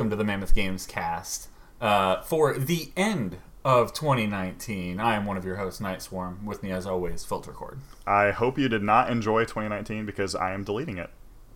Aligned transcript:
welcome 0.00 0.08
to 0.08 0.16
the 0.16 0.24
Mammoth 0.24 0.54
Games 0.54 0.86
cast 0.86 1.50
uh, 1.78 2.22
for 2.22 2.56
the 2.58 2.90
end 2.96 3.36
of 3.66 3.92
2019. 3.92 4.98
I 4.98 5.14
am 5.14 5.26
one 5.26 5.36
of 5.36 5.44
your 5.44 5.56
hosts, 5.56 5.78
Night 5.78 6.00
Swarm. 6.00 6.46
With 6.46 6.62
me, 6.62 6.70
as 6.72 6.86
always, 6.86 7.22
Filter 7.22 7.52
Cord. 7.52 7.80
I 8.06 8.30
hope 8.30 8.58
you 8.58 8.70
did 8.70 8.82
not 8.82 9.10
enjoy 9.10 9.42
2019 9.42 10.06
because 10.06 10.34
I 10.34 10.54
am 10.54 10.64
deleting 10.64 10.96
it. 10.96 11.10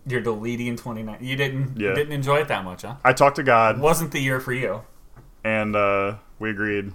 You're 0.05 0.21
deleting 0.21 0.75
2019. 0.75 1.27
You 1.27 1.35
didn't. 1.35 1.79
Yeah. 1.79 1.89
You 1.89 1.95
didn't 1.95 2.13
enjoy 2.13 2.35
it 2.35 2.47
that 2.49 2.63
much, 2.63 2.83
huh? 2.83 2.97
I 3.03 3.13
talked 3.13 3.37
to 3.37 3.43
God, 3.43 3.79
Wasn't 3.79 4.11
the 4.11 4.19
year 4.19 4.39
for 4.39 4.53
you. 4.53 4.83
and 5.43 5.75
uh, 5.75 6.17
we 6.37 6.51
agreed 6.51 6.93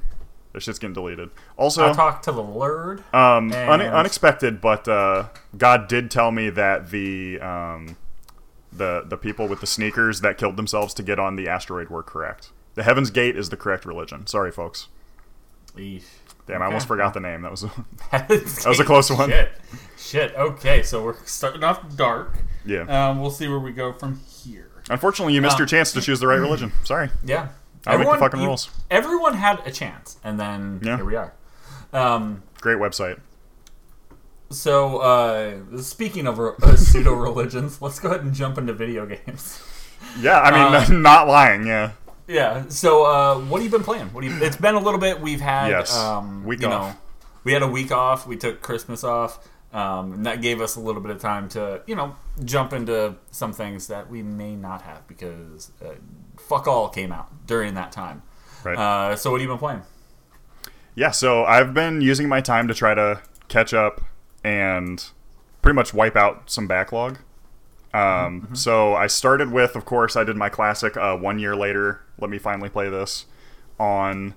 this 0.53 0.63
shit's 0.63 0.79
getting 0.79 0.95
deleted. 0.95 1.31
Also, 1.57 1.91
I 1.91 1.93
talked 1.93 2.27
to 2.27 2.33
the 2.33 2.45
Lord. 2.45 3.01
um, 3.13 3.53
and- 3.53 3.83
une- 3.83 3.89
unexpected, 3.93 4.61
but 4.61 4.87
uh, 4.87 5.25
God 5.59 5.89
did 5.89 6.13
tell 6.13 6.31
me 6.31 6.49
that 6.51 6.91
the 6.91 7.41
um, 7.41 7.97
the 8.73 9.03
the 9.07 9.17
people 9.17 9.49
with 9.49 9.61
the 9.61 9.67
sneakers 9.67 10.21
that 10.21 10.39
killed 10.39 10.57
themselves 10.57 10.95
to 10.95 11.03
get 11.03 11.19
on 11.19 11.37
the 11.37 11.49
asteroid 11.49 11.89
were 11.89 12.03
correct. 12.03 12.51
The 12.75 12.83
Heaven's 12.85 13.11
Gate 13.11 13.37
is 13.37 13.49
the 13.51 13.57
correct 13.57 13.85
religion. 13.85 14.27
Sorry, 14.27 14.53
folks. 14.53 14.89
Eesh. 15.77 16.05
Damn, 16.47 16.63
I 16.63 16.67
almost 16.67 16.89
forgot 16.89 17.15
the 17.15 17.21
name. 17.21 17.43
That 17.43 17.51
was 17.51 17.63
that 18.11 18.65
was 18.67 18.81
a 18.81 18.85
close 18.85 19.11
one. 19.11 19.31
Shit. 19.31 19.53
Shit. 19.99 20.35
Okay, 20.35 20.83
so 20.83 21.03
we're 21.05 21.17
starting 21.25 21.63
off 21.63 21.97
dark. 21.97 22.39
yeah. 22.65 22.83
Um, 23.11 23.21
we'll 23.21 23.31
see 23.31 23.47
where 23.49 23.59
we 23.61 23.73
go 23.73 23.93
from 23.93 24.19
here. 24.21 24.71
Unfortunately, 24.89 25.35
you 25.35 25.43
missed 25.43 25.59
your 25.59 25.67
chance 25.67 25.93
to 25.93 26.01
choose 26.01 26.19
the 26.21 26.27
right 26.27 26.41
religion. 26.41 26.73
Sorry. 26.85 27.11
Yeah. 27.25 27.49
I 27.87 27.97
make 27.97 28.09
the 28.11 28.19
fucking 28.19 28.41
you- 28.41 28.47
rules. 28.47 28.71
Everyone 28.91 29.35
had 29.35 29.61
a 29.67 29.71
chance, 29.71 30.19
and 30.25 30.39
then 30.41 30.81
Yeah. 30.83 30.97
here 30.97 31.05
we 31.05 31.15
are. 31.17 31.33
Um, 31.93 32.43
Great 32.61 32.79
website. 32.79 33.21
So, 34.51 34.99
uh, 34.99 35.55
speaking 35.81 36.27
of 36.27 36.39
uh, 36.41 36.77
pseudo 36.77 37.13
religions, 37.13 37.81
let's 37.83 37.99
go 37.99 38.09
ahead 38.11 38.23
and 38.23 38.35
jump 38.35 38.59
into 38.59 38.73
video 38.73 39.07
games. 39.07 39.63
Yeah, 40.21 40.41
I 40.41 40.51
mean, 40.51 40.75
Uh, 40.75 41.01
not 41.01 41.29
lying. 41.29 41.67
Yeah. 41.67 41.93
Yeah. 42.27 42.65
So, 42.69 43.05
uh, 43.05 43.39
what 43.41 43.63
have 43.63 43.65
you 43.73 43.77
been 43.79 43.85
playing? 43.85 44.07
What 44.13 44.23
do 44.23 44.29
you? 44.29 44.43
It's 44.43 44.57
been 44.57 44.75
a 44.75 44.81
little 44.81 45.01
bit. 45.01 45.21
We've 45.21 45.41
had 45.41 45.69
Yes. 45.71 45.97
um, 45.97 46.45
Week 46.45 46.61
you 46.63 46.69
off. 46.69 46.95
know, 46.95 47.01
we 47.45 47.53
had 47.53 47.63
a 47.63 47.69
week 47.69 47.93
off. 47.93 48.27
We 48.27 48.37
took 48.37 48.61
Christmas 48.63 49.05
off. 49.05 49.39
Um, 49.73 50.13
and 50.15 50.27
that 50.27 50.43
gave 50.43 50.61
us 50.61 50.75
a 50.75 50.81
little 50.81 51.01
bit 51.01 51.13
of 51.13 51.21
time 51.21 51.49
to, 51.51 51.81
you 51.87 51.95
know, 51.95 52.17
jump 52.45 52.73
into 52.73 53.15
some 53.31 53.53
things 53.53 53.87
that 53.87 54.11
we 54.11 54.21
may 54.21 54.57
not 54.57 54.83
have 54.83 55.07
because 55.07 55.71
uh, 55.81 55.91
fuck 56.41 56.67
all 56.67 56.89
came 56.89 57.13
out 57.13 57.29
during 57.47 57.75
that 57.75 57.93
time. 57.93 58.23
Right. 58.65 58.77
Uh, 58.77 59.15
so, 59.15 59.31
what 59.31 59.41
have 59.41 59.49
you 59.49 59.53
been 59.55 59.59
playing? 59.59 59.83
Yeah, 60.97 61.13
so 61.13 61.45
I've 61.45 61.73
been 61.73 62.01
using 62.01 62.29
my 62.29 62.41
time 62.41 62.67
to 62.67 62.75
try 62.75 62.95
to 62.95 63.21
catch 63.47 63.73
up 63.73 64.01
and 64.43 65.05
pretty 65.63 65.75
much 65.75 65.93
wipe 65.93 66.17
out 66.17 66.51
some 66.51 66.67
backlog. 66.67 67.19
Um, 67.93 68.49
So 68.55 68.95
I 68.95 69.07
started 69.07 69.51
with, 69.51 69.75
of 69.77 69.85
course, 69.85 70.17
I 70.17 70.25
did 70.25 70.37
my 70.37 70.49
classic 70.49 70.97
uh, 70.97 71.17
one 71.17 71.39
year 71.39 71.57
later. 71.57 72.03
Let 72.19 72.31
me 72.31 72.39
finally 72.39 72.69
play 72.69 72.89
this 72.89 73.27
on 73.79 74.35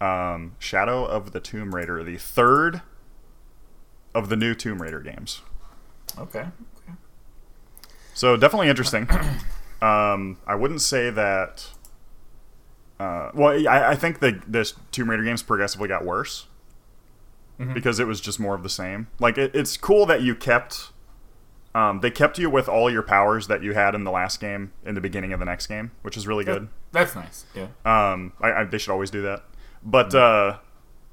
um, 0.00 0.54
Shadow 0.58 1.04
of 1.04 1.32
the 1.32 1.40
Tomb 1.40 1.74
Raider, 1.74 2.02
the 2.04 2.16
third 2.16 2.82
of 4.14 4.28
the 4.28 4.36
new 4.36 4.54
Tomb 4.54 4.80
Raider 4.80 5.00
games. 5.00 5.42
Okay. 6.18 6.40
okay. 6.40 6.92
So 8.14 8.36
definitely 8.36 8.68
interesting. 8.68 9.08
um, 9.82 10.38
I 10.46 10.54
wouldn't 10.54 10.82
say 10.82 11.10
that. 11.10 11.66
Uh, 13.00 13.30
well, 13.34 13.68
I, 13.68 13.90
I 13.90 13.94
think 13.96 14.20
the 14.20 14.40
this 14.46 14.74
Tomb 14.92 15.10
Raider 15.10 15.24
games 15.24 15.42
progressively 15.42 15.88
got 15.88 16.04
worse 16.04 16.46
because 17.58 17.98
it 18.00 18.06
was 18.06 18.20
just 18.20 18.40
more 18.40 18.54
of 18.54 18.62
the 18.62 18.68
same. 18.68 19.08
Like 19.18 19.38
it, 19.38 19.54
it's 19.54 19.76
cool 19.76 20.06
that 20.06 20.22
you 20.22 20.34
kept. 20.34 20.90
Um, 21.74 22.00
they 22.00 22.10
kept 22.10 22.38
you 22.38 22.48
with 22.48 22.68
all 22.68 22.88
your 22.88 23.02
powers 23.02 23.48
that 23.48 23.62
you 23.62 23.74
had 23.74 23.96
in 23.96 24.04
the 24.04 24.12
last 24.12 24.40
game 24.40 24.72
in 24.84 24.94
the 24.94 25.00
beginning 25.00 25.32
of 25.32 25.40
the 25.40 25.44
next 25.44 25.66
game, 25.66 25.90
which 26.02 26.16
is 26.16 26.26
really 26.26 26.44
good. 26.44 26.68
That's 26.92 27.16
nice. 27.16 27.44
Yeah. 27.52 27.66
Um, 27.84 28.32
I, 28.40 28.52
I, 28.52 28.64
they 28.64 28.78
should 28.78 28.92
always 28.92 29.10
do 29.10 29.22
that. 29.22 29.42
But 29.82 30.14
uh, 30.14 30.58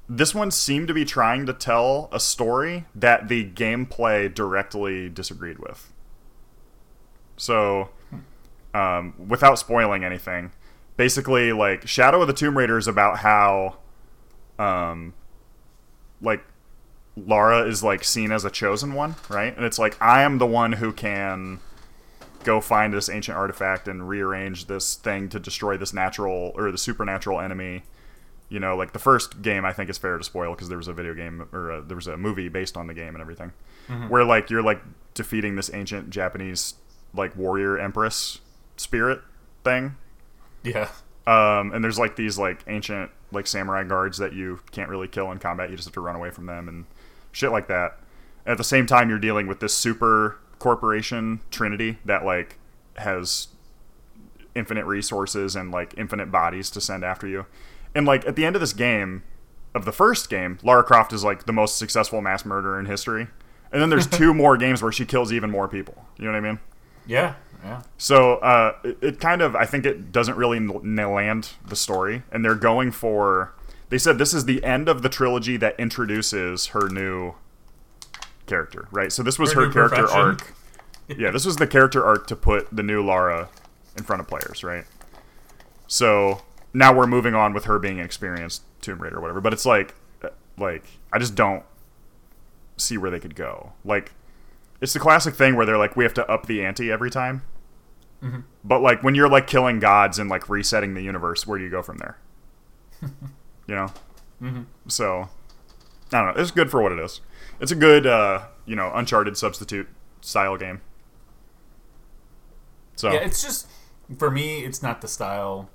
this 0.08 0.34
one 0.34 0.50
seemed 0.50 0.88
to 0.88 0.94
be 0.94 1.04
trying 1.04 1.46
to 1.46 1.52
tell 1.52 2.08
a 2.12 2.20
story 2.20 2.84
that 2.94 3.28
the 3.28 3.44
gameplay 3.50 4.32
directly 4.32 5.08
disagreed 5.08 5.58
with. 5.58 5.92
So, 7.36 7.90
um, 8.72 9.14
without 9.28 9.58
spoiling 9.58 10.04
anything, 10.04 10.52
basically, 10.96 11.52
like 11.52 11.88
Shadow 11.88 12.20
of 12.20 12.28
the 12.28 12.32
Tomb 12.32 12.56
Raider 12.56 12.78
is 12.78 12.86
about 12.86 13.18
how, 13.18 13.78
um, 14.58 15.14
like 16.22 16.42
Lara 17.16 17.66
is 17.66 17.82
like 17.82 18.04
seen 18.04 18.32
as 18.32 18.44
a 18.44 18.50
chosen 18.50 18.94
one, 18.94 19.16
right? 19.28 19.54
And 19.54 19.64
it's 19.66 19.78
like 19.78 20.00
I 20.00 20.22
am 20.22 20.38
the 20.38 20.46
one 20.46 20.72
who 20.72 20.92
can 20.92 21.60
go 22.44 22.60
find 22.60 22.92
this 22.94 23.08
ancient 23.08 23.36
artifact 23.36 23.86
and 23.86 24.08
rearrange 24.08 24.66
this 24.66 24.94
thing 24.96 25.28
to 25.28 25.38
destroy 25.38 25.76
this 25.76 25.92
natural 25.92 26.52
or 26.54 26.72
the 26.72 26.78
supernatural 26.78 27.40
enemy. 27.40 27.82
You 28.48 28.60
know, 28.60 28.76
like 28.76 28.92
the 28.92 28.98
first 28.98 29.40
game, 29.42 29.64
I 29.64 29.72
think 29.72 29.88
is 29.88 29.96
fair 29.98 30.18
to 30.18 30.24
spoil 30.24 30.52
because 30.52 30.68
there 30.68 30.76
was 30.78 30.88
a 30.88 30.92
video 30.92 31.14
game 31.14 31.48
or 31.52 31.70
a, 31.70 31.82
there 31.82 31.96
was 31.96 32.06
a 32.06 32.16
movie 32.16 32.48
based 32.48 32.76
on 32.76 32.86
the 32.86 32.94
game 32.94 33.14
and 33.14 33.20
everything, 33.20 33.52
where 34.08 34.24
like 34.24 34.50
you're 34.50 34.62
like 34.62 34.80
defeating 35.14 35.56
this 35.56 35.72
ancient 35.72 36.10
Japanese 36.10 36.74
like 37.14 37.36
warrior 37.36 37.78
empress 37.78 38.40
spirit 38.76 39.20
thing, 39.64 39.96
Yeah. 40.64 40.88
um, 41.26 41.72
and 41.72 41.82
there's 41.84 41.98
like 41.98 42.16
these 42.16 42.38
like 42.38 42.62
ancient 42.66 43.10
like 43.32 43.46
samurai 43.46 43.84
guards 43.84 44.18
that 44.18 44.32
you 44.32 44.60
can't 44.70 44.88
really 44.88 45.08
kill 45.08 45.30
in 45.32 45.38
combat. 45.38 45.70
You 45.70 45.76
just 45.76 45.88
have 45.88 45.94
to 45.94 46.00
run 46.00 46.16
away 46.16 46.30
from 46.30 46.46
them 46.46 46.68
and 46.68 46.86
shit 47.32 47.50
like 47.50 47.68
that. 47.68 47.98
At 48.46 48.58
the 48.58 48.64
same 48.64 48.86
time, 48.86 49.08
you're 49.08 49.18
dealing 49.18 49.46
with 49.46 49.60
this 49.60 49.74
super 49.74 50.38
corporation 50.58 51.40
trinity 51.50 51.98
that 52.04 52.24
like 52.24 52.58
has 52.96 53.48
infinite 54.54 54.84
resources 54.84 55.56
and 55.56 55.70
like 55.70 55.94
infinite 55.96 56.30
bodies 56.30 56.70
to 56.70 56.80
send 56.80 57.04
after 57.04 57.26
you. 57.26 57.46
And 57.94 58.06
like 58.06 58.26
at 58.26 58.36
the 58.36 58.44
end 58.44 58.56
of 58.56 58.60
this 58.60 58.72
game, 58.72 59.22
of 59.74 59.84
the 59.84 59.92
first 59.92 60.28
game, 60.28 60.58
Lara 60.62 60.82
Croft 60.82 61.12
is 61.12 61.24
like 61.24 61.46
the 61.46 61.52
most 61.52 61.78
successful 61.78 62.20
mass 62.20 62.44
murderer 62.44 62.78
in 62.78 62.86
history. 62.86 63.28
And 63.72 63.80
then 63.80 63.90
there's 63.90 64.06
two 64.18 64.34
more 64.34 64.56
games 64.56 64.82
where 64.82 64.92
she 64.92 65.04
kills 65.04 65.32
even 65.32 65.50
more 65.50 65.68
people. 65.68 66.04
You 66.18 66.26
know 66.26 66.32
what 66.32 66.38
I 66.38 66.40
mean? 66.40 66.60
Yeah. 67.06 67.34
Yeah. 67.62 67.82
So 67.96 68.34
uh, 68.36 68.76
it, 68.82 68.98
it 69.00 69.20
kind 69.20 69.40
of, 69.40 69.54
I 69.54 69.66
think 69.66 69.86
it 69.86 70.10
doesn't 70.10 70.36
really 70.36 70.56
n- 70.56 70.98
n- 70.98 71.12
land 71.12 71.50
the 71.66 71.76
story, 71.76 72.22
and 72.32 72.44
they're 72.44 72.54
going 72.56 72.90
for. 72.90 73.54
They 73.88 73.98
said 73.98 74.18
this 74.18 74.32
is 74.34 74.46
the 74.46 74.64
end 74.64 74.88
of 74.88 75.02
the 75.02 75.08
trilogy 75.08 75.56
that 75.58 75.78
introduces 75.78 76.66
her 76.68 76.88
new 76.88 77.34
character, 78.46 78.88
right? 78.90 79.12
So 79.12 79.22
this 79.22 79.38
was 79.38 79.52
Her 79.52 79.66
her, 79.66 79.72
character 79.72 80.02
profession. 80.02 80.20
arc. 80.20 80.54
Yeah, 81.18 81.30
this 81.30 81.44
was 81.44 81.56
the 81.56 81.66
character 81.66 82.02
arc 82.06 82.26
to 82.28 82.36
put 82.36 82.74
the 82.74 82.82
new 82.82 83.04
Lara 83.04 83.48
in 83.98 84.04
front 84.04 84.20
of 84.20 84.28
players, 84.28 84.64
right? 84.64 84.84
So 85.86 86.40
now 86.72 86.94
we're 86.94 87.06
moving 87.08 87.34
on 87.34 87.52
with 87.52 87.64
her 87.64 87.78
being 87.78 87.98
an 87.98 88.04
experienced 88.06 88.62
Tomb 88.80 89.02
Raider 89.02 89.18
or 89.18 89.20
whatever. 89.20 89.40
But 89.40 89.52
it's 89.52 89.66
like, 89.66 89.94
uh, 90.22 90.28
like 90.56 90.84
I 91.12 91.18
just 91.18 91.34
don't 91.34 91.64
see 92.78 92.96
where 92.96 93.10
they 93.10 93.20
could 93.20 93.34
go. 93.34 93.72
Like, 93.84 94.12
it's 94.80 94.94
the 94.94 95.00
classic 95.00 95.34
thing 95.34 95.54
where 95.54 95.66
they're 95.66 95.76
like, 95.76 95.96
we 95.96 96.04
have 96.04 96.14
to 96.14 96.30
up 96.30 96.46
the 96.46 96.64
ante 96.64 96.90
every 96.90 97.10
time. 97.10 97.42
But 98.64 98.80
like 98.82 99.02
when 99.02 99.14
you're 99.14 99.28
like 99.28 99.46
killing 99.46 99.80
gods 99.80 100.18
and 100.18 100.30
like 100.30 100.48
resetting 100.48 100.94
the 100.94 101.02
universe, 101.02 101.46
where 101.46 101.58
do 101.58 101.64
you 101.64 101.70
go 101.70 101.82
from 101.82 101.98
there? 101.98 102.18
you 103.66 103.74
know. 103.74 103.88
So 104.88 105.28
I 106.12 106.24
don't 106.24 106.34
know. 106.36 106.40
It's 106.42 106.50
good 106.50 106.70
for 106.70 106.80
what 106.82 106.92
it 106.92 106.98
is. 106.98 107.20
It's 107.60 107.72
a 107.72 107.76
good, 107.76 108.06
uh, 108.06 108.46
you 108.66 108.74
know, 108.76 108.90
Uncharted 108.94 109.36
substitute 109.36 109.88
style 110.20 110.56
game. 110.56 110.80
So 112.96 113.12
Yeah, 113.12 113.20
it's 113.20 113.42
just 113.42 113.68
for 114.18 114.30
me, 114.30 114.64
it's 114.64 114.82
not 114.82 115.00
the 115.00 115.08
style. 115.08 115.70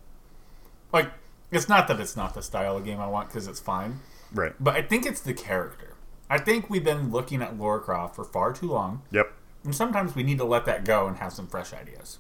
Like, 0.94 1.12
it's 1.52 1.68
not 1.68 1.88
that 1.88 2.00
it's 2.00 2.16
not 2.16 2.34
the 2.34 2.42
style 2.42 2.78
of 2.78 2.86
game 2.86 3.00
I 3.00 3.08
want 3.08 3.30
because 3.30 3.48
it's 3.48 3.60
fine, 3.60 4.00
right. 4.34 4.54
but 4.60 4.76
I 4.76 4.82
think 4.82 5.06
it's 5.06 5.22
the 5.22 5.34
character. 5.34 5.96
I 6.30 6.38
think 6.38 6.70
we've 6.70 6.84
been 6.84 7.12
looking 7.12 7.42
at 7.42 7.58
Laura 7.58 7.80
Croft 7.80 8.16
for 8.16 8.24
far 8.24 8.52
too 8.54 8.68
long, 8.68 9.02
Yep. 9.12 9.32
and 9.64 9.74
sometimes 9.76 10.16
we 10.16 10.24
need 10.24 10.38
to 10.40 10.44
let 10.44 10.66
that 10.66 10.84
go 10.86 11.08
and 11.08 11.18
have 11.18 11.32
some 11.34 11.48
fresh 11.48 11.74
ideas. 11.74 12.20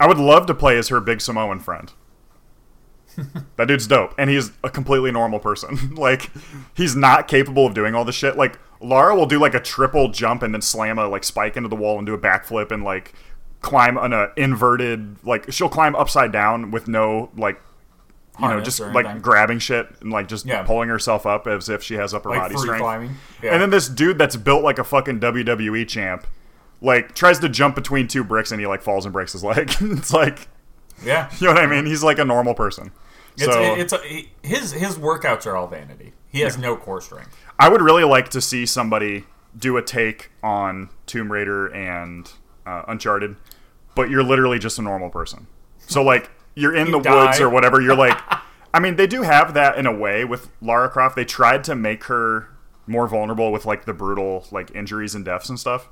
I 0.00 0.06
would 0.08 0.18
love 0.18 0.46
to 0.46 0.54
play 0.54 0.76
as 0.78 0.88
her 0.88 0.98
big 1.00 1.20
Samoan 1.20 1.60
friend. 1.60 1.92
that 3.56 3.66
dude's 3.68 3.86
dope, 3.86 4.14
and 4.18 4.30
he's 4.30 4.50
a 4.64 4.70
completely 4.70 5.12
normal 5.12 5.38
person. 5.38 5.94
like, 5.94 6.30
he's 6.74 6.96
not 6.96 7.28
capable 7.28 7.66
of 7.66 7.74
doing 7.74 7.94
all 7.94 8.04
this 8.04 8.14
shit. 8.14 8.36
Like, 8.36 8.58
Lara 8.80 9.14
will 9.14 9.26
do 9.26 9.38
like 9.38 9.54
a 9.54 9.60
triple 9.60 10.08
jump 10.08 10.42
and 10.42 10.54
then 10.54 10.62
slam 10.62 10.98
a 10.98 11.06
like 11.06 11.22
spike 11.22 11.56
into 11.56 11.68
the 11.68 11.76
wall 11.76 11.98
and 11.98 12.06
do 12.06 12.14
a 12.14 12.18
backflip 12.18 12.70
and 12.72 12.82
like 12.82 13.12
climb 13.60 13.98
on 13.98 14.14
a 14.14 14.28
inverted 14.38 15.16
like 15.22 15.52
she'll 15.52 15.68
climb 15.68 15.94
upside 15.94 16.32
down 16.32 16.70
with 16.70 16.88
no 16.88 17.30
like 17.36 17.60
you 18.40 18.48
know 18.48 18.58
just 18.58 18.80
like 18.80 19.04
anything. 19.04 19.20
grabbing 19.20 19.58
shit 19.58 19.86
and 20.00 20.10
like 20.10 20.28
just 20.28 20.46
Yeah. 20.46 20.62
pulling 20.62 20.88
herself 20.88 21.26
up 21.26 21.46
as 21.46 21.68
if 21.68 21.82
she 21.82 21.96
has 21.96 22.14
upper 22.14 22.30
Like 22.30 22.40
body 22.40 22.56
strength. 22.56 23.12
Yeah. 23.42 23.52
And 23.52 23.60
then 23.60 23.68
this 23.68 23.86
dude 23.86 24.16
that's 24.16 24.36
built 24.36 24.62
like 24.64 24.78
a 24.78 24.84
fucking 24.84 25.20
WWE 25.20 25.86
champ, 25.86 26.26
like 26.80 27.14
tries 27.14 27.38
to 27.40 27.48
jump 27.48 27.74
between 27.74 28.08
two 28.08 28.24
bricks 28.24 28.52
and 28.52 28.60
he 28.60 28.66
like 28.66 28.82
falls 28.82 29.04
and 29.04 29.12
breaks 29.12 29.32
his 29.32 29.44
leg. 29.44 29.70
it's 29.80 30.12
like, 30.12 30.48
yeah, 31.04 31.30
you 31.38 31.46
know 31.46 31.54
what 31.54 31.62
I 31.62 31.66
mean? 31.66 31.86
He's 31.86 32.02
like 32.02 32.18
a 32.18 32.24
normal 32.24 32.54
person. 32.54 32.92
it's, 33.36 33.44
so 33.44 33.74
it's 33.74 33.92
a, 33.92 34.28
his 34.42 34.72
his 34.72 34.96
workouts 34.96 35.46
are 35.46 35.56
all 35.56 35.66
vanity. 35.66 36.12
He 36.28 36.40
has 36.40 36.56
no 36.56 36.76
core 36.76 37.00
strength. 37.00 37.36
I 37.58 37.68
would 37.68 37.82
really 37.82 38.04
like 38.04 38.28
to 38.30 38.40
see 38.40 38.64
somebody 38.64 39.24
do 39.58 39.76
a 39.76 39.82
take 39.82 40.30
on 40.42 40.88
Tomb 41.06 41.30
Raider 41.32 41.66
and 41.66 42.30
uh, 42.64 42.84
Uncharted, 42.86 43.36
but 43.96 44.10
you're 44.10 44.22
literally 44.22 44.58
just 44.58 44.78
a 44.78 44.82
normal 44.82 45.10
person. 45.10 45.48
So 45.78 46.02
like 46.02 46.30
you're 46.54 46.74
in 46.74 46.86
You 46.86 46.92
the 46.92 47.00
die. 47.00 47.24
woods 47.26 47.40
or 47.40 47.48
whatever. 47.50 47.80
You're 47.80 47.96
like, 47.96 48.16
I 48.74 48.78
mean, 48.78 48.94
they 48.96 49.08
do 49.08 49.22
have 49.22 49.54
that 49.54 49.76
in 49.76 49.86
a 49.86 49.92
way 49.92 50.24
with 50.24 50.50
Lara 50.62 50.88
Croft. 50.88 51.16
They 51.16 51.24
tried 51.24 51.64
to 51.64 51.74
make 51.74 52.04
her 52.04 52.48
more 52.86 53.08
vulnerable 53.08 53.50
with 53.52 53.66
like 53.66 53.84
the 53.84 53.92
brutal 53.94 54.46
like 54.52 54.70
injuries 54.74 55.14
and 55.14 55.24
deaths 55.24 55.48
and 55.48 55.58
stuff. 55.58 55.88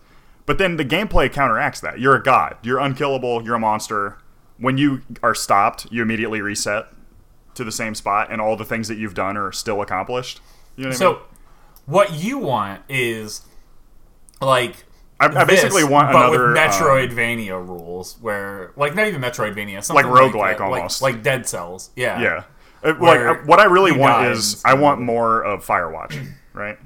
But 0.48 0.56
then 0.56 0.78
the 0.78 0.84
gameplay 0.84 1.30
counteracts 1.30 1.80
that. 1.82 2.00
You're 2.00 2.16
a 2.16 2.22
god. 2.22 2.56
You're 2.62 2.78
unkillable. 2.78 3.44
You're 3.44 3.56
a 3.56 3.60
monster. 3.60 4.16
When 4.56 4.78
you 4.78 5.02
are 5.22 5.34
stopped, 5.34 5.86
you 5.92 6.00
immediately 6.00 6.40
reset 6.40 6.86
to 7.54 7.64
the 7.64 7.70
same 7.70 7.94
spot, 7.94 8.32
and 8.32 8.40
all 8.40 8.56
the 8.56 8.64
things 8.64 8.88
that 8.88 8.96
you've 8.96 9.12
done 9.14 9.36
are 9.36 9.52
still 9.52 9.82
accomplished. 9.82 10.40
You 10.76 10.84
know 10.84 10.88
what 10.88 11.00
I 11.02 11.04
mean? 11.04 11.16
So, 11.16 11.22
what 11.84 12.14
you 12.14 12.38
want 12.38 12.80
is 12.88 13.42
like 14.40 14.86
I, 15.20 15.26
I 15.26 15.44
this, 15.44 15.62
basically 15.62 15.84
want 15.84 16.12
but 16.12 16.16
another 16.30 16.48
with 16.48 16.56
um, 16.56 16.70
Metroidvania 16.70 17.66
rules, 17.68 18.16
where 18.20 18.72
like 18.76 18.94
not 18.94 19.06
even 19.06 19.20
Metroidvania, 19.20 19.84
something 19.84 20.06
Like 20.06 20.12
like, 20.12 20.32
roguelike 20.32 20.60
like- 20.60 20.60
almost. 20.60 21.02
like, 21.02 21.22
Dead 21.22 21.46
Cells. 21.46 21.90
Yeah, 21.94 22.20
Yeah. 22.20 22.42
Uh, 22.82 22.94
Like 22.98 23.46
what 23.46 23.58
I 23.60 23.64
really 23.64 23.92
want 23.92 24.26
is 24.28 24.62
I 24.64 24.74
want 24.74 25.00
more 25.00 25.42
of 25.44 25.62
Firewatch, 25.66 26.16
right? 26.54 26.78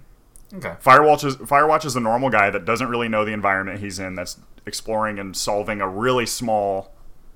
Okay. 0.54 0.74
Firewatch 0.82 1.24
is 1.24 1.36
Firewatch 1.36 1.84
is 1.84 1.96
a 1.96 2.00
normal 2.00 2.28
guy 2.30 2.50
that 2.50 2.64
doesn't 2.64 2.88
really 2.88 3.08
know 3.08 3.24
the 3.24 3.32
environment 3.32 3.80
he's 3.80 3.98
in. 3.98 4.14
That's 4.14 4.38
exploring 4.66 5.18
and 5.18 5.36
solving 5.36 5.80
a 5.80 5.88
really 5.88 6.26
small, 6.26 6.92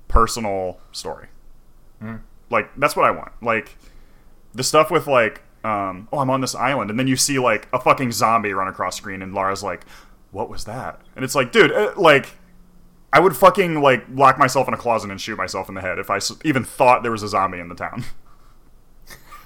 personal 0.07 0.79
story. 0.91 1.27
Mm-hmm. 2.01 2.17
Like 2.49 2.69
that's 2.77 2.95
what 2.95 3.05
I 3.05 3.11
want. 3.11 3.31
Like 3.41 3.75
the 4.53 4.63
stuff 4.63 4.91
with 4.91 5.07
like, 5.07 5.41
um, 5.63 6.07
oh, 6.13 6.19
I'm 6.19 6.29
on 6.29 6.41
this 6.41 6.53
island, 6.55 6.89
and 6.91 6.99
then 6.99 7.07
you 7.07 7.15
see 7.15 7.39
like 7.39 7.67
a 7.73 7.79
fucking 7.79 8.11
zombie 8.11 8.53
run 8.53 8.67
across 8.67 8.95
screen, 8.95 9.21
and 9.21 9.33
Lara's 9.33 9.63
like, 9.63 9.85
"What 10.31 10.49
was 10.49 10.65
that?" 10.65 11.01
And 11.15 11.25
it's 11.25 11.35
like, 11.35 11.51
dude, 11.51 11.71
uh, 11.71 11.93
like. 11.97 12.29
I 13.13 13.21
would 13.21 13.37
fucking 13.37 13.81
like 13.81 14.03
lock 14.13 14.37
myself 14.37 14.67
in 14.67 14.73
a 14.73 14.77
closet 14.77 15.09
and 15.09 15.19
shoot 15.19 15.37
myself 15.37 15.69
in 15.69 15.75
the 15.75 15.81
head 15.81 15.97
if 15.97 16.09
I 16.09 16.17
s- 16.17 16.33
even 16.43 16.65
thought 16.65 17.03
there 17.03 17.11
was 17.11 17.23
a 17.23 17.29
zombie 17.29 17.57
in 17.57 17.69
the 17.69 17.73
town. 17.73 18.03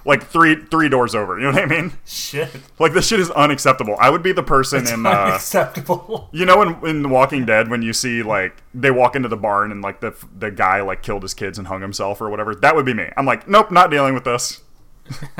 like 0.05 0.23
three 0.25 0.55
three 0.55 0.89
doors 0.89 1.13
over, 1.15 1.37
you 1.39 1.45
know 1.45 1.51
what 1.51 1.63
I 1.63 1.65
mean? 1.65 1.93
Shit. 2.05 2.49
Like 2.79 2.93
this 2.93 3.07
shit 3.07 3.19
is 3.19 3.29
unacceptable. 3.31 3.95
I 3.99 4.09
would 4.09 4.23
be 4.23 4.31
the 4.31 4.43
person 4.43 4.87
in 4.87 5.05
uh, 5.05 5.09
Unacceptable. 5.09 6.29
you 6.33 6.45
know 6.45 6.61
in 6.61 6.85
in 6.87 7.01
The 7.03 7.09
Walking 7.09 7.45
Dead 7.45 7.69
when 7.69 7.81
you 7.81 7.93
see 7.93 8.23
like 8.23 8.63
they 8.73 8.91
walk 8.91 9.15
into 9.15 9.27
the 9.29 9.37
barn 9.37 9.71
and 9.71 9.81
like 9.81 9.99
the 10.01 10.13
the 10.37 10.49
guy 10.51 10.81
like 10.81 11.03
killed 11.03 11.21
his 11.23 11.33
kids 11.33 11.57
and 11.57 11.67
hung 11.67 11.81
himself 11.81 12.19
or 12.21 12.29
whatever. 12.29 12.55
That 12.55 12.75
would 12.75 12.85
be 12.85 12.93
me. 12.93 13.09
I'm 13.15 13.25
like, 13.25 13.47
nope, 13.47 13.71
not 13.71 13.91
dealing 13.91 14.13
with 14.13 14.23
this. 14.23 14.61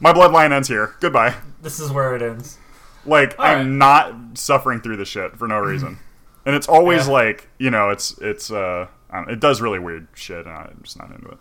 My 0.00 0.12
bloodline 0.12 0.52
ends 0.52 0.68
here. 0.68 0.94
Goodbye. 1.00 1.34
this 1.62 1.78
is 1.80 1.90
where 1.92 2.14
it 2.16 2.22
ends. 2.22 2.58
Like 3.06 3.38
All 3.38 3.44
I'm 3.46 3.58
right. 3.58 3.66
not 3.66 4.38
suffering 4.38 4.80
through 4.80 4.96
the 4.96 5.04
shit 5.04 5.36
for 5.36 5.46
no 5.46 5.58
reason. 5.60 5.98
And 6.46 6.54
it's 6.56 6.68
always 6.68 7.06
Yeah. 7.06 7.12
like 7.12 7.48
you 7.58 7.70
know 7.70 7.90
it's 7.90 8.18
it's 8.18 8.50
uh 8.50 8.88
I 9.10 9.16
don't- 9.18 9.30
it 9.30 9.40
does 9.40 9.60
really 9.60 9.78
weird 9.78 10.08
shit 10.14 10.46
and 10.46 10.54
I'm 10.54 10.80
just 10.82 10.98
not 10.98 11.10
into 11.10 11.28
it. 11.28 11.38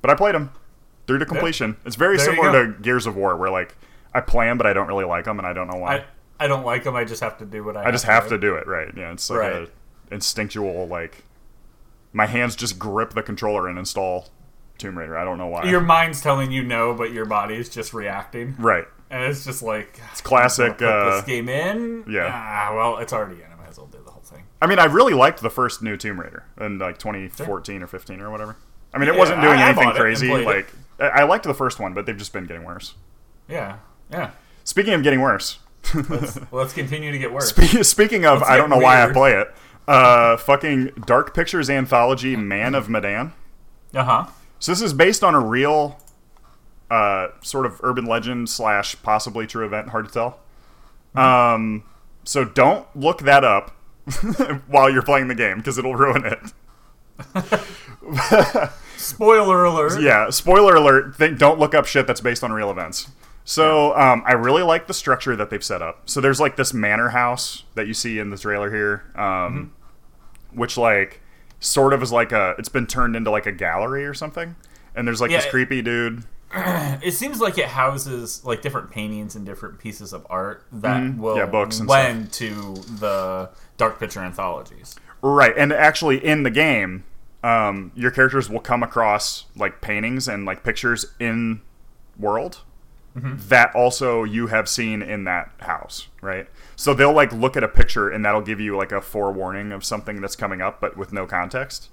But 0.00 0.10
I 0.10 0.14
played 0.14 0.34
them 0.34 0.50
through 1.06 1.18
to 1.18 1.26
completion. 1.26 1.76
It's 1.84 1.96
very 1.96 2.16
There 2.16 2.26
similar 2.26 2.66
to 2.72 2.80
Gears 2.80 3.06
of 3.06 3.16
War 3.16 3.36
where 3.36 3.50
like 3.50 3.76
I 4.14 4.20
play 4.20 4.46
them 4.46 4.58
but 4.58 4.66
I 4.66 4.72
don't 4.72 4.86
really 4.88 5.04
like 5.04 5.24
them 5.24 5.38
and 5.38 5.46
I 5.46 5.52
don't 5.52 5.68
know 5.68 5.78
why. 5.78 5.96
I 5.96 6.04
I 6.40 6.46
don't 6.48 6.64
like 6.64 6.84
them. 6.84 6.96
I 6.96 7.04
just 7.04 7.22
have 7.22 7.38
to 7.38 7.44
do 7.46 7.62
what 7.64 7.76
I. 7.76 7.84
I 7.84 7.90
just 7.90 8.04
have 8.04 8.28
to 8.28 8.38
do 8.38 8.54
it 8.56 8.66
right. 8.66 8.92
Yeah, 8.96 9.12
it's 9.12 9.28
like 9.30 9.38
Right. 9.38 9.52
a 9.52 9.68
instinctual 10.12 10.86
like 10.88 11.24
my 12.12 12.26
hands 12.26 12.54
just 12.56 12.78
grip 12.78 13.14
the 13.14 13.22
controller 13.22 13.68
and 13.68 13.78
install 13.78 14.28
Tomb 14.78 14.98
Raider. 14.98 15.16
I 15.16 15.24
don't 15.24 15.38
know 15.38 15.46
why. 15.46 15.64
Your 15.64 15.80
mind's 15.80 16.20
telling 16.20 16.52
you 16.52 16.62
no, 16.62 16.92
but 16.94 17.12
your 17.12 17.24
body's 17.24 17.68
just 17.68 17.94
reacting, 17.94 18.54
right. 18.58 18.86
and 19.10 19.22
it's 19.22 19.44
just 19.44 19.62
like 19.62 19.98
it's 20.10 20.20
classic, 20.20 20.78
Put 20.78 20.88
uh, 20.88 21.16
this 21.16 21.24
game 21.24 21.48
in. 21.48 22.04
yeah. 22.08 22.28
Ah, 22.32 22.74
well, 22.74 22.98
it's 22.98 23.12
already 23.12 23.36
in. 23.42 23.50
I 23.50 23.54
might 23.56 23.68
as 23.70 23.78
well 23.78 23.86
do 23.86 23.98
the 24.04 24.10
whole 24.10 24.22
thing. 24.22 24.42
I 24.60 24.66
mean, 24.66 24.78
I 24.78 24.84
really 24.86 25.14
liked 25.14 25.40
the 25.40 25.50
first 25.50 25.82
new 25.82 25.96
Tomb 25.96 26.20
Raider 26.20 26.44
in 26.60 26.78
like 26.78 26.98
2014 26.98 27.82
or 27.82 27.86
15 27.86 28.20
or 28.20 28.30
whatever. 28.30 28.56
I 28.92 28.98
mean, 28.98 29.08
it 29.08 29.12
Yeah, 29.14 29.18
wasn't 29.20 29.40
doing 29.40 29.58
I- 29.58 29.62
I 29.62 29.68
anything 29.70 29.88
and 29.88 29.96
crazy. 29.96 30.28
played 30.28 30.48
it. 30.48 30.66
I 31.02 31.20
I 31.20 31.22
liked 31.24 31.44
the 31.44 31.54
first 31.54 31.78
one, 31.80 31.94
but 31.94 32.06
they've 32.06 32.16
just 32.16 32.32
been 32.32 32.46
getting 32.46 32.64
worse. 32.64 32.94
Yeah, 33.48 33.78
yeah. 34.10 34.30
Speaking 34.64 34.94
of 34.94 35.02
getting 35.02 35.20
worse, 35.20 35.58
Let's, 35.94 36.38
let's 36.52 36.72
continue 36.72 37.12
to 37.12 37.18
get 37.18 37.32
worse. 37.32 37.50
Spe- 37.50 37.82
speaking 37.82 38.24
of, 38.24 38.42
I 38.42 38.56
don't 38.56 38.70
know 38.70 38.78
why 38.78 39.02
I 39.02 39.12
play 39.12 39.32
it. 39.32 39.52
Uh, 39.86 40.36
fucking 40.36 40.92
Dark 41.06 41.34
Pictures 41.34 41.68
anthology, 41.68 42.36
Man 42.36 42.74
of 42.74 42.88
Medan. 42.88 43.32
Uh 43.94 44.04
huh. 44.04 44.26
So 44.58 44.72
this 44.72 44.80
is 44.80 44.92
based 44.94 45.24
on 45.24 45.34
a 45.34 45.40
real, 45.40 45.98
uh, 46.90 47.28
sort 47.42 47.66
of 47.66 47.80
urban 47.82 48.06
legend 48.06 48.48
slash 48.48 49.00
possibly 49.02 49.46
true 49.46 49.66
event. 49.66 49.88
Hard 49.88 50.06
to 50.06 50.12
tell. 50.12 50.40
Um, 51.14 51.84
so 52.24 52.44
don't 52.44 52.86
look 52.96 53.22
that 53.22 53.44
up 53.44 53.70
while 54.68 54.88
you're 54.88 55.02
playing 55.02 55.28
the 55.28 55.34
game 55.34 55.58
because 55.58 55.78
it'll 55.78 55.96
ruin 55.96 56.24
it. 56.24 56.38
Spoiler 59.02 59.64
alert. 59.64 60.00
Yeah, 60.00 60.30
spoiler 60.30 60.74
alert. 60.76 61.16
Think, 61.16 61.38
don't 61.38 61.58
look 61.58 61.74
up 61.74 61.86
shit 61.86 62.06
that's 62.06 62.20
based 62.20 62.42
on 62.44 62.52
real 62.52 62.70
events. 62.70 63.08
So 63.44 63.96
um, 63.96 64.22
I 64.26 64.32
really 64.34 64.62
like 64.62 64.86
the 64.86 64.94
structure 64.94 65.34
that 65.36 65.50
they've 65.50 65.64
set 65.64 65.82
up. 65.82 66.08
So 66.08 66.20
there's 66.20 66.38
like 66.40 66.56
this 66.56 66.72
manor 66.72 67.08
house 67.08 67.64
that 67.74 67.86
you 67.88 67.94
see 67.94 68.18
in 68.20 68.30
the 68.30 68.38
trailer 68.38 68.70
here, 68.70 69.04
um, 69.20 69.72
which 70.52 70.76
like 70.76 71.20
sort 71.60 71.92
of 71.92 72.02
is 72.02 72.12
like 72.12 72.32
a. 72.32 72.54
It's 72.58 72.68
been 72.68 72.86
turned 72.86 73.16
into 73.16 73.30
like 73.30 73.46
a 73.46 73.52
gallery 73.52 74.04
or 74.06 74.14
something. 74.14 74.54
And 74.94 75.06
there's 75.08 75.20
like 75.20 75.30
Yeah, 75.30 75.38
this 75.38 75.46
it- 75.46 75.50
creepy 75.50 75.82
dude. 75.82 76.24
It 77.02 77.12
seems 77.14 77.40
like 77.40 77.56
it 77.58 77.64
houses 77.64 78.44
like 78.44 78.60
different 78.62 78.90
paintings 78.90 79.34
and 79.34 79.44
different 79.46 79.78
pieces 79.78 80.12
of 80.12 80.24
art 80.30 80.64
that 80.70 81.00
Mhm. 81.02 81.16
will 81.16 81.36
Yeah, 81.36 81.46
books 81.46 81.80
and 81.80 81.88
lend 81.88 82.30
to 82.34 82.74
the 83.00 83.48
Dark 83.78 83.98
Picture 83.98 84.20
anthologies. 84.20 84.94
Right, 85.22 85.54
and 85.56 85.72
actually 85.72 86.24
in 86.24 86.42
the 86.42 86.50
game, 86.50 87.04
um, 87.42 87.92
your 87.94 88.10
characters 88.10 88.48
will 88.48 88.60
come 88.60 88.82
across 88.82 89.46
like 89.56 89.80
paintings 89.80 90.28
and 90.28 90.44
like 90.44 90.62
pictures 90.64 91.06
in 91.18 91.60
world 92.18 92.60
that 93.14 93.74
also 93.74 94.24
you 94.24 94.46
have 94.46 94.66
seen 94.66 95.02
in 95.02 95.24
that 95.24 95.50
house, 95.60 96.08
right? 96.22 96.48
So 96.76 96.94
they'll 96.94 97.12
like 97.12 97.30
look 97.30 97.58
at 97.58 97.62
a 97.62 97.68
picture 97.68 98.08
and 98.08 98.24
that'll 98.24 98.40
give 98.40 98.58
you 98.58 98.74
like 98.74 98.90
a 98.90 99.02
forewarning 99.02 99.70
of 99.70 99.84
something 99.84 100.22
that's 100.22 100.34
coming 100.34 100.62
up, 100.62 100.80
but 100.80 100.96
with 100.96 101.12
no 101.12 101.26
context. 101.26 101.90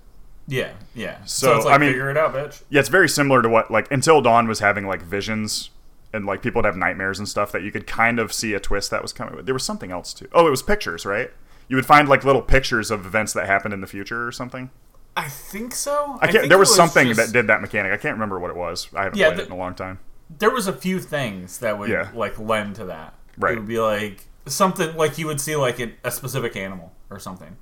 Yeah, 0.48 0.72
yeah. 0.96 1.18
So, 1.26 1.48
So, 1.48 1.56
it's 1.58 1.66
like 1.66 1.76
I 1.76 1.78
mean- 1.78 1.90
figure 1.90 2.10
it 2.10 2.16
out, 2.16 2.34
bitch. 2.34 2.64
Yeah, 2.70 2.80
it's 2.80 2.88
very 2.90 3.10
similar 3.10 3.42
to 3.42 3.50
what 3.50 3.70
like 3.70 3.92
Until 3.92 4.22
Dawn 4.22 4.48
was 4.48 4.60
having 4.60 4.88
like 4.88 5.02
visions 5.02 5.72
and 6.14 6.26
like 6.26 6.42
people 6.42 6.60
would 6.60 6.66
have 6.66 6.78
nightmares 6.78 7.20
and 7.20 7.28
stuff 7.28 7.52
that 7.52 7.64
you 7.64 7.72
could 7.72 7.86
kind 7.86 8.18
of 8.18 8.32
see 8.32 8.54
a 8.54 8.60
twist 8.62 8.90
that 8.92 9.02
was 9.02 9.12
coming. 9.12 9.44
There 9.44 9.54
was 9.54 9.64
something 9.66 9.92
else 9.92 10.14
too. 10.14 10.30
Oh, 10.32 10.48
it 10.48 10.52
was 10.52 10.64
pictures, 10.64 11.06
right? 11.06 11.32
You 11.68 11.76
would 11.76 11.86
find 11.86 12.08
like 12.08 12.24
little 12.24 12.42
pictures 12.42 12.92
of 12.92 13.06
events 13.06 13.34
that 13.34 13.46
happened 13.46 13.74
in 13.74 13.82
the 13.82 13.88
future 13.88 14.26
or 14.26 14.32
something. 14.32 14.70
I 15.20 15.28
think 15.30 15.74
so. 15.76 16.18
I 16.22 16.28
can't. 16.28 16.38
think 16.40 16.50
there 16.50 16.58
it 16.58 16.60
was, 16.60 16.76
something 16.76 17.08
just- 17.08 17.20
that 17.20 17.32
did 17.34 17.48
that 17.48 17.62
mechanic. 17.62 17.92
I 17.92 17.98
can't 17.98 18.16
remember 18.16 18.40
what 18.40 18.50
it 18.52 18.58
was. 18.58 18.88
I 18.96 19.04
haven't 19.04 19.18
Yeah, 19.18 19.28
played 19.28 19.38
the- 19.40 19.44
it 19.44 19.46
in 19.48 19.52
a 19.52 19.58
long 19.58 19.76
time. 19.76 20.00
There 20.38 20.52
was 20.52 20.68
a 20.68 20.74
few 20.74 21.00
things 21.00 21.58
that 21.60 21.78
would 21.80 21.90
Yeah. 21.90 22.10
like 22.14 22.38
lend 22.40 22.76
to 22.76 22.86
that. 22.86 23.14
Right. 23.38 23.54
It 23.54 23.60
would 23.60 23.68
be 23.68 23.80
like 23.80 24.26
something 24.46 24.96
like 24.96 25.18
you 25.18 25.26
would 25.28 25.42
see 25.42 25.56
like 25.56 25.80
a, 25.80 25.92
a 26.04 26.12
specific 26.12 26.56
animal 26.56 26.94
or 27.10 27.20
something. 27.20 27.58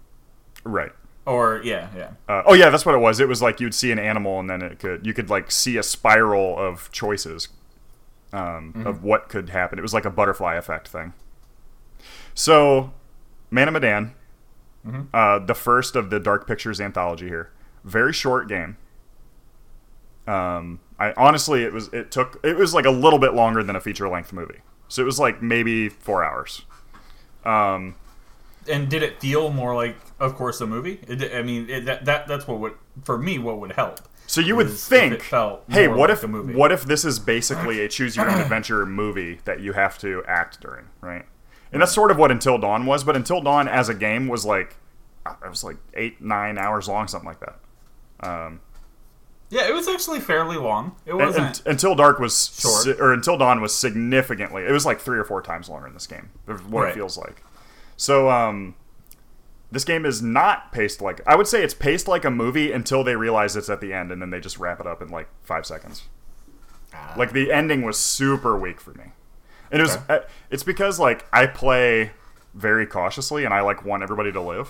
Right. 0.63 0.91
Or 1.25 1.61
yeah, 1.63 1.87
yeah. 1.95 2.09
Uh, 2.29 2.43
oh 2.45 2.53
yeah, 2.53 2.69
that's 2.69 2.85
what 2.85 2.95
it 2.95 2.99
was. 2.99 3.19
It 3.19 3.27
was 3.27 3.41
like 3.41 3.59
you'd 3.59 3.73
see 3.75 3.91
an 3.91 3.99
animal 3.99 4.39
and 4.39 4.49
then 4.49 4.61
it 4.61 4.79
could 4.79 5.05
you 5.05 5.13
could 5.13 5.29
like 5.29 5.49
see 5.51 5.77
a 5.77 5.83
spiral 5.83 6.57
of 6.57 6.91
choices 6.91 7.47
um, 8.33 8.73
Mm-hmm. 8.75 8.87
of 8.87 9.03
what 9.03 9.29
could 9.29 9.49
happen. 9.49 9.79
It 9.79 9.81
was 9.81 9.93
like 9.93 10.05
a 10.05 10.09
butterfly 10.09 10.55
effect 10.55 10.87
thing. 10.89 11.13
So, 12.33 12.93
Man 13.49 13.67
of 13.67 13.73
Medan, 13.73 14.13
Mm-hmm. 14.87 15.01
uh, 15.13 15.39
the 15.39 15.53
first 15.53 15.95
of 15.95 16.09
the 16.09 16.19
Dark 16.19 16.47
Pictures 16.47 16.79
anthology 16.79 17.27
here. 17.27 17.51
Very 17.83 18.13
short 18.13 18.47
game. 18.47 18.77
Um, 20.25 20.79
I 20.99 21.13
honestly, 21.17 21.63
it 21.63 21.73
was 21.73 21.89
it 21.93 22.11
took 22.11 22.39
it 22.43 22.57
was 22.57 22.73
like 22.73 22.85
a 22.85 22.91
little 22.91 23.19
bit 23.19 23.33
longer 23.33 23.63
than 23.63 23.75
a 23.75 23.81
feature 23.81 24.07
length 24.09 24.33
movie. 24.33 24.59
So 24.87 25.01
it 25.01 25.05
was 25.05 25.19
like 25.19 25.41
maybe 25.41 25.89
four 25.89 26.23
hours. 26.23 26.63
Um, 27.45 27.95
And 28.69 28.89
did 28.89 29.03
it 29.03 29.21
feel 29.21 29.51
more 29.51 29.75
like, 29.75 29.95
of 30.19 30.35
course, 30.35 30.59
a 30.61 30.67
movie? 30.67 30.99
It, 31.07 31.33
I 31.33 31.41
mean, 31.41 31.69
it, 31.69 31.85
that, 31.85 32.05
that 32.05 32.27
that's 32.27 32.47
what 32.47 32.59
would 32.59 32.73
for 33.03 33.17
me 33.17 33.39
what 33.39 33.59
would 33.59 33.73
help. 33.73 34.01
So 34.25 34.41
you 34.41 34.57
would 34.57 34.69
think, 34.69 35.21
felt 35.21 35.63
hey, 35.69 35.87
what 35.87 36.09
like 36.09 36.23
if 36.23 36.55
what 36.55 36.71
if 36.73 36.83
this 36.83 37.05
is 37.05 37.19
basically 37.19 37.79
a 37.79 37.87
choose 37.87 38.17
your 38.17 38.29
own 38.29 38.41
adventure 38.41 38.85
movie 38.85 39.39
that 39.45 39.61
you 39.61 39.71
have 39.73 39.97
to 39.99 40.23
act 40.27 40.59
during, 40.59 40.87
right? 40.99 41.25
And 41.71 41.81
that's 41.81 41.91
sort 41.93 42.11
of 42.11 42.17
what 42.17 42.31
Until 42.31 42.57
Dawn 42.57 42.85
was, 42.85 43.03
but 43.03 43.15
Until 43.15 43.41
Dawn 43.41 43.67
as 43.67 43.89
a 43.89 43.93
game 43.93 44.27
was 44.27 44.45
like 44.45 44.75
uh, 45.25 45.33
it 45.43 45.49
was 45.49 45.63
like 45.63 45.77
eight 45.93 46.21
nine 46.21 46.57
hours 46.57 46.87
long, 46.87 47.07
something 47.07 47.27
like 47.27 47.39
that. 47.41 47.59
Um, 48.27 48.61
Yeah, 49.49 49.67
it 49.67 49.73
was 49.73 49.87
actually 49.87 50.19
fairly 50.21 50.57
long. 50.57 50.95
It 51.05 51.13
wasn't. 51.13 51.59
and- 51.59 51.67
Until 51.67 51.95
Dark 51.95 52.19
was 52.19 52.51
Short. 52.59 52.83
si- 52.83 52.93
or 52.99 53.11
Until 53.13 53.37
Dawn 53.37 53.61
was 53.61 53.75
significantly. 53.75 54.63
It 54.63 54.71
was 54.71 54.85
like 54.85 54.99
three 54.99 55.17
or 55.17 55.23
four 55.23 55.41
times 55.41 55.69
longer 55.69 55.87
in 55.87 55.93
this 55.93 56.07
game. 56.07 56.29
What 56.45 56.63
Right. 56.71 56.89
it 56.91 56.95
feels 56.95 57.17
like. 57.17 57.43
So 57.97 58.29
um, 58.29 58.75
this 59.71 59.83
game 59.83 60.05
is 60.05 60.21
not 60.21 60.71
paced 60.71 61.01
like 61.01 61.19
I 61.27 61.35
would 61.35 61.47
say 61.47 61.63
it's 61.63 61.73
paced 61.73 62.07
like 62.07 62.23
a 62.25 62.31
movie 62.31 62.71
until 62.71 63.03
they 63.03 63.15
realize 63.17 63.55
it's 63.57 63.69
at 63.69 63.81
the 63.81 63.91
end, 63.93 64.11
and 64.11 64.21
then 64.21 64.29
they 64.29 64.39
just 64.39 64.57
wrap 64.59 64.79
it 64.79 64.87
up 64.87 65.01
in 65.01 65.09
like 65.09 65.27
five 65.43 65.65
seconds. 65.65 66.03
Ah. 66.93 67.13
Like 67.17 67.33
the 67.33 67.51
ending 67.51 67.81
was 67.81 67.97
super 67.97 68.57
weak 68.57 68.79
for 68.79 68.91
me, 68.93 69.05
and 69.71 69.81
it 69.81 69.83
was. 69.83 69.97
Uh, 70.09 70.19
It's 70.49 70.63
because 70.63 70.99
like 70.99 71.25
I 71.33 71.45
play 71.47 72.11
very 72.53 72.85
cautiously, 72.87 73.45
and 73.45 73.53
I 73.53 73.61
like 73.61 73.85
want 73.85 74.03
everybody 74.03 74.31
to 74.31 74.41
live. 74.41 74.69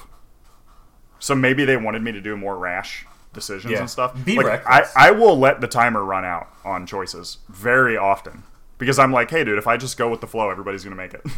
So 1.20 1.34
maybe 1.36 1.66
they 1.66 1.78
wanted 1.78 2.02
me 2.04 2.12
to 2.12 2.22
do 2.22 2.36
more 2.38 2.58
rash 2.58 3.06
decisions 3.34 3.72
Yeah. 3.72 3.80
and 3.80 3.90
stuff. 3.90 4.14
Be 4.26 4.38
like, 4.38 4.46
reckless. 4.46 4.92
I, 4.96 5.08
I 5.10 5.12
will 5.12 5.38
let 5.38 5.62
the 5.62 5.68
timer 5.68 6.04
run 6.04 6.26
out 6.26 6.48
on 6.64 6.86
choices 6.86 7.40
very 7.50 7.98
often 7.98 8.44
because 8.78 9.00
I'm 9.00 9.12
like, 9.12 9.30
hey, 9.32 9.44
dude, 9.44 9.58
if 9.58 9.68
I 9.68 9.78
just 9.78 9.98
go 9.98 10.10
with 10.10 10.22
the 10.22 10.28
flow, 10.28 10.50
everybody's 10.50 10.84
gonna 10.84 10.96
make 10.96 11.14
it. 11.14 11.22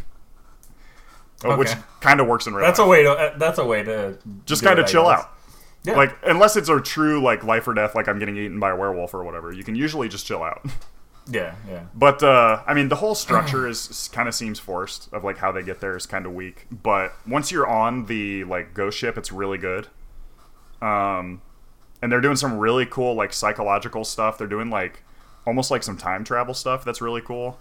Uh, 1.42 1.56
Which 1.56 1.72
kind 2.02 2.20
of 2.20 2.28
works 2.28 2.48
in 2.48 2.54
real 2.54 2.66
That's 2.66 2.80
a 2.80 2.82
life. 2.82 2.90
way 2.90 3.04
to. 3.04 3.12
uh, 3.12 3.38
That's 3.38 3.60
a 3.60 3.66
way 3.66 3.82
to 3.82 4.18
just 4.46 4.62
kind 4.62 4.78
of 4.78 4.88
chill 4.88 5.08
out. 5.08 5.32
Yeah. 5.86 5.96
Like 5.96 6.14
unless 6.24 6.58
it's 6.58 6.68
a 6.68 6.82
true 6.82 7.22
like 7.24 7.46
life 7.46 7.66
or 7.66 7.74
death, 7.74 7.96
like 7.96 8.10
I'm 8.10 8.20
getting 8.20 8.36
eaten 8.36 8.60
by 8.60 8.72
a 8.72 8.76
werewolf 8.76 9.14
or 9.14 9.24
whatever, 9.24 9.54
you 9.54 9.64
can 9.64 9.74
usually 9.74 10.10
just 10.10 10.26
chill 10.26 10.44
out. 10.44 10.66
yeah, 11.30 11.56
yeah. 11.68 11.84
But 11.94 12.24
uh, 12.24 12.64
I 12.66 12.74
mean, 12.74 12.90
the 12.90 12.96
whole 12.96 13.16
structure 13.16 13.68
is 13.68 14.10
kind 14.12 14.28
of 14.28 14.36
seems 14.36 14.60
forced. 14.60 15.12
Of 15.14 15.24
like 15.24 15.38
how 15.38 15.52
they 15.52 15.64
get 15.64 15.80
there 15.80 15.96
is 15.96 16.06
kind 16.06 16.26
of 16.26 16.34
weak. 16.34 16.68
But 16.72 17.14
once 17.28 17.52
you're 17.52 17.68
on 17.68 18.06
the 18.06 18.44
like 18.46 18.74
ghost 18.74 18.98
ship, 18.98 19.18
it's 19.18 19.32
really 19.32 19.58
good. 19.58 19.88
Um, 20.82 21.42
and 22.02 22.12
they're 22.12 22.22
doing 22.22 22.36
some 22.36 22.58
really 22.58 22.86
cool 22.86 23.16
like 23.16 23.34
psychological 23.34 24.04
stuff. 24.04 24.38
They're 24.38 24.48
doing 24.48 24.70
like 24.70 25.04
almost 25.46 25.72
like 25.72 25.84
some 25.84 25.98
time 25.98 26.24
travel 26.24 26.54
stuff 26.54 26.86
that's 26.86 27.02
really 27.02 27.22
cool. 27.22 27.60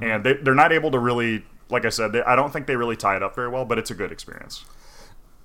And 0.00 0.24
they 0.24 0.34
they're 0.34 0.54
not 0.54 0.72
able 0.72 0.90
to 0.90 0.98
really, 0.98 1.44
like 1.70 1.84
I 1.84 1.90
said, 1.90 2.12
they, 2.12 2.22
I 2.22 2.36
don't 2.36 2.52
think 2.52 2.66
they 2.66 2.76
really 2.76 2.96
tie 2.96 3.16
it 3.16 3.22
up 3.22 3.34
very 3.34 3.48
well. 3.48 3.64
But 3.64 3.78
it's 3.78 3.90
a 3.90 3.94
good 3.94 4.12
experience. 4.12 4.64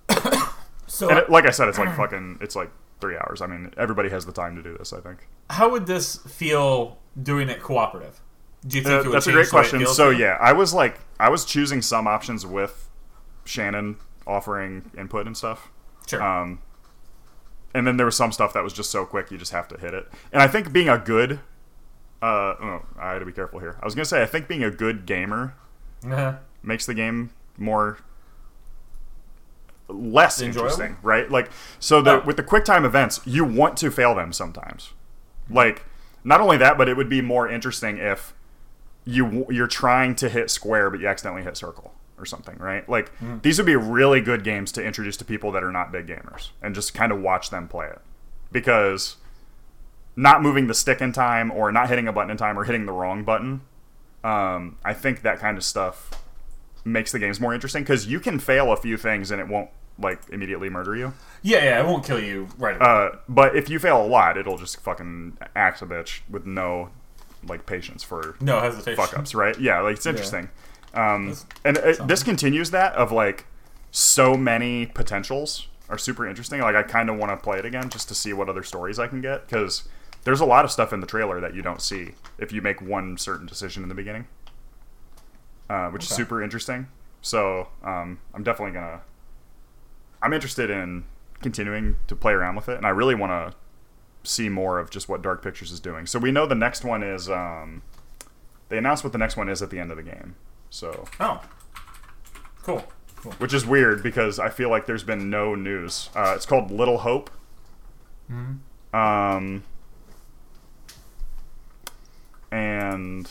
So, 0.88 1.10
And 1.10 1.20
it, 1.20 1.30
like 1.30 1.46
I 1.46 1.51
said, 1.51 1.70
it's 1.70 1.77
like 1.77 1.96
fucking, 1.96 2.39
it's 2.41 2.53
like 2.53 2.70
three 3.00 3.15
hours. 3.15 3.41
I 3.41 3.48
mean, 3.48 3.74
everybody 3.77 4.10
has 4.10 4.25
the 4.25 4.34
time 4.34 4.58
to 4.58 4.62
do 4.62 4.77
this. 4.77 4.91
I 4.91 5.00
think. 5.00 5.25
how 5.50 5.72
would 5.72 5.88
this 5.88 6.18
feel 6.18 6.98
doing 7.22 7.50
it 7.50 7.62
cooperative? 7.62 8.20
Do 8.68 8.77
you 8.77 8.84
think 8.84 8.94
Uh, 8.96 9.00
it 9.00 9.06
would 9.08 9.15
that's 9.15 9.27
a 9.27 9.32
great 9.32 9.50
the 9.50 9.56
way 9.56 9.62
it 9.63 9.70
question. 9.70 9.88
So 9.88 10.10
yeah, 10.12 10.38
I 10.39 10.53
was 10.53 10.74
like, 10.74 11.00
I 11.20 11.30
was 11.30 11.46
choosing 11.46 11.82
some 11.82 12.06
options 12.08 12.46
with 12.46 12.89
Shannon 13.46 13.98
offering 14.27 14.91
input 14.98 15.25
and 15.25 15.36
stuff. 15.36 15.70
Sure. 16.08 16.22
Um, 16.22 16.60
and 17.74 17.88
then 17.88 17.98
there 17.98 18.06
was 18.06 18.15
some 18.15 18.32
stuff 18.32 18.53
that 18.53 18.63
was 18.63 18.74
just 18.74 18.91
so 18.91 19.06
quick 19.06 19.32
you 19.32 19.38
just 19.38 19.51
have 19.51 19.68
to 19.70 19.77
hit 19.80 19.94
it. 19.94 20.08
And 20.32 20.41
I 20.41 20.48
think 20.48 20.72
being 20.72 20.89
a 20.89 20.98
good, 21.00 21.39
uh, 22.22 22.56
oh, 22.62 22.86
I 23.00 23.13
had 23.13 23.20
to 23.20 23.25
be 23.25 23.32
careful 23.32 23.60
here. 23.60 23.77
I 23.82 23.86
was 23.86 23.96
gonna 23.96 24.06
say 24.06 24.22
I 24.22 24.25
think 24.25 24.48
being 24.48 24.63
a 24.63 24.72
good 24.72 25.06
gamer 25.06 25.56
Uh-huh. 26.06 26.36
makes 26.62 26.86
the 26.86 26.94
game 26.94 27.32
more 27.58 27.98
less 29.88 30.41
Enjoyable? 30.41 30.70
interesting, 30.70 30.98
right? 31.01 31.30
Like 31.30 31.50
so 31.80 32.01
the 32.01 32.22
Oh. 32.22 32.25
with 32.25 32.38
the 32.38 32.44
quick 32.44 32.63
time 32.65 32.86
events, 32.86 33.22
you 33.25 33.44
want 33.44 33.77
to 33.77 33.91
fail 33.91 34.15
them 34.15 34.32
sometimes. 34.34 34.94
Like 35.50 35.84
not 36.24 36.42
only 36.42 36.58
that, 36.58 36.78
but 36.78 36.88
it 36.90 36.98
would 36.98 37.10
be 37.10 37.22
more 37.22 37.48
interesting 37.50 37.98
if 37.98 38.34
you 39.06 39.46
you're 39.50 39.68
trying 39.68 40.16
to 40.16 40.30
hit 40.30 40.50
square 40.51 40.90
but 40.92 41.00
you 41.00 41.08
accidentally 41.08 41.42
hit 41.44 41.58
circle 41.58 41.94
or 42.18 42.25
something, 42.25 42.58
right? 42.60 42.88
Like 42.88 43.10
Hmm. 43.18 43.38
these 43.42 43.58
would 43.58 43.66
be 43.66 43.75
really 43.75 44.22
good 44.22 44.44
games 44.44 44.72
to 44.74 44.84
introduce 44.84 45.18
to 45.18 45.25
people 45.25 45.51
that 45.54 45.63
are 45.63 45.72
not 45.72 45.92
big 45.92 46.06
gamers 46.08 46.50
and 46.62 46.75
just 46.75 46.94
kind 46.94 47.12
of 47.12 47.20
watch 47.20 47.50
them 47.50 47.68
play 47.68 47.88
it. 47.88 48.00
Because 48.51 49.16
not 50.16 50.42
moving 50.44 50.68
the 50.68 50.74
stick 50.74 51.01
in 51.01 51.12
time 51.13 51.50
or 51.51 51.72
not 51.72 51.90
hitting 51.90 52.08
a 52.08 52.13
button 52.13 52.30
in 52.30 52.38
time 52.38 52.60
or 52.60 52.63
hitting 52.66 52.86
the 52.86 52.92
wrong 52.92 53.24
button 53.24 53.62
um, 54.24 54.78
I 54.86 54.94
think 54.94 55.24
that 55.24 55.40
kind 55.40 55.58
of 55.58 55.63
stuff 55.63 56.12
makes 56.86 57.12
the 57.12 57.18
games 57.18 57.40
more 57.40 57.54
interesting 57.56 57.82
because 57.82 58.06
you 58.06 58.20
can 58.20 58.38
fail 58.38 58.72
a 58.72 58.78
few 58.78 58.98
things 58.98 59.32
and 59.32 59.42
it 59.42 59.48
won't 59.48 59.70
like 60.01 60.22
immediately 60.31 60.70
murder 60.70 60.96
you. 60.96 61.13
yeah, 61.41 61.63
yeah, 61.63 61.79
it 61.79 61.86
won't 61.86 62.03
kill 62.03 62.20
you 62.20 62.48
right 62.58 62.75
away. 62.75 62.86
Uh, 62.86 63.10
but 63.29 63.55
if 63.55 63.70
you 63.70 63.79
fail 63.79 64.03
a 64.03 64.08
lot, 64.08 64.38
it'll 64.38 64.58
just 64.58 64.79
fucking 64.81 65.38
axe 65.55 65.81
a 65.81 65.86
bitch 65.86 66.22
with 66.29 66.46
no 66.46 66.89
like 67.48 67.65
patience 67.65 68.03
for 68.03 68.36
no 68.39 68.60
hesitation. 68.60 68.96
fuck 68.96 69.17
ups, 69.17 69.34
right? 69.34 69.60
Yeah, 69.60 69.81
like 69.81 69.98
it's 69.98 70.05
interesting. 70.05 70.50
Um, 70.93 71.29
That's 71.29 71.46
and 71.65 71.77
it, 71.77 72.08
this 72.08 72.24
continues 72.24 72.72
that 72.72 72.93
of 72.93 73.12
like 73.12 73.46
so 73.91 74.36
many 74.36 74.86
potentials 74.88 75.67
are 75.89 75.98
super 75.98 76.27
interesting. 76.27 76.62
Like 76.62 76.75
I 76.75 76.84
kind 76.84 77.10
of 77.10 77.17
want 77.17 77.31
to 77.31 77.38
play 77.38 77.60
it 77.60 77.65
again 77.65 77.89
just 77.89 78.08
to 78.10 78.15
see 78.15 78.34
what 78.34 78.50
other 78.50 78.63
stories 78.63 79.00
I 79.00 79.08
can 79.08 79.22
get 79.22 79.48
because 79.48 79.88
there's 80.24 80.39
a 80.39 80.46
lot 80.46 80.65
of 80.65 80.72
stuff 80.72 80.93
in 80.93 81.00
the 81.00 81.08
trailer 81.08 81.39
that 81.41 81.55
you 81.55 81.62
don't 81.62 81.81
see 81.81 82.12
if 82.38 82.51
you 82.51 82.62
make 82.62 82.81
one 82.81 83.17
certain 83.17 83.46
decision 83.46 83.84
in 83.84 83.89
the 83.89 83.96
beginning, 83.96 84.27
uh, 85.70 85.89
which 85.89 86.03
is 86.03 86.10
super 86.10 86.41
interesting. 86.41 86.88
So 87.22 87.67
um, 87.84 88.20
I'm 88.34 88.43
definitely 88.43 88.74
gonna. 88.74 89.01
I'm 90.22 90.34
interested 90.34 90.70
in 90.70 91.06
continuing 91.42 91.98
to 92.08 92.16
play 92.16 92.34
around 92.34 92.56
with 92.56 92.70
it, 92.70 92.78
and 92.78 92.86
I 92.86 92.90
really 92.90 93.16
want 93.16 93.32
to 93.32 93.58
see 94.30 94.50
more 94.50 94.78
of 94.80 94.90
just 94.92 95.10
what 95.10 95.22
Dark 95.22 95.44
Pictures 95.44 95.72
is 95.72 95.80
doing. 95.80 96.06
So 96.06 96.20
we 96.20 96.32
know 96.32 96.46
the 96.46 96.56
next 96.56 96.84
one 96.84 97.01
is. 97.04 97.30
Um, 97.30 97.82
they 98.70 98.78
announced 98.78 99.04
what 99.04 99.12
the 99.12 99.20
next 99.20 99.36
one 99.36 99.50
is 99.50 99.62
at 99.62 99.70
the 99.70 99.80
end 99.80 99.92
of 99.92 99.98
the 99.98 100.04
game. 100.04 100.36
So, 100.70 101.06
Oh, 101.20 101.42
cool. 102.63 102.86
Cool. 103.18 103.34
which 103.34 103.54
is 103.54 103.66
weird 103.66 104.01
because 104.01 104.40
I 104.40 104.50
feel 104.50 104.70
like 104.70 104.86
there's 104.86 105.04
been 105.04 105.30
no 105.30 105.54
news. 105.56 106.10
Uh, 106.16 106.34
it's 106.36 106.46
called 106.46 106.72
Little 106.72 107.00
Hope. 107.00 107.30
Mm-hmm. 108.32 108.96
Um, 108.96 109.63
and 112.51 113.30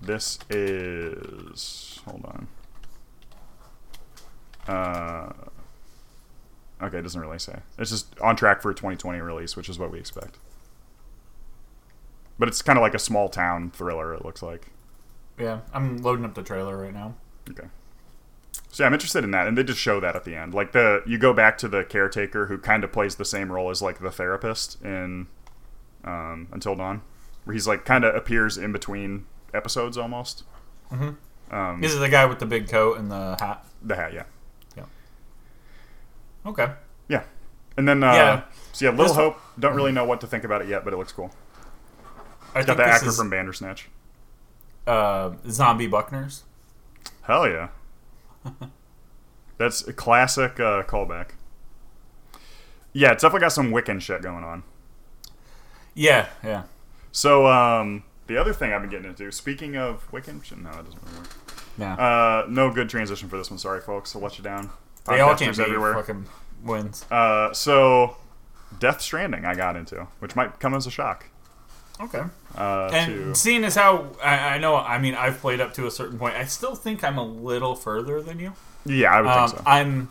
this 0.00 0.38
is 0.48 2.00
hold 2.04 2.24
on. 2.24 2.48
Uh, 4.66 5.32
okay, 6.82 6.98
it 6.98 7.02
doesn't 7.02 7.20
really 7.20 7.38
say. 7.38 7.60
It's 7.78 7.90
just 7.90 8.18
on 8.20 8.36
track 8.36 8.62
for 8.62 8.70
a 8.70 8.74
2020 8.74 9.20
release, 9.20 9.56
which 9.56 9.68
is 9.68 9.78
what 9.78 9.90
we 9.90 9.98
expect. 9.98 10.38
But 12.38 12.48
it's 12.48 12.62
kind 12.62 12.78
of 12.78 12.82
like 12.82 12.94
a 12.94 12.98
small 12.98 13.28
town 13.28 13.70
thriller. 13.70 14.14
It 14.14 14.24
looks 14.24 14.42
like. 14.42 14.68
Yeah, 15.38 15.60
I'm 15.74 15.98
loading 15.98 16.24
up 16.24 16.34
the 16.34 16.42
trailer 16.42 16.76
right 16.76 16.92
now. 16.92 17.14
Okay. 17.50 17.68
So 18.70 18.82
yeah, 18.82 18.86
I'm 18.86 18.92
interested 18.94 19.24
in 19.24 19.30
that, 19.32 19.46
and 19.48 19.58
they 19.58 19.64
just 19.64 19.80
show 19.80 20.00
that 20.00 20.14
at 20.16 20.24
the 20.24 20.34
end. 20.36 20.54
Like 20.54 20.72
the 20.72 21.02
you 21.06 21.18
go 21.18 21.32
back 21.32 21.58
to 21.58 21.68
the 21.68 21.84
caretaker 21.84 22.46
who 22.46 22.56
kind 22.58 22.84
of 22.84 22.92
plays 22.92 23.16
the 23.16 23.24
same 23.24 23.50
role 23.50 23.70
as 23.70 23.82
like 23.82 24.00
the 24.00 24.10
therapist 24.10 24.80
in 24.82 25.26
um, 26.04 26.48
Until 26.52 26.74
Dawn, 26.76 27.02
where 27.44 27.54
he's 27.54 27.66
like 27.68 27.84
kind 27.84 28.04
of 28.04 28.14
appears 28.14 28.56
in 28.56 28.72
between 28.72 29.26
episodes 29.52 29.98
almost. 29.98 30.44
Mhm. 30.92 31.16
Um, 31.50 31.80
This 31.80 31.92
is 31.92 31.98
the 32.00 32.08
guy 32.08 32.24
with 32.26 32.38
the 32.38 32.46
big 32.46 32.68
coat 32.68 32.98
and 32.98 33.10
the 33.10 33.36
hat. 33.40 33.66
the 33.82 33.96
hat, 33.96 34.12
yeah, 34.14 34.24
Okay. 36.46 36.72
yeah, 37.08 37.24
and 37.76 37.86
then 37.88 38.02
uh, 38.02 38.12
Yeah. 38.12 38.42
so 38.72 38.84
yeah, 38.86 38.90
Little 38.90 39.06
This- 39.06 39.16
Hope. 39.16 39.36
Don't 39.58 39.74
really 39.76 39.92
know 39.92 40.04
what 40.04 40.20
to 40.22 40.26
think 40.26 40.44
about 40.44 40.62
it 40.62 40.68
yet, 40.68 40.84
but 40.84 40.92
it 40.94 40.96
looks 40.96 41.12
cool. 41.12 41.30
I 42.54 42.62
Got 42.64 42.78
the 42.78 42.84
actor 42.84 43.08
is 43.08 43.16
from 43.18 43.28
Bandersnatch. 43.30 43.88
uh, 44.86 45.32
Zombie 45.48 45.86
Buckners. 45.88 46.42
Hell 47.22 47.46
yeah, 47.48 47.68
that's 49.58 49.86
a 49.86 49.92
classic 49.92 50.58
uh, 50.58 50.82
callback. 50.84 51.30
Yeah, 52.92 53.12
it's 53.12 53.22
definitely 53.22 53.40
got 53.44 53.52
some 53.52 53.70
Wiccan 53.70 54.00
shit 54.00 54.22
going 54.22 54.42
on. 54.42 54.62
Yeah, 55.94 56.28
yeah. 56.42 56.62
So, 57.12 57.46
um, 57.46 58.02
the 58.26 58.36
other 58.36 58.52
thing 58.52 58.72
I've 58.72 58.80
been 58.80 58.90
getting 58.90 59.08
into, 59.10 59.30
speaking 59.30 59.76
of 59.76 60.10
Wiccan, 60.10 60.42
shit, 60.42 60.58
no, 60.58 60.70
that 60.72 60.84
doesn't 60.86 61.02
really 61.04 61.18
work. 61.18 61.28
Yeah. 61.78 61.94
Uh, 61.94 62.46
no 62.48 62.70
good 62.72 62.88
transition 62.88 63.28
for 63.28 63.36
this 63.36 63.50
one. 63.50 63.58
Sorry, 63.58 63.80
folks. 63.80 64.14
I'll 64.16 64.22
let 64.22 64.38
you 64.38 64.44
down. 64.44 64.70
They 65.06 65.20
all 65.20 65.34
can't 65.36 65.56
be 65.56 65.64
fucking 65.64 66.26
wins. 66.62 67.04
Uh, 67.10 67.52
so, 67.52 68.16
Death 68.78 69.00
Stranding, 69.00 69.44
I 69.44 69.54
got 69.54 69.76
into, 69.76 70.06
which 70.20 70.36
might 70.36 70.60
come 70.60 70.74
as 70.74 70.86
a 70.86 70.90
shock. 70.90 71.26
Okay. 72.00 72.22
Uh, 72.56 72.88
And 72.92 73.12
to, 73.12 73.34
seeing 73.34 73.62
as 73.64 73.74
how 73.74 74.06
I, 74.22 74.54
I 74.54 74.58
know, 74.58 74.74
I 74.76 74.98
mean, 74.98 75.14
I've 75.14 75.38
played 75.38 75.60
up 75.60 75.74
to 75.74 75.86
a 75.86 75.90
certain 75.90 76.18
point. 76.18 76.34
I 76.34 76.44
still 76.44 76.74
think 76.74 77.04
I'm 77.04 77.18
a 77.18 77.24
little 77.24 77.74
further 77.74 78.22
than 78.22 78.38
you. 78.40 78.54
yeah, 78.86 79.12
I 79.12 79.20
would 79.20 79.30
Um, 79.30 79.48
think 79.48 79.58
so. 79.58 79.64
I'm. 79.66 80.08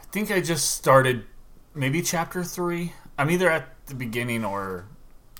I 0.00 0.02
think 0.10 0.30
I 0.30 0.40
just 0.40 0.72
started 0.72 1.24
maybe 1.74 2.02
chapter 2.02 2.42
three. 2.44 2.92
I'm 3.18 3.30
either 3.30 3.50
at 3.50 3.68
the 3.86 3.94
beginning 3.94 4.44
or 4.44 4.86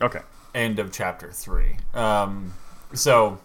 okay. 0.01 0.21
end 0.55 0.79
of 0.79 0.93
chapter 0.93 1.33
three. 1.33 1.77
Um, 1.93 2.55
so 2.93 3.39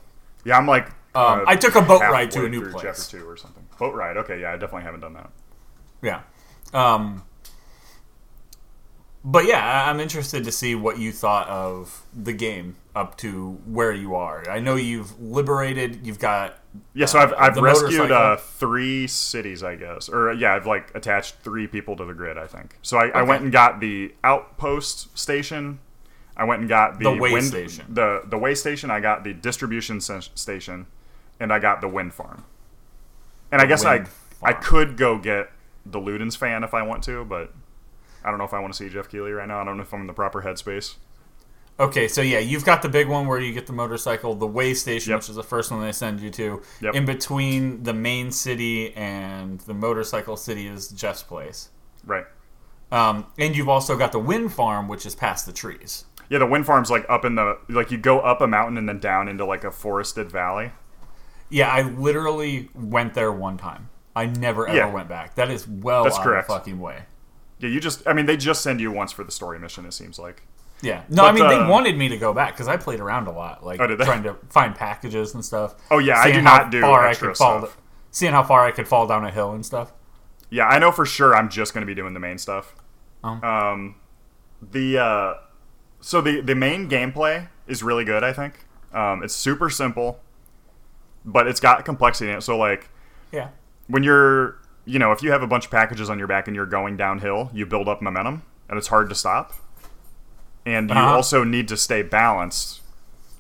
Yeah, 0.45 0.57
I'm 0.57 0.67
like. 0.67 0.87
Um, 1.15 1.41
uh, 1.41 1.43
I 1.47 1.55
took 1.55 1.73
a 1.75 1.81
boat 1.81 2.01
ride 2.01 2.29
to 2.31 2.45
a 2.45 2.49
new 2.49 2.69
place. 2.69 2.83
Chapter 3.07 3.17
two 3.17 3.27
or 3.27 3.35
something. 3.37 3.58
Boat 3.79 3.95
ride. 3.95 4.17
Okay, 4.17 4.41
yeah, 4.41 4.51
I 4.51 4.57
definitely 4.57 4.83
haven't 4.83 4.99
done 5.01 5.13
that. 5.13 5.29
yeah. 6.01 6.21
Um, 6.73 7.23
but 9.23 9.45
yeah, 9.45 9.89
I'm 9.89 9.99
interested 9.99 10.43
to 10.45 10.51
see 10.51 10.75
what 10.75 10.97
you 10.99 11.11
thought 11.11 11.47
of 11.49 12.03
the 12.15 12.31
game 12.33 12.75
up 12.95 13.17
to 13.17 13.59
where 13.65 13.91
you 13.91 14.15
are. 14.15 14.49
I 14.49 14.59
know 14.59 14.75
you've 14.75 15.19
liberated. 15.19 16.05
You've 16.05 16.19
got 16.19 16.59
Yeah, 16.93 17.05
so 17.05 17.19
I've, 17.19 17.33
Uh, 17.33 17.37
I've 17.39 17.57
rescued 17.57 18.11
uh, 18.11 18.37
three 18.37 19.07
cities, 19.07 19.63
I 19.63 19.75
guess, 19.75 20.07
or 20.09 20.31
yeah, 20.33 20.53
I've 20.53 20.65
like 20.67 20.91
attached 20.95 21.35
three 21.43 21.67
people 21.67 21.95
to 21.97 22.05
the 22.05 22.13
grid. 22.13 22.37
I 22.37 22.47
think. 22.47 22.77
So 22.81 22.97
I, 22.97 23.07
I 23.09 23.21
went 23.23 23.43
and 23.43 23.51
got 23.51 23.79
the 23.79 24.13
outpost 24.23 25.17
station. 25.17 25.79
I 26.37 26.45
went 26.45 26.61
and 26.61 26.69
got 26.69 26.99
the, 26.99 27.05
The 27.11 27.17
way 27.19 27.33
wind, 27.33 27.45
station. 27.45 27.85
The 27.89 28.21
the 28.25 28.37
way 28.37 28.55
station. 28.55 28.89
I 28.89 28.99
got 29.01 29.23
the 29.25 29.33
distribution 29.33 29.99
station, 29.99 30.87
and 31.39 31.51
I 31.51 31.59
got 31.59 31.81
the 31.81 31.89
wind 31.89 32.13
farm. 32.13 32.45
And 33.51 33.61
I 33.61 33.65
guess 33.65 33.83
I 33.85 33.97
wind 33.97 34.09
I 34.41 34.53
could 34.53 34.97
go 34.97 35.17
get 35.17 35.49
the 35.85 35.99
Ludens 35.99 36.37
fan 36.37 36.63
if 36.63 36.73
I 36.73 36.83
want 36.83 37.03
to, 37.05 37.25
but 37.25 37.53
I 38.23 38.29
don't 38.29 38.37
know 38.37 38.45
if 38.45 38.53
I 38.53 38.59
want 38.59 38.73
to 38.73 38.77
see 38.77 38.89
Geoff 38.89 39.09
Keighley 39.09 39.31
right 39.31 39.47
now. 39.47 39.59
I 39.59 39.63
don't 39.63 39.77
know 39.77 39.83
if 39.83 39.93
I'm 39.93 40.01
in 40.01 40.07
the 40.07 40.13
proper 40.13 40.41
headspace. 40.41 40.95
Okay, 41.79 42.09
so 42.09 42.21
yeah, 42.21 42.39
you've 42.39 42.65
got 42.65 42.81
the 42.81 42.89
big 42.89 43.07
one 43.07 43.25
where 43.25 43.39
you 43.39 43.53
get 43.53 43.65
the 43.65 43.73
motorcycle, 43.73 44.35
the 44.35 44.45
way 44.45 44.73
station, 44.73 45.11
Yep. 45.11 45.19
which 45.19 45.29
is 45.29 45.35
the 45.37 45.43
first 45.43 45.71
one 45.71 45.81
they 45.81 45.93
send 45.93 46.19
you 46.19 46.29
to. 46.31 46.61
Yep. 46.81 46.93
In 46.95 47.05
between 47.05 47.83
the 47.83 47.93
main 47.93 48.31
city 48.31 48.93
and 48.95 49.61
the 49.61 49.73
motorcycle 49.73 50.35
city 50.35 50.67
is 50.67 50.89
Geoff's 50.89 51.23
place. 51.23 51.69
Right. 52.05 52.25
Um, 52.91 53.27
and 53.37 53.55
you've 53.55 53.69
also 53.69 53.97
got 53.97 54.11
the 54.11 54.19
wind 54.19 54.51
farm, 54.51 54.89
which 54.89 55.05
is 55.05 55.15
past 55.15 55.45
the 55.45 55.53
trees. 55.53 56.03
Yeah, 56.29 56.39
the 56.39 56.45
wind 56.45 56.65
farm's 56.65 56.91
like 56.91 57.05
up 57.07 57.23
in 57.23 57.35
the 57.35 57.57
like 57.69 57.91
you 57.91 57.97
go 57.97 58.19
up 58.19 58.41
a 58.41 58.47
mountain 58.47 58.77
and 58.77 58.87
then 58.87 58.99
down 58.99 59.27
into 59.29 59.45
like 59.45 59.63
a 59.63 59.71
forested 59.71 60.29
valley. 60.31 60.71
Yeah, 61.49 61.69
I 61.69 61.81
literally 61.83 62.69
went 62.75 63.13
there 63.13 63.31
one 63.31 63.57
time. 63.57 63.89
I 64.15 64.25
never 64.25 64.67
ever 64.67 64.77
Yeah. 64.77 64.91
went 64.93 65.07
back. 65.09 65.35
That 65.35 65.49
is 65.49 65.67
well 65.67 66.03
That's 66.03 66.17
out 66.17 66.23
correct. 66.23 66.47
fucking 66.47 66.79
way. 66.79 67.03
Yeah, 67.59 67.69
you 67.69 67.79
just 67.79 68.07
I 68.07 68.13
mean 68.13 68.25
they 68.25 68.37
just 68.37 68.61
send 68.61 68.79
you 68.81 68.91
once 68.91 69.11
for 69.11 69.23
the 69.23 69.31
story 69.31 69.59
mission. 69.59 69.85
It 69.85 69.93
seems 69.93 70.19
like. 70.19 70.43
Yeah. 70.81 71.03
No, 71.09 71.25
I 71.25 71.31
mean 71.31 71.43
uh, 71.43 71.49
they 71.49 71.69
wanted 71.69 71.97
me 71.97 72.07
to 72.09 72.17
go 72.17 72.33
back 72.33 72.53
because 72.53 72.67
I 72.67 72.77
played 72.77 72.99
around 73.01 73.27
a 73.27 73.31
lot, 73.31 73.65
like 73.65 73.79
Oh, 73.81 73.95
trying 73.97 74.23
to 74.23 74.35
find 74.49 74.73
packages 74.75 75.33
and 75.33 75.43
stuff. 75.43 75.75
Oh, 75.91 75.97
yeah, 75.99 76.19
I 76.19 76.31
do 76.31 76.41
not 76.41 76.71
do 76.71 76.79
far 76.81 77.05
I 77.05 77.13
could 77.15 77.35
fall, 77.35 77.67
seeing 78.11 78.31
how 78.31 78.43
far 78.43 78.65
I 78.65 78.71
could 78.71 78.87
fall 78.87 79.05
down 79.05 79.25
a 79.25 79.31
hill 79.31 79.51
and 79.51 79.65
stuff. 79.65 79.91
Yeah, 80.49 80.67
I 80.67 80.79
know 80.79 80.91
for 80.91 81.05
sure. 81.05 81.35
I'm 81.35 81.49
just 81.49 81.73
going 81.73 81.81
to 81.81 81.85
be 81.85 81.93
doing 81.95 82.13
the 82.13 82.19
main 82.21 82.37
stuff. 82.37 82.73
Oh. 83.25 83.29
Um, 83.45 83.95
the 84.61 84.97
uh, 84.97 85.33
so 86.01 86.21
the 86.21 86.39
the 86.41 86.55
main 86.55 86.89
gameplay 86.89 87.49
is 87.67 87.83
really 87.83 88.05
good. 88.05 88.23
I 88.23 88.31
think 88.33 88.65
um, 88.93 89.21
it's 89.21 89.35
super 89.35 89.69
simple, 89.69 90.21
but 91.25 91.47
it's 91.47 91.59
got 91.59 91.85
complexity 91.85 92.31
in 92.31 92.37
it. 92.37 92.41
So 92.41 92.57
like 92.57 92.89
Yeah. 93.31 93.49
when 93.87 94.03
you're 94.03 94.57
you 94.85 94.97
know 94.99 95.11
if 95.11 95.21
you 95.21 95.31
have 95.31 95.43
a 95.43 95.47
bunch 95.47 95.65
of 95.65 95.71
packages 95.71 96.09
on 96.09 96.17
your 96.17 96.27
back 96.27 96.47
and 96.47 96.55
you're 96.55 96.65
going 96.65 96.97
downhill, 96.97 97.49
you 97.53 97.65
build 97.65 97.87
up 97.87 98.01
momentum, 98.01 98.43
and 98.69 98.77
it's 98.77 98.87
hard 98.87 99.09
to 99.09 99.15
stop. 99.15 99.53
And 100.65 100.89
you 100.89 100.95
Uh-huh. 100.95 101.15
also 101.15 101.43
need 101.43 101.67
to 101.69 101.77
stay 101.77 102.01
balanced. 102.03 102.81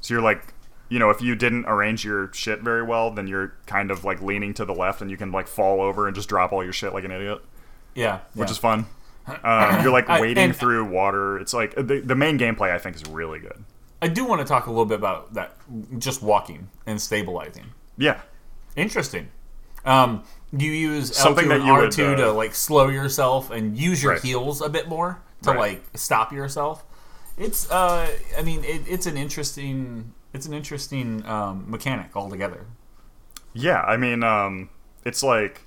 So 0.01 0.13
you're 0.13 0.23
like. 0.23 0.53
You 0.91 0.97
know, 0.97 1.11
if 1.11 1.21
you 1.21 1.35
didn't 1.35 1.65
arrange 1.67 2.03
your 2.03 2.31
shit 2.33 2.61
very 2.61 2.81
well, 2.81 3.11
then 3.11 3.27
you're 3.27 3.53
kind 3.67 3.91
of 3.91 4.03
like 4.03 4.23
leaning 4.23 4.55
to 4.55 4.65
the 4.65 4.73
left, 4.73 5.03
and 5.03 5.11
you 5.11 5.17
can 5.17 5.31
like 5.31 5.47
fall 5.47 5.81
over 5.81 6.07
and 6.07 6.15
just 6.15 6.27
drop 6.27 6.51
all 6.51 6.63
your 6.63 6.73
shit 6.73 6.95
like 6.95 7.03
an 7.03 7.11
idiot 7.11 7.43
Yeah. 7.93 8.21
which 8.33 8.47
yeah. 8.47 8.51
is 8.53 8.57
fun. 8.57 8.85
Um, 9.43 9.83
you're 9.83 9.91
like 9.91 10.09
I- 10.09 10.19
wading 10.19 10.45
and- 10.45 10.55
through 10.55 10.85
water. 10.85 11.37
It's 11.37 11.53
like 11.53 11.75
the, 11.75 12.01
the 12.03 12.15
main 12.15 12.39
gameplay 12.39 12.71
I 12.71 12.79
think 12.79 12.95
is 12.95 13.05
really 13.05 13.37
good. 13.37 13.63
I 14.01 14.07
do 14.07 14.23
want 14.25 14.39
to 14.41 14.45
talk 14.45 14.67
a 14.67 14.69
little 14.69 14.85
bit 14.85 14.97
about 14.99 15.33
that, 15.33 15.55
just 15.99 16.21
walking 16.21 16.69
and 16.85 17.01
stabilizing. 17.01 17.65
Yeah, 17.97 18.21
Interesting. 18.75 19.27
Um, 19.85 20.23
do 20.55 20.65
you 20.65 20.71
use 20.71 21.15
Something 21.15 21.45
L2 21.45 21.49
that 21.49 21.59
and 21.59 21.65
you 21.67 21.73
R2 21.73 22.17
to 22.17 22.29
uh, 22.29 22.33
like 22.33 22.53
slow 22.55 22.87
yourself 22.89 23.49
and 23.51 23.77
use 23.77 24.01
your 24.03 24.13
Right. 24.13 24.21
heels 24.21 24.61
a 24.61 24.69
bit 24.69 24.87
more 24.87 25.21
to 25.43 25.49
Right. 25.51 25.57
like 25.59 25.83
stop 25.95 26.31
yourself? 26.31 26.83
It's 27.37 27.69
uh, 27.71 28.09
I 28.37 28.41
mean, 28.41 28.63
it, 28.63 28.81
it's 28.87 29.05
an 29.05 29.17
interesting, 29.17 30.13
it's 30.33 30.45
an 30.45 30.53
interesting 30.53 31.25
um, 31.25 31.65
mechanic 31.69 32.15
altogether. 32.15 32.65
yeah. 33.53 33.81
I 33.81 33.97
mean, 33.97 34.23
um, 34.23 34.69
it's 35.05 35.23
like 35.23 35.61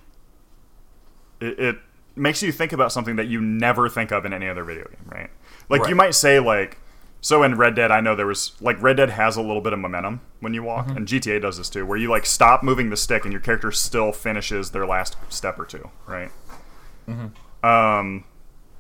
it, 1.40 1.58
it 1.58 1.76
makes 2.14 2.42
you 2.42 2.52
think 2.52 2.72
about 2.72 2.92
something 2.92 3.16
that 3.16 3.26
you 3.26 3.40
never 3.40 3.88
think 3.88 4.10
of 4.12 4.24
in 4.24 4.32
any 4.32 4.48
other 4.48 4.64
video 4.64 4.84
game, 4.84 5.06
right? 5.06 5.30
Like 5.68 5.82
Right. 5.82 5.90
you 5.90 5.96
might 5.96 6.14
say 6.14 6.38
like. 6.40 6.78
So 7.24 7.44
in 7.44 7.54
Red 7.56 7.76
Dead, 7.76 7.92
I 7.92 8.00
know 8.00 8.16
there 8.16 8.26
was 8.26 8.52
like 8.60 8.82
Red 8.82 8.96
Dead 8.96 9.10
has 9.10 9.36
a 9.36 9.42
little 9.42 9.60
bit 9.62 9.72
of 9.72 9.78
momentum 9.78 10.20
when 10.40 10.52
you 10.54 10.62
walk, 10.64 10.88
and 10.88 11.06
GTA 11.06 11.40
does 11.40 11.56
this 11.56 11.70
too, 11.70 11.86
where 11.86 11.96
you 11.96 12.10
like 12.10 12.26
stop 12.26 12.62
moving 12.64 12.90
the 12.90 12.96
stick 12.96 13.22
and 13.24 13.32
your 13.32 13.40
character 13.40 13.70
still 13.70 14.10
finishes 14.12 14.72
their 14.72 14.84
last 14.84 15.16
step 15.28 15.56
or 15.58 15.64
two, 15.64 15.88
right? 16.06 16.30
Um, 17.62 18.24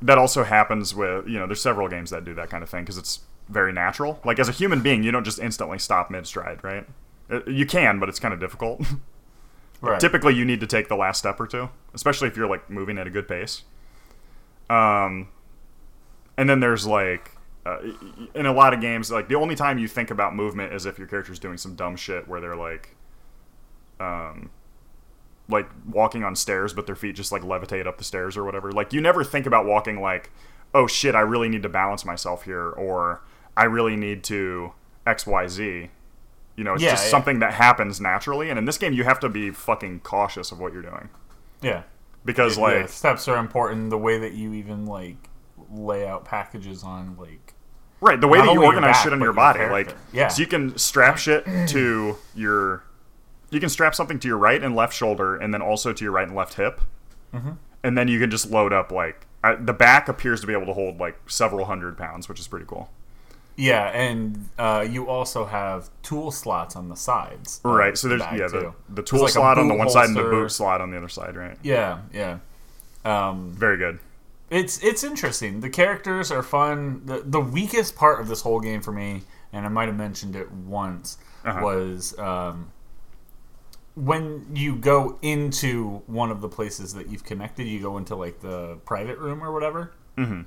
that 0.02 0.18
also 0.18 0.42
happens 0.42 0.92
with 0.94 1.28
you 1.28 1.38
know 1.38 1.46
there's 1.46 1.62
several 1.62 1.88
games 1.88 2.10
that 2.10 2.24
do 2.24 2.34
that 2.34 2.50
kind 2.50 2.64
of 2.64 2.68
thing 2.68 2.82
because 2.82 2.98
it's 2.98 3.20
very 3.48 3.72
natural. 3.72 4.20
Like 4.24 4.40
as 4.40 4.48
a 4.48 4.52
human 4.52 4.82
being, 4.82 5.04
you 5.04 5.12
don't 5.12 5.24
just 5.24 5.38
instantly 5.38 5.78
stop 5.78 6.10
mid 6.10 6.26
stride, 6.26 6.62
right? 6.64 6.84
Uh, 7.30 7.40
You 7.46 7.64
can, 7.64 8.00
but 8.00 8.08
it's 8.08 8.18
kind 8.18 8.34
of 8.34 8.40
difficult. 8.40 8.82
Right. 9.84 9.98
Typically, 9.98 10.32
you 10.36 10.44
need 10.44 10.60
to 10.60 10.66
take 10.68 10.86
the 10.86 10.94
last 10.94 11.18
step 11.18 11.40
or 11.40 11.48
two, 11.48 11.68
especially 11.92 12.28
if 12.28 12.36
you're 12.36 12.48
like 12.48 12.70
moving 12.70 12.98
at 12.98 13.08
a 13.08 13.10
good 13.10 13.26
pace. 13.26 13.64
Um, 14.70 15.26
and 16.36 16.48
then 16.48 16.60
there's 16.60 16.86
like 16.86 17.32
uh, 17.64 17.78
in 18.34 18.46
a 18.46 18.52
lot 18.52 18.74
of 18.74 18.80
games, 18.80 19.10
like 19.10 19.28
the 19.28 19.34
only 19.36 19.54
time 19.54 19.78
you 19.78 19.88
think 19.88 20.10
about 20.10 20.34
movement 20.34 20.72
is 20.72 20.86
if 20.86 20.98
your 20.98 21.06
character's 21.06 21.38
doing 21.38 21.56
some 21.56 21.74
dumb 21.74 21.96
shit 21.96 22.26
where 22.26 22.40
they're 22.40 22.56
like, 22.56 22.96
um, 24.00 24.50
like 25.48 25.68
walking 25.86 26.24
on 26.24 26.34
stairs, 26.34 26.72
but 26.72 26.86
their 26.86 26.96
feet 26.96 27.14
just 27.14 27.30
like 27.30 27.42
levitate 27.42 27.86
up 27.86 27.98
the 27.98 28.04
stairs 28.04 28.36
or 28.36 28.44
whatever. 28.44 28.72
Like 28.72 28.92
you 28.92 29.00
never 29.00 29.22
think 29.22 29.46
about 29.46 29.64
walking 29.66 30.00
like, 30.00 30.30
oh 30.74 30.86
shit, 30.86 31.14
I 31.14 31.20
really 31.20 31.48
need 31.48 31.62
to 31.62 31.68
balance 31.68 32.04
myself 32.04 32.44
here, 32.44 32.68
or 32.70 33.22
I 33.56 33.64
really 33.64 33.96
need 33.96 34.24
to 34.24 34.72
X 35.06 35.26
Y 35.26 35.46
Z. 35.46 35.90
You 36.56 36.64
know, 36.64 36.74
it's 36.74 36.82
Yeah, 36.82 36.90
just 36.90 37.04
yeah. 37.04 37.10
something 37.10 37.38
that 37.40 37.54
happens 37.54 38.00
naturally, 38.00 38.50
and 38.50 38.58
in 38.58 38.64
this 38.64 38.78
game, 38.78 38.92
you 38.92 39.04
have 39.04 39.20
to 39.20 39.28
be 39.28 39.50
fucking 39.50 40.00
cautious 40.00 40.52
of 40.52 40.60
what 40.60 40.72
you're 40.72 40.82
doing 40.82 41.08
yeah. 41.62 41.82
because 42.24 42.56
Yeah, 42.56 42.64
like 42.64 42.88
steps 42.88 43.28
are 43.28 43.38
important. 43.38 43.90
The 43.90 43.98
way 43.98 44.18
that 44.18 44.32
you 44.32 44.52
even 44.54 44.86
like 44.86 45.28
lay 45.70 46.06
out 46.06 46.24
packages 46.24 46.82
on 46.82 47.16
like 47.16 47.51
Right, 48.02 48.20
the 48.20 48.26
way 48.28 48.38
Not 48.38 48.46
that 48.46 48.52
you 48.54 48.64
organize 48.64 48.96
back, 48.96 49.04
shit 49.04 49.12
on 49.12 49.20
your 49.20 49.32
body, 49.32 49.64
like, 49.66 49.94
Yeah. 50.12 50.26
so 50.28 50.40
you 50.42 50.46
can 50.48 50.76
strap 50.76 51.16
shit 51.18 51.44
to 51.68 52.16
your, 52.34 52.82
you 53.50 53.60
can 53.60 53.68
strap 53.68 53.94
something 53.94 54.18
to 54.18 54.26
your 54.28 54.38
right 54.38 54.60
and 54.62 54.74
left 54.74 54.92
shoulder, 54.92 55.36
and 55.36 55.54
then 55.54 55.62
also 55.62 55.92
to 55.92 56.04
your 56.04 56.12
right 56.12 56.26
and 56.26 56.36
left 56.36 56.54
hip, 56.54 56.80
Mm-hmm. 57.32 57.52
and 57.84 57.96
then 57.96 58.08
you 58.08 58.18
can 58.18 58.28
just 58.30 58.50
load 58.50 58.72
up 58.72 58.90
like 58.92 59.26
I, 59.44 59.54
the 59.54 59.72
back 59.72 60.08
appears 60.08 60.40
to 60.42 60.46
be 60.46 60.52
able 60.52 60.66
to 60.66 60.72
hold 60.74 60.98
like 61.00 61.16
several 61.28 61.64
hundred 61.66 61.96
pounds, 61.96 62.28
which 62.28 62.38
is 62.40 62.46
pretty 62.48 62.66
cool. 62.66 62.90
yeah, 63.56 63.86
and 63.88 64.48
uh, 64.58 64.84
you 64.88 65.08
also 65.08 65.44
have 65.44 65.88
tool 66.02 66.30
slots 66.32 66.74
on 66.76 66.88
the 66.88 66.96
sides. 66.96 67.60
Right, 67.64 67.96
so 67.96 68.08
there's 68.08 68.20
bag, 68.22 68.38
yeah 68.40 68.48
the, 68.48 68.72
the 68.88 69.02
tool 69.02 69.20
like 69.22 69.30
slot 69.32 69.58
on 69.58 69.68
the 69.68 69.74
one 69.74 69.88
side 69.90 70.08
and 70.08 70.16
the 70.16 70.22
boot 70.22 70.50
slot 70.50 70.80
on 70.80 70.90
the 70.90 70.96
other 70.96 71.08
side, 71.08 71.36
right? 71.36 71.56
Yeah, 71.62 72.00
yeah. 72.12 72.38
Um, 73.04 73.52
Very 73.52 73.76
good. 73.78 73.98
It's 74.52 74.78
it's 74.84 75.02
interesting. 75.02 75.60
The 75.60 75.70
characters 75.70 76.30
are 76.30 76.42
fun. 76.42 77.02
The 77.06 77.22
the 77.24 77.40
weakest 77.40 77.96
part 77.96 78.20
of 78.20 78.28
this 78.28 78.42
whole 78.42 78.60
game 78.60 78.80
for 78.82 78.92
me, 78.92 79.22
and 79.52 79.64
I 79.66 79.68
might 79.68 79.88
have 79.88 79.96
mentioned 79.96 80.36
it 80.36 80.50
once, 80.52 81.18
Uh-huh. 81.44 81.60
was 81.64 82.16
um, 82.18 82.70
when 83.94 84.46
you 84.54 84.76
go 84.76 85.18
into 85.22 86.02
one 86.06 86.30
of 86.30 86.40
the 86.40 86.48
places 86.48 86.94
that 86.94 87.08
you've 87.08 87.24
connected. 87.24 87.66
You 87.66 87.80
go 87.80 87.98
into 87.98 88.14
like 88.16 88.40
the 88.40 88.76
private 88.84 89.18
room 89.18 89.42
or 89.42 89.52
whatever. 89.52 89.92
Mhm. 90.16 90.46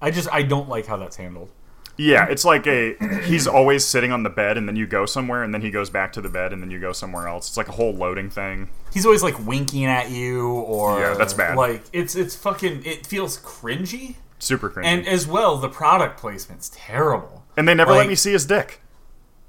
I 0.00 0.10
just 0.10 0.28
I 0.32 0.42
don't 0.42 0.68
like 0.68 0.86
how 0.86 0.96
that's 0.96 1.16
handled. 1.16 1.50
Yeah, 1.98 2.26
it's 2.28 2.44
like 2.44 2.66
a 2.66 2.94
he's 3.24 3.46
always 3.46 3.84
sitting 3.86 4.12
on 4.12 4.22
the 4.22 4.30
bed, 4.30 4.56
and 4.56 4.66
then 4.66 4.76
you 4.76 4.86
go 4.86 5.04
somewhere, 5.06 5.42
and 5.42 5.52
then 5.52 5.60
he 5.60 5.70
goes 5.70 5.90
back 5.90 6.12
to 6.14 6.20
the 6.20 6.28
bed, 6.28 6.52
and 6.52 6.62
then 6.62 6.70
you 6.70 6.80
go 6.80 6.92
somewhere 6.92 7.28
else. 7.28 7.48
It's 7.48 7.56
like 7.56 7.68
a 7.68 7.72
whole 7.72 7.92
loading 7.94 8.30
thing. 8.30 8.70
He's 8.92 9.04
always 9.04 9.22
like 9.22 9.38
winking 9.46 9.84
at 9.84 10.10
you, 10.10 10.48
or 10.50 10.98
Yeah, 11.00 11.14
that's 11.14 11.34
bad. 11.34 11.56
Like 11.56 11.82
it's 11.92 12.14
it's 12.16 12.34
fucking 12.34 12.84
it 12.86 13.06
feels 13.06 13.38
cringy, 13.38 14.16
Super 14.38 14.70
cringy. 14.70 14.86
and 14.86 15.06
as 15.06 15.26
well 15.26 15.58
the 15.58 15.68
product 15.68 16.18
placement's 16.18 16.70
terrible. 16.74 17.44
and 17.56 17.68
they 17.68 17.74
never 17.74 17.92
let 17.92 18.08
me 18.08 18.14
see 18.14 18.32
his 18.32 18.46
dick. 18.46 18.80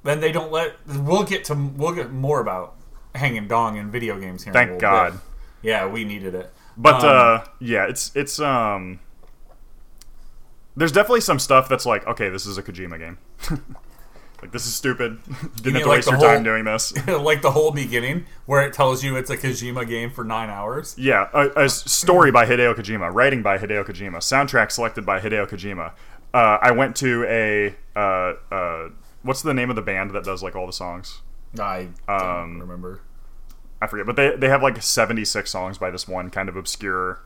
Then 0.04 0.20
they 0.20 0.34
don't 0.34 0.52
let. 0.52 0.76
We'll 0.86 1.24
get 1.24 1.46
to 1.46 1.56
we'll 1.56 1.94
get 1.96 2.12
more 2.12 2.42
about 2.42 2.76
hanging 3.16 3.48
dong 3.48 3.78
in 3.78 3.90
video 3.90 4.20
games 4.20 4.44
here. 4.44 4.52
in 4.52 4.58
a 4.58 4.66
Thank 4.66 4.82
God. 4.82 5.12
bit. 5.14 5.22
Yeah, 5.62 5.88
we 5.88 6.04
needed 6.04 6.36
it. 6.36 6.52
But 6.76 6.96
Um, 6.96 7.06
uh, 7.06 7.46
yeah, 7.60 7.86
it's 7.88 8.12
it's 8.16 8.38
um. 8.42 9.00
There's 10.76 10.92
definitely 10.92 11.22
some 11.22 11.40
stuff 11.40 11.70
that's 11.70 11.86
like, 11.86 12.06
okay, 12.08 12.30
this 12.30 12.46
is 12.46 12.58
a 12.58 12.64
Kojima 12.64 12.98
game. 13.00 13.18
like 14.42 14.52
this 14.52 14.66
is 14.66 14.76
stupid. 14.76 15.20
Didn't 15.58 15.66
mean 15.66 15.74
have 15.76 15.84
to 15.84 15.88
like 15.90 15.98
waste 15.98 16.10
your 16.10 16.18
whole- 16.18 16.28
time 16.28 16.44
doing 16.44 16.64
this. 16.66 16.94
like 17.08 17.42
the 17.42 17.52
whole 17.52 17.72
beginning 17.72 18.26
where 18.46 18.62
it 18.66 18.74
tells 18.74 19.04
you 19.04 19.16
it's 19.16 19.30
a 19.30 19.38
Kojima 19.38 19.88
game 19.88 20.10
for 20.12 20.24
nine 20.24 20.50
hours. 20.50 20.96
Yeah, 20.98 21.28
a 21.56 21.70
story 21.70 22.32
by 22.32 22.46
Hideo 22.46 22.74
Kojima, 22.74 23.14
writing 23.14 23.42
by 23.44 23.58
Hideo 23.58 23.86
Kojima, 23.86 24.18
soundtrack 24.18 24.72
selected 24.72 25.06
by 25.06 25.20
Hideo 25.20 25.48
Kojima. 25.48 25.92
Uh, 26.34 26.58
I 26.62 26.72
went 26.72 26.96
to 26.98 27.24
a 27.28 27.76
uh, 27.96 28.34
uh, 28.52 28.90
what's 29.22 29.44
the 29.44 29.54
name 29.54 29.70
of 29.70 29.76
the 29.76 29.82
band 29.84 30.12
that 30.12 30.24
does 30.24 30.42
like 30.42 30.56
all 30.56 30.66
the 30.66 30.74
songs? 30.74 31.22
I 31.60 31.90
don't 32.08 32.22
Um, 32.22 32.60
remember. 32.60 33.02
I 33.80 33.86
forget, 33.88 34.08
but 34.08 34.16
they 34.16 34.36
they 34.36 34.50
have 34.50 34.64
like 34.64 34.82
76 34.82 35.52
songs 35.52 35.78
by 35.78 35.92
this 35.92 36.08
one 36.08 36.30
kind 36.32 36.50
of 36.50 36.56
obscure 36.56 37.20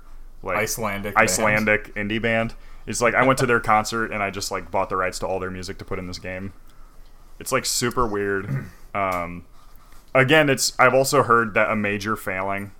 like 0.43 0.57
Icelandic. 0.57 1.15
band. 1.15 1.23
Icelandic 1.23 1.95
indie 1.95 2.21
band. 2.21 2.53
It's 2.88 3.02
like 3.02 3.13
I 3.13 3.23
went 3.23 3.38
to 3.39 3.45
their 3.45 3.60
concert 3.60 4.12
and 4.12 4.23
I 4.23 4.32
just 4.32 4.50
like 4.50 4.71
bought 4.71 4.89
the 4.89 4.95
rights 4.95 5.19
to 5.19 5.28
all 5.28 5.39
their 5.39 5.52
music 5.52 5.78
to 5.80 5.86
put 5.86 6.00
in 6.00 6.08
this 6.08 6.19
game. 6.19 6.54
It's 7.39 7.52
like 7.52 7.65
super 7.65 8.08
weird. 8.08 8.50
Um, 8.95 9.45
again, 10.15 10.50
it's 10.50 10.73
I've 10.80 10.93
also 10.95 11.21
heard 11.21 11.54
that 11.54 11.69
a 11.69 11.76
major 11.76 12.15
failing 12.15 12.71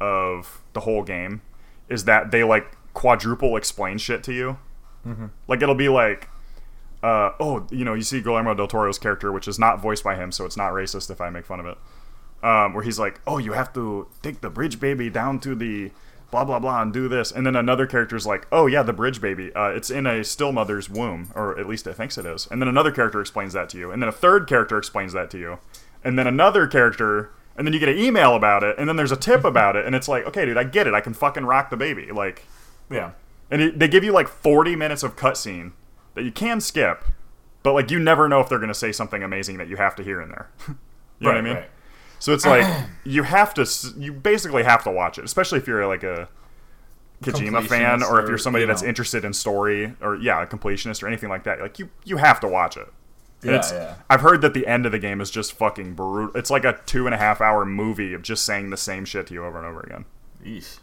of 0.00 0.62
the 0.72 0.80
whole 0.80 1.02
game 1.02 1.42
is 1.88 2.04
that 2.04 2.30
they 2.30 2.42
like 2.44 2.76
quadruple 2.94 3.56
explain 3.56 3.98
shit 3.98 4.22
to 4.24 4.32
you. 4.32 4.58
Like 5.48 5.62
it'll 5.62 5.74
be 5.74 5.88
like, 5.88 6.28
uh, 7.02 7.32
oh, 7.38 7.66
you 7.70 7.84
know, 7.84 7.94
you 7.94 8.02
see 8.02 8.20
Guillermo 8.22 8.54
del 8.54 8.66
Toro's 8.68 8.98
character, 8.98 9.30
which 9.30 9.46
is 9.46 9.58
not 9.58 9.80
voiced 9.80 10.02
by 10.02 10.16
him, 10.16 10.32
so 10.32 10.44
it's 10.44 10.56
not 10.56 10.72
racist 10.72 11.10
if 11.10 11.20
I 11.20 11.28
make 11.28 11.44
fun 11.44 11.60
of 11.60 11.66
it. 11.66 11.78
Um, 12.42 12.74
where 12.74 12.82
he's 12.82 12.98
like, 12.98 13.20
oh, 13.26 13.38
you 13.38 13.52
have 13.52 13.72
to 13.74 14.08
take 14.22 14.40
the 14.40 14.50
bridge 14.50 14.80
baby 14.80 15.10
down 15.10 15.40
to 15.40 15.54
the 15.54 15.90
blah 16.30 16.44
blah 16.44 16.58
blah 16.58 16.82
and 16.82 16.92
do 16.92 17.08
this, 17.08 17.30
and 17.32 17.46
then 17.46 17.56
another 17.56 17.86
character's 17.86 18.26
like, 18.26 18.46
oh 18.52 18.66
yeah, 18.66 18.82
the 18.82 18.92
bridge 18.92 19.20
baby, 19.20 19.52
uh, 19.54 19.68
it's 19.68 19.90
in 19.90 20.06
a 20.06 20.22
still 20.24 20.52
mother's 20.52 20.88
womb, 20.90 21.30
or 21.34 21.58
at 21.58 21.68
least 21.68 21.86
it 21.86 21.94
thinks 21.94 22.18
it 22.18 22.26
is, 22.26 22.46
and 22.50 22.60
then 22.60 22.68
another 22.68 22.90
character 22.90 23.20
explains 23.20 23.52
that 23.52 23.68
to 23.70 23.78
you, 23.78 23.90
and 23.90 24.02
then 24.02 24.08
a 24.08 24.12
third 24.12 24.46
character 24.48 24.76
explains 24.78 25.12
that 25.12 25.30
to 25.30 25.38
you, 25.38 25.58
and 26.04 26.18
then 26.18 26.26
another 26.26 26.66
character. 26.66 27.30
And 27.58 27.66
then 27.66 27.72
you 27.72 27.80
get 27.80 27.88
an 27.88 27.96
email 27.96 28.34
about 28.34 28.62
it, 28.62 28.74
and 28.78 28.86
then 28.86 28.96
there's 28.96 29.12
a 29.12 29.16
tip 29.16 29.42
about 29.52 29.76
it, 29.76 29.86
and 29.86 29.94
it's 29.94 30.08
like, 30.08 30.26
okay, 30.26 30.44
dude, 30.44 30.58
I 30.58 30.64
get 30.64 30.86
it. 30.86 30.92
I 30.92 31.00
can 31.00 31.14
fucking 31.14 31.46
rock 31.46 31.70
the 31.70 31.76
baby. 31.78 32.12
Like, 32.12 32.42
Yeah. 32.90 33.12
and 33.50 33.62
it, 33.62 33.78
they 33.78 33.88
give 33.88 34.04
you 34.04 34.12
like 34.12 34.28
40 34.28 34.76
minutes 34.76 35.02
of 35.02 35.16
cutscene 35.16 35.72
that 36.12 36.22
you 36.22 36.30
can 36.30 36.60
skip, 36.60 37.02
but 37.62 37.72
like 37.72 37.90
you 37.90 37.98
never 37.98 38.28
know 38.28 38.40
if 38.40 38.50
they're 38.50 38.58
going 38.58 38.68
to 38.68 38.74
say 38.74 38.92
something 38.92 39.22
amazing 39.22 39.56
that 39.56 39.68
you 39.68 39.76
have 39.76 39.96
to 39.96 40.02
hear 40.02 40.20
in 40.20 40.28
there. 40.28 40.50
you 40.68 40.74
know 41.20 41.30
what 41.30 41.38
I 41.38 41.40
mean? 41.40 41.54
right. 41.54 41.70
So 42.18 42.32
it's 42.32 42.46
like 42.46 42.66
you 43.04 43.22
have 43.22 43.54
to, 43.54 43.66
you 43.96 44.12
basically 44.12 44.62
have 44.62 44.82
to 44.84 44.90
watch 44.90 45.18
it, 45.18 45.24
especially 45.24 45.58
if 45.58 45.66
you're 45.66 45.86
like 45.86 46.02
a 46.02 46.28
Kojima 47.22 47.66
fan 47.66 48.02
or 48.02 48.20
if 48.22 48.28
you're 48.28 48.38
somebody 48.38 48.62
you 48.62 48.66
that's 48.66 48.82
interested 48.82 49.24
in 49.24 49.32
story 49.32 49.94
or 50.00 50.16
yeah, 50.16 50.42
a 50.42 50.46
completionist 50.46 51.02
or 51.02 51.06
anything 51.08 51.28
like 51.30 51.44
that. 51.44 51.60
Like 51.60 51.78
you, 51.78 51.88
you 52.04 52.16
have 52.18 52.40
to 52.40 52.48
watch 52.48 52.76
it. 52.76 52.86
And 53.42 53.52
Yeah, 53.52 53.62
yeah. 53.72 53.94
I've 54.10 54.22
heard 54.22 54.40
that 54.42 54.54
the 54.54 54.66
end 54.66 54.86
of 54.86 54.92
the 54.92 54.98
game 54.98 55.20
is 55.20 55.30
just 55.30 55.52
fucking 55.52 55.94
brutal. 55.94 56.34
It's 56.36 56.50
like 56.50 56.64
a 56.64 56.78
two 56.86 57.06
and 57.06 57.14
a 57.14 57.18
half 57.18 57.40
hour 57.40 57.64
movie 57.64 58.12
of 58.14 58.22
just 58.22 58.44
saying 58.44 58.70
the 58.70 58.76
same 58.76 59.04
shit 59.04 59.26
to 59.28 59.34
you 59.34 59.44
over 59.44 59.58
and 59.58 59.66
over 59.66 59.80
again. 59.80 60.04
Yeesh. 60.44 60.78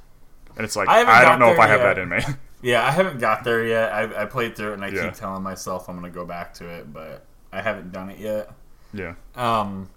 And 0.56 0.64
it's 0.64 0.76
like 0.76 0.88
I 0.88 1.02
I, 1.02 1.26
don't 1.26 1.40
know 1.40 1.52
if 1.52 1.60
I 1.60 1.68
have 1.68 1.82
yet. 1.82 1.96
that 1.96 2.02
in 2.02 2.10
me. 2.10 2.20
Yeah, 2.66 2.88
I 2.88 2.92
haven't 2.92 3.20
got 3.20 3.44
there 3.44 3.66
yet. 3.66 3.92
I, 3.92 4.22
I 4.22 4.26
played 4.26 4.56
through 4.56 4.70
it 4.72 4.74
and 4.76 4.86
I 4.86 4.88
Yeah. 4.88 5.04
keep 5.08 5.16
telling 5.16 5.44
myself 5.44 5.90
I'm 5.90 5.96
gonna 5.96 6.10
go 6.10 6.24
back 6.24 6.54
to 6.56 6.66
it, 6.70 6.94
but 6.94 7.26
I 7.52 7.62
haven't 7.62 7.92
done 7.92 8.10
it 8.10 8.20
yet. 8.20 8.52
yeah. 8.94 9.16
Um, 9.36 9.90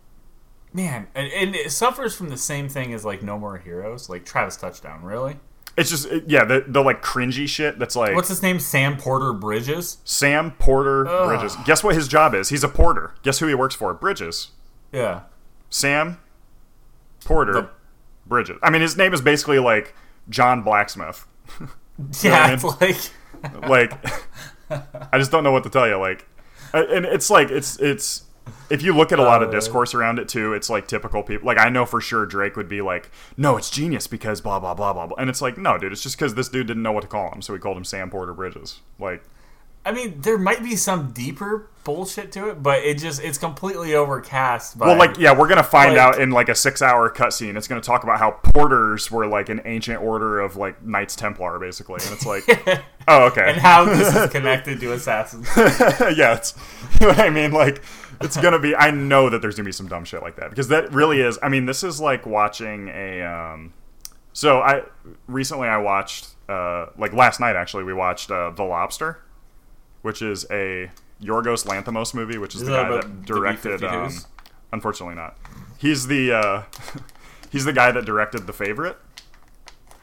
man, 0.76 1.08
and, 1.14 1.26
and 1.32 1.56
it 1.56 1.72
suffers 1.72 2.14
from 2.14 2.28
the 2.28 2.36
same 2.36 2.68
thing 2.68 2.92
as 2.92 3.04
like 3.04 3.22
No 3.22 3.38
More 3.38 3.58
Heroes, 3.58 4.08
like 4.08 4.24
Travis 4.24 4.56
Touchdown. 4.56 5.02
Really? 5.02 5.38
It's 5.76 5.90
just 5.90 6.08
yeah, 6.26 6.44
the 6.44 6.64
the 6.66 6.82
like 6.82 7.02
cringy 7.02 7.48
shit 7.48 7.78
that's 7.78 7.96
like 7.96 8.14
What's 8.14 8.28
his 8.28 8.42
name? 8.42 8.60
Sam 8.60 8.96
Porter 8.96 9.32
Bridges. 9.32 9.98
Sam 10.04 10.52
Porter 10.52 11.06
Ugh. 11.08 11.26
Bridges. 11.28 11.56
Guess 11.66 11.82
what 11.82 11.94
his 11.94 12.06
job 12.08 12.34
is? 12.34 12.48
He's 12.50 12.62
a 12.64 12.68
porter. 12.68 13.14
Guess 13.22 13.40
who 13.40 13.46
he 13.46 13.54
works 13.54 13.74
for? 13.74 13.92
Bridges. 13.92 14.52
Yeah. 14.92 15.22
Sam 15.68 16.18
Porter 17.24 17.52
The- 17.52 17.70
Bridges. 18.26 18.58
I 18.62 18.70
mean, 18.70 18.82
his 18.82 18.96
name 18.96 19.12
is 19.12 19.20
basically 19.20 19.58
like 19.58 19.94
John 20.28 20.62
Blacksmith. 20.62 21.26
Yeah, 22.22 22.44
I 22.44 22.52
it's 22.52 22.62
like 22.62 23.68
Like, 23.70 23.92
I 25.12 25.16
just 25.18 25.30
don't 25.30 25.42
know 25.42 25.52
what 25.52 25.62
to 25.64 25.70
tell 25.70 25.88
you. 25.88 25.96
Like, 25.96 26.26
and 26.74 27.06
it's 27.06 27.30
like 27.30 27.50
it's 27.50 27.78
it's 27.80 28.24
if 28.70 28.82
you 28.82 28.94
look 28.94 29.12
at 29.12 29.18
a 29.18 29.22
lot 29.22 29.42
of 29.42 29.48
Uh, 29.48 29.52
discourse 29.52 29.94
around 29.94 30.18
it 30.18 30.28
too, 30.28 30.52
it's 30.52 30.68
like 30.70 30.86
typical 30.88 31.22
people. 31.22 31.46
Like, 31.46 31.58
I 31.58 31.68
know 31.68 31.84
for 31.86 32.00
sure 32.00 32.26
Drake 32.26 32.56
would 32.56 32.68
be 32.68 32.80
like, 32.82 33.10
"No, 33.36 33.56
it's 33.56 33.70
genius 33.70 34.06
because 34.06 34.40
blah 34.40 34.58
blah 34.60 34.74
blah 34.74 34.92
blah," 34.92 35.06
blah. 35.06 35.16
and 35.18 35.28
it's 35.30 35.42
like, 35.42 35.56
no, 35.58 35.78
dude, 35.78 35.92
it's 35.92 36.02
just 36.02 36.16
because 36.18 36.34
this 36.34 36.48
dude 36.48 36.66
didn't 36.66 36.82
know 36.82 36.92
what 36.92 37.02
to 37.02 37.08
call 37.08 37.30
him, 37.32 37.42
so 37.42 37.52
he 37.54 37.58
called 37.60 37.76
him 37.76 37.84
Sam 37.84 38.10
Porter 38.10 38.32
Bridges. 38.34 38.80
Like, 38.98 39.22
I 39.84 39.92
mean, 39.92 40.20
there 40.20 40.36
might 40.38 40.64
be 40.64 40.74
some 40.74 41.12
deeper 41.12 41.68
bullshit 41.84 42.32
to 42.32 42.48
it, 42.48 42.60
but 42.60 42.80
it 42.82 42.98
just 42.98 43.22
it's 43.22 43.38
completely 43.38 43.94
overcast 43.94 44.76
by 44.76 44.88
Well, 44.88 44.96
like, 44.98 45.16
yeah, 45.18 45.32
we're 45.32 45.46
gonna 45.46 45.62
find 45.62 45.92
like- 45.92 46.00
out 46.00 46.20
in 46.20 46.30
like 46.32 46.48
a 46.48 46.54
six-hour 46.56 47.10
cutscene. 47.10 47.56
It's 47.56 47.68
gonna 47.68 47.80
talk 47.80 48.02
about 48.02 48.18
how 48.18 48.32
porters 48.32 49.08
were 49.12 49.26
like 49.28 49.48
an 49.48 49.60
ancient 49.64 50.02
order 50.02 50.40
of 50.40 50.56
like 50.56 50.82
Knights 50.84 51.14
Templar, 51.14 51.60
basically, 51.60 52.00
and 52.04 52.12
it's 52.12 52.26
like, 52.26 52.42
oh, 53.08 53.26
okay, 53.26 53.44
and 53.52 53.60
how 53.60 53.84
this 53.84 54.12
is 54.16 54.28
connected 54.32 54.80
to 54.80 54.92
Assassin's 54.92 55.48
yeah, 55.56 56.34
it's 56.34 56.54
you 57.00 57.06
know 57.06 57.12
what 57.12 57.20
I 57.20 57.30
mean. 57.30 57.52
Like, 57.52 57.80
it's 58.20 58.36
gonna 58.36 58.58
be. 58.58 58.74
I 58.74 58.90
know 58.90 59.28
that 59.30 59.42
there's 59.42 59.56
gonna 59.56 59.66
be 59.66 59.72
some 59.72 59.88
dumb 59.88 60.04
shit 60.04 60.22
like 60.22 60.36
that 60.36 60.50
because 60.50 60.68
that 60.68 60.92
really 60.92 61.20
is. 61.20 61.38
I 61.42 61.48
mean, 61.48 61.66
this 61.66 61.82
is 61.82 62.00
like 62.00 62.26
watching 62.26 62.88
a. 62.88 63.22
um 63.22 63.72
So 64.32 64.60
I 64.60 64.82
recently 65.26 65.68
I 65.68 65.78
watched 65.78 66.28
uh 66.48 66.86
like 66.96 67.12
last 67.12 67.40
night 67.40 67.56
actually 67.56 67.84
we 67.84 67.92
watched 67.92 68.30
uh, 68.30 68.50
The 68.50 68.62
Lobster, 68.64 69.18
which 70.02 70.22
is 70.22 70.46
a 70.50 70.90
Yorgos 71.22 71.66
Lanthimos 71.66 72.14
movie, 72.14 72.38
which 72.38 72.54
is, 72.54 72.62
Is 72.62 72.68
the 72.68 72.74
that 72.74 72.90
guy 72.90 72.96
that 72.96 73.24
directed. 73.24 73.84
Um, 73.84 74.12
unfortunately, 74.72 75.14
not. 75.14 75.36
He's 75.78 76.06
the 76.06 76.32
uh, 76.32 76.62
he's 77.50 77.64
the 77.64 77.72
guy 77.72 77.90
that 77.92 78.04
directed 78.04 78.46
The 78.46 78.52
Favorite, 78.52 78.98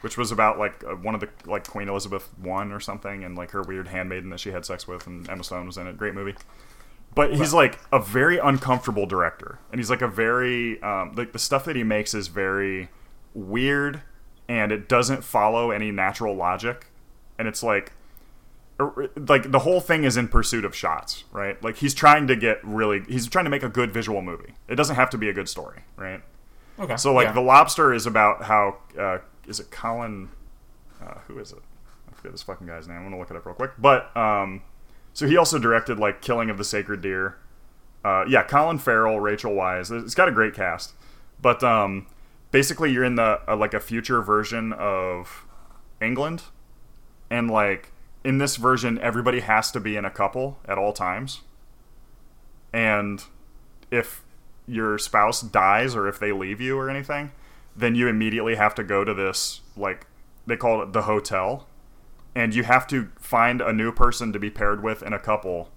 which 0.02 0.17
was 0.17 0.32
about 0.32 0.58
like 0.58 0.84
uh, 0.84 0.95
one 0.95 1.15
of 1.15 1.21
the 1.21 1.30
like 1.45 1.67
Queen 1.67 1.88
Elizabeth 1.88 2.28
one 2.39 2.71
or 2.71 2.80
something, 2.80 3.23
and 3.23 3.36
like 3.36 3.52
her 3.52 3.62
weird 3.62 3.88
handmaiden 3.88 4.30
that 4.32 4.39
she 4.39 4.52
had 4.52 4.65
sex 4.65 4.88
with, 4.88 5.06
and 5.08 5.30
Emma 5.30 5.43
Stone 5.43 5.67
was 5.67 5.78
in 5.78 5.88
it. 5.88 5.97
Great 5.97 6.13
movie. 6.15 6.36
But 7.15 7.36
he's 7.36 7.54
like 7.54 7.80
a 7.91 7.99
very 7.99 8.38
uncomfortable 8.38 9.06
director, 9.06 9.60
and 9.71 9.80
he's 9.80 9.89
like 9.89 10.02
a 10.02 10.08
very 10.08 10.82
um, 10.82 11.13
like 11.15 11.32
the 11.32 11.39
stuff 11.39 11.65
that 11.65 11.76
he 11.76 11.84
makes 11.84 12.13
is 12.13 12.28
very 12.28 12.89
weird, 13.34 14.02
and 14.47 14.71
it 14.71 14.89
doesn't 14.89 15.23
follow 15.23 15.71
any 15.71 15.91
natural 15.91 16.36
logic, 16.36 16.88
and 17.38 17.47
it's 17.47 17.62
like 17.62 17.91
er, 18.80 19.12
like 19.15 19.52
the 19.52 19.60
whole 19.60 19.80
thing 19.80 20.04
is 20.04 20.17
in 20.17 20.28
pursuit 20.28 20.65
of 20.65 20.76
shots, 20.76 21.23
right? 21.32 21.62
Like 21.63 21.78
he's 21.78 21.93
trying 21.93 22.28
to 22.28 22.36
get 22.36 22.60
really 22.63 23.04
he's 23.08 23.28
trying 23.28 23.45
to 23.45 23.52
make 23.52 23.63
a 23.63 23.69
good 23.69 23.93
visual 23.93 24.21
movie. 24.21 24.54
It 24.67 24.76
doesn't 24.76 24.95
have 24.95 25.10
to 25.12 25.17
be 25.17 25.30
a 25.30 25.34
good 25.34 25.49
story, 25.49 25.84
right? 25.95 26.21
Okay. 26.80 26.97
So 26.97 27.13
like 27.13 27.28
yeah. 27.28 27.34
the 27.34 27.41
lobster 27.41 27.93
is 27.93 28.06
about 28.06 28.43
how 28.43 28.78
uh, 28.97 29.19
is 29.47 29.60
it 29.60 29.69
Colin? 29.69 30.30
Uh, 31.02 31.19
who 31.28 31.38
is 31.39 31.52
it? 31.52 31.60
I 32.10 32.15
forget 32.15 32.32
this 32.32 32.43
fucking 32.43 32.65
guy's 32.65 32.88
name. 32.88 32.97
I'm 32.97 33.04
gonna 33.04 33.19
look 33.19 33.30
it 33.30 33.38
up 33.38 33.45
real 33.45 33.56
quick. 33.56 33.71
But 33.78 34.15
um, 34.17 34.63
so 35.13 35.28
he 35.28 35.38
also 35.38 35.60
directed 35.60 35.99
like 35.99 36.21
Killing 36.21 36.49
of 36.49 36.58
the 36.58 36.63
Sacred 36.63 37.02
Deer. 37.02 37.38
Uh, 38.04 38.26
yeah, 38.28 38.43
Colin 38.43 38.80
Farrell, 38.80 39.19
Rachel 39.19 39.54
Weisz. 39.54 39.91
It's 39.91 40.15
got 40.15 40.28
a 40.28 40.32
great 40.32 40.54
cast. 40.54 40.93
But 41.41 41.63
um, 41.63 42.08
basically, 42.52 42.91
you're 42.91 43.04
in 43.04 43.15
the 43.15 43.41
uh, 43.47 43.56
like 43.56 43.73
a 43.73 43.80
future 43.80 44.21
version 44.21 44.73
of 44.73 45.45
England, 46.02 46.43
and 47.30 47.49
like 47.49 47.91
in 48.23 48.38
this 48.38 48.56
version, 48.56 48.97
everybody 48.99 49.41
has 49.41 49.71
to 49.71 49.80
be 49.80 49.95
in 49.95 50.06
a 50.06 50.12
couple 50.12 50.60
at 50.65 50.78
all 50.78 50.93
times. 50.93 51.41
And 52.73 53.23
if 53.91 54.23
your 54.65 54.97
spouse 54.97 55.41
dies 55.41 55.95
or 55.95 56.08
if 56.08 56.19
they 56.19 56.32
leave 56.32 56.60
you 56.60 56.78
or 56.78 56.89
anything, 56.89 57.32
then 57.76 57.95
you 57.95 58.08
immediately 58.08 58.56
have 58.56 58.73
to 58.76 58.84
go 58.84 59.04
to 59.04 59.13
this 59.13 59.62
like 59.76 60.08
they 60.45 60.58
call 60.58 60.82
it 60.82 60.93
the 60.93 61.04
hotel, 61.04 61.67
and 62.36 62.54
you 62.56 62.63
have 62.63 62.88
to 62.88 63.10
find 63.19 63.62
a 63.62 63.72
new 63.74 63.91
person 63.91 64.34
to 64.34 64.39
be 64.39 64.50
paired 64.50 64.82
with 64.84 65.04
in 65.04 65.13
a 65.13 65.19
couple 65.19 65.69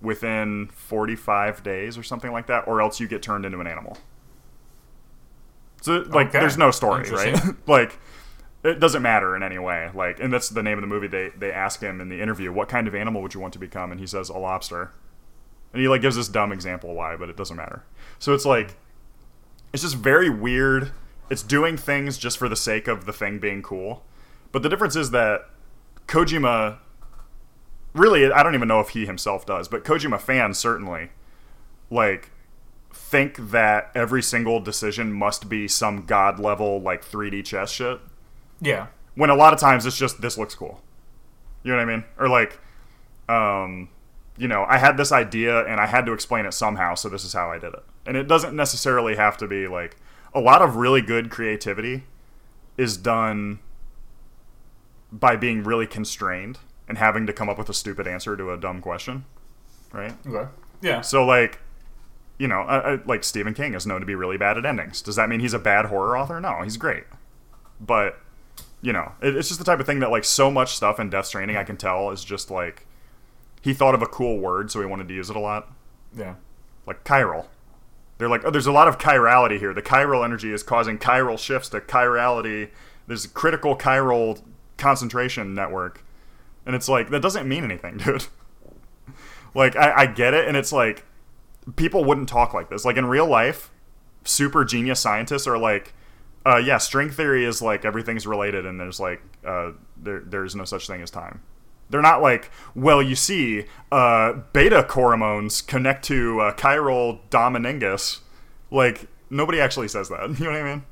within 0.00 0.68
45 0.72 1.62
days 1.62 1.96
or 1.96 2.02
something 2.02 2.30
like 2.32 2.46
that, 2.46 2.66
or 2.68 2.80
else 2.80 3.00
you 3.00 3.08
get 3.08 3.22
turned 3.22 3.44
into 3.44 3.60
an 3.60 3.66
animal. 3.66 3.96
So 5.82 6.04
like, 6.08 6.28
Okay. 6.28 6.40
there's 6.40 6.58
no 6.58 6.70
story, 6.70 7.10
right? 7.10 7.38
Like, 7.66 7.98
it 8.62 8.80
doesn't 8.80 9.02
matter 9.02 9.36
in 9.36 9.42
any 9.42 9.58
way. 9.58 9.90
Like, 9.94 10.20
and 10.20 10.32
that's 10.32 10.48
the 10.48 10.62
name 10.62 10.78
of 10.78 10.82
the 10.82 10.86
movie. 10.86 11.06
They 11.06 11.30
they 11.36 11.52
ask 11.52 11.80
him 11.80 12.00
in 12.00 12.08
the 12.08 12.20
interview, 12.22 12.50
"What 12.50 12.68
kind 12.70 12.88
of 12.88 12.94
animal 12.94 13.20
would 13.20 13.34
you 13.34 13.40
want 13.40 13.52
to 13.52 13.58
become?" 13.58 13.90
And 13.90 14.00
he 14.00 14.06
says, 14.06 14.30
"A 14.30 14.38
lobster." 14.38 14.92
And 15.72 15.82
he 15.82 15.88
like 15.88 16.00
gives 16.00 16.16
this 16.16 16.28
dumb 16.28 16.52
example 16.52 16.94
why, 16.94 17.16
but 17.16 17.28
it 17.28 17.36
doesn't 17.36 17.56
matter. 17.56 17.84
So 18.18 18.32
it's 18.32 18.46
like, 18.46 18.76
it's 19.72 19.82
just 19.82 19.96
very 19.96 20.30
weird. 20.30 20.92
It's 21.28 21.42
doing 21.42 21.76
things 21.76 22.16
just 22.16 22.38
for 22.38 22.48
the 22.48 22.56
sake 22.56 22.86
of 22.88 23.04
the 23.06 23.12
thing 23.12 23.38
being 23.38 23.60
cool. 23.60 24.04
But 24.52 24.62
the 24.62 24.68
difference 24.70 24.94
is 24.96 25.10
that 25.10 25.42
Kojima 26.06 26.78
really 27.94 28.30
I 28.30 28.42
don't 28.42 28.54
even 28.54 28.68
know 28.68 28.80
if 28.80 28.90
he 28.90 29.06
himself 29.06 29.46
does, 29.46 29.68
but 29.68 29.84
Kojima 29.84 30.20
fans 30.20 30.58
certainly 30.58 31.10
like 31.90 32.30
think 32.92 33.50
that 33.50 33.90
every 33.94 34.22
single 34.22 34.60
decision 34.60 35.12
must 35.12 35.48
be 35.48 35.66
some 35.68 36.06
god 36.06 36.38
level 36.38 36.80
like 36.80 37.04
3D 37.04 37.44
chess 37.44 37.70
shit. 37.70 38.00
yeah. 38.60 38.88
When 39.16 39.30
a 39.30 39.34
lot 39.36 39.52
of 39.52 39.60
times 39.60 39.86
it's 39.86 39.96
just 39.96 40.20
this 40.20 40.36
looks 40.36 40.54
cool. 40.56 40.82
You 41.62 41.70
know 41.72 41.78
what 41.78 41.88
I 41.88 41.96
mean? 41.96 42.04
Or 42.18 42.28
like 42.28 42.58
um 43.28 43.88
you 44.36 44.48
know, 44.48 44.64
I 44.68 44.78
had 44.78 44.96
this 44.96 45.12
idea 45.12 45.64
and 45.64 45.80
I 45.80 45.86
had 45.86 46.06
to 46.06 46.12
explain 46.12 46.44
it 46.44 46.52
somehow, 46.52 46.96
so 46.96 47.08
this 47.08 47.24
is 47.24 47.32
how 47.32 47.52
I 47.52 47.58
did 47.58 47.72
it. 47.72 47.84
And 48.04 48.16
it 48.16 48.26
doesn't 48.26 48.56
necessarily 48.56 49.14
have 49.14 49.36
to 49.38 49.46
be 49.46 49.68
like 49.68 49.96
a 50.34 50.40
lot 50.40 50.60
of 50.60 50.74
really 50.76 51.00
good 51.00 51.30
creativity 51.30 52.02
is 52.76 52.96
done 52.96 53.60
by 55.20 55.36
being 55.36 55.62
really 55.62 55.86
constrained 55.86 56.58
and 56.88 56.98
having 56.98 57.26
to 57.26 57.32
come 57.32 57.48
up 57.48 57.56
with 57.56 57.68
a 57.68 57.74
stupid 57.74 58.06
answer 58.06 58.36
to 58.36 58.50
a 58.50 58.56
dumb 58.56 58.80
question, 58.80 59.24
right? 59.92 60.12
Okay. 60.26 60.50
Yeah. 60.82 61.00
So 61.00 61.24
like, 61.24 61.60
you 62.38 62.48
know, 62.48 62.62
uh, 62.62 62.82
uh, 62.84 62.98
like 63.06 63.22
Stephen 63.24 63.54
King 63.54 63.74
is 63.74 63.86
known 63.86 64.00
to 64.00 64.06
be 64.06 64.14
really 64.16 64.36
bad 64.36 64.58
at 64.58 64.66
endings. 64.66 65.00
Does 65.00 65.16
that 65.16 65.28
mean 65.28 65.40
he's 65.40 65.54
a 65.54 65.58
bad 65.58 65.86
horror 65.86 66.18
author? 66.18 66.40
No, 66.40 66.62
he's 66.62 66.76
great. 66.76 67.04
But 67.80 68.18
you 68.82 68.92
know, 68.92 69.12
it, 69.22 69.36
it's 69.36 69.48
just 69.48 69.58
the 69.60 69.64
type 69.64 69.80
of 69.80 69.86
thing 69.86 70.00
that 70.00 70.10
like 70.10 70.24
so 70.24 70.50
much 70.50 70.74
stuff 70.74 70.98
in 71.00 71.10
Death 71.10 71.26
Stranding 71.26 71.56
I 71.56 71.64
can 71.64 71.76
tell 71.76 72.10
is 72.10 72.24
just 72.24 72.50
like 72.50 72.86
he 73.62 73.72
thought 73.72 73.94
of 73.94 74.02
a 74.02 74.06
cool 74.06 74.38
word, 74.40 74.70
so 74.70 74.80
he 74.80 74.86
wanted 74.86 75.08
to 75.08 75.14
use 75.14 75.30
it 75.30 75.36
a 75.36 75.40
lot, 75.40 75.72
Yeah. 76.14 76.34
like 76.86 77.02
chiral. 77.04 77.46
They're 78.18 78.28
like, 78.28 78.44
oh, 78.44 78.50
there's 78.50 78.66
a 78.66 78.72
lot 78.72 78.88
of 78.88 78.98
chirality 78.98 79.58
here. 79.58 79.72
The 79.72 79.80
chiral 79.82 80.22
energy 80.24 80.52
is 80.52 80.62
causing 80.62 80.98
chiral 80.98 81.38
shifts 81.38 81.70
to 81.70 81.80
chirality. 81.80 82.70
There's 83.06 83.24
a 83.24 83.28
critical 83.28 83.74
chiral 83.76 84.40
concentration 84.84 85.54
network. 85.54 86.04
And 86.66 86.76
it's 86.76 86.90
like, 86.90 87.08
that 87.08 87.22
doesn't 87.22 87.48
mean 87.48 87.64
anything, 87.64 87.96
dude. 88.04 88.26
like, 89.54 89.74
I, 89.76 90.02
I 90.02 90.06
get 90.06 90.34
it, 90.34 90.46
and 90.46 90.58
it's 90.58 90.72
like, 90.72 91.06
people 91.76 92.04
wouldn't 92.04 92.28
talk 92.28 92.52
like 92.52 92.68
this. 92.68 92.84
Like, 92.84 92.98
in 92.98 93.06
real 93.06 93.26
life, 93.26 93.70
super 94.24 94.62
genius 94.62 95.00
scientists 95.00 95.46
are 95.46 95.56
like, 95.56 95.94
uh, 96.46 96.58
yeah, 96.58 96.76
string 96.76 97.08
theory 97.08 97.46
is 97.46 97.62
like 97.62 97.86
everything's 97.86 98.26
related, 98.26 98.66
and 98.66 98.78
there's 98.78 99.00
like, 99.00 99.22
uh, 99.46 99.72
there, 99.96 100.20
there's 100.20 100.54
no 100.54 100.64
such 100.64 100.86
thing 100.86 101.00
as 101.00 101.10
time. 101.10 101.40
They're 101.88 102.02
not 102.02 102.20
like, 102.20 102.50
well, 102.74 103.02
you 103.02 103.14
see, 103.14 103.64
uh, 103.90 104.34
beta 104.52 104.86
hormones 104.86 105.62
connect 105.62 106.04
to 106.06 106.40
uh, 106.40 106.54
chiral 106.54 107.20
dominangus. 107.30 108.20
Like, 108.70 109.08
nobody 109.30 109.60
actually 109.60 109.88
says 109.88 110.10
that. 110.10 110.28
You 110.38 110.44
know 110.44 110.52
what 110.52 110.60
I 110.60 110.62
mean? 110.62 110.82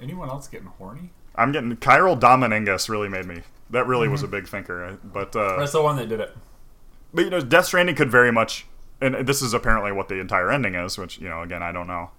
Anyone 0.00 0.30
else 0.30 0.48
getting 0.48 0.68
horny? 0.78 1.10
I'm 1.36 1.52
getting 1.52 1.76
chiral 1.76 2.18
dominangus 2.18 2.88
really 2.88 3.08
made 3.08 3.26
me 3.26 3.42
That 3.70 3.86
really 3.86 4.08
was 4.08 4.22
a 4.22 4.28
big 4.28 4.46
thinker. 4.48 4.98
But 5.04 5.34
uh, 5.34 5.58
That's 5.58 5.72
the 5.72 5.82
one 5.82 5.96
that 5.96 6.08
did 6.08 6.20
it. 6.20 6.36
but 7.12 7.24
you 7.24 7.30
know, 7.30 7.40
Death 7.40 7.66
Stranding 7.66 7.94
could 7.96 8.10
very 8.10 8.30
much, 8.32 8.66
and 9.00 9.26
this 9.26 9.42
is 9.42 9.52
apparently 9.54 9.92
what 9.92 10.08
the 10.08 10.20
entire 10.20 10.50
ending 10.50 10.74
is, 10.74 10.96
which 10.98 11.18
you 11.18 11.28
know, 11.28 11.42
again, 11.42 11.62
I 11.62 11.72
don't 11.72 11.86
know, 11.86 12.10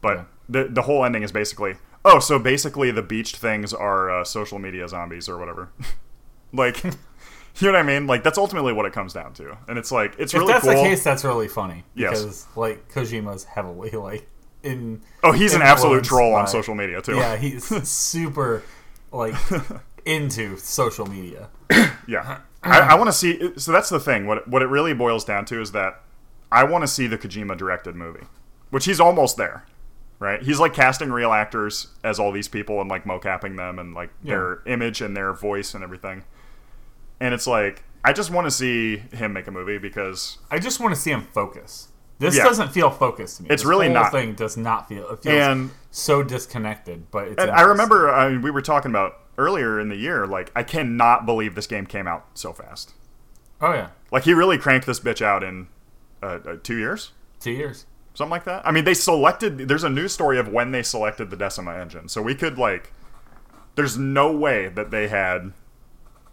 but 0.00 0.16
Yeah. 0.16 0.24
the 0.48 0.64
the 0.64 0.82
whole 0.82 1.04
ending 1.04 1.22
is 1.22 1.32
basically, 1.32 1.74
oh, 2.04 2.18
so 2.20 2.38
basically 2.38 2.90
the 2.90 3.02
beached 3.02 3.36
things 3.36 3.72
are 3.74 4.10
uh, 4.10 4.24
social 4.24 4.58
media 4.58 4.86
zombies 4.88 5.28
or 5.28 5.36
whatever, 5.38 5.70
like, 6.52 6.82
you 6.84 6.90
know 7.62 7.72
what 7.72 7.76
I 7.76 7.82
mean? 7.82 8.06
Like 8.06 8.22
that's 8.22 8.38
ultimately 8.38 8.72
what 8.72 8.86
it 8.86 8.92
comes 8.92 9.12
down 9.12 9.32
to, 9.34 9.56
and 9.68 9.78
it's 9.78 9.90
like 9.92 10.14
it's 10.18 10.32
If 10.32 10.40
really 10.40 10.52
that's 10.52 10.64
cool. 10.64 10.74
the 10.74 10.88
case, 10.88 11.02
that's 11.04 11.24
really 11.24 11.48
funny. 11.48 11.84
Yes. 11.94 12.20
Because 12.20 12.46
like 12.56 12.88
Kojima's 12.92 13.44
heavily 13.44 13.90
like 14.08 14.28
in. 14.62 15.02
oh, 15.22 15.32
he's 15.32 15.54
an 15.54 15.62
absolute 15.62 16.04
troll 16.04 16.34
on 16.34 16.46
social 16.46 16.74
media 16.74 17.00
too. 17.02 17.16
Yeah, 17.16 17.36
he's 17.36 17.64
super 17.88 18.62
like 19.12 19.34
into 20.04 20.56
social 20.56 21.06
media. 21.06 21.48
Yeah, 22.06 22.40
I, 22.62 22.80
I 22.80 22.94
want 22.94 23.08
to 23.08 23.12
see. 23.12 23.52
So 23.56 23.72
that's 23.72 23.88
the 23.88 24.00
thing. 24.00 24.26
What 24.26 24.48
what 24.48 24.62
it 24.62 24.66
really 24.66 24.94
boils 24.94 25.24
down 25.24 25.44
to 25.46 25.60
is 25.60 25.72
that 25.72 26.02
I 26.50 26.64
want 26.64 26.82
to 26.82 26.88
see 26.88 27.06
the 27.06 27.18
Kojima 27.18 27.56
directed 27.56 27.94
movie, 27.94 28.26
which 28.70 28.84
he's 28.84 29.00
almost 29.00 29.36
there. 29.36 29.64
Right? 30.18 30.42
He's 30.42 30.60
like 30.60 30.74
casting 30.74 31.10
real 31.10 31.32
actors 31.32 31.88
as 32.04 32.18
all 32.18 32.30
these 32.30 32.46
people 32.46 32.78
and 32.82 32.90
like 32.90 33.04
mocapping 33.04 33.56
them 33.56 33.78
and 33.78 33.94
like 33.94 34.10
their 34.22 34.60
image 34.66 35.00
and 35.00 35.16
their 35.16 35.32
voice 35.32 35.72
and 35.72 35.82
everything. 35.82 36.24
And 37.20 37.32
it's 37.32 37.46
like 37.46 37.84
I 38.04 38.12
just 38.12 38.30
want 38.30 38.46
to 38.46 38.50
see 38.50 38.98
him 39.12 39.32
make 39.32 39.46
a 39.46 39.50
movie 39.50 39.78
because 39.78 40.38
I 40.50 40.58
just 40.58 40.80
want 40.80 40.94
to 40.94 41.00
see 41.00 41.10
him 41.10 41.22
focus. 41.22 41.88
This 42.20 42.36
Yeah. 42.36 42.44
doesn't 42.44 42.68
feel 42.68 42.90
focused 42.90 43.38
to 43.38 43.42
me. 43.42 43.48
It's 43.50 43.62
This 43.62 43.68
really 43.68 43.88
not. 43.88 44.12
Thing 44.12 44.34
does 44.34 44.56
not 44.56 44.88
feel. 44.88 45.08
It 45.10 45.22
feels 45.22 45.34
and 45.34 45.70
so 45.90 46.22
disconnected. 46.22 47.10
But 47.10 47.40
I 47.40 47.62
remember 47.62 48.08
I 48.10 48.28
mean, 48.28 48.42
we 48.42 48.50
were 48.52 48.62
talking 48.62 48.90
about 48.92 49.16
earlier 49.38 49.80
in 49.80 49.88
the 49.88 49.96
year 49.96 50.26
like 50.26 50.52
I 50.54 50.62
cannot 50.62 51.26
believe 51.26 51.54
this 51.56 51.66
game 51.66 51.86
came 51.86 52.06
out 52.06 52.26
so 52.34 52.52
fast. 52.52 52.92
Oh 53.60 53.72
yeah, 53.72 53.88
Like 54.12 54.22
he 54.24 54.32
really 54.34 54.56
cranked 54.58 54.86
this 54.86 55.00
bitch 55.00 55.20
out 55.22 55.42
in 55.42 55.66
uh, 56.22 56.38
uh, 56.46 56.56
2 56.62 56.76
years. 56.76 57.12
two 57.40 57.50
years. 57.50 57.86
something 58.14 58.30
like 58.30 58.44
that. 58.44 58.66
I 58.66 58.70
mean, 58.70 58.84
they 58.84 58.92
selected. 58.94 59.66
There's 59.68 59.84
a 59.84 59.88
news 59.90 60.12
story 60.12 60.38
of 60.38 60.48
when 60.48 60.72
they 60.72 60.82
selected 60.82 61.30
the 61.30 61.36
Decima 61.36 61.74
engine, 61.74 62.08
so 62.08 62.20
we 62.22 62.34
could 62.34 62.58
like. 62.58 62.92
There's 63.76 63.96
no 63.96 64.30
way 64.32 64.68
that 64.68 64.90
they 64.90 65.08
had 65.08 65.52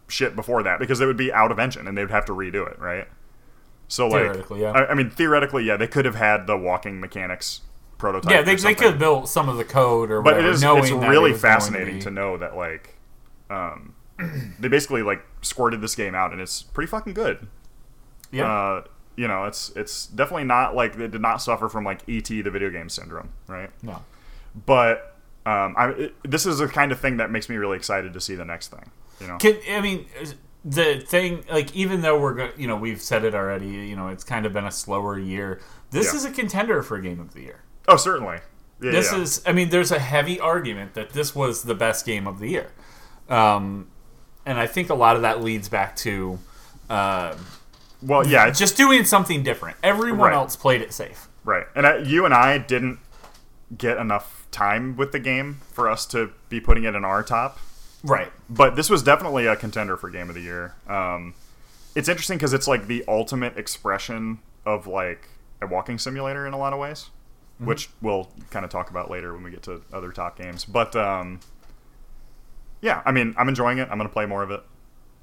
shit 0.10 0.36
before 0.36 0.64
that 0.64 0.80
because 0.80 1.00
it 1.00 1.06
would 1.06 1.16
be 1.18 1.32
out 1.32 1.52
of 1.52 1.60
engine 1.60 1.88
and 1.88 1.98
they 1.98 2.02
would 2.04 2.12
have 2.12 2.26
to 2.26 2.34
redo 2.34 2.70
it, 2.70 2.78
right? 2.80 3.08
So 3.88 4.08
like, 4.08 4.46
yeah. 4.56 4.72
I, 4.72 4.92
I 4.92 4.94
mean, 4.94 5.10
theoretically, 5.10 5.64
yeah, 5.64 5.78
they 5.78 5.88
could 5.88 6.06
have 6.06 6.16
had 6.16 6.46
the 6.48 6.58
walking 6.58 7.00
mechanics 7.00 7.62
prototype. 7.98 8.32
Yeah, 8.32 8.42
they, 8.42 8.56
they 8.56 8.76
could 8.76 8.88
have 8.92 9.00
built 9.00 9.30
some 9.30 9.50
of 9.50 9.58
the 9.58 9.64
code 9.64 10.12
or 10.12 10.22
But 10.22 10.36
whatever. 10.36 10.48
it 10.50 10.52
is 10.52 10.64
it's 10.64 10.90
it 10.90 10.96
really 10.96 11.32
going 11.32 11.36
fascinating 11.42 11.96
be- 11.96 12.02
to, 12.02 12.12
know 12.12 12.38
that 12.38 12.56
like, 12.56 12.96
um, 13.50 13.96
they 14.60 14.68
basically 14.68 15.04
like 15.04 15.24
squirted 15.42 15.82
this 15.82 15.96
game 15.96 16.16
out 16.16 16.32
and 16.32 16.42
it's 16.42 16.62
pretty 16.64 16.88
fucking 16.90 17.14
good. 17.14 17.48
Yeah, 18.32 18.52
Uh, 18.52 18.84
you 19.16 19.28
know, 19.28 19.46
it's 19.46 19.72
it's 19.76 20.06
definitely 20.08 20.44
not 20.44 20.76
like 20.76 20.96
it 21.00 21.12
did 21.12 21.22
not 21.22 21.42
suffer 21.42 21.70
from 21.70 21.84
like 21.86 22.02
ET 22.10 22.26
the 22.28 22.42
video 22.44 22.70
game 22.70 22.90
syndrome, 22.90 23.30
right? 23.48 23.70
no. 23.82 24.04
but 24.66 25.16
um, 25.46 25.74
I, 25.78 25.90
it, 25.92 26.16
this 26.24 26.46
is 26.46 26.58
the 26.58 26.68
kind 26.68 26.92
of 26.92 27.00
thing 27.00 27.18
that 27.18 27.32
makes 27.32 27.48
me 27.48 27.56
really 27.56 27.78
excited 27.78 28.14
to 28.14 28.20
see 28.22 28.36
the 28.36 28.44
next 28.46 28.68
thing. 28.68 28.92
You 29.22 29.28
know, 29.28 29.38
Can, 29.38 29.58
I 29.72 29.80
mean, 29.82 30.06
the 30.70 31.00
thing, 31.00 31.46
like, 31.50 31.74
even 31.76 32.02
though 32.02 32.20
we're, 32.20 32.34
go- 32.34 32.52
you 32.58 32.68
know, 32.68 32.76
we've 32.76 33.02
said 33.02 33.24
it 33.24 33.34
already, 33.34 33.68
you 33.68 33.96
know, 33.96 34.10
it's 34.10 34.24
kind 34.24 34.46
of 34.46 34.52
been 34.54 34.66
a 34.66 34.72
slower 34.72 35.18
year. 35.18 35.62
This 35.92 36.12
Yeah. 36.12 36.18
is 36.18 36.26
a 36.26 36.32
contender 36.32 36.84
for 36.84 37.00
Game 37.00 37.20
of 37.20 37.34
the 37.34 37.42
Year. 37.42 37.62
oh 37.88 37.96
certainly, 37.96 38.40
yeah, 38.82 38.92
This 38.92 39.12
yeah. 39.14 39.20
is, 39.20 39.42
I 39.46 39.54
mean, 39.54 39.70
there's 39.70 39.92
a 39.92 40.00
heavy 40.00 40.40
argument 40.42 40.94
that 40.96 41.12
this 41.12 41.34
was 41.34 41.64
the 41.64 41.76
best 41.76 42.06
game 42.06 42.28
of 42.28 42.40
the 42.40 42.50
year. 42.50 42.72
Um, 43.30 43.88
and 44.46 44.60
I 44.60 44.68
think 44.68 44.90
a 44.90 44.94
lot 44.96 45.16
of 45.16 45.22
that 45.22 45.42
leads 45.42 45.70
back 45.70 45.96
to 45.98 46.40
uh, 46.90 47.36
well, 48.02 48.26
yeah, 48.28 48.50
just 48.52 48.76
doing 48.78 49.04
something 49.06 49.44
different. 49.44 49.78
Everyone 49.84 50.20
Right. 50.30 50.34
else 50.34 50.56
played 50.56 50.82
it 50.82 50.94
safe. 50.94 51.28
right. 51.46 51.66
And 51.76 51.88
I, 51.88 51.98
you 51.98 52.26
and 52.26 52.34
I 52.34 52.58
didn't 52.58 53.00
get 53.78 53.98
enough 53.98 54.46
time 54.52 54.96
with 54.98 55.12
the 55.12 55.20
game 55.20 55.60
for 55.74 55.90
us 55.90 56.06
to 56.08 56.32
be 56.50 56.60
putting 56.60 56.84
it 56.86 56.94
in 56.96 57.04
our 57.06 57.24
top, 57.24 57.58
Right. 58.04 58.32
but 58.50 58.76
this 58.76 58.90
was 58.90 59.04
definitely 59.04 59.48
a 59.48 59.56
contender 59.56 59.98
for 59.98 60.10
game 60.10 60.30
of 60.30 60.36
the 60.36 60.42
year. 60.42 60.76
Um, 60.88 61.34
it's 61.96 62.08
interesting 62.08 62.38
because 62.38 62.54
it's 62.54 62.68
like 62.68 62.88
the 62.88 63.04
ultimate 63.08 63.58
expression 63.58 64.40
of 64.66 64.86
like 64.88 65.30
a 65.62 65.68
walking 65.68 65.98
simulator 65.98 66.46
in 66.46 66.54
a 66.54 66.58
lot 66.58 66.74
of 66.74 66.80
ways, 66.80 67.10
which 67.58 67.90
we'll 68.02 68.30
kind 68.52 68.64
of 68.64 68.70
talk 68.72 68.90
about 68.92 69.10
later 69.10 69.34
when 69.34 69.44
we 69.44 69.50
get 69.50 69.64
to 69.64 69.82
other 69.92 70.12
top 70.12 70.38
games. 70.38 70.64
But 70.64 70.96
um, 70.96 71.40
yeah, 72.82 73.02
I 73.06 73.12
mean, 73.12 73.34
I'm 73.38 73.50
enjoying 73.50 73.80
it. 73.80 73.90
I'm 73.92 73.98
gonna 73.98 74.10
play 74.10 74.26
more 74.28 74.44
of 74.44 74.52
it. 74.52 74.62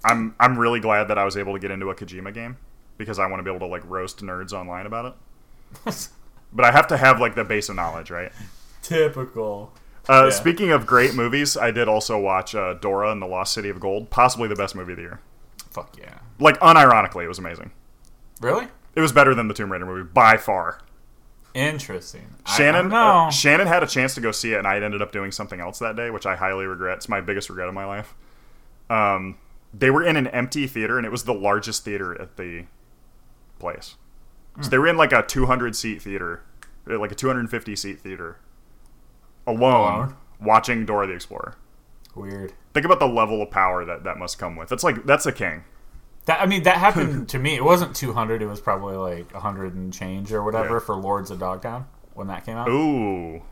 I'm 0.04 0.34
I'm 0.40 0.58
really 0.58 0.80
glad 0.80 1.04
that 1.08 1.16
I 1.18 1.24
was 1.24 1.36
able 1.36 1.52
to 1.54 1.60
get 1.60 1.70
into 1.70 1.90
a 1.90 1.94
Kojima 1.94 2.34
game 2.34 2.56
because 2.98 3.18
I 3.18 3.26
want 3.28 3.38
to 3.38 3.44
be 3.44 3.50
able 3.54 3.66
to 3.66 3.70
like 3.70 3.88
roast 3.88 4.20
nerds 4.20 4.52
online 4.52 4.86
about 4.86 5.14
it. 5.86 6.08
But 6.56 6.64
I 6.64 6.70
have 6.70 6.86
to 6.88 6.96
have 6.96 7.20
like 7.20 7.34
the 7.34 7.42
base 7.42 7.68
of 7.68 7.74
knowledge, 7.74 8.12
right? 8.12 8.30
Typical. 8.80 9.72
Uh, 10.08 10.24
Yeah. 10.24 10.30
Speaking 10.30 10.70
of 10.70 10.86
great 10.86 11.14
movies, 11.14 11.56
I 11.56 11.70
did 11.70 11.88
also 11.88 12.18
watch 12.18 12.54
uh, 12.54 12.74
Dora 12.74 13.10
and 13.10 13.22
the 13.22 13.26
Lost 13.26 13.52
City 13.54 13.68
of 13.68 13.80
Gold, 13.80 14.10
possibly 14.10 14.48
the 14.48 14.54
best 14.56 14.74
movie 14.74 14.92
of 14.92 14.96
the 14.96 15.02
year. 15.02 15.20
Fuck 15.70 15.96
yeah. 15.98 16.18
Like 16.38 16.58
unironically, 16.60 17.24
it 17.24 17.28
was 17.28 17.38
amazing. 17.38 17.70
Really? 18.40 18.68
It 18.94 19.00
was 19.00 19.12
better 19.12 19.34
than 19.34 19.48
the 19.48 19.54
Tomb 19.54 19.72
Raider 19.72 19.86
movie 19.86 20.08
by 20.12 20.36
far. 20.36 20.80
Interesting. 21.54 22.26
Shannon, 22.56 22.92
uh. 22.92 23.30
Shannon 23.30 23.66
had 23.66 23.82
a 23.82 23.86
chance 23.86 24.14
to 24.16 24.20
go 24.20 24.32
see 24.32 24.52
it, 24.54 24.58
and 24.58 24.66
I 24.66 24.80
ended 24.80 25.00
up 25.00 25.12
doing 25.12 25.30
something 25.32 25.60
else 25.60 25.78
that 25.78 25.94
day, 25.96 26.10
which 26.10 26.26
I 26.26 26.34
highly 26.36 26.66
regret. 26.66 26.98
It's 26.98 27.08
my 27.08 27.20
biggest 27.20 27.48
regret 27.48 27.68
of 27.68 27.74
my 27.74 27.84
life. 27.84 28.14
Um, 28.90 29.38
they 29.72 29.90
were 29.90 30.02
in 30.02 30.16
an 30.16 30.26
empty 30.28 30.66
theater, 30.66 30.96
and 30.98 31.06
it 31.06 31.10
was 31.10 31.24
the 31.24 31.34
largest 31.34 31.84
theater 31.84 32.20
at 32.20 32.36
the 32.36 32.64
place. 33.58 33.94
So 34.60 34.68
they 34.68 34.78
were 34.78 34.86
in 34.86 34.96
like 34.96 35.12
a 35.12 35.22
200 35.22 35.74
seat 35.74 36.02
theater, 36.02 36.42
like 36.86 37.10
a 37.10 37.14
250 37.16 37.74
seat 37.74 38.00
theater, 38.00 38.38
alone, 39.46 39.94
Alone? 39.96 40.16
watching 40.40 40.84
Dora 40.86 41.06
the 41.06 41.14
Explorer. 41.14 41.54
Weird. 42.14 42.52
Think 42.72 42.86
about 42.86 42.98
the 43.00 43.06
level 43.08 43.42
of 43.42 43.50
power 43.50 43.84
that 43.84 44.04
that 44.04 44.18
must 44.18 44.38
come 44.38 44.56
with. 44.56 44.68
That's 44.68 44.84
like 44.84 45.04
that's 45.04 45.26
a 45.26 45.32
king. 45.32 45.64
That 46.26 46.40
I 46.40 46.46
mean, 46.46 46.62
that 46.62 46.76
happened 46.78 47.28
to 47.30 47.38
me. 47.38 47.54
It 47.56 47.64
wasn't 47.64 47.94
200. 47.96 48.40
It 48.42 48.46
was 48.46 48.60
probably 48.60 48.96
like 48.96 49.32
100 49.32 49.74
and 49.74 49.92
change 49.92 50.32
or 50.32 50.42
whatever 50.42 50.74
Yeah. 50.74 50.78
for 50.80 50.94
Lords 50.96 51.30
of 51.30 51.38
Dogtown 51.38 51.86
when 52.14 52.28
that 52.28 52.46
came 52.46 52.56
out. 52.56 52.68
Ooh, 52.68 53.42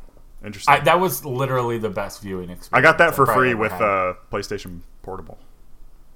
interesting. 0.44 0.72
I, 0.74 0.80
that 0.80 1.00
was 1.00 1.24
literally 1.24 1.78
the 1.78 1.90
best 1.90 2.22
viewing 2.22 2.50
experience. 2.50 2.70
I 2.72 2.80
got 2.80 2.98
that 2.98 3.14
for 3.14 3.26
free 3.26 3.54
with 3.54 3.72
uh, 3.72 4.14
PlayStation 4.30 4.80
Portable. 5.02 5.38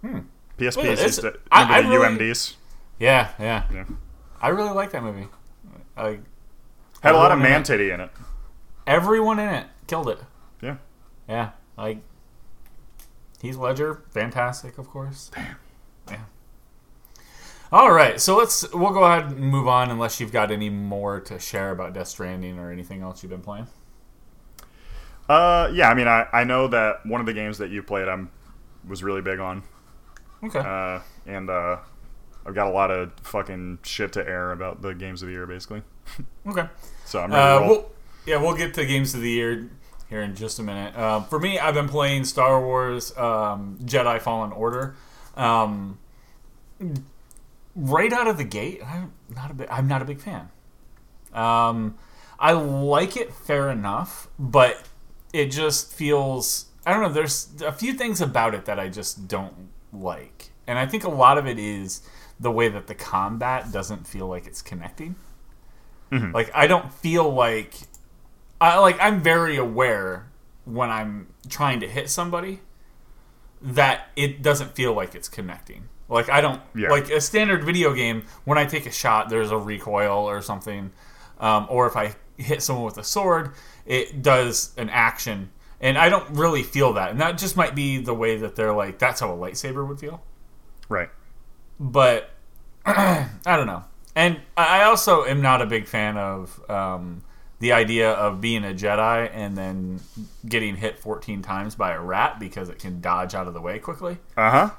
Hmm. 0.02 0.20
PSPs 0.58 0.76
Well, 0.76 0.86
it's- 0.86 1.02
used 1.06 1.20
to 1.22 1.34
I- 1.52 1.62
remember 1.62 1.74
I 1.74 1.82
the 1.82 1.88
really- 1.98 2.30
UMDs. 2.30 2.54
yeah, 2.98 3.30
yeah, 3.38 3.64
Yeah. 3.72 3.84
I 4.40 4.48
really 4.48 4.70
like 4.70 4.92
that 4.92 5.02
movie. 5.02 5.26
I, 5.96 6.20
Had 7.02 7.14
a 7.14 7.18
lot 7.18 7.32
of 7.32 7.38
man 7.38 7.60
it- 7.62 7.64
titty 7.66 7.90
in 7.90 8.00
it. 8.00 8.10
Everyone 8.86 9.38
in 9.38 9.48
it 9.48 9.66
killed 9.86 10.08
it. 10.08 10.18
Yeah. 10.62 10.76
Yeah, 11.28 11.50
like 11.76 11.98
Heath 13.42 13.56
Ledger, 13.56 14.02
fantastic, 14.10 14.78
of 14.78 14.88
course. 14.88 15.30
Damn. 15.34 15.56
Yeah. 16.08 16.20
All 17.72 17.90
right, 17.90 18.20
so 18.20 18.36
let's 18.36 18.72
we'll 18.72 18.92
go 18.92 19.02
ahead 19.04 19.32
and 19.32 19.38
move 19.40 19.66
on 19.66 19.90
unless 19.90 20.20
you've 20.20 20.30
got 20.32 20.50
any 20.52 20.70
more 20.70 21.20
to 21.22 21.38
share 21.40 21.72
about 21.72 21.92
Death 21.94 22.08
Stranding 22.08 22.58
or 22.60 22.70
anything 22.70 23.02
else 23.02 23.22
you've 23.22 23.30
been 23.30 23.40
playing. 23.42 23.66
Uh, 25.28 25.68
yeah. 25.74 25.90
I 25.90 25.94
mean, 25.94 26.06
I, 26.06 26.26
I 26.32 26.44
know 26.44 26.68
that 26.68 27.04
one 27.04 27.20
of 27.20 27.26
the 27.26 27.32
games 27.32 27.58
that 27.58 27.70
you 27.70 27.82
played, 27.82 28.06
I'm 28.08 28.30
was 28.86 29.02
really 29.02 29.20
big 29.22 29.40
on. 29.40 29.64
Okay. 30.44 30.60
Uh, 30.60 31.00
and 31.26 31.50
uh, 31.50 31.78
I've 32.46 32.54
got 32.54 32.68
a 32.68 32.70
lot 32.70 32.92
of 32.92 33.10
fucking 33.22 33.80
shit 33.82 34.12
to 34.12 34.26
air 34.26 34.52
about 34.52 34.80
the 34.82 34.94
games 34.94 35.22
of 35.22 35.26
the 35.26 35.32
year, 35.32 35.46
basically. 35.46 35.82
okay. 36.46 36.68
So 37.04 37.20
I'm 37.20 37.32
ready 37.32 37.42
Uh, 37.42 37.54
to 37.58 37.60
roll. 37.60 37.68
we'll, 37.68 37.90
yeah, 38.26 38.36
we'll 38.36 38.56
get 38.56 38.74
to 38.74 38.84
games 38.84 39.14
of 39.14 39.20
the 39.20 39.30
year 39.30 39.70
here 40.08 40.22
in 40.22 40.34
just 40.34 40.58
a 40.58 40.62
minute. 40.62 40.94
Uh, 40.96 41.22
for 41.22 41.38
me, 41.38 41.58
I've 41.58 41.74
been 41.74 41.88
playing 41.88 42.24
Star 42.24 42.60
Wars 42.60 43.16
um, 43.16 43.78
Jedi 43.84 44.20
Fallen 44.20 44.52
Order. 44.52 44.96
Um, 45.36 45.98
right 47.74 48.12
out 48.12 48.26
of 48.26 48.36
the 48.36 48.44
gate, 48.44 48.82
I'm 48.84 49.12
not 49.34 49.50
a 49.50 49.54
big, 49.54 49.68
I'm 49.70 49.88
not 49.88 50.02
a 50.02 50.04
big 50.04 50.20
fan. 50.20 50.48
Um, 51.32 51.98
I 52.38 52.52
like 52.52 53.16
it 53.16 53.32
fair 53.32 53.70
enough, 53.70 54.28
but 54.38 54.82
it 55.32 55.46
just 55.46 55.92
feels 55.92 56.66
I 56.84 56.92
don't 56.92 57.02
know. 57.02 57.12
There's 57.12 57.48
a 57.64 57.72
few 57.72 57.94
things 57.94 58.20
about 58.20 58.54
it 58.54 58.64
that 58.66 58.78
I 58.78 58.88
just 58.88 59.26
don't 59.28 59.68
like, 59.92 60.50
and 60.66 60.78
I 60.78 60.86
think 60.86 61.04
a 61.04 61.10
lot 61.10 61.36
of 61.38 61.46
it 61.46 61.58
is 61.58 62.00
the 62.38 62.50
way 62.50 62.68
that 62.68 62.86
the 62.86 62.94
combat 62.94 63.72
doesn't 63.72 64.06
feel 64.06 64.26
like 64.28 64.46
it's 64.46 64.62
connecting. 64.62 65.16
Like 66.32 66.50
I 66.54 66.66
don't 66.66 66.92
feel 66.92 67.28
like 67.32 67.74
I 68.60 68.78
like 68.78 68.96
I'm 69.00 69.22
very 69.22 69.56
aware 69.56 70.28
when 70.64 70.90
I'm 70.90 71.28
trying 71.48 71.80
to 71.80 71.88
hit 71.88 72.10
somebody 72.10 72.60
that 73.62 74.08
it 74.16 74.42
doesn't 74.42 74.74
feel 74.74 74.92
like 74.94 75.14
it's 75.14 75.28
connecting. 75.28 75.88
Like 76.08 76.28
I 76.28 76.40
don't 76.40 76.60
Yeah. 76.74 76.90
like 76.90 77.10
a 77.10 77.20
standard 77.20 77.64
video 77.64 77.92
game 77.94 78.24
when 78.44 78.58
I 78.58 78.64
take 78.64 78.86
a 78.86 78.90
shot 78.92 79.28
there's 79.28 79.50
a 79.50 79.58
recoil 79.58 80.28
or 80.28 80.40
something 80.42 80.92
um, 81.38 81.66
or 81.68 81.86
if 81.86 81.96
I 81.96 82.14
hit 82.36 82.62
someone 82.62 82.84
with 82.84 82.98
a 82.98 83.04
sword 83.04 83.52
it 83.84 84.22
does 84.22 84.72
an 84.76 84.88
action 84.90 85.50
and 85.80 85.98
I 85.98 86.08
don't 86.08 86.30
really 86.30 86.62
feel 86.62 86.94
that, 86.94 87.10
and 87.10 87.20
that 87.20 87.36
just 87.36 87.54
might 87.54 87.74
be 87.74 87.98
the 87.98 88.14
way 88.14 88.38
that 88.38 88.56
they're 88.56 88.72
like. 88.72 88.98
That's 88.98 89.20
how 89.20 89.30
a 89.30 89.36
lightsaber 89.36 89.86
would 89.86 90.00
feel, 90.00 90.22
Right. 90.88 91.10
but 91.78 92.30
I 92.86 93.28
don't 93.44 93.66
know. 93.66 93.84
And 94.14 94.40
I 94.56 94.80
I 94.80 94.84
also 94.84 95.24
am 95.26 95.42
not 95.42 95.60
a 95.60 95.66
big 95.66 95.86
fan 95.86 96.16
of 96.16 96.58
um, 96.70 97.22
the 97.58 97.72
idea 97.72 98.10
of 98.10 98.40
being 98.40 98.64
a 98.64 98.74
Jedi 98.74 99.30
and 99.32 99.56
then 99.56 100.00
getting 100.46 100.76
hit 100.76 100.98
14 100.98 101.42
times 101.42 101.74
by 101.74 101.92
a 101.92 102.00
rat 102.00 102.38
because 102.38 102.68
it 102.68 102.78
can 102.78 103.00
dodge 103.00 103.34
out 103.34 103.46
of 103.46 103.54
the 103.54 103.60
way 103.60 103.78
quickly. 103.78 104.18
Uh 104.36 104.50
huh. 104.50 104.70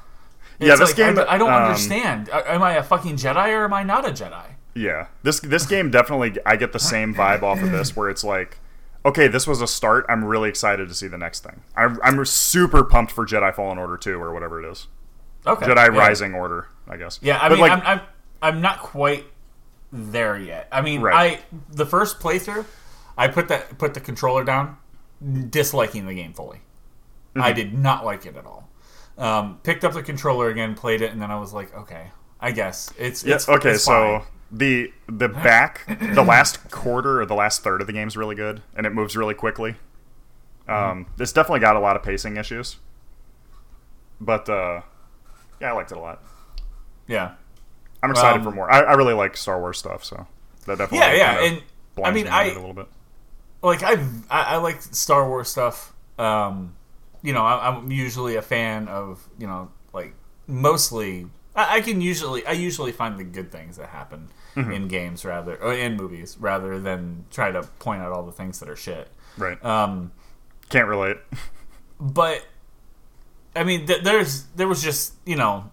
Yeah, 0.59 0.75
this 0.75 0.89
like, 0.89 0.95
game. 0.95 1.19
I, 1.19 1.33
I 1.33 1.37
don't 1.37 1.51
um, 1.51 1.63
understand. 1.63 2.29
Am 2.29 2.63
I 2.63 2.73
a 2.73 2.83
fucking 2.83 3.15
Jedi 3.17 3.49
or 3.49 3.65
am 3.65 3.73
I 3.73 3.83
not 3.83 4.07
a 4.07 4.11
Jedi? 4.11 4.45
Yeah, 4.73 5.07
this 5.23 5.39
this 5.39 5.65
game 5.65 5.89
definitely. 5.89 6.35
I 6.45 6.55
get 6.55 6.71
the 6.71 6.79
same 6.79 7.13
vibe 7.13 7.43
off 7.43 7.61
of 7.61 7.71
this, 7.71 7.95
where 7.95 8.09
it's 8.09 8.23
like, 8.23 8.59
okay, 9.05 9.27
this 9.27 9.47
was 9.47 9.61
a 9.61 9.67
start. 9.67 10.05
I'm 10.07 10.23
really 10.23 10.49
excited 10.49 10.87
to 10.87 10.93
see 10.93 11.07
the 11.07 11.17
next 11.17 11.43
thing. 11.43 11.61
I'm, 11.75 11.99
I'm 12.03 12.23
super 12.25 12.83
pumped 12.83 13.11
for 13.11 13.25
Jedi 13.25 13.53
Fallen 13.55 13.77
Order 13.77 13.97
2 13.97 14.21
or 14.21 14.33
whatever 14.33 14.63
it 14.63 14.71
is. 14.71 14.87
Okay. 15.45 15.65
Jedi 15.65 15.75
yeah. 15.75 15.97
Rising 15.97 16.35
Order, 16.35 16.67
I 16.87 16.97
guess. 16.97 17.19
Yeah, 17.21 17.39
I 17.41 17.49
But, 17.49 17.55
mean, 17.55 17.61
like, 17.61 17.71
I'm, 17.71 17.81
I'm 17.85 18.01
I'm 18.41 18.61
not 18.61 18.79
quite 18.79 19.25
there 19.91 20.37
yet. 20.37 20.67
I 20.71 20.81
mean, 20.81 21.01
Right. 21.01 21.39
I 21.39 21.57
the 21.69 21.85
first 21.85 22.19
playthrough, 22.19 22.65
I 23.17 23.27
put 23.27 23.47
that 23.47 23.77
put 23.77 23.93
the 23.93 23.99
controller 23.99 24.43
down, 24.43 24.77
disliking 25.49 26.05
the 26.05 26.13
game 26.13 26.33
fully. 26.33 26.57
Mm-hmm. 26.57 27.41
I 27.41 27.51
did 27.53 27.73
not 27.73 28.05
like 28.05 28.25
it 28.25 28.35
at 28.35 28.45
all. 28.45 28.69
Um, 29.17 29.59
picked 29.63 29.83
up 29.83 29.93
the 29.93 30.03
controller 30.03 30.49
again, 30.49 30.75
played 30.75 31.01
it, 31.01 31.11
and 31.11 31.21
then 31.21 31.31
I 31.31 31.39
was 31.39 31.53
like, 31.53 31.75
okay, 31.75 32.07
I 32.39 32.51
guess 32.51 32.93
it's 32.97 33.23
yeah, 33.23 33.35
it's 33.35 33.49
okay, 33.49 33.71
it's 33.71 33.83
so 33.83 34.23
the 34.51 34.93
the 35.07 35.27
back, 35.49 35.85
the 36.13 36.23
last 36.23 36.69
quarter 36.69 37.21
or 37.21 37.25
the 37.25 37.33
last 37.35 37.63
third 37.63 37.81
of 37.81 37.87
the 37.87 37.93
game 37.93 38.07
is 38.07 38.15
really 38.15 38.35
good, 38.35 38.61
and 38.75 38.85
it 38.85 38.93
moves 38.93 39.15
really 39.17 39.33
quickly. 39.33 39.75
Mm-hmm. 40.67 40.71
Um, 40.91 41.05
This 41.17 41.31
definitely 41.31 41.61
got 41.61 41.75
a 41.75 41.79
lot 41.79 41.95
of 41.95 42.03
pacing 42.03 42.37
issues, 42.37 42.77
but 44.21 44.47
uh, 44.49 44.81
yeah, 45.59 45.71
I 45.71 45.73
liked 45.73 45.91
it 45.91 45.97
a 45.97 46.01
lot. 46.01 46.21
yeah, 47.07 47.31
I'm 48.03 48.11
excited 48.11 48.37
Um, 48.39 48.43
for 48.43 48.51
more. 48.51 48.71
I, 48.71 48.81
I 48.81 48.93
really 48.93 49.13
like 49.13 49.35
Star 49.37 49.59
Wars 49.59 49.77
stuff, 49.79 50.03
so 50.03 50.27
that 50.65 50.77
definitely 50.77 50.99
yeah, 50.99 51.13
yeah, 51.13 51.43
and 51.45 51.63
I 52.03 52.11
mean, 52.11 52.25
me 52.25 52.29
I 52.29 52.47
little 52.49 52.73
bit. 52.73 52.87
like 53.63 53.81
I 53.83 53.97
I 54.29 54.57
like 54.57 54.81
Star 54.81 55.27
Wars 55.27 55.49
stuff. 55.49 55.93
Um, 56.19 56.75
you 57.23 57.33
know, 57.33 57.41
I, 57.43 57.69
I'm 57.69 57.91
usually 57.91 58.35
a 58.35 58.41
fan 58.41 58.87
of 58.87 59.27
you 59.39 59.47
know 59.47 59.71
like 59.93 60.13
mostly. 60.47 61.27
I, 61.55 61.77
I 61.77 61.81
can 61.81 62.01
usually 62.01 62.45
I 62.45 62.51
usually 62.51 62.91
find 62.91 63.17
the 63.17 63.23
good 63.23 63.51
things 63.51 63.77
that 63.77 63.89
happen 63.89 64.29
Mm-hmm. 64.55 64.71
in 64.71 64.87
games 64.87 65.23
rather 65.23 65.55
or 65.61 65.71
in 65.71 65.95
movies 65.97 66.35
rather 66.39 66.79
than 66.79 67.25
try 67.29 67.51
to 67.51 67.61
point 67.77 68.01
out 68.01 68.11
all 68.11 68.25
the 68.25 68.31
things 68.31 68.59
that 68.59 68.67
are 68.69 68.75
shit. 68.75 69.07
Right. 69.37 69.63
Um, 69.63 70.11
Can't 70.69 70.87
relate. 70.87 71.17
but 71.99 72.43
I 73.55 73.63
mean, 73.63 73.85
th- 73.85 74.01
there's 74.01 74.45
there 74.55 74.67
was 74.67 74.81
just 74.81 75.13
you 75.27 75.35
know, 75.35 75.69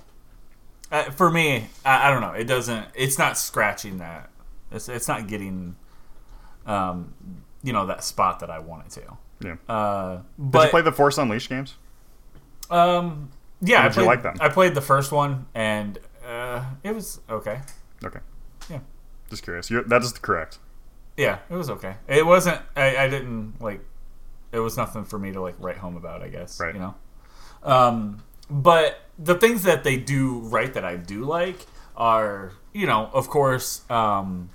uh, 0.94 1.10
for 1.10 1.28
me, 1.28 1.66
I, 1.84 2.08
I 2.08 2.10
don't 2.10 2.20
know. 2.20 2.32
It 2.32 2.44
doesn't. 2.44 2.86
It's 2.94 3.18
not 3.18 3.36
scratching 3.36 3.98
that. 3.98 4.30
It's 4.70 4.88
it's 4.88 5.08
not 5.08 5.26
getting, 5.26 5.74
um, 6.66 7.12
you 7.64 7.72
know, 7.72 7.86
that 7.86 8.04
spot 8.04 8.40
that 8.40 8.50
I 8.50 8.60
want 8.60 8.86
it 8.86 8.90
to. 8.92 9.16
Yeah. 9.40 9.74
Uh, 9.74 10.16
Did 10.16 10.22
but 10.38 10.64
you 10.66 10.70
play 10.70 10.82
the 10.82 10.92
Force 10.92 11.18
Unleashed 11.18 11.48
games? 11.48 11.74
um, 12.70 13.30
yeah, 13.60 13.80
I 13.80 13.88
did 13.88 13.96
you 13.96 14.02
played, 14.02 14.06
like 14.06 14.22
them? 14.22 14.36
I 14.40 14.48
played 14.48 14.74
the 14.74 14.80
first 14.80 15.10
one, 15.10 15.46
and 15.54 15.98
uh, 16.24 16.64
it 16.84 16.94
was 16.94 17.20
okay. 17.28 17.60
Okay. 18.04 18.20
Yeah. 18.70 18.78
Just 19.30 19.42
curious. 19.42 19.70
You're, 19.70 19.82
that 19.84 20.02
is 20.02 20.12
correct. 20.12 20.58
Yeah, 21.16 21.38
it 21.50 21.54
was 21.54 21.70
okay. 21.70 21.96
It 22.06 22.24
wasn't. 22.24 22.60
I, 22.76 22.96
I 22.98 23.08
didn't 23.08 23.60
like. 23.60 23.80
It 24.52 24.60
was 24.60 24.76
nothing 24.76 25.04
for 25.04 25.18
me 25.18 25.32
to 25.32 25.40
like 25.40 25.56
write 25.58 25.78
home 25.78 25.96
about. 25.96 26.22
I 26.22 26.28
guess. 26.28 26.60
Right. 26.60 26.72
You 26.74 26.80
know. 26.80 26.94
Um, 27.64 28.22
but 28.48 29.03
the 29.18 29.34
things 29.34 29.62
that 29.64 29.84
they 29.84 29.96
do 29.96 30.38
right 30.40 30.72
that 30.74 30.84
I 30.84 30.96
do 30.96 31.24
like 31.24 31.56
are, 31.96 32.52
you 32.72 32.86
know, 32.86 33.08
of 33.12 33.28
course, 33.28 33.88
um, 33.90 34.50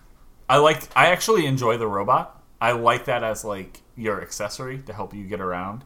I 0.50 0.58
like. 0.58 0.84
I 0.96 1.08
actually 1.08 1.46
enjoy 1.46 1.78
the 1.78 1.88
robot. 1.88 2.42
I 2.60 2.72
like 2.74 3.06
that 3.06 3.24
as 3.24 3.46
like 3.46 3.82
your 3.96 4.22
accessory 4.22 4.80
to 4.80 4.94
help 4.94 5.14
you 5.14 5.26
get 5.26 5.40
around. 5.40 5.84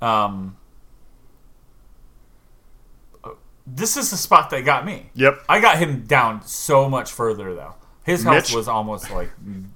Um, 0.00 0.56
this 3.66 3.96
is 3.96 4.10
the 4.10 4.16
spot 4.16 4.50
that 4.50 4.62
got 4.64 4.84
me. 4.84 5.10
Yep. 5.14 5.44
I 5.48 5.60
got 5.60 5.78
him 5.78 6.04
down 6.04 6.42
so 6.44 6.88
much 6.88 7.12
further 7.12 7.54
though. 7.54 7.74
His 8.04 8.24
health 8.24 8.36
Mitch- 8.48 8.54
was 8.54 8.66
almost 8.68 9.10
like 9.10 9.30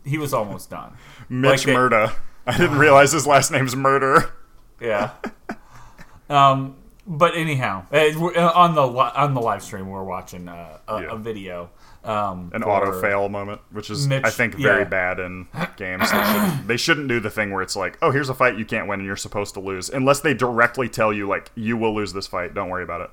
he 0.05 0.19
was 0.19 0.35
almost 0.35 0.71
done. 0.71 0.93
Mitch 1.29 1.65
they- 1.65 1.75
Murda. 1.75 2.13
I 2.49 2.57
didn't 2.57 2.79
realize 2.79 3.13
his 3.13 3.27
last 3.27 3.51
name's 3.51 3.75
Murder. 3.75 4.31
Yeah. 4.81 5.13
um. 6.29 6.77
But 7.09 7.37
anyhow, 7.37 7.85
we're- 7.93 8.35
uh, 8.37 8.51
on 8.53 8.75
the 8.75 8.83
on 8.83 9.35
the 9.35 9.41
live 9.41 9.63
stream, 9.63 9.89
we're 9.89 10.03
watching 10.03 10.49
uh, 10.49 10.79
a, 10.89 11.03
Yeah. 11.03 11.13
a 11.13 11.17
video. 11.17 11.71
Um, 12.03 12.51
An 12.55 12.63
auto 12.63 13.01
fail 13.01 13.29
moment, 13.29 13.61
which 13.73 13.91
is 13.91 14.07
Mitch- 14.07 14.25
I 14.25 14.31
think 14.31 14.55
very 14.55 14.83
yeah. 14.83 14.89
bad 14.89 15.19
in 15.19 15.49
games. 15.77 16.09
They 16.11 16.17
shouldn't, 16.19 16.67
they 16.69 16.77
shouldn't 16.77 17.09
do 17.09 17.19
the 17.21 17.31
thing 17.31 17.51
where 17.53 17.63
it's 17.63 17.75
like, 17.75 17.99
oh, 18.01 18.11
here's 18.13 18.29
a 18.29 18.35
fight 18.35 18.57
you 18.57 18.65
can't 18.65 18.87
win 18.89 19.01
and 19.01 19.07
you're 19.07 19.17
supposed 19.17 19.55
to 19.55 19.61
lose, 19.61 19.89
unless 19.91 20.21
they 20.21 20.33
directly 20.33 20.89
tell 20.89 21.13
you 21.13 21.27
like 21.27 21.51
you 21.57 21.77
will 21.77 21.95
lose 21.95 22.13
this 22.13 22.27
fight. 22.29 22.55
Don't 22.55 22.69
worry 22.69 22.85
about 22.85 23.01
it. 23.01 23.11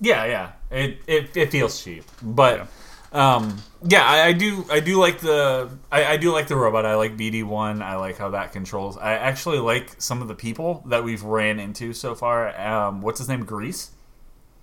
Yeah, 0.00 0.24
yeah. 0.24 0.52
It 0.70 0.98
it, 1.08 1.36
it 1.36 1.50
feels 1.50 1.82
cheap, 1.82 2.04
but 2.22 2.58
yeah, 2.58 2.66
um, 3.12 3.56
yeah 3.86 4.04
I, 4.04 4.26
I 4.26 4.32
do 4.32 4.64
I 4.70 4.80
do 4.80 4.98
like 5.00 5.20
the 5.20 5.70
I, 5.90 6.04
I 6.04 6.16
do 6.18 6.32
like 6.32 6.48
the 6.48 6.56
robot. 6.56 6.84
I 6.84 6.94
like 6.96 7.16
BD 7.16 7.44
one. 7.44 7.80
I 7.82 7.96
like 7.96 8.18
how 8.18 8.30
that 8.30 8.52
controls. 8.52 8.96
I 8.98 9.12
actually 9.14 9.58
like 9.58 10.00
some 10.00 10.20
of 10.22 10.28
the 10.28 10.34
people 10.34 10.82
that 10.86 11.02
we've 11.04 11.22
ran 11.22 11.58
into 11.58 11.92
so 11.92 12.14
far. 12.14 12.58
Um, 12.60 13.00
what's 13.00 13.18
his 13.18 13.28
name? 13.28 13.46
Greez. 13.46 13.90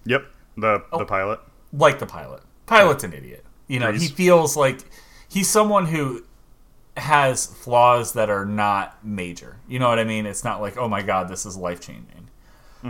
Yep. 0.05 0.25
The 0.57 0.83
Oh. 0.91 0.99
the 0.99 1.05
pilot. 1.05 1.39
like 1.73 1.99
the 1.99 2.05
pilot. 2.05 2.41
Pilot's 2.65 3.03
an 3.03 3.13
idiot. 3.13 3.43
You 3.67 3.79
know, 3.79 3.91
he 3.91 4.07
feels 4.07 4.55
like 4.55 4.79
he's 5.27 5.49
someone 5.49 5.87
who 5.87 6.23
has 6.97 7.45
flaws 7.47 8.13
that 8.13 8.29
are 8.29 8.45
not 8.45 9.03
major. 9.03 9.57
You 9.67 9.79
know 9.79 9.89
what 9.89 9.99
I 9.99 10.03
mean? 10.05 10.25
It's 10.25 10.43
not 10.43 10.61
like, 10.61 10.77
oh 10.77 10.87
my 10.87 11.01
god, 11.01 11.27
this 11.29 11.45
is 11.45 11.57
life 11.57 11.81
changing. 11.81 12.29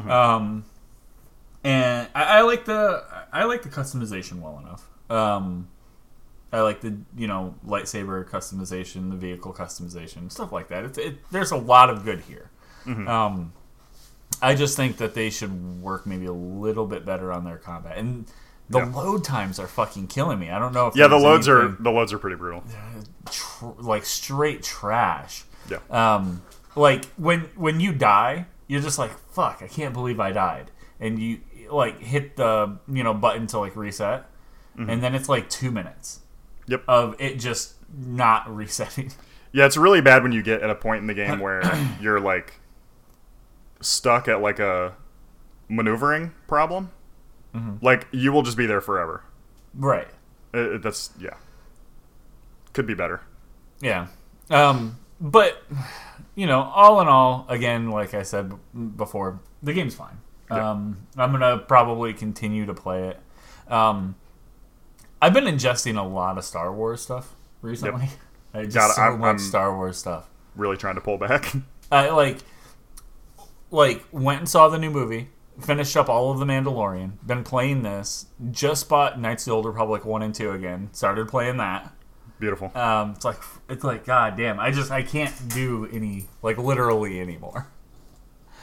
Um, 0.08 0.66
and 1.64 2.08
I, 2.14 2.24
I 2.24 2.42
like 2.42 2.66
the 2.66 3.04
I 3.32 3.46
like 3.46 3.64
the 3.64 3.70
customization 3.70 4.42
well 4.42 4.60
enough. 4.60 4.90
Um, 5.10 5.68
I 6.54 6.62
like 6.62 6.82
the 6.82 6.98
you 7.18 7.28
know 7.28 7.56
lightsaber 7.66 8.28
customization, 8.28 9.10
the 9.10 9.16
vehicle 9.18 9.54
customization, 9.54 10.32
stuff 10.32 10.52
like 10.52 10.68
that. 10.70 10.86
It's 10.86 10.98
it, 10.98 11.18
there's 11.32 11.52
a 11.52 11.58
lot 11.58 11.90
of 11.90 12.04
good 12.06 12.22
here. 12.22 12.50
Um, 12.88 13.52
I 14.42 14.54
just 14.56 14.76
think 14.78 14.98
that 14.98 15.16
they 15.16 15.30
should 15.32 15.82
work 15.82 16.06
maybe 16.06 16.26
a 16.28 16.32
little 16.34 16.86
bit 16.86 17.04
better 17.06 17.32
on 17.32 17.44
their 17.46 17.58
combat. 17.58 17.98
And 17.98 18.26
the 18.70 18.80
Yeah. 18.80 18.86
load 18.94 19.24
times 19.24 19.60
are 19.60 19.68
fucking 19.68 20.08
killing 20.08 20.40
me. 20.40 20.50
I 20.52 20.60
don't 20.60 20.74
know 20.74 20.88
if 20.88 20.96
Yeah, 20.96 21.08
the 21.08 21.18
loads 21.18 21.48
are 21.48 21.70
the 21.80 21.92
loads 21.92 22.14
are 22.14 22.20
pretty 22.20 22.36
brutal. 22.36 22.64
tr- 23.30 23.66
like 23.80 24.06
straight 24.06 24.62
trash. 24.64 25.44
Yeah. 25.70 25.80
Um, 25.90 26.42
like 26.76 27.06
when 27.18 27.42
when 27.56 27.80
you 27.80 27.92
die, 27.94 28.46
you're 28.68 28.82
just 28.82 29.00
like 29.00 29.12
fuck. 29.32 29.62
I 29.62 29.68
can't 29.68 29.94
believe 29.94 30.20
I 30.20 30.32
died, 30.32 30.70
and 31.00 31.18
you 31.20 31.40
like 31.72 32.00
hit 32.00 32.36
the 32.38 32.78
you 32.88 33.04
know 33.04 33.14
button 33.14 33.48
to 33.48 33.60
like 33.60 33.76
reset, 33.76 34.26
and 34.78 35.02
then 35.04 35.16
it's 35.16 35.30
like 35.30 35.50
two 35.50 35.72
minutes 35.72 36.20
Mm-hmm. 36.64 36.72
Yep. 36.72 36.84
of 36.88 37.16
it 37.20 37.36
just 37.40 37.76
not 37.96 38.54
resetting. 38.54 39.12
Yeah, 39.52 39.66
it's 39.66 39.78
really 39.78 40.02
bad 40.02 40.22
when 40.22 40.34
you 40.34 40.44
get 40.44 40.62
at 40.64 40.70
a 40.70 40.76
point 40.76 41.00
in 41.00 41.08
the 41.08 41.14
game 41.14 41.40
where 41.46 41.62
you're 42.02 42.20
like 42.20 42.60
stuck 43.80 44.28
at 44.28 44.42
like 44.42 44.60
a 44.60 44.94
maneuvering 45.70 46.34
problem. 46.48 46.92
Mm-hmm. 47.56 47.84
Like 47.86 48.08
you 48.12 48.34
will 48.34 48.42
just 48.44 48.58
be 48.58 48.66
there 48.66 48.82
forever. 48.82 49.24
right. 49.74 50.08
It, 50.54 50.60
it- 50.60 50.82
that's 50.82 51.12
yeah. 51.20 51.36
Could 52.74 52.86
be 52.88 52.94
better. 52.96 53.22
Yeah. 53.80 54.08
Um, 54.50 54.98
but 55.22 55.62
you 56.36 56.48
know, 56.48 56.62
all 56.64 57.00
in 57.00 57.08
all, 57.08 57.46
again, 57.48 57.90
like 57.92 58.14
I 58.14 58.24
said 58.24 58.50
b- 58.50 58.56
before, 58.98 59.40
the 59.64 59.72
game's 59.72 59.96
fine. 59.96 60.18
Yeah. 60.52 60.72
Um, 60.72 60.98
I'm 61.18 61.32
gonna 61.32 61.60
probably 61.60 62.14
continue 62.14 62.66
to 62.66 62.74
play 62.74 63.08
it. 63.10 63.72
Um, 63.72 64.16
I've 65.26 65.34
been 65.34 65.46
ingesting 65.46 66.00
a 66.00 66.04
lot 66.08 66.38
of 66.38 66.44
Star 66.46 66.72
Wars 66.72 67.02
stuff 67.02 67.36
recently. 67.64 68.10
I 68.54 68.66
just 68.66 68.76
Got 68.76 68.92
so 68.96 69.02
I'm- 69.02 69.20
much 69.20 69.28
I'm- 69.28 69.40
Star 69.40 69.76
Wars 69.76 69.98
stuff. 69.98 70.30
Really 70.56 70.78
trying 70.78 70.96
to 70.96 71.02
pull 71.02 71.18
back. 71.18 71.52
I 71.92 72.10
like, 72.12 72.38
like 73.72 74.06
went 74.12 74.40
and 74.40 74.50
saw 74.50 74.70
the 74.70 74.78
new 74.78 74.90
movie. 74.92 75.30
Finished 75.60 75.96
up 75.98 76.10
all 76.10 76.32
of 76.32 76.38
the 76.40 76.46
Mandalorian. 76.46 77.14
Been 77.26 77.44
playing 77.44 77.82
this. 77.84 78.28
Just 78.52 78.88
bought 78.90 79.20
Knights 79.20 79.44
of 79.44 79.46
the 79.52 79.56
Old 79.56 79.66
Republic 79.66 80.06
one 80.06 80.22
and 80.22 80.36
two 80.36 80.52
again. 80.52 80.90
Started 80.92 81.28
playing 81.28 81.58
that. 81.58 81.92
Beautiful. 82.40 82.72
Um, 82.78 83.12
it's 83.12 83.24
like 83.26 83.38
it's 83.70 83.84
like 83.84 84.06
god 84.06 84.36
damn. 84.38 84.60
I 84.60 84.70
just 84.72 84.92
I 84.92 85.02
can't 85.02 85.34
do 85.50 85.88
any 85.92 86.28
like 86.42 86.58
literally 86.58 87.20
anymore. 87.22 87.68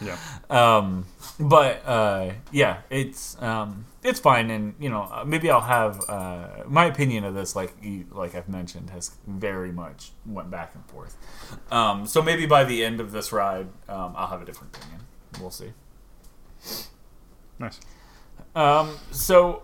Yeah. 0.01 0.17
Um, 0.51 1.07
but 1.39 1.87
uh, 1.87 2.33
yeah, 2.51 2.79
it's 2.91 3.41
um, 3.43 3.87
it's 4.03 4.21
fine, 4.21 4.51
and 4.51 4.75
you 4.81 4.91
know 4.91 5.03
uh, 5.03 5.25
maybe 5.25 5.51
I'll 5.51 5.61
have 5.61 6.01
uh, 6.09 6.65
my 6.67 6.87
opinion 6.87 7.25
of 7.25 7.35
this, 7.35 7.55
like 7.55 7.75
you, 7.83 8.07
like 8.11 8.35
I've 8.35 8.49
mentioned, 8.49 8.91
has 8.91 9.13
very 9.27 9.73
much 9.73 10.13
went 10.27 10.51
back 10.51 10.75
and 10.75 10.85
forth. 10.87 11.17
Um, 11.71 12.07
so 12.07 12.23
maybe 12.23 12.47
by 12.47 12.65
the 12.65 12.85
end 12.85 13.01
of 13.01 13.13
this 13.13 13.33
ride, 13.33 13.69
um, 13.89 14.15
I'll 14.17 14.29
have 14.29 14.43
a 14.43 14.45
different 14.45 14.77
opinion. 14.77 15.03
We'll 15.41 15.51
see. 15.51 15.73
Nice. 17.59 17.81
Um, 18.55 18.97
so 19.11 19.63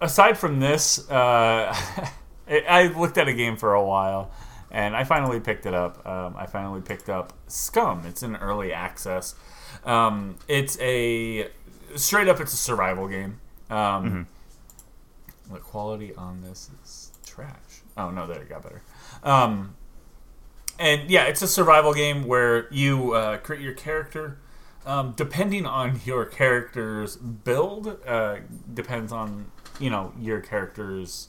aside 0.00 0.38
from 0.38 0.60
this, 0.60 1.10
uh, 1.10 1.74
I 2.48 2.58
I 2.68 2.86
looked 2.88 3.18
at 3.18 3.28
a 3.28 3.32
game 3.32 3.56
for 3.56 3.74
a 3.74 3.84
while, 3.84 4.30
and 4.70 4.94
I 4.96 5.04
finally 5.04 5.40
picked 5.40 5.66
it 5.66 5.74
up. 5.74 6.06
Um, 6.06 6.34
I 6.36 6.46
finally 6.46 6.80
picked 6.80 7.08
up 7.08 7.32
Scum. 7.46 8.04
It's 8.06 8.22
in 8.22 8.36
early 8.36 8.72
access. 8.72 9.34
Um, 9.84 10.36
it's 10.48 10.78
a 10.80 11.48
straight 11.96 12.28
up. 12.28 12.40
It's 12.40 12.52
a 12.52 12.56
survival 12.56 13.08
game. 13.08 13.40
Um, 13.70 14.26
The 15.50 15.58
quality 15.58 16.14
on 16.14 16.42
this 16.42 16.70
is 16.82 17.12
trash. 17.26 17.56
Oh 17.96 18.10
no, 18.10 18.26
there 18.26 18.40
it 18.40 18.48
got 18.48 18.62
better. 18.62 18.82
Um, 19.22 19.74
and 20.78 21.10
yeah, 21.10 21.24
it's 21.24 21.42
a 21.42 21.48
survival 21.48 21.92
game 21.92 22.26
where 22.26 22.72
you 22.72 23.12
uh, 23.12 23.38
create 23.38 23.62
your 23.62 23.74
character. 23.74 24.38
Um, 24.86 25.12
depending 25.16 25.64
on 25.66 26.00
your 26.04 26.24
character's 26.24 27.16
build, 27.16 27.98
uh, 28.06 28.36
depends 28.72 29.12
on 29.12 29.46
you 29.78 29.90
know 29.90 30.12
your 30.18 30.40
character's 30.40 31.28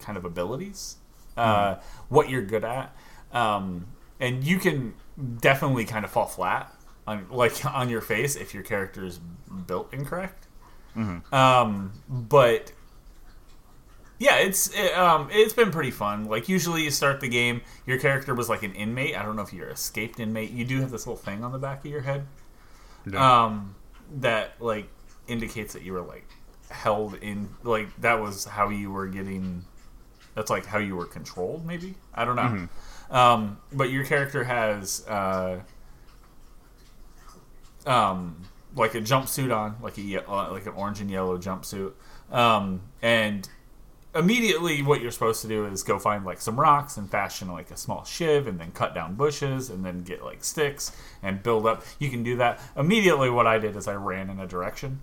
kind 0.00 0.16
of 0.18 0.24
abilities, 0.24 0.96
uh, 1.36 1.76
what 2.08 2.28
you're 2.28 2.42
good 2.42 2.64
at, 2.64 2.94
um, 3.32 3.86
and 4.20 4.44
you 4.44 4.58
can 4.58 4.94
definitely 5.40 5.84
kind 5.84 6.04
of 6.04 6.10
fall 6.10 6.26
flat 6.26 6.72
on 7.06 7.26
like 7.30 7.64
on 7.74 7.88
your 7.88 8.00
face 8.00 8.36
if 8.36 8.54
your 8.54 8.62
character 8.62 9.04
is 9.04 9.18
built 9.66 9.92
incorrect. 9.92 10.46
Um, 11.32 11.92
but 12.08 12.72
yeah, 14.18 14.36
it's 14.36 14.68
it, 14.74 14.92
um, 14.96 15.28
it's 15.32 15.52
been 15.54 15.70
pretty 15.70 15.90
fun. 15.90 16.26
Like 16.26 16.48
usually, 16.48 16.84
you 16.84 16.90
start 16.90 17.20
the 17.20 17.28
game, 17.28 17.62
your 17.86 17.98
character 17.98 18.34
was 18.34 18.48
like 18.48 18.62
an 18.62 18.74
inmate. 18.74 19.16
I 19.16 19.22
don't 19.22 19.36
know 19.36 19.42
if 19.42 19.52
you're 19.52 19.68
escaped 19.70 20.20
inmate. 20.20 20.50
You 20.50 20.64
do 20.64 20.80
have 20.80 20.90
this 20.90 21.06
little 21.06 21.16
thing 21.22 21.42
on 21.42 21.50
the 21.52 21.58
back 21.58 21.84
of 21.84 21.90
your 21.90 22.02
head, 22.02 22.26
Yeah. 23.10 23.44
um, 23.44 23.74
that 24.20 24.52
like 24.60 24.86
indicates 25.26 25.72
that 25.72 25.82
you 25.82 25.94
were 25.94 26.02
like 26.02 26.26
held 26.70 27.14
in. 27.16 27.48
Like 27.64 27.88
that 28.02 28.20
was 28.20 28.44
how 28.44 28.68
you 28.68 28.90
were 28.92 29.06
getting. 29.08 29.64
That's 30.34 30.50
like 30.50 30.66
how 30.66 30.78
you 30.78 30.94
were 30.94 31.06
controlled. 31.06 31.66
Maybe 31.66 31.94
I 32.14 32.24
don't 32.24 32.36
know. 32.36 32.68
Um, 33.16 33.58
but 33.72 33.90
your 33.90 34.04
character 34.04 34.44
has 34.44 35.06
uh, 35.08 35.60
um, 37.86 38.42
like 38.74 38.94
a 38.94 39.00
jumpsuit 39.00 39.54
on, 39.54 39.76
like 39.82 39.98
a 39.98 40.28
uh, 40.28 40.50
like 40.50 40.66
an 40.66 40.72
orange 40.72 41.00
and 41.00 41.10
yellow 41.10 41.38
jumpsuit, 41.38 41.92
um, 42.30 42.82
and 43.00 43.48
immediately 44.14 44.82
what 44.82 45.00
you're 45.00 45.10
supposed 45.10 45.40
to 45.42 45.48
do 45.48 45.66
is 45.66 45.82
go 45.82 45.98
find 45.98 46.24
like 46.24 46.40
some 46.40 46.58
rocks 46.60 46.96
and 46.96 47.10
fashion 47.10 47.50
like 47.50 47.70
a 47.70 47.76
small 47.76 48.04
shiv 48.04 48.46
and 48.46 48.58
then 48.58 48.70
cut 48.72 48.94
down 48.94 49.14
bushes 49.14 49.70
and 49.70 49.84
then 49.84 50.02
get 50.02 50.22
like 50.22 50.44
sticks 50.44 50.92
and 51.22 51.42
build 51.42 51.66
up. 51.66 51.84
You 51.98 52.10
can 52.10 52.22
do 52.22 52.36
that. 52.36 52.60
Immediately 52.76 53.30
what 53.30 53.46
i 53.46 53.58
did 53.58 53.76
is 53.76 53.88
i 53.88 53.94
ran 53.94 54.28
in 54.30 54.38
a 54.38 54.46
direction. 54.46 55.00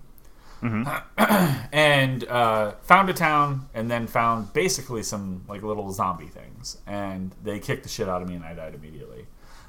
And 1.72 2.28
uh, 2.28 2.72
found 2.82 3.10
a 3.10 3.14
town 3.14 3.70
and 3.74 3.90
then 3.90 4.08
found 4.08 4.52
basically 4.54 5.04
some 5.04 5.46
like 5.48 5.62
little 5.62 5.92
zombie 5.92 6.28
things. 6.28 6.78
And 6.86 7.34
they 7.44 7.60
kicked 7.60 7.84
the 7.84 7.90
shit 7.90 8.10
out 8.10 8.22
of 8.22 8.28
me 8.28 8.36
and 8.36 8.44
i 8.44 8.54
died 8.54 8.76
immediately. 8.76 9.26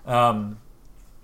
Um, 0.06 0.58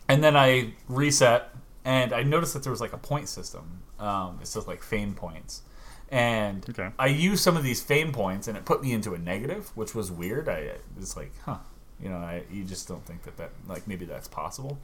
and 0.09 0.23
then 0.23 0.37
i 0.37 0.75
reset 0.89 1.51
and 1.87 2.13
i 2.13 2.23
noticed 2.23 2.53
that 2.53 2.63
there 2.63 2.71
was 2.73 2.81
like 2.83 2.93
a 2.93 2.99
point 2.99 3.29
system 3.29 3.81
um, 3.99 4.39
it 4.43 4.47
says 4.47 4.67
like 4.67 4.83
fame 4.83 5.15
points 5.15 5.63
and 6.09 6.65
Okay. 6.71 6.91
I 7.01 7.09
used 7.09 7.43
some 7.43 7.57
of 7.57 7.65
these 7.65 7.83
fame 7.83 8.13
points, 8.13 8.47
and 8.47 8.57
it 8.57 8.65
put 8.65 8.81
me 8.81 8.93
into 8.93 9.15
a 9.15 9.19
negative, 9.19 9.73
which 9.75 9.93
was 9.93 10.09
weird. 10.13 10.49
I 10.49 10.75
it's 10.97 11.17
like, 11.17 11.33
huh, 11.45 11.59
you 12.01 12.09
know, 12.09 12.19
I 12.19 12.45
you 12.49 12.63
just 12.63 12.87
don't 12.87 13.05
think 13.05 13.25
that 13.25 13.37
that 13.39 13.51
like 13.67 13.89
maybe 13.89 14.05
that's 14.05 14.29
possible. 14.29 14.79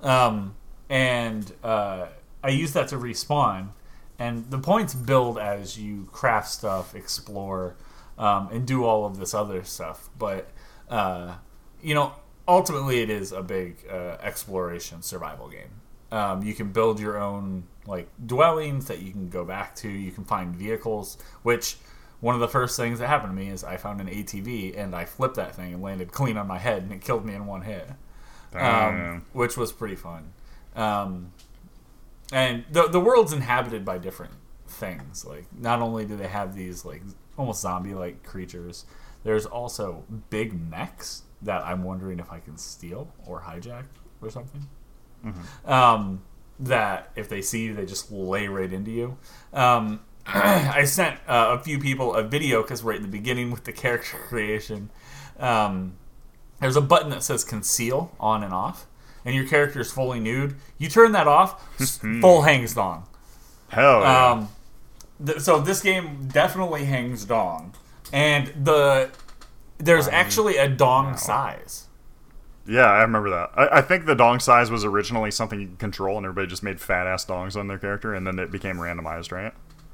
Um, 0.00 0.54
and 0.88 1.50
uh, 1.64 2.06
I 2.42 2.50
used 2.50 2.74
that 2.74 2.86
to 2.90 2.96
respawn, 2.96 3.70
and 4.16 4.48
the 4.50 4.58
points 4.60 4.94
build 4.94 5.38
as 5.38 5.76
you 5.76 6.08
craft 6.12 6.48
stuff, 6.50 6.94
explore, 6.94 7.74
um, 8.16 8.48
and 8.52 8.64
do 8.64 8.84
all 8.84 9.06
of 9.06 9.18
this 9.18 9.34
other 9.34 9.64
stuff. 9.64 10.08
But 10.16 10.50
uh, 10.88 11.34
you 11.82 11.94
know, 11.94 12.12
ultimately, 12.46 13.00
it 13.02 13.10
is 13.10 13.32
a 13.32 13.42
big 13.42 13.78
uh, 13.90 14.18
exploration 14.22 15.02
survival 15.02 15.48
game. 15.48 15.80
Um, 16.12 16.42
you 16.42 16.54
can 16.54 16.72
build 16.72 17.00
your 17.00 17.18
own 17.18 17.64
like 17.86 18.08
dwellings 18.24 18.86
that 18.86 19.00
you 19.02 19.12
can 19.12 19.28
go 19.28 19.44
back 19.44 19.74
to. 19.76 19.88
You 19.88 20.12
can 20.12 20.24
find 20.24 20.54
vehicles, 20.54 21.18
which 21.42 21.76
one 22.20 22.34
of 22.34 22.40
the 22.40 22.48
first 22.48 22.76
things 22.76 22.98
that 23.00 23.08
happened 23.08 23.36
to 23.36 23.36
me 23.36 23.50
is 23.50 23.64
I 23.64 23.76
found 23.76 24.00
an 24.00 24.08
ATV 24.08 24.78
and 24.78 24.94
I 24.94 25.04
flipped 25.04 25.36
that 25.36 25.54
thing 25.54 25.74
and 25.74 25.82
landed 25.82 26.12
clean 26.12 26.36
on 26.36 26.46
my 26.46 26.58
head 26.58 26.82
and 26.82 26.92
it 26.92 27.00
killed 27.00 27.24
me 27.24 27.34
in 27.34 27.46
one 27.46 27.62
hit, 27.62 27.88
um, 28.54 29.26
which 29.32 29.56
was 29.56 29.72
pretty 29.72 29.96
fun. 29.96 30.32
Um, 30.74 31.32
and 32.32 32.64
the 32.70 32.88
the 32.88 33.00
world's 33.00 33.32
inhabited 33.32 33.84
by 33.84 33.98
different 33.98 34.32
things. 34.66 35.24
Like 35.24 35.46
not 35.56 35.80
only 35.80 36.04
do 36.04 36.16
they 36.16 36.28
have 36.28 36.54
these 36.54 36.84
like 36.84 37.02
almost 37.36 37.60
zombie 37.60 37.94
like 37.94 38.22
creatures, 38.22 38.86
there's 39.22 39.46
also 39.46 40.04
big 40.30 40.58
mechs 40.70 41.22
that 41.42 41.62
I'm 41.64 41.82
wondering 41.82 42.18
if 42.18 42.32
I 42.32 42.40
can 42.40 42.56
steal 42.56 43.12
or 43.26 43.40
hijack 43.42 43.84
or 44.22 44.30
something. 44.30 44.66
Um, 45.64 46.22
that 46.60 47.10
if 47.16 47.28
they 47.28 47.42
see 47.42 47.64
you, 47.64 47.74
they 47.74 47.86
just 47.86 48.10
lay 48.10 48.48
right 48.48 48.72
into 48.72 48.90
you. 48.90 49.18
Um, 49.52 50.00
I 50.26 50.84
sent 50.84 51.18
uh, 51.28 51.56
a 51.58 51.62
few 51.62 51.78
people 51.78 52.14
a 52.14 52.22
video 52.22 52.62
because 52.62 52.82
we're 52.82 52.94
at 52.94 53.02
the 53.02 53.08
beginning 53.08 53.50
with 53.50 53.64
the 53.64 53.72
character 53.72 54.16
creation. 54.28 54.90
Um, 55.38 55.94
there's 56.60 56.76
a 56.76 56.80
button 56.80 57.10
that 57.10 57.22
says 57.22 57.44
conceal 57.44 58.12
on 58.18 58.42
and 58.42 58.54
off, 58.54 58.86
and 59.24 59.34
your 59.34 59.46
character 59.46 59.80
is 59.80 59.90
fully 59.92 60.20
nude. 60.20 60.54
You 60.78 60.88
turn 60.88 61.12
that 61.12 61.26
off, 61.26 61.60
full 62.20 62.42
hangs 62.42 62.74
dong. 62.74 63.06
Hell 63.68 64.00
yeah. 64.00 64.30
Um, 64.30 64.48
th- 65.24 65.40
so 65.40 65.60
this 65.60 65.82
game 65.82 66.28
definitely 66.28 66.84
hangs 66.84 67.24
dong, 67.24 67.74
and 68.12 68.52
the 68.64 69.10
there's 69.78 70.08
actually 70.08 70.56
a 70.56 70.68
dong 70.68 71.16
size. 71.16 71.88
Yeah, 72.66 72.86
I 72.86 73.02
remember 73.02 73.30
that. 73.30 73.50
I, 73.54 73.78
I 73.78 73.82
think 73.82 74.06
the 74.06 74.14
dong 74.14 74.40
size 74.40 74.70
was 74.70 74.84
originally 74.84 75.30
something 75.30 75.60
you 75.60 75.68
could 75.68 75.78
control, 75.78 76.16
and 76.16 76.26
everybody 76.26 76.46
just 76.46 76.62
made 76.62 76.80
fat 76.80 77.06
ass 77.06 77.24
dongs 77.24 77.56
on 77.56 77.68
their 77.68 77.78
character, 77.78 78.14
and 78.14 78.26
then 78.26 78.38
it 78.38 78.50
became 78.50 78.76
randomized, 78.76 79.32
right? 79.32 79.52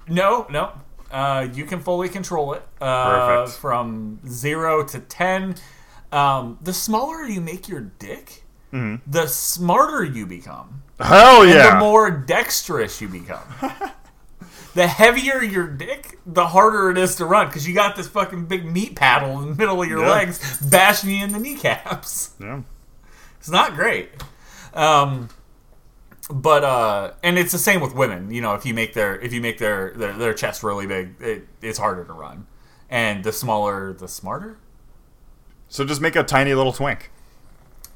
No, 0.09 0.47
no. 0.51 0.73
Uh, 1.11 1.49
you 1.53 1.65
can 1.65 1.81
fully 1.81 2.09
control 2.09 2.55
it 2.55 2.63
uh, 2.81 3.47
from 3.47 4.21
zero 4.29 4.85
to 4.85 5.01
ten. 5.01 5.57
Um, 6.13 6.59
the 6.61 6.73
smaller 6.73 7.25
you 7.25 7.41
make 7.41 7.69
your 7.69 7.81
dick, 7.81 8.45
the 8.73 9.27
smarter 9.27 10.05
you 10.05 10.27
become. 10.27 10.83
Hell 11.01 11.43
and 11.43 11.51
yeah! 11.51 11.75
the 11.75 11.81
more 11.81 12.11
dexterous 12.11 13.01
you 13.01 13.09
become. 13.09 13.43
the 14.75 14.87
heavier 14.87 15.43
your 15.43 15.67
dick, 15.67 16.19
the 16.27 16.49
harder 16.49 16.91
it 16.91 16.99
is 16.99 17.17
to 17.17 17.25
run 17.25 17.47
because 17.49 17.67
you 17.67 17.75
got 17.75 17.97
this 17.97 18.09
fucking 18.09 18.47
big 18.47 18.65
meat 18.65 18.97
paddle 18.97 19.41
in 19.43 19.51
the 19.51 19.55
middle 19.55 19.83
of 19.83 19.89
your 19.89 20.01
Yeah. 20.03 20.11
legs, 20.11 20.59
bashing 20.69 21.11
you 21.11 21.25
in 21.25 21.33
the 21.33 21.39
kneecaps. 21.39 22.31
yeah. 22.41 22.61
It's 23.39 23.49
not 23.51 23.75
great. 23.75 24.11
Um, 24.75 25.29
but 26.33 26.63
uh, 26.63 27.13
and 27.23 27.39
it's 27.39 27.53
the 27.53 27.59
same 27.59 27.81
with 27.81 27.95
women. 27.95 28.31
You 28.31 28.41
know, 28.43 28.55
if 28.55 28.65
you 28.65 28.75
make 28.75 28.95
their 28.95 29.19
if 29.21 29.33
you 29.33 29.41
make 29.41 29.59
their 29.59 29.93
their, 29.97 30.13
their 30.13 30.35
chest 30.35 30.63
really 30.63 30.87
big, 30.87 31.15
it, 31.21 31.49
it's 31.61 31.79
harder 31.79 32.05
to 32.05 32.13
run. 32.13 32.47
And 32.89 33.25
the 33.25 33.33
smaller, 33.33 33.93
the 33.93 34.07
smarter. 34.09 34.59
So 35.69 35.85
just 35.85 36.01
make 36.01 36.17
a 36.17 36.23
tiny 36.23 36.55
little 36.55 36.73
twink. 36.73 37.11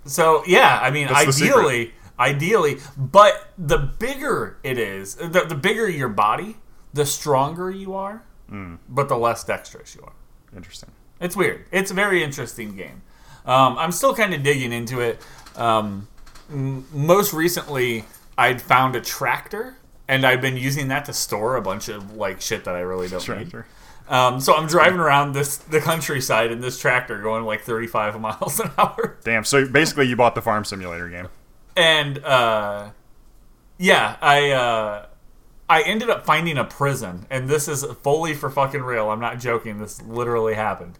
So 0.05 0.43
yeah, 0.47 0.79
I 0.83 0.91
mean, 0.91 1.09
That's 1.09 1.41
ideally, 1.41 1.93
ideally, 2.19 2.79
but 2.97 3.49
the 3.59 3.79
bigger 3.79 4.57
it 4.63 4.79
is, 4.79 5.15
the, 5.17 5.45
the 5.49 5.55
bigger 5.55 5.89
your 5.89 6.09
body, 6.09 6.57
the 6.95 7.05
stronger 7.05 7.71
you 7.71 7.93
are, 7.95 8.23
Mm. 8.51 8.79
but 8.89 9.09
the 9.09 9.17
less 9.17 9.45
dexterous 9.45 9.95
you 9.95 10.03
are. 10.03 10.13
Interesting. 10.57 10.91
It's 11.21 11.37
weird. 11.37 11.67
It's 11.73 11.91
a 11.91 11.95
very 11.95 12.23
interesting 12.25 12.77
game. 12.77 13.03
Um, 13.47 13.77
I'm 13.79 13.93
still 13.93 14.15
kind 14.15 14.33
of 14.35 14.43
digging 14.43 14.73
into 14.73 15.01
it. 15.01 15.21
Um, 15.57 16.09
m- 16.51 16.87
most 16.93 17.33
recently, 17.35 18.05
I'd 18.39 18.61
found 18.63 18.97
a 18.97 19.01
tractor, 19.01 19.77
and 20.09 20.25
I've 20.27 20.41
been 20.41 20.57
using 20.57 20.89
that 20.89 21.05
to 21.07 21.13
store 21.13 21.57
a 21.57 21.63
bunch 21.63 21.89
of 21.89 22.15
like 22.17 22.41
shit 22.41 22.65
that 22.65 22.75
I 22.77 22.81
really 22.81 23.09
don't 23.09 23.29
need. 23.29 23.53
Um, 24.09 24.39
so 24.41 24.55
I'm 24.55 24.67
driving 24.67 25.01
around 25.01 25.33
this 25.33 25.57
the 25.57 25.81
countryside 25.81 26.51
in 26.53 26.61
this 26.61 26.79
tractor, 26.79 27.21
going 27.23 27.45
like 27.45 27.63
35 27.63 28.21
miles 28.27 28.61
an 28.61 28.71
hour. 28.79 29.17
Damn. 29.25 29.45
So 29.45 29.67
basically, 29.67 30.07
you 30.07 30.17
bought 30.17 30.35
the 30.35 30.43
farm 30.43 30.65
simulator 30.65 31.09
game. 31.09 31.29
and 31.77 32.19
uh, 32.25 32.91
yeah, 33.79 34.17
I 34.21 34.51
uh, 34.51 35.07
I 35.69 35.83
ended 35.83 36.11
up 36.11 36.27
finding 36.27 36.59
a 36.59 36.65
prison, 36.65 37.27
and 37.31 37.49
this 37.49 37.69
is 37.69 37.85
fully 38.03 38.35
for 38.35 38.51
fucking 38.51 38.83
real. 38.83 39.11
I'm 39.11 39.21
not 39.21 39.41
joking. 39.41 39.79
This 39.79 40.01
literally 40.03 40.55
happened. 40.55 40.99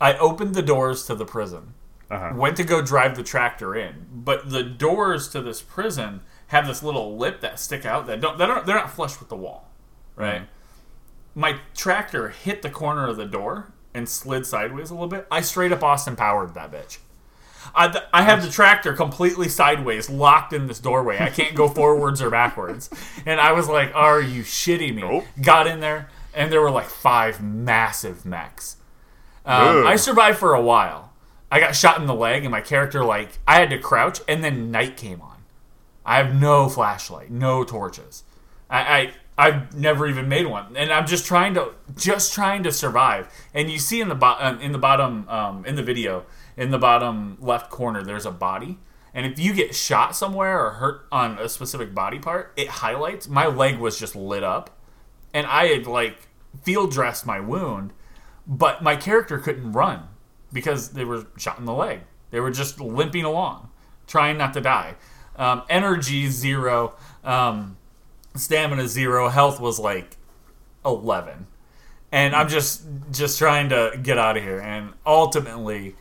I 0.00 0.16
opened 0.18 0.54
the 0.54 0.62
doors 0.62 1.04
to 1.06 1.14
the 1.14 1.24
prison, 1.24 1.74
Uh 2.10 2.18
huh. 2.18 2.30
went 2.36 2.56
to 2.58 2.64
go 2.64 2.80
drive 2.82 3.16
the 3.16 3.22
tractor 3.22 3.74
in, 3.74 4.06
but 4.12 4.50
the 4.50 4.62
doors 4.62 5.28
to 5.30 5.40
this 5.42 5.60
prison 5.62 6.20
have 6.48 6.66
this 6.66 6.82
little 6.82 7.16
lip 7.16 7.40
that 7.40 7.58
stick 7.58 7.84
out 7.86 8.06
that 8.06 8.20
don't 8.20 8.38
that 8.38 8.50
are 8.50 8.62
they're 8.62 8.76
not 8.76 8.90
flush 8.90 9.18
with 9.18 9.28
the 9.28 9.36
wall, 9.36 9.68
right? 10.16 10.42
My 11.34 11.58
tractor 11.74 12.28
hit 12.28 12.62
the 12.62 12.70
corner 12.70 13.08
of 13.08 13.16
the 13.16 13.24
door 13.24 13.72
and 13.94 14.08
slid 14.08 14.46
sideways 14.46 14.90
a 14.90 14.94
little 14.94 15.08
bit. 15.08 15.26
I 15.30 15.40
straight 15.40 15.72
up 15.72 15.82
Austin 15.82 16.14
powered 16.16 16.54
that 16.54 16.70
bitch. 16.70 16.98
I, 17.74 17.88
th- 17.88 18.04
I 18.12 18.22
have 18.22 18.42
the 18.42 18.50
tractor 18.50 18.92
completely 18.92 19.48
sideways, 19.48 20.10
locked 20.10 20.52
in 20.52 20.66
this 20.66 20.78
doorway. 20.78 21.18
I 21.18 21.30
can't 21.30 21.54
go 21.54 21.68
forwards 21.68 22.20
or 22.20 22.30
backwards. 22.30 22.90
And 23.24 23.40
I 23.40 23.52
was 23.52 23.68
like, 23.68 23.94
"Are 23.94 24.20
you 24.20 24.42
shitting 24.42 24.94
me?" 24.94 25.02
Nope. 25.02 25.24
Got 25.40 25.66
in 25.66 25.80
there, 25.80 26.08
and 26.34 26.52
there 26.52 26.60
were 26.60 26.70
like 26.70 26.88
five 26.88 27.42
massive 27.42 28.24
mechs. 28.24 28.76
Um, 29.44 29.86
I 29.86 29.96
survived 29.96 30.38
for 30.38 30.54
a 30.54 30.62
while. 30.62 31.12
I 31.50 31.60
got 31.60 31.74
shot 31.74 32.00
in 32.00 32.06
the 32.06 32.14
leg, 32.14 32.44
and 32.44 32.50
my 32.50 32.60
character 32.60 33.04
like 33.04 33.38
I 33.46 33.56
had 33.56 33.70
to 33.70 33.78
crouch, 33.78 34.20
and 34.28 34.42
then 34.42 34.70
night 34.70 34.96
came 34.96 35.20
on. 35.20 35.44
I 36.04 36.16
have 36.16 36.34
no 36.34 36.68
flashlight, 36.68 37.30
no 37.30 37.64
torches. 37.64 38.24
I, 38.70 38.80
I 38.80 39.12
I've 39.38 39.74
never 39.74 40.06
even 40.06 40.28
made 40.28 40.46
one, 40.46 40.76
and 40.76 40.92
I'm 40.92 41.06
just 41.06 41.26
trying 41.26 41.54
to 41.54 41.72
just 41.96 42.32
trying 42.32 42.62
to 42.64 42.72
survive. 42.72 43.28
And 43.54 43.70
you 43.70 43.78
see 43.78 44.00
in 44.00 44.08
the 44.08 44.14
bo- 44.14 44.36
um, 44.38 44.60
in 44.60 44.72
the 44.72 44.78
bottom 44.78 45.28
um, 45.28 45.64
in 45.64 45.76
the 45.76 45.82
video 45.82 46.24
in 46.56 46.70
the 46.70 46.78
bottom 46.78 47.38
left 47.40 47.70
corner, 47.70 48.02
there's 48.02 48.26
a 48.26 48.30
body. 48.30 48.78
And 49.14 49.26
if 49.26 49.38
you 49.38 49.52
get 49.52 49.74
shot 49.74 50.16
somewhere 50.16 50.64
or 50.64 50.70
hurt 50.70 51.06
on 51.12 51.38
a 51.38 51.48
specific 51.48 51.94
body 51.94 52.18
part, 52.18 52.52
it 52.56 52.68
highlights. 52.68 53.28
My 53.28 53.46
leg 53.46 53.78
was 53.78 53.98
just 53.98 54.16
lit 54.16 54.42
up, 54.42 54.70
and 55.34 55.46
I 55.46 55.66
had 55.66 55.86
like 55.86 56.28
field 56.62 56.92
dressed 56.92 57.26
my 57.26 57.40
wound, 57.40 57.92
but 58.46 58.82
my 58.82 58.96
character 58.96 59.38
couldn't 59.38 59.72
run 59.72 60.08
because 60.52 60.90
they 60.90 61.04
were 61.04 61.26
shot 61.36 61.58
in 61.58 61.64
the 61.64 61.74
leg. 61.74 62.00
They 62.30 62.40
were 62.40 62.50
just 62.50 62.80
limping 62.80 63.24
along, 63.24 63.68
trying 64.06 64.38
not 64.38 64.54
to 64.54 64.60
die. 64.60 64.94
Um, 65.36 65.62
energy 65.68 66.28
zero, 66.28 66.94
um, 67.22 67.76
stamina 68.34 68.88
zero, 68.88 69.28
health 69.28 69.60
was 69.60 69.78
like 69.78 70.16
eleven, 70.84 71.46
and 72.10 72.34
I'm 72.34 72.48
just 72.48 72.82
just 73.10 73.38
trying 73.38 73.68
to 73.68 73.98
get 74.02 74.16
out 74.16 74.38
of 74.38 74.42
here. 74.42 74.58
And 74.58 74.94
ultimately, 75.04 75.96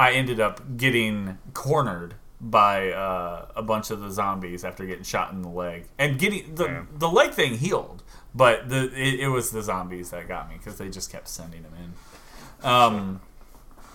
I 0.00 0.12
ended 0.12 0.40
up 0.40 0.76
getting 0.78 1.38
cornered 1.52 2.14
by 2.40 2.90
uh, 2.90 3.48
a 3.54 3.62
bunch 3.62 3.90
of 3.90 4.00
the 4.00 4.10
zombies 4.10 4.64
after 4.64 4.86
getting 4.86 5.04
shot 5.04 5.32
in 5.32 5.42
the 5.42 5.48
leg 5.50 5.84
and 5.98 6.18
getting 6.18 6.54
the 6.54 6.64
Yeah. 6.64 6.82
the 6.96 7.08
leg 7.08 7.32
thing 7.32 7.58
healed, 7.58 8.02
but 8.34 8.68
the 8.70 8.84
it, 8.98 9.20
it 9.20 9.28
was 9.28 9.50
the 9.50 9.62
zombies 9.62 10.08
that 10.10 10.26
got 10.26 10.48
me 10.48 10.56
because 10.56 10.78
they 10.78 10.88
just 10.88 11.12
kept 11.12 11.28
sending 11.28 11.62
them 11.62 11.72
in. 11.84 12.66
Um, 12.66 13.20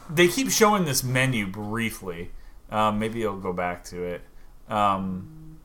they 0.10 0.28
keep 0.28 0.52
showing 0.52 0.86
this 0.86 1.04
menu 1.04 1.48
briefly. 1.48 2.32
Um, 2.70 3.00
maybe 3.00 3.26
I'll 3.26 3.38
go 3.40 3.54
back 3.54 3.84
to 3.86 4.04
it. 4.04 4.22
Um, 4.70 5.58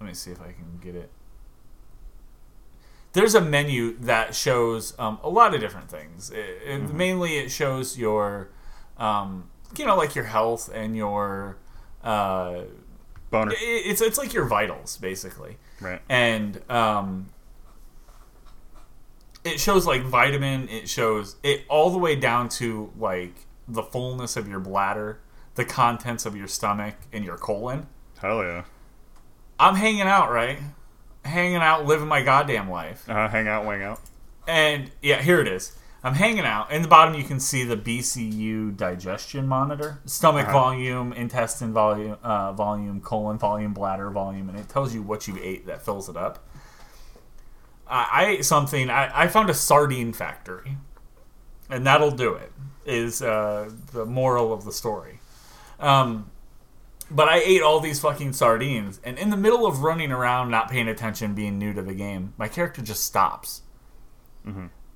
let 0.00 0.06
me 0.06 0.14
see 0.14 0.30
if 0.30 0.40
I 0.40 0.52
can 0.52 0.78
get 0.80 0.94
it. 0.94 1.10
There's 3.12 3.34
a 3.34 3.40
menu 3.40 3.96
that 4.00 4.34
shows 4.34 4.98
um, 4.98 5.18
a 5.22 5.28
lot 5.28 5.54
of 5.54 5.60
different 5.60 5.88
things. 5.88 6.30
It, 6.30 6.58
it- 6.66 6.92
Mainly, 6.92 7.38
it 7.38 7.48
shows 7.50 7.96
your, 7.96 8.48
um, 8.98 9.48
you 9.76 9.84
know, 9.86 9.96
like 9.96 10.14
your 10.14 10.24
health 10.24 10.70
and 10.72 10.96
your. 10.96 11.56
Uh, 12.02 12.62
Boner. 13.30 13.52
it- 13.52 13.56
it's 13.86 14.00
it's 14.00 14.18
like 14.18 14.32
your 14.32 14.44
vitals 14.44 14.96
basically 14.98 15.56
Right. 15.80 16.00
and 16.08 16.60
um, 16.70 17.30
it 19.44 19.60
shows 19.60 19.86
like 19.86 20.02
vitamin 20.02 20.68
it 20.68 20.88
shows 20.88 21.36
it 21.42 21.64
all 21.68 21.90
the 21.90 21.98
way 21.98 22.16
down 22.16 22.48
to 22.50 22.92
like 22.98 23.34
the 23.66 23.82
fullness 23.82 24.36
of 24.36 24.48
your 24.48 24.60
bladder 24.60 25.18
the 25.54 25.64
contents 25.64 26.26
of 26.26 26.36
your 26.36 26.46
stomach 26.46 26.94
and 27.12 27.24
your 27.24 27.36
colon 27.36 27.86
Hell 28.20 28.42
yeah. 28.42 28.64
i'm 29.58 29.74
hanging 29.74 30.02
out 30.02 30.30
right 30.30 30.58
hanging 31.24 31.56
out 31.56 31.86
living 31.86 32.06
my 32.08 32.22
goddamn 32.22 32.70
life 32.70 33.08
Uh, 33.08 33.28
hang 33.28 33.48
out, 33.48 33.64
wing 33.66 33.82
out. 33.82 34.00
and 34.46 34.90
yeah 35.02 35.20
here 35.22 35.40
it 35.40 35.48
is 35.48 35.76
i'm 36.04 36.14
hanging 36.14 36.44
out. 36.44 36.70
In 36.70 36.82
the 36.82 36.88
bottom 36.88 37.14
you 37.14 37.24
can 37.24 37.40
see 37.40 37.64
the 37.64 37.76
bcu 37.76 38.76
digestion 38.76 39.48
monitor. 39.48 40.00
Stomach 40.04 40.44
Uh-huh. 40.44 40.52
volume 40.52 41.12
intestine 41.14 41.72
volume 41.72 42.16
uh, 42.22 42.52
volume 42.52 43.00
colon 43.00 43.38
volume 43.38 43.72
bladder 43.72 44.10
volume 44.10 44.48
and 44.48 44.58
it 44.58 44.68
tells 44.68 44.94
you 44.94 45.02
what 45.02 45.26
you 45.26 45.36
ate 45.42 45.66
that 45.66 45.82
fills 45.84 46.08
it 46.08 46.16
up. 46.16 46.46
I, 47.88 48.08
I 48.12 48.24
ate 48.26 48.44
something 48.44 48.90
I, 48.90 49.24
I 49.24 49.28
found 49.28 49.50
a 49.50 49.54
sardine 49.54 50.12
factory 50.12 50.76
and 51.70 51.86
that'll 51.86 52.10
do 52.12 52.34
it 52.34 52.52
is 52.86 53.22
uh, 53.22 53.70
the 53.92 54.04
moral 54.04 54.52
of 54.52 54.64
the 54.66 54.72
story. 54.72 55.20
Um, 55.80 56.30
but 57.10 57.28
I 57.28 57.38
ate 57.38 57.62
all 57.62 57.80
these 57.80 57.98
fucking 58.00 58.32
sardines, 58.34 59.00
and 59.04 59.18
in 59.18 59.30
the 59.30 59.36
middle 59.36 59.66
of 59.66 59.82
running 59.82 60.10
around, 60.12 60.50
not 60.50 60.70
paying 60.70 60.88
attention, 60.88 61.34
being 61.34 61.58
new 61.58 61.72
to 61.74 61.82
the 61.82 61.94
game, 61.94 62.32
my 62.38 62.48
character 62.48 62.82
just 62.82 63.02
stops 63.04 63.62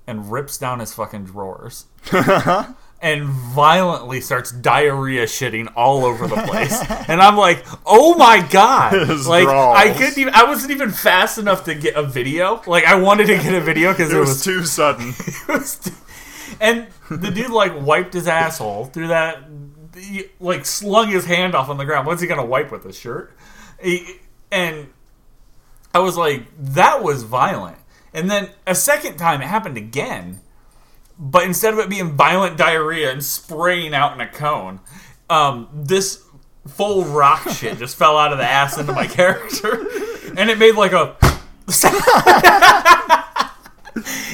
and 0.08 0.32
rips 0.32 0.58
down 0.58 0.80
his 0.80 0.92
fucking 0.92 1.26
drawers 1.26 1.86
uh-huh. 2.12 2.72
and 3.00 3.24
violently 3.26 4.20
starts 4.20 4.50
diarrhea 4.50 5.26
shitting 5.26 5.70
all 5.76 6.04
over 6.04 6.26
the 6.26 6.34
place. 6.36 6.80
and 7.08 7.20
I'm 7.22 7.36
like, 7.36 7.64
oh 7.86 8.14
my 8.16 8.44
god! 8.50 8.92
His 9.08 9.28
like 9.28 9.46
I 9.46 9.92
couldn't 9.92 10.18
even. 10.18 10.34
I 10.34 10.44
wasn't 10.44 10.72
even 10.72 10.90
fast 10.90 11.38
enough 11.38 11.64
to 11.64 11.74
get 11.76 11.94
a 11.94 12.02
video. 12.02 12.60
Like 12.66 12.84
I 12.84 12.96
wanted 12.96 13.26
to 13.28 13.36
get 13.36 13.54
a 13.54 13.60
video 13.60 13.92
because 13.92 14.10
It 14.12 14.16
it 14.16 14.20
was 14.20 14.28
was 14.30 14.44
too 14.44 14.64
sudden. 14.64 15.14
and 16.60 16.86
the 17.10 17.30
dude 17.30 17.50
like 17.50 17.80
wiped 17.80 18.14
his 18.14 18.26
asshole 18.26 18.86
through 18.86 19.08
that 19.08 19.44
he, 19.96 20.24
like 20.40 20.64
slung 20.66 21.08
his 21.08 21.24
hand 21.24 21.54
off 21.54 21.68
on 21.68 21.76
the 21.76 21.84
ground 21.84 22.06
what's 22.06 22.20
he 22.20 22.26
gonna 22.28 22.44
wipe 22.44 22.70
with 22.70 22.84
his 22.84 22.96
shirt 22.98 23.32
He- 23.82 24.16
and 24.50 24.88
i 25.94 25.98
was 25.98 26.16
like 26.16 26.44
that 26.58 27.02
was 27.02 27.22
violent 27.22 27.77
and 28.12 28.30
then 28.30 28.50
a 28.66 28.74
second 28.74 29.16
time 29.16 29.40
it 29.40 29.46
happened 29.46 29.76
again 29.76 30.40
but 31.18 31.42
instead 31.44 31.72
of 31.72 31.80
it 31.80 31.88
being 31.88 32.16
violent 32.16 32.56
diarrhea 32.56 33.10
and 33.10 33.24
spraying 33.24 33.94
out 33.94 34.14
in 34.14 34.20
a 34.20 34.28
cone 34.28 34.80
um, 35.30 35.68
this 35.72 36.24
full 36.66 37.04
rock 37.04 37.48
shit 37.52 37.78
just 37.78 37.96
fell 37.96 38.16
out 38.16 38.32
of 38.32 38.38
the 38.38 38.44
ass 38.44 38.78
into 38.78 38.92
my 38.92 39.06
character 39.06 39.86
and 40.36 40.50
it 40.50 40.58
made 40.58 40.74
like 40.74 40.92
a 40.92 41.16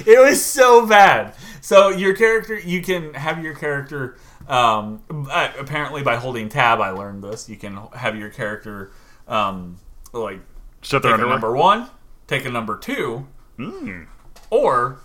it 0.07 0.20
was 0.20 0.45
so 0.45 0.87
bad. 0.87 1.35
So 1.61 1.89
your 1.89 2.14
character, 2.14 2.59
you 2.59 2.83
can 2.83 3.14
have 3.14 3.43
your 3.43 3.55
character. 3.55 4.16
Um, 4.47 5.03
uh, 5.11 5.51
apparently, 5.59 6.03
by 6.03 6.16
holding 6.16 6.49
tab, 6.49 6.81
I 6.81 6.91
learned 6.91 7.25
this. 7.25 7.49
You 7.49 7.57
can 7.57 7.77
have 7.95 8.16
your 8.16 8.29
character, 8.29 8.93
um, 9.27 9.79
like 10.12 10.41
Shut 10.83 11.03
their 11.03 11.12
take 11.12 11.20
a 11.20 11.25
underwear. 11.25 11.35
number 11.35 11.57
one, 11.57 11.89
take 12.27 12.45
a 12.45 12.51
number 12.51 12.77
two, 12.79 13.27
Mm. 13.59 14.07
or 14.51 14.99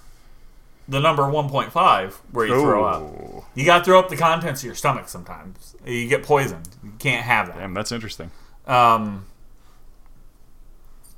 the 0.87 0.99
number 0.99 1.29
one 1.29 1.49
point 1.49 1.71
five, 1.71 2.15
where 2.31 2.47
you 2.47 2.59
throw 2.59 2.83
up. 2.83 3.45
You 3.53 3.65
got 3.65 3.79
to 3.79 3.83
throw 3.85 3.99
up 3.99 4.09
the 4.09 4.17
contents 4.17 4.61
of 4.61 4.65
your 4.65 4.75
stomach 4.75 5.07
sometimes. 5.07 5.75
You 5.85 6.07
get 6.07 6.23
poisoned. 6.23 6.67
You 6.83 6.91
can't 6.97 7.23
have 7.23 7.47
that. 7.47 7.57
Damn, 7.57 7.73
that's 7.73 7.91
interesting. 7.91 8.31
Um. 8.65 9.25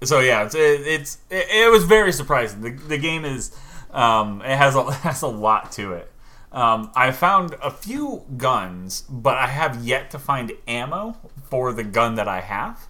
So 0.03 0.19
yeah, 0.19 0.43
it's 0.45 0.55
it, 0.55 0.81
it's 0.87 1.17
it, 1.29 1.47
it 1.49 1.71
was 1.71 1.85
very 1.85 2.11
surprising. 2.11 2.61
The, 2.61 2.71
the 2.71 2.97
game 2.97 3.23
is 3.23 3.55
um 3.91 4.41
it 4.41 4.57
has 4.57 4.75
a 4.75 4.91
has 4.91 5.21
a 5.21 5.27
lot 5.27 5.71
to 5.73 5.93
it. 5.93 6.11
Um, 6.51 6.91
I 6.95 7.11
found 7.11 7.55
a 7.63 7.71
few 7.71 8.23
guns, 8.35 9.01
but 9.09 9.37
I 9.37 9.47
have 9.47 9.85
yet 9.85 10.11
to 10.11 10.19
find 10.19 10.51
ammo 10.67 11.15
for 11.49 11.71
the 11.71 11.83
gun 11.83 12.15
that 12.15 12.27
I 12.27 12.41
have. 12.41 12.87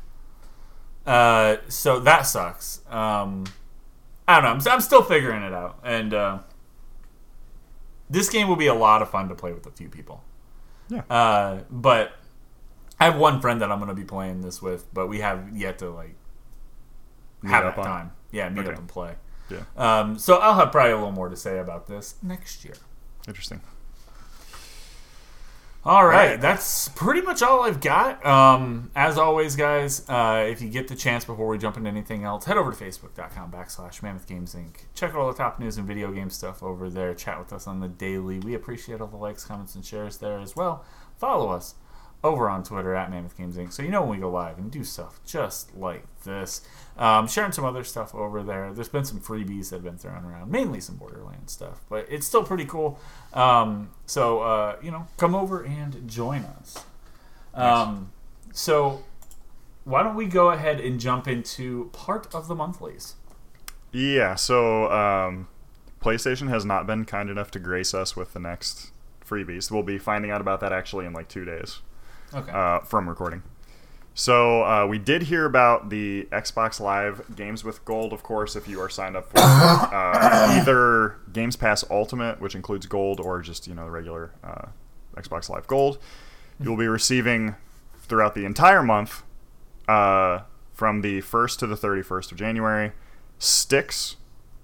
Uh, 1.05 1.57
so 1.67 1.99
that 1.99 2.23
sucks. 2.23 2.81
Um, 2.89 3.45
I 4.27 4.35
don't 4.39 4.43
know. 4.43 4.71
I'm, 4.71 4.73
I'm 4.75 4.81
still 4.81 5.03
figuring 5.03 5.43
it 5.43 5.53
out, 5.53 5.79
and 5.83 6.13
uh, 6.13 6.39
this 8.09 8.29
game 8.29 8.47
will 8.47 8.55
be 8.55 8.67
a 8.67 8.73
lot 8.73 9.01
of 9.01 9.09
fun 9.09 9.29
to 9.29 9.35
play 9.35 9.53
with 9.53 9.65
a 9.65 9.71
few 9.71 9.89
people. 9.89 10.23
Yeah. 10.89 11.01
Uh, 11.09 11.61
but 11.69 12.13
I 12.99 13.05
have 13.05 13.17
one 13.17 13.41
friend 13.41 13.61
that 13.61 13.71
I'm 13.71 13.79
going 13.79 13.89
to 13.89 13.95
be 13.95 14.03
playing 14.03 14.41
this 14.41 14.61
with, 14.61 14.91
but 14.93 15.07
we 15.07 15.19
have 15.19 15.55
yet 15.55 15.79
to 15.79 15.89
like 15.89 16.15
Meet 17.41 17.49
have 17.51 17.65
up 17.65 17.75
that 17.77 17.83
time. 17.83 18.11
Yeah, 18.31 18.49
meet 18.49 18.61
Okay. 18.61 18.71
up 18.73 18.77
and 18.77 18.87
play. 18.87 19.15
Yeah. 19.49 19.63
Um, 19.75 20.17
so 20.17 20.37
I'll 20.37 20.55
have 20.55 20.71
probably 20.71 20.91
a 20.91 20.95
little 20.97 21.11
more 21.11 21.27
to 21.29 21.35
say 21.35 21.57
about 21.59 21.87
this 21.87 22.15
next 22.21 22.63
year. 22.63 22.75
Interesting. 23.27 23.61
All 25.83 26.05
right, 26.05 26.39
that's 26.39 26.89
pretty 26.89 27.21
much 27.21 27.41
all 27.41 27.63
I've 27.63 27.81
got. 27.81 28.23
Um, 28.23 28.91
as 28.95 29.17
always, 29.17 29.55
guys, 29.55 30.07
uh, 30.07 30.45
if 30.47 30.61
you 30.61 30.69
get 30.69 30.87
the 30.87 30.95
chance 30.95 31.25
before 31.25 31.47
we 31.47 31.57
jump 31.57 31.75
into 31.75 31.89
anything 31.89 32.23
else, 32.23 32.45
head 32.45 32.55
over 32.55 32.71
to 32.71 32.77
facebook.com 32.77 33.51
backslash 33.51 34.03
Mammoth 34.03 34.27
Games 34.27 34.53
Inc. 34.53 34.75
Check 34.93 35.09
out 35.09 35.15
all 35.15 35.27
the 35.31 35.37
top 35.37 35.59
news 35.59 35.79
and 35.79 35.87
video 35.87 36.11
game 36.11 36.29
stuff 36.29 36.61
over 36.61 36.87
there. 36.87 37.15
Chat 37.15 37.39
with 37.39 37.51
us 37.51 37.65
on 37.65 37.79
the 37.79 37.87
daily. 37.87 38.37
We 38.37 38.53
appreciate 38.53 39.01
all 39.01 39.07
the 39.07 39.17
likes, 39.17 39.43
comments, 39.43 39.73
and 39.73 39.83
shares 39.83 40.17
there 40.17 40.37
as 40.37 40.55
well. 40.55 40.85
Follow 41.17 41.49
us 41.49 41.73
over 42.23 42.47
on 42.47 42.63
Twitter 42.63 42.93
at 42.93 43.09
Mammoth 43.09 43.35
Games 43.35 43.57
Inc. 43.57 43.73
So 43.73 43.81
you 43.81 43.89
know 43.89 44.01
when 44.01 44.11
we 44.11 44.17
go 44.17 44.29
live 44.29 44.59
and 44.59 44.69
do 44.69 44.83
stuff 44.83 45.19
just 45.25 45.75
like 45.75 46.05
this. 46.25 46.61
Um, 46.97 47.27
sharing 47.27 47.51
some 47.51 47.65
other 47.65 47.83
stuff 47.83 48.13
over 48.13 48.43
there. 48.43 48.73
There's 48.73 48.89
been 48.89 49.05
some 49.05 49.19
freebies 49.19 49.69
that 49.69 49.77
have 49.77 49.83
been 49.83 49.97
thrown 49.97 50.23
around, 50.25 50.51
mainly 50.51 50.79
some 50.81 50.97
Borderlands 50.97 51.51
stuff, 51.53 51.81
but 51.89 52.05
it's 52.09 52.27
still 52.27 52.43
pretty 52.43 52.65
cool. 52.65 52.99
Um, 53.33 53.89
so 54.05 54.41
uh, 54.41 54.75
you 54.83 54.91
know, 54.91 55.07
come 55.17 55.33
over 55.33 55.63
and 55.63 56.07
join 56.07 56.43
us. 56.43 56.83
Um, 57.53 58.11
so 58.53 59.03
why 59.83 60.03
don't 60.03 60.15
we 60.15 60.25
go 60.25 60.51
ahead 60.51 60.79
and 60.79 60.99
jump 60.99 61.27
into 61.27 61.85
part 61.93 62.33
of 62.35 62.47
the 62.47 62.55
monthlies? 62.55 63.15
Yeah, 63.91 64.35
so 64.35 64.91
um, 64.91 65.47
PlayStation 66.01 66.49
has 66.49 66.63
not 66.65 66.85
been 66.87 67.05
kind 67.05 67.29
enough 67.29 67.51
to 67.51 67.59
grace 67.59 67.93
us 67.93 68.15
with 68.15 68.33
the 68.33 68.39
next 68.39 68.91
freebies. 69.27 69.71
We'll 69.71 69.83
be 69.83 69.97
finding 69.97 70.29
out 70.31 70.39
about 70.41 70.59
that 70.59 70.71
actually 70.71 71.05
in 71.05 71.13
like 71.13 71.29
two 71.29 71.45
days 71.45 71.79
Okay. 72.33 72.51
uh, 72.51 72.79
from 72.81 73.09
recording. 73.09 73.43
So 74.13 74.63
uh, 74.63 74.87
we 74.87 74.97
did 74.97 75.23
hear 75.23 75.45
about 75.45 75.89
the 75.89 76.27
Xbox 76.31 76.79
Live 76.79 77.35
Games 77.35 77.63
with 77.63 77.83
Gold, 77.85 78.11
of 78.11 78.23
course, 78.23 78.55
if 78.55 78.67
you 78.67 78.81
are 78.81 78.89
signed 78.89 79.15
up 79.15 79.29
for 79.29 79.37
uh, 79.39 80.59
either 80.59 81.17
Games 81.31 81.55
Pass 81.55 81.85
Ultimate, 81.89 82.41
which 82.41 82.53
includes 82.53 82.85
Gold, 82.87 83.19
or 83.19 83.41
just 83.41 83.67
you 83.67 83.73
know 83.73 83.85
the 83.85 83.91
regular 83.91 84.31
uh, 84.43 84.67
Xbox 85.15 85.49
Live 85.49 85.65
Gold. 85.67 85.97
You'll 86.59 86.77
be 86.77 86.87
receiving 86.87 87.55
throughout 88.01 88.35
the 88.35 88.43
entire 88.43 88.83
month, 88.83 89.23
uh, 89.87 90.41
from 90.73 91.01
the 91.01 91.21
first 91.21 91.59
to 91.59 91.67
the 91.67 91.77
thirty 91.77 92.01
first 92.01 92.33
of 92.33 92.37
January, 92.37 92.91
Styx, 93.39 94.17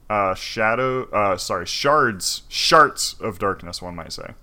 uh, 0.09 0.35
shadow, 0.35 1.09
uh, 1.11 1.37
sorry, 1.37 1.65
shards, 1.65 2.43
shards 2.49 3.15
of 3.21 3.39
darkness. 3.39 3.81
One 3.81 3.95
might 3.95 4.11
say. 4.11 4.33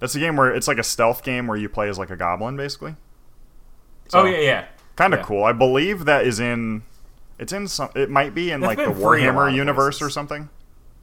That's 0.00 0.14
a 0.14 0.18
game 0.18 0.36
where 0.36 0.52
it's 0.52 0.66
like 0.66 0.78
a 0.78 0.82
stealth 0.82 1.22
game 1.22 1.46
where 1.46 1.58
you 1.58 1.68
play 1.68 1.88
as 1.88 1.98
like 1.98 2.10
a 2.10 2.16
goblin, 2.16 2.56
basically. 2.56 2.96
Oh 4.14 4.24
yeah, 4.24 4.38
yeah. 4.38 4.64
kind 4.96 5.14
of 5.14 5.20
Yeah. 5.20 5.26
cool. 5.26 5.44
I 5.44 5.52
believe 5.52 6.04
that 6.04 6.26
is 6.26 6.40
in. 6.40 6.82
It's 7.38 7.52
in 7.52 7.68
some. 7.68 7.90
It 7.94 8.10
might 8.10 8.34
be 8.34 8.50
in 8.50 8.60
That's 8.60 8.76
like 8.76 8.78
the 8.78 8.92
been 8.92 9.02
free 9.02 9.24
a 9.26 9.32
lot 9.32 9.48
Warhammer 9.50 9.54
universe 9.54 9.98
places. 9.98 10.02
or 10.02 10.10
something. 10.10 10.48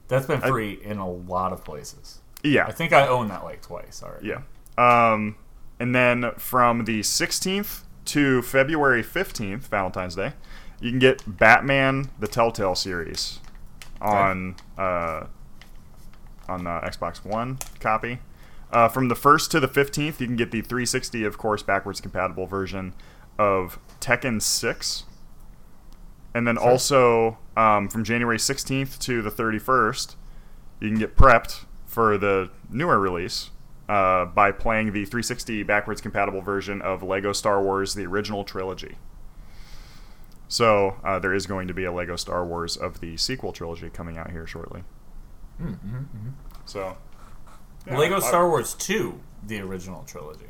That's 0.08 0.26
been 0.26 0.40
free 0.40 0.78
in 0.82 0.98
a 0.98 1.08
lot 1.10 1.52
of 1.52 1.64
places. 1.64 2.20
Yeah, 2.42 2.66
I 2.66 2.72
think 2.72 2.92
I 2.92 3.06
own 3.08 3.28
that 3.28 3.42
like 3.44 3.60
twice 3.62 4.02
already. 4.02 4.28
yeah. 4.28 4.40
Um, 4.78 5.36
and 5.80 5.94
then 5.94 6.30
from 6.38 6.84
the 6.84 7.00
16th 7.00 7.82
to 8.06 8.42
February 8.42 9.02
15th, 9.02 9.62
Valentine's 9.68 10.14
Day, 10.14 10.32
you 10.80 10.90
can 10.90 10.98
get 11.00 11.22
Batman: 11.26 12.10
The 12.20 12.28
Telltale 12.28 12.76
series 12.76 13.40
on 14.00 14.54
uh, 14.78 15.24
on 16.48 16.64
the 16.64 16.70
Xbox 16.70 17.24
One 17.24 17.58
copy. 17.80 18.20
Uh, 18.70 18.88
from 18.88 19.08
the 19.08 19.14
1st 19.14 19.50
to 19.50 19.60
the 19.60 19.68
15th, 19.68 20.20
you 20.20 20.26
can 20.26 20.36
get 20.36 20.50
the 20.50 20.60
360, 20.60 21.24
of 21.24 21.38
course, 21.38 21.62
backwards 21.62 22.00
compatible 22.00 22.46
version 22.46 22.94
of 23.38 23.78
Tekken 24.00 24.42
6. 24.42 25.04
And 26.34 26.46
then 26.46 26.58
also 26.58 27.38
um, 27.56 27.88
from 27.88 28.04
January 28.04 28.36
16th 28.36 28.98
to 29.00 29.22
the 29.22 29.30
31st, 29.30 30.16
you 30.80 30.88
can 30.90 30.98
get 30.98 31.16
prepped 31.16 31.64
for 31.86 32.18
the 32.18 32.50
newer 32.70 32.98
release 32.98 33.50
uh, 33.88 34.26
by 34.26 34.52
playing 34.52 34.88
the 34.88 35.04
360 35.04 35.62
backwards 35.62 36.00
compatible 36.00 36.42
version 36.42 36.82
of 36.82 37.02
Lego 37.02 37.32
Star 37.32 37.62
Wars: 37.62 37.94
The 37.94 38.06
Original 38.06 38.44
Trilogy. 38.44 38.96
So 40.46 40.96
uh, 41.04 41.18
there 41.18 41.34
is 41.34 41.46
going 41.46 41.68
to 41.68 41.74
be 41.74 41.84
a 41.84 41.92
Lego 41.92 42.16
Star 42.16 42.44
Wars 42.44 42.76
of 42.76 43.00
the 43.00 43.16
sequel 43.16 43.52
trilogy 43.52 43.90
coming 43.90 44.16
out 44.18 44.30
here 44.30 44.46
shortly. 44.46 44.84
So 46.66 46.80
yeah, 46.80 46.94
Lego 47.90 48.16
I- 48.16 48.20
Star 48.20 48.48
Wars 48.48 48.74
2, 48.74 49.18
the 49.46 49.60
original 49.60 50.02
trilogy. 50.04 50.46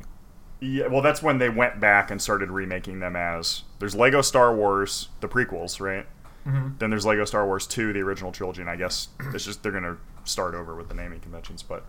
Yeah, 0.60 0.88
well, 0.88 1.02
that's 1.02 1.22
when 1.22 1.38
they 1.38 1.48
went 1.48 1.78
back 1.78 2.10
and 2.10 2.20
started 2.20 2.50
remaking 2.50 2.98
them 2.98 3.14
as. 3.14 3.62
There's 3.78 3.94
Lego 3.94 4.22
Star 4.22 4.52
Wars, 4.54 5.08
the 5.20 5.28
prequels, 5.28 5.80
right? 5.80 6.06
Mm-hmm. 6.46 6.78
Then 6.78 6.90
there's 6.90 7.06
Lego 7.06 7.24
Star 7.24 7.46
Wars 7.46 7.66
2, 7.66 7.92
the 7.92 8.00
original 8.00 8.32
trilogy, 8.32 8.62
and 8.62 8.70
I 8.70 8.74
guess 8.76 9.08
it's 9.34 9.44
just 9.44 9.62
they're 9.62 9.70
gonna 9.70 9.98
start 10.24 10.54
over 10.56 10.74
with 10.74 10.88
the 10.88 10.94
naming 10.94 11.20
conventions. 11.20 11.62
But 11.62 11.84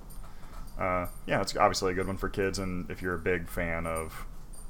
uh, 0.80 1.08
yeah, 1.26 1.42
it's 1.42 1.56
obviously 1.58 1.94
a 1.94 1.96
good 1.96 2.06
one 2.08 2.18
for 2.18 2.30
kids, 2.30 2.60
and 2.60 2.90
if 2.92 3.02
you're 3.02 3.16
a 3.16 3.20
big 3.20 3.50
fan 3.50 3.88
of 3.88 4.26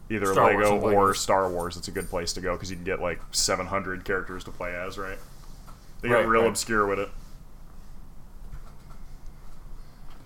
either 0.10 0.28
Star 0.28 0.56
Lego 0.56 0.80
or 0.80 1.14
Star 1.14 1.50
Wars, 1.50 1.76
it's 1.76 1.88
a 1.90 1.92
good 1.92 2.10
place 2.10 2.32
to 2.34 2.42
go 2.42 2.54
because 2.54 2.70
you 2.70 2.78
can 2.78 2.86
get 2.86 3.02
like 3.02 3.20
700 3.32 4.06
characters 4.06 4.44
to 4.46 4.52
play 4.52 4.74
as, 4.76 4.98
right? 4.98 5.18
They 6.02 6.08
Right, 6.10 6.22
get 6.22 6.30
real 6.30 6.42
right. 6.44 6.50
obscure 6.50 6.86
with 6.88 7.00
it. 7.00 7.10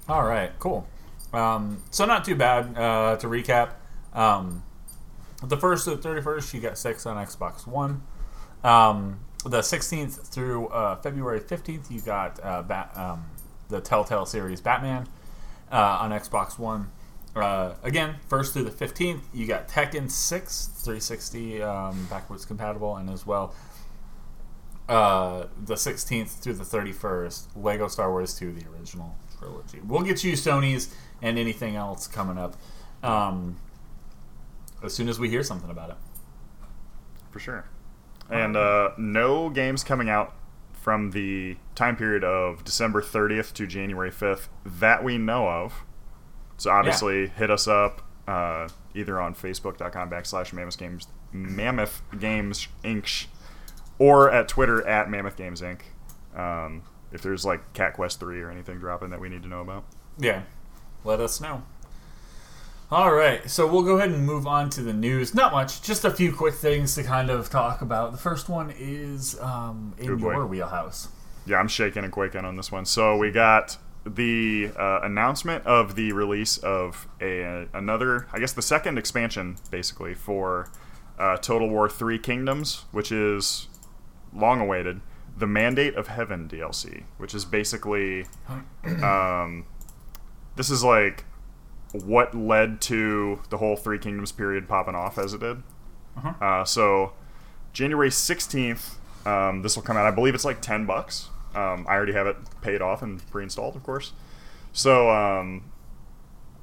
All 0.08 0.24
right, 0.24 0.52
cool. 0.60 0.88
Um, 1.32 1.82
so 1.90 2.06
not 2.06 2.26
too 2.26 2.36
bad. 2.36 2.78
Uh, 2.78 3.16
to 3.18 3.28
recap, 3.28 3.72
um, 4.14 4.64
the 5.42 5.58
first 5.58 5.86
to 5.86 5.92
the 5.92 5.98
thirty 5.98 6.22
first, 6.22 6.54
you 6.54 6.60
got 6.60 6.78
Styx 6.78 7.06
on 7.06 7.24
Xbox 7.26 7.66
One. 7.66 8.04
Um, 8.64 9.20
the 9.46 9.62
sixteenth 9.62 10.28
through 10.28 10.68
uh, 10.68 10.98
February 10.98 11.40
fifteenth, 11.40 11.90
you 11.90 12.02
got 12.02 12.40
uh, 12.44 12.62
Bat, 12.64 12.92
um, 12.96 13.26
the 13.70 13.80
Telltale 13.80 14.26
series 14.26 14.60
Batman 14.62 15.08
uh, 15.72 16.00
on 16.02 16.12
Xbox 16.12 16.60
One. 16.60 16.92
Uh, 17.34 17.74
again, 17.82 18.16
first 18.28 18.54
through 18.54 18.64
the 18.64 18.72
fifteenth, 18.72 19.24
you 19.34 19.48
got 19.48 19.68
Tekken 19.70 20.12
Six 20.12 20.68
360 20.84 21.64
um, 21.64 22.08
backwards 22.10 22.46
compatible, 22.46 22.98
and 22.98 23.10
as 23.10 23.26
well 23.26 23.56
uh, 24.90 25.46
the 25.66 25.76
16th 25.76 26.40
through 26.40 26.54
the 26.54 26.64
31st, 26.64 27.48
Lego 27.56 27.88
Star 27.88 28.12
Wars 28.12 28.34
2, 28.34 28.52
the 28.52 28.66
original 28.70 29.16
trilogy. 29.44 29.80
We'll 29.86 30.02
get 30.02 30.24
you 30.24 30.34
Sony's 30.34 30.94
and 31.22 31.38
anything 31.38 31.76
else 31.76 32.08
coming 32.08 32.38
up 32.38 32.56
um, 33.02 33.58
as 34.84 34.94
soon 34.94 35.10
as 35.10 35.20
we 35.20 35.30
hear 35.30 35.44
something 35.44 35.70
about 35.70 35.92
it. 35.92 35.96
for 37.32 37.40
sure. 37.40 37.66
And 38.30 38.56
uh, 38.56 38.92
no 38.98 39.50
games 39.50 39.84
coming 39.84 40.10
out 40.10 40.34
from 40.74 41.12
the 41.12 41.58
time 41.76 41.96
period 41.96 42.24
of 42.24 42.64
December 42.64 43.02
30th 43.02 43.54
to 43.54 43.68
January 43.68 44.12
5th 44.12 44.48
that 44.66 45.04
we 45.04 45.18
know 45.18 45.48
of. 45.48 45.84
So 46.58 46.72
obviously, 46.72 47.28
hit 47.28 47.50
us 47.52 47.68
up 47.68 48.02
uh, 48.28 48.70
either 48.96 49.20
on 49.20 49.36
Facebook.com 49.36 50.10
backslash 50.10 50.54
Mammoth 50.54 50.78
Games, 50.78 51.08
Mammoth 51.32 52.02
Games 52.18 52.68
Inc. 52.84 53.26
or 54.00 54.32
at 54.32 54.48
Twitter 54.48 54.86
at 54.88 55.10
Mammoth 55.10 55.36
Games 55.36 55.62
Inc. 55.62 55.82
Um, 56.36 56.84
if 57.14 57.22
there's 57.22 57.46
like 57.46 57.74
Cat 57.74 57.94
Quest 57.94 58.20
3 58.20 58.42
or 58.42 58.50
anything 58.52 58.80
dropping 58.80 59.12
that 59.12 59.20
we 59.22 59.30
need 59.30 59.44
to 59.44 59.50
know 59.50 59.62
about. 59.62 59.86
Yeah, 60.20 60.42
let 61.06 61.20
us 61.22 61.40
know. 61.40 61.64
All 62.92 63.12
right, 63.14 63.50
so 63.50 63.66
we'll 63.66 63.82
go 63.82 63.98
ahead 63.98 64.10
and 64.12 64.24
move 64.26 64.46
on 64.46 64.70
to 64.72 64.84
the 64.84 64.94
news. 64.94 65.34
Not 65.34 65.52
much, 65.52 65.82
just 65.82 66.06
a 66.06 66.12
few 66.12 66.32
quick 66.32 66.54
things 66.54 66.94
to 66.96 67.04
kind 67.04 67.30
of 67.32 67.50
talk 67.50 67.82
about. 67.82 68.12
The 68.12 68.20
first 68.20 68.50
one 68.50 68.72
is 68.78 69.40
um, 69.40 69.96
in 69.98 70.12
Oh, 70.12 70.16
boy. 70.18 70.34
your 70.34 70.46
wheelhouse. 70.46 71.08
Yeah, 71.48 71.58
I'm 71.58 71.68
shaking 71.68 72.04
and 72.04 72.14
quaking 72.14 72.46
on 72.46 72.56
this 72.56 72.72
one. 72.72 72.86
So 72.86 73.18
we 73.18 73.32
got 73.32 73.78
the 74.06 74.72
uh, 74.78 75.00
announcement 75.02 75.66
of 75.66 75.96
the 75.96 76.12
release 76.14 76.58
of 76.60 77.08
a 77.20 77.68
another, 77.74 78.28
I 78.32 78.38
guess, 78.40 78.54
the 78.54 78.62
second 78.62 78.98
expansion, 79.00 79.56
basically 79.72 80.14
for 80.14 80.70
uh, 81.18 81.38
Total 81.38 81.68
War 81.68 81.90
Three 81.90 82.20
Kingdoms, 82.20 82.86
which 82.92 83.12
is 83.12 83.68
long 84.36 84.62
awaited. 84.62 85.02
The 85.36 85.48
Mandate 85.48 85.96
of 85.96 86.08
Heaven 86.08 86.48
DLC, 86.48 87.04
which 87.18 87.34
is 87.34 87.46
basically, 87.46 88.26
um, 89.02 89.66
this 90.56 90.70
is 90.70 90.84
like 90.84 91.26
what 91.92 92.36
led 92.36 92.82
to 92.82 93.40
the 93.50 93.58
whole 93.58 93.76
Three 93.76 94.00
Kingdoms 94.00 94.32
period 94.32 94.68
popping 94.68 94.96
off 94.96 95.18
as 95.18 95.34
it 95.34 95.40
did. 95.40 95.64
Uh-huh. 96.18 96.46
Uh, 96.46 96.64
so 96.66 97.14
January 97.72 98.10
16th, 98.10 98.96
um, 99.26 99.62
this 99.62 99.76
will 99.76 99.84
come 99.84 99.98
out. 99.98 100.06
I 100.06 100.12
believe 100.12 100.36
it's 100.36 100.46
like 100.46 100.62
10 100.62 100.86
bucks. 100.86 101.30
Um, 101.56 101.86
I 101.88 101.94
already 101.94 102.14
have 102.14 102.28
it 102.28 102.38
paid 102.62 102.82
off 102.82 103.02
and 103.02 103.26
pre-installed, 103.32 103.76
of 103.76 103.84
course. 103.84 104.14
So 104.72 105.10
um, 105.12 105.72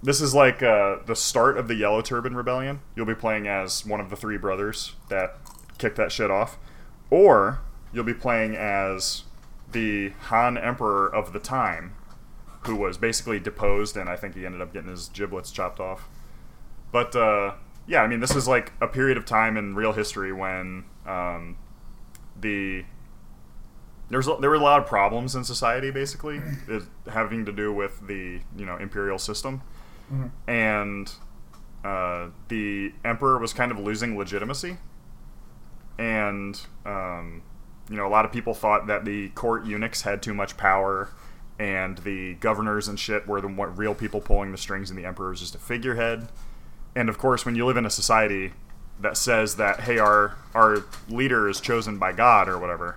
this 0.03 0.21
is 0.21 0.35
like 0.35 0.63
uh, 0.63 0.97
the 1.07 1.15
start 1.15 1.59
of 1.59 1.69
the 1.69 1.75
Yellow 1.75 2.03
Turban 2.03 2.35
Rebellion. 2.35 2.81
You'll 2.97 3.07
be 3.07 3.15
playing 3.15 3.47
as 3.47 3.87
one 3.87 4.01
of 4.01 4.11
the 4.11 4.17
three 4.17 4.37
brothers 4.37 4.95
that 5.09 5.37
kicked 5.79 5.97
that 5.97 6.11
shit 6.11 6.31
off, 6.31 6.59
or 7.09 7.61
you'll 7.93 8.05
be 8.05 8.15
playing 8.15 8.57
as 8.57 9.25
the 9.73 10.11
Han 10.23 10.59
Emperor 10.59 11.13
of 11.13 11.33
the 11.33 11.39
time, 11.39 11.95
who 12.63 12.77
was 12.77 12.99
basically 12.99 13.39
deposed, 13.39 13.97
and 13.97 14.09
I 14.09 14.17
think 14.17 14.35
he 14.35 14.45
ended 14.45 14.61
up 14.61 14.73
getting 14.73 14.91
his 14.91 15.09
giblets 15.09 15.51
chopped 15.51 15.81
off. 15.81 16.09
But 16.93 17.15
uh, 17.15 17.55
yeah, 17.87 18.03
I 18.03 18.07
mean, 18.07 18.21
this 18.21 18.35
is 18.35 18.47
like 18.49 18.73
a 18.81 18.87
period 18.87 19.17
of 19.17 19.25
time 19.25 19.57
in 19.57 19.75
real 19.75 19.93
history 19.93 20.33
when 20.33 20.85
um, 21.07 21.57
the 22.39 22.85
there's 24.11 24.27
there 24.41 24.51
were 24.51 24.57
a 24.57 24.61
lot 24.61 24.81
of 24.81 24.87
problems 24.87 25.37
in 25.37 25.45
society, 25.45 25.91
basically, 25.91 26.41
it, 26.69 26.83
having 27.11 27.45
to 27.45 27.53
do 27.53 27.73
with 27.73 28.07
the 28.07 28.41
you 28.57 28.67
know 28.67 28.77
imperial 28.77 29.19
system, 29.19 29.63
and 30.49 31.13
uh, 31.85 32.29
the 32.49 32.93
emperor 33.05 33.39
was 33.39 33.53
kind 33.53 33.71
of 33.71 33.79
losing 33.79 34.19
legitimacy, 34.19 34.79
and 35.99 36.61
um, 36.85 37.43
you 37.91 37.97
know 37.97 38.07
a 38.07 38.09
lot 38.09 38.25
of 38.25 38.33
people 38.33 38.55
thought 38.55 38.87
that 38.87 39.05
the 39.05 39.29
court 39.31 39.67
eunuchs 39.67 40.03
had 40.03 40.23
too 40.23 40.35
much 40.35 40.57
power. 40.57 41.11
And 41.59 41.99
the 41.99 42.37
governors 42.37 42.89
and 42.89 42.99
shit 42.99 43.27
were 43.29 43.43
the 43.43 43.49
real 43.49 43.95
people 43.95 44.23
pulling 44.23 44.51
the 44.51 44.57
strings, 44.57 44.89
and 44.89 44.99
the 44.99 45.05
emperor 45.05 45.29
was 45.29 45.41
just 45.41 45.55
a 45.55 45.59
figurehead. 45.59 46.29
And 46.97 47.11
of 47.11 47.19
course, 47.19 47.45
when 47.45 47.55
you 47.55 47.67
live 47.67 47.77
in 47.77 47.85
a 47.85 47.91
society 47.91 48.55
that 48.99 49.19
says 49.19 49.57
that, 49.57 49.81
hey, 49.81 49.99
our 49.99 50.39
our 50.55 50.85
leader 51.11 51.51
is 51.51 51.61
chosen 51.61 51.99
by 51.99 52.13
God 52.13 52.49
or 52.49 52.59
whatever, 52.59 52.97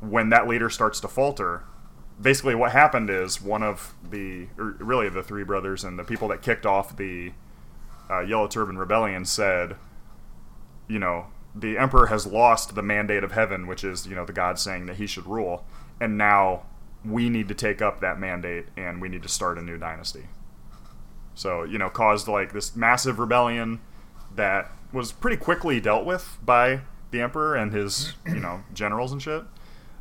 when 0.00 0.28
that 0.28 0.46
leader 0.46 0.68
starts 0.68 1.00
to 1.00 1.08
falter, 1.08 1.62
basically 2.20 2.54
what 2.54 2.72
happened 2.72 3.08
is 3.08 3.40
one 3.40 3.62
of 3.62 3.94
the, 4.10 4.48
really 4.56 5.08
the 5.08 5.22
three 5.22 5.44
brothers 5.44 5.84
and 5.84 5.98
the 5.98 6.04
people 6.04 6.28
that 6.28 6.42
kicked 6.42 6.66
off 6.66 6.96
the 6.96 7.32
uh, 8.10 8.20
Yellow 8.20 8.48
Turban 8.48 8.76
Rebellion 8.76 9.24
said, 9.24 9.76
you 10.88 10.98
know, 10.98 11.26
the 11.54 11.76
emperor 11.76 12.06
has 12.06 12.26
lost 12.26 12.74
the 12.74 12.82
mandate 12.82 13.24
of 13.24 13.32
heaven, 13.32 13.66
which 13.66 13.84
is 13.84 14.06
you 14.06 14.14
know 14.14 14.24
the 14.24 14.32
god 14.32 14.58
saying 14.58 14.86
that 14.86 14.96
he 14.96 15.06
should 15.06 15.26
rule, 15.26 15.64
and 16.00 16.16
now 16.16 16.62
we 17.04 17.28
need 17.28 17.48
to 17.48 17.54
take 17.54 17.82
up 17.82 18.00
that 18.00 18.18
mandate 18.18 18.66
and 18.76 19.00
we 19.00 19.08
need 19.08 19.22
to 19.22 19.28
start 19.28 19.58
a 19.58 19.62
new 19.62 19.76
dynasty. 19.76 20.26
So 21.34 21.64
you 21.64 21.78
know, 21.78 21.88
caused 21.88 22.28
like 22.28 22.52
this 22.52 22.76
massive 22.76 23.18
rebellion 23.18 23.80
that 24.34 24.70
was 24.92 25.12
pretty 25.12 25.36
quickly 25.36 25.80
dealt 25.80 26.04
with 26.04 26.38
by 26.44 26.82
the 27.10 27.20
emperor 27.20 27.54
and 27.54 27.72
his 27.72 28.14
you 28.26 28.40
know 28.40 28.62
generals 28.72 29.12
and 29.12 29.20
shit, 29.20 29.44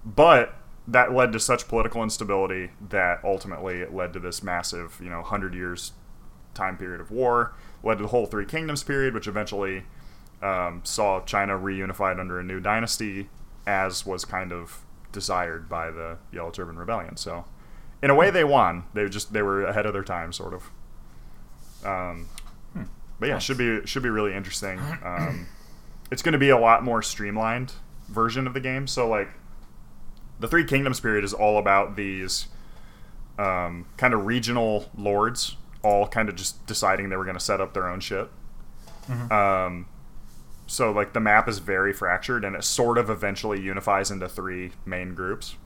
but 0.06 0.56
that 0.88 1.14
led 1.14 1.32
to 1.32 1.40
such 1.40 1.68
political 1.68 2.02
instability 2.04 2.72
that 2.90 3.20
ultimately 3.24 3.82
it 3.82 3.94
led 3.94 4.14
to 4.14 4.20
this 4.20 4.42
massive 4.44 5.00
you 5.02 5.10
know 5.10 5.22
hundred 5.22 5.54
years 5.54 5.94
time 6.54 6.78
period 6.78 7.02
of 7.02 7.12
war, 7.12 7.54
led 7.84 7.98
to 7.98 8.04
the 8.04 8.10
whole 8.10 8.26
Three 8.26 8.46
Kingdoms 8.46 8.84
period, 8.84 9.14
which 9.14 9.28
eventually 9.28 9.84
um, 10.42 10.82
saw 10.84 11.22
China 11.22 11.54
reunified 11.54 12.20
under 12.20 12.40
a 12.40 12.44
new 12.44 12.60
dynasty, 12.60 13.30
as 13.68 14.06
was 14.06 14.26
kind 14.26 14.52
of 14.52 14.84
desired 15.12 15.70
by 15.70 15.92
the 15.92 16.18
Yellow 16.34 16.52
Turban 16.52 16.78
Rebellion. 16.78 17.18
So, 17.18 17.46
in 18.02 18.10
a 18.10 18.16
way, 18.16 18.30
they 18.32 18.44
won. 18.44 18.86
They 18.94 19.08
just 19.10 19.34
they 19.34 19.42
were 19.42 19.64
ahead 19.66 19.86
of 19.86 19.94
their 19.94 20.04
time, 20.04 20.34
sort 20.34 20.54
of. 20.54 20.72
Um, 21.86 22.30
but 23.20 23.30
yeah, 23.30 23.38
should 23.38 23.58
be 23.58 23.86
should 23.86 24.04
be 24.04 24.10
really 24.10 24.34
interesting. 24.34 24.80
Um, 25.04 25.48
it's 26.12 26.22
going 26.22 26.34
to 26.34 26.40
be 26.40 26.50
a 26.50 26.58
lot 26.58 26.84
more 26.84 27.02
streamlined 27.02 27.74
version 28.10 28.48
of 28.48 28.54
the 28.54 28.60
game. 28.60 28.88
So 28.88 29.08
like, 29.08 29.30
the 30.40 30.48
Three 30.48 30.66
Kingdoms 30.66 31.00
period 31.00 31.24
is 31.24 31.34
all 31.34 31.58
about 31.58 31.96
these 31.96 32.48
um, 33.38 33.86
kind 33.98 34.14
of 34.14 34.26
regional 34.26 34.90
lords, 34.98 35.56
all 35.84 36.08
kind 36.08 36.30
of 36.30 36.36
just 36.36 36.66
deciding 36.66 37.10
they 37.10 37.16
were 37.16 37.24
going 37.24 37.38
to 37.38 37.44
set 37.44 37.62
up 37.62 37.74
their 37.74 37.88
own 37.88 38.00
shit. 38.00 38.30
Um, 39.32 39.88
so 40.72 40.90
like 40.90 41.12
the 41.12 41.20
map 41.20 41.50
is 41.50 41.60
very 41.60 41.92
fractured, 41.92 42.46
and 42.46 42.56
it 42.56 42.64
sort 42.64 42.98
of 42.98 43.10
eventually 43.10 43.60
unifies 43.60 44.10
into 44.10 44.30
three 44.30 44.72
main 44.86 45.14
groups. 45.14 45.58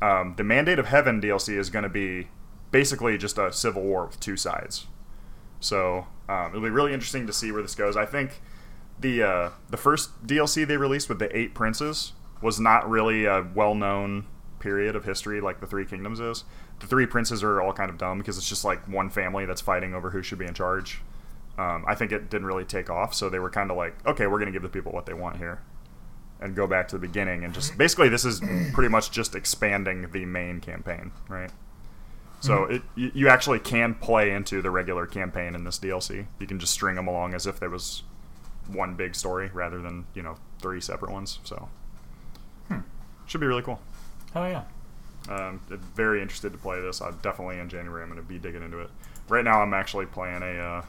Um, 0.00 0.34
the 0.36 0.42
Mandate 0.42 0.80
of 0.80 0.86
Heaven 0.86 1.20
DLC 1.20 1.56
is 1.56 1.70
going 1.70 1.84
to 1.84 1.88
be 1.88 2.26
basically 2.72 3.16
just 3.16 3.38
a 3.38 3.52
civil 3.52 3.82
war 3.82 4.06
with 4.06 4.18
two 4.18 4.36
sides. 4.36 4.88
So 5.60 6.08
um, 6.28 6.48
it'll 6.48 6.60
be 6.60 6.70
really 6.70 6.92
interesting 6.92 7.24
to 7.28 7.32
see 7.32 7.52
where 7.52 7.62
this 7.62 7.76
goes. 7.76 7.96
I 7.96 8.04
think 8.04 8.40
the 8.98 9.22
uh, 9.22 9.50
the 9.70 9.76
first 9.76 10.26
DLC 10.26 10.66
they 10.66 10.76
released 10.76 11.08
with 11.08 11.20
the 11.20 11.34
eight 11.36 11.54
princes 11.54 12.12
was 12.40 12.58
not 12.58 12.90
really 12.90 13.26
a 13.26 13.46
well 13.54 13.76
known 13.76 14.26
period 14.58 14.96
of 14.96 15.04
history 15.04 15.40
like 15.40 15.60
the 15.60 15.68
Three 15.68 15.86
Kingdoms 15.86 16.18
is. 16.18 16.42
The 16.80 16.88
three 16.88 17.06
princes 17.06 17.44
are 17.44 17.62
all 17.62 17.72
kind 17.72 17.90
of 17.90 17.96
dumb 17.96 18.18
because 18.18 18.38
it's 18.38 18.48
just 18.48 18.64
like 18.64 18.88
one 18.88 19.08
family 19.08 19.46
that's 19.46 19.60
fighting 19.60 19.94
over 19.94 20.10
who 20.10 20.20
should 20.20 20.40
be 20.40 20.46
in 20.46 20.54
charge. 20.54 21.00
Um, 21.58 21.84
I 21.86 21.94
think 21.94 22.12
it 22.12 22.30
didn't 22.30 22.46
really 22.46 22.64
take 22.64 22.88
off, 22.88 23.14
so 23.14 23.28
they 23.28 23.38
were 23.38 23.50
kind 23.50 23.70
of 23.70 23.76
like, 23.76 23.94
okay, 24.06 24.26
we're 24.26 24.38
going 24.38 24.46
to 24.46 24.52
give 24.52 24.62
the 24.62 24.68
people 24.68 24.92
what 24.92 25.06
they 25.06 25.12
want 25.12 25.36
here, 25.36 25.60
and 26.40 26.56
go 26.56 26.66
back 26.66 26.88
to 26.88 26.96
the 26.96 27.06
beginning 27.06 27.44
and 27.44 27.54
just 27.54 27.76
basically 27.78 28.08
this 28.08 28.24
is 28.24 28.40
pretty 28.72 28.88
much 28.88 29.10
just 29.10 29.34
expanding 29.34 30.10
the 30.10 30.24
main 30.24 30.60
campaign, 30.60 31.12
right? 31.28 31.50
So 32.40 32.64
it 32.64 32.82
you, 32.96 33.12
you 33.14 33.28
actually 33.28 33.60
can 33.60 33.94
play 33.94 34.32
into 34.32 34.60
the 34.60 34.70
regular 34.70 35.06
campaign 35.06 35.54
in 35.54 35.62
this 35.62 35.78
DLC. 35.78 36.26
You 36.40 36.46
can 36.48 36.58
just 36.58 36.72
string 36.72 36.96
them 36.96 37.06
along 37.06 37.34
as 37.34 37.46
if 37.46 37.60
there 37.60 37.70
was 37.70 38.02
one 38.66 38.94
big 38.94 39.14
story 39.14 39.50
rather 39.54 39.80
than 39.80 40.06
you 40.14 40.22
know 40.22 40.36
three 40.58 40.80
separate 40.80 41.12
ones. 41.12 41.38
So 41.44 41.68
should 43.26 43.40
be 43.40 43.46
really 43.46 43.62
cool. 43.62 43.80
Hell 44.34 44.48
yeah. 44.48 44.64
Um, 45.28 45.60
very 45.94 46.20
interested 46.20 46.50
to 46.52 46.58
play 46.58 46.80
this. 46.80 47.00
I 47.00 47.12
definitely 47.22 47.58
in 47.58 47.68
January 47.68 48.02
I'm 48.02 48.08
going 48.08 48.20
to 48.20 48.26
be 48.26 48.38
digging 48.38 48.62
into 48.64 48.80
it. 48.80 48.90
Right 49.28 49.44
now 49.44 49.62
I'm 49.62 49.72
actually 49.72 50.06
playing 50.06 50.42
a 50.42 50.60
uh, 50.60 50.84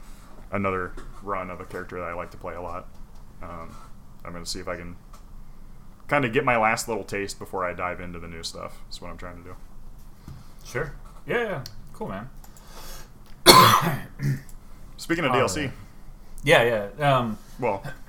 another 0.54 0.92
run 1.22 1.50
of 1.50 1.60
a 1.60 1.64
character 1.64 1.98
that 2.00 2.06
I 2.08 2.14
like 2.14 2.30
to 2.30 2.36
play 2.38 2.54
a 2.54 2.62
lot. 2.62 2.86
Um, 3.42 3.74
I'm 4.24 4.32
going 4.32 4.44
to 4.44 4.50
see 4.50 4.60
if 4.60 4.68
I 4.68 4.76
can 4.76 4.96
kind 6.08 6.24
of 6.24 6.32
get 6.32 6.44
my 6.44 6.56
last 6.56 6.88
little 6.88 7.04
taste 7.04 7.38
before 7.38 7.64
I 7.64 7.74
dive 7.74 8.00
into 8.00 8.18
the 8.18 8.28
new 8.28 8.42
stuff. 8.42 8.78
That's 8.86 9.00
what 9.02 9.10
I'm 9.10 9.18
trying 9.18 9.36
to 9.38 9.42
do. 9.42 9.56
Sure. 10.64 10.94
Yeah, 11.26 11.42
yeah. 11.42 11.64
Cool, 11.92 12.08
man. 12.08 12.30
Speaking 14.96 15.24
of 15.24 15.32
All 15.32 15.36
DLC, 15.38 15.64
right. 15.66 15.72
Yeah, 16.44 16.88
yeah. 16.98 17.16
Um, 17.16 17.38
well, 17.58 17.82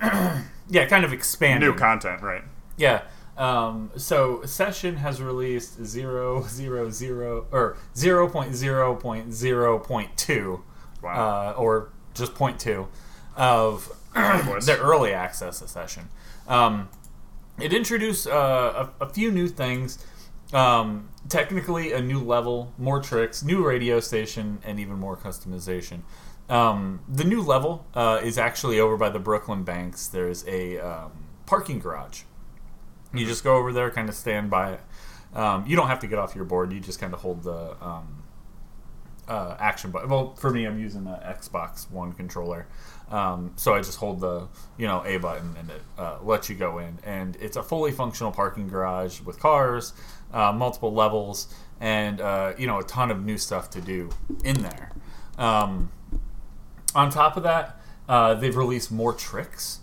yeah, 0.68 0.86
kind 0.86 1.04
of 1.04 1.12
expanding. 1.12 1.68
new 1.68 1.76
content, 1.76 2.22
right? 2.22 2.42
Yeah. 2.76 3.02
Um, 3.36 3.90
so 3.96 4.42
Session 4.44 4.96
has 4.96 5.20
released 5.20 5.84
zero 5.84 6.42
zero 6.48 6.90
zero 6.90 7.46
or 7.52 7.76
zero 7.94 8.28
point 8.28 8.54
zero 8.54 8.94
point 8.94 9.34
zero 9.34 9.78
point 9.78 10.16
two, 10.16 10.62
Wow. 11.02 11.52
uh, 11.58 11.60
or 11.60 11.90
just 12.16 12.34
point 12.34 12.58
two 12.58 12.88
of 13.36 13.92
the 14.14 14.78
early 14.80 15.12
access 15.12 15.62
Session. 15.70 16.08
Um, 16.48 16.88
it 17.60 17.72
introduced 17.72 18.26
uh, 18.26 18.88
a, 19.00 19.04
a 19.04 19.08
few 19.08 19.30
new 19.30 19.48
things. 19.48 20.04
Um, 20.52 21.08
technically, 21.28 21.92
a 21.92 22.00
new 22.00 22.20
level, 22.20 22.72
more 22.78 23.00
tricks, 23.00 23.42
new 23.42 23.66
radio 23.66 24.00
station, 24.00 24.58
and 24.64 24.78
even 24.78 24.96
more 24.96 25.16
customization. 25.16 26.02
Um, 26.48 27.00
the 27.08 27.24
new 27.24 27.42
level 27.42 27.86
uh, 27.94 28.20
is 28.22 28.38
actually 28.38 28.78
over 28.78 28.96
by 28.96 29.10
the 29.10 29.18
Brooklyn 29.18 29.64
Banks. 29.64 30.06
There's 30.06 30.46
a 30.46 30.78
um, 30.78 31.12
parking 31.46 31.80
garage. 31.80 32.22
You 33.12 33.26
just 33.26 33.42
go 33.42 33.56
over 33.56 33.72
there, 33.72 33.90
kind 33.90 34.08
of 34.08 34.14
stand 34.14 34.50
by 34.50 34.72
it. 34.74 34.80
Um, 35.34 35.66
you 35.66 35.76
don't 35.76 35.88
have 35.88 36.00
to 36.00 36.06
get 36.06 36.18
off 36.18 36.34
your 36.34 36.44
board. 36.44 36.72
You 36.72 36.80
just 36.80 37.00
kind 37.00 37.12
of 37.12 37.20
hold 37.20 37.42
the 37.42 37.76
um, 37.84 38.22
uh, 39.28 39.56
action 39.58 39.90
button. 39.90 40.08
Well, 40.08 40.34
for 40.36 40.50
me, 40.50 40.64
I'm 40.64 40.78
using 40.78 41.04
the 41.04 41.10
Xbox 41.10 41.90
One 41.90 42.12
controller, 42.12 42.66
um, 43.10 43.52
so 43.56 43.74
I 43.74 43.78
just 43.78 43.98
hold 43.98 44.20
the 44.20 44.48
you 44.76 44.86
know 44.86 45.02
A 45.04 45.18
button 45.18 45.54
and 45.58 45.70
it 45.70 45.82
uh, 45.98 46.18
lets 46.22 46.48
you 46.48 46.56
go 46.56 46.78
in. 46.78 46.98
And 47.04 47.36
it's 47.40 47.56
a 47.56 47.62
fully 47.62 47.92
functional 47.92 48.32
parking 48.32 48.68
garage 48.68 49.20
with 49.20 49.40
cars, 49.40 49.92
uh, 50.32 50.52
multiple 50.52 50.92
levels, 50.92 51.52
and 51.80 52.20
uh, 52.20 52.52
you 52.56 52.66
know 52.66 52.78
a 52.78 52.84
ton 52.84 53.10
of 53.10 53.24
new 53.24 53.38
stuff 53.38 53.70
to 53.70 53.80
do 53.80 54.10
in 54.44 54.62
there. 54.62 54.92
Um, 55.38 55.90
on 56.94 57.10
top 57.10 57.36
of 57.36 57.42
that, 57.42 57.80
uh, 58.08 58.34
they've 58.34 58.56
released 58.56 58.90
more 58.90 59.12
tricks. 59.12 59.80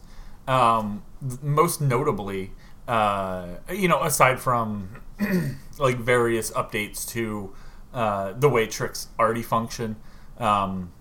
Um, 0.48 1.04
most 1.42 1.80
notably, 1.80 2.52
uh, 2.88 3.48
you 3.72 3.88
know, 3.88 4.04
aside 4.04 4.40
from 4.40 5.02
like 5.80 5.98
various 5.98 6.52
updates 6.52 7.08
to 7.10 7.54
uh, 7.94 8.34
the 8.34 8.50
way 8.50 8.66
tricks 8.68 9.08
already 9.20 9.44
function, 9.44 9.96
um, 10.38 10.92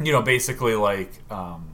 you 0.00 0.12
know, 0.12 0.22
basically 0.22 0.74
like 0.74 1.20
um, 1.30 1.70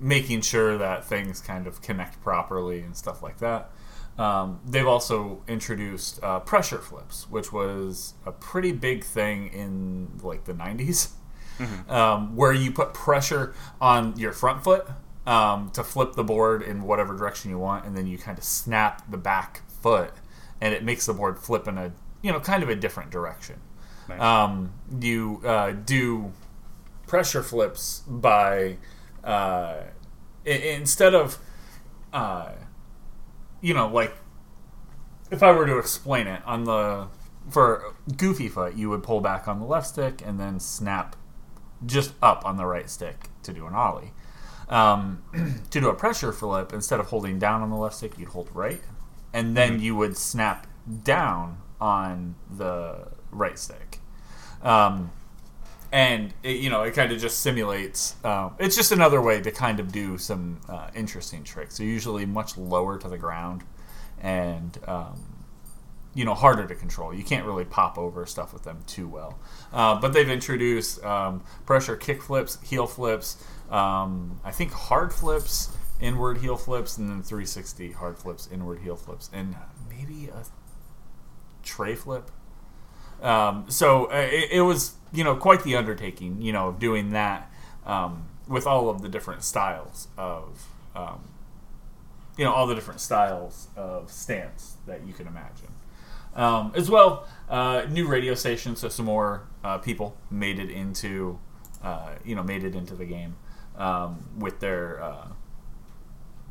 making 0.00 0.40
sure 0.42 0.78
that 0.78 1.04
things 1.04 1.40
kind 1.40 1.66
of 1.66 1.82
connect 1.82 2.22
properly 2.22 2.80
and 2.80 2.96
stuff 2.96 3.22
like 3.22 3.38
that. 3.38 3.70
Um, 4.18 4.60
they've 4.66 4.86
also 4.86 5.42
introduced 5.46 6.22
uh, 6.22 6.40
pressure 6.40 6.78
flips, 6.78 7.30
which 7.30 7.52
was 7.52 8.14
a 8.26 8.32
pretty 8.32 8.72
big 8.72 9.04
thing 9.04 9.48
in 9.52 10.18
like 10.22 10.44
the 10.44 10.54
90s 10.54 11.10
um, 11.88 12.34
where 12.34 12.52
you 12.52 12.72
put 12.72 12.92
pressure 12.94 13.54
on 13.80 14.16
your 14.16 14.32
front 14.32 14.64
foot 14.64 14.88
um, 15.26 15.70
to 15.70 15.84
flip 15.84 16.14
the 16.14 16.24
board 16.24 16.62
in 16.62 16.82
whatever 16.82 17.16
direction 17.16 17.50
you 17.50 17.58
want, 17.58 17.84
and 17.84 17.96
then 17.96 18.06
you 18.06 18.18
kind 18.18 18.38
of 18.38 18.44
snap 18.44 19.08
the 19.10 19.18
back 19.18 19.62
foot, 19.68 20.12
and 20.60 20.74
it 20.74 20.82
makes 20.82 21.06
the 21.06 21.12
board 21.12 21.38
flip 21.38 21.68
in 21.68 21.78
a 21.78 21.92
you 22.22 22.32
know 22.32 22.40
kind 22.40 22.62
of 22.62 22.68
a 22.68 22.74
different 22.74 23.10
direction. 23.10 23.60
Nice. 24.08 24.20
Um, 24.20 24.72
you 25.00 25.40
uh, 25.44 25.72
do 25.72 26.32
pressure 27.06 27.42
flips 27.42 28.00
by 28.06 28.76
uh, 29.24 29.82
i- 30.46 30.50
instead 30.50 31.14
of 31.14 31.38
uh, 32.12 32.52
you 33.60 33.74
know 33.74 33.88
like 33.88 34.14
if 35.30 35.42
I 35.42 35.52
were 35.52 35.66
to 35.66 35.78
explain 35.78 36.26
it 36.26 36.42
on 36.46 36.64
the 36.64 37.08
for 37.50 37.94
goofy 38.16 38.48
foot, 38.48 38.74
you 38.74 38.90
would 38.90 39.02
pull 39.02 39.20
back 39.20 39.48
on 39.48 39.58
the 39.58 39.66
left 39.66 39.88
stick 39.88 40.22
and 40.24 40.38
then 40.38 40.60
snap 40.60 41.16
just 41.86 42.12
up 42.22 42.44
on 42.44 42.56
the 42.56 42.66
right 42.66 42.88
stick 42.90 43.28
to 43.42 43.52
do 43.52 43.66
an 43.66 43.74
ollie. 43.74 44.12
Um, 44.68 45.22
to 45.70 45.80
do 45.80 45.88
a 45.88 45.94
pressure 45.94 46.32
flip, 46.32 46.72
instead 46.74 47.00
of 47.00 47.06
holding 47.06 47.38
down 47.38 47.62
on 47.62 47.70
the 47.70 47.76
left 47.76 47.96
stick, 47.96 48.18
you'd 48.18 48.28
hold 48.28 48.50
right, 48.52 48.82
and 49.32 49.56
then 49.56 49.80
you 49.80 49.96
would 49.96 50.16
snap 50.18 50.66
down 51.04 51.58
on 51.80 52.34
the 52.50 53.08
right 53.30 53.58
stick. 53.58 53.87
Um, 54.62 55.10
and 55.90 56.34
it, 56.42 56.58
you 56.58 56.70
know, 56.70 56.82
it 56.82 56.94
kind 56.94 57.12
of 57.12 57.18
just 57.18 57.40
simulates. 57.40 58.16
Um, 58.24 58.54
it's 58.58 58.76
just 58.76 58.92
another 58.92 59.22
way 59.22 59.40
to 59.40 59.50
kind 59.50 59.80
of 59.80 59.90
do 59.90 60.18
some 60.18 60.60
uh, 60.68 60.90
interesting 60.94 61.44
tricks. 61.44 61.78
They're 61.78 61.86
usually 61.86 62.26
much 62.26 62.58
lower 62.58 62.98
to 62.98 63.08
the 63.08 63.16
ground, 63.16 63.62
and 64.20 64.78
um, 64.86 65.38
you 66.14 66.24
know 66.24 66.34
harder 66.34 66.66
to 66.66 66.74
control. 66.74 67.14
You 67.14 67.24
can't 67.24 67.46
really 67.46 67.64
pop 67.64 67.96
over 67.96 68.26
stuff 68.26 68.52
with 68.52 68.64
them 68.64 68.82
too 68.86 69.08
well. 69.08 69.38
Uh, 69.72 69.98
but 69.98 70.12
they've 70.12 70.28
introduced 70.28 71.02
um, 71.04 71.42
pressure 71.64 71.96
kick 71.96 72.22
flips, 72.22 72.58
heel 72.62 72.86
flips, 72.86 73.42
um, 73.70 74.40
I 74.44 74.50
think 74.50 74.72
hard 74.72 75.12
flips, 75.12 75.76
inward 76.00 76.38
heel 76.38 76.56
flips, 76.56 76.98
and 76.98 77.08
then 77.08 77.22
360 77.22 77.92
hard 77.92 78.18
flips, 78.18 78.48
inward 78.52 78.80
heel 78.80 78.96
flips, 78.96 79.30
and 79.32 79.56
maybe 79.88 80.28
a 80.28 80.44
tre 81.62 81.94
flip. 81.94 82.30
Um, 83.22 83.66
so 83.68 84.06
uh, 84.06 84.28
it, 84.30 84.50
it 84.52 84.60
was 84.62 84.94
you 85.12 85.24
know 85.24 85.36
quite 85.36 85.64
the 85.64 85.76
undertaking, 85.76 86.40
you 86.40 86.52
know, 86.52 86.72
doing 86.72 87.10
that 87.10 87.50
um, 87.86 88.24
with 88.46 88.66
all 88.66 88.88
of 88.88 89.02
the 89.02 89.08
different 89.08 89.42
styles 89.42 90.08
of 90.16 90.66
um, 90.94 91.20
you 92.36 92.44
know 92.44 92.52
all 92.52 92.66
the 92.66 92.74
different 92.74 93.00
styles 93.00 93.68
of 93.76 94.10
stance 94.10 94.76
that 94.86 95.06
you 95.06 95.12
can 95.12 95.26
imagine. 95.26 95.72
Um, 96.34 96.72
as 96.76 96.88
well, 96.88 97.26
uh, 97.48 97.86
new 97.90 98.06
radio 98.06 98.34
stations, 98.34 98.80
so 98.80 98.88
some 98.88 99.06
more 99.06 99.42
uh, 99.64 99.78
people 99.78 100.16
made 100.30 100.60
it 100.60 100.70
into, 100.70 101.38
uh, 101.82 102.10
you 102.24 102.36
know, 102.36 102.44
made 102.44 102.62
it 102.62 102.76
into 102.76 102.94
the 102.94 103.04
game 103.04 103.34
um, 103.76 104.24
with 104.38 104.60
their, 104.60 105.02
uh, 105.02 105.28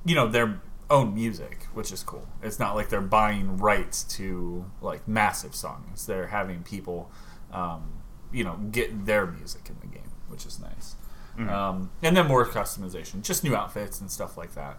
you 0.04 0.14
know, 0.14 0.28
their 0.28 0.60
own 0.90 1.14
music, 1.14 1.68
which 1.74 1.92
is 1.92 2.04
cool. 2.04 2.28
It's 2.42 2.60
not 2.60 2.76
like 2.76 2.90
they're 2.90 3.02
buying 3.02 3.58
rights 3.58 4.04
to 4.16 4.66
like 4.82 5.08
massive 5.08 5.54
songs. 5.56 6.06
They're 6.06 6.28
having 6.28 6.64
people, 6.64 7.12
um, 7.52 8.02
you 8.32 8.44
know, 8.44 8.56
get 8.72 9.06
their 9.06 9.26
music 9.26 9.70
in 9.70 9.78
the 9.82 9.88
game, 9.88 10.12
which 10.28 10.46
is 10.46 10.60
nice. 10.60 10.96
Um, 11.40 11.92
and 12.02 12.18
then 12.18 12.28
more 12.28 12.46
customization, 12.48 13.22
just 13.22 13.44
new 13.44 13.56
outfits 13.56 14.02
and 14.02 14.10
stuff 14.10 14.38
like 14.38 14.56
that. 14.56 14.78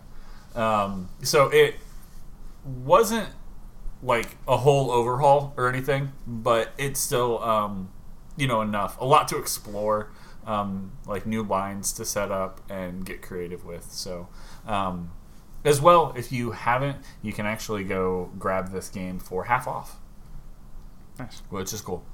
Um, 0.60 1.08
so 1.22 1.48
it 1.50 1.76
wasn't 2.64 3.28
like 4.02 4.36
a 4.46 4.56
whole 4.56 4.90
overhaul 4.90 5.54
or 5.56 5.68
anything, 5.68 6.12
but 6.26 6.72
it's 6.78 6.98
still, 6.98 7.42
um, 7.44 7.90
you 8.36 8.46
know, 8.46 8.60
enough. 8.60 9.00
A 9.00 9.04
lot 9.04 9.28
to 9.28 9.38
explore, 9.38 10.10
um, 10.46 10.92
like 11.06 11.26
new 11.26 11.42
lines 11.42 11.92
to 11.92 12.04
set 12.04 12.32
up 12.32 12.60
and 12.68 13.04
get 13.04 13.22
creative 13.22 13.64
with. 13.64 13.90
So, 13.92 14.28
um, 14.66 15.12
as 15.64 15.80
well, 15.80 16.12
if 16.16 16.30
you 16.32 16.52
haven't, 16.52 16.98
you 17.22 17.32
can 17.32 17.46
actually 17.46 17.84
go 17.84 18.30
grab 18.38 18.70
this 18.72 18.88
game 18.88 19.18
for 19.18 19.44
half 19.44 19.66
off, 19.66 19.98
Nice. 21.18 21.42
which 21.50 21.72
is 21.72 21.80
cool. 21.80 22.04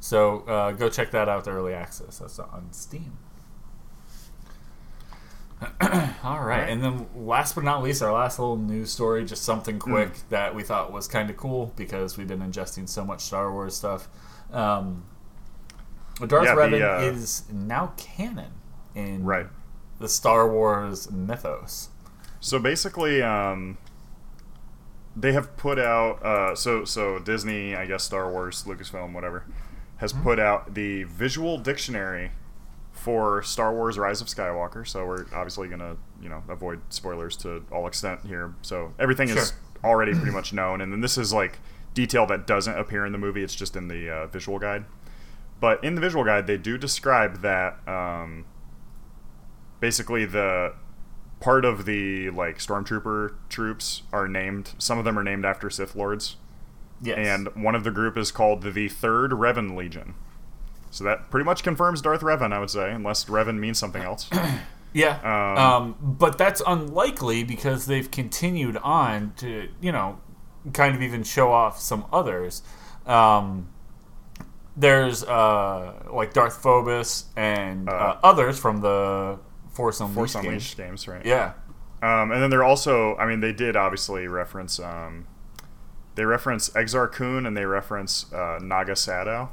So 0.00 0.40
uh, 0.40 0.72
go 0.72 0.88
check 0.88 1.10
that 1.12 1.28
out, 1.28 1.44
the 1.44 1.52
early 1.52 1.74
access. 1.74 2.18
That's 2.18 2.38
on 2.38 2.68
Steam. 2.72 3.16
All 6.24 6.42
right, 6.42 6.68
and 6.68 6.82
then 6.82 7.06
last 7.14 7.54
but 7.54 7.62
not 7.62 7.84
least, 7.84 8.02
our 8.02 8.12
last 8.12 8.38
little 8.40 8.56
news 8.56 8.90
story, 8.90 9.24
just 9.24 9.44
something 9.44 9.78
quick 9.78 10.10
that 10.30 10.56
we 10.56 10.64
thought 10.64 10.92
was 10.92 11.06
kind 11.06 11.30
of 11.30 11.36
cool 11.36 11.72
because 11.76 12.16
we've 12.16 12.26
been 12.26 12.40
ingesting 12.40 12.88
so 12.88 13.04
much 13.04 13.20
Star 13.20 13.52
Wars 13.52 13.76
stuff. 13.76 14.08
Um, 14.50 15.04
Darth 16.26 16.46
Yeah, 16.46 16.66
the, 16.66 16.96
uh, 16.96 17.00
is 17.02 17.44
now 17.52 17.92
canon 17.96 18.50
in 18.96 19.22
Right. 19.24 19.46
the 20.00 20.08
Star 20.08 20.48
Wars 20.50 21.10
mythos. 21.12 21.90
So 22.42 22.58
basically, 22.58 23.22
um, 23.22 23.78
they 25.16 25.32
have 25.32 25.56
put 25.56 25.78
out. 25.78 26.22
Uh, 26.22 26.54
so 26.56 26.84
so 26.84 27.20
Disney, 27.20 27.74
I 27.76 27.86
guess 27.86 28.02
Star 28.02 28.30
Wars, 28.30 28.64
Lucasfilm, 28.64 29.12
whatever, 29.12 29.46
has 29.98 30.12
put 30.12 30.40
out 30.40 30.74
the 30.74 31.04
visual 31.04 31.56
dictionary 31.56 32.32
for 32.90 33.44
Star 33.44 33.72
Wars: 33.72 33.96
Rise 33.96 34.20
of 34.20 34.26
Skywalker. 34.26 34.86
So 34.86 35.06
we're 35.06 35.26
obviously 35.32 35.68
gonna 35.68 35.96
you 36.20 36.28
know 36.28 36.42
avoid 36.48 36.80
spoilers 36.88 37.36
to 37.38 37.64
all 37.70 37.86
extent 37.86 38.26
here. 38.26 38.54
So 38.60 38.92
everything 38.98 39.28
is 39.28 39.52
already 39.84 40.12
pretty 40.12 40.32
much 40.32 40.52
known, 40.52 40.80
and 40.80 40.92
then 40.92 41.00
this 41.00 41.16
is 41.16 41.32
like 41.32 41.60
detail 41.94 42.26
that 42.26 42.48
doesn't 42.48 42.76
appear 42.76 43.06
in 43.06 43.12
the 43.12 43.18
movie. 43.18 43.44
It's 43.44 43.54
just 43.54 43.76
in 43.76 43.86
the 43.86 44.10
uh, 44.10 44.26
visual 44.26 44.58
guide. 44.58 44.84
But 45.60 45.84
in 45.84 45.94
the 45.94 46.00
visual 46.00 46.24
guide, 46.24 46.48
they 46.48 46.56
do 46.56 46.76
describe 46.76 47.42
that 47.42 47.86
um, 47.86 48.46
basically 49.78 50.24
the 50.24 50.74
part 51.42 51.64
of 51.66 51.84
the 51.84 52.30
like 52.30 52.58
stormtrooper 52.58 53.34
troops 53.50 54.02
are 54.12 54.26
named. 54.28 54.72
Some 54.78 54.98
of 54.98 55.04
them 55.04 55.18
are 55.18 55.22
named 55.24 55.44
after 55.44 55.68
Sith 55.68 55.94
lords, 55.94 56.36
Yes, 57.02 57.18
and 57.18 57.48
one 57.54 57.74
of 57.74 57.84
the 57.84 57.90
group 57.90 58.16
is 58.16 58.30
called 58.30 58.62
the 58.62 58.88
Third 58.88 59.32
Revan 59.32 59.76
Legion. 59.76 60.14
So 60.90 61.04
that 61.04 61.30
pretty 61.30 61.44
much 61.44 61.62
confirms 61.62 62.00
Darth 62.02 62.20
Revan, 62.20 62.52
I 62.52 62.58
would 62.58 62.70
say, 62.70 62.92
unless 62.92 63.24
Revan 63.26 63.58
means 63.58 63.78
something 63.78 64.02
else. 64.02 64.28
Yeah. 64.94 65.18
Um, 65.24 65.56
Um, 65.58 65.96
but 66.02 66.36
that's 66.36 66.60
unlikely 66.66 67.44
because 67.44 67.86
they've 67.86 68.10
continued 68.10 68.76
on 68.76 69.32
to, 69.38 69.68
you 69.80 69.90
know, 69.90 70.20
kind 70.74 70.94
of 70.94 71.00
even 71.00 71.22
show 71.24 71.50
off 71.50 71.80
some 71.80 72.04
others. 72.12 72.60
Um, 73.06 73.68
there's 74.76 75.24
uh, 75.24 75.94
like 76.12 76.34
Darth 76.34 76.56
Phobos 76.62 77.24
and 77.36 77.88
uh, 77.88 77.92
Uh, 77.92 78.18
others 78.22 78.58
from 78.58 78.82
the 78.82 79.38
Force 79.72 80.00
Unleashed, 80.00 80.14
Force 80.14 80.34
games. 80.34 80.46
Unleashed 80.46 80.76
games, 80.76 81.08
right? 81.08 81.24
Yeah. 81.24 81.52
Um, 82.02 82.32
and 82.32 82.42
then 82.42 82.50
they're 82.50 82.64
also, 82.64 83.16
I 83.16 83.26
mean, 83.26 83.40
they 83.40 83.52
did 83.52 83.76
obviously 83.76 84.26
reference, 84.26 84.80
um, 84.80 85.26
they 86.14 86.24
reference 86.24 86.70
Exar 86.70 87.10
Kun 87.10 87.46
and 87.46 87.56
they 87.56 87.64
reference 87.64 88.32
uh, 88.32 88.58
Naga 88.60 88.92
Sadow. 88.92 89.50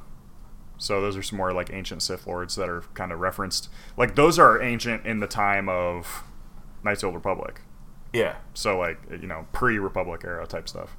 So 0.77 1.01
those 1.01 1.17
are 1.17 1.21
some 1.21 1.37
more 1.37 1.53
like 1.53 1.71
ancient 1.71 2.01
Sith 2.01 2.25
lords 2.25 2.55
that 2.55 2.69
are 2.69 2.81
kind 2.93 3.11
of 3.11 3.19
referenced. 3.19 3.69
Like 3.97 4.15
those 4.15 4.39
are 4.39 4.61
ancient 4.61 5.05
in 5.05 5.19
the 5.19 5.27
time 5.27 5.67
of 5.69 6.23
Knights 6.83 6.99
of 6.99 7.01
the 7.01 7.07
Old 7.07 7.15
Republic. 7.15 7.61
Yeah. 8.13 8.35
So 8.53 8.79
like 8.79 8.97
you 9.11 9.27
know 9.27 9.45
pre-Republic 9.51 10.21
era 10.23 10.47
type 10.47 10.69
stuff. 10.69 10.95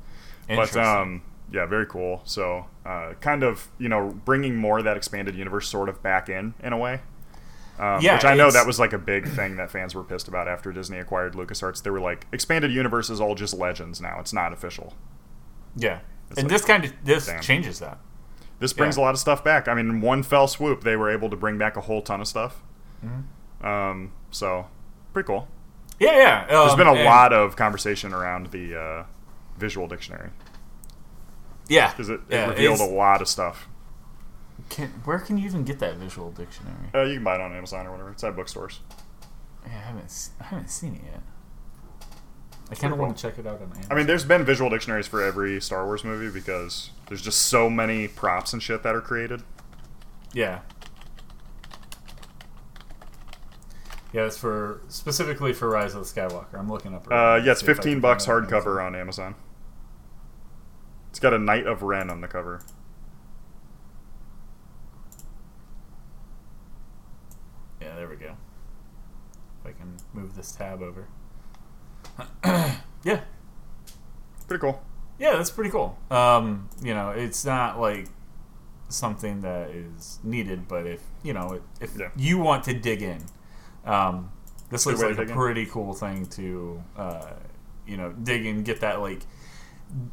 But 0.48 0.76
um, 0.76 1.22
yeah, 1.52 1.66
very 1.66 1.86
cool. 1.86 2.20
So 2.24 2.66
uh, 2.84 3.14
kind 3.20 3.42
of 3.42 3.68
you 3.78 3.88
know 3.88 4.20
bringing 4.24 4.56
more 4.56 4.78
of 4.78 4.84
that 4.84 4.96
expanded 4.96 5.34
universe 5.34 5.68
sort 5.68 5.88
of 5.88 6.02
back 6.02 6.28
in 6.28 6.54
in 6.62 6.72
a 6.72 6.78
way. 6.78 7.00
Um, 7.80 8.00
Yeah, 8.02 8.14
which 8.16 8.24
I 8.26 8.34
know 8.34 8.50
that 8.50 8.66
was 8.66 8.78
like 8.78 8.92
a 8.92 8.98
big 8.98 9.26
thing 9.26 9.56
that 9.56 9.70
fans 9.70 9.94
were 9.94 10.04
pissed 10.04 10.28
about 10.28 10.46
after 10.48 10.70
Disney 10.70 10.98
acquired 10.98 11.32
LucasArts. 11.34 11.82
They 11.82 11.88
were 11.90 12.00
like, 12.00 12.26
expanded 12.30 12.70
universe 12.72 13.08
is 13.08 13.20
all 13.20 13.34
just 13.34 13.54
legends 13.54 14.00
now. 14.02 14.20
It's 14.20 14.32
not 14.34 14.52
official. 14.52 14.94
Yeah. 15.76 16.00
It's 16.30 16.38
and 16.38 16.44
like- 16.46 16.52
this 16.52 16.64
kind 16.66 16.84
of 16.84 16.92
this 17.04 17.26
Damn. 17.26 17.40
changes 17.40 17.78
that. 17.78 17.98
This 18.58 18.74
brings 18.74 18.96
Yeah. 18.98 19.02
a 19.02 19.06
lot 19.06 19.14
of 19.14 19.18
stuff 19.20 19.42
back. 19.42 19.66
I 19.66 19.72
mean, 19.74 19.88
in 19.88 20.00
one 20.02 20.22
fell 20.22 20.46
swoop, 20.46 20.84
they 20.84 20.94
were 20.94 21.08
able 21.10 21.30
to 21.30 21.36
bring 21.36 21.56
back 21.56 21.76
a 21.78 21.80
whole 21.80 22.02
ton 22.02 22.20
of 22.20 22.28
stuff. 22.28 22.62
Mm-hmm. 23.04 23.66
Um, 23.66 24.12
so 24.30 24.66
pretty 25.14 25.26
cool. 25.26 25.48
Yeah, 25.98 26.16
yeah. 26.16 26.46
There's 26.48 26.74
been 26.74 26.86
a 26.86 27.02
lot 27.04 27.32
of 27.32 27.56
conversation 27.56 28.12
around 28.12 28.48
the 28.48 28.78
uh, 28.78 29.04
visual 29.58 29.86
dictionary 29.86 30.30
Yeah. 31.68 31.90
because 31.90 32.10
it, 32.10 32.20
it 32.28 32.34
yeah, 32.34 32.48
revealed 32.50 32.80
a 32.80 32.84
lot 32.84 33.22
of 33.22 33.28
stuff. 33.28 33.68
Can, 34.70 34.88
where 35.04 35.18
can 35.18 35.36
you 35.36 35.44
even 35.46 35.64
get 35.64 35.80
that 35.80 35.96
visual 35.96 36.30
dictionary? 36.30 36.76
Uh, 36.94 37.02
you 37.02 37.14
can 37.14 37.24
buy 37.24 37.34
it 37.34 37.40
on 37.40 37.52
Amazon 37.52 37.86
or 37.86 37.90
whatever. 37.90 38.10
It's 38.12 38.24
at 38.24 38.36
bookstores. 38.36 38.80
Yeah, 39.66 39.72
I 39.72 39.80
haven't. 39.80 40.30
I 40.40 40.44
haven't 40.44 40.70
seen 40.70 40.94
it 40.94 41.02
yet. 41.04 41.22
I 42.70 42.76
kind 42.76 42.92
of 42.92 43.00
want 43.00 43.16
to 43.16 43.20
check 43.20 43.36
it 43.38 43.46
out 43.46 43.56
on 43.56 43.64
Amazon. 43.64 43.86
I 43.90 43.94
mean, 43.96 44.06
there's 44.06 44.24
been 44.24 44.44
visual 44.44 44.70
dictionaries 44.70 45.08
for 45.08 45.22
every 45.22 45.60
Star 45.60 45.84
Wars 45.84 46.04
movie 46.04 46.30
because 46.32 46.90
there's 47.08 47.20
just 47.20 47.42
so 47.42 47.68
many 47.68 48.06
props 48.06 48.52
and 48.52 48.62
shit 48.62 48.84
that 48.84 48.94
are 48.94 49.00
created. 49.00 49.42
Yeah. 50.32 50.60
Yeah, 54.12 54.22
it's 54.26 54.38
for 54.38 54.82
specifically 54.88 55.52
for 55.52 55.68
Rise 55.68 55.94
of 55.94 56.00
the 56.00 56.20
Skywalker. 56.20 56.54
I'm 56.54 56.68
looking 56.68 56.94
up. 56.94 57.08
right 57.08 57.34
Uh, 57.34 57.36
yeah, 57.42 57.52
it's 57.52 57.60
to 57.60 57.66
see 57.66 57.72
if 57.72 57.78
I 57.80 57.82
15 57.82 58.00
bucks 58.00 58.26
hardcover 58.26 58.84
on 58.84 58.94
Amazon. 58.94 59.34
It's 61.10 61.18
got 61.18 61.34
a 61.34 61.38
Knight 61.38 61.66
of 61.66 61.82
Ren 61.82 62.08
on 62.08 62.20
the 62.20 62.28
cover. 62.28 62.62
Yeah, 67.80 67.94
there 67.96 68.08
we 68.08 68.16
go. 68.16 68.32
If 69.60 69.66
I 69.66 69.72
can 69.72 69.96
move 70.12 70.34
this 70.36 70.52
tab 70.52 70.82
over. 70.82 71.06
yeah, 73.04 73.20
Pretty 74.46 74.60
cool. 74.60 74.82
yeah, 75.18 75.36
that's 75.36 75.50
pretty 75.50 75.70
cool. 75.70 75.96
Um, 76.10 76.68
you 76.82 76.92
know, 76.94 77.10
it's 77.10 77.44
not 77.44 77.78
like 77.80 78.08
something 78.88 79.40
that 79.42 79.70
is 79.70 80.18
needed, 80.24 80.66
but 80.68 80.86
if 80.86 81.00
you 81.22 81.32
know, 81.32 81.60
if 81.80 81.96
Yeah. 81.96 82.08
you 82.16 82.38
want 82.38 82.64
to 82.64 82.74
dig 82.74 83.02
in, 83.02 83.24
um, 83.84 84.32
this 84.70 84.86
looks 84.86 85.00
like 85.00 85.12
a 85.12 85.14
dig 85.16 85.30
in. 85.30 85.36
pretty 85.36 85.66
cool 85.66 85.94
thing 85.94 86.26
to, 86.26 86.82
uh, 86.96 87.30
you 87.86 87.96
know, 87.96 88.10
dig 88.12 88.44
in, 88.46 88.62
get 88.64 88.80
that 88.80 89.00
like, 89.00 89.20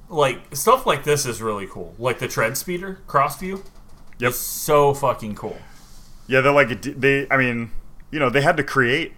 like 0.10 0.56
stuff 0.56 0.86
like 0.86 1.04
this 1.04 1.26
is 1.26 1.42
really 1.42 1.68
cool. 1.68 1.96
Like 1.98 2.20
the 2.20 2.28
tread 2.28 2.58
speeder 2.58 3.00
cross 3.08 3.40
view, 3.40 3.64
Yep. 4.20 4.30
is 4.32 4.38
so 4.40 4.94
fucking 4.94 5.36
cool. 5.36 5.58
Yeah, 6.28 6.42
they're 6.42 6.52
like 6.52 6.82
they. 6.82 7.28
I 7.32 7.38
mean, 7.38 7.72
you 8.12 8.20
know, 8.20 8.30
they 8.30 8.42
had 8.42 8.58
to 8.58 8.64
create 8.64 9.14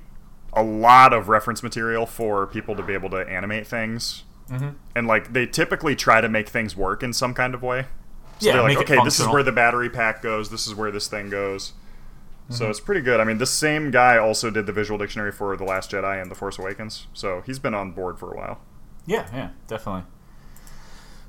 a 0.54 0.64
lot 0.64 1.14
of 1.14 1.30
reference 1.30 1.62
material 1.62 2.06
for 2.06 2.48
people 2.48 2.76
to 2.76 2.84
be 2.84 2.94
able 2.94 3.10
to 3.12 3.18
animate 3.30 3.68
things, 3.68 4.24
Mm-hmm. 4.50 4.70
and 4.96 5.06
like 5.08 5.34
they 5.34 5.46
typically 5.46 5.96
try 5.96 6.22
to 6.22 6.28
make 6.30 6.50
things 6.50 6.76
work 6.76 7.04
in 7.04 7.14
some 7.14 7.34
kind 7.36 7.54
of 7.54 7.62
way. 7.62 7.84
So 8.40 8.48
Yeah, 8.48 8.54
they're 8.54 8.62
like, 8.64 8.78
okay, 8.80 8.98
this 9.04 9.20
is 9.20 9.28
where 9.28 9.44
the 9.44 9.52
battery 9.52 9.90
pack 9.90 10.22
goes. 10.24 10.50
This 10.50 10.66
is 10.66 10.74
where 10.74 10.90
this 10.92 11.08
thing 11.08 11.30
goes. 11.30 11.74
Mm-hmm. 12.46 12.54
So 12.56 12.70
it's 12.70 12.80
pretty 12.80 13.02
good. 13.02 13.20
I 13.20 13.26
mean, 13.26 13.38
this 13.38 13.52
same 13.52 13.92
guy 13.92 14.18
also 14.18 14.50
did 14.50 14.66
the 14.66 14.72
visual 14.72 14.98
dictionary 14.98 15.32
for 15.32 15.56
The 15.56 15.66
Last 15.66 15.92
Jedi 15.92 16.20
and 16.20 16.32
The 16.32 16.36
Force 16.36 16.58
Awakens, 16.58 17.06
so 17.14 17.44
he's 17.46 17.60
been 17.60 17.76
on 17.76 17.92
board 17.92 18.18
for 18.18 18.32
a 18.32 18.36
while. 18.36 18.60
Yeah, 19.06 19.28
yeah, 19.34 19.50
definitely. 19.68 20.04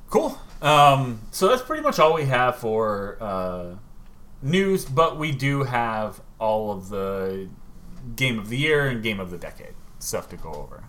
Cool. 0.09 0.39
Um, 0.62 1.20
so 1.31 1.49
that's 1.49 1.62
pretty 1.62 1.83
much 1.83 1.99
all 1.99 2.14
we 2.14 2.24
have 2.24 2.57
for 2.57 3.16
uh, 3.20 3.74
news, 4.43 4.84
but 4.84 5.18
we 5.18 5.32
do 5.32 5.64
have 5.64 6.20
all 6.38 6.70
of 6.72 6.88
the 6.88 7.49
game 8.16 8.38
of 8.38 8.49
the 8.49 8.57
year 8.57 8.86
and 8.88 9.03
game 9.03 9.20
of 9.20 9.30
the 9.30 9.38
decade 9.38 9.74
stuff 9.99 10.28
to 10.30 10.36
go 10.36 10.53
over. 10.53 10.84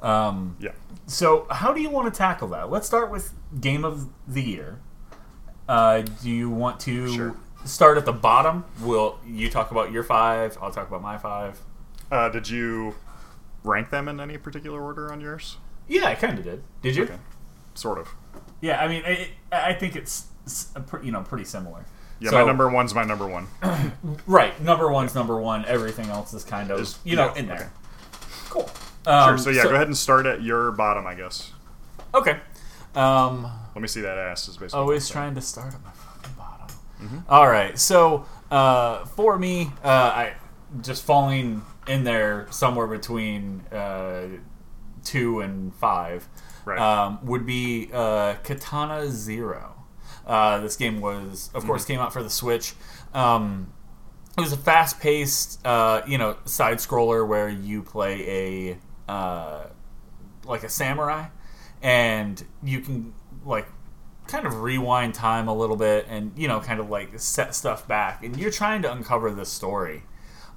Um, 0.00 0.56
Yeah. 0.58 0.70
so, 1.06 1.46
how 1.50 1.72
do 1.72 1.80
you 1.80 1.90
want 1.90 2.12
to 2.12 2.16
tackle 2.16 2.48
that? 2.48 2.70
Let's 2.70 2.86
start 2.86 3.10
with 3.10 3.32
game 3.60 3.84
of 3.84 4.08
the 4.26 4.42
year. 4.42 4.78
Uh, 5.68 6.02
do 6.22 6.30
you 6.30 6.48
want 6.48 6.78
to 6.80 7.08
Sure. 7.12 7.34
start 7.64 7.98
at 7.98 8.04
the 8.04 8.12
bottom? 8.12 8.64
Will 8.80 9.18
you 9.26 9.50
talk 9.50 9.70
about 9.70 9.90
your 9.90 10.02
five? 10.04 10.56
I'll 10.62 10.70
talk 10.70 10.88
about 10.88 11.02
my 11.02 11.18
five. 11.18 11.60
Uh, 12.10 12.28
did 12.28 12.48
you 12.48 12.94
rank 13.64 13.90
them 13.90 14.06
in 14.08 14.20
any 14.20 14.38
particular 14.38 14.80
order 14.82 15.10
on 15.12 15.20
yours? 15.20 15.56
Yeah, 15.88 16.06
I 16.06 16.14
kind 16.14 16.38
of 16.38 16.44
did. 16.44 16.62
Did 16.82 16.94
you? 16.96 17.04
Okay. 17.04 17.18
Sort 17.74 17.98
of. 17.98 18.14
Yeah, 18.60 18.80
I 18.82 18.88
mean, 18.88 19.02
I, 19.04 19.30
I 19.52 19.72
think 19.74 19.96
it's 19.96 20.26
s- 20.46 20.70
a 20.76 20.80
pre- 20.80 21.04
you 21.04 21.10
know 21.12 21.22
pretty 21.22 21.44
similar. 21.44 21.84
Yeah, 22.18 22.30
So- 22.30 22.38
my 22.40 22.44
number 22.44 22.68
one's 22.68 22.94
my 22.94 23.04
number 23.04 23.26
one. 23.26 23.46
Right, 24.26 24.58
number 24.62 24.90
one's 24.90 25.14
number 25.14 25.40
one. 25.40 25.64
Everything 25.66 26.06
else 26.06 26.32
is 26.34 26.44
kind 26.44 26.70
of 26.70 26.80
Is- 26.80 26.98
you 27.04 27.16
know 27.16 27.26
yeah, 27.34 27.38
in 27.40 27.46
there. 27.48 27.56
okay. 27.56 27.68
Cool. 28.50 28.70
Sure. 29.04 29.12
Um, 29.14 29.38
So 29.38 29.50
yeah, 29.50 29.64
go 29.64 29.74
ahead 29.74 29.86
and 29.86 29.96
start 29.96 30.26
at 30.26 30.42
your 30.42 30.72
bottom, 30.72 31.06
I 31.06 31.14
guess. 31.14 31.52
Okay. 32.14 32.38
Um, 32.94 33.50
Let 33.74 33.82
me 33.82 33.88
see 33.88 34.00
that 34.00 34.16
ass. 34.18 34.48
Is 34.48 34.56
basically. 34.56 34.80
always 34.80 35.08
trying 35.08 35.34
to 35.34 35.40
start 35.40 35.74
at 35.74 35.84
my 35.84 35.90
fucking 35.90 36.32
bottom. 36.38 36.66
Mm-hmm. 37.02 37.18
All 37.28 37.48
right, 37.48 37.78
so 37.78 38.24
uh, 38.50 39.04
for 39.04 39.38
me, 39.38 39.70
uh, 39.84 39.88
I 39.88 40.32
just 40.82 41.04
falling 41.04 41.62
in 41.86 42.04
there 42.04 42.46
somewhere 42.50 42.86
between 42.86 43.60
uh, 43.72 44.26
two 45.04 45.40
and 45.40 45.74
five 45.76 46.26
Right. 46.64 46.78
um, 46.80 47.18
would 47.24 47.44
be 47.46 47.90
uh, 47.92 48.34
Katana 48.42 49.08
Zero. 49.10 49.75
Uh, 50.26 50.58
this 50.58 50.76
game 50.76 51.00
was, 51.00 51.50
of 51.54 51.64
course, 51.64 51.84
came 51.84 52.00
out 52.00 52.12
for 52.12 52.22
the 52.22 52.30
Switch. 52.30 52.74
Um, 53.14 53.72
it 54.36 54.40
was 54.40 54.52
a 54.52 54.56
fast-paced, 54.56 55.64
uh, 55.64 56.02
you 56.06 56.18
know, 56.18 56.36
side 56.44 56.78
scroller 56.78 57.26
where 57.26 57.48
you 57.48 57.82
play 57.82 58.76
a 59.08 59.10
uh, 59.10 59.66
like 60.44 60.64
a 60.64 60.68
samurai, 60.68 61.26
and 61.80 62.44
you 62.62 62.80
can 62.80 63.14
like 63.44 63.68
kind 64.26 64.46
of 64.46 64.62
rewind 64.62 65.14
time 65.14 65.46
a 65.46 65.54
little 65.54 65.76
bit, 65.76 66.06
and 66.08 66.32
you 66.36 66.48
know, 66.48 66.60
kind 66.60 66.80
of 66.80 66.90
like 66.90 67.18
set 67.18 67.54
stuff 67.54 67.86
back, 67.86 68.24
and 68.24 68.36
you're 68.36 68.50
trying 68.50 68.82
to 68.82 68.92
uncover 68.92 69.30
the 69.30 69.46
story 69.46 70.02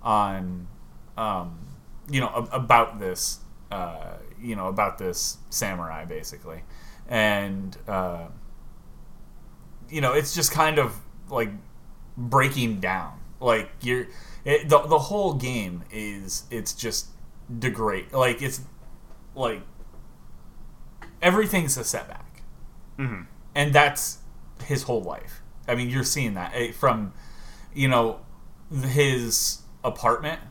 on, 0.01 0.67
um, 1.15 1.67
you 2.09 2.19
know, 2.19 2.31
ab- 2.35 2.49
about 2.51 2.99
this, 2.99 3.39
uh, 3.71 4.17
you 4.41 4.55
know, 4.55 4.67
about 4.67 4.97
this 4.97 5.37
samurai 5.51 6.05
basically, 6.05 6.63
and. 7.07 7.77
You 9.89 10.01
know, 10.01 10.13
it's 10.13 10.33
just 10.35 10.51
kind 10.51 10.79
of 10.79 10.95
like 11.29 11.49
breaking 12.17 12.79
down. 12.79 13.19
Like 13.39 13.69
you're 13.81 14.07
it, 14.45 14.69
the 14.69 14.79
the 14.79 14.99
whole 14.99 15.33
game 15.33 15.83
is 15.91 16.43
it's 16.51 16.73
just 16.73 17.07
degrade. 17.59 18.11
Like 18.11 18.41
it's 18.41 18.61
like 19.35 19.61
everything's 21.21 21.77
a 21.77 21.83
setback, 21.83 22.43
Mhm. 22.97 23.25
and 23.55 23.73
that's 23.73 24.19
his 24.63 24.83
whole 24.83 25.01
life. 25.01 25.41
I 25.67 25.75
mean, 25.75 25.89
you're 25.89 26.03
seeing 26.03 26.33
that 26.35 26.51
eh, 26.53 26.71
from 26.71 27.13
you 27.73 27.87
know 27.87 28.19
his 28.83 29.59
apartment 29.83 30.41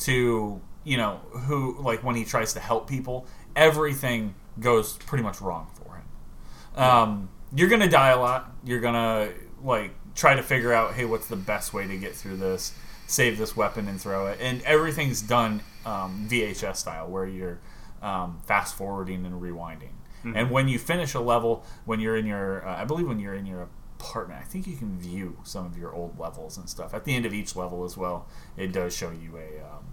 to 0.00 0.60
you 0.84 0.96
know 0.96 1.16
who 1.46 1.76
like 1.80 2.02
when 2.04 2.14
he 2.16 2.24
tries 2.24 2.52
to 2.54 2.60
help 2.60 2.88
people, 2.88 3.26
everything 3.56 4.34
goes 4.60 4.94
pretty 4.98 5.22
much 5.24 5.40
wrong 5.40 5.68
for 5.74 5.96
him. 5.96 6.82
Um, 6.82 7.28
you're 7.54 7.68
gonna 7.68 7.88
die 7.88 8.10
a 8.10 8.18
lot. 8.18 8.52
You're 8.64 8.80
gonna 8.80 9.30
like 9.62 9.92
try 10.14 10.34
to 10.34 10.42
figure 10.42 10.72
out, 10.72 10.94
hey, 10.94 11.04
what's 11.04 11.28
the 11.28 11.36
best 11.36 11.72
way 11.72 11.86
to 11.86 11.96
get 11.96 12.14
through 12.14 12.36
this? 12.36 12.74
Save 13.06 13.38
this 13.38 13.56
weapon 13.56 13.88
and 13.88 14.00
throw 14.00 14.26
it, 14.26 14.38
and 14.40 14.60
everything's 14.62 15.22
done 15.22 15.62
um, 15.86 16.26
VHS 16.30 16.76
style, 16.76 17.08
where 17.08 17.26
you're 17.26 17.58
um, 18.02 18.40
fast 18.46 18.74
forwarding 18.76 19.24
and 19.24 19.40
rewinding. 19.40 19.92
And 20.34 20.50
when 20.50 20.68
you 20.68 20.78
finish 20.78 21.14
a 21.14 21.20
level, 21.20 21.64
when 21.86 22.00
you're 22.00 22.16
in 22.16 22.26
your, 22.26 22.66
uh, 22.68 22.82
I 22.82 22.84
believe 22.84 23.06
when 23.08 23.18
you're 23.18 23.34
in 23.34 23.46
your 23.46 23.68
apartment, 23.98 24.40
I 24.40 24.44
think 24.44 24.66
you 24.66 24.76
can 24.76 24.98
view 24.98 25.38
some 25.44 25.64
of 25.64 25.78
your 25.78 25.94
old 25.94 26.18
levels 26.18 26.58
and 26.58 26.68
stuff. 26.68 26.92
At 26.92 27.04
the 27.04 27.14
end 27.14 27.24
of 27.24 27.32
each 27.32 27.56
level 27.56 27.84
as 27.84 27.96
well, 27.96 28.26
it 28.56 28.72
does 28.72 28.94
show 28.94 29.10
you 29.10 29.38
a 29.38 29.62
um, 29.64 29.84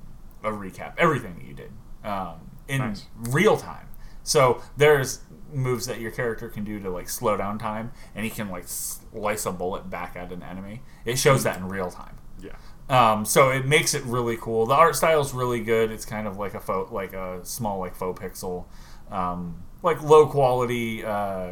a 0.43 0.51
recap, 0.57 0.93
everything 0.97 1.35
that 1.35 1.45
you 1.45 1.53
did 1.53 1.71
um, 2.03 2.51
in 2.67 2.79
Nice. 2.79 3.05
real 3.15 3.55
time. 3.55 3.87
So 4.23 4.61
there's 4.75 5.21
moves 5.53 5.85
that 5.85 5.99
your 5.99 6.11
character 6.11 6.49
can 6.49 6.63
do 6.63 6.79
to 6.79 6.89
like 6.89 7.09
slow 7.09 7.37
down 7.37 7.57
time, 7.57 7.91
and 8.13 8.23
he 8.23 8.29
can 8.29 8.49
like 8.49 8.67
slice 8.67 9.45
a 9.45 9.51
bullet 9.51 9.89
back 9.89 10.15
at 10.15 10.31
an 10.31 10.43
enemy. 10.43 10.81
It 11.05 11.17
shows 11.17 11.43
that 11.43 11.57
in 11.57 11.67
real 11.67 11.91
time. 11.91 12.17
Yeah. 12.41 12.55
Um, 12.87 13.25
so 13.25 13.49
it 13.49 13.65
makes 13.65 13.93
it 13.93 14.03
really 14.03 14.37
cool. 14.37 14.65
The 14.65 14.75
art 14.75 14.95
style 14.95 15.21
is 15.21 15.33
really 15.33 15.61
good. 15.61 15.91
It's 15.91 16.05
kind 16.05 16.27
of 16.27 16.37
like 16.37 16.53
a 16.53 16.59
faux, 16.59 16.91
like 16.91 17.13
a 17.13 17.43
small 17.43 17.79
like 17.79 17.95
faux 17.95 18.19
pixel, 18.21 18.65
um, 19.11 19.63
like 19.81 20.01
low 20.03 20.27
quality, 20.27 21.03
uh, 21.03 21.51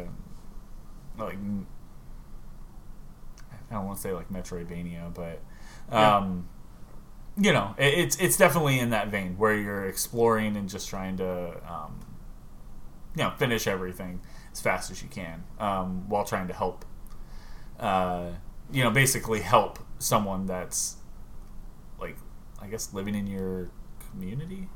like 1.18 1.36
I 3.70 3.74
don't 3.74 3.86
want 3.86 3.96
to 3.96 4.02
say 4.02 4.12
like 4.12 4.30
Metroidvania, 4.30 5.12
but 5.12 5.40
um, 5.90 6.48
you 7.36 7.52
know, 7.52 7.74
it, 7.78 7.94
it's 7.94 8.16
it's 8.16 8.36
definitely 8.36 8.78
in 8.78 8.90
that 8.90 9.08
vein 9.08 9.36
where 9.36 9.54
you're 9.54 9.86
exploring 9.86 10.56
and 10.56 10.68
just 10.68 10.88
trying 10.88 11.16
to 11.16 11.60
um, 11.68 12.00
you 13.16 13.22
know 13.22 13.30
finish 13.36 13.66
everything 13.66 14.20
as 14.52 14.60
fast 14.60 14.90
as 14.90 15.02
you 15.02 15.08
can 15.08 15.44
um, 15.58 16.08
while 16.08 16.24
trying 16.24 16.48
to 16.48 16.54
help 16.54 16.84
uh, 17.80 18.30
you 18.72 18.82
know 18.82 18.90
basically 18.90 19.40
help 19.40 19.78
someone 19.98 20.46
that's 20.46 20.96
like 22.00 22.16
I 22.60 22.66
guess 22.66 22.92
living 22.92 23.14
in 23.14 23.26
your 23.26 23.70
community 24.10 24.68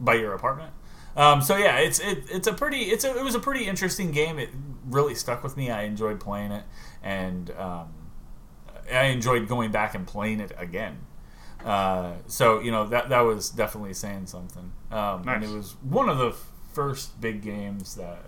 by 0.00 0.14
your 0.14 0.34
apartment. 0.34 0.72
Um, 1.16 1.40
so 1.42 1.56
yeah, 1.56 1.76
it's 1.78 2.00
it, 2.00 2.24
it's 2.30 2.46
a 2.48 2.52
pretty 2.52 2.86
it's 2.86 3.04
a, 3.04 3.16
it 3.16 3.22
was 3.22 3.34
a 3.36 3.40
pretty 3.40 3.66
interesting 3.66 4.10
game. 4.10 4.38
It 4.38 4.50
really 4.86 5.14
stuck 5.14 5.44
with 5.44 5.56
me. 5.56 5.70
I 5.70 5.82
enjoyed 5.82 6.18
playing 6.18 6.50
it, 6.50 6.64
and 7.02 7.50
um, 7.52 7.94
I 8.92 9.04
enjoyed 9.04 9.46
going 9.48 9.70
back 9.70 9.94
and 9.94 10.06
playing 10.06 10.40
it 10.40 10.52
again. 10.58 10.98
Uh, 11.64 12.14
so 12.26 12.58
you 12.60 12.72
know 12.72 12.86
that 12.88 13.08
that 13.10 13.20
was 13.20 13.48
definitely 13.50 13.94
saying 13.94 14.26
something. 14.26 14.72
Um, 14.90 15.26
And 15.28 15.40
Nice. 15.42 15.50
it 15.50 15.54
was 15.56 15.76
one 15.82 16.08
of 16.08 16.18
the 16.18 16.34
first 16.74 17.20
big 17.20 17.42
games 17.42 17.94
that 17.94 18.18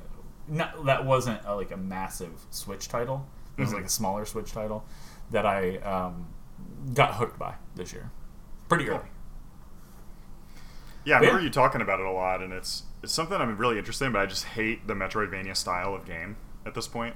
not, 0.48 0.84
that 0.86 1.04
wasn't 1.04 1.40
a, 1.44 1.54
like 1.56 1.72
a 1.72 1.76
massive 1.76 2.46
Switch 2.50 2.88
title. 2.88 3.26
It 3.58 3.62
was 3.62 3.70
Mhm. 3.70 3.74
like 3.74 3.84
a 3.84 3.88
smaller 3.90 4.24
Switch 4.24 4.52
title 4.52 4.84
that 5.32 5.44
I 5.44 5.78
um, 5.78 6.26
got 6.94 7.14
hooked 7.16 7.38
by 7.38 7.54
this 7.74 7.92
year, 7.92 8.10
pretty 8.68 8.84
Cool. 8.84 8.94
early. 8.98 9.08
Yeah, 11.04 11.16
I 11.16 11.20
Yeah. 11.20 11.26
remember 11.28 11.42
you 11.44 11.50
talking 11.50 11.80
about 11.80 12.00
it 12.00 12.06
a 12.06 12.10
lot, 12.10 12.42
and 12.42 12.52
it's 12.52 12.84
it's 13.02 13.12
something 13.12 13.40
I'm 13.40 13.56
really 13.56 13.78
interested 13.78 14.06
in, 14.06 14.12
but 14.12 14.22
I 14.22 14.26
just 14.26 14.44
hate 14.44 14.86
the 14.88 14.94
Metroidvania 14.94 15.56
style 15.56 15.94
of 15.94 16.04
game 16.06 16.36
at 16.64 16.74
this 16.74 16.88
point. 16.88 17.14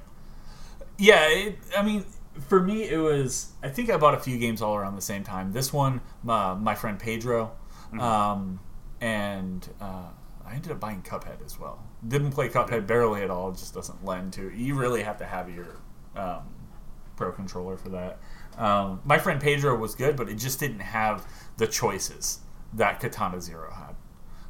Yeah, 0.98 1.26
it, 1.28 1.58
I 1.76 1.82
mean, 1.82 2.04
for 2.48 2.60
me, 2.60 2.88
it 2.88 2.98
was. 2.98 3.52
I 3.62 3.68
think 3.70 3.90
I 3.90 3.96
bought 3.96 4.14
a 4.14 4.18
few 4.20 4.38
games 4.38 4.62
all 4.62 4.76
around 4.76 4.94
the 4.96 5.00
same 5.02 5.24
time. 5.24 5.52
This 5.52 5.72
one, 5.72 6.00
my, 6.22 6.54
my 6.54 6.74
friend 6.74 6.98
Pedro, 6.98 7.52
um, 7.98 8.60
and 9.00 9.68
uh, 9.80 10.10
I 10.50 10.54
ended 10.54 10.72
up 10.72 10.80
buying 10.80 11.02
Cuphead 11.02 11.44
as 11.44 11.58
well. 11.60 11.86
Didn't 12.06 12.32
play 12.32 12.48
Cuphead 12.48 12.86
barely 12.86 13.22
at 13.22 13.30
all. 13.30 13.52
Just 13.52 13.72
doesn't 13.72 14.04
lend 14.04 14.32
to. 14.32 14.50
You 14.50 14.74
really 14.74 15.02
have 15.02 15.18
to 15.18 15.24
have 15.24 15.48
your 15.48 15.76
um, 16.16 16.42
Pro 17.16 17.30
controller 17.30 17.76
for 17.76 17.90
that. 17.90 18.18
Um, 18.58 19.00
my 19.04 19.18
friend 19.18 19.40
Pedro 19.40 19.76
was 19.76 19.94
good, 19.94 20.16
but 20.16 20.28
it 20.28 20.34
just 20.34 20.58
didn't 20.58 20.80
have 20.80 21.26
the 21.56 21.66
choices 21.66 22.40
that 22.72 22.98
Katana 22.98 23.40
Zero 23.40 23.72
had. 23.72 23.94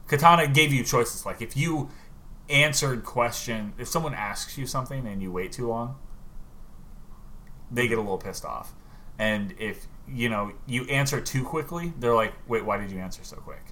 Katana 0.06 0.46
gave 0.46 0.72
you 0.72 0.84
choices. 0.84 1.26
Like 1.26 1.42
if 1.42 1.56
you 1.56 1.90
answered 2.48 3.04
question, 3.04 3.74
if 3.78 3.86
someone 3.86 4.14
asks 4.14 4.56
you 4.56 4.66
something 4.66 5.06
and 5.06 5.22
you 5.22 5.30
wait 5.30 5.52
too 5.52 5.68
long, 5.68 5.96
they 7.70 7.88
get 7.88 7.98
a 7.98 8.00
little 8.00 8.18
pissed 8.18 8.44
off. 8.44 8.72
And 9.18 9.54
if 9.58 9.86
you 10.08 10.28
know 10.28 10.52
you 10.66 10.84
answer 10.84 11.20
too 11.20 11.44
quickly, 11.44 11.92
they're 11.98 12.14
like, 12.14 12.32
"Wait, 12.48 12.64
why 12.64 12.78
did 12.78 12.90
you 12.90 12.98
answer 12.98 13.22
so 13.22 13.36
quick?" 13.36 13.69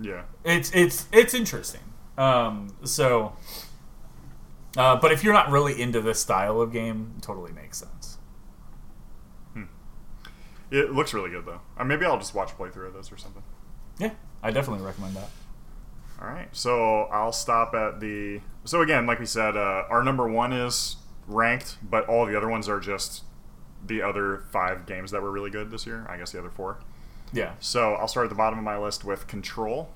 Yeah. 0.00 0.22
It's 0.44 0.70
it's 0.74 1.06
it's 1.12 1.34
interesting. 1.34 1.80
Um, 2.16 2.76
so, 2.84 3.36
uh, 4.76 4.96
but 4.96 5.12
if 5.12 5.22
you're 5.22 5.32
not 5.32 5.50
really 5.50 5.80
into 5.80 6.00
this 6.00 6.20
style 6.20 6.60
of 6.60 6.72
game, 6.72 7.14
it 7.16 7.22
totally 7.22 7.52
makes 7.52 7.78
sense. 7.78 8.18
It 10.70 10.92
looks 10.92 11.14
really 11.14 11.30
good 11.30 11.46
though. 11.46 11.60
Uh, 11.78 11.84
maybe 11.84 12.04
I'll 12.04 12.18
just 12.18 12.34
watch 12.34 12.52
a 12.52 12.54
playthrough 12.54 12.88
of 12.88 12.94
this 12.94 13.10
or 13.10 13.16
something. 13.16 13.42
Yeah, 13.98 14.12
I 14.42 14.50
definitely 14.50 14.84
recommend 14.84 15.16
that. 15.16 15.30
All 16.20 16.28
right, 16.28 16.48
so 16.52 17.02
I'll 17.04 17.32
stop 17.32 17.74
at 17.74 18.00
the. 18.00 18.40
So 18.64 18.82
again, 18.82 19.06
like 19.06 19.18
we 19.18 19.26
said, 19.26 19.56
uh, 19.56 19.84
our 19.88 20.02
number 20.02 20.28
one 20.28 20.52
is 20.52 20.96
ranked, 21.26 21.78
but 21.82 22.06
all 22.08 22.26
the 22.26 22.36
other 22.36 22.48
ones 22.48 22.68
are 22.68 22.80
just 22.80 23.24
the 23.86 24.02
other 24.02 24.44
five 24.52 24.84
games 24.86 25.10
that 25.12 25.22
were 25.22 25.30
really 25.30 25.50
good 25.50 25.70
this 25.70 25.86
year. 25.86 26.06
I 26.08 26.16
guess 26.16 26.32
the 26.32 26.38
other 26.38 26.50
four. 26.50 26.80
Yeah, 27.32 27.52
So 27.60 27.94
I'll 27.94 28.08
start 28.08 28.24
at 28.24 28.30
the 28.30 28.36
bottom 28.36 28.58
of 28.58 28.64
my 28.64 28.78
list 28.78 29.04
with 29.04 29.26
Control, 29.26 29.90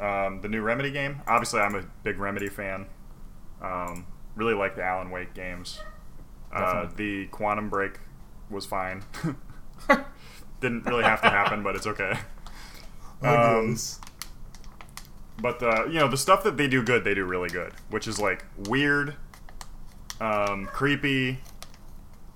um, 0.00 0.40
the 0.42 0.48
new 0.48 0.60
Remedy 0.60 0.90
game. 0.90 1.22
Obviously, 1.26 1.60
I'm 1.60 1.74
a 1.74 1.84
big 2.02 2.18
Remedy 2.18 2.48
fan. 2.48 2.86
Um, 3.62 4.06
really 4.36 4.54
like 4.54 4.76
the 4.76 4.82
Alan 4.82 5.10
Wake 5.10 5.34
games. 5.34 5.80
Uh, 6.52 6.88
the 6.96 7.26
Quantum 7.26 7.68
Break 7.68 8.00
was 8.50 8.66
fine. 8.66 9.02
Didn't 10.60 10.86
really 10.86 11.04
have 11.04 11.20
to 11.22 11.30
happen, 11.30 11.62
but 11.62 11.76
it's 11.76 11.86
okay. 11.86 12.14
Um, 13.20 13.76
but 15.42 15.60
uh, 15.60 15.86
you 15.86 15.94
know 15.94 16.06
the 16.06 16.16
stuff 16.16 16.44
that 16.44 16.56
they 16.56 16.68
do 16.68 16.84
good, 16.84 17.02
they 17.02 17.14
do 17.14 17.24
really 17.24 17.48
good, 17.48 17.72
which 17.90 18.06
is 18.06 18.20
like 18.20 18.44
weird, 18.68 19.16
um, 20.20 20.66
creepy, 20.66 21.40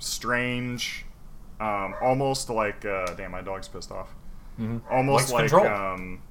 strange, 0.01 1.05
um, 1.61 1.95
almost 2.03 2.51
like 2.51 2.85
uh, 2.85 3.07
damn, 3.14 3.30
my 3.30 3.43
dog's 3.43 3.68
pissed 3.68 3.93
off. 3.93 4.12
Mhm. 4.61 4.80
Almost 4.90 5.30
Likes 5.32 5.53
like 5.53 5.62
Control. 5.62 5.66
um, 5.94 6.22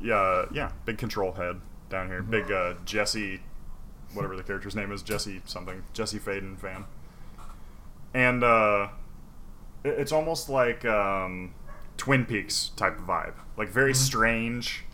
yeah, 0.00 0.46
yeah, 0.52 0.70
big 0.84 0.98
control 0.98 1.32
head. 1.32 1.60
down 1.88 2.08
here. 2.08 2.20
Big 2.22 2.50
uh, 2.50 2.74
Jesse, 2.84 3.40
whatever 4.12 4.36
the 4.36 4.42
character's 4.42 4.74
name 4.74 4.90
is, 4.90 5.02
Jesse 5.02 5.40
something, 5.44 5.84
Jesse 5.92 6.18
Faden 6.18 6.58
fan. 6.58 6.84
And 8.12 8.42
uh, 8.42 8.88
it- 9.84 9.90
it's 10.00 10.10
almost 10.10 10.48
like 10.48 10.84
um, 10.84 11.54
Twin 11.96 12.24
Peaks 12.24 12.70
type 12.76 12.98
of 12.98 13.04
vibe, 13.06 13.34
like 13.56 13.68
very 13.68 13.94
strange, 13.94 14.84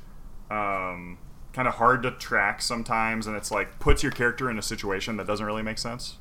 um, 0.50 1.16
kind 1.54 1.66
of 1.66 1.74
hard 1.76 2.02
to 2.02 2.10
track 2.10 2.60
sometimes, 2.60 3.26
and 3.26 3.36
it's 3.36 3.50
like 3.50 3.78
puts 3.78 4.02
your 4.02 4.12
character 4.12 4.50
in 4.50 4.58
a 4.58 4.62
situation 4.62 5.16
that 5.16 5.26
doesn't 5.26 5.46
really 5.46 5.62
make 5.62 5.78
sense. 5.78 6.16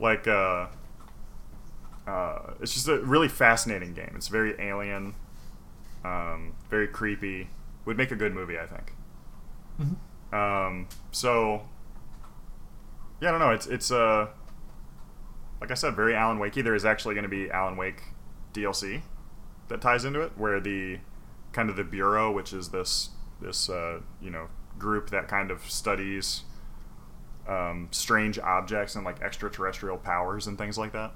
Like, 0.00 0.26
uh, 0.26 0.66
uh, 2.08 2.54
it's 2.60 2.74
just 2.74 2.88
a 2.88 2.98
really 3.00 3.28
fascinating 3.28 3.92
game. 3.94 4.12
It's 4.16 4.28
very 4.28 4.54
alien, 4.60 5.14
um, 6.06 6.54
very 6.70 6.88
creepy. 6.88 7.48
Would 7.84 7.96
make 7.96 8.10
a 8.10 8.16
good 8.16 8.34
movie, 8.34 8.58
I 8.58 8.66
think. 8.66 8.92
Um, 10.32 10.88
so, 11.12 11.62
yeah, 13.20 13.28
I 13.28 13.30
don't 13.32 13.40
know. 13.40 13.50
It's 13.50 13.66
it's 13.66 13.90
uh, 13.90 14.28
like 15.60 15.70
I 15.70 15.74
said, 15.74 15.94
very 15.94 16.14
Alan 16.14 16.38
Wakey. 16.38 16.64
There 16.64 16.74
is 16.74 16.84
actually 16.84 17.14
going 17.14 17.24
to 17.24 17.28
be 17.28 17.50
Alan 17.50 17.76
Wake 17.76 18.02
DLC 18.52 19.02
that 19.68 19.80
ties 19.80 20.04
into 20.04 20.20
it, 20.20 20.32
where 20.36 20.60
the 20.60 20.98
kind 21.52 21.70
of 21.70 21.76
the 21.76 21.84
bureau, 21.84 22.32
which 22.32 22.52
is 22.52 22.70
this 22.70 23.10
this 23.40 23.68
uh, 23.68 24.00
you 24.20 24.30
know 24.30 24.48
group 24.78 25.10
that 25.10 25.28
kind 25.28 25.50
of 25.50 25.70
studies 25.70 26.42
um, 27.48 27.88
strange 27.90 28.38
objects 28.38 28.94
and 28.94 29.04
like 29.04 29.22
extraterrestrial 29.22 29.96
powers 29.96 30.46
and 30.46 30.58
things 30.58 30.76
like 30.76 30.92
that, 30.92 31.12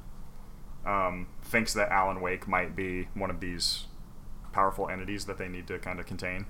um, 0.86 1.26
thinks 1.42 1.74
that 1.74 1.90
Alan 1.90 2.20
Wake 2.20 2.46
might 2.46 2.76
be 2.76 3.08
one 3.14 3.30
of 3.30 3.40
these 3.40 3.86
powerful 4.52 4.88
entities 4.88 5.24
that 5.26 5.38
they 5.38 5.48
need 5.48 5.66
to 5.68 5.78
kind 5.78 5.98
of 6.00 6.06
contain. 6.06 6.46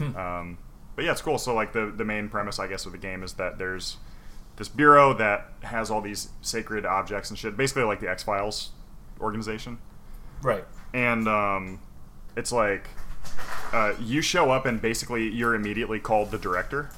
Um, 0.00 0.58
but 0.96 1.04
yeah, 1.04 1.12
it's 1.12 1.22
cool. 1.22 1.38
So 1.38 1.54
like 1.54 1.72
the 1.72 1.92
the 1.96 2.04
main 2.04 2.28
premise, 2.28 2.58
I 2.58 2.66
guess, 2.66 2.86
of 2.86 2.92
the 2.92 2.98
game 2.98 3.22
is 3.22 3.34
that 3.34 3.58
there's 3.58 3.96
this 4.56 4.68
bureau 4.68 5.12
that 5.14 5.52
has 5.62 5.90
all 5.90 6.00
these 6.00 6.28
sacred 6.42 6.84
objects 6.86 7.30
and 7.30 7.38
shit, 7.38 7.56
basically 7.56 7.82
like 7.84 8.00
the 8.00 8.08
X 8.08 8.22
Files 8.22 8.70
organization 9.20 9.78
Right. 10.42 10.64
and 10.92 11.26
um, 11.28 11.80
it's 12.36 12.52
like 12.52 12.88
uh, 13.72 13.94
you 14.00 14.20
show 14.20 14.50
up 14.50 14.66
and 14.66 14.80
basically 14.82 15.28
you're 15.28 15.54
immediately 15.54 15.98
called 16.00 16.30
the 16.30 16.38
director, 16.38 16.90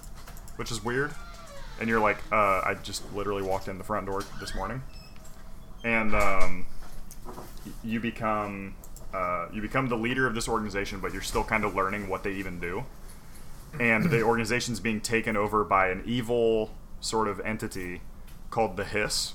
which 0.56 0.70
is 0.70 0.82
weird. 0.84 1.12
And 1.78 1.88
you're 1.90 2.00
like, 2.00 2.16
uh, 2.32 2.62
I 2.64 2.76
just 2.82 3.02
literally 3.14 3.42
walked 3.42 3.68
in 3.68 3.76
the 3.76 3.84
front 3.84 4.06
door 4.06 4.22
this 4.40 4.54
morning, 4.54 4.82
and 5.84 6.14
um, 6.14 6.66
you 7.84 8.00
become 8.00 8.74
uh, 9.16 9.48
you 9.52 9.62
become 9.62 9.88
the 9.88 9.96
leader 9.96 10.26
of 10.26 10.34
this 10.34 10.48
organization, 10.48 11.00
but 11.00 11.12
you're 11.12 11.22
still 11.22 11.44
kind 11.44 11.64
of 11.64 11.74
learning 11.74 12.08
what 12.08 12.22
they 12.22 12.32
even 12.32 12.60
do. 12.60 12.84
And 13.80 14.10
the 14.10 14.22
organization's 14.30 14.78
being 14.78 15.00
taken 15.00 15.36
over 15.36 15.64
by 15.64 15.88
an 15.88 16.02
evil 16.04 16.70
sort 17.00 17.28
of 17.28 17.40
entity 17.40 18.02
called 18.50 18.76
the 18.76 18.84
Hiss, 18.84 19.34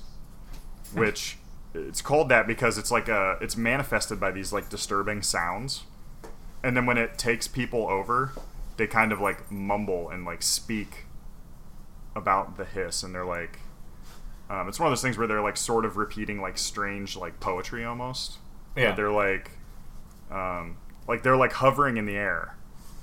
which 0.94 1.36
it's 1.74 2.02
called 2.02 2.28
that 2.28 2.46
because 2.46 2.78
it's 2.78 2.90
like 2.90 3.08
a 3.08 3.38
it's 3.40 3.56
manifested 3.56 4.20
by 4.20 4.30
these 4.30 4.52
like 4.52 4.68
disturbing 4.68 5.22
sounds 5.22 5.84
and 6.62 6.76
then 6.76 6.84
when 6.84 6.98
it 6.98 7.16
takes 7.16 7.48
people 7.48 7.88
over 7.88 8.32
they 8.76 8.86
kind 8.86 9.10
of 9.10 9.20
like 9.20 9.50
mumble 9.50 10.10
and 10.10 10.26
like 10.26 10.42
speak 10.42 11.06
about 12.14 12.58
the 12.58 12.64
hiss 12.66 13.02
and 13.02 13.14
they're 13.14 13.24
like 13.24 13.60
um, 14.50 14.68
it's 14.68 14.78
one 14.78 14.86
of 14.86 14.90
those 14.90 15.00
things 15.00 15.16
where 15.16 15.26
they're 15.26 15.40
like 15.40 15.56
sort 15.56 15.86
of 15.86 15.96
repeating 15.96 16.42
like 16.42 16.58
strange 16.58 17.16
like 17.16 17.40
poetry 17.40 17.84
almost 17.84 18.36
Yeah. 18.76 18.90
But 18.90 18.96
they're 18.96 19.12
like 19.12 19.52
um, 20.32 20.76
like 21.06 21.22
they're 21.22 21.36
like 21.36 21.52
hovering 21.52 21.96
in 21.96 22.06
the 22.06 22.16
air 22.16 22.56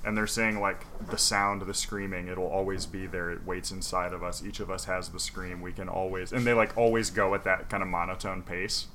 and 0.04 0.16
they're 0.16 0.26
saying 0.26 0.58
like 0.60 0.84
the 1.10 1.18
sound 1.18 1.60
the 1.62 1.74
screaming 1.74 2.26
it'll 2.28 2.46
always 2.46 2.86
be 2.86 3.06
there 3.06 3.30
it 3.30 3.44
waits 3.44 3.70
inside 3.70 4.12
of 4.14 4.22
us 4.22 4.42
each 4.42 4.58
of 4.58 4.70
us 4.70 4.86
has 4.86 5.10
the 5.10 5.20
scream 5.20 5.60
we 5.60 5.72
can 5.72 5.88
always 5.90 6.32
and 6.32 6.46
they 6.46 6.54
like 6.54 6.74
always 6.76 7.10
go 7.10 7.34
at 7.34 7.44
that 7.44 7.68
kind 7.68 7.82
of 7.82 7.88
monotone 7.90 8.42
pace 8.42 8.86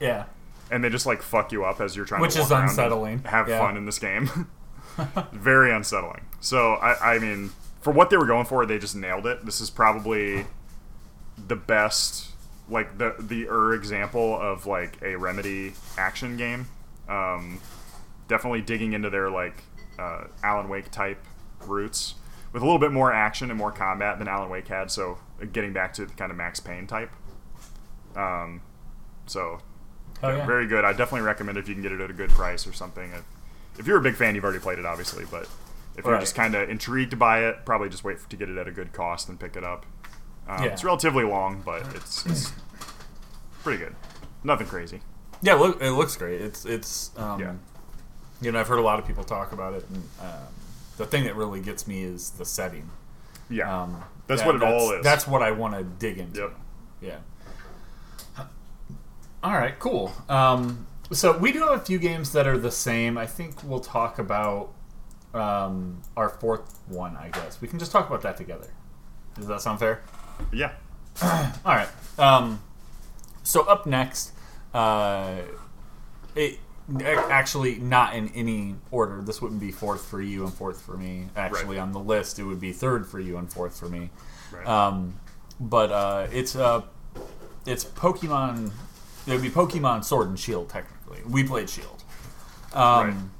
Yeah. 0.00 0.24
and 0.70 0.82
they 0.82 0.88
just 0.88 1.04
like 1.04 1.20
fuck 1.20 1.52
you 1.52 1.64
up 1.66 1.80
as 1.82 1.94
you're 1.94 2.06
trying 2.06 2.22
Which 2.22 2.32
to 2.34 2.40
is 2.40 2.50
unsettling. 2.50 3.24
have 3.24 3.46
Yeah. 3.48 3.58
fun 3.58 3.76
in 3.76 3.84
this 3.84 3.98
game 3.98 4.48
very 5.32 5.70
unsettling 5.70 6.22
so 6.40 6.74
I, 6.74 7.16
I 7.16 7.18
mean 7.18 7.50
for 7.82 7.92
what 7.92 8.08
they 8.08 8.16
were 8.16 8.26
going 8.26 8.46
for 8.46 8.64
they 8.64 8.78
just 8.78 8.96
nailed 8.96 9.26
it 9.26 9.44
this 9.44 9.60
is 9.60 9.68
probably 9.68 10.46
the 11.46 11.56
best 11.56 12.30
like 12.70 12.96
the 12.96 13.14
the 13.18 13.48
er 13.48 13.74
example 13.74 14.40
of 14.40 14.64
like 14.66 14.96
a 15.02 15.16
remedy 15.16 15.74
action 15.98 16.36
game 16.38 16.68
um, 17.08 17.60
definitely 18.28 18.60
digging 18.62 18.92
into 18.92 19.10
their 19.10 19.30
like 19.30 19.64
uh, 19.98 20.24
alan 20.42 20.68
wake 20.68 20.90
type 20.90 21.22
roots 21.66 22.14
with 22.52 22.62
a 22.62 22.64
little 22.66 22.78
bit 22.80 22.92
more 22.92 23.12
action 23.12 23.50
and 23.50 23.58
more 23.58 23.72
combat 23.72 24.18
than 24.18 24.28
alan 24.28 24.48
wake 24.50 24.68
had 24.68 24.90
so 24.90 25.18
uh, 25.40 25.44
getting 25.46 25.72
back 25.72 25.92
to 25.92 26.04
the 26.06 26.14
kind 26.14 26.30
of 26.30 26.36
max 26.36 26.60
payne 26.60 26.86
type 26.86 27.10
um, 28.16 28.60
so 29.26 29.60
Oh 30.22 30.34
yeah. 30.34 30.46
very 30.46 30.66
good. 30.66 30.84
I 30.84 30.92
definitely 30.92 31.22
recommend 31.22 31.58
if 31.58 31.68
you 31.68 31.74
can 31.74 31.82
get 31.82 31.92
it 31.92 32.00
at 32.00 32.08
a 32.08 32.14
good 32.14 32.30
price 32.30 32.66
or 32.66 32.72
something. 32.72 33.12
If, 33.12 33.24
if 33.80 33.86
you're 33.86 33.98
a 33.98 34.02
big 34.02 34.14
fan, 34.14 34.34
you've 34.34 34.44
already 34.44 34.60
played 34.60 34.78
it, 34.78 34.86
obviously. 34.86 35.24
But 35.30 35.48
if 35.96 36.04
you're 36.06 36.18
just 36.18 36.34
kind 36.34 36.54
of 36.54 36.70
intrigued 36.70 37.18
by 37.18 37.40
it, 37.44 37.66
probably 37.66 37.88
just 37.90 38.04
wait 38.04 38.18
for, 38.18 38.30
to 38.30 38.36
get 38.36 38.48
it 38.48 38.56
at 38.56 38.66
a 38.66 38.70
good 38.70 38.92
cost 38.92 39.28
and 39.28 39.38
pick 39.38 39.56
it 39.56 39.64
up. 39.64 39.84
Um, 40.48 40.64
Yeah. 40.64 40.70
It's 40.70 40.84
relatively 40.84 41.24
long, 41.24 41.62
but 41.64 41.82
it's, 41.94 42.24
it's 42.24 42.52
pretty 43.62 43.78
good. 43.84 43.94
Nothing 44.44 44.66
crazy. 44.66 45.00
Yeah, 45.42 45.54
look, 45.54 45.82
it 45.82 45.90
looks 45.90 46.16
great. 46.16 46.40
It's 46.40 46.64
it's 46.64 47.10
um, 47.18 47.40
Yeah. 47.40 47.54
You 48.40 48.52
know 48.52 48.60
I've 48.60 48.68
heard 48.68 48.78
a 48.78 48.82
lot 48.82 48.98
of 48.98 49.06
people 49.06 49.24
talk 49.24 49.52
about 49.52 49.74
it, 49.74 49.84
and 49.88 50.02
um, 50.20 50.28
the 50.96 51.06
thing 51.06 51.24
that 51.24 51.34
really 51.36 51.60
gets 51.60 51.86
me 51.86 52.02
is 52.02 52.30
the 52.30 52.44
setting. 52.44 52.90
Yeah, 53.50 53.82
Um, 53.82 54.02
that's 54.26 54.40
that- 54.42 54.46
what 54.46 54.56
it 54.56 54.62
all 54.62 54.92
is. 54.92 55.04
That's 55.04 55.26
what 55.26 55.42
I 55.42 55.50
want 55.50 55.74
to 55.74 55.84
dig 55.84 56.18
into. 56.18 56.40
Yep. 56.40 56.54
Yeah. 57.02 57.18
All 59.42 59.52
right, 59.52 59.78
cool. 59.78 60.10
Um, 60.28 60.86
so 61.12 61.36
we 61.36 61.52
do 61.52 61.60
have 61.60 61.72
a 61.72 61.84
few 61.84 61.98
games 61.98 62.32
that 62.32 62.46
are 62.46 62.56
the 62.56 62.70
same. 62.70 63.18
I 63.18 63.26
think 63.26 63.62
we'll 63.62 63.80
talk 63.80 64.18
about 64.18 64.70
um, 65.34 66.00
our 66.16 66.30
fourth 66.30 66.78
one. 66.88 67.14
I 67.16 67.28
guess 67.28 67.60
we 67.60 67.68
can 67.68 67.78
just 67.78 67.92
talk 67.92 68.06
about 68.08 68.22
that 68.22 68.38
together. 68.38 68.68
Does 69.34 69.46
that 69.48 69.60
sound 69.60 69.80
fair? 69.80 70.00
yeah. 70.52 70.72
All 71.22 71.50
right. 71.76 71.88
Um, 72.18 72.62
so 73.42 73.62
up 73.64 73.84
next, 73.84 74.32
uh, 74.72 75.34
it 76.34 76.58
actually 77.06 77.76
not 77.76 78.14
in 78.14 78.28
any 78.34 78.76
order. 78.90 79.22
This 79.22 79.40
wouldn't 79.40 79.60
be 79.60 79.70
fourth 79.70 80.04
for 80.04 80.20
you 80.20 80.44
and 80.44 80.52
fourth 80.52 80.82
for 80.82 80.96
me. 80.96 81.28
Actually, 81.36 81.76
Right. 81.76 81.82
on 81.82 81.92
the 81.92 82.00
list, 82.00 82.38
it 82.38 82.44
would 82.44 82.60
be 82.60 82.72
third 82.72 83.06
for 83.06 83.18
you 83.18 83.36
and 83.38 83.50
fourth 83.52 83.78
for 83.78 83.88
me. 83.88 84.10
Right. 84.52 84.66
Um, 84.66 85.14
but 85.58 85.90
uh, 85.90 86.26
it's 86.32 86.56
uh, 86.56 86.82
it's 87.66 87.84
Pokemon. 87.84 88.72
It 89.26 89.32
would 89.32 89.42
be 89.42 89.50
Pokemon 89.50 90.04
Sword 90.04 90.28
and 90.28 90.38
Shield. 90.38 90.68
Technically, 90.68 91.20
we 91.26 91.44
played 91.44 91.70
Shield. 91.70 92.02
Um, 92.74 93.30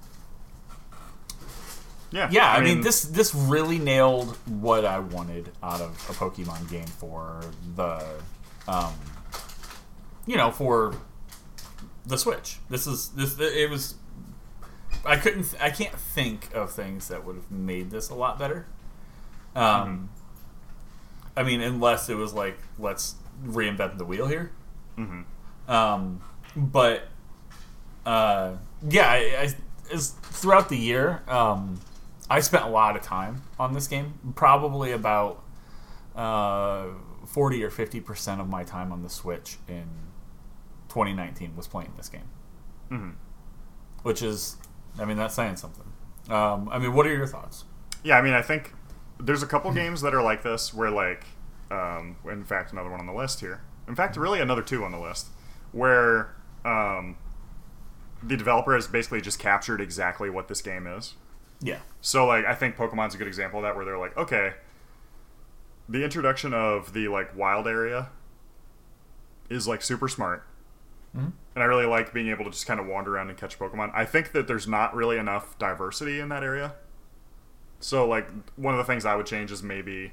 yeah. 2.12 2.28
yeah, 2.30 2.52
I, 2.52 2.60
mean, 2.60 2.80
this 2.80 3.02
this 3.02 3.34
really 3.34 3.78
nailed 3.78 4.36
what 4.46 4.84
I 4.84 5.00
wanted 5.00 5.50
out 5.62 5.80
of 5.80 5.90
a 6.08 6.12
Pokemon 6.12 6.70
game 6.70 6.86
for 6.86 7.40
the, 7.74 8.00
um, 8.68 8.94
you 10.24 10.36
know, 10.36 10.52
for 10.52 10.94
the 12.06 12.18
Switch. 12.18 12.58
This 12.68 12.86
is 12.86 13.10
this 13.10 13.38
it 13.38 13.70
was. 13.70 13.94
I 15.04 15.16
couldn't. 15.16 15.54
I 15.60 15.70
can't 15.70 15.94
think 15.94 16.54
of 16.54 16.70
things 16.72 17.08
that 17.08 17.24
would 17.24 17.36
have 17.36 17.50
made 17.50 17.90
this 17.90 18.10
a 18.10 18.14
lot 18.14 18.38
better. 18.38 18.66
Um, 19.54 20.10
I 21.36 21.42
mean, 21.42 21.60
unless 21.60 22.08
it 22.08 22.16
was 22.16 22.32
like 22.32 22.58
let's 22.78 23.16
reinvent 23.44 23.98
the 23.98 24.04
wheel 24.04 24.26
here. 24.26 24.50
Mhm. 24.98 25.24
Um, 25.68 26.20
but 26.56 27.08
uh, 28.06 28.56
yeah, 28.88 29.08
I, 29.10 29.48
I 29.90 29.96
throughout 29.96 30.68
the 30.68 30.76
year, 30.76 31.22
um, 31.28 31.80
I 32.30 32.40
spent 32.40 32.64
a 32.64 32.68
lot 32.68 32.96
of 32.96 33.02
time 33.02 33.42
on 33.58 33.74
this 33.74 33.86
game. 33.86 34.14
Probably 34.34 34.92
about 34.92 35.42
uh, 36.14 36.86
forty 37.26 37.62
or 37.64 37.70
fifty 37.70 38.00
percent 38.00 38.40
of 38.40 38.48
my 38.48 38.62
time 38.64 38.92
on 38.92 39.02
the 39.02 39.10
Switch 39.10 39.56
in 39.68 39.84
2019 40.94 41.56
was 41.56 41.66
playing 41.66 41.92
this 41.96 42.08
game, 42.08 42.28
Mhm. 42.90 43.14
which 44.02 44.22
is, 44.22 44.56
I 44.98 45.04
mean, 45.04 45.16
that's 45.16 45.34
saying 45.34 45.56
something. 45.56 45.92
Um, 46.30 46.68
I 46.70 46.78
mean, 46.78 46.94
what 46.94 47.04
are 47.06 47.12
your 47.14 47.26
thoughts? 47.26 47.64
Yeah, 48.04 48.16
I 48.16 48.22
mean, 48.22 48.32
I 48.32 48.42
think 48.42 48.72
there's 49.18 49.42
a 49.42 49.46
couple 49.46 49.72
games 49.72 50.00
that 50.02 50.14
are 50.14 50.22
like 50.22 50.42
this, 50.42 50.72
where 50.72 50.90
like, 50.90 51.26
um, 51.70 52.16
in 52.30 52.44
fact, 52.44 52.72
another 52.72 52.90
one 52.90 53.00
on 53.00 53.06
the 53.06 53.12
list 53.12 53.40
here. 53.40 53.60
In 53.88 53.94
fact, 53.94 54.16
really 54.16 54.40
another 54.40 54.62
two 54.62 54.84
on 54.84 54.92
the 54.92 54.98
list, 54.98 55.28
where 55.72 56.34
um, 56.64 57.16
the 58.22 58.36
developer 58.36 58.74
has 58.74 58.86
basically 58.86 59.20
just 59.20 59.38
captured 59.38 59.80
exactly 59.80 60.30
what 60.30 60.48
this 60.48 60.62
game 60.62 60.86
is. 60.86 61.14
Yeah, 61.60 61.80
So 62.00 62.24
like, 62.26 62.44
I 62.44 62.54
think 62.54 62.76
Pokemon's 62.76 63.14
a 63.14 63.18
good 63.18 63.26
example 63.26 63.58
of 63.58 63.64
that, 63.64 63.74
where 63.76 63.84
they're 63.84 63.98
like, 63.98 64.16
okay, 64.16 64.54
the 65.88 66.02
introduction 66.04 66.54
of 66.54 66.92
the 66.94 67.08
like 67.08 67.34
wild 67.36 67.66
area 67.66 68.08
is 69.50 69.66
like 69.68 69.82
super 69.82 70.08
smart. 70.08 70.46
Mhm. 71.16 71.32
And 71.54 71.62
I 71.62 71.66
really 71.66 71.86
like 71.86 72.12
being 72.12 72.28
able 72.28 72.44
to 72.44 72.50
just 72.50 72.66
kind 72.66 72.80
of 72.80 72.86
wander 72.86 73.14
around 73.14 73.28
and 73.28 73.38
catch 73.38 73.58
Pokemon. 73.58 73.92
I 73.94 74.04
think 74.04 74.32
that 74.32 74.46
there's 74.48 74.66
not 74.66 74.94
really 74.94 75.16
enough 75.18 75.56
diversity 75.58 76.18
in 76.18 76.28
that 76.30 76.42
area. 76.42 76.74
So 77.80 78.06
like 78.06 78.28
one 78.56 78.74
of 78.74 78.78
the 78.78 78.84
things 78.84 79.04
I 79.04 79.14
would 79.14 79.26
change 79.26 79.52
is 79.52 79.62
maybe 79.62 80.12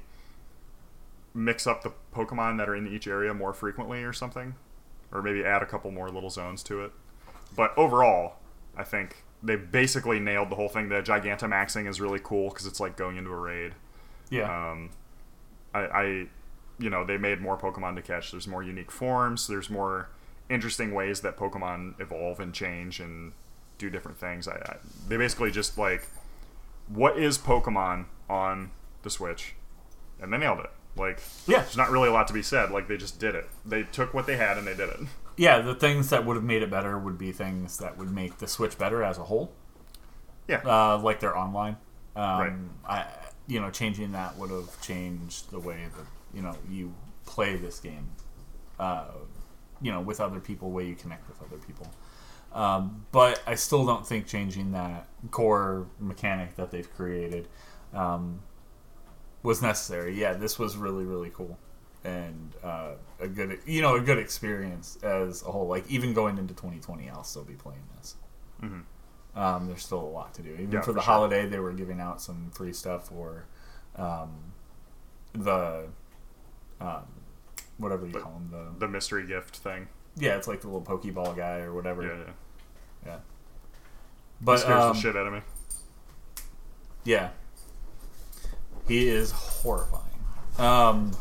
mix 1.34 1.66
up 1.66 1.82
the 1.82 1.92
Pokemon 2.14 2.58
that 2.58 2.68
are 2.68 2.76
in 2.76 2.86
each 2.86 3.06
area 3.08 3.32
more 3.34 3.52
frequently 3.52 4.04
or 4.04 4.12
something, 4.12 4.54
or 5.10 5.22
maybe 5.22 5.44
add 5.44 5.62
a 5.62 5.66
couple 5.66 5.90
more 5.90 6.10
little 6.10 6.30
zones 6.30 6.62
to 6.64 6.84
it. 6.84 6.92
But 7.56 7.76
overall, 7.76 8.34
I 8.76 8.84
think 8.84 9.24
they 9.42 9.56
basically 9.56 10.20
nailed 10.20 10.50
the 10.50 10.54
whole 10.56 10.68
thing. 10.68 10.88
The 10.88 11.02
Gigantamaxing 11.02 11.88
is 11.88 12.00
really 12.00 12.20
cool 12.22 12.50
because 12.50 12.66
it's 12.66 12.78
like 12.80 12.96
going 12.96 13.16
into 13.16 13.30
a 13.30 13.36
raid. 13.36 13.74
Yeah. 14.30 14.70
Um, 14.70 14.90
I, 15.74 15.80
I, 15.80 16.04
you 16.78 16.90
know, 16.90 17.04
they 17.04 17.16
made 17.16 17.40
more 17.40 17.56
Pokemon 17.58 17.96
to 17.96 18.02
catch. 18.02 18.30
There's 18.30 18.46
more 18.46 18.62
unique 18.62 18.90
forms. 18.92 19.48
There's 19.48 19.68
more 19.70 20.10
interesting 20.50 20.92
ways 20.94 21.20
that 21.22 21.36
Pokemon 21.36 22.00
evolve 22.00 22.40
and 22.40 22.52
change 22.54 23.00
and 23.00 23.32
do 23.78 23.88
different 23.90 24.18
things. 24.18 24.46
I, 24.48 24.52
I 24.56 24.76
they 25.08 25.16
basically 25.16 25.50
just 25.50 25.78
like, 25.78 26.06
what 26.88 27.16
is 27.18 27.38
Pokemon 27.38 28.06
on 28.28 28.70
the 29.02 29.10
Switch, 29.10 29.54
and 30.20 30.32
they 30.32 30.38
nailed 30.38 30.60
it. 30.60 30.70
Like, 30.94 31.20
Yeah. 31.46 31.60
there's 31.60 31.76
not 31.76 31.90
really 31.90 32.08
a 32.08 32.12
lot 32.12 32.28
to 32.28 32.34
be 32.34 32.42
said. 32.42 32.70
Like, 32.70 32.86
they 32.86 32.96
just 32.98 33.18
did 33.18 33.34
it. 33.34 33.48
They 33.64 33.82
took 33.84 34.12
what 34.12 34.26
they 34.26 34.36
had 34.36 34.58
and 34.58 34.66
they 34.66 34.74
did 34.74 34.90
it. 34.90 35.00
yeah, 35.38 35.58
the 35.60 35.74
things 35.74 36.10
that 36.10 36.26
would 36.26 36.36
have 36.36 36.44
made 36.44 36.62
it 36.62 36.70
better 36.70 36.98
would 36.98 37.16
be 37.18 37.32
things 37.32 37.78
that 37.78 37.96
would 37.96 38.10
make 38.12 38.38
the 38.38 38.46
Switch 38.46 38.76
better 38.78 39.02
as 39.02 39.16
a 39.18 39.24
whole. 39.24 39.52
Yeah. 40.48 40.60
uh, 40.66 40.98
like 40.98 41.20
their 41.20 41.36
online. 41.36 41.76
Um, 42.14 42.40
Right. 42.40 42.52
I, 42.86 43.06
you 43.46 43.58
know, 43.60 43.70
changing 43.70 44.12
that 44.12 44.36
would 44.36 44.50
have 44.50 44.80
changed 44.82 45.50
the 45.50 45.58
way 45.58 45.86
that 45.96 46.06
you 46.36 46.42
know 46.42 46.54
you 46.70 46.92
play 47.24 47.56
this 47.56 47.80
game. 47.80 48.08
Uh, 48.78 49.06
you 49.82 49.92
know, 49.92 50.00
with 50.00 50.20
other 50.20 50.40
people, 50.40 50.70
way 50.70 50.86
you 50.86 50.94
connect 50.94 51.28
with 51.28 51.42
other 51.42 51.58
people. 51.58 51.88
Um, 52.52 53.06
but 53.12 53.42
I 53.46 53.54
still 53.54 53.86
don't 53.86 54.06
think 54.06 54.26
changing 54.26 54.72
that 54.72 55.08
core 55.30 55.86
mechanic 55.98 56.56
that 56.56 56.70
they've 56.70 56.92
created 56.94 57.48
um, 57.94 58.40
was 59.42 59.62
necessary. 59.62 60.18
Yeah, 60.18 60.34
this 60.34 60.58
was 60.58 60.76
really 60.76 61.04
really 61.04 61.30
cool 61.30 61.58
and 62.04 62.56
uh, 62.64 62.92
a 63.20 63.28
good 63.28 63.60
you 63.64 63.80
know 63.80 63.94
a 63.96 64.00
good 64.00 64.18
experience 64.18 64.98
as 65.02 65.42
a 65.42 65.46
whole. 65.46 65.66
Like 65.66 65.88
even 65.90 66.12
going 66.14 66.38
into 66.38 66.54
2020, 66.54 67.08
I'll 67.10 67.24
still 67.24 67.44
be 67.44 67.54
playing 67.54 67.82
this. 67.96 68.16
Um, 69.34 69.66
there's 69.66 69.84
still 69.84 70.00
a 70.00 70.12
lot 70.12 70.34
to 70.34 70.42
do. 70.42 70.54
Even 70.60 70.78
Yeah, 70.78 70.80
for 70.80 70.92
for 70.92 70.92
the 70.92 71.00
sure. 71.00 71.02
holiday, 71.02 71.46
they 71.46 71.58
were 71.58 71.72
giving 71.72 72.00
out 72.00 72.20
some 72.20 72.50
free 72.50 72.72
stuff 72.72 73.08
for 73.08 73.46
um, 73.96 74.52
the 75.32 75.88
um, 76.80 77.04
whatever 77.82 78.06
you 78.06 78.12
The- 78.12 78.20
call 78.20 78.32
them. 78.32 78.48
The 78.78 78.86
the 78.86 78.88
mystery 78.90 79.26
gift 79.26 79.56
thing. 79.58 79.88
yeah, 80.16 80.36
it's 80.36 80.46
like 80.48 80.60
the 80.62 80.68
little 80.68 80.82
Pokeball 80.82 81.36
guy 81.36 81.58
or 81.60 81.72
whatever. 81.74 82.02
Yeah, 82.02 82.16
yeah. 82.18 82.32
Yeah. 83.06 83.16
But 84.40 84.58
scares 84.60 84.82
um, 84.82 84.94
the 84.96 85.00
shit 85.00 85.16
out 85.16 85.26
of 85.26 85.32
me. 85.34 85.40
yeah, 87.04 87.30
he 88.88 89.08
is 89.08 89.30
horrifying. 89.32 90.02
Um, 90.58 91.12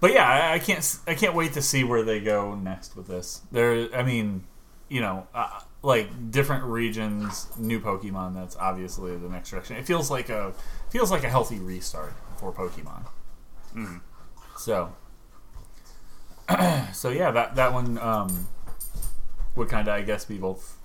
but 0.00 0.12
yeah, 0.12 0.26
I, 0.28 0.54
I 0.54 0.58
can't. 0.58 0.98
I 1.06 1.14
can't 1.14 1.34
wait 1.34 1.52
to 1.54 1.62
see 1.62 1.84
where 1.84 2.02
they 2.02 2.20
go 2.20 2.54
next 2.54 2.96
with 2.96 3.06
this. 3.06 3.42
There, 3.52 3.88
I 3.94 4.02
mean, 4.02 4.44
you 4.88 5.00
know, 5.00 5.26
uh, 5.34 5.60
like 5.82 6.30
different 6.30 6.64
regions, 6.64 7.46
new 7.58 7.80
Pokemon. 7.80 8.34
That's 8.34 8.56
obviously 8.56 9.16
the 9.16 9.28
next 9.28 9.50
direction. 9.50 9.76
It 9.76 9.86
feels 9.86 10.10
like 10.10 10.28
a 10.30 10.52
feels 10.90 11.10
like 11.10 11.24
a 11.24 11.28
healthy 11.30 11.58
restart 11.58 12.12
for 12.38 12.52
Pokemon. 12.52 13.04
So, 14.56 14.94
so 16.92 17.08
yeah, 17.10 17.30
that 17.30 17.54
that 17.56 17.72
one 17.72 17.98
um, 17.98 18.46
would 19.56 19.68
kind 19.68 19.88
of, 19.88 19.94
I 19.94 20.02
guess, 20.02 20.24
be 20.24 20.36
both 20.38 20.76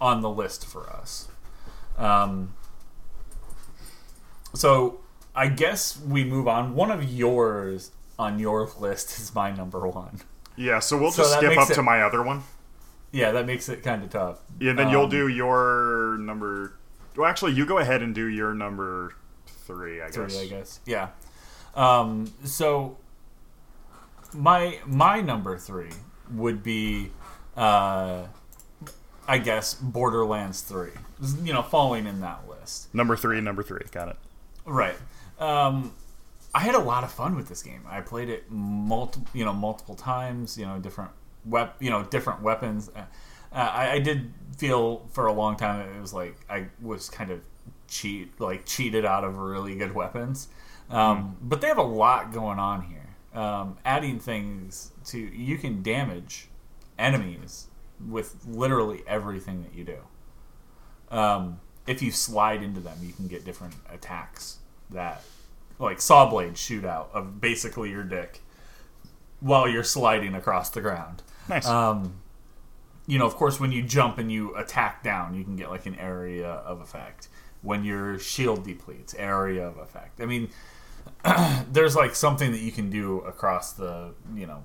on 0.00 0.20
the 0.22 0.30
list 0.30 0.66
for 0.66 0.88
us. 0.90 1.28
Um, 1.96 2.54
so 4.54 5.00
I 5.34 5.48
guess 5.48 6.00
we 6.00 6.24
move 6.24 6.48
on. 6.48 6.74
One 6.74 6.90
of 6.90 7.04
yours 7.04 7.90
on 8.18 8.38
your 8.38 8.68
list 8.78 9.18
is 9.18 9.34
my 9.34 9.50
number 9.54 9.86
one. 9.86 10.20
Yeah, 10.56 10.80
so 10.80 10.98
we'll 10.98 11.12
just 11.12 11.34
skip 11.34 11.56
up 11.56 11.70
it- 11.70 11.74
to 11.74 11.82
my 11.82 12.02
other 12.02 12.22
one. 12.22 12.42
Yeah, 13.10 13.30
that 13.32 13.46
makes 13.46 13.68
it 13.70 13.82
kind 13.82 14.02
of 14.02 14.10
tough. 14.10 14.38
Yeah, 14.60 14.74
then 14.74 14.90
you'll 14.90 15.04
Um, 15.04 15.10
do 15.10 15.28
your 15.28 16.18
number. 16.18 16.74
Well, 17.16 17.26
actually, 17.28 17.52
you 17.52 17.64
go 17.64 17.78
ahead 17.78 18.02
and 18.02 18.14
do 18.14 18.26
your 18.26 18.52
number 18.54 19.14
three. 19.66 20.02
I 20.02 20.10
three, 20.10 20.26
guess. 20.26 20.36
I 20.38 20.46
guess. 20.46 20.80
Yeah. 20.84 21.08
Um, 21.74 22.30
so 22.44 22.98
my 24.34 24.78
my 24.86 25.20
number 25.20 25.56
three 25.58 25.90
would 26.32 26.62
be, 26.62 27.10
uh, 27.56 28.26
I 29.26 29.38
guess, 29.38 29.74
Borderlands 29.74 30.60
Three. 30.62 30.90
You 31.42 31.52
know, 31.52 31.62
falling 31.62 32.06
in 32.06 32.20
that 32.20 32.48
list. 32.48 32.94
Number 32.94 33.16
three, 33.16 33.40
number 33.40 33.62
three. 33.62 33.82
Got 33.90 34.08
it. 34.08 34.16
Right. 34.64 34.96
Um, 35.38 35.92
I 36.54 36.60
had 36.60 36.74
a 36.74 36.80
lot 36.80 37.04
of 37.04 37.12
fun 37.12 37.36
with 37.36 37.48
this 37.48 37.62
game. 37.62 37.82
I 37.88 38.00
played 38.00 38.28
it 38.28 38.50
multiple, 38.50 39.28
you 39.34 39.44
know, 39.44 39.52
multiple 39.52 39.94
times. 39.94 40.56
You 40.56 40.66
know, 40.66 40.78
different 40.78 41.10
wep, 41.44 41.76
you 41.80 41.90
know, 41.90 42.04
different 42.04 42.42
weapons. 42.42 42.90
Uh, 42.94 43.04
I, 43.52 43.92
I 43.92 43.98
did 43.98 44.32
feel 44.56 45.06
for 45.12 45.26
a 45.26 45.32
long 45.32 45.56
time 45.56 45.88
it 45.88 46.00
was 46.00 46.12
like 46.12 46.36
I 46.50 46.66
was 46.80 47.08
kind 47.08 47.30
of 47.30 47.40
cheat, 47.88 48.38
like 48.40 48.66
cheated 48.66 49.04
out 49.04 49.24
of 49.24 49.36
really 49.38 49.74
good 49.76 49.94
weapons. 49.94 50.48
Um, 50.90 51.36
But 51.40 51.60
they 51.60 51.68
have 51.68 51.78
a 51.78 51.82
lot 51.82 52.32
going 52.32 52.58
on 52.58 52.82
here. 52.82 53.07
Um, 53.38 53.78
adding 53.84 54.18
things 54.18 54.90
to 55.06 55.18
you 55.18 55.58
can 55.58 55.82
damage 55.82 56.48
enemies 56.98 57.68
with 58.04 58.34
literally 58.46 59.02
everything 59.06 59.62
that 59.62 59.74
you 59.74 59.84
do 59.84 59.98
um, 61.10 61.60
if 61.86 62.02
you 62.02 62.10
slide 62.10 62.62
into 62.62 62.80
them, 62.80 62.98
you 63.02 63.12
can 63.12 63.28
get 63.28 63.44
different 63.44 63.74
attacks 63.90 64.58
that, 64.90 65.22
like 65.78 66.00
saw 66.00 66.28
blade 66.28 66.58
shoot 66.58 66.84
out 66.84 67.10
of 67.12 67.40
basically 67.40 67.90
your 67.90 68.04
dick 68.04 68.40
while 69.40 69.68
you're 69.68 69.84
sliding 69.84 70.34
across 70.34 70.70
the 70.70 70.80
ground. 70.80 71.22
Nice. 71.48 71.66
Um, 71.66 72.20
you 73.06 73.18
know, 73.18 73.26
of 73.26 73.36
course, 73.36 73.58
when 73.58 73.72
you 73.72 73.82
jump 73.82 74.18
and 74.18 74.30
you 74.30 74.54
attack 74.54 75.02
down, 75.02 75.34
you 75.34 75.44
can 75.44 75.56
get 75.56 75.70
like 75.70 75.86
an 75.86 75.94
area 75.94 76.46
of 76.48 76.80
effect. 76.80 77.28
When 77.62 77.84
your 77.84 78.18
shield 78.18 78.64
depletes, 78.64 79.14
area 79.14 79.66
of 79.66 79.78
effect. 79.78 80.20
I 80.20 80.26
mean, 80.26 80.50
there's 81.72 81.96
like 81.96 82.14
something 82.14 82.52
that 82.52 82.60
you 82.60 82.72
can 82.72 82.90
do 82.90 83.18
across 83.20 83.72
the, 83.72 84.14
you 84.34 84.46
know, 84.46 84.64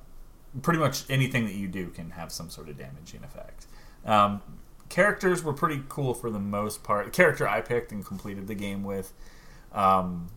pretty 0.62 0.80
much 0.80 1.04
anything 1.10 1.46
that 1.46 1.56
you 1.56 1.68
do 1.68 1.88
can 1.90 2.12
have 2.12 2.32
some 2.32 2.50
sort 2.50 2.70
of 2.70 2.78
damaging 2.78 3.24
effect. 3.24 3.66
Um, 4.06 4.42
characters 4.90 5.44
were 5.44 5.54
pretty 5.54 5.82
cool 5.90 6.14
for 6.14 6.30
the 6.30 6.40
most 6.40 6.84
part. 6.84 7.06
The 7.06 7.12
character 7.12 7.48
I 7.48 7.62
picked 7.62 7.92
and 7.92 8.06
completed 8.06 8.48
the 8.48 8.56
game 8.56 8.84
with, 8.84 9.14
um, 9.72 10.30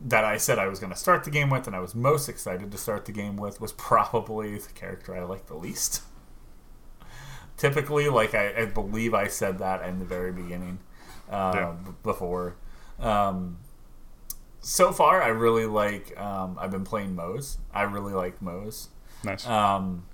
that 0.00 0.24
I 0.24 0.36
said 0.36 0.60
I 0.60 0.68
was 0.68 0.78
going 0.78 0.92
to 0.92 0.98
start 0.98 1.24
the 1.24 1.30
game 1.30 1.50
with, 1.50 1.66
and 1.66 1.74
I 1.74 1.80
was 1.80 1.92
most 1.94 2.28
excited 2.28 2.70
to 2.70 2.78
start 2.78 3.04
the 3.06 3.12
game 3.12 3.36
with, 3.36 3.60
was 3.60 3.72
probably 3.72 4.56
the 4.58 4.72
character 4.72 5.16
I 5.16 5.24
liked 5.24 5.48
the 5.48 5.56
least. 5.56 6.02
Typically, 7.56 8.08
like 8.08 8.34
I, 8.34 8.62
I 8.62 8.64
believe 8.66 9.14
I 9.14 9.26
said 9.26 9.58
that 9.58 9.82
in 9.88 9.98
the 9.98 10.04
very 10.04 10.30
beginning, 10.30 10.78
uh, 11.28 11.52
Yeah. 11.54 11.72
b- 11.84 11.90
before. 12.04 12.54
Um, 13.00 13.58
so 14.68 14.92
far, 14.92 15.22
I 15.22 15.28
really 15.28 15.64
like. 15.64 16.18
Um, 16.20 16.58
I've 16.60 16.70
been 16.70 16.84
playing 16.84 17.14
Moze. 17.14 17.56
I 17.72 17.82
really 17.82 18.12
like 18.12 18.42
Moze. 18.42 18.88
nice. 19.24 19.46
Um, 19.46 20.04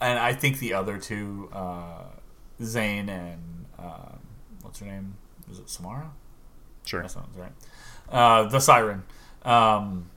and 0.00 0.18
I 0.18 0.32
think 0.32 0.58
the 0.58 0.72
other 0.72 0.96
two, 0.96 1.50
uh, 1.52 2.04
Zane 2.62 3.10
and 3.10 3.66
um, 3.78 4.20
what's 4.62 4.80
her 4.80 4.86
name? 4.86 5.16
Is 5.50 5.58
it 5.58 5.68
Samara? 5.68 6.10
sure. 6.86 7.02
That 7.02 7.10
sounds 7.10 7.36
right. 7.36 7.52
Uh, 8.08 8.48
the 8.48 8.58
Siren. 8.58 9.02
Um, 9.42 10.10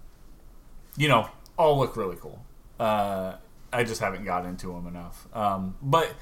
you 0.96 1.10
know, 1.10 1.30
all 1.58 1.78
look 1.78 1.98
really 1.98 2.16
cool. 2.16 2.44
Uh, 2.80 3.36
I 3.74 3.84
just 3.84 4.00
haven't 4.00 4.24
got 4.24 4.46
into 4.46 4.68
them 4.68 4.88
enough. 4.88 5.28
Um, 5.34 5.76
but 5.82 6.14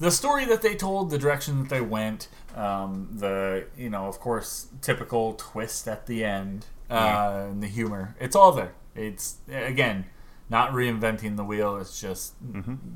the 0.00 0.10
story 0.10 0.44
that 0.46 0.62
they 0.62 0.74
told, 0.74 1.10
the 1.10 1.18
direction 1.18 1.62
that 1.62 1.68
they 1.68 1.80
went, 1.80 2.28
um, 2.56 3.08
the 3.12 3.66
you 3.76 3.88
know, 3.88 4.06
of 4.06 4.18
course, 4.18 4.66
typical 4.82 5.34
twist 5.34 5.86
at 5.86 6.06
the 6.06 6.24
end, 6.24 6.66
uh, 6.90 7.46
and 7.50 7.62
the 7.62 7.66
humor. 7.66 8.16
It's 8.20 8.36
all 8.36 8.52
there. 8.52 8.74
It's 8.94 9.36
again 9.50 10.06
not 10.50 10.72
reinventing 10.72 11.36
the 11.36 11.44
wheel. 11.44 11.76
It's 11.76 12.00
just 12.00 12.34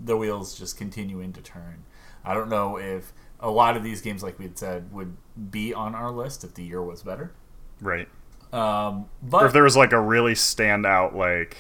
the 0.05 0.17
wheels 0.17 0.59
just 0.59 0.77
continuing 0.77 1.33
to 1.35 1.41
turn. 1.43 1.85
I 2.25 2.35
don't 2.35 2.49
know 2.49 2.79
if 2.79 3.13
a 3.41 3.51
lot 3.51 3.77
of 3.77 3.83
these 3.83 4.01
games, 4.01 4.23
like 4.23 4.39
we 4.39 4.47
had 4.47 4.59
said, 4.59 4.93
would 4.93 5.17
be 5.51 5.75
on 5.75 5.95
our 5.95 6.11
list 6.11 6.45
if 6.45 6.55
the 6.55 6.63
year 6.63 6.83
was 6.83 7.03
better. 7.03 7.33
Right. 7.81 8.09
Um, 8.53 9.07
Or 9.33 9.47
if 9.47 9.53
there 9.53 9.65
was 9.65 9.77
like 9.77 9.93
a 9.93 10.01
really 10.01 10.35
standout, 10.35 11.15
like 11.15 11.57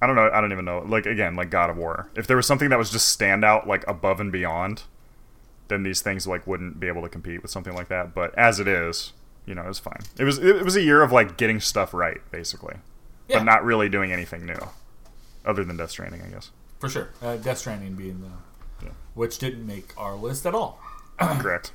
I 0.00 0.06
don't 0.06 0.16
know, 0.16 0.30
I 0.32 0.40
don't 0.40 0.52
even 0.52 0.64
know. 0.64 0.84
Like 0.86 1.06
again, 1.06 1.36
like 1.36 1.50
God 1.50 1.70
of 1.70 1.76
War. 1.76 2.10
If 2.14 2.26
there 2.26 2.36
was 2.36 2.46
something 2.46 2.68
that 2.70 2.78
was 2.78 2.90
just 2.90 3.18
standout, 3.18 3.66
like 3.66 3.86
above 3.88 4.20
and 4.20 4.30
beyond, 4.30 4.84
then 5.68 5.82
these 5.82 6.02
things 6.02 6.26
like 6.26 6.46
wouldn't 6.46 6.78
be 6.78 6.86
able 6.88 7.02
to 7.02 7.08
compete 7.08 7.42
with 7.42 7.50
something 7.50 7.74
like 7.74 7.88
that. 7.88 8.14
But 8.14 8.36
as 8.38 8.60
it 8.60 8.68
is, 8.68 9.12
you 9.46 9.54
know, 9.54 9.62
it 9.62 9.68
was 9.68 9.78
fine. 9.78 10.00
It 10.18 10.24
was 10.24 10.38
it 10.38 10.64
was 10.64 10.76
a 10.76 10.82
year 10.82 11.02
of 11.02 11.12
like 11.12 11.36
getting 11.36 11.60
stuff 11.60 11.94
right, 11.94 12.20
basically, 12.30 12.76
Yeah. 13.28 13.38
but 13.38 13.44
not 13.44 13.64
really 13.64 13.88
doing 13.88 14.12
anything 14.12 14.44
new, 14.46 14.58
other 15.44 15.64
than 15.64 15.76
Death 15.76 15.90
Stranding, 15.90 16.22
I 16.22 16.28
guess. 16.28 16.50
for 16.78 16.88
sure, 16.88 17.08
uh, 17.22 17.36
Death 17.36 17.58
Stranding 17.58 17.94
being 17.94 18.20
the 18.20 18.84
Yeah. 18.86 18.92
which 19.14 19.38
didn't 19.38 19.66
make 19.66 19.92
our 19.96 20.14
list 20.14 20.44
at 20.46 20.54
all. 20.54 20.80
Correct. 21.20 21.72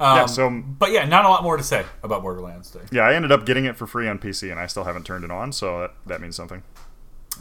Um, 0.00 0.16
Yeah, 0.18 0.26
so- 0.26 0.50
but 0.50 0.90
yeah, 0.92 1.04
not 1.04 1.24
a 1.24 1.28
lot 1.28 1.42
more 1.42 1.56
to 1.56 1.62
say 1.62 1.84
about 2.02 2.22
Borderlands 2.22 2.70
3. 2.70 2.82
Yeah, 2.90 3.02
I 3.02 3.14
ended 3.14 3.30
up 3.32 3.46
getting 3.46 3.64
it 3.64 3.76
for 3.76 3.86
free 3.86 4.08
on 4.08 4.18
PC, 4.18 4.50
and 4.50 4.58
I 4.60 4.66
still 4.66 4.84
haven't 4.84 5.04
turned 5.06 5.24
it 5.24 5.30
on, 5.30 5.52
so 5.52 5.80
that, 5.80 5.94
that 6.06 6.20
means 6.20 6.34
something. 6.36 6.62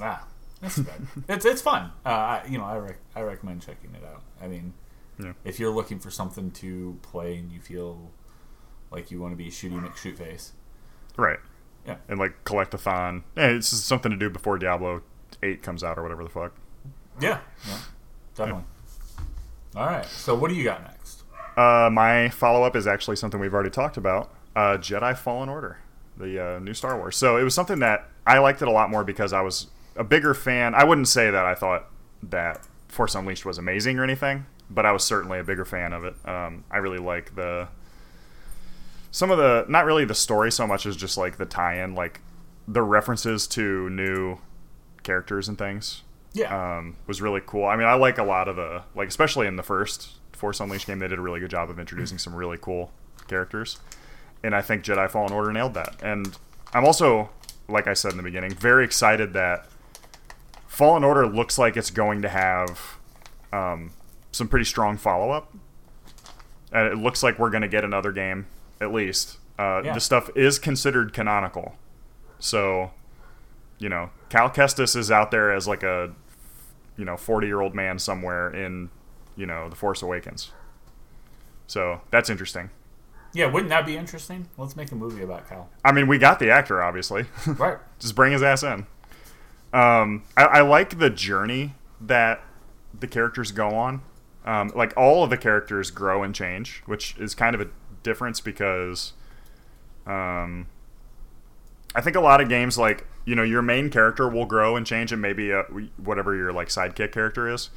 Ah, 0.02 0.26
that's 0.62 0.78
good. 0.80 1.08
it's 1.30 1.46
it's 1.46 1.62
fun. 1.62 1.92
Uh, 2.06 2.10
I, 2.10 2.44
you 2.48 2.58
know, 2.58 2.64
I 2.66 2.78
rec- 2.78 3.00
I 3.16 3.22
recommend 3.22 3.62
checking 3.64 3.94
it 3.96 4.04
out. 4.06 4.22
I 4.42 4.48
mean, 4.48 4.74
Yeah. 5.20 5.34
if 5.44 5.60
you're 5.60 5.72
looking 5.74 6.00
for 6.00 6.10
something 6.12 6.52
to 6.52 6.98
play 7.02 7.38
and 7.38 7.52
you 7.52 7.60
feel 7.60 8.12
like 8.94 9.12
you 9.12 9.20
want 9.20 9.34
to 9.34 9.38
be 9.38 9.50
shooty 9.50 10.16
face, 10.18 10.54
Right. 11.18 11.40
Yeah. 11.86 11.98
And 12.08 12.18
like 12.18 12.44
collect-a-thon. 12.46 13.26
Yeah, 13.36 13.48
it's 13.48 13.72
just 13.72 13.86
something 13.86 14.10
to 14.12 14.18
do 14.18 14.30
before 14.30 14.58
Diablo 14.58 15.02
8 15.42 15.62
comes 15.62 15.84
out 15.84 15.98
or 15.98 16.04
whatever 16.04 16.24
the 16.24 16.30
fuck. 16.30 16.54
yeah, 17.20 17.40
yeah, 17.68 17.78
definitely. 18.36 18.64
All 19.76 19.86
right, 19.88 20.06
so 20.06 20.34
what 20.36 20.50
do 20.50 20.56
you 20.56 20.64
got 20.64 20.82
next? 20.84 21.24
Uh, 21.58 21.90
my 21.92 22.30
follow-up 22.30 22.76
is 22.76 22.88
actually 22.88 23.16
something 23.18 23.40
we've 23.40 23.54
already 23.54 23.70
talked 23.70 23.98
about. 23.98 24.32
Uh, 24.56 24.78
Jedi 24.78 25.18
Fallen 25.18 25.50
Order, 25.50 25.78
the 26.18 26.56
uh, 26.56 26.60
new 26.60 26.74
Star 26.74 26.96
Wars. 26.98 27.18
So 27.18 27.38
it 27.38 27.44
was 27.44 27.54
something 27.54 27.80
that 27.80 28.08
I 28.26 28.38
liked 28.40 28.62
it 28.62 28.68
a 28.68 28.72
lot 28.72 28.90
more 28.90 29.04
because 29.04 29.34
I 29.34 29.42
was 29.42 29.68
a 29.96 30.04
bigger 30.04 30.34
fan. 30.34 30.74
I 30.76 30.84
wouldn't 30.84 31.08
say 31.08 31.30
that 31.32 31.46
I 31.46 31.54
thought 31.56 31.90
that 32.24 32.66
Force 32.88 33.14
Unleashed 33.16 33.46
was 33.46 33.58
amazing 33.58 34.00
or 34.00 34.04
anything, 34.04 34.46
but 34.70 34.86
I 34.86 34.92
was 34.92 35.04
certainly 35.04 35.40
a 35.40 35.44
bigger 35.44 35.66
fan 35.66 35.92
of 35.92 36.06
it. 36.06 36.16
Um, 36.24 36.64
I 36.72 36.78
really 36.78 37.00
like 37.00 37.36
the 37.36 37.68
some 39.14 39.32
of 39.32 39.38
the 39.38 39.66
not 39.70 39.86
really 39.86 40.04
the 40.04 40.16
story 40.16 40.52
so 40.52 40.68
much 40.68 40.86
as 40.86 40.98
just 40.98 41.18
like 41.18 41.38
the 41.38 41.46
tie-in, 41.46 41.96
like 41.96 42.20
the 42.68 42.82
references 42.82 43.48
to 43.48 43.90
new 43.90 44.40
characters 45.04 45.48
and 45.48 45.58
things 45.58 46.02
Yeah, 46.34 46.78
um, 46.78 46.98
was 47.08 47.22
really 47.22 47.42
cool. 47.46 47.66
I 47.66 47.78
mean, 47.78 47.88
I 47.88 47.94
like 47.94 48.18
a 48.18 48.24
lot 48.24 48.48
of 48.50 48.56
the 48.58 48.84
like, 48.96 49.08
especially 49.08 49.48
in 49.48 49.56
the 49.56 49.64
first 49.64 50.14
Force 50.34 50.60
Unleashed 50.60 50.88
game, 50.88 51.00
they 51.00 51.08
did 51.08 51.20
a 51.20 51.22
really 51.22 51.40
good 51.40 51.52
job 51.52 51.70
of 51.70 51.80
introducing 51.80 52.18
some 52.18 52.36
really 52.36 52.58
cool 52.60 52.92
characters, 53.28 53.80
and 54.44 54.56
I 54.56 54.62
think 54.62 54.84
Jedi 54.84 55.10
Fallen 55.10 55.32
Order 55.32 55.54
nailed 55.54 55.76
that. 55.76 55.96
And 56.02 56.38
I'm 56.74 56.84
also, 56.84 57.30
like 57.70 57.88
I 57.88 57.94
said 57.94 58.12
in 58.12 58.18
the 58.18 58.24
beginning, 58.24 58.52
very 58.56 58.84
excited 58.84 59.34
that 59.34 59.68
Fallen 60.66 61.04
Order 61.04 61.28
looks 61.28 61.60
like 61.60 61.78
it's 61.78 61.92
going 61.92 62.24
to 62.24 62.30
have 62.30 62.98
um, 63.52 63.92
some 64.32 64.48
pretty 64.48 64.66
strong 64.66 64.98
follow 64.98 65.30
up. 65.30 65.54
And 66.72 66.88
it 66.88 66.98
looks 66.98 67.22
like 67.22 67.38
we're 67.38 67.52
going 67.52 67.62
to 67.62 67.68
get 67.68 67.84
another 67.84 68.12
game, 68.12 68.48
at 68.82 68.94
least. 68.94 69.38
Uh, 69.60 69.82
Yeah. 69.84 69.94
The 69.94 70.00
stuff 70.00 70.30
is 70.36 70.60
considered 70.60 71.14
canonical, 71.14 71.76
so 72.40 72.92
you 73.80 73.90
know, 73.90 74.10
Cal 74.30 74.50
Kestis 74.50 74.96
is 74.96 75.12
out 75.12 75.30
there 75.32 75.52
as 75.52 75.68
like 75.68 75.84
a, 75.84 76.14
you 76.96 77.04
know, 77.04 77.18
40 77.18 77.48
year 77.48 77.60
old 77.60 77.76
man 77.76 78.00
somewhere 78.00 78.50
in, 78.50 78.90
you 79.36 79.46
know, 79.46 79.68
The 79.68 79.76
Force 79.76 80.02
Awakens. 80.02 80.52
So 81.68 82.02
that's 82.10 82.30
interesting. 82.30 82.70
yeah. 83.34 83.48
Wouldn't 83.48 83.70
that 83.72 83.86
be 83.86 83.98
interesting? 83.98 84.48
Let's 84.58 84.76
make 84.78 84.92
a 84.92 84.96
movie 84.96 85.24
about 85.24 85.50
Cal. 85.50 85.70
I 85.84 85.92
mean, 85.92 86.08
we 86.08 86.18
got 86.18 86.40
the 86.40 86.50
actor, 86.50 86.82
obviously. 86.82 87.26
Right. 87.48 87.78
Just 88.00 88.16
bring 88.16 88.32
his 88.32 88.44
ass 88.44 88.64
in. 88.64 88.86
Um, 89.74 90.24
I, 90.38 90.44
I 90.44 90.62
like 90.62 91.00
the 91.00 91.10
journey 91.10 91.74
that 92.00 92.42
the 92.98 93.08
characters 93.08 93.52
go 93.52 93.70
on. 93.70 94.02
Um, 94.46 94.72
like 94.76 94.94
all 94.96 95.24
of 95.24 95.30
the 95.30 95.38
characters 95.38 95.90
grow 95.90 96.22
and 96.24 96.34
change, 96.36 96.84
which 96.86 97.18
is 97.18 97.34
kind 97.34 97.56
of 97.56 97.62
a 97.62 97.68
difference 98.04 98.40
because 98.40 99.14
um, 100.06 100.68
I 101.96 102.02
think 102.02 102.16
a 102.16 102.22
lot 102.22 102.42
of 102.42 102.50
games 102.50 102.78
like 102.78 103.06
you 103.26 103.36
know 103.36 103.44
your 103.44 103.62
main 103.62 103.90
character 103.90 104.28
will 104.28 104.46
grow 104.46 104.76
and 104.76 104.86
change, 104.86 105.12
and 105.12 105.22
maybe 105.22 105.52
uh 105.54 105.64
whatever 105.98 106.36
your 106.36 106.52
like 106.52 106.68
sidekick 106.68 107.12
character 107.12 107.48
is. 107.50 107.70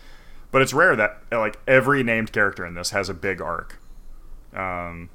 But 0.51 0.63
it's 0.63 0.73
rare 0.73 0.97
that 0.97 1.23
like 1.31 1.59
every 1.67 2.03
named 2.03 2.33
character 2.33 2.65
in 2.67 2.75
this 2.75 2.91
has 2.91 3.09
a 3.09 3.15
big 3.15 3.41
arc. 3.41 3.81
Um, 4.55 5.11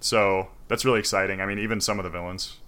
So 0.00 0.48
that's 0.68 0.84
really 0.84 0.98
exciting. 0.98 1.40
I 1.40 1.46
mean, 1.46 1.58
even 1.58 1.80
some 1.80 1.98
of 1.98 2.04
the 2.04 2.10
villains. 2.10 2.58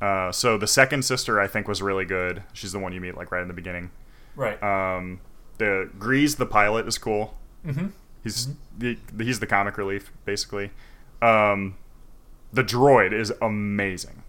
Uh, 0.00 0.32
so 0.32 0.56
the 0.56 0.66
second 0.66 1.04
sister, 1.04 1.40
I 1.40 1.46
think, 1.46 1.68
was 1.68 1.82
really 1.82 2.04
good. 2.04 2.42
She's 2.52 2.72
the 2.72 2.78
one 2.78 2.92
you 2.92 3.00
meet 3.00 3.16
like 3.16 3.30
right 3.30 3.42
in 3.42 3.48
the 3.48 3.54
beginning. 3.54 3.90
Right. 4.34 4.62
Um, 4.62 5.20
the 5.58 5.90
Greez, 5.98 6.36
the 6.36 6.46
pilot, 6.46 6.86
is 6.86 6.96
cool. 6.98 7.36
mm-hmm. 7.66 7.88
He's 8.24 8.48
the, 8.76 8.96
he's 9.18 9.40
the 9.40 9.46
comic 9.46 9.78
relief 9.78 10.12
basically. 10.24 10.70
Um, 11.22 11.76
the 12.52 12.62
droid 12.64 13.12
is 13.12 13.32
amazing. 13.42 14.22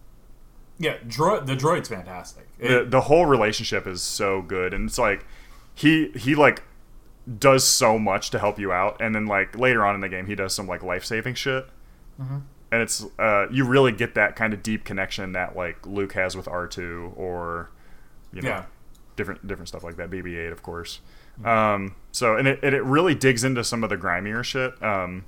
Yeah. 0.78 0.98
Droid. 1.08 1.46
The 1.46 1.56
droid's 1.56 1.88
fantastic. 1.90 2.48
It- 2.60 2.68
the 2.70 2.90
the 2.90 3.02
whole 3.02 3.26
relationship 3.26 3.86
is 3.88 4.02
so 4.02 4.42
good, 4.42 4.74
and 4.74 4.88
it's 4.90 4.98
like 4.98 5.26
he 5.76 6.10
he 6.16 6.36
like 6.36 6.64
does 7.38 7.64
so 7.64 8.00
much 8.00 8.30
to 8.32 8.40
help 8.40 8.58
you 8.60 8.72
out, 8.72 9.00
and 9.02 9.14
then 9.14 9.26
like 9.26 9.58
later 9.58 9.86
on 9.86 9.94
in 9.96 10.02
the 10.02 10.10
game, 10.10 10.26
he 10.26 10.36
does 10.36 10.54
some 10.56 10.68
like 10.68 10.82
life 10.84 11.04
saving 11.06 11.36
shit. 11.36 11.68
And 12.72 12.82
it's 12.84 13.06
uh, 13.18 13.48
you 13.50 13.66
really 13.66 13.92
get 13.94 14.14
that 14.16 14.36
kind 14.36 14.54
of 14.54 14.62
deep 14.62 14.84
connection 14.84 15.32
that 15.32 15.56
like 15.56 15.86
Luke 15.88 16.14
has 16.14 16.36
with 16.36 16.48
R 16.48 16.68
two 16.68 17.14
or 17.16 17.72
you 18.34 18.42
know 18.42 18.50
Yeah. 18.50 18.66
different 19.16 19.48
different 19.48 19.70
stuff 19.70 19.84
like 19.84 19.96
that. 19.98 20.10
BB 20.10 20.38
eight, 20.38 20.52
of 20.52 20.62
course. 20.62 21.00
Um, 21.44 21.96
so 22.12 22.36
and 22.36 22.48
it 22.48 22.60
and 22.64 22.76
it 22.76 22.84
really 22.84 23.16
digs 23.16 23.44
into 23.44 23.64
some 23.64 23.84
of 23.84 23.90
the 23.90 23.98
grimier 23.98 24.44
shit. 24.44 24.82
Um, 24.84 25.26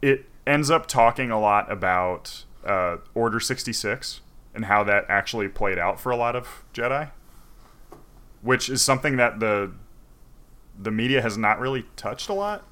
it 0.00 0.26
ends 0.46 0.70
up 0.70 0.86
talking 0.86 1.30
a 1.30 1.40
lot 1.40 1.70
about 1.70 2.44
uh, 2.64 2.98
Order 3.14 3.40
sixty 3.40 3.72
six 3.72 4.20
and 4.54 4.64
how 4.66 4.84
that 4.84 5.04
actually 5.08 5.48
played 5.48 5.78
out 5.78 6.00
for 6.00 6.10
a 6.10 6.16
lot 6.16 6.34
of 6.36 6.64
Jedi, 6.72 7.10
which 8.42 8.68
is 8.68 8.82
something 8.82 9.16
that 9.16 9.40
the 9.40 9.72
the 10.80 10.90
media 10.90 11.20
has 11.20 11.36
not 11.36 11.58
really 11.58 11.84
touched 11.96 12.28
a 12.28 12.34
lot. 12.34 12.64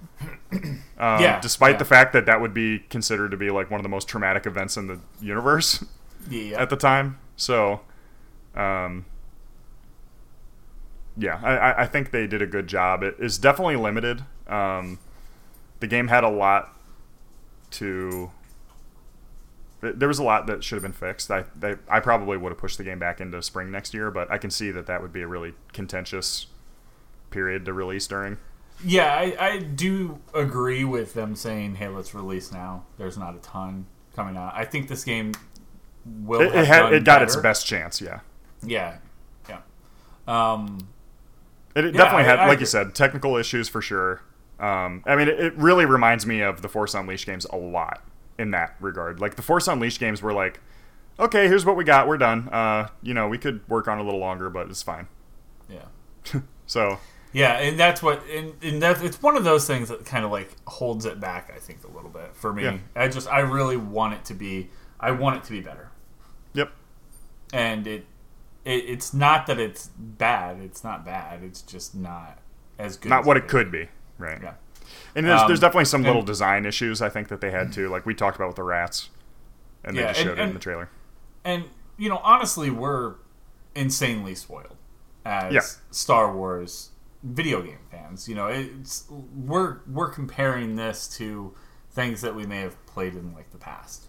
Um, 0.98 1.20
Yeah, 1.20 1.40
despite 1.40 1.72
yeah. 1.72 1.78
the 1.78 1.84
fact 1.84 2.14
that 2.14 2.24
that 2.24 2.40
would 2.40 2.54
be 2.54 2.78
considered 2.88 3.30
to 3.32 3.36
be 3.36 3.50
like 3.50 3.70
one 3.70 3.78
of 3.78 3.82
the 3.82 3.88
most 3.90 4.08
traumatic 4.08 4.46
events 4.46 4.78
in 4.78 4.86
the 4.86 4.98
universe 5.20 5.84
yeah. 6.30 6.56
at 6.62 6.70
the 6.70 6.76
time. 6.76 7.18
So, 7.36 7.82
um, 8.54 9.04
yeah, 11.16 11.40
I, 11.42 11.82
I- 11.82 11.86
think 11.86 12.10
they 12.10 12.26
did 12.26 12.42
a 12.42 12.46
good 12.46 12.66
job. 12.66 13.02
It 13.02 13.16
is 13.18 13.38
definitely 13.38 13.76
limited. 13.76 14.22
Um, 14.46 14.98
the 15.80 15.86
game 15.86 16.08
had 16.08 16.24
a 16.24 16.28
lot 16.28 16.72
to. 17.72 18.30
There 19.80 20.08
was 20.08 20.18
a 20.18 20.24
lot 20.24 20.46
that 20.46 20.64
should 20.64 20.76
have 20.76 20.82
been 20.82 20.92
fixed. 20.92 21.30
I 21.30 21.44
they, 21.54 21.76
I 21.88 22.00
probably 22.00 22.36
would 22.36 22.50
have 22.50 22.58
pushed 22.58 22.78
the 22.78 22.84
game 22.84 22.98
back 22.98 23.20
into 23.20 23.40
spring 23.42 23.70
next 23.70 23.94
year, 23.94 24.10
but 24.10 24.30
I 24.30 24.38
can 24.38 24.50
see 24.50 24.70
that 24.70 24.86
that 24.86 25.02
would 25.02 25.12
be 25.12 25.22
a 25.22 25.28
really 25.28 25.52
contentious 25.72 26.46
period 27.30 27.64
to 27.66 27.72
release 27.72 28.06
during. 28.06 28.38
Yeah, 28.84 29.14
I, 29.14 29.36
I 29.38 29.58
do 29.58 30.20
agree 30.34 30.84
with 30.84 31.14
them 31.14 31.34
saying, 31.36 31.76
"Hey, 31.76 31.88
let's 31.88 32.14
release 32.14 32.52
now." 32.52 32.84
There's 32.98 33.16
not 33.16 33.34
a 33.34 33.38
ton 33.38 33.86
coming 34.14 34.36
out. 34.36 34.52
I 34.54 34.64
think 34.64 34.88
this 34.88 35.04
game 35.04 35.32
will. 36.04 36.40
It, 36.40 36.52
have 36.52 36.64
it, 36.64 36.66
had, 36.66 36.92
it 36.92 37.04
got 37.04 37.22
its 37.22 37.36
best 37.36 37.66
chance, 37.66 38.00
yeah. 38.00 38.20
Yeah, 38.62 38.98
yeah. 39.48 39.60
Um, 40.26 40.88
It, 41.76 41.84
it 41.84 41.94
Yeah, 41.94 42.02
definitely 42.02 42.24
I- 42.24 42.28
had, 42.28 42.38
I 42.40 42.46
like 42.48 42.58
you 42.60 42.66
said, 42.66 42.94
technical 42.94 43.36
issues 43.36 43.68
for 43.68 43.80
sure. 43.80 44.22
Um, 44.58 45.02
I 45.06 45.14
mean, 45.14 45.28
it, 45.28 45.38
it 45.38 45.54
really 45.56 45.84
reminds 45.84 46.26
me 46.26 46.40
of 46.40 46.62
the 46.62 46.68
Force 46.68 46.94
Unleashed 46.94 47.26
games 47.26 47.44
a 47.52 47.56
lot 47.56 48.02
in 48.38 48.50
that 48.52 48.74
regard. 48.80 49.20
Like 49.20 49.36
the 49.36 49.42
Force 49.42 49.68
Unleashed 49.68 50.00
games 50.00 50.22
were 50.22 50.32
like, 50.32 50.60
okay, 51.20 51.46
here's 51.46 51.64
what 51.64 51.76
we 51.76 51.84
got, 51.84 52.08
we're 52.08 52.16
done. 52.18 52.48
Uh, 52.50 52.88
you 53.02 53.14
know, 53.14 53.28
we 53.28 53.38
could 53.38 53.66
work 53.68 53.86
on 53.88 53.98
it 53.98 54.02
a 54.02 54.04
little 54.04 54.20
longer, 54.20 54.48
but 54.50 54.68
it's 54.68 54.82
fine. 54.82 55.06
yeah, 55.68 56.40
So 56.66 56.98
yeah, 57.32 57.58
and 57.58 57.78
that's 57.78 58.02
what, 58.02 58.22
and, 58.32 58.54
and 58.62 58.80
that 58.82 59.02
it's 59.04 59.20
one 59.22 59.36
of 59.36 59.44
those 59.44 59.66
things 59.66 59.90
that 59.90 60.06
kind 60.06 60.24
of 60.24 60.30
like 60.30 60.50
holds 60.66 61.04
it 61.04 61.20
back. 61.20 61.52
I 61.54 61.58
think 61.58 61.84
a 61.84 61.88
little 61.94 62.08
bit 62.10 62.30
for 62.34 62.50
me. 62.52 62.62
Yeah. 62.64 62.78
I 62.94 63.08
just, 63.08 63.28
I 63.28 63.40
really 63.40 63.76
want 63.76 64.14
it 64.14 64.24
to 64.26 64.34
be. 64.34 64.70
I 64.98 65.10
want 65.10 65.36
it 65.36 65.44
to 65.44 65.50
be 65.50 65.60
better, 65.60 65.90
Yep. 66.54 66.72
and 67.52 67.86
it, 67.86 68.06
it, 68.66 68.84
it's 68.86 69.14
not 69.14 69.46
that 69.46 69.58
it's 69.58 69.86
bad. 69.96 70.58
It's 70.60 70.84
not 70.84 71.04
bad. 71.06 71.42
It's 71.42 71.62
just 71.62 71.94
not 71.94 72.38
as 72.78 72.96
good. 72.98 73.08
Not 73.08 73.20
as 73.20 73.26
what 73.26 73.36
it 73.38 73.48
could 73.48 73.70
be, 73.72 73.88
right? 74.18 74.40
Yeah. 74.42 74.54
And 75.14 75.24
there's, 75.26 75.40
Um, 75.40 75.48
there's 75.48 75.60
definitely 75.60 75.86
some 75.86 76.00
and- 76.00 76.06
little 76.08 76.22
design 76.22 76.66
issues 76.66 77.00
I 77.00 77.08
think 77.08 77.28
that 77.28 77.40
they 77.40 77.50
had 77.50 77.72
too. 77.72 77.88
Like 77.88 78.04
we 78.04 78.14
talked 78.14 78.36
about 78.36 78.48
with 78.48 78.56
the 78.56 78.62
rats, 78.62 79.08
and 79.84 79.96
they 79.96 80.02
Yeah, 80.02 80.08
just 80.08 80.20
and- 80.20 80.26
showed 80.26 80.38
it 80.38 80.42
in 80.42 80.48
and- 80.48 80.54
the 80.56 80.60
trailer. 80.60 80.88
And 81.44 81.64
you 81.96 82.08
know, 82.10 82.18
honestly, 82.18 82.68
we're 82.70 83.14
insanely 83.74 84.34
spoiled 84.34 84.76
as 85.24 85.52
Yeah. 85.54 85.60
Star 85.90 86.30
Wars 86.32 86.90
video 87.22 87.62
game 87.62 87.78
fans. 87.90 88.28
You 88.28 88.34
know, 88.34 88.48
it's 88.48 89.04
we're 89.10 89.78
we're 89.86 90.10
comparing 90.10 90.76
this 90.76 91.08
to 91.16 91.54
things 91.90 92.20
that 92.20 92.34
we 92.34 92.44
may 92.46 92.60
have 92.60 92.84
played 92.86 93.14
in 93.14 93.34
like 93.34 93.50
the 93.50 93.58
past, 93.58 94.08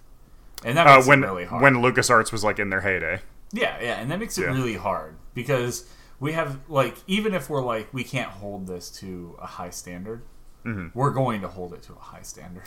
and 0.66 0.78
that 0.78 0.86
Uh, 0.88 1.02
when 1.04 1.24
it 1.24 1.28
really 1.28 1.46
hard. 1.46 1.62
when 1.64 1.76
LucasArts 1.76 2.32
was 2.32 2.44
like 2.44 2.60
in 2.60 2.70
their 2.70 2.82
heyday. 2.82 3.22
Yeah, 3.52 3.78
yeah, 3.82 3.96
and 4.00 4.10
that 4.12 4.20
makes 4.20 4.38
it 4.38 4.42
Yeah. 4.42 4.54
really 4.54 4.76
hard 4.76 5.16
because 5.34 5.86
we 6.20 6.34
have 6.34 6.60
like 6.70 6.96
even 7.08 7.34
if 7.34 7.50
we're 7.50 7.64
like 7.64 7.94
we 7.94 8.04
can't 8.04 8.30
hold 8.30 8.68
this 8.68 8.90
to 9.00 9.38
a 9.42 9.46
high 9.48 9.70
standard, 9.72 10.22
Mm-hmm. 10.66 10.88
we're 11.00 11.12
going 11.12 11.42
to 11.42 11.48
hold 11.48 11.74
it 11.74 11.84
to 11.84 11.94
a 11.94 12.00
high 12.00 12.24
standard. 12.24 12.64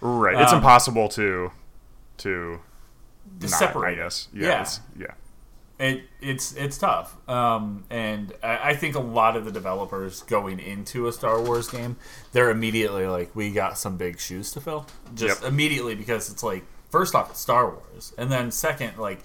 Right. 0.00 0.36
It's 0.40 0.52
Um, 0.52 0.58
impossible 0.58 1.08
to 1.10 1.50
to 2.18 2.58
To 3.38 3.46
not, 3.46 3.50
separate 3.50 3.92
I 3.92 3.94
guess. 3.94 4.28
Yeah. 4.32 4.42
Yeah. 4.46 4.52
it's- 4.60 4.80
yeah. 4.98 5.06
it 5.78 6.02
it's 6.20 6.52
it's 6.52 6.76
tough, 6.76 7.16
um, 7.28 7.84
and 7.88 8.32
I, 8.42 8.70
I 8.70 8.76
think 8.76 8.94
a 8.96 9.00
lot 9.00 9.36
of 9.36 9.46
the 9.46 9.52
developers 9.52 10.20
going 10.22 10.58
into 10.60 11.06
a 11.08 11.12
Star 11.12 11.40
Wars 11.40 11.68
game, 11.70 11.96
they're 12.32 12.50
immediately 12.50 13.06
like, 13.06 13.34
we 13.34 13.50
got 13.52 13.78
some 13.78 13.96
big 13.96 14.18
shoes 14.20 14.52
to 14.52 14.60
fill, 14.60 14.84
just 15.14 15.42
Yep. 15.42 15.48
immediately 15.50 15.94
because 15.94 16.30
it's 16.30 16.42
like, 16.42 16.64
first 16.90 17.14
off, 17.14 17.30
it's 17.30 17.40
Star 17.40 17.70
Wars, 17.70 18.12
and 18.18 18.30
then 18.30 18.50
second, 18.50 18.98
like 18.98 19.20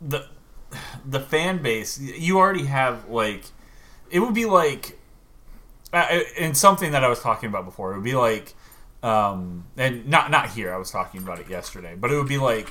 the 0.00 0.26
the 1.04 1.20
fan 1.20 1.62
base, 1.62 1.98
you 2.00 2.38
already 2.38 2.66
have 2.66 3.08
like, 3.08 3.44
it 4.10 4.20
would 4.20 4.34
be 4.34 4.44
like, 4.44 4.98
uh, 5.92 6.20
and 6.38 6.56
something 6.56 6.92
that 6.92 7.04
I 7.04 7.08
was 7.08 7.20
talking 7.20 7.48
about 7.48 7.64
before, 7.64 7.92
it 7.92 7.96
would 7.96 8.04
be 8.04 8.14
like, 8.14 8.54
um, 9.02 9.66
and 9.76 10.08
not 10.08 10.30
not 10.30 10.50
here, 10.50 10.72
I 10.74 10.76
was 10.76 10.90
talking 10.90 11.22
about 11.22 11.38
it 11.38 11.48
yesterday, 11.48 11.94
but 11.98 12.10
it 12.10 12.16
would 12.16 12.28
be 12.28 12.38
like. 12.38 12.68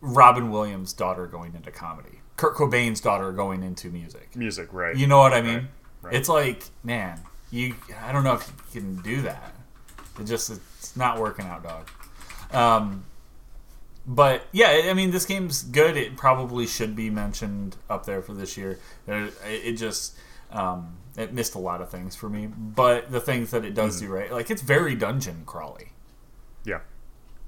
Robin 0.00 0.52
Williams' 0.52 0.92
daughter 0.92 1.26
going 1.26 1.56
into 1.56 1.72
comedy, 1.72 2.20
Kurt 2.36 2.54
Cobain's 2.54 3.00
daughter 3.00 3.32
going 3.32 3.64
into 3.64 3.88
music. 3.88 4.36
Music, 4.36 4.72
right? 4.72 4.96
You 4.96 5.08
know 5.08 5.18
what 5.18 5.32
I 5.32 5.42
mean? 5.42 5.68
right. 6.02 6.14
It's 6.14 6.28
like, 6.28 6.62
man, 6.84 7.20
you. 7.50 7.74
I 8.04 8.12
don't 8.12 8.22
know 8.22 8.34
if 8.34 8.52
you 8.72 8.80
can 8.80 9.02
do 9.02 9.22
that. 9.22 9.54
It 10.20 10.24
just 10.24 10.50
it's 10.50 10.96
not 10.96 11.18
working 11.18 11.46
out, 11.46 11.64
dog. 11.64 11.90
Um, 12.54 13.04
but 14.08 14.46
yeah, 14.52 14.86
I 14.86 14.94
mean, 14.94 15.10
this 15.10 15.26
game's 15.26 15.62
good. 15.62 15.94
It 15.98 16.16
probably 16.16 16.66
should 16.66 16.96
be 16.96 17.10
mentioned 17.10 17.76
up 17.90 18.06
there 18.06 18.22
for 18.22 18.32
this 18.32 18.56
year. 18.56 18.78
It 19.06 19.72
just 19.74 20.16
um, 20.50 20.96
it 21.14 21.34
missed 21.34 21.54
a 21.54 21.58
lot 21.58 21.82
of 21.82 21.90
things 21.90 22.16
for 22.16 22.30
me, 22.30 22.46
but 22.46 23.12
the 23.12 23.20
things 23.20 23.50
that 23.50 23.66
it 23.66 23.74
does 23.74 24.00
do 24.00 24.08
right, 24.08 24.32
like 24.32 24.50
it's 24.50 24.62
very 24.62 24.94
dungeon 24.94 25.42
crawly. 25.44 25.90
yeah. 26.64 26.80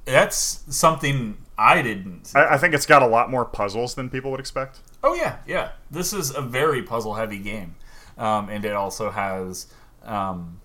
That's 0.04 0.64
something 0.68 1.36
I 1.56 1.82
didn't. 1.82 2.32
I, 2.34 2.54
I 2.54 2.58
think 2.58 2.74
it's 2.74 2.86
got 2.86 3.02
a 3.02 3.06
lot 3.06 3.30
more 3.30 3.44
puzzles 3.44 3.94
than 3.94 4.10
people 4.10 4.30
would 4.30 4.40
expect. 4.40 4.80
Oh 5.02 5.14
yeah, 5.14 5.36
yeah. 5.46 5.72
This 5.90 6.12
is 6.12 6.34
a 6.34 6.42
very 6.42 6.82
puzzle 6.82 7.14
heavy 7.14 7.38
game, 7.38 7.76
um, 8.18 8.48
and 8.50 8.64
it 8.64 8.72
also 8.72 9.10
has. 9.10 9.66
Um, 10.02 10.60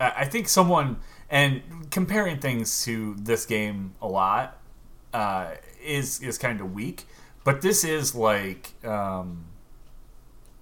I 0.00 0.12
I 0.18 0.24
think 0.24 0.48
someone 0.48 0.98
and 1.28 1.62
comparing 1.90 2.38
things 2.38 2.84
to 2.84 3.16
this 3.18 3.44
game 3.44 3.94
a 4.00 4.08
lot 4.08 4.59
uh, 5.12 5.52
is 5.84 6.20
is 6.22 6.38
kind 6.38 6.60
of 6.60 6.72
weak, 6.74 7.06
but 7.44 7.62
this 7.62 7.84
is 7.84 8.14
like 8.14 8.72
um, 8.84 9.46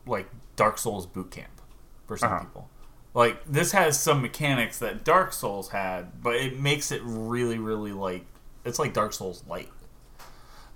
like 0.06 0.28
Dark 0.56 0.78
Souls 0.78 1.06
boot 1.06 1.30
camp 1.30 1.60
for 2.06 2.16
some 2.16 2.32
Uh-huh. 2.32 2.40
people. 2.44 2.68
Like 3.14 3.44
this 3.46 3.72
has 3.72 3.98
some 3.98 4.22
mechanics 4.22 4.78
that 4.78 5.02
Dark 5.04 5.32
Souls 5.32 5.70
had, 5.70 6.22
but 6.22 6.34
it 6.36 6.58
makes 6.60 6.92
it 6.92 7.00
really, 7.04 7.58
really 7.58 7.92
like 7.92 8.24
it's 8.64 8.78
like 8.78 8.92
Dark 8.92 9.12
Souls 9.12 9.42
light. 9.48 9.70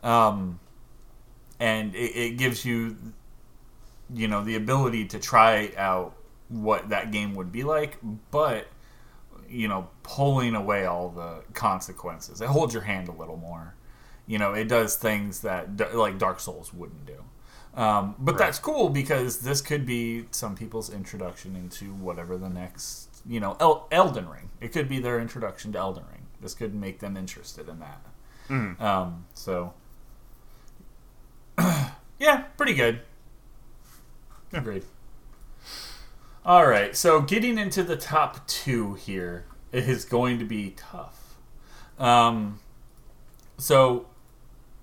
Um, 0.02 0.58
and 1.60 1.94
it, 1.94 2.16
it 2.16 2.30
gives 2.38 2.64
you, 2.64 2.96
you 4.12 4.26
know, 4.28 4.42
the 4.42 4.56
ability 4.56 5.04
to 5.06 5.18
try 5.18 5.72
out 5.76 6.14
what 6.48 6.88
that 6.88 7.12
game 7.12 7.34
would 7.36 7.52
be 7.52 7.62
like, 7.62 7.98
but 8.30 8.66
you 9.52 9.68
know, 9.68 9.88
pulling 10.02 10.54
away 10.54 10.86
all 10.86 11.10
the 11.10 11.42
consequences. 11.52 12.40
It 12.40 12.48
holds 12.48 12.72
your 12.72 12.82
hand 12.82 13.08
a 13.08 13.12
little 13.12 13.36
more. 13.36 13.74
You 14.26 14.38
know, 14.38 14.54
it 14.54 14.68
does 14.68 14.96
things 14.96 15.40
that 15.40 15.94
like 15.94 16.18
Dark 16.18 16.40
Souls 16.40 16.72
wouldn't 16.72 17.06
do. 17.06 17.24
Um, 17.74 18.14
but 18.18 18.36
that's 18.36 18.58
cool 18.58 18.88
because 18.90 19.40
this 19.40 19.60
could 19.60 19.86
be 19.86 20.26
some 20.30 20.54
people's 20.54 20.90
introduction 20.90 21.56
into 21.56 21.86
whatever 21.94 22.36
the 22.36 22.50
next, 22.50 23.08
you 23.26 23.40
know, 23.40 23.56
El- 23.60 23.88
Elden 23.90 24.28
Ring. 24.28 24.50
It 24.60 24.72
could 24.72 24.88
be 24.88 24.98
their 24.98 25.18
introduction 25.18 25.72
to 25.72 25.78
Elden 25.78 26.04
Ring. 26.10 26.26
This 26.40 26.54
could 26.54 26.74
make 26.74 26.98
them 26.98 27.16
interested 27.16 27.68
in 27.68 27.78
that. 27.80 28.00
Mm. 28.48 28.80
Um, 28.80 29.24
so, 29.32 29.72
yeah, 32.18 32.42
pretty 32.56 32.74
good. 32.74 33.00
Yeah. 34.52 34.58
Agreed. 34.58 34.84
All 36.44 36.66
right, 36.66 36.96
so 36.96 37.20
getting 37.20 37.56
into 37.56 37.84
the 37.84 37.96
top 37.96 38.48
two 38.48 38.94
here 38.94 39.44
is 39.70 40.04
going 40.04 40.40
to 40.40 40.44
be 40.44 40.74
tough. 40.76 41.36
Um, 42.00 42.58
so 43.58 44.06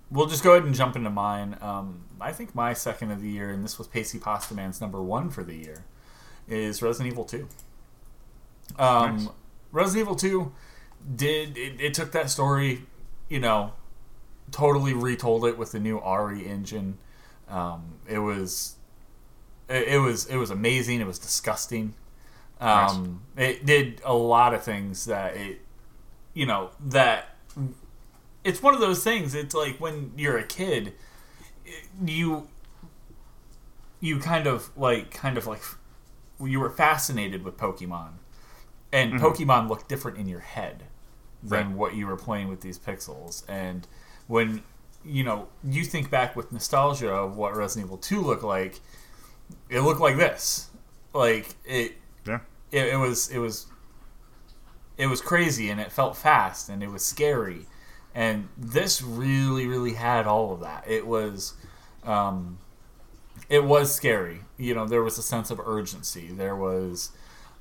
we'll 0.10 0.28
just 0.28 0.42
go 0.42 0.54
ahead 0.54 0.64
and 0.64 0.74
jump 0.74 0.96
into 0.96 1.10
mine. 1.10 1.58
Um, 1.60 2.06
I 2.22 2.32
think 2.32 2.56
my 2.56 2.74
second 2.74 3.12
of 3.12 3.22
the 3.22 3.30
year, 3.30 3.50
and 3.50 3.62
this 3.62 3.78
was 3.78 3.88
Pacey 3.88 4.20
Pastaman's 4.20 4.80
number 4.80 5.04
one 5.04 5.30
for 5.30 5.44
the 5.44 5.54
year, 5.54 5.84
is 6.48 6.82
Resident 6.82 7.12
Evil 7.12 7.26
Two. 7.26 7.50
Um, 8.78 9.18
Nice. 9.18 9.28
Resident 9.74 10.02
Evil 10.02 10.16
Two 10.16 10.54
did 11.14 11.58
it, 11.58 11.82
it 11.82 11.94
took 11.94 12.14
that 12.14 12.30
story, 12.30 12.84
you 13.28 13.42
know, 13.42 13.74
totally 14.52 14.94
retold 14.94 15.44
it 15.44 15.58
with 15.58 15.74
the 15.74 15.80
new 15.80 16.00
RE 16.00 16.46
engine. 16.46 17.00
Um, 17.50 17.96
it 18.08 18.20
was 18.20 18.76
it, 19.70 19.88
it 19.90 20.00
was 20.00 20.26
it 20.26 20.38
was 20.38 20.50
amazing. 20.52 21.00
It 21.02 21.08
was 21.08 21.20
disgusting. 21.20 21.94
Um, 22.60 23.22
It 23.38 23.66
did 23.66 24.02
a 24.04 24.14
lot 24.14 24.54
of 24.54 24.64
things 24.64 25.06
that 25.06 25.38
it, 25.38 25.62
you 26.34 26.46
know, 26.46 26.72
that 26.88 27.36
it's 28.44 28.62
one 28.62 28.74
of 28.74 28.82
those 28.82 29.04
things. 29.04 29.34
It's 29.34 29.56
like 29.56 29.78
when 29.80 30.12
you're 30.18 30.38
a 30.38 30.44
kid, 30.44 30.94
you 32.06 32.48
you 34.02 34.20
kind 34.20 34.48
of 34.48 34.70
like 34.78 35.12
kind 35.12 35.38
of 35.38 35.48
like 35.48 35.62
you 36.44 36.60
were 36.60 36.70
fascinated 36.70 37.44
with 37.44 37.58
Pokemon, 37.58 38.12
and 38.92 39.14
Pokemon 39.14 39.68
looked 39.70 39.90
different 39.90 40.18
in 40.18 40.28
your 40.28 40.40
head 40.40 40.84
than 41.44 41.68
Right. 41.70 41.76
what 41.78 41.96
you 41.96 42.08
were 42.08 42.18
playing 42.18 42.50
with 42.50 42.62
these 42.62 42.78
pixels. 42.80 43.44
And 43.48 43.88
when 44.28 44.64
you 45.06 45.24
know 45.24 45.48
you 45.64 45.84
think 45.86 46.10
back 46.10 46.36
with 46.36 46.52
nostalgia 46.52 47.10
of 47.10 47.38
what 47.38 47.56
Resident 47.56 47.88
Evil 47.88 47.98
Two 47.98 48.22
looked 48.22 48.44
like, 48.44 48.80
it 49.70 49.82
looked 49.82 50.02
like 50.02 50.18
this. 50.18 50.70
Like 51.14 51.56
it, 51.66 51.94
Yeah. 52.26 52.40
it, 52.72 52.88
it 52.94 52.98
was 52.98 53.30
it 53.30 53.40
was 53.40 53.68
it 54.98 55.08
was 55.08 55.22
crazy 55.22 55.70
and 55.70 55.80
it 55.80 55.92
felt 55.92 56.16
fast 56.18 56.70
and 56.70 56.84
it 56.84 56.90
was 56.90 57.04
scary. 57.06 57.66
And 58.16 58.50
this 58.58 59.02
really 59.02 59.68
really 59.68 59.94
had 59.94 60.28
all 60.28 60.54
of 60.54 60.60
that. 60.62 60.86
It 60.88 61.06
was 61.08 61.54
um 62.04 62.58
it 63.50 63.64
was 63.64 63.94
scary. 63.94 64.42
You 64.58 64.76
know 64.76 64.86
there 64.86 65.04
was 65.04 65.18
a 65.18 65.24
sense 65.24 65.50
of 65.52 65.60
urgency. 65.60 66.28
There 66.28 66.56
was 66.56 67.12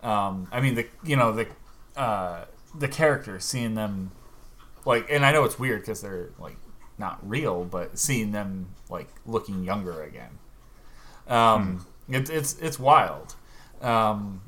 um 0.00 0.46
i 0.52 0.60
mean 0.60 0.76
the 0.76 0.86
you 1.02 1.16
know 1.16 1.32
the 1.32 1.48
uh 1.96 2.44
the 2.78 2.86
characters 2.86 3.44
seeing 3.44 3.74
them 3.74 4.12
like 4.84 5.10
and 5.10 5.26
i 5.26 5.32
know 5.32 5.42
it's 5.42 5.58
weird 5.58 5.80
because 5.80 6.00
they're 6.00 6.28
like 6.38 6.56
not 6.98 7.18
real 7.28 7.64
but 7.64 7.98
seeing 7.98 8.30
them 8.30 8.68
like 8.88 9.08
looking 9.26 9.64
younger 9.64 10.02
again 10.04 10.38
um 11.28 11.86
it's 12.08 12.30
it's 12.30 12.58
it's 12.58 12.78
wild 12.78 13.34
um 13.82 14.40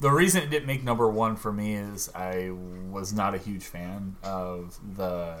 the 0.00 0.10
reason 0.10 0.42
it 0.42 0.50
didn't 0.50 0.66
make 0.66 0.82
number 0.82 1.08
one 1.08 1.36
for 1.36 1.52
me 1.52 1.74
is 1.74 2.10
I 2.14 2.50
was 2.90 3.12
not 3.12 3.34
a 3.34 3.38
huge 3.38 3.64
fan 3.64 4.16
of 4.22 4.78
the 4.96 5.40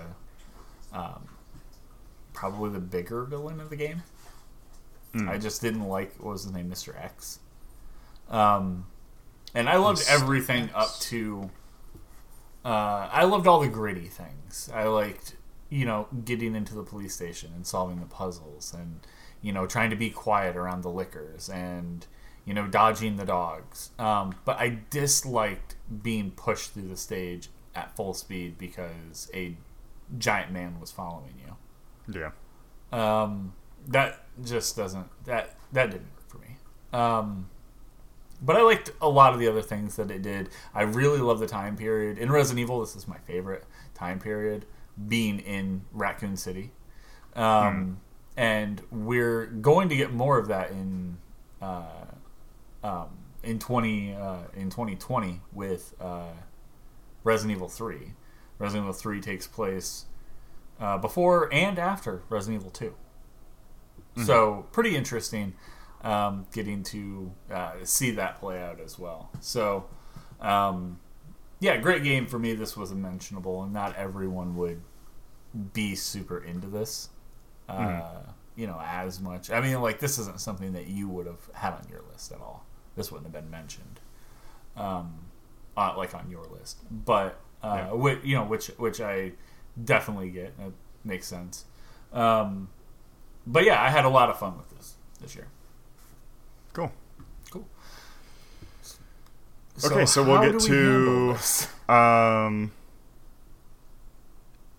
um, 0.92 1.28
probably 2.32 2.70
the 2.70 2.78
bigger 2.78 3.24
villain 3.24 3.60
of 3.60 3.70
the 3.70 3.76
game. 3.76 4.02
Mm. 5.14 5.28
I 5.28 5.38
just 5.38 5.62
didn't 5.62 5.88
like 5.88 6.14
what 6.18 6.32
was 6.32 6.44
his 6.44 6.52
name, 6.52 6.68
Mister 6.68 6.94
X. 6.96 7.40
Um, 8.28 8.86
and 9.54 9.68
I 9.68 9.76
loved 9.76 10.00
Mr. 10.00 10.14
everything 10.14 10.70
up 10.74 10.94
to. 11.00 11.50
Uh, 12.64 13.08
I 13.10 13.24
loved 13.24 13.46
all 13.46 13.60
the 13.60 13.68
gritty 13.68 14.08
things. 14.08 14.68
I 14.74 14.84
liked, 14.84 15.36
you 15.70 15.86
know, 15.86 16.06
getting 16.24 16.54
into 16.54 16.74
the 16.74 16.82
police 16.82 17.14
station 17.14 17.50
and 17.54 17.66
solving 17.66 18.00
the 18.00 18.06
puzzles, 18.06 18.74
and 18.74 19.00
you 19.42 19.52
know, 19.52 19.66
trying 19.66 19.90
to 19.90 19.96
be 19.96 20.10
quiet 20.10 20.56
around 20.56 20.82
the 20.82 20.90
lickers, 20.90 21.48
and 21.48 22.06
you 22.44 22.54
know, 22.54 22.66
dodging 22.66 23.16
the 23.16 23.26
dogs. 23.26 23.90
Um, 23.98 24.34
but 24.44 24.58
I 24.58 24.78
disliked 24.90 25.76
being 26.02 26.30
pushed 26.30 26.72
through 26.72 26.88
the 26.88 26.96
stage 26.96 27.50
at 27.74 27.94
full 27.94 28.14
speed 28.14 28.58
because 28.58 29.30
a 29.34 29.56
giant 30.16 30.52
man 30.52 30.80
was 30.80 30.90
following 30.90 31.34
you. 31.38 32.20
Yeah. 32.20 32.30
Um, 32.92 33.52
that 33.86 34.24
just 34.44 34.76
doesn't 34.76 35.08
that 35.26 35.56
that 35.72 35.90
didn't 35.90 36.08
work 36.14 36.28
for 36.28 36.38
me. 36.38 36.56
Um, 36.92 37.50
but 38.40 38.56
I 38.56 38.62
liked 38.62 38.92
a 39.00 39.08
lot 39.08 39.34
of 39.34 39.40
the 39.40 39.48
other 39.48 39.62
things 39.62 39.96
that 39.96 40.10
it 40.10 40.22
did. 40.22 40.48
I 40.74 40.82
really 40.82 41.18
love 41.18 41.40
the 41.40 41.46
time 41.46 41.76
period 41.76 42.18
in 42.18 42.30
Resident 42.30 42.60
Evil. 42.60 42.80
This 42.80 42.96
is 42.96 43.08
my 43.08 43.18
favorite 43.18 43.64
time 43.94 44.20
period, 44.20 44.64
being 45.08 45.40
in 45.40 45.82
Raccoon 45.92 46.36
City, 46.36 46.70
um, 47.34 48.00
and 48.38 48.80
we're 48.92 49.46
going 49.46 49.88
to 49.88 49.96
get 49.96 50.12
more 50.12 50.38
of 50.38 50.46
that 50.46 50.70
in 50.70 51.18
uh, 51.60 52.06
um, 52.84 53.08
in 53.42 53.58
twenty 53.58 54.14
uh, 54.14 54.44
in 54.54 54.70
twenty 54.70 54.94
twenty 54.94 55.40
with 55.52 55.94
uh, 56.00 56.30
Resident 57.24 57.56
Evil 57.56 57.68
three. 57.68 58.12
Resident 58.58 58.84
Evil 58.84 58.94
three 58.94 59.20
takes 59.20 59.48
place 59.48 60.06
uh, 60.80 60.98
before 60.98 61.52
and 61.52 61.78
after 61.78 62.22
Resident 62.28 62.62
Evil 62.62 62.70
2. 62.70 62.94
So, 64.24 64.66
pretty 64.72 64.96
interesting 64.96 65.54
um, 66.02 66.46
getting 66.52 66.82
to 66.84 67.32
uh, 67.52 67.74
see 67.84 68.10
that 68.12 68.40
play 68.40 68.60
out 68.60 68.80
as 68.80 68.98
well. 68.98 69.30
So, 69.40 69.86
um, 70.40 70.98
yeah, 71.60 71.76
great 71.76 72.02
game 72.02 72.26
for 72.26 72.36
me. 72.38 72.54
This 72.54 72.76
was 72.76 72.90
a 72.90 72.96
mentionable, 72.96 73.62
and 73.62 73.72
not 73.72 73.94
everyone 73.94 74.56
would 74.56 74.82
be 75.72 75.94
super 75.94 76.42
into 76.42 76.66
this. 76.66 77.10
Uh, 77.68 77.72
Mm-hmm. 77.72 78.30
you 78.56 78.66
know, 78.66 78.80
as 78.84 79.20
much. 79.20 79.50
I 79.50 79.60
mean, 79.60 79.80
like 79.80 79.98
this 80.00 80.18
isn't 80.18 80.40
something 80.40 80.72
that 80.72 80.86
you 80.86 81.08
would 81.08 81.26
have 81.26 81.48
had 81.54 81.72
on 81.74 81.86
your 81.90 82.00
list 82.12 82.32
at 82.32 82.40
all. 82.40 82.64
This 82.96 83.12
wouldn't 83.12 83.32
have 83.32 83.42
been 83.42 83.50
mentioned, 83.50 84.00
um, 84.76 85.14
uh, 85.76 85.94
like 85.96 86.14
on 86.14 86.30
your 86.30 86.44
list. 86.46 86.78
But 86.90 87.38
uh, 87.62 87.74
Yeah. 87.76 87.90
whi- 87.92 88.20
you 88.24 88.34
know, 88.34 88.44
which 88.44 88.68
which 88.78 89.00
I 89.00 89.32
definitely 89.84 90.30
get. 90.30 90.56
That 90.58 90.72
makes 91.04 91.26
sense. 91.26 91.64
Um, 92.12 92.68
but 93.46 93.64
yeah, 93.64 93.80
I 93.82 93.90
had 93.90 94.04
a 94.04 94.08
lot 94.08 94.28
of 94.30 94.38
fun 94.38 94.56
with 94.56 94.70
this 94.76 94.94
this 95.20 95.34
year. 95.36 95.46
Cool. 96.72 96.90
Cool. 97.50 97.66
Okay, 99.84 100.06
so 100.06 100.24
we'll 100.24 100.40
get 100.42 100.54
we 100.54 100.68
to- 100.68 101.92
Um. 101.92 102.72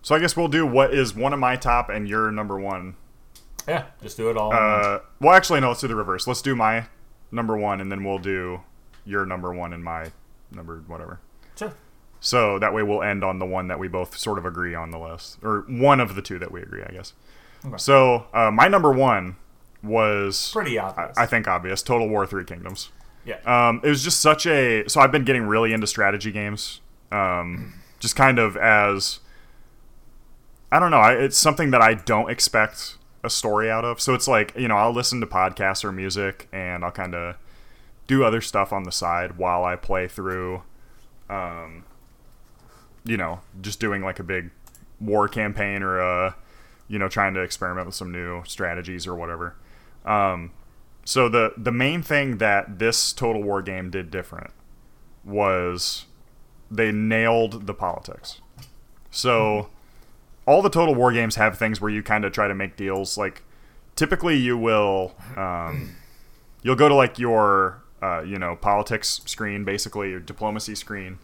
So 0.02 0.14
I 0.14 0.18
guess 0.18 0.36
we'll 0.36 0.48
do 0.48 0.66
what 0.66 0.94
is 0.94 1.14
one 1.14 1.32
of 1.32 1.38
my 1.38 1.56
top 1.56 1.88
and 1.90 2.08
your 2.08 2.30
number 2.30 2.58
one. 2.58 2.96
Yeah, 3.68 3.84
just 4.02 4.16
do 4.16 4.30
it 4.30 4.36
all. 4.36 4.52
Uh, 4.52 5.00
well, 5.20 5.34
actually, 5.34 5.60
no. 5.60 5.68
Let's 5.68 5.80
do 5.80 5.88
the 5.88 5.94
reverse. 5.94 6.26
Let's 6.26 6.42
do 6.42 6.56
my 6.56 6.86
number 7.30 7.56
one, 7.56 7.80
and 7.80 7.92
then 7.92 8.02
we'll 8.04 8.18
do 8.18 8.62
your 9.04 9.26
number 9.26 9.52
one 9.52 9.72
and 9.72 9.84
my 9.84 10.10
number 10.50 10.82
whatever. 10.86 11.20
Sure. 11.56 11.72
So 12.20 12.58
that 12.58 12.74
way 12.74 12.82
we'll 12.82 13.02
end 13.02 13.22
on 13.22 13.38
the 13.38 13.46
one 13.46 13.68
that 13.68 13.78
we 13.78 13.88
both 13.88 14.16
sort 14.16 14.38
of 14.38 14.44
agree 14.46 14.74
on 14.74 14.90
the 14.90 14.98
list, 14.98 15.38
or 15.42 15.64
one 15.68 16.00
of 16.00 16.14
the 16.14 16.22
two 16.22 16.38
that 16.38 16.50
we 16.50 16.62
agree, 16.62 16.82
I 16.82 16.92
guess. 16.92 17.12
Okay. 17.64 17.76
So 17.76 18.26
uh, 18.32 18.50
my 18.50 18.68
number 18.68 18.90
one 18.92 19.36
was 19.82 20.50
Pretty 20.52 20.78
I, 20.78 20.88
obvious. 20.88 21.18
I 21.18 21.26
think 21.26 21.46
obvious. 21.46 21.82
Total 21.82 22.08
War 22.08 22.26
Three 22.26 22.44
Kingdoms. 22.44 22.90
yeah. 23.24 23.38
Um, 23.44 23.80
it 23.84 23.88
was 23.88 24.02
just 24.02 24.20
such 24.20 24.46
a. 24.46 24.88
So 24.88 25.00
I've 25.00 25.12
been 25.12 25.24
getting 25.24 25.42
really 25.44 25.72
into 25.74 25.86
strategy 25.86 26.32
games. 26.32 26.80
Um, 27.12 27.74
just 27.98 28.16
kind 28.16 28.38
of 28.38 28.56
as. 28.56 29.20
I 30.72 30.78
don't 30.78 30.90
know. 30.90 30.98
I, 30.98 31.14
it's 31.14 31.36
something 31.36 31.70
that 31.70 31.82
I 31.82 31.94
don't 31.94 32.30
expect 32.30 32.96
a 33.22 33.30
story 33.30 33.70
out 33.70 33.84
of. 33.84 34.00
So 34.00 34.14
it's 34.14 34.28
like 34.28 34.54
you 34.56 34.68
know 34.68 34.76
I'll 34.76 34.92
listen 34.92 35.20
to 35.20 35.26
podcasts 35.26 35.84
or 35.84 35.92
music, 35.92 36.48
and 36.52 36.84
I'll 36.84 36.92
kind 36.92 37.14
of 37.14 37.36
do 38.06 38.24
other 38.24 38.40
stuff 38.40 38.72
on 38.72 38.84
the 38.84 38.92
side 38.92 39.36
while 39.36 39.64
I 39.64 39.76
play 39.76 40.08
through. 40.08 40.62
Um, 41.28 41.84
you 43.04 43.16
know, 43.16 43.40
just 43.60 43.80
doing 43.80 44.02
like 44.02 44.18
a 44.18 44.24
big 44.24 44.50
war 45.00 45.28
campaign 45.28 45.82
or 45.82 45.98
a, 46.00 46.36
you 46.88 46.98
know, 46.98 47.08
trying 47.08 47.34
to 47.34 47.40
experiment 47.40 47.86
with 47.86 47.94
some 47.94 48.12
new 48.12 48.42
strategies 48.44 49.06
or 49.06 49.14
whatever. 49.14 49.54
Um, 50.04 50.50
so 51.04 51.28
the 51.28 51.52
the 51.56 51.72
main 51.72 52.02
thing 52.02 52.38
that 52.38 52.78
this 52.78 53.12
Total 53.12 53.42
War 53.42 53.62
game 53.62 53.90
did 53.90 54.10
different 54.10 54.50
was 55.24 56.06
they 56.70 56.92
nailed 56.92 57.66
the 57.66 57.74
politics. 57.74 58.40
So 59.10 59.70
all 60.50 60.62
the 60.62 60.68
Total 60.68 60.92
War 60.92 61.12
games 61.12 61.36
have 61.36 61.56
things 61.56 61.80
where 61.80 61.92
you 61.92 62.02
kind 62.02 62.24
of 62.24 62.32
try 62.32 62.48
to 62.48 62.54
make 62.56 62.74
deals. 62.74 63.16
Like 63.16 63.44
typically 63.94 64.36
you 64.36 64.58
will 64.58 65.14
um, 65.36 65.94
you'll 66.64 66.74
go 66.74 66.88
to 66.88 66.94
like 66.94 67.20
your 67.20 67.84
uh, 68.02 68.22
you 68.22 68.36
know 68.36 68.56
politics 68.56 69.20
screen, 69.26 69.64
basically 69.64 70.10
your 70.10 70.18
diplomacy 70.18 70.74
screen, 70.74 71.20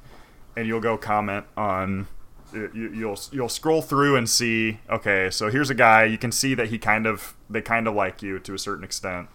and 0.57 0.69
you'll 0.69 0.81
go 0.81 0.97
comment 0.97 1.45
on. 1.57 2.07
You, 2.53 2.71
you'll 2.73 3.19
you'll 3.33 3.49
scroll 3.49 3.83
through 3.83 4.15
and 4.15 4.31
see. 4.31 4.79
Okay, 4.89 5.29
so 5.31 5.51
here's 5.51 5.71
a 5.71 5.75
guy. 5.75 6.05
You 6.05 6.19
can 6.19 6.31
see 6.31 6.55
that 6.55 6.69
he 6.69 6.79
kind 6.79 7.05
of 7.05 7.35
they 7.51 7.61
kind 7.61 7.89
of 7.89 7.97
like 7.97 8.23
you 8.23 8.39
to 8.39 8.55
a 8.55 8.59
certain 8.59 8.85
extent. 8.85 9.29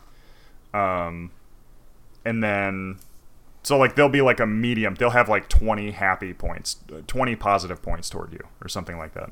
Um, 0.74 1.32
and 2.24 2.42
then 2.42 3.00
so 3.62 3.78
like 3.78 3.96
they'll 3.96 4.08
be 4.08 4.22
like 4.22 4.40
a 4.40 4.48
medium. 4.48 4.96
They'll 4.96 5.10
have 5.10 5.28
like 5.28 5.50
20 5.50 5.92
happy 5.92 6.34
points, 6.34 6.78
uh, 6.96 7.02
20 7.08 7.36
positive 7.36 7.82
points 7.82 8.10
toward 8.10 8.32
you, 8.32 8.48
or 8.62 8.70
something 8.70 8.98
like 8.98 9.14
that. 9.16 9.32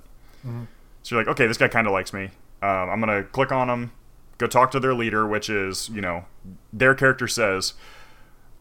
So 1.04 1.16
you're 1.16 1.24
like, 1.24 1.32
okay, 1.32 1.48
this 1.48 1.58
guy 1.58 1.68
kind 1.68 1.88
of 1.88 1.94
likes 1.94 2.14
me. 2.14 2.26
Um, 2.62 2.90
I'm 2.90 3.00
gonna 3.00 3.24
click 3.24 3.52
on 3.52 3.70
him, 3.70 3.92
go 4.38 4.48
talk 4.48 4.72
to 4.72 4.80
their 4.80 4.94
leader, 4.94 5.28
which 5.28 5.50
is 5.50 5.90
you 5.90 6.02
know, 6.02 6.26
their 6.74 6.94
character 6.94 7.28
says, 7.28 7.74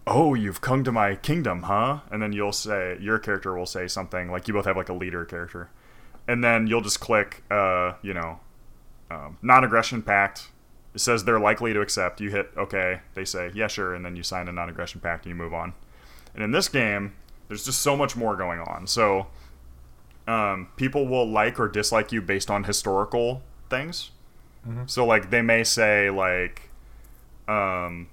"Oh, 0.07 0.35
you've 0.35 0.61
come 0.61 0.85
to 0.85 0.93
my 0.93 1.17
kingdom, 1.17 1.65
huh?" 1.65 2.01
And 2.11 2.23
then 2.23 2.33
you'll 2.33 2.53
say, 2.53 2.97
your 3.01 3.19
character 3.19 3.57
will 3.57 3.67
say 3.67 3.89
something 3.89 4.31
like 4.31 4.47
you 4.49 4.55
both 4.55 4.67
have 4.67 4.77
like 4.77 4.89
a 4.89 4.95
leader 4.95 5.25
character, 5.25 5.71
and 6.29 6.45
then 6.45 6.67
you'll 6.67 6.81
just 6.81 7.01
click, 7.01 7.43
uh, 7.51 7.95
you 8.03 8.15
know, 8.15 8.41
um, 9.11 9.39
non-aggression 9.43 10.03
pact. 10.03 10.49
It 10.95 11.01
says 11.01 11.25
they're 11.25 11.41
likely 11.41 11.73
to 11.75 11.81
accept. 11.81 12.21
You 12.21 12.31
hit 12.31 12.51
okay. 12.57 13.01
They 13.15 13.25
say 13.25 13.51
yeah, 13.55 13.67
sure, 13.67 13.95
and 13.95 14.05
then 14.05 14.17
you 14.17 14.23
sign 14.23 14.49
a 14.49 14.53
non-aggression 14.53 15.01
pact 15.01 15.27
and 15.27 15.35
you 15.35 15.37
move 15.37 15.53
on. 15.55 15.75
And 16.35 16.45
in 16.45 16.53
this 16.53 16.69
game, 16.69 17.15
there's 17.49 17.65
just 17.65 17.81
so 17.81 17.97
much 17.97 18.15
more 18.17 18.37
going 18.37 18.61
on. 18.61 18.87
So 18.87 19.27
um, 20.29 20.69
people 20.77 21.09
will 21.09 21.29
like 21.29 21.59
or 21.59 21.67
dislike 21.69 22.13
you 22.13 22.21
based 22.21 22.51
on 22.51 22.65
historical 22.65 23.43
things. 23.71 24.11
So 24.87 25.07
like 25.07 25.31
they 25.31 25.41
may 25.41 25.65
say 25.65 26.11
like, 26.11 26.71
um, 27.49 28.09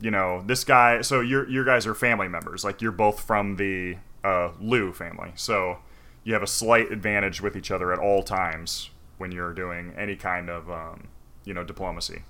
you 0.00 0.10
know, 0.10 0.42
this 0.44 0.64
guy. 0.64 1.00
So 1.02 1.20
your 1.20 1.48
your 1.48 1.64
guys 1.64 1.86
are 1.86 1.94
family 1.94 2.28
members. 2.28 2.64
Like 2.64 2.82
you're 2.82 2.92
both 2.92 3.20
from 3.20 3.56
the 3.56 3.96
uh, 4.24 4.50
Liu 4.60 4.92
family. 4.92 5.32
So 5.36 5.78
you 6.24 6.32
have 6.32 6.42
a 6.42 6.48
slight 6.48 6.90
advantage 6.90 7.40
with 7.40 7.56
each 7.56 7.70
other 7.70 7.92
at 7.92 8.00
all 8.00 8.24
times 8.24 8.90
when 9.18 9.30
you're 9.30 9.54
doing 9.54 9.94
any 9.96 10.16
kind 10.16 10.50
of 10.50 10.68
um, 10.68 11.08
you 11.44 11.54
know 11.54 11.62
diplomacy. 11.62 12.22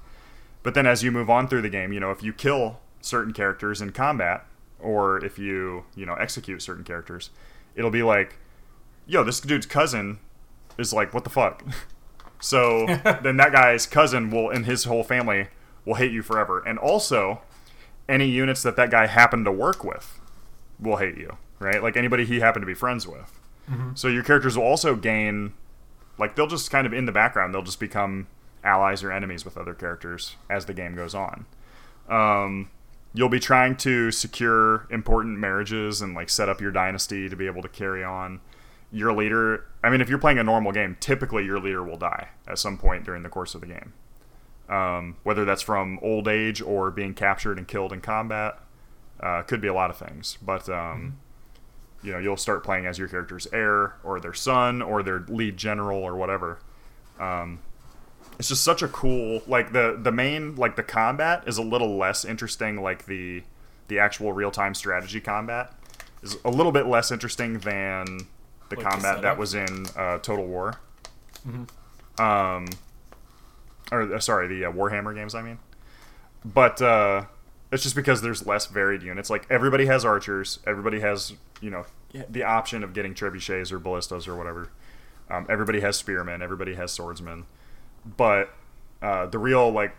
But 0.63 0.75
then 0.75 0.87
as 0.87 1.03
you 1.03 1.11
move 1.11 1.31
on 1.31 1.49
through 1.49 1.63
the 1.63 1.71
game, 1.71 1.93
you 1.93 2.01
know, 2.01 2.11
if 2.11 2.23
you 2.23 2.33
kill 2.35 2.81
certain 3.01 3.33
characters 3.33 3.81
in 3.81 3.93
combat, 3.93 4.45
or 4.79 5.25
if 5.25 5.39
you 5.39 5.85
you 5.95 6.05
know 6.05 6.15
execute 6.15 6.61
certain 6.61 6.85
characters, 6.85 7.31
it'll 7.75 7.91
be 7.91 8.03
like, 8.03 8.37
yo, 9.07 9.25
this 9.25 9.41
dude's 9.41 9.67
cousin 9.67 10.19
is 10.79 10.93
like, 10.93 11.15
what 11.15 11.25
the 11.25 11.31
fuck. 11.31 11.63
So 12.39 12.87
then 13.23 13.39
that 13.39 13.53
guy's 13.53 13.87
cousin 13.87 14.31
will 14.31 14.51
and 14.51 14.67
his 14.67 14.85
whole 14.85 15.03
family 15.03 15.49
will 15.87 15.95
hate 15.95 16.13
you 16.13 16.23
forever. 16.23 16.61
And 16.61 16.79
also, 16.79 17.41
any 18.09 18.29
units 18.29 18.63
that 18.63 18.77
that 18.77 18.91
guy 18.91 19.07
happened 19.07 19.47
to 19.47 19.53
work 19.53 19.83
with 19.83 20.21
will 20.79 20.99
hate 20.99 21.17
you, 21.17 21.39
right? 21.59 21.83
Like 21.83 21.97
anybody 21.97 22.25
he 22.27 22.41
happened 22.41 22.63
to 22.63 22.67
be 22.67 22.75
friends 22.75 23.07
with. 23.07 23.41
So 23.95 24.09
your 24.09 24.23
characters 24.23 24.57
will 24.57 24.65
also 24.65 24.95
gain, 24.95 25.55
like 26.19 26.37
they'll 26.37 26.47
just 26.47 26.71
kind 26.71 26.87
of 26.87 26.93
in 26.93 27.07
the 27.07 27.11
background, 27.11 27.53
they'll 27.55 27.63
just 27.63 27.81
become 27.81 28.29
allies 28.63 29.03
or 29.03 29.11
enemies 29.11 29.45
with 29.45 29.57
other 29.57 29.75
characters 29.75 30.37
as 30.49 30.67
the 30.67 30.75
game 30.75 30.95
goes 30.95 31.15
on. 31.15 31.47
Um, 32.09 32.71
you'll 33.13 33.29
be 33.29 33.41
trying 33.41 33.77
to 33.79 34.13
secure 34.13 34.87
important 34.91 35.39
marriages 35.39 36.01
and 36.01 36.15
like 36.15 36.29
set 36.29 36.49
up 36.49 36.61
your 36.61 36.71
dynasty 36.71 37.29
to 37.29 37.35
be 37.35 37.47
able 37.47 37.63
to 37.63 37.69
carry 37.69 38.05
on 38.05 38.41
your 38.93 39.13
leader 39.13 39.65
i 39.83 39.91
mean 39.91 40.01
if 40.01 40.09
you're 40.09 40.19
playing 40.19 40.39
a 40.39 40.45
normal 40.45 40.73
game 40.73 40.97
typically 41.01 41.45
your 41.45 41.59
leader 41.59 41.83
will 41.83 41.97
die 41.97 42.29
at 42.49 42.59
some 42.59 42.79
point 42.79 43.05
during 43.05 43.23
the 43.23 43.29
course 43.29 43.55
of 43.55 43.61
the 43.61 43.67
game. 43.67 43.93
Um, 44.69 45.17
whether 45.23 45.45
that's 45.45 45.63
from 45.63 46.01
old 46.03 46.27
age 46.27 46.61
or 46.61 46.91
being 46.91 47.15
captured 47.15 47.57
and 47.57 47.69
killed 47.69 47.93
in 47.93 48.01
combat 48.01 48.59
uh, 49.21 49.43
could 49.43 49.61
be 49.61 49.69
a 49.69 49.75
lot 49.75 49.91
of 49.91 49.97
things. 49.97 50.39
But 50.43 50.69
um, 50.69 51.19
you 52.03 52.13
know 52.13 52.19
you'll 52.19 52.37
start 52.37 52.65
playing 52.65 52.87
as 52.87 52.99
your 52.99 53.09
character's 53.09 53.47
heir 53.53 53.97
or 54.03 54.21
their 54.21 54.35
son 54.35 54.83
or 54.83 55.03
their 55.03 55.25
lead 55.29 55.57
general 55.57 56.03
or 56.03 56.17
whatever. 56.17 56.59
Um, 57.21 57.61
it's 58.39 58.49
just 58.49 58.65
such 58.65 58.83
a 58.83 58.89
cool 58.89 59.43
like 59.47 59.73
the 59.73 59.99
the 60.01 60.13
main 60.13 60.57
like 60.57 60.77
the 60.77 60.83
combat 60.83 61.45
is 61.47 61.59
a 61.59 61.63
little 61.63 61.97
less 61.97 62.25
interesting 62.25 62.83
like 62.83 63.07
the 63.07 63.43
the 63.89 64.01
actual 64.01 64.33
real-time 64.33 64.75
strategy 64.75 65.21
combat 65.21 65.73
is 66.21 66.37
a 66.45 66.51
little 66.51 66.73
bit 66.73 66.87
less 66.87 67.13
interesting 67.13 67.61
than 67.61 68.27
the 68.69 68.77
Like 68.77 68.85
the 68.85 68.91
combat 68.91 69.23
that 69.23 69.39
was 69.39 69.55
in 69.55 69.87
uh, 69.97 70.19
Total 70.19 70.45
War. 70.45 70.81
Um, 72.19 72.67
or 73.93 74.15
uh, 74.15 74.21
sorry, 74.21 74.49
the 74.49 74.65
uh, 74.67 74.73
Warhammer 74.73 75.15
games. 75.15 75.35
I 75.35 75.43
mean, 75.43 75.59
but 76.45 76.81
uh, 76.83 77.25
it's 77.73 77.83
just 77.83 77.97
because 77.97 78.23
there's 78.23 78.47
less 78.47 78.67
varied 78.67 79.03
units. 79.03 79.31
Like 79.31 79.47
everybody 79.51 79.87
has 79.87 80.05
archers, 80.05 80.59
everybody 80.67 81.01
has 81.01 81.35
you 81.61 81.71
know 81.71 81.85
the 82.29 82.43
option 82.43 82.83
of 82.83 82.93
getting 82.93 83.15
trebuchets 83.15 83.73
or 83.73 83.79
ballistas 83.79 84.27
or 84.27 84.37
whatever. 84.37 84.71
Um, 85.31 85.47
everybody 85.49 85.81
has 85.81 85.97
spearmen, 85.97 86.43
everybody 86.43 86.75
has 86.75 86.93
swordsmen, 86.93 87.47
but 88.05 88.51
uh, 89.03 89.27
the 89.27 89.39
real 89.39 89.71
like 89.71 89.95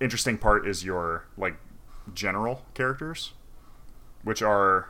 interesting 0.00 0.38
part 0.38 0.66
is 0.66 0.84
your 0.84 1.24
like 1.36 1.56
general 2.14 2.64
characters, 2.74 3.32
which 4.22 4.42
are 4.42 4.88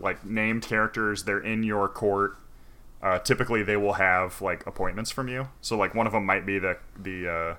like 0.00 0.24
named 0.24 0.62
characters. 0.62 1.24
They're 1.24 1.40
in 1.40 1.62
your 1.62 1.88
court. 1.88 2.36
Uh, 3.02 3.18
typically, 3.18 3.62
they 3.62 3.76
will 3.76 3.94
have 3.94 4.40
like 4.42 4.66
appointments 4.66 5.10
from 5.10 5.28
you. 5.28 5.48
So, 5.60 5.76
like 5.76 5.94
one 5.94 6.06
of 6.06 6.12
them 6.12 6.26
might 6.26 6.44
be 6.44 6.58
the 6.58 6.78
the 6.98 7.28
uh, 7.28 7.54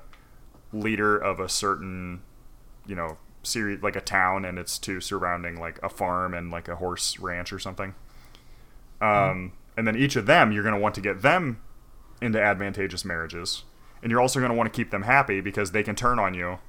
leader 0.74 1.18
of 1.18 1.40
a 1.40 1.48
certain, 1.48 2.22
you 2.86 2.96
know, 2.96 3.18
series 3.44 3.82
like 3.82 3.96
a 3.96 4.02
town, 4.02 4.46
and 4.46 4.60
it's 4.60 4.78
to 4.80 5.00
surrounding 5.00 5.60
like 5.60 5.80
a 5.82 5.90
farm 5.90 6.34
and 6.34 6.52
like 6.52 6.68
a 6.68 6.76
horse 6.76 7.20
ranch 7.20 7.54
or 7.54 7.60
something. 7.60 7.96
Um, 9.02 9.54
and 9.78 9.88
then 9.88 9.96
each 9.96 10.18
of 10.18 10.26
them, 10.26 10.52
you're 10.52 10.64
going 10.64 10.76
to 10.76 10.82
want 10.82 10.96
to 10.96 11.02
get 11.02 11.22
them 11.22 11.62
into 12.22 12.42
advantageous 12.42 13.06
marriages, 13.06 13.64
and 14.04 14.12
you're 14.12 14.20
also 14.20 14.40
going 14.40 14.52
to 14.52 14.58
want 14.58 14.72
to 14.72 14.76
keep 14.78 14.92
them 14.92 15.04
happy 15.04 15.40
because 15.40 15.72
they 15.72 15.84
can 15.84 15.96
turn 15.96 16.20
on 16.20 16.34
you 16.34 16.60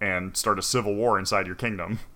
and 0.00 0.36
start 0.36 0.58
a 0.58 0.62
civil 0.62 0.94
war 0.94 1.18
inside 1.18 1.46
your 1.46 1.56
kingdom. 1.56 1.98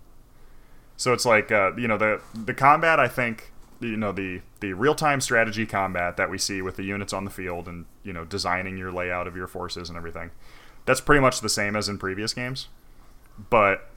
So 0.98 1.12
it's 1.12 1.24
like 1.24 1.50
uh, 1.50 1.74
you 1.76 1.88
know 1.88 1.96
the 1.96 2.20
the 2.34 2.52
combat 2.52 3.00
I 3.00 3.08
think 3.08 3.52
you 3.80 3.96
know 3.96 4.12
the 4.12 4.42
the 4.60 4.72
real 4.72 4.96
time 4.96 5.20
strategy 5.20 5.64
combat 5.64 6.16
that 6.16 6.28
we 6.28 6.36
see 6.36 6.60
with 6.60 6.76
the 6.76 6.82
units 6.82 7.12
on 7.12 7.24
the 7.24 7.30
field 7.30 7.68
and 7.68 7.86
you 8.02 8.12
know 8.12 8.24
designing 8.24 8.76
your 8.76 8.92
layout 8.92 9.26
of 9.26 9.36
your 9.36 9.46
forces 9.46 9.88
and 9.88 9.96
everything. 9.96 10.30
That's 10.84 11.00
pretty 11.00 11.20
much 11.20 11.40
the 11.40 11.48
same 11.48 11.76
as 11.76 11.88
in 11.88 11.98
previous 11.98 12.34
games, 12.34 12.66
but 13.48 13.88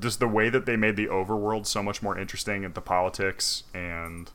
just 0.00 0.18
the 0.18 0.28
way 0.28 0.48
that 0.50 0.66
they 0.66 0.76
made 0.76 0.96
the 0.96 1.06
overworld 1.06 1.66
so 1.66 1.82
much 1.82 2.02
more 2.02 2.18
interesting 2.18 2.64
and 2.64 2.74
the 2.74 2.80
politics 2.80 3.64
and 3.72 4.30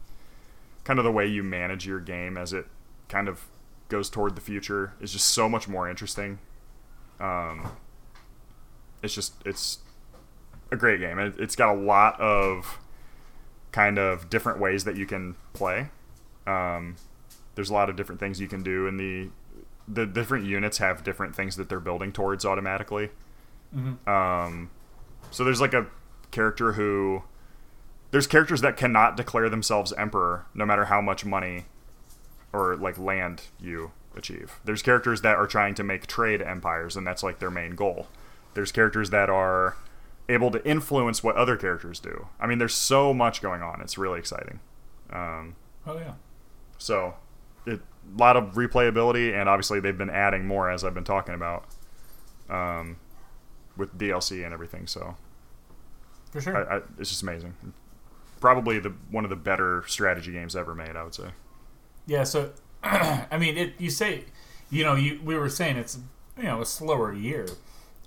kind 0.83 0.99
of 0.99 1.05
the 1.05 1.11
way 1.11 1.25
you 1.25 1.43
manage 1.43 1.85
your 1.85 1.99
game 1.99 2.37
as 2.37 2.53
it 2.53 2.67
kind 3.09 3.27
of 3.27 3.45
goes 3.89 4.09
toward 4.09 4.35
the 4.35 4.41
future 4.41 4.93
is 5.01 5.11
just 5.11 5.27
so 5.27 5.49
much 5.49 5.67
more 5.67 5.89
interesting. 5.89 6.39
Um, 7.19 7.71
it's 9.01 9.13
just 9.13 9.33
it's 9.45 9.79
a 10.73 10.77
great 10.77 10.99
game. 10.99 11.19
It, 11.19 11.35
it's 11.39 11.55
got 11.55 11.75
a 11.75 11.79
lot 11.79 12.19
of 12.19 12.79
kind 13.71 13.97
of 13.97 14.29
different 14.29 14.59
ways 14.59 14.83
that 14.83 14.97
you 14.97 15.05
can 15.05 15.35
play. 15.53 15.89
Um, 16.45 16.95
there's 17.55 17.69
a 17.69 17.73
lot 17.73 17.89
of 17.89 17.95
different 17.95 18.19
things 18.19 18.41
you 18.41 18.47
can 18.47 18.63
do, 18.63 18.87
and 18.87 18.99
the 18.99 19.29
the 19.87 20.05
different 20.05 20.45
units 20.45 20.77
have 20.77 21.03
different 21.03 21.35
things 21.35 21.57
that 21.57 21.67
they're 21.67 21.79
building 21.79 22.11
towards 22.11 22.45
automatically. 22.45 23.09
Um, 24.07 24.69
so 25.31 25.43
there's 25.43 25.59
like 25.59 25.73
a 25.73 25.87
character 26.31 26.73
who 26.73 27.23
there's 28.11 28.27
characters 28.27 28.61
that 28.61 28.77
cannot 28.77 29.17
declare 29.17 29.49
themselves 29.49 29.91
emperor 29.93 30.45
no 30.53 30.65
matter 30.65 30.85
how 30.85 31.01
much 31.01 31.25
money 31.25 31.65
or 32.53 32.75
like 32.75 32.97
land 32.97 33.43
you 33.59 33.91
achieve. 34.15 34.59
There's 34.63 34.81
characters 34.83 35.21
that 35.21 35.35
are 35.35 35.47
trying 35.47 35.73
to 35.75 35.83
make 35.83 36.05
trade 36.07 36.41
empires 36.41 36.95
and 36.95 37.05
that's 37.05 37.23
like 37.23 37.39
their 37.39 37.49
main 37.49 37.75
goal. 37.75 38.07
There's 38.53 38.71
characters 38.71 39.09
that 39.09 39.29
are 39.29 39.75
able 40.29 40.51
to 40.51 40.65
influence 40.67 41.23
what 41.23 41.35
other 41.35 41.55
characters 41.57 41.99
do. 41.99 42.27
I 42.39 42.47
mean, 42.47 42.57
there's 42.57 42.73
so 42.73 43.13
much 43.13 43.41
going 43.41 43.61
on. 43.61 43.81
It's 43.81 43.97
really 43.97 44.19
exciting. 44.19 44.59
Um, 45.11 45.55
Oh 45.85 45.97
yeah. 45.97 46.13
so, 46.77 47.15
a 47.67 47.79
lot 48.17 48.35
of 48.37 48.53
replayability, 48.53 49.33
and 49.37 49.47
obviously 49.49 49.79
they've 49.79 49.97
been 49.97 50.09
adding 50.09 50.45
more 50.45 50.69
as 50.69 50.83
I've 50.83 50.93
been 50.93 51.03
talking 51.03 51.35
about, 51.35 51.65
um, 52.49 52.97
with 53.77 53.97
DLC 53.97 54.43
and 54.45 54.53
everything. 54.53 54.87
So, 54.87 55.15
For 56.31 56.41
sure. 56.41 56.69
I, 56.71 56.77
I, 56.77 56.81
it's 56.99 57.09
just 57.09 57.23
amazing. 57.23 57.53
Probably 58.39 58.79
the 58.79 58.93
one 59.11 59.23
of 59.23 59.29
the 59.29 59.35
better 59.37 59.83
strategy 59.87 60.31
games 60.31 60.55
ever 60.55 60.75
made. 60.75 60.95
I 60.95 61.03
would 61.03 61.15
say. 61.15 61.29
Yeah, 62.05 62.23
so 62.23 62.51
I 62.83 63.37
mean, 63.37 63.57
it. 63.57 63.73
You 63.77 63.89
say, 63.89 64.25
you 64.69 64.83
know, 64.83 64.95
you 64.95 65.21
we 65.23 65.35
were 65.35 65.49
saying 65.49 65.77
it's 65.77 65.97
you 66.37 66.43
know 66.43 66.61
a 66.61 66.65
slower 66.65 67.13
year, 67.13 67.47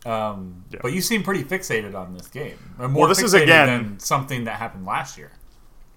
um, 0.05 0.65
Yeah. 0.71 0.81
but 0.83 0.93
you 0.93 1.01
seem 1.01 1.23
pretty 1.23 1.43
fixated 1.45 1.95
on 1.95 2.15
this 2.15 2.29
game. 2.29 2.59
Or 2.79 2.89
more 2.89 3.01
Well, 3.03 3.09
this 3.09 3.23
is 3.23 3.35
fixated 3.35 3.43
again- 3.45 3.67
than 3.69 3.99
something 3.99 4.45
that 4.45 4.59
happened 4.59 4.85
last 4.87 5.17
year. 5.19 5.33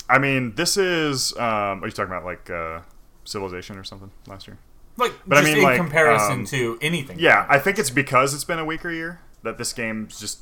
I 0.10 0.18
mean, 0.18 0.56
this 0.56 0.76
is. 0.78 1.34
Um, 1.38 1.84
are 1.84 1.86
you 1.86 1.92
talking 1.92 2.12
about 2.12 2.26
like 2.26 2.50
uh, 2.50 2.80
Civilization 3.26 3.78
or 3.78 3.84
something 3.84 4.10
last 4.26 4.48
year? 4.48 4.58
Like, 4.98 5.14
But 5.28 5.38
I 5.38 5.42
mean, 5.44 5.58
in 5.58 5.64
like, 5.64 5.78
comparison 5.78 6.40
um, 6.40 6.46
to 6.48 6.78
anything. 6.82 7.20
Yeah, 7.20 7.46
I 7.48 7.60
think 7.60 7.78
it's 7.78 7.92
because 7.92 8.34
it's 8.34 8.44
been 8.44 8.58
a 8.60 8.66
weaker 8.66 8.90
year 8.90 9.20
that 9.44 9.58
this 9.58 9.72
game 9.72 10.08
just 10.10 10.40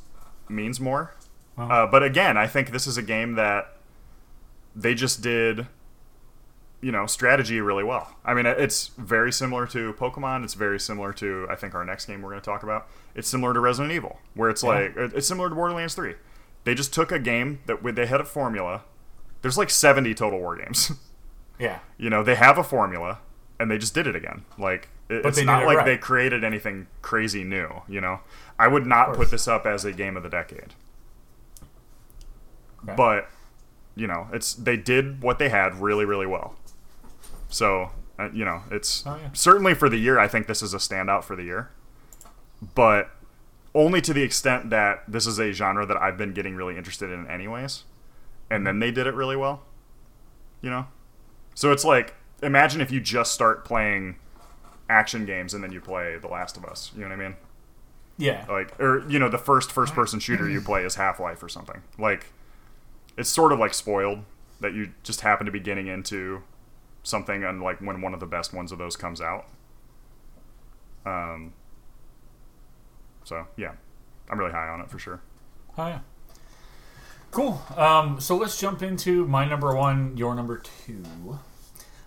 means 0.49 0.79
more. 0.79 1.13
Uh, 1.57 1.85
but 1.85 2.01
again, 2.03 2.38
I 2.38 2.47
think 2.47 2.71
this 2.71 2.88
is 2.88 2.97
a 2.97 3.01
game 3.03 3.34
that 3.35 3.75
they 4.75 4.93
just 4.93 5.21
did, 5.21 5.67
you 6.82 6.91
know, 6.91 7.06
strategy 7.08 7.60
really 7.60 7.84
well. 7.84 8.16
I 8.24 8.34
mean, 8.34 8.45
it's 8.45 8.88
very 8.98 9.32
similar 9.32 9.66
to 9.68 9.94
Pokemon. 9.94 10.44
It's 10.44 10.54
very 10.54 10.80
similar 10.80 11.12
to 11.14 11.48
I 11.49 11.56
think 11.56 11.74
our 11.76 11.84
next 11.84 12.06
game 12.06 12.22
we're 12.22 12.30
going 12.30 12.41
to 12.41 12.45
talk 12.45 12.64
about. 12.64 12.88
It's 13.16 13.28
similar 13.28 13.54
to 13.54 13.60
Resident 13.60 13.91
Evil, 13.94 14.20
where 14.36 14.49
it's 14.49 14.64
Yeah. 14.64 14.70
like 14.70 14.94
it's 14.95 15.28
similar 15.28 15.49
to 15.49 15.56
Borderlands 15.56 15.95
Three. 15.95 16.16
They 16.66 16.76
just 16.76 16.94
took 16.94 17.12
a 17.12 17.20
game 17.20 17.60
that 17.66 17.82
they 17.95 18.06
had 18.06 18.22
a 18.22 18.26
formula. 18.26 18.84
There's 19.41 19.58
like 19.58 19.70
70 19.70 20.14
total 20.16 20.40
war 20.40 20.56
games. 20.58 20.91
yeah. 21.60 21.80
you 21.98 22.10
know, 22.10 22.24
they 22.24 22.36
have 22.36 22.58
a 22.58 22.64
formula 22.64 23.20
and 23.60 23.72
they 23.72 23.78
just 23.78 23.94
did 23.95 24.06
it 24.06 24.16
again. 24.16 24.44
Like 24.60 24.90
it- 25.10 25.26
it's 25.26 25.41
not 25.41 25.64
it 25.64 25.66
like 25.66 25.78
right. 25.78 25.86
they 25.86 25.98
created 25.98 26.44
anything 26.44 26.88
crazy 27.02 27.44
new. 27.44 27.82
You 27.88 28.02
know, 28.02 28.20
I 28.60 28.68
would 28.68 28.86
not 28.86 29.14
put 29.14 29.32
this 29.32 29.48
up 29.48 29.66
as 29.66 29.86
a 29.86 29.94
game 29.94 30.16
of 30.18 30.24
the 30.24 30.30
decade. 30.30 30.74
Okay. 32.84 32.94
But 32.95 33.30
you 33.95 34.06
know, 34.06 34.28
it's 34.32 34.54
they 34.54 34.78
did 34.78 35.24
what 35.24 35.40
they 35.40 35.49
had 35.49 35.82
really, 35.82 36.06
really 36.06 36.28
well. 36.28 36.56
So 37.49 37.91
uh, 38.19 38.30
you 38.34 38.44
know, 38.45 38.64
it's 38.72 39.06
Oh, 39.06 39.15
yeah. 39.22 39.30
certainly 39.34 39.74
for 39.74 39.90
the 39.90 39.98
year. 39.98 40.18
I 40.19 40.28
think 40.28 40.48
this 40.48 40.61
is 40.61 40.74
a 40.74 40.78
standout 40.78 41.24
for 41.24 41.36
the 41.36 41.44
year, 41.44 41.69
but 42.76 43.11
only 43.76 44.02
to 44.02 44.14
the 44.14 44.24
extent 44.24 44.69
that 44.72 45.03
this 45.07 45.28
is 45.28 45.38
a 45.40 45.52
genre 45.52 45.86
that 45.86 45.98
I've 45.98 46.18
been 46.18 46.34
getting 46.34 46.56
really 46.56 46.78
interested 46.78 47.11
in, 47.11 47.28
anyways. 47.28 47.84
And 48.49 48.65
then 48.65 48.80
they 48.80 48.90
did 48.91 49.06
it 49.07 49.14
really 49.14 49.36
well. 49.36 49.61
You 50.61 50.72
know, 50.72 50.88
so 51.53 51.72
it's 51.72 51.86
like 51.86 52.15
imagine 52.41 52.82
if 52.82 52.91
you 52.91 52.99
just 52.99 53.32
start 53.34 53.64
playing 53.65 54.18
action 54.90 55.26
games 55.26 55.53
and 55.53 55.64
then 55.64 55.72
you 55.72 55.80
play 55.82 56.18
The 56.18 56.28
Last 56.28 56.57
of 56.57 56.65
Us. 56.65 56.91
You 56.95 57.02
know 57.03 57.10
what 57.10 57.14
I 57.19 57.24
mean? 57.28 57.36
Yeah. 58.19 58.45
like 58.49 58.80
or 58.80 59.07
you 59.07 59.19
know 59.19 59.30
the 59.30 59.38
first 59.38 59.72
first 59.72 59.94
person 59.94 60.19
shooter 60.19 60.49
you 60.49 60.60
play 60.60 60.84
is 60.84 60.95
half-life 60.95 61.44
or 61.44 61.48
something 61.49 61.84
like 61.99 62.26
it's 63.15 63.30
sort 63.30 63.52
of 63.52 63.60
like 63.60 63.76
spoiled 63.76 64.24
that 64.60 64.74
you 64.74 64.90
just 65.03 65.22
happen 65.22 65.45
to 65.45 65.52
be 65.52 65.60
getting 65.60 65.86
into 65.86 66.41
something 67.07 67.43
and 67.43 67.61
like 67.61 67.79
when 67.79 68.01
one 68.01 68.13
of 68.13 68.19
the 68.19 68.25
best 68.25 68.53
ones 68.53 68.71
of 68.71 68.77
those 68.77 68.95
comes 68.95 69.21
out 69.21 69.45
um 71.05 71.53
so 73.23 73.47
yeah 73.55 73.71
i'm 74.29 74.38
really 74.38 74.51
high 74.51 74.67
on 74.67 74.81
it 74.81 74.89
for 74.89 74.99
sure 74.99 75.21
Oh 75.77 75.88
yeah. 75.88 75.99
Cool. 77.31 77.61
Um, 77.75 78.19
so 78.19 78.35
let's 78.35 78.59
jump 78.59 78.81
into 78.81 79.27
my 79.27 79.47
number 79.47 79.75
one, 79.75 80.17
your 80.17 80.34
number 80.34 80.57
two. 80.85 81.39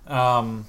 Um, 0.06 0.66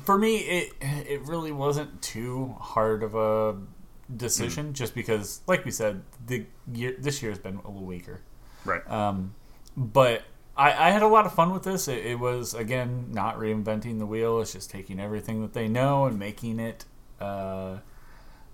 for 0.00 0.16
me, 0.16 0.36
it 0.38 0.72
it 0.80 1.22
really 1.26 1.52
wasn't 1.52 2.00
too 2.00 2.56
hard 2.58 3.02
of 3.02 3.14
a 3.14 3.56
decision, 4.14 4.72
just 4.72 4.94
because, 4.94 5.40
like 5.46 5.64
we 5.64 5.70
said, 5.70 6.02
the 6.26 6.46
year 6.72 6.96
this 6.98 7.22
year 7.22 7.30
has 7.30 7.38
been 7.38 7.56
a 7.56 7.68
little 7.68 7.84
weaker. 7.84 8.20
right 8.64 8.88
Um, 8.90 9.34
but 9.76 10.22
I, 10.58 10.88
I 10.88 10.90
had 10.90 11.02
a 11.02 11.08
lot 11.08 11.24
of 11.24 11.32
fun 11.32 11.52
with 11.52 11.62
this. 11.62 11.86
It, 11.88 12.04
it 12.04 12.18
was 12.18 12.52
again 12.52 13.06
not 13.12 13.38
reinventing 13.38 13.98
the 13.98 14.06
wheel. 14.06 14.40
It's 14.40 14.52
just 14.52 14.70
taking 14.70 14.98
everything 14.98 15.40
that 15.42 15.54
they 15.54 15.68
know 15.68 16.06
and 16.06 16.18
making 16.18 16.58
it 16.58 16.84
uh, 17.20 17.78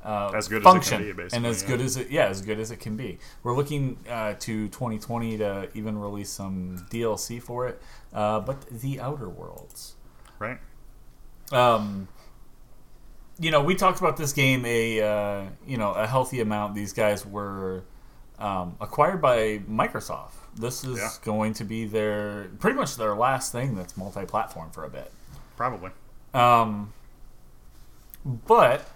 uh, 0.04 0.30
As 0.34 0.48
good 0.48 0.58
as 0.58 0.60
it 0.60 0.62
can 0.62 0.62
function 0.62 1.02
be, 1.02 1.12
basically, 1.12 1.36
and 1.36 1.46
as 1.46 1.62
yeah. 1.62 1.68
good 1.68 1.80
as 1.80 1.96
it 1.96 2.10
yeah 2.10 2.26
as 2.26 2.42
good 2.42 2.60
as 2.60 2.70
it 2.70 2.78
can 2.78 2.96
be. 2.96 3.18
We're 3.42 3.56
looking 3.56 3.96
uh, 4.08 4.34
to 4.40 4.68
2020 4.68 5.38
to 5.38 5.68
even 5.72 5.98
release 5.98 6.28
some 6.28 6.86
DLC 6.90 7.42
for 7.42 7.66
it. 7.68 7.80
Uh, 8.12 8.40
but 8.40 8.68
the 8.68 9.00
Outer 9.00 9.28
Worlds. 9.28 9.94
right 10.38 10.58
Um, 11.52 12.08
you 13.38 13.50
know, 13.50 13.62
we 13.62 13.74
talked 13.74 13.98
about 13.98 14.18
this 14.18 14.34
game 14.34 14.66
a 14.66 15.00
uh, 15.00 15.44
you 15.66 15.78
know 15.78 15.92
a 15.92 16.06
healthy 16.06 16.40
amount. 16.40 16.74
These 16.74 16.92
guys 16.92 17.24
were 17.24 17.84
um, 18.38 18.76
acquired 18.82 19.22
by 19.22 19.60
Microsoft. 19.70 20.32
This 20.56 20.84
is 20.84 20.98
Yeah. 20.98 21.10
going 21.24 21.52
to 21.54 21.64
be 21.64 21.84
their 21.84 22.48
pretty 22.60 22.76
much 22.76 22.96
their 22.96 23.14
last 23.14 23.50
thing 23.52 23.74
that's 23.74 23.96
multi-platform 23.96 24.70
for 24.70 24.84
a 24.84 24.90
bit. 24.90 25.10
probably 25.56 25.90
Um, 26.32 26.92
but 28.24 28.88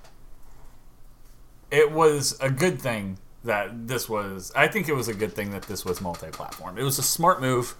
it 1.71 1.93
was 1.93 2.37
a 2.41 2.51
good 2.51 2.81
thing 2.81 3.19
that 3.45 3.87
this 3.89 4.09
was. 4.09 4.53
I 4.57 4.69
think 4.69 4.89
it 4.89 4.95
was 4.95 5.09
a 5.09 5.15
good 5.15 5.35
thing 5.35 5.51
that 5.51 5.63
this 5.63 5.85
was 5.85 6.01
multi-platform. 6.01 6.79
It 6.79 6.83
was 6.83 6.99
a 6.99 7.03
smart 7.03 7.41
move 7.41 7.75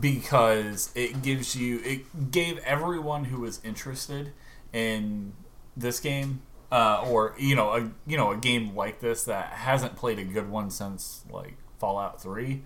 because 0.00 0.90
it 0.94 1.22
gives 1.22 1.54
you 1.56 1.80
it 1.84 2.30
gave 2.30 2.58
everyone 2.58 3.24
who 3.24 3.40
was 3.40 3.60
interested 3.64 4.32
in 4.72 5.32
this 5.76 5.98
game 6.00 6.42
uh, 6.70 7.04
or 7.08 7.34
you 7.38 7.54
know 7.54 7.70
a 7.72 7.90
you 8.06 8.16
know 8.16 8.32
a 8.32 8.36
game 8.36 8.74
like 8.74 9.00
this 9.00 9.24
that 9.24 9.46
hasn't 9.50 9.96
played 9.96 10.18
a 10.18 10.24
good 10.24 10.50
one 10.50 10.70
since 10.70 11.22
like 11.30 11.56
Fallout 11.78 12.20
Three. 12.20 12.64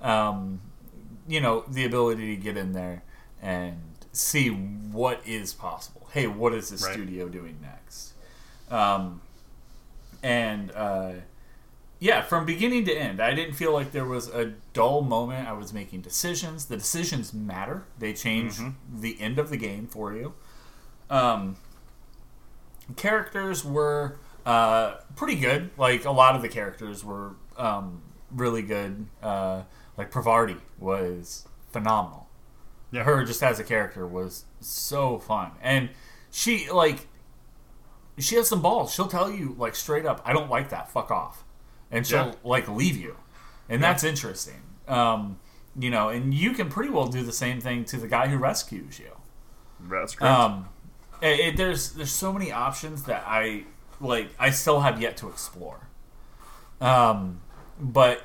Um, 0.00 0.60
you 1.28 1.40
know 1.40 1.64
the 1.68 1.84
ability 1.84 2.34
to 2.34 2.42
get 2.42 2.56
in 2.56 2.72
there 2.72 3.02
and 3.42 3.76
see 4.12 4.48
what 4.48 5.20
is 5.26 5.54
possible. 5.54 6.08
Hey, 6.12 6.26
what 6.26 6.52
is 6.54 6.70
the 6.70 6.84
Right. 6.84 6.94
studio 6.94 7.28
doing 7.28 7.58
next? 7.62 8.14
Um, 8.70 9.20
and 10.22 10.72
uh, 10.72 11.12
yeah, 11.98 12.22
from 12.22 12.44
beginning 12.46 12.84
to 12.86 12.92
end, 12.96 13.20
I 13.20 13.34
didn't 13.34 13.54
feel 13.54 13.72
like 13.72 13.92
there 13.92 14.04
was 14.06 14.28
a 14.28 14.54
dull 14.72 15.02
moment. 15.02 15.46
I 15.46 15.52
was 15.52 15.72
making 15.72 16.00
decisions. 16.00 16.64
The 16.66 16.76
decisions 16.76 17.32
matter. 17.32 17.84
They 17.98 18.12
change 18.14 18.58
the 18.92 19.20
end 19.20 19.38
of 19.38 19.50
the 19.50 19.56
game 19.56 19.86
for 19.86 20.14
you. 20.14 20.32
Um, 21.10 21.56
characters 22.96 23.64
were 23.64 24.16
uh, 24.46 24.94
pretty 25.16 25.36
good. 25.36 25.70
Like 25.76 26.04
a 26.04 26.10
lot 26.10 26.34
of 26.34 26.42
the 26.42 26.48
characters 26.48 27.04
were 27.04 27.32
um, 27.56 28.02
really 28.30 28.62
good. 28.62 29.06
Uh, 29.22 29.62
like 30.00 30.10
Parvati 30.10 30.56
was 30.78 31.46
phenomenal. 31.72 32.26
Yeah. 32.90 33.04
Her 33.04 33.22
just 33.24 33.42
as 33.42 33.58
a 33.60 33.64
character 33.64 34.06
was 34.06 34.44
so 34.60 35.18
fun, 35.18 35.52
and 35.62 35.90
she 36.30 36.70
like 36.70 37.06
she 38.18 38.34
has 38.36 38.48
some 38.48 38.62
balls. 38.62 38.92
She'll 38.94 39.08
tell 39.08 39.30
you 39.30 39.54
like 39.58 39.74
straight 39.76 40.06
up, 40.06 40.22
"I 40.24 40.32
don't 40.32 40.50
like 40.50 40.70
that. 40.70 40.90
Fuck 40.90 41.10
off," 41.10 41.44
and 41.90 42.06
she'll 42.06 42.26
Yeah. 42.28 42.34
like 42.44 42.66
leave 42.68 42.96
you, 42.96 43.16
and 43.68 43.82
that's 43.82 44.02
interesting. 44.04 44.62
Um, 44.88 45.38
you 45.78 45.90
know, 45.90 46.08
and 46.08 46.32
you 46.34 46.52
can 46.52 46.68
pretty 46.70 46.90
well 46.90 47.06
do 47.06 47.22
the 47.22 47.32
same 47.32 47.60
thing 47.60 47.84
to 47.86 47.96
the 47.98 48.08
guy 48.08 48.26
who 48.28 48.38
rescues 48.38 48.98
you. 48.98 49.12
That's 49.80 50.14
great. 50.16 50.28
Um, 50.30 50.68
it, 51.22 51.40
it- 51.40 51.56
there's 51.56 51.92
there's 51.92 52.10
so 52.12 52.32
many 52.32 52.50
options 52.50 53.04
that 53.04 53.22
I 53.26 53.64
like. 54.00 54.30
I 54.38 54.50
still 54.50 54.80
have 54.80 55.00
yet 55.00 55.16
to 55.18 55.28
explore. 55.28 55.86
Um, 56.80 57.40
but 57.78 58.22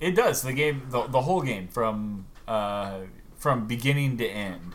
it 0.00 0.12
does 0.14 0.42
the 0.42 0.52
game 0.52 0.82
the, 0.90 1.06
the 1.06 1.22
whole 1.22 1.42
game 1.42 1.68
from 1.68 2.26
uh, 2.48 3.00
from 3.36 3.66
beginning 3.66 4.16
to 4.18 4.26
end 4.26 4.74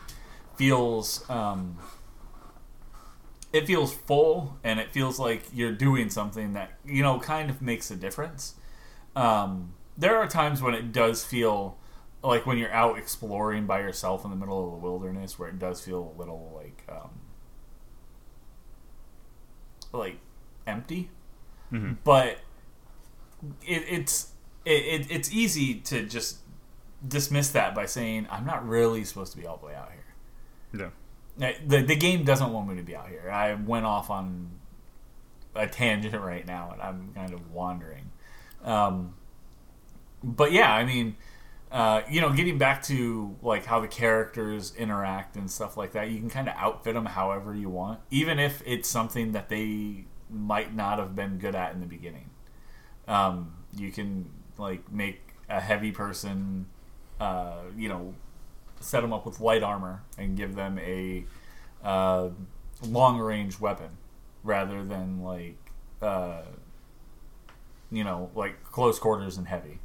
feels 0.56 1.28
um, 1.30 1.76
it 3.52 3.66
feels 3.66 3.92
full 3.94 4.58
and 4.62 4.78
it 4.78 4.90
feels 4.92 5.18
like 5.18 5.42
you're 5.52 5.72
doing 5.72 6.10
something 6.10 6.52
that 6.52 6.72
you 6.84 7.02
know 7.02 7.18
kind 7.18 7.50
of 7.50 7.60
makes 7.62 7.90
a 7.90 7.96
difference. 7.96 8.54
Um, 9.16 9.74
there 9.98 10.16
are 10.16 10.26
times 10.28 10.62
when 10.62 10.74
it 10.74 10.92
does 10.92 11.24
feel 11.24 11.76
like 12.22 12.46
when 12.46 12.58
you're 12.58 12.72
out 12.72 12.98
exploring 12.98 13.66
by 13.66 13.80
yourself 13.80 14.24
in 14.24 14.30
the 14.30 14.36
middle 14.36 14.64
of 14.64 14.70
the 14.72 14.78
wilderness 14.78 15.38
where 15.38 15.48
it 15.48 15.58
does 15.58 15.80
feel 15.80 16.14
a 16.14 16.18
little 16.18 16.52
like 16.54 16.84
um, 16.88 17.10
like 19.92 20.18
empty 20.66 21.10
Mhm. 21.72 21.96
but 22.04 22.38
it, 23.66 23.84
it's 23.88 24.32
it, 24.64 24.70
it, 24.70 25.06
it's 25.10 25.32
easy 25.32 25.74
to 25.74 26.04
just 26.04 26.38
dismiss 27.06 27.50
that 27.50 27.74
by 27.74 27.86
saying 27.86 28.26
i'm 28.30 28.44
not 28.44 28.66
really 28.66 29.04
supposed 29.04 29.32
to 29.32 29.38
be 29.38 29.46
all 29.46 29.56
the 29.56 29.66
way 29.66 29.74
out 29.74 29.90
here. 29.90 30.90
Yeah. 31.38 31.48
Uh, 31.48 31.52
the, 31.66 31.82
the 31.82 31.96
game 31.96 32.24
doesn't 32.24 32.52
want 32.52 32.68
me 32.68 32.76
to 32.76 32.82
be 32.82 32.94
out 32.94 33.08
here. 33.08 33.30
I 33.30 33.54
went 33.54 33.86
off 33.86 34.10
on 34.10 34.50
a 35.54 35.66
tangent 35.66 36.20
right 36.20 36.46
now 36.46 36.70
and 36.72 36.82
i'm 36.82 37.12
kind 37.14 37.32
of 37.32 37.50
wandering. 37.52 38.10
Um, 38.64 39.14
but 40.22 40.52
yeah 40.52 40.70
i 40.72 40.84
mean 40.84 41.16
uh, 41.72 42.02
you 42.10 42.20
know 42.20 42.30
getting 42.30 42.58
back 42.58 42.82
to 42.82 43.36
like 43.42 43.64
how 43.64 43.80
the 43.80 43.88
characters 43.88 44.74
interact 44.76 45.36
and 45.36 45.50
stuff 45.50 45.76
like 45.76 45.92
that 45.92 46.10
you 46.10 46.18
can 46.18 46.28
kind 46.28 46.48
of 46.48 46.54
outfit 46.56 46.94
them 46.94 47.06
however 47.06 47.54
you 47.54 47.68
want 47.70 48.00
even 48.10 48.38
if 48.40 48.60
it's 48.66 48.88
something 48.88 49.32
that 49.32 49.48
they 49.48 50.04
might 50.30 50.74
not 50.74 50.98
have 50.98 51.14
been 51.14 51.38
good 51.38 51.54
at 51.54 51.72
in 51.74 51.80
the 51.80 51.86
beginning. 51.86 52.30
Um, 53.08 53.52
you 53.76 53.90
can 53.90 54.30
like 54.60 54.92
make 54.92 55.20
a 55.48 55.60
heavy 55.60 55.90
person 55.90 56.66
uh, 57.20 57.62
you 57.76 57.88
know 57.88 58.14
set 58.80 59.02
them 59.02 59.12
up 59.12 59.26
with 59.26 59.40
light 59.40 59.62
armor 59.62 60.02
and 60.16 60.36
give 60.36 60.54
them 60.54 60.78
a 60.78 61.24
uh, 61.84 62.28
long 62.82 63.18
range 63.18 63.60
weapon 63.60 63.90
rather 64.42 64.82
than 64.82 65.22
like 65.22 65.58
uh, 66.00 66.42
you 67.90 68.02
know 68.02 68.30
like 68.34 68.62
close 68.64 68.98
quarters 68.98 69.36
and 69.36 69.46
heavy. 69.46 69.78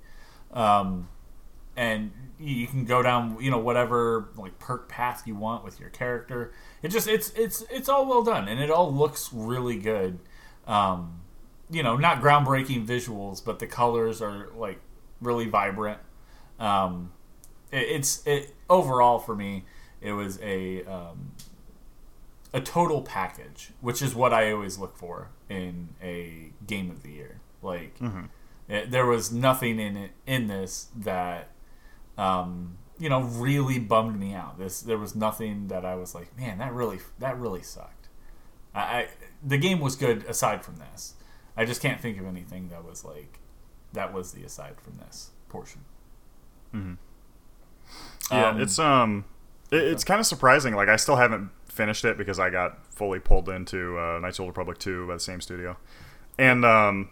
Um, 0.54 1.10
and 1.76 2.12
you 2.40 2.68
can 2.68 2.86
go 2.86 3.04
down 3.04 3.38
you 3.42 3.52
know 3.52 3.58
whatever 3.58 4.30
like 4.38 4.58
perk 4.60 4.88
path 4.88 5.24
you 5.26 5.36
want 5.36 5.64
with 5.64 5.80
your 5.80 5.90
character. 5.90 6.54
It 6.82 6.90
just 6.90 7.08
it's 7.08 7.32
it's 7.32 7.66
it's 7.70 7.90
all 7.90 8.06
well 8.06 8.24
done 8.24 8.48
and 8.48 8.62
it 8.62 8.72
all 8.72 8.94
looks 8.94 9.32
really 9.34 9.78
good. 9.78 10.20
Um, 10.68 11.22
you 11.70 11.84
know 11.84 11.98
not 11.98 12.22
groundbreaking 12.22 12.86
visuals 12.86 13.44
but 13.44 13.60
the 13.60 13.68
colors 13.68 14.22
are 14.22 14.50
like 14.56 14.80
really 15.22 15.48
vibrant. 15.48 16.00
Um, 16.60 17.12
it, 17.72 17.88
it's 17.90 18.26
it 18.26 18.56
overall 18.70 19.20
for 19.20 19.36
me 19.36 19.66
it 20.02 20.14
was 20.14 20.40
a 20.42 20.84
um, 20.86 21.32
a 22.54 22.62
total 22.62 23.02
package 23.02 23.72
which 23.82 24.02
is 24.02 24.16
what 24.16 24.34
i 24.34 24.52
always 24.52 24.78
look 24.78 24.96
for 24.96 25.30
in 25.50 25.90
a 26.02 26.52
game 26.66 26.90
of 26.90 27.04
the 27.04 27.12
year. 27.12 27.40
Like 27.62 27.98
it, 28.70 28.92
there 28.92 29.06
was 29.06 29.32
nothing 29.32 29.80
in 29.80 29.98
it 29.98 30.12
in 30.26 30.48
this 30.48 30.88
that 30.96 31.50
um, 32.18 32.78
you 33.00 33.10
know 33.10 33.22
really 33.22 33.80
bummed 33.80 34.20
me 34.20 34.34
out. 34.34 34.58
This 34.58 34.82
there 34.82 34.98
was 34.98 35.16
nothing 35.16 35.68
that 35.68 35.84
i 35.86 35.96
was 35.96 36.16
like 36.16 36.38
man 36.38 36.60
that 36.60 36.74
really 36.74 37.00
that 37.20 37.38
really 37.38 37.64
sucked. 37.64 38.08
I, 38.74 38.80
I 38.80 39.08
the 39.44 39.58
game 39.58 39.80
was 39.80 39.96
good 39.96 40.24
aside 40.26 40.64
from 40.64 40.78
this 40.78 41.15
i 41.57 41.65
just 41.65 41.82
can't 41.82 42.02
think 42.02 42.19
of 42.19 42.26
anything 42.26 42.69
that 42.69 42.84
was 42.84 43.03
like 43.03 43.40
that 43.94 44.14
was 44.14 44.34
the 44.34 44.44
aside 44.44 44.76
from 44.82 44.98
this 44.98 45.32
portion 45.49 45.82
Yeah, 48.32 48.49
Um, 48.49 48.61
it's 48.61 48.80
um, 48.80 49.26
it, 49.72 49.84
it's 49.84 50.03
kind 50.03 50.19
of 50.19 50.26
surprising. 50.26 50.76
Like 50.76 50.90
I 50.90 50.95
still 50.95 51.15
haven't 51.15 51.52
finished 51.69 52.06
it 52.06 52.18
because 52.18 52.40
I 52.40 52.49
got 52.49 52.94
fully 52.94 53.19
pulled 53.19 53.49
into 53.49 53.98
uh, 53.98 54.19
Knights 54.19 54.36
of 54.36 54.38
the 54.38 54.44
Old 54.44 54.49
Republic 54.49 54.77
2 54.80 55.07
by 55.07 55.14
the 55.14 55.19
same 55.19 55.41
studio, 55.41 55.77
and 56.38 56.65
um, 56.65 57.10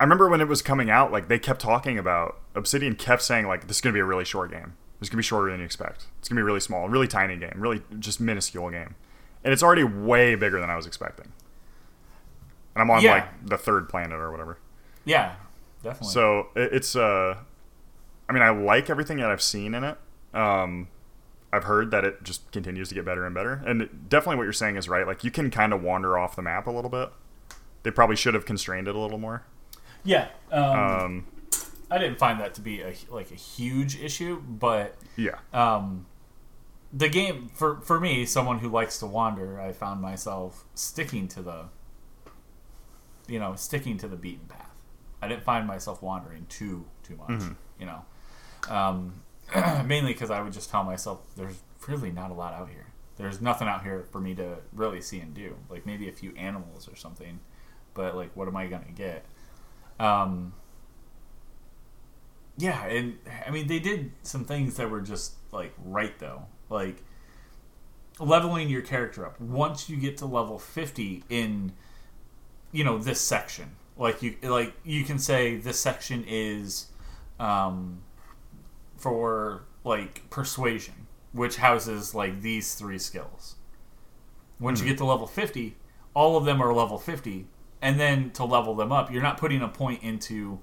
I 0.00 0.04
remember 0.04 0.28
when 0.28 0.40
it 0.40 0.48
was 0.48 0.62
coming 0.62 0.90
out, 0.90 1.10
like 1.12 1.28
they 1.28 1.38
kept 1.38 1.60
talking 1.60 1.98
about 1.98 2.40
Obsidian 2.54 2.94
kept 2.94 3.22
saying 3.22 3.46
like 3.46 3.66
this 3.66 3.78
is 3.78 3.80
gonna 3.80 3.94
be 3.94 4.00
a 4.00 4.04
really 4.04 4.24
short 4.24 4.50
game. 4.50 4.74
It's 5.00 5.08
gonna 5.08 5.18
be 5.18 5.24
shorter 5.24 5.50
than 5.50 5.60
you 5.60 5.66
expect. 5.66 6.06
It's 6.20 6.28
gonna 6.28 6.38
be 6.38 6.44
really 6.44 6.60
small, 6.60 6.88
really 6.88 7.08
tiny 7.08 7.36
game, 7.36 7.54
really 7.56 7.82
just 7.98 8.20
minuscule 8.20 8.70
game, 8.70 8.94
and 9.44 9.52
it's 9.52 9.62
already 9.62 9.84
way 9.84 10.34
bigger 10.36 10.60
than 10.60 10.70
I 10.70 10.76
was 10.76 10.86
expecting. 10.86 11.32
And 12.78 12.82
I'm 12.82 12.90
on 12.96 13.02
Yeah. 13.02 13.12
like 13.12 13.46
the 13.46 13.58
third 13.58 13.88
planet 13.88 14.18
or 14.20 14.30
whatever. 14.30 14.58
yeah 15.04 15.34
definitely 15.82 16.12
So 16.12 16.48
it, 16.54 16.72
it's 16.74 16.94
uh, 16.94 17.38
I 18.28 18.32
mean, 18.32 18.42
I 18.42 18.50
like 18.50 18.88
everything 18.90 19.16
that 19.18 19.30
I've 19.30 19.42
seen 19.42 19.74
in 19.74 19.82
it. 19.84 19.96
Um, 20.34 20.88
I've 21.52 21.64
heard 21.64 21.90
that 21.92 22.04
it 22.04 22.22
just 22.22 22.50
continues 22.52 22.88
to 22.90 22.94
get 22.94 23.04
better 23.04 23.24
and 23.24 23.34
better, 23.34 23.62
and 23.66 23.82
it- 23.82 24.08
definitely 24.08 24.36
what 24.36 24.42
you're 24.44 24.52
saying 24.52 24.76
is 24.76 24.88
right. 24.88 25.06
Like 25.06 25.24
you 25.24 25.30
can 25.30 25.50
kind 25.50 25.72
of 25.72 25.82
wander 25.82 26.16
off 26.18 26.36
the 26.36 26.42
map 26.42 26.66
a 26.66 26.70
little 26.70 26.90
bit. 26.90 27.10
They 27.82 27.90
probably 27.90 28.16
should 28.16 28.34
have 28.34 28.44
constrained 28.44 28.86
it 28.86 28.94
a 28.94 28.98
little 28.98 29.18
more. 29.18 29.44
yeah 30.04 30.28
um, 30.52 30.62
Um, 30.62 31.26
I 31.90 31.96
didn't 31.98 32.18
find 32.18 32.38
that 32.38 32.54
to 32.54 32.60
be 32.60 32.82
a 32.82 32.94
like 33.10 33.30
a 33.30 33.34
huge 33.34 33.98
issue, 33.98 34.40
but 34.46 34.94
yeah, 35.16 35.38
um, 35.54 36.06
the 36.92 37.08
game 37.08 37.48
for 37.54 37.80
for 37.80 37.98
me, 37.98 38.26
someone 38.26 38.58
who 38.58 38.68
likes 38.68 38.98
to 38.98 39.06
wander, 39.06 39.58
I 39.60 39.72
found 39.72 40.02
myself 40.02 40.64
sticking 40.74 41.28
to 41.28 41.40
the 41.42 41.64
you 43.28 43.38
know 43.38 43.54
sticking 43.54 43.96
to 43.98 44.08
the 44.08 44.16
beaten 44.16 44.46
path. 44.46 44.74
I 45.22 45.28
didn't 45.28 45.44
find 45.44 45.66
myself 45.66 46.02
wandering 46.02 46.46
too 46.48 46.84
too 47.02 47.16
much, 47.16 47.42
you 47.78 47.86
know, 47.86 48.04
um, 48.68 49.22
mainly 49.86 50.12
because 50.12 50.30
I 50.30 50.40
would 50.40 50.52
just 50.52 50.70
tell 50.70 50.84
myself 50.84 51.20
there's 51.36 51.60
really 51.86 52.10
not 52.10 52.30
a 52.30 52.34
lot 52.34 52.54
out 52.54 52.68
here. 52.68 52.86
There's 53.16 53.40
nothing 53.40 53.66
out 53.66 53.82
here 53.82 54.06
for 54.12 54.20
me 54.20 54.34
to 54.36 54.58
really 54.72 55.00
see 55.00 55.18
and 55.18 55.34
do. 55.34 55.56
Like 55.68 55.86
maybe 55.86 56.08
a 56.08 56.12
few 56.12 56.34
animals 56.36 56.88
or 56.88 56.96
something, 56.96 57.40
but 57.94 58.16
like 58.16 58.30
what 58.36 58.48
am 58.48 58.56
I 58.56 58.66
gonna 58.66 58.92
get? 58.94 59.24
Um, 59.98 60.52
yeah, 62.56 62.84
and 62.86 63.18
I 63.46 63.50
mean 63.50 63.66
they 63.66 63.80
did 63.80 64.12
some 64.22 64.44
things 64.44 64.76
that 64.76 64.90
were 64.90 65.00
just 65.00 65.34
like 65.52 65.72
right 65.84 66.16
though. 66.18 66.46
Like 66.70 67.02
leveling 68.20 68.68
your 68.68 68.82
character 68.82 69.26
up. 69.26 69.40
Once 69.40 69.88
you 69.88 69.96
get 69.96 70.16
to 70.18 70.26
level 70.26 70.58
50 70.58 71.24
in 71.28 71.72
you 72.72 72.84
know 72.84 72.98
this 72.98 73.20
section. 73.20 73.76
Like 73.96 74.22
you 74.22 74.36
like 74.42 74.74
you 74.84 75.04
can 75.04 75.18
say 75.18 75.56
this 75.56 75.80
section 75.80 76.24
is 76.26 76.86
um 77.40 78.02
for 78.96 79.64
like 79.84 80.28
persuasion, 80.30 81.06
which 81.32 81.56
houses 81.56 82.14
like 82.14 82.42
these 82.42 82.74
three 82.74 82.98
skills. 82.98 83.56
Once 84.60 84.80
you 84.80 84.86
get 84.86 84.98
to 84.98 85.04
level 85.04 85.26
50, 85.26 85.76
all 86.14 86.36
of 86.36 86.44
them 86.44 86.60
are 86.60 86.74
level 86.74 86.98
50, 86.98 87.46
and 87.80 87.98
then 87.98 88.30
to 88.32 88.44
level 88.44 88.74
them 88.74 88.90
up, 88.90 89.10
you're 89.12 89.22
not 89.22 89.38
putting 89.38 89.62
a 89.62 89.68
point 89.68 90.02
into 90.02 90.58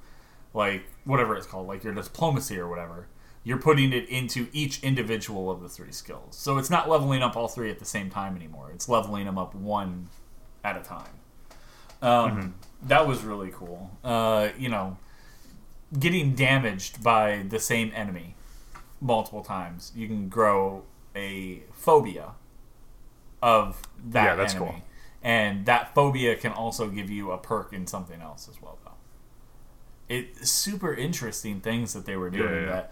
like 0.53 0.85
whatever 1.05 1.35
it's 1.35 1.47
called, 1.47 1.67
like 1.67 1.83
your 1.83 1.93
diplomacy 1.93 2.57
or 2.57 2.67
whatever. 2.67 3.07
You're 3.43 3.59
putting 3.59 3.93
it 3.93 4.09
into 4.09 4.47
each 4.53 4.83
individual 4.83 5.51
of 5.51 5.61
the 5.61 5.69
three 5.69 5.91
skills. 5.91 6.35
So 6.35 6.57
it's 6.57 6.69
not 6.69 6.89
leveling 6.89 7.21
up 7.21 7.37
all 7.37 7.47
three 7.47 7.69
at 7.69 7.77
the 7.77 7.85
same 7.85 8.09
time 8.09 8.35
anymore. 8.35 8.71
It's 8.73 8.89
leveling 8.89 9.25
them 9.25 9.37
up 9.37 9.53
one 9.53 10.09
at 10.63 10.75
a 10.75 10.81
time. 10.81 11.19
Um, 12.05 12.55
That 12.83 13.07
was 13.07 13.23
really 13.23 13.51
cool. 13.51 13.91
Uh, 14.03 14.49
you 14.57 14.69
know, 14.69 14.97
getting 15.97 16.35
damaged 16.35 17.01
by 17.03 17.43
the 17.49 17.59
same 17.59 17.91
enemy 17.95 18.35
multiple 19.01 19.43
times, 19.43 19.91
you 19.95 20.07
can 20.07 20.29
grow 20.29 20.83
a 21.15 21.63
phobia 21.73 22.31
of 23.41 23.81
that 24.11 24.23
Yeah, 24.23 24.35
that's 24.35 24.53
enemy. 24.55 24.71
cool. 24.71 24.81
And 25.23 25.65
that 25.65 25.95
phobia 25.95 26.35
can 26.35 26.51
also 26.51 26.89
give 26.89 27.09
you 27.09 27.31
a 27.31 27.37
perk 27.37 27.73
in 27.73 27.87
something 27.87 28.21
else 28.21 28.47
as 28.47 28.61
well, 28.61 28.77
though. 28.83 28.91
It's 30.07 30.51
super 30.51 30.93
interesting 30.93 31.61
things 31.61 31.93
that 31.93 32.05
they 32.05 32.15
were 32.15 32.29
doing 32.29 32.43
Yeah, 32.53 32.59
yeah, 32.59 32.65
yeah. 32.65 32.71
that 32.71 32.91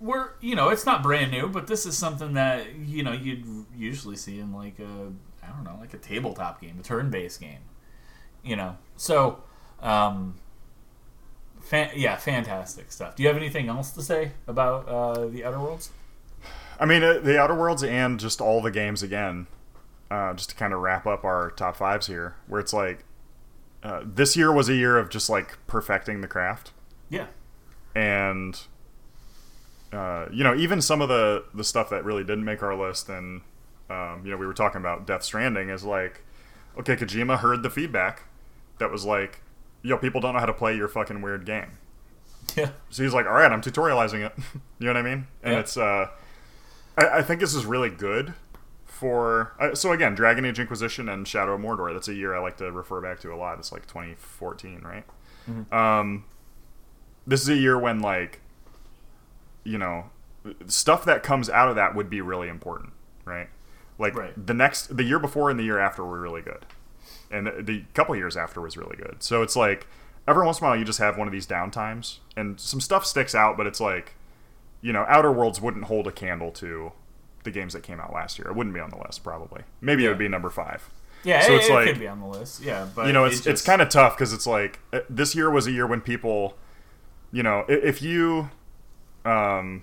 were, 0.00 0.34
you 0.40 0.56
know, 0.56 0.68
it's 0.70 0.84
not 0.86 1.02
brand 1.02 1.30
new, 1.30 1.48
but 1.48 1.68
this 1.68 1.86
is 1.86 1.96
something 1.96 2.32
that, 2.34 2.74
you 2.74 3.02
know, 3.04 3.12
you'd 3.12 3.66
usually 3.76 4.16
see 4.16 4.40
in 4.40 4.52
like 4.52 4.78
a, 4.80 5.12
I 5.42 5.48
don't 5.48 5.62
know, 5.64 5.76
like 5.80 5.94
a 5.94 5.98
tabletop 5.98 6.60
game, 6.60 6.76
a 6.80 6.82
turn 6.82 7.10
based 7.10 7.40
game. 7.40 7.60
You 8.42 8.56
know, 8.56 8.76
so, 8.96 9.42
um, 9.82 10.36
fan- 11.60 11.90
yeah, 11.94 12.16
fantastic 12.16 12.90
stuff. 12.92 13.16
Do 13.16 13.22
you 13.22 13.28
have 13.28 13.36
anything 13.36 13.68
else 13.68 13.90
to 13.92 14.02
say 14.02 14.32
about 14.46 14.88
uh, 14.88 15.26
the 15.26 15.44
Outer 15.44 15.60
Worlds? 15.60 15.90
I 16.80 16.86
mean 16.86 17.02
uh, 17.02 17.18
the 17.18 17.38
Outer 17.38 17.54
Worlds 17.54 17.82
and 17.82 18.20
just 18.20 18.40
all 18.40 18.62
the 18.62 18.70
games 18.70 19.02
again. 19.02 19.46
Uh, 20.10 20.32
just 20.32 20.48
to 20.50 20.56
kind 20.56 20.72
of 20.72 20.80
wrap 20.80 21.06
up 21.06 21.22
our 21.24 21.50
top 21.50 21.76
fives 21.76 22.06
here, 22.06 22.36
where 22.46 22.60
it's 22.60 22.72
like 22.72 23.04
uh, 23.82 24.00
this 24.04 24.36
year 24.36 24.50
was 24.50 24.68
a 24.70 24.74
year 24.74 24.96
of 24.96 25.10
just 25.10 25.28
like 25.28 25.58
perfecting 25.66 26.22
the 26.22 26.28
craft. 26.28 26.72
Yeah. 27.10 27.26
and 27.94 28.58
uh, 29.92 30.26
you 30.32 30.44
know, 30.44 30.54
even 30.54 30.80
some 30.80 31.00
of 31.02 31.08
the 31.08 31.44
the 31.52 31.64
stuff 31.64 31.90
that 31.90 32.04
really 32.04 32.24
didn't 32.24 32.44
make 32.44 32.62
our 32.62 32.74
list, 32.74 33.08
and 33.10 33.42
um, 33.90 34.22
you 34.24 34.30
know, 34.30 34.36
we 34.38 34.46
were 34.46 34.54
talking 34.54 34.80
about 34.80 35.06
Death 35.06 35.22
Stranding, 35.24 35.68
is 35.68 35.84
like, 35.84 36.22
okay, 36.78 36.96
Kojima 36.96 37.38
heard 37.40 37.62
the 37.62 37.70
feedback 37.70 38.24
that 38.78 38.90
was 38.90 39.04
like, 39.04 39.40
yo, 39.82 39.96
people 39.98 40.20
don't 40.20 40.34
know 40.34 40.40
how 40.40 40.46
to 40.46 40.52
play 40.52 40.76
your 40.76 40.88
fucking 40.88 41.20
weird 41.22 41.44
game. 41.44 41.78
Yeah. 42.56 42.70
So 42.90 43.02
he's 43.02 43.12
like, 43.14 43.26
all 43.26 43.32
right, 43.32 43.50
I'm 43.52 43.60
tutorializing 43.60 44.24
it. 44.26 44.32
you 44.78 44.86
know 44.86 44.92
what 44.92 44.96
I 44.96 45.02
mean? 45.02 45.26
And 45.42 45.54
Yeah. 45.54 45.60
it's, 45.60 45.76
uh, 45.76 46.08
I, 46.96 47.18
I 47.18 47.22
think 47.22 47.40
this 47.40 47.54
is 47.54 47.66
really 47.66 47.90
good 47.90 48.34
for. 48.84 49.52
Uh, 49.60 49.74
so 49.74 49.92
again, 49.92 50.14
Dragon 50.14 50.44
Age 50.44 50.58
Inquisition 50.58 51.08
and 51.08 51.28
Shadow 51.28 51.54
of 51.54 51.60
Mordor. 51.60 51.92
That's 51.92 52.08
a 52.08 52.14
year 52.14 52.34
I 52.34 52.40
like 52.40 52.56
to 52.58 52.72
refer 52.72 53.00
back 53.00 53.20
to 53.20 53.32
a 53.32 53.36
lot. 53.36 53.58
It's 53.58 53.70
like 53.72 53.86
2014, 53.86 54.82
right? 54.82 55.04
Um, 55.72 56.24
this 57.26 57.42
is 57.42 57.48
a 57.48 57.54
year 57.56 57.78
when 57.78 58.00
like, 58.00 58.40
you 59.64 59.78
know, 59.78 60.10
stuff 60.66 61.04
that 61.04 61.22
comes 61.22 61.48
out 61.50 61.68
of 61.68 61.76
that 61.76 61.94
would 61.94 62.08
be 62.10 62.20
really 62.20 62.48
important, 62.48 62.92
right? 63.24 63.48
Like 63.98 64.14
Right. 64.14 64.46
the 64.46 64.54
next, 64.54 64.96
the 64.96 65.04
year 65.04 65.18
before 65.18 65.50
and 65.50 65.58
the 65.58 65.64
year 65.64 65.78
after 65.78 66.04
were 66.04 66.20
really 66.20 66.42
good, 66.42 66.64
and 67.30 67.46
the, 67.46 67.62
the 67.62 67.84
couple 67.94 68.14
years 68.16 68.36
after 68.36 68.60
was 68.60 68.76
really 68.76 68.96
good. 68.96 69.16
So 69.22 69.42
it's 69.42 69.56
like 69.56 69.86
every 70.26 70.44
once 70.44 70.58
in 70.60 70.64
a 70.66 70.68
while 70.70 70.76
you 70.78 70.84
just 70.84 70.98
have 70.98 71.16
one 71.18 71.26
of 71.28 71.32
these 71.32 71.46
downtimes, 71.46 72.18
and 72.36 72.58
some 72.60 72.80
stuff 72.80 73.04
sticks 73.06 73.34
out, 73.34 73.56
but 73.56 73.66
it's 73.66 73.80
like, 73.80 74.14
you 74.80 74.92
know, 74.92 75.04
Outer 75.08 75.32
Worlds 75.32 75.60
wouldn't 75.60 75.84
hold 75.84 76.06
a 76.06 76.12
candle 76.12 76.50
to 76.52 76.92
the 77.44 77.50
games 77.50 77.72
that 77.72 77.82
came 77.82 78.00
out 78.00 78.12
last 78.12 78.38
year. 78.38 78.48
It 78.48 78.54
wouldn't 78.56 78.74
be 78.74 78.80
on 78.80 78.90
the 78.90 78.98
list 78.98 79.22
probably. 79.24 79.62
Maybe 79.80 80.04
it 80.04 80.08
would 80.08 80.18
be 80.18 80.28
number 80.28 80.50
five. 80.50 80.88
Yeah, 81.24 81.40
So 81.40 81.54
it, 81.54 81.56
it's 81.56 81.68
it 81.68 81.72
like- 81.72 81.86
could 81.88 81.98
be 81.98 82.08
on 82.08 82.20
the 82.20 82.26
list. 82.26 82.62
Yeah, 82.62 82.86
but 82.94 83.06
you 83.06 83.12
know, 83.12 83.24
it 83.24 83.32
it's 83.32 83.46
it's 83.46 83.62
kind 83.62 83.82
of 83.82 83.88
tough 83.88 84.16
because 84.16 84.32
it's 84.32 84.46
like 84.46 84.78
uh, 84.92 85.00
this 85.10 85.34
year 85.34 85.50
was 85.50 85.66
a 85.66 85.72
year 85.72 85.86
when 85.86 86.00
people, 86.00 86.56
you 87.32 87.42
know, 87.42 87.64
if 87.68 88.00
you, 88.02 88.50
um, 89.24 89.82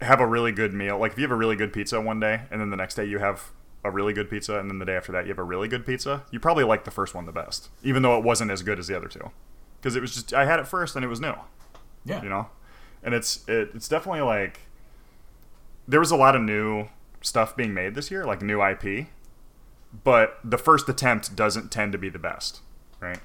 have 0.00 0.20
a 0.20 0.26
really 0.26 0.52
good 0.52 0.72
meal, 0.74 0.98
like 0.98 1.12
if 1.12 1.18
you 1.18 1.22
have 1.22 1.30
a 1.30 1.36
really 1.36 1.56
good 1.56 1.72
pizza 1.72 2.00
one 2.00 2.20
day, 2.20 2.42
and 2.50 2.60
then 2.60 2.70
the 2.70 2.76
next 2.76 2.94
day 2.94 3.04
you 3.04 3.18
have 3.18 3.50
a 3.84 3.90
really 3.90 4.12
good 4.12 4.30
pizza, 4.30 4.58
and 4.58 4.70
then 4.70 4.78
the 4.78 4.84
day 4.84 4.96
after 4.96 5.12
that 5.12 5.26
you 5.26 5.28
have 5.28 5.38
a 5.38 5.44
really 5.44 5.68
good 5.68 5.84
pizza, 5.84 6.24
you 6.30 6.40
probably 6.40 6.64
like 6.64 6.84
the 6.84 6.90
first 6.90 7.14
one 7.14 7.26
the 7.26 7.32
best, 7.32 7.68
even 7.82 8.02
though 8.02 8.16
it 8.16 8.24
wasn't 8.24 8.50
as 8.50 8.62
good 8.62 8.78
as 8.78 8.86
the 8.86 8.96
other 8.96 9.08
two, 9.08 9.30
because 9.80 9.94
it 9.94 10.00
was 10.00 10.14
just 10.14 10.32
I 10.32 10.46
had 10.46 10.58
it 10.58 10.66
first 10.66 10.96
and 10.96 11.04
it 11.04 11.08
was 11.08 11.20
new, 11.20 11.34
yeah, 12.04 12.22
you 12.22 12.28
know, 12.28 12.48
and 13.02 13.14
it's 13.14 13.46
it, 13.48 13.70
it's 13.74 13.88
definitely 13.88 14.22
like 14.22 14.60
there 15.86 16.00
was 16.00 16.10
a 16.10 16.16
lot 16.16 16.34
of 16.34 16.42
new 16.42 16.88
stuff 17.20 17.54
being 17.54 17.74
made 17.74 17.94
this 17.94 18.10
year, 18.10 18.24
like 18.24 18.42
new 18.42 18.62
IP, 18.62 19.06
but 20.02 20.38
the 20.42 20.58
first 20.58 20.88
attempt 20.88 21.36
doesn't 21.36 21.70
tend 21.70 21.92
to 21.92 21.98
be 21.98 22.08
the 22.08 22.18
best, 22.18 22.60
right? 23.00 23.20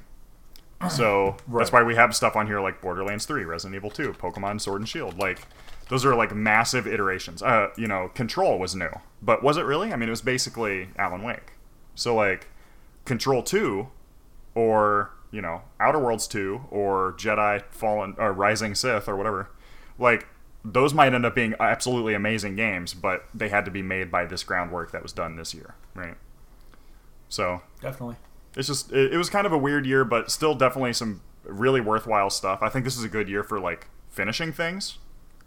So 0.90 1.36
that's 1.54 1.74
why 1.74 1.84
we 1.84 1.96
have 1.96 2.16
stuff 2.16 2.38
on 2.38 2.48
here 2.48 2.62
like 2.62 2.82
Borderlands 2.82 3.26
3, 3.26 3.44
Resident 3.44 3.76
Evil 3.76 3.90
2, 3.90 4.14
Pokemon 4.14 4.62
Sword 4.62 4.80
and 4.80 4.88
Shield. 4.88 5.18
Like 5.18 5.42
those 5.90 6.06
are 6.06 6.16
like 6.16 6.34
massive 6.34 6.88
iterations. 6.88 7.44
Uh, 7.44 7.70
you 7.76 7.88
know, 7.88 8.10
Control 8.14 8.58
was 8.58 8.76
new, 8.76 8.92
but 9.22 9.44
was 9.44 9.58
it 9.58 9.64
really? 9.64 9.92
I 9.92 9.96
mean, 9.96 10.08
it 10.08 10.12
was 10.12 10.22
basically 10.22 10.90
Alan 10.98 11.24
Wake. 11.24 11.54
So 11.96 12.16
like 12.16 12.48
Control 13.06 13.42
2 13.44 13.88
or, 14.54 15.12
you 15.32 15.42
know, 15.42 15.64
Outer 15.80 16.00
Worlds 16.00 16.28
2 16.28 16.66
or 16.70 17.14
Jedi 17.18 17.64
Fallen 17.72 18.16
or 18.20 18.32
Rising 18.32 18.76
Sith 18.76 19.10
or 19.10 19.16
whatever. 19.16 19.50
Like 19.98 20.28
those 20.64 20.94
might 20.94 21.14
end 21.14 21.26
up 21.26 21.34
being 21.34 21.56
absolutely 21.60 22.14
amazing 22.14 22.56
games, 22.56 22.94
but 22.94 23.26
they 23.34 23.50
had 23.50 23.66
to 23.66 23.72
be 23.72 23.82
made 23.82 24.12
by 24.12 24.26
this 24.26 24.44
groundwork 24.44 24.92
that 24.92 25.02
was 25.02 25.12
done 25.12 25.38
this 25.38 25.56
year, 25.56 25.74
right? 25.96 26.16
So 27.30 27.62
definitely. 27.82 28.18
it's 28.56 28.68
just 28.68 28.92
it, 28.92 29.14
it 29.14 29.18
was 29.18 29.32
kind 29.32 29.48
of 29.48 29.54
a 29.54 29.58
weird 29.58 29.88
year, 29.88 30.06
but 30.06 30.30
still 30.30 30.54
definitely 30.54 30.94
some 30.94 31.22
really 31.44 31.82
worthwhile 31.82 32.30
stuff. 32.30 32.60
I 32.62 32.70
think 32.70 32.86
this 32.86 32.96
is 32.96 33.04
a 33.04 33.10
good 33.10 33.28
year 33.28 33.44
for 33.44 33.60
like 33.60 33.88
finishing 34.12 34.54
things 34.54 35.00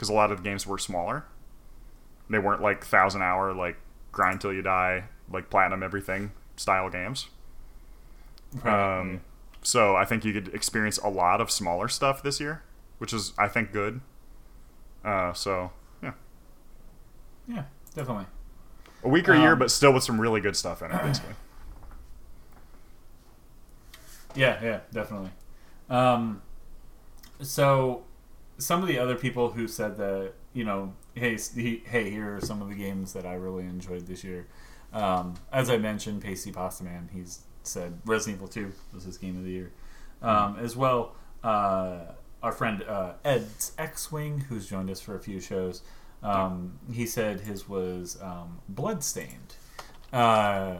because 0.03 0.11
a 0.11 0.15
lot 0.15 0.33
of 0.33 0.39
the 0.39 0.43
games 0.43 0.66
were 0.66 0.79
smaller. 0.79 1.23
They 2.29 2.41
weren't 2.41 2.61
like 2.61 2.85
thousand 2.85 3.23
hour 3.23 3.55
like 3.55 3.77
grind 4.11 4.41
till 4.41 4.53
you 4.53 4.61
die 4.61 5.05
like 5.31 5.49
platinum 5.49 5.81
everything 5.81 6.33
style 6.57 6.91
games. 6.91 7.29
Right. 8.65 8.99
Um, 8.99 9.20
so 9.62 9.95
I 9.95 10.05
think 10.05 10.24
you 10.24 10.33
could 10.33 10.53
experience 10.53 10.99
a 10.99 11.09
lot 11.09 11.41
of 11.41 11.53
smaller 11.53 11.87
stuff 11.87 12.20
this 12.20 12.41
year, 12.41 12.65
which 12.99 13.12
is 13.12 13.33
I 13.39 13.47
think 13.47 13.70
good. 13.70 14.01
Uh, 15.05 15.33
so 15.35 15.70
yeah, 16.03 16.15
yeah, 17.47 17.62
definitely. 17.95 18.27
a 19.05 19.09
weaker 19.09 19.37
year, 19.37 19.53
Um, 19.53 19.61
but 19.61 19.70
still 19.70 19.93
with 19.93 20.03
some 20.03 20.20
really 20.20 20.41
good 20.41 20.57
stuff 20.57 20.83
in 20.83 20.91
it. 20.91 21.01
Basically, 21.01 21.35
Yeah, 24.35 24.59
yeah, 24.65 24.81
definitely. 24.93 25.31
Um, 25.89 26.43
so 27.41 28.03
some 28.63 28.83
of 28.83 28.89
the 28.89 28.99
other 28.99 29.17
people 29.17 29.51
who 29.51 29.67
said 29.67 29.97
that, 29.97 30.33
you 30.53 30.65
know, 30.65 30.95
hey, 31.15 31.37
he, 31.55 31.83
hey, 31.87 32.11
here 32.11 32.37
are 32.37 32.41
some 32.41 32.63
of 32.63 32.69
the 32.69 32.75
games 32.75 33.13
that 33.13 33.27
I 33.27 33.35
really 33.35 33.65
enjoyed 33.65 34.07
this 34.07 34.23
year. 34.23 34.47
Um, 34.93 35.35
as 35.53 35.71
I 35.71 35.79
mentioned, 35.79 36.23
Pasty 36.23 36.53
Pasta 36.53 36.85
Man, 36.85 37.09
he's 37.13 37.41
said 37.63 38.01
Resident 38.05 38.39
Evil 38.39 38.49
2 38.49 38.73
was 38.93 39.05
his 39.05 39.19
game 39.19 39.37
of 39.37 39.45
the 39.45 39.51
year. 39.51 39.73
Um, 40.21 40.59
as 40.61 40.77
well, 40.77 41.17
uh, 41.43 42.13
our 42.43 42.53
friend 42.53 42.83
uh, 42.85 43.15
Ed's 43.25 43.73
X-Wing, 43.79 44.41
who's 44.49 44.69
joined 44.69 44.91
us 44.91 45.01
for 45.01 45.17
a 45.17 45.21
few 45.21 45.41
shows, 45.41 45.83
um, 46.23 46.79
he 46.93 47.07
said 47.07 47.41
his 47.41 47.69
was 47.69 48.21
um, 48.23 48.61
Bloodstained. 48.69 49.57
Uh, 50.13 50.77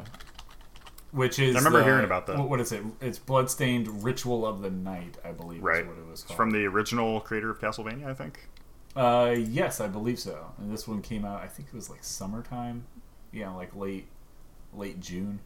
which 1.13 1.39
is 1.39 1.55
I 1.55 1.59
remember 1.61 1.79
the- 1.79 1.85
hearing 1.85 2.05
about 2.05 2.27
that. 2.27 2.39
what- 2.39 2.49
what 2.49 2.61
is 2.61 2.73
it? 2.73 2.83
It's 3.01 3.19
Bloodstained 3.19 4.03
Ritual 4.05 4.45
of 4.47 4.61
the 4.63 4.71
Night, 4.71 5.17
I 5.25 5.33
believe. 5.33 5.63
right? 5.63 5.83
Is 5.83 5.87
what 5.89 5.99
it 5.99 6.07
was 6.07 6.21
It's 6.21 6.23
called. 6.25 6.37
from 6.37 6.51
the 6.51 6.67
original 6.67 7.21
creator 7.21 7.51
of 7.51 7.61
Castlevania, 7.61 8.07
I 8.07 8.15
think. 8.15 8.49
Uh, 8.97 9.35
yes, 9.39 9.81
I 9.81 9.87
believe 9.89 10.19
so. 10.19 10.53
And 10.59 10.71
this 10.73 10.87
one 10.89 11.01
came 11.01 11.25
out. 11.25 11.41
I 11.41 11.47
think 11.49 11.69
it 11.69 11.75
was 11.75 11.89
like 11.89 12.03
summertime. 12.05 12.85
Yeah, 13.31 13.51
like 13.51 13.75
late, 13.75 14.09
late 14.75 15.01
June. 15.01 15.41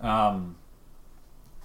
Um, 0.00 0.56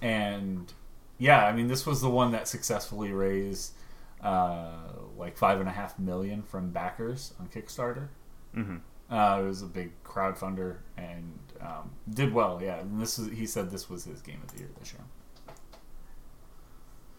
and 0.00 0.72
yeah, 1.18 1.44
I 1.46 1.52
mean, 1.52 1.68
this 1.68 1.84
was 1.86 2.00
the 2.00 2.08
one 2.10 2.32
that 2.32 2.48
successfully 2.48 3.12
raised 3.12 3.74
uh, 4.22 4.70
like 5.16 5.36
five 5.36 5.60
and 5.60 5.68
a 5.68 5.72
half 5.72 5.98
million 5.98 6.42
from 6.42 6.70
backers 6.70 7.34
on 7.40 7.48
Kickstarter. 7.48 8.08
hmm 8.54 8.76
Uh, 9.10 9.40
it 9.42 9.46
was 9.46 9.60
a 9.62 9.66
big 9.66 9.90
crowdfunder 10.04 10.76
and 10.96 11.38
um, 11.62 11.90
did 12.12 12.32
well. 12.32 12.60
Yeah, 12.62 12.78
and 12.80 13.00
this 13.00 13.18
is 13.18 13.36
he 13.36 13.46
said 13.46 13.70
this 13.70 13.88
was 13.90 14.04
his 14.04 14.20
game 14.22 14.40
of 14.42 14.52
the 14.52 14.58
year 14.60 14.68
this 14.78 14.92
year. 14.92 15.02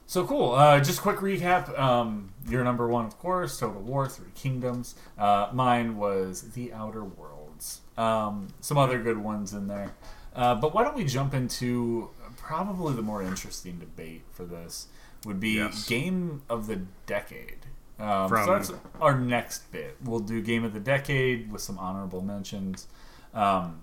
So 0.08 0.26
cool. 0.26 0.52
Uh, 0.54 0.80
just 0.82 1.02
quick 1.02 1.18
recap. 1.18 1.78
Um, 1.80 2.34
your 2.50 2.64
number 2.66 2.88
one, 2.88 3.06
of 3.06 3.18
course, 3.18 3.58
Total 3.60 3.82
War: 3.82 4.08
Three 4.08 4.32
Kingdoms. 4.36 4.96
Uh, 5.18 5.50
mine 5.54 5.96
was 5.96 6.52
The 6.52 6.74
Outer 6.74 7.04
Worlds. 7.04 7.82
Um, 7.98 8.50
some 8.60 8.78
other 8.78 9.02
good 9.02 9.18
ones 9.18 9.54
in 9.54 9.68
there. 9.68 9.94
Uh, 10.36 10.56
but 10.56 10.74
why 10.74 10.84
don't 10.84 10.96
we 10.96 11.06
jump 11.06 11.34
into 11.34 12.10
probably 12.38 12.94
the 12.94 13.02
more 13.02 13.22
interesting 13.22 13.80
debate 13.80 14.24
for 14.32 14.44
this? 14.44 14.88
Would 15.26 15.40
be 15.40 15.52
Yes. 15.52 15.88
game 15.88 16.42
of 16.50 16.68
the 16.68 16.82
decade. 17.06 17.60
Um, 18.00 18.28
From- 18.28 18.46
so 18.46 18.54
that's 18.54 18.72
our 19.00 19.18
next 19.18 19.72
bit. 19.72 19.96
We'll 20.04 20.20
do 20.20 20.42
game 20.42 20.64
of 20.66 20.74
the 20.74 20.80
decade 20.80 21.52
with 21.52 21.62
some 21.62 21.78
honorable 21.78 22.22
mentions, 22.22 22.88
um, 23.34 23.82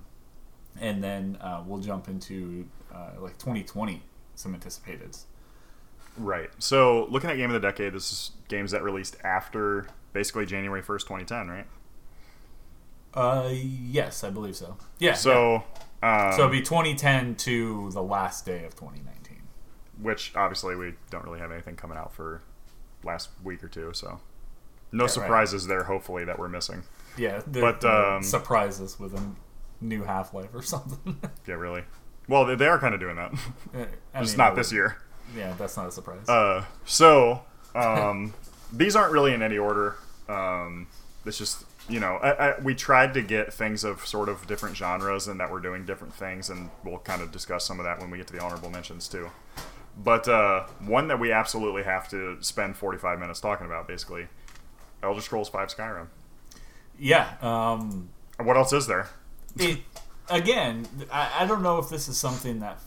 and 0.81 1.03
then 1.03 1.39
uh, 1.41 1.63
we'll 1.67 1.81
jump 1.81 2.09
into 2.09 2.67
uh, 2.95 3.11
like 3.21 3.39
2020 3.39 4.03
some 4.35 4.55
anticipated. 4.55 5.17
Right. 6.17 6.51
So 6.59 7.07
looking 7.11 7.31
at 7.31 7.37
game 7.37 7.51
of 7.51 7.61
the 7.61 7.67
decade, 7.67 7.93
this 7.93 8.11
is 8.11 8.31
games 8.49 8.71
that 8.73 8.83
released 8.83 9.17
after 9.25 9.87
basically 10.13 10.47
January 10.47 10.83
first, 10.83 11.07
twenty 11.07 11.25
ten, 11.25 11.49
right? 11.49 11.67
Uh, 13.15 13.51
yes, 13.53 14.23
I 14.25 14.31
believe 14.31 14.57
so. 14.57 14.77
Yeah. 14.99 15.15
So, 15.15 15.65
yeah. 16.03 16.27
um, 16.29 16.33
so 16.35 16.41
it'd 16.41 16.53
be 16.53 16.61
2010 16.61 17.37
to 17.37 17.91
the 17.93 18.03
last 18.03 18.45
day 18.45 18.65
of 18.65 18.75
2019. 18.77 19.39
which 20.01 20.33
obviously 20.37 20.77
we 20.77 20.95
don't 21.11 21.25
really 21.25 21.41
have 21.41 21.51
anything 21.51 21.75
coming 21.75 21.97
out 21.97 22.13
for 22.13 22.43
last 23.03 23.31
week 23.43 23.65
or 23.65 23.69
two, 23.69 23.93
so 23.95 24.21
no 24.93 25.05
right. 25.05 25.11
surprises 25.11 25.67
there. 25.67 25.85
Hopefully 25.85 26.25
that 26.25 26.39
we're 26.39 26.49
missing. 26.49 26.83
Yeah, 27.17 27.41
But, 27.47 27.85
um, 27.85 28.23
surprise 28.23 28.81
us 28.81 29.01
with 29.01 29.15
a 29.15 29.23
new 29.81 30.03
Half 30.05 30.35
Life 30.35 30.55
or 30.55 30.63
something. 30.63 31.21
Yeah, 31.47 31.55
really. 31.55 31.85
Well, 32.29 32.45
they, 32.45 32.57
they 32.57 32.67
are 32.67 32.79
kind 32.79 32.95
of 32.95 33.01
doing 33.01 33.17
that, 33.17 33.33
I 34.15 34.21
just 34.21 34.35
mean, 34.37 34.39
not 34.47 34.55
this 34.57 34.71
year. 34.73 34.99
Yeah, 35.37 35.55
that's 35.59 35.77
not 35.77 35.87
a 35.89 35.93
surprise. 35.93 36.29
Uh, 36.29 36.65
so 36.85 37.43
um, 37.75 38.35
these 38.73 38.95
aren't 38.97 39.13
really 39.13 39.33
in 39.33 39.43
any 39.43 39.57
order. 39.59 39.97
Um, 40.29 40.89
it's 41.25 41.39
just 41.39 41.65
you 41.89 42.01
know 42.01 42.17
I, 42.17 42.51
I, 42.51 42.61
we 42.61 42.75
tried 42.75 43.15
to 43.15 43.23
get 43.23 43.53
things 43.53 43.83
of 43.85 44.07
sort 44.07 44.29
of 44.29 44.47
different 44.47 44.77
genres 44.77 45.27
and 45.27 45.41
that 45.41 45.51
we're 45.51 45.61
doing 45.61 45.87
different 45.87 46.13
things, 46.15 46.51
and 46.51 46.71
we'll 46.85 46.99
kind 46.99 47.23
of 47.23 47.33
discuss 47.33 47.65
some 47.65 47.79
of 47.81 47.85
that 47.85 47.99
when 47.99 48.11
we 48.11 48.19
get 48.19 48.27
to 48.27 48.33
the 48.35 48.43
honorable 48.43 48.69
mentions 48.71 49.09
too. 49.09 49.31
But 49.97 50.29
uh, 50.29 50.67
one 50.81 51.09
that 51.09 51.19
we 51.19 51.33
absolutely 51.33 51.83
have 51.85 52.09
to 52.11 52.37
spend 52.43 52.77
45 52.77 53.19
minutes 53.19 53.41
talking 53.41 53.67
about, 53.67 53.89
basically, 53.89 54.29
Elder 55.03 55.21
Scrolls 55.23 55.49
V 55.49 55.59
Skyrim. 55.59 56.07
yeah. 56.99 57.35
Um, 57.41 58.11
What 58.39 58.57
else 58.57 58.73
is 58.73 58.87
there? 58.87 59.09
It 59.57 59.79
again. 60.29 60.87
I, 61.11 61.43
I 61.43 61.47
don't 61.47 61.63
know 61.63 61.79
if 61.79 61.89
this 61.89 62.09
is 62.09 62.17
something 62.19 62.61
that 62.61 62.81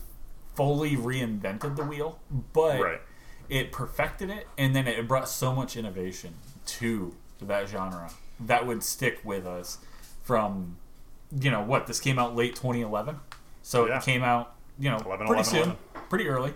fully 0.55 0.95
reinvented 0.97 1.75
the 1.75 1.83
wheel, 1.83 2.19
but 2.53 2.79
Right. 2.81 3.01
it 3.49 3.71
perfected 3.71 4.29
it, 4.29 4.47
and 4.57 4.75
then 4.75 4.87
it 4.87 5.07
brought 5.07 5.29
so 5.29 5.53
much 5.53 5.75
innovation 5.77 6.35
to 6.67 7.15
that 7.41 7.67
genre 7.67 8.11
that 8.39 8.65
would 8.67 8.83
stick 8.83 9.19
with 9.23 9.45
us 9.47 9.79
from 10.23 10.77
you 11.39 11.49
know 11.49 11.61
what 11.61 11.87
this 11.87 11.99
came 11.99 12.19
out 12.19 12.35
late 12.35 12.55
2011 12.55 13.19
so 13.63 13.87
Yeah. 13.87 13.97
it 13.97 14.03
came 14.03 14.21
out 14.21 14.53
you 14.77 14.89
know 14.91 14.97
11, 14.97 15.25
pretty 15.25 15.31
11, 15.33 15.43
soon 15.45 15.59
11. 15.61 15.77
pretty 16.09 16.27
early 16.27 16.53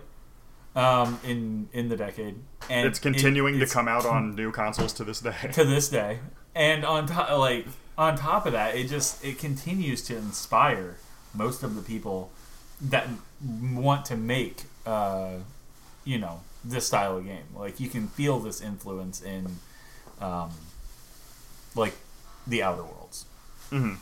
um, 0.76 1.18
in 1.24 1.68
in 1.72 1.88
the 1.88 1.96
decade 1.96 2.36
and 2.70 2.86
It's 2.86 2.98
continuing 2.98 3.56
it- 3.56 3.60
to 3.60 3.66
come 3.66 3.88
out 3.88 4.04
on 4.06 4.34
new 4.36 4.52
consoles 4.52 4.92
to 4.94 5.04
this 5.04 5.20
day. 5.20 5.34
to 5.52 5.64
this 5.64 5.88
day 5.88 6.20
and 6.54 6.84
on 6.84 7.06
top 7.06 7.30
like 7.38 7.66
on 7.98 8.16
top 8.16 8.46
of 8.46 8.52
that 8.52 8.74
it 8.76 8.88
just 8.88 9.24
it 9.24 9.38
continues 9.38 10.02
to 10.02 10.16
inspire 10.16 10.96
most 11.34 11.62
of 11.62 11.74
the 11.74 11.82
people 11.82 12.30
that 12.80 13.08
want 13.52 14.04
to 14.04 14.16
make 14.16 14.62
uh, 14.84 15.30
you 16.04 16.18
know 16.18 16.40
this 16.64 16.86
style 16.86 17.16
of 17.18 17.24
game. 17.24 17.44
Like 17.54 17.78
you 17.80 17.88
can 17.88 18.08
feel 18.08 18.38
this 18.40 18.60
influence 18.60 19.22
in 19.22 19.46
um, 20.20 20.50
like 21.74 21.94
the 22.46 22.62
outer 22.62 22.82
worlds. 22.82 23.24
Mhm. 23.70 23.98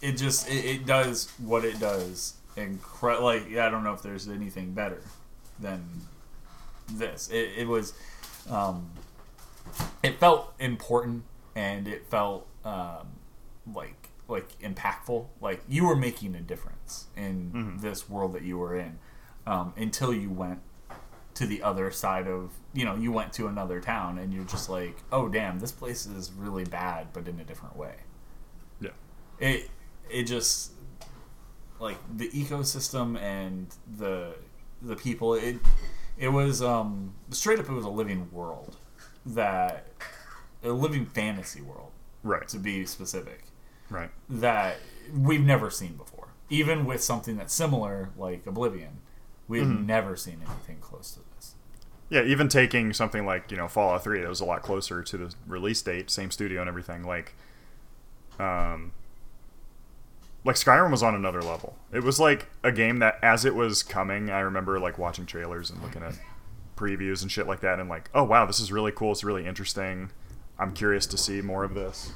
it 0.00 0.12
just 0.12 0.48
it, 0.48 0.64
it 0.64 0.86
does 0.86 1.30
what 1.38 1.64
it 1.64 1.78
does. 1.80 2.34
Incre- 2.56 3.20
like 3.20 3.54
i 3.58 3.68
don't 3.68 3.84
know 3.84 3.92
if 3.92 4.00
there's 4.02 4.28
anything 4.28 4.72
better 4.72 5.02
than 5.60 5.84
this. 6.90 7.28
It, 7.30 7.50
it 7.58 7.68
was 7.68 7.92
um, 8.50 8.90
it 10.02 10.18
felt 10.18 10.54
important 10.58 11.24
and 11.54 11.86
it 11.88 12.06
felt 12.06 12.46
um, 12.66 13.06
like 13.74 14.10
like 14.28 14.58
impactful 14.60 15.26
like 15.40 15.62
you 15.68 15.86
were 15.86 15.94
making 15.96 16.34
a 16.34 16.40
difference 16.40 17.06
in 17.16 17.52
Mhm. 17.54 17.80
this 17.80 18.08
world 18.10 18.32
that 18.32 18.42
you 18.42 18.58
were 18.58 18.74
in 18.76 18.98
um, 19.46 19.72
until 19.76 20.12
you 20.12 20.28
went 20.30 20.60
to 21.34 21.46
the 21.46 21.62
other 21.62 21.90
side 21.90 22.26
of 22.26 22.50
you 22.72 22.84
know 22.84 22.96
you 22.96 23.12
went 23.12 23.32
to 23.34 23.46
another 23.46 23.80
town 23.80 24.18
and 24.18 24.32
you're 24.34 24.44
just 24.44 24.68
like 24.68 24.96
oh 25.12 25.28
damn 25.28 25.60
this 25.60 25.70
place 25.70 26.06
is 26.06 26.32
really 26.32 26.64
bad 26.64 27.08
but 27.12 27.28
in 27.28 27.38
a 27.38 27.44
different 27.44 27.76
way 27.76 27.94
Yeah. 28.80 28.90
it 29.38 29.70
it 30.10 30.24
just 30.24 30.72
like 31.78 31.98
the 32.16 32.28
ecosystem 32.30 33.16
and 33.20 33.68
the 33.98 34.34
the 34.82 34.96
people 34.96 35.34
it 35.34 35.58
it 36.18 36.28
was 36.30 36.62
um 36.62 37.14
straight 37.30 37.58
up 37.60 37.68
it 37.68 37.72
was 37.72 37.84
a 37.84 37.90
living 37.90 38.28
world 38.32 38.76
that 39.26 39.86
a 40.64 40.70
living 40.70 41.04
fantasy 41.06 41.60
world 41.60 41.85
Right. 42.26 42.46
to 42.48 42.58
be 42.58 42.84
specific 42.86 43.44
Right. 43.90 44.10
that 44.28 44.76
we've 45.14 45.44
never 45.44 45.70
seen 45.70 45.96
before 45.96 46.28
even 46.50 46.84
with 46.84 47.02
something 47.02 47.36
that's 47.36 47.54
similar 47.54 48.10
like 48.16 48.46
oblivion 48.46 48.98
we've 49.48 49.64
Mhm. 49.66 49.86
never 49.86 50.16
seen 50.16 50.42
anything 50.46 50.78
close 50.80 51.12
to 51.12 51.20
this 51.34 51.54
Yeah, 52.08 52.22
even 52.22 52.48
taking 52.48 52.92
something 52.92 53.26
like 53.26 53.50
you 53.50 53.56
know 53.56 53.66
Fallout 53.68 54.04
Three, 54.04 54.20
that 54.20 54.28
was 54.28 54.40
a 54.40 54.44
lot 54.44 54.62
closer 54.62 55.02
to 55.02 55.16
the 55.16 55.34
release 55.46 55.82
date, 55.82 56.08
same 56.08 56.30
studio 56.30 56.60
and 56.60 56.68
everything. 56.68 57.02
Like, 57.02 57.34
um, 58.38 58.92
like 60.44 60.54
Skyrim 60.56 60.90
was 60.92 61.02
on 61.02 61.14
another 61.16 61.42
level. 61.42 61.76
It 61.92 62.04
was 62.04 62.20
like 62.20 62.46
a 62.62 62.70
game 62.70 62.98
that, 62.98 63.18
as 63.22 63.44
it 63.44 63.54
was 63.56 63.82
coming, 63.82 64.30
I 64.30 64.38
remember 64.40 64.78
like 64.78 64.98
watching 64.98 65.26
trailers 65.26 65.68
and 65.70 65.82
looking 65.82 66.02
at 66.04 66.14
previews 66.76 67.22
and 67.22 67.32
shit 67.32 67.48
like 67.48 67.60
that, 67.60 67.80
and 67.80 67.88
like, 67.88 68.08
oh 68.14 68.22
wow, 68.22 68.46
this 68.46 68.60
is 68.60 68.70
really 68.70 68.92
cool. 68.92 69.10
It's 69.10 69.24
really 69.24 69.44
interesting. 69.46 70.10
I'm 70.58 70.72
curious 70.72 71.06
to 71.06 71.16
see 71.18 71.40
more 71.42 71.64
of 71.64 71.74
this. 71.74 72.12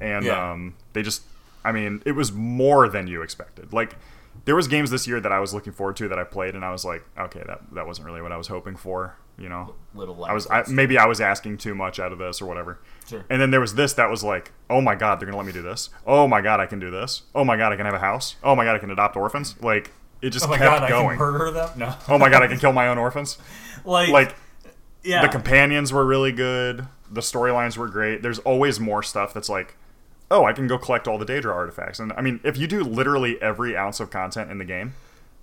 And 0.00 0.24
Yeah. 0.24 0.52
um, 0.52 0.74
they 0.92 1.02
just, 1.02 1.22
I 1.64 1.72
mean, 1.72 2.02
it 2.06 2.12
was 2.12 2.32
more 2.32 2.88
than 2.88 3.06
you 3.06 3.22
expected. 3.22 3.72
Like, 3.72 3.96
there 4.44 4.56
was 4.56 4.68
games 4.68 4.90
this 4.90 5.06
year 5.06 5.20
that 5.20 5.32
I 5.32 5.40
was 5.40 5.52
looking 5.52 5.72
forward 5.72 5.96
to 5.96 6.08
that 6.08 6.18
I 6.18 6.24
played, 6.24 6.54
and 6.54 6.64
I 6.64 6.70
was 6.70 6.84
like, 6.84 7.04
okay, 7.18 7.42
that 7.46 7.60
that 7.72 7.86
wasn't 7.86 8.06
really 8.06 8.22
what 8.22 8.32
I 8.32 8.36
was 8.36 8.46
hoping 8.46 8.76
for. 8.76 9.16
You 9.36 9.48
know, 9.48 9.74
little 9.94 10.24
I 10.24 10.32
was 10.32 10.46
I, 10.50 10.64
maybe 10.68 10.98
I 10.98 11.06
was 11.06 11.20
asking 11.20 11.58
too 11.58 11.74
much 11.74 11.98
out 11.98 12.12
of 12.12 12.18
this 12.18 12.40
or 12.40 12.46
whatever. 12.46 12.78
Sure. 13.08 13.24
And 13.28 13.40
then 13.40 13.50
there 13.50 13.60
was 13.60 13.74
this 13.74 13.92
that 13.94 14.08
was 14.10 14.22
like, 14.22 14.52
oh 14.70 14.80
my 14.80 14.94
god, 14.94 15.18
they're 15.18 15.26
gonna 15.26 15.36
let 15.38 15.46
me 15.46 15.52
do 15.52 15.62
this. 15.62 15.90
Oh 16.06 16.26
my 16.28 16.40
god, 16.42 16.60
I 16.60 16.66
can 16.66 16.78
do 16.78 16.90
this. 16.90 17.22
Oh 17.34 17.42
my 17.44 17.56
god, 17.56 17.72
I 17.72 17.76
can 17.76 17.86
have 17.86 17.94
a 17.94 17.98
house. 18.00 18.36
Oh 18.42 18.54
my 18.54 18.64
god, 18.64 18.76
I 18.76 18.78
can 18.78 18.90
adopt 18.90 19.16
orphans. 19.16 19.56
Like 19.62 19.90
it 20.22 20.30
just 20.30 20.44
oh 20.46 20.48
my 20.48 20.58
kept 20.58 20.80
god 20.82 20.88
going. 20.88 21.06
i 21.16 21.16
can 21.16 21.18
murder 21.18 21.50
them 21.50 21.70
no 21.78 21.94
oh 22.08 22.18
my 22.18 22.28
god, 22.28 22.42
I 22.42 22.46
can 22.48 22.58
kill 22.64 22.72
my 22.72 22.88
own 22.88 22.98
orphans. 22.98 23.38
like 23.84 24.10
Like 24.10 24.34
yeah 25.02 25.22
the 25.22 25.28
companions 25.28 25.92
were 25.92 26.04
really 26.04 26.32
good. 26.32 26.86
The 27.10 27.20
storylines 27.20 27.76
were 27.76 27.88
great. 27.88 28.22
There's 28.22 28.38
always 28.40 28.78
more 28.78 29.02
stuff 29.02 29.34
that's 29.34 29.48
like, 29.48 29.76
oh, 30.30 30.44
I 30.44 30.52
can 30.52 30.66
go 30.68 30.78
collect 30.78 31.08
all 31.08 31.18
the 31.18 31.26
Daedra 31.26 31.52
artifacts. 31.54 31.98
And 31.98 32.12
I 32.12 32.20
mean, 32.20 32.40
if 32.44 32.56
you 32.56 32.66
do 32.66 32.84
literally 32.84 33.40
every 33.42 33.76
ounce 33.76 33.98
of 33.98 34.10
content 34.10 34.50
in 34.50 34.58
the 34.58 34.64
game, 34.64 34.94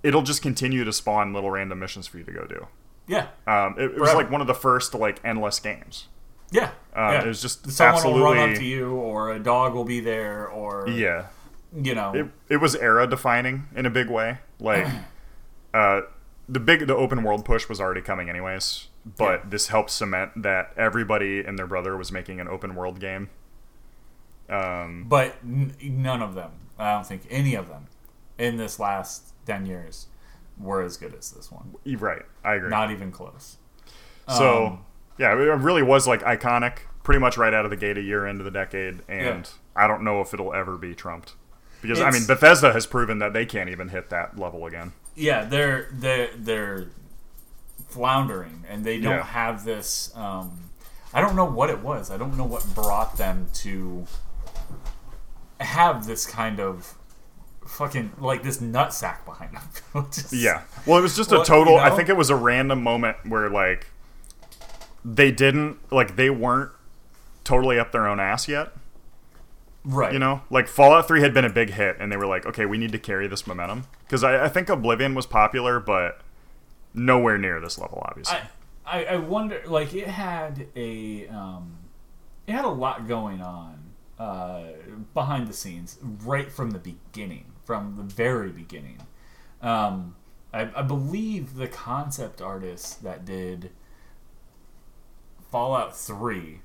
it'll 0.02 0.22
just 0.22 0.40
continue 0.42 0.84
to 0.84 0.92
spawn 0.92 1.32
little 1.32 1.50
random 1.50 1.78
missions 1.78 2.06
for 2.06 2.18
you 2.18 2.24
to 2.24 2.32
go 2.32 2.46
do. 2.46 2.66
yeah 3.06 3.26
Um, 3.46 3.74
it, 3.78 3.90
it 3.92 4.00
was 4.00 4.14
like 4.14 4.30
one 4.30 4.40
of 4.40 4.46
the 4.46 4.54
first 4.54 4.94
like 4.94 5.20
endless 5.24 5.60
games. 5.60 6.06
yeah, 6.50 6.70
Uh, 6.96 7.10
yeah. 7.12 7.22
it 7.24 7.26
was 7.26 7.42
just 7.42 7.70
someone 7.70 8.02
will 8.04 8.20
run 8.22 8.50
up 8.50 8.56
to 8.56 8.64
you 8.64 8.92
or 8.92 9.32
a 9.32 9.38
dog 9.38 9.74
will 9.74 9.84
be 9.84 10.00
there 10.00 10.48
or 10.48 10.88
Yeah, 10.88 11.26
you 11.74 11.94
know 11.94 12.14
it, 12.14 12.26
it 12.48 12.56
was 12.58 12.74
era 12.76 13.06
defining 13.06 13.66
in 13.76 13.84
a 13.84 13.90
big 13.90 14.08
way. 14.08 14.38
Like, 14.58 14.86
uh, 15.74 16.02
the 16.48 16.60
big 16.60 16.86
the 16.86 16.96
open 16.96 17.22
world 17.22 17.44
push 17.44 17.68
was 17.68 17.78
already 17.80 18.00
coming 18.00 18.30
anyways, 18.30 18.88
but 19.16 19.40
Yeah. 19.44 19.50
this 19.50 19.68
helped 19.68 19.90
cement 19.90 20.42
that 20.42 20.72
everybody 20.76 21.40
and 21.44 21.58
their 21.58 21.66
brother 21.66 21.96
was 21.96 22.10
making 22.12 22.40
an 22.40 22.48
open 22.48 22.74
world 22.74 23.00
game. 23.00 23.30
Um, 24.50 25.04
but 25.08 25.36
n- 25.44 25.74
none 25.82 26.22
of 26.22 26.34
them 26.34 26.52
i 26.78 26.92
don't 26.94 27.06
think 27.06 27.22
any 27.28 27.54
of 27.54 27.68
them 27.68 27.86
in 28.38 28.56
this 28.56 28.78
last 28.80 29.34
10 29.44 29.66
years 29.66 30.06
were 30.58 30.80
as 30.80 30.96
good 30.96 31.12
as 31.14 31.30
this 31.32 31.52
one 31.52 31.74
right, 31.98 32.22
I 32.42 32.54
agree. 32.54 32.70
not 32.70 32.90
even 32.90 33.12
close 33.12 33.58
so 34.26 34.66
Um, 34.66 34.84
yeah, 35.18 35.32
it 35.32 35.34
really 35.36 35.82
was 35.82 36.06
like 36.06 36.22
iconic, 36.22 36.78
pretty 37.02 37.18
much 37.20 37.36
right 37.36 37.52
out 37.52 37.64
of 37.64 37.70
the 37.70 37.76
gate, 37.76 37.98
a 37.98 38.02
year 38.02 38.26
into 38.26 38.42
the 38.44 38.50
decade, 38.50 39.00
and 39.08 39.44
Yeah. 39.76 39.82
I 39.84 39.86
don't 39.86 40.02
know 40.04 40.20
if 40.20 40.32
it'll 40.32 40.52
ever 40.54 40.76
be 40.78 40.94
trumped. 40.94 41.34
Because 41.82 42.00
I 42.00 42.10
mean, 42.10 42.26
Bethesda 42.26 42.72
has 42.72 42.86
proven 42.86 43.18
that 43.20 43.32
they 43.32 43.44
can't 43.46 43.68
even 43.70 43.88
hit 43.88 44.08
that 44.10 44.38
level 44.38 44.64
again. 44.66 44.92
yeah 45.14 45.44
they're 45.44 45.88
they're 45.92 46.28
they're 46.36 46.86
floundering 47.88 48.64
and 48.68 48.84
they 48.84 48.98
don't 49.00 49.14
Yeah. 49.16 49.22
have 49.24 49.64
this 49.64 50.12
um 50.14 50.70
i 51.14 51.20
don't 51.20 51.34
know 51.34 51.44
what 51.46 51.70
it 51.70 51.80
was 51.80 52.10
i 52.10 52.16
don't 52.16 52.36
know 52.36 52.44
what 52.44 52.64
brought 52.74 53.16
them 53.16 53.48
to 53.54 54.06
have 55.60 56.06
this 56.06 56.26
kind 56.26 56.60
of 56.60 56.94
fucking 57.66 58.12
like 58.18 58.42
this 58.42 58.58
nutsack 58.58 59.24
behind 59.24 59.54
them 59.92 60.06
Just- 60.12 60.32
Yeah. 60.32 60.62
Well, 60.86 60.98
it 60.98 61.02
was 61.02 61.16
just 61.16 61.30
a 61.32 61.36
Well, 61.36 61.44
total. 61.44 61.74
you 61.74 61.78
I 61.80 61.90
think 61.90 62.08
it 62.08 62.16
was 62.16 62.30
a 62.30 62.36
random 62.36 62.82
moment 62.82 63.16
where 63.26 63.50
like 63.50 63.88
they 65.04 65.30
didn't 65.30 65.78
like 65.92 66.16
they 66.16 66.30
weren't 66.30 66.70
totally 67.44 67.78
up 67.78 67.92
their 67.92 68.06
own 68.06 68.20
ass 68.20 68.48
yet. 68.48 68.72
right 69.84 70.12
You 70.12 70.18
know, 70.18 70.42
like 70.50 70.66
Fallout 70.68 71.06
Three 71.08 71.20
had 71.20 71.34
been 71.34 71.44
a 71.44 71.50
big 71.50 71.70
hit, 71.70 71.96
and 71.98 72.10
they 72.12 72.16
were 72.16 72.26
like, 72.26 72.44
okay, 72.46 72.64
we 72.66 72.78
need 72.78 72.92
to 72.92 72.98
carry 72.98 73.26
this 73.26 73.46
momentum 73.46 73.84
because 74.04 74.22
I, 74.24 74.44
I 74.44 74.48
think 74.48 74.68
Oblivion 74.68 75.14
was 75.14 75.26
popular, 75.26 75.78
but 75.80 76.20
nowhere 76.94 77.38
near 77.38 77.60
this 77.60 77.78
level, 77.78 78.02
obviously. 78.06 78.36
I, 78.36 78.48
I, 78.88 79.04
I 79.04 79.16
wonder 79.16 79.62
like 79.66 79.94
it 79.94 80.06
had 80.06 80.66
a 80.74 81.28
um, 81.28 81.76
it 82.46 82.52
had 82.52 82.64
a 82.64 82.70
lot 82.70 83.06
going 83.06 83.42
on 83.42 83.90
uh, 84.18 84.62
behind 85.14 85.46
the 85.46 85.52
scenes 85.52 85.98
right 86.02 86.50
from 86.50 86.70
the 86.70 86.78
beginning 86.78 87.52
from 87.64 87.96
the 87.96 88.02
very 88.02 88.50
beginning 88.50 88.98
um, 89.60 90.16
I, 90.52 90.70
I 90.74 90.82
believe 90.82 91.56
the 91.56 91.68
concept 91.68 92.40
artist 92.40 93.02
that 93.02 93.24
did 93.24 93.70
Fallout 95.50 95.96
3 95.96 96.60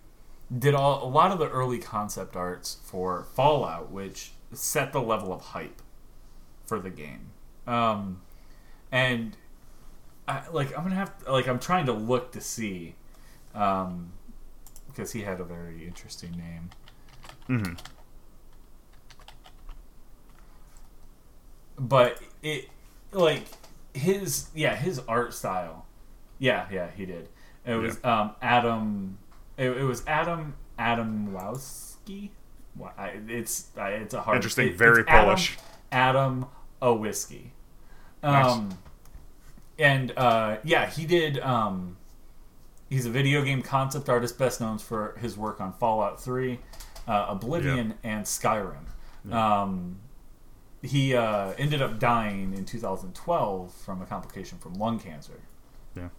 did 0.57 0.73
all, 0.73 1.03
a 1.03 1.09
lot 1.09 1.31
of 1.31 1.39
the 1.39 1.49
early 1.49 1.79
concept 1.79 2.35
arts 2.35 2.77
for 2.83 3.23
Fallout 3.35 3.91
which 3.91 4.31
set 4.53 4.93
the 4.93 5.01
level 5.01 5.33
of 5.33 5.41
hype 5.41 5.81
for 6.65 6.79
the 6.79 6.89
game 6.89 7.31
um, 7.67 8.21
and 8.91 9.35
I, 10.27 10.41
like 10.51 10.75
I'm 10.77 10.83
gonna 10.83 10.95
have 10.95 11.13
like 11.27 11.47
I'm 11.47 11.59
trying 11.59 11.85
to 11.87 11.93
look 11.93 12.31
to 12.33 12.41
see, 12.41 12.95
um, 13.53 14.11
because 14.87 15.11
he 15.11 15.21
had 15.21 15.39
a 15.39 15.43
very 15.43 15.85
interesting 15.85 16.31
name. 16.31 16.69
hmm 17.47 17.73
But 21.77 22.19
it 22.41 22.69
like 23.11 23.45
his 23.93 24.47
yeah 24.53 24.75
his 24.75 24.99
art 25.07 25.33
style, 25.33 25.85
yeah 26.39 26.67
yeah 26.71 26.89
he 26.95 27.05
did. 27.05 27.29
It 27.65 27.75
was 27.75 27.99
um 28.03 28.31
Adam. 28.41 29.17
It, 29.57 29.69
it 29.71 29.83
was 29.83 30.03
Adam 30.07 30.55
Adamowski. 30.79 32.29
Wha- 32.75 32.91
I- 32.97 33.19
It's 33.27 33.69
I- 33.77 33.91
it's 33.91 34.13
a 34.13 34.21
hard 34.21 34.35
Interesting, 34.37 34.69
it- 34.69 34.75
very 34.77 35.01
it's 35.01 35.09
Adam- 35.09 35.25
Polish. 35.25 35.57
Adam 35.91 36.45
a 36.81 36.93
whiskey. 36.93 37.53
Nice. 38.21 38.73
And 39.79 40.11
uh, 40.17 40.57
yeah, 40.63 40.89
he 40.89 41.05
did. 41.05 41.39
Um, 41.39 41.97
he's 42.89 43.05
a 43.05 43.09
video 43.09 43.43
game 43.43 43.61
concept 43.61 44.09
artist, 44.09 44.37
best 44.37 44.61
known 44.61 44.77
for 44.77 45.15
his 45.19 45.37
work 45.37 45.59
on 45.59 45.73
Fallout 45.73 46.21
Three, 46.21 46.59
uh, 47.07 47.25
Oblivion, 47.29 47.95
and 48.03 48.25
Skyrim. 48.25 48.85
Um, 49.31 49.97
he 50.81 51.15
uh, 51.15 51.53
ended 51.57 51.81
up 51.81 51.97
dying 51.97 52.53
in 52.53 52.65
2012 52.65 53.73
from 53.73 54.01
a 54.01 54.05
complication 54.05 54.57
from 54.57 54.73
lung 54.73 54.99
cancer. 54.99 55.39
Yeah. 55.95 56.09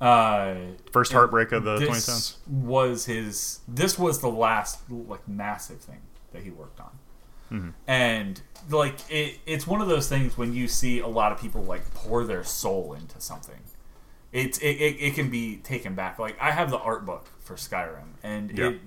Uh, 0.00 0.54
First 0.92 1.12
heartbreak 1.12 1.52
of 1.52 1.64
the 1.64 1.78
this 1.78 1.88
2010s. 1.88 2.36
was 2.48 3.04
his. 3.06 3.60
This 3.68 3.98
was 3.98 4.20
the 4.20 4.28
last 4.30 4.80
like 4.90 5.26
massive 5.28 5.80
thing 5.80 6.00
that 6.32 6.42
he 6.42 6.50
worked 6.50 6.80
on, 6.80 6.90
Mm-hmm. 7.52 7.70
and 7.86 8.40
like 8.70 8.94
it, 9.10 9.38
it's 9.44 9.66
one 9.66 9.80
of 9.82 9.88
those 9.88 10.08
things 10.08 10.38
when 10.38 10.54
you 10.54 10.68
see 10.68 11.00
a 11.00 11.06
lot 11.08 11.32
of 11.32 11.38
people 11.40 11.62
like 11.62 11.92
pour 11.94 12.24
their 12.24 12.44
soul 12.44 12.94
into 12.94 13.20
something. 13.20 13.60
It's 14.32 14.56
it, 14.58 14.68
it, 14.76 14.96
it 15.00 15.14
can 15.14 15.28
be 15.28 15.56
taken 15.58 15.94
back. 15.94 16.18
Like 16.18 16.36
I 16.40 16.52
have 16.52 16.70
the 16.70 16.78
art 16.78 17.04
book 17.04 17.26
for 17.40 17.56
Skyrim, 17.56 18.14
and 18.22 18.56
Yeah. 18.56 18.68
it 18.70 18.80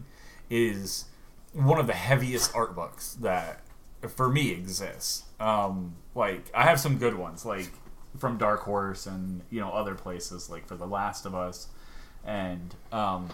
is 0.50 1.06
one 1.54 1.80
of 1.80 1.88
the 1.88 1.94
heaviest 1.94 2.56
art 2.56 2.76
books 2.76 3.14
that 3.22 3.62
for 4.10 4.30
me 4.30 4.52
exists. 4.52 5.24
Um, 5.40 5.96
like 6.16 6.50
I 6.54 6.64
have 6.64 6.80
some 6.80 6.98
good 6.98 7.16
ones, 7.16 7.46
like 7.46 7.72
from 8.18 8.38
Dark 8.38 8.62
Horse 8.62 9.06
and 9.06 9.42
you 9.52 9.60
know 9.60 9.70
other 9.72 9.94
places, 9.94 10.50
like 10.50 10.66
for 10.68 10.76
The 10.76 10.88
Last 10.88 11.26
of 11.28 11.36
Us, 11.36 11.68
and 12.24 12.74
um, 12.92 13.30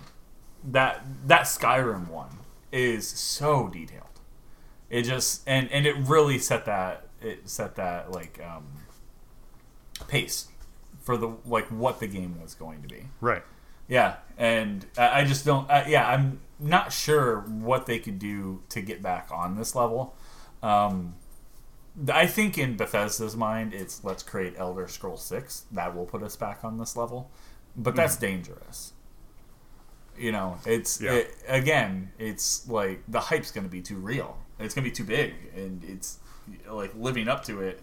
that 0.66 1.06
that 1.28 1.44
Skyrim 1.44 2.10
one 2.10 2.40
is 2.72 3.08
so 3.08 3.70
detailed. 3.70 4.10
It 4.91 5.03
just 5.03 5.41
and 5.47 5.72
and 5.72 5.88
it 5.88 5.95
really 5.97 6.38
set 6.38 6.65
that 6.65 7.07
it 7.22 7.49
set 7.49 7.76
that 7.76 8.11
like 8.11 8.39
um, 8.45 8.65
pace 10.07 10.49
for 11.01 11.15
the 11.18 11.35
like 11.45 11.65
what 11.68 11.99
the 11.99 12.07
game 12.07 12.39
was 12.41 12.53
going 12.53 12.81
to 12.81 12.88
be. 12.88 13.05
Right. 13.22 13.41
Yeah, 13.88 14.18
and 14.38 14.85
I 14.97 15.22
I 15.22 15.23
just 15.23 15.45
don't. 15.45 15.68
Yeah, 15.88 16.07
I'm 16.07 16.41
not 16.59 16.91
sure 16.91 17.39
what 17.41 17.85
they 17.85 17.99
could 17.99 18.19
do 18.19 18.61
to 18.69 18.81
get 18.81 19.01
back 19.01 19.30
on 19.31 19.55
this 19.57 19.76
level. 19.76 20.13
Um, 20.61 21.15
I 22.11 22.27
think 22.27 22.57
in 22.57 22.76
Bethesda's 22.77 23.35
mind, 23.35 23.73
it's 23.73 24.03
let's 24.03 24.23
create 24.23 24.55
Elder 24.57 24.88
Scroll 24.89 25.18
Six 25.18 25.65
that 25.72 25.95
will 25.95 26.05
put 26.05 26.22
us 26.22 26.35
back 26.35 26.63
on 26.63 26.77
this 26.77 26.95
level, 26.97 27.31
but 27.77 27.95
that's 27.95 28.18
dangerous. 28.18 28.93
You 30.18 30.31
know, 30.34 30.57
it's 30.65 31.01
Yeah. 31.01 31.13
it, 31.13 31.35
again, 31.47 32.11
it's 32.19 32.68
like 32.69 33.01
the 33.07 33.19
hype's 33.22 33.51
going 33.51 33.63
to 33.65 33.69
be 33.72 33.81
too 33.81 33.95
real. 33.97 34.38
It's 34.63 34.73
going 34.73 34.83
to 34.85 34.89
be 34.89 34.95
too 34.95 35.03
big, 35.03 35.33
and 35.55 35.83
it's 35.83 36.19
like 36.69 36.91
living 36.95 37.27
up 37.27 37.43
to 37.45 37.61
it 37.61 37.79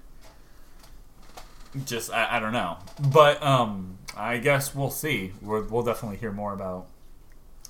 just 1.84 2.10
I, 2.12 2.36
I 2.36 2.40
don't 2.40 2.52
know 2.52 2.78
but 3.12 3.42
um 3.42 3.98
i 4.16 4.38
guess 4.38 4.74
we'll 4.74 4.90
see 4.90 5.32
We're, 5.42 5.62
we'll 5.62 5.82
definitely 5.82 6.16
hear 6.16 6.32
more 6.32 6.52
about 6.52 6.86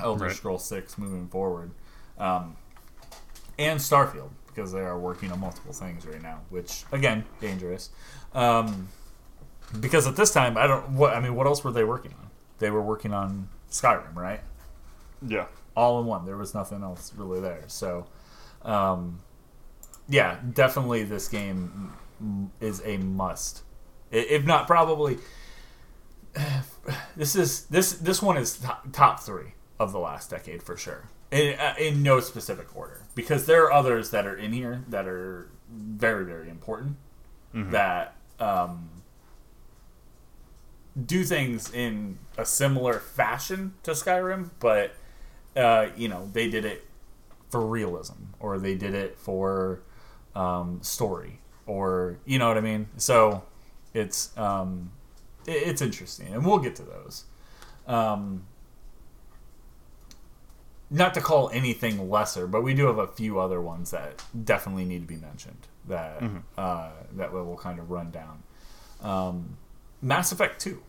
elder 0.01 0.27
Right. 0.27 0.35
scroll 0.37 0.59
6 0.59 0.97
moving 0.99 1.29
forward 1.29 1.73
um 2.17 2.57
and 3.59 3.79
starfield 3.81 4.31
because 4.47 4.73
they 4.73 4.81
are 4.81 4.99
working 4.99 5.31
on 5.33 5.41
multiple 5.41 5.73
things 5.73 6.07
right 6.07 6.23
now 6.23 6.41
which 6.49 6.85
again 6.93 7.25
dangerous 7.41 7.91
um 8.35 8.89
because 9.81 10.07
at 10.07 10.17
this 10.17 10.33
time 10.33 10.57
i 10.57 10.67
don't 10.67 10.91
what 10.91 11.13
i 11.15 11.21
mean 11.21 11.35
what 11.35 11.47
else 11.47 11.63
were 11.65 11.73
they 11.73 11.85
working 11.85 12.15
on 12.21 12.31
they 12.61 12.71
were 12.71 12.83
working 12.83 13.13
on 13.13 13.49
skyrim 13.71 14.15
right 14.15 14.41
Yeah. 15.27 15.47
all 15.77 16.01
in 16.01 16.07
one. 16.07 16.25
There 16.25 16.37
was 16.37 16.55
nothing 16.55 16.83
else 16.83 17.13
really 17.17 17.41
there. 17.41 17.63
So, 17.67 18.07
um, 18.63 19.21
yeah, 20.09 20.39
definitely 20.53 21.05
this 21.05 21.29
game 21.29 21.93
is 22.61 22.83
a 22.85 22.97
must. 22.97 23.63
If 24.11 24.45
not, 24.45 24.67
probably 24.67 25.19
this 27.17 27.37
is 27.37 27.67
this 27.67 27.93
this 27.93 28.23
one 28.23 28.37
is 28.37 28.59
top, 28.59 28.93
top 28.93 29.21
three 29.21 29.55
of 29.79 29.93
the 29.93 29.99
last 29.99 30.31
decade 30.31 30.63
for 30.63 30.77
sure. 30.77 31.09
In, 31.31 31.59
uh, 31.59 31.75
in 31.79 32.03
no 32.03 32.21
specific 32.21 32.75
order, 32.75 33.03
because 33.15 33.45
there 33.45 33.63
are 33.65 33.73
others 33.73 34.11
that 34.11 34.27
are 34.27 34.37
in 34.37 34.55
here 34.55 34.83
that 34.89 35.07
are 35.07 35.51
very 35.71 36.25
very 36.25 36.49
important 36.49 36.97
that 37.53 38.15
um, 38.41 38.89
do 41.07 41.25
things 41.25 41.73
in 41.73 42.19
a 42.37 42.45
similar 42.45 42.99
fashion 42.99 43.75
to 43.83 43.93
Skyrim, 43.93 44.51
but 44.59 44.93
uh, 45.57 45.89
you 45.97 46.09
know 46.09 46.29
they 46.33 46.49
did 46.49 46.65
it 46.65 46.88
for 47.51 47.67
realism, 47.67 48.15
or 48.41 48.59
they 48.59 48.75
did 48.75 48.95
it 48.95 49.19
for 49.19 49.81
um, 50.35 50.81
story, 50.83 51.41
or 51.67 52.19
you 52.25 52.39
know 52.39 52.49
what 52.49 52.57
I 52.57 52.61
mean. 52.61 52.89
So 52.97 53.45
it's 53.95 54.37
um, 54.37 54.91
it, 55.47 55.69
it's 55.69 55.83
interesting, 55.83 56.35
and 56.35 56.45
we'll 56.45 56.59
get 56.59 56.77
to 56.77 56.83
those. 56.83 57.25
Um, 57.87 58.45
not 60.91 61.15
to 61.15 61.21
call 61.21 61.51
anything 61.51 62.09
lesser, 62.09 62.47
but 62.47 62.63
we 62.63 62.73
do 62.75 62.87
have 62.87 62.99
a 62.99 63.07
few 63.07 63.39
other 63.39 63.61
ones 63.61 63.91
that 63.91 64.23
definitely 64.45 64.85
need 64.85 65.01
to 65.01 65.07
be 65.07 65.17
mentioned 65.17 65.67
that 65.87 66.23
uh, 66.57 66.91
that 67.17 67.33
we'll 67.33 67.57
kind 67.57 67.79
of 67.79 67.91
run 67.91 68.11
down. 68.11 68.43
Um, 69.03 69.59
Mass 70.01 70.33
Effect 70.33 70.61
Two 70.61 70.83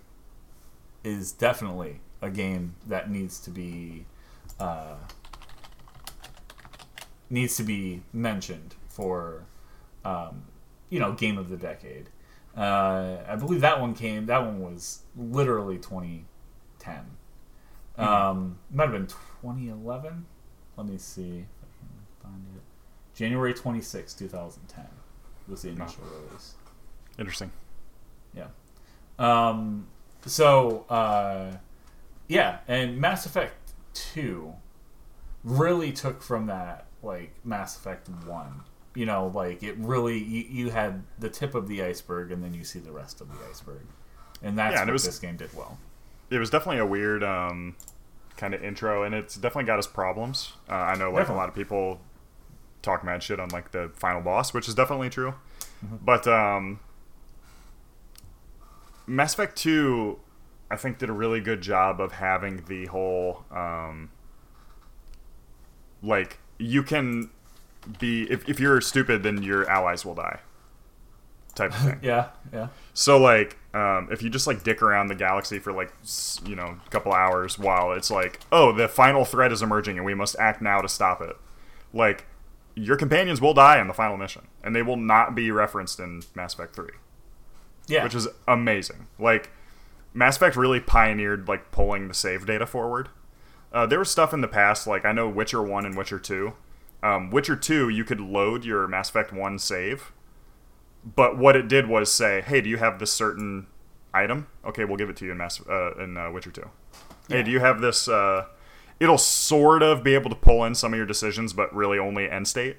is 1.04 1.32
definitely 1.32 2.02
a 2.22 2.30
game 2.30 2.76
that 2.88 3.10
needs 3.10 3.40
to 3.40 3.50
be 3.50 4.06
uh, 4.60 4.96
needs 7.30 7.58
to 7.58 7.64
be 7.64 8.02
mentioned 8.14 8.76
for 8.88 9.46
um, 10.06 10.44
you 10.90 11.00
know 11.00 11.14
game 11.14 11.38
of 11.38 11.50
the 11.50 11.58
decade. 11.58 12.10
Uh, 12.58 13.18
I 13.28 13.36
believe 13.36 13.62
that 13.62 13.80
one 13.80 13.94
came. 13.94 14.26
That 14.26 14.44
one 14.44 14.60
was 14.62 15.04
literally 15.16 15.78
2010. 15.78 17.06
Um, 17.98 18.58
might 18.72 18.84
have 18.84 18.94
been 18.94 19.08
2011. 19.08 20.26
Let 20.78 20.88
me 20.88 20.98
see 20.98 21.40
if 21.40 21.46
I 21.62 21.68
can 21.78 22.32
find 22.32 22.46
it. 22.56 22.62
January 23.14 23.54
26, 23.54 24.14
2010 24.14 24.86
was 25.48 25.62
the 25.64 25.70
initial 25.70 26.04
release. 26.06 26.56
Interesting. 27.18 27.52
Yeah. 28.34 28.48
Um, 29.18 29.88
so, 30.26 30.86
uh, 30.90 31.58
yeah, 32.28 32.60
and 32.68 33.00
Mass 33.00 33.26
Effect 33.26 33.74
2 33.94 34.54
really 35.44 35.92
took 35.92 36.22
from 36.22 36.46
that, 36.48 36.86
like, 37.04 37.34
Mass 37.44 37.78
Effect 37.78 38.10
1. 38.10 38.62
You 38.96 39.06
know, 39.06 39.32
like, 39.34 39.62
it 39.64 39.76
really, 39.78 40.18
you, 40.18 40.46
you 40.50 40.70
had 40.72 41.04
the 41.20 41.30
tip 41.30 41.56
of 41.56 41.68
the 41.68 41.84
iceberg, 41.84 42.32
and 42.32 42.44
then 42.44 42.54
you 42.54 42.64
see 42.64 42.80
the 42.80 42.92
rest 42.92 43.22
of 43.22 43.28
the 43.30 43.38
iceberg. 43.50 43.86
And 44.42 44.58
that's 44.58 44.74
Yeah, 44.76 44.82
and 44.82 44.90
what 44.90 44.94
was- 44.94 45.04
this 45.06 45.20
game 45.20 45.38
did 45.38 45.54
well. 45.56 45.78
It 46.30 46.38
was 46.38 46.50
definitely 46.52 46.80
a 46.80 46.86
weird 46.86 47.24
um, 47.24 47.76
kind 48.38 48.54
of 48.54 48.64
intro, 48.64 49.02
and 49.04 49.16
it's 49.16 49.36
definitely 49.36 49.64
got 49.66 49.80
us 49.80 49.88
problems. 49.88 50.54
Uh, 50.70 50.74
I 50.74 50.96
know, 50.96 51.10
like 51.10 51.22
Definitely. 51.22 51.34
a 51.34 51.38
lot 51.38 51.50
of 51.50 51.56
people 51.56 52.00
talk 52.84 53.04
mad 53.04 53.24
shit 53.24 53.40
on 53.40 53.50
like 53.50 53.72
the 53.72 53.90
final 53.96 54.22
boss, 54.22 54.54
which 54.54 54.68
is 54.68 54.76
definitely 54.76 55.10
true. 55.10 55.34
But 55.82 56.28
um, 56.28 56.80
Mass 59.08 59.34
Effect 59.34 59.56
Two, 59.58 60.20
I 60.70 60.76
think, 60.76 61.00
did 61.00 61.10
a 61.10 61.14
really 61.14 61.40
good 61.42 61.62
job 61.62 62.00
of 62.00 62.12
having 62.14 62.64
the 62.68 62.86
whole 62.86 63.44
um, 63.52 64.12
like 66.04 66.38
you 66.60 66.84
can 66.84 67.30
be 68.00 68.24
if 68.30 68.48
if 68.48 68.60
you're 68.60 68.80
stupid, 68.82 69.24
then 69.24 69.42
your 69.42 69.68
allies 69.70 70.06
will 70.06 70.16
die. 70.16 70.40
Type 71.56 71.72
of 71.74 71.80
thing. 71.82 72.00
Yeah, 72.04 72.28
yeah. 72.54 72.68
So 72.94 73.18
like, 73.18 73.58
um, 73.74 74.08
if 74.12 74.22
you 74.22 74.30
just 74.30 74.46
like 74.46 74.64
dick 74.64 74.82
around 74.82 75.08
the 75.08 75.16
galaxy 75.16 75.58
for 75.60 75.72
like, 75.74 75.92
you 76.46 76.56
know, 76.56 76.78
a 76.86 76.90
couple 76.90 77.12
hours 77.14 77.58
while 77.58 77.92
it's 77.94 78.12
like, 78.12 78.40
oh, 78.52 78.72
the 78.72 78.88
final 78.88 79.26
threat 79.26 79.52
is 79.52 79.62
emerging 79.62 79.98
and 79.98 80.06
we 80.06 80.14
must 80.14 80.36
act 80.38 80.62
now 80.62 80.82
to 80.82 80.88
stop 80.90 81.22
it. 81.22 81.36
Like, 81.94 82.26
your 82.76 82.96
companions 82.98 83.42
will 83.42 83.54
die 83.56 83.80
in 83.82 83.88
the 83.88 83.94
final 83.94 84.16
mission, 84.16 84.48
and 84.64 84.76
they 84.76 84.84
will 84.84 84.96
not 84.98 85.34
be 85.36 85.50
referenced 85.52 86.00
in 86.00 86.22
Mass 86.36 86.54
Effect 86.54 86.76
Three, 86.76 86.94
Yeah. 87.88 88.04
which 88.04 88.14
is 88.16 88.28
amazing. 88.48 89.08
Like, 89.18 89.50
Mass 90.14 90.36
Effect 90.38 90.56
really 90.56 90.80
pioneered 90.80 91.48
like 91.48 91.72
pulling 91.72 92.08
the 92.08 92.14
save 92.14 92.46
data 92.46 92.66
forward. 92.68 93.10
Uh, 93.72 93.86
there 93.86 94.00
was 94.00 94.10
stuff 94.10 94.34
in 94.34 94.42
the 94.42 94.48
past, 94.48 94.88
like 94.88 95.06
I 95.06 95.12
know 95.12 95.30
Witcher 95.30 95.62
One 95.62 95.86
and 95.86 95.96
Witcher 95.96 96.20
Two. 96.20 96.54
Um, 97.04 97.30
Witcher 97.30 97.56
Two, 97.56 97.90
you 97.90 98.04
could 98.04 98.20
load 98.20 98.66
your 98.66 98.88
Mass 98.88 99.10
Effect 99.10 99.32
One 99.32 99.60
save, 99.60 100.12
but 101.04 101.38
what 101.38 101.56
it 101.56 101.68
did 101.68 101.88
was 101.88 102.12
say, 102.12 102.42
"Hey, 102.42 102.62
do 102.62 102.70
you 102.70 102.78
have 102.78 103.00
this 103.00 103.12
certain 103.12 103.68
item? 104.14 104.48
Okay, 104.66 104.86
we'll 104.86 104.98
give 104.98 105.10
it 105.10 105.16
to 105.18 105.26
you 105.26 105.32
in 105.32 105.38
Mass 105.38 105.62
uh, 105.70 105.94
in 105.96 106.18
uh, 106.18 106.32
Witcher 106.32 106.52
Two. 106.52 106.70
Hey, 107.30 107.44
do 107.44 107.52
you 107.52 107.60
have 107.60 107.80
this?" 107.80 108.08
Uh, 108.08 108.46
it'll 109.00 109.18
sort 109.18 109.84
of 109.84 110.04
be 110.04 110.14
able 110.14 110.30
to 110.30 110.36
pull 110.36 110.66
in 110.66 110.76
some 110.76 110.94
of 110.94 110.98
your 110.98 111.06
decisions, 111.06 111.54
but 111.54 111.74
really 111.74 112.00
only 112.00 112.30
end 112.30 112.48
state. 112.48 112.78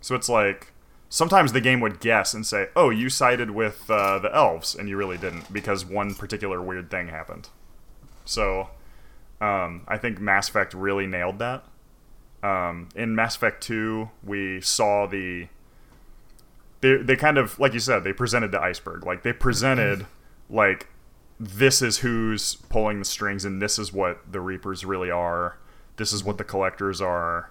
So 0.00 0.14
it's 0.14 0.28
like 0.28 0.72
sometimes 1.08 1.52
the 1.52 1.60
game 1.60 1.80
would 1.80 1.98
guess 1.98 2.34
and 2.34 2.46
say, 2.46 2.68
"Oh, 2.76 2.90
you 2.90 3.08
sided 3.08 3.50
with 3.50 3.90
uh, 3.90 4.18
the 4.18 4.34
elves, 4.34 4.74
and 4.74 4.88
you 4.88 4.96
really 4.96 5.18
didn't 5.18 5.52
because 5.52 5.84
one 5.84 6.14
particular 6.14 6.60
weird 6.62 6.90
thing 6.90 7.08
happened." 7.08 7.48
So 8.24 8.68
um, 9.40 9.82
I 9.88 9.96
think 9.96 10.20
Mass 10.20 10.48
Effect 10.48 10.74
really 10.74 11.06
nailed 11.06 11.38
that. 11.38 11.64
Um, 12.42 12.88
in 12.94 13.14
Mass 13.14 13.36
Effect 13.36 13.62
Two, 13.62 14.10
we 14.22 14.60
saw 14.60 15.06
the 15.06 15.48
they 16.80 16.96
they 16.96 17.16
kind 17.16 17.38
of 17.38 17.58
like 17.58 17.74
you 17.74 17.80
said 17.80 18.04
they 18.04 18.12
presented 18.12 18.52
the 18.52 18.60
iceberg 18.60 19.04
like 19.04 19.22
they 19.22 19.34
presented 19.34 20.06
like 20.50 20.88
this 21.38 21.82
is 21.82 21.98
who's 21.98 22.54
pulling 22.54 22.98
the 22.98 23.04
strings 23.04 23.44
and 23.44 23.60
this 23.60 23.78
is 23.78 23.92
what 23.92 24.20
the 24.32 24.40
reapers 24.40 24.82
really 24.84 25.10
are 25.10 25.58
this 25.96 26.10
is 26.10 26.24
what 26.24 26.38
the 26.38 26.44
collectors 26.44 27.02
are 27.02 27.50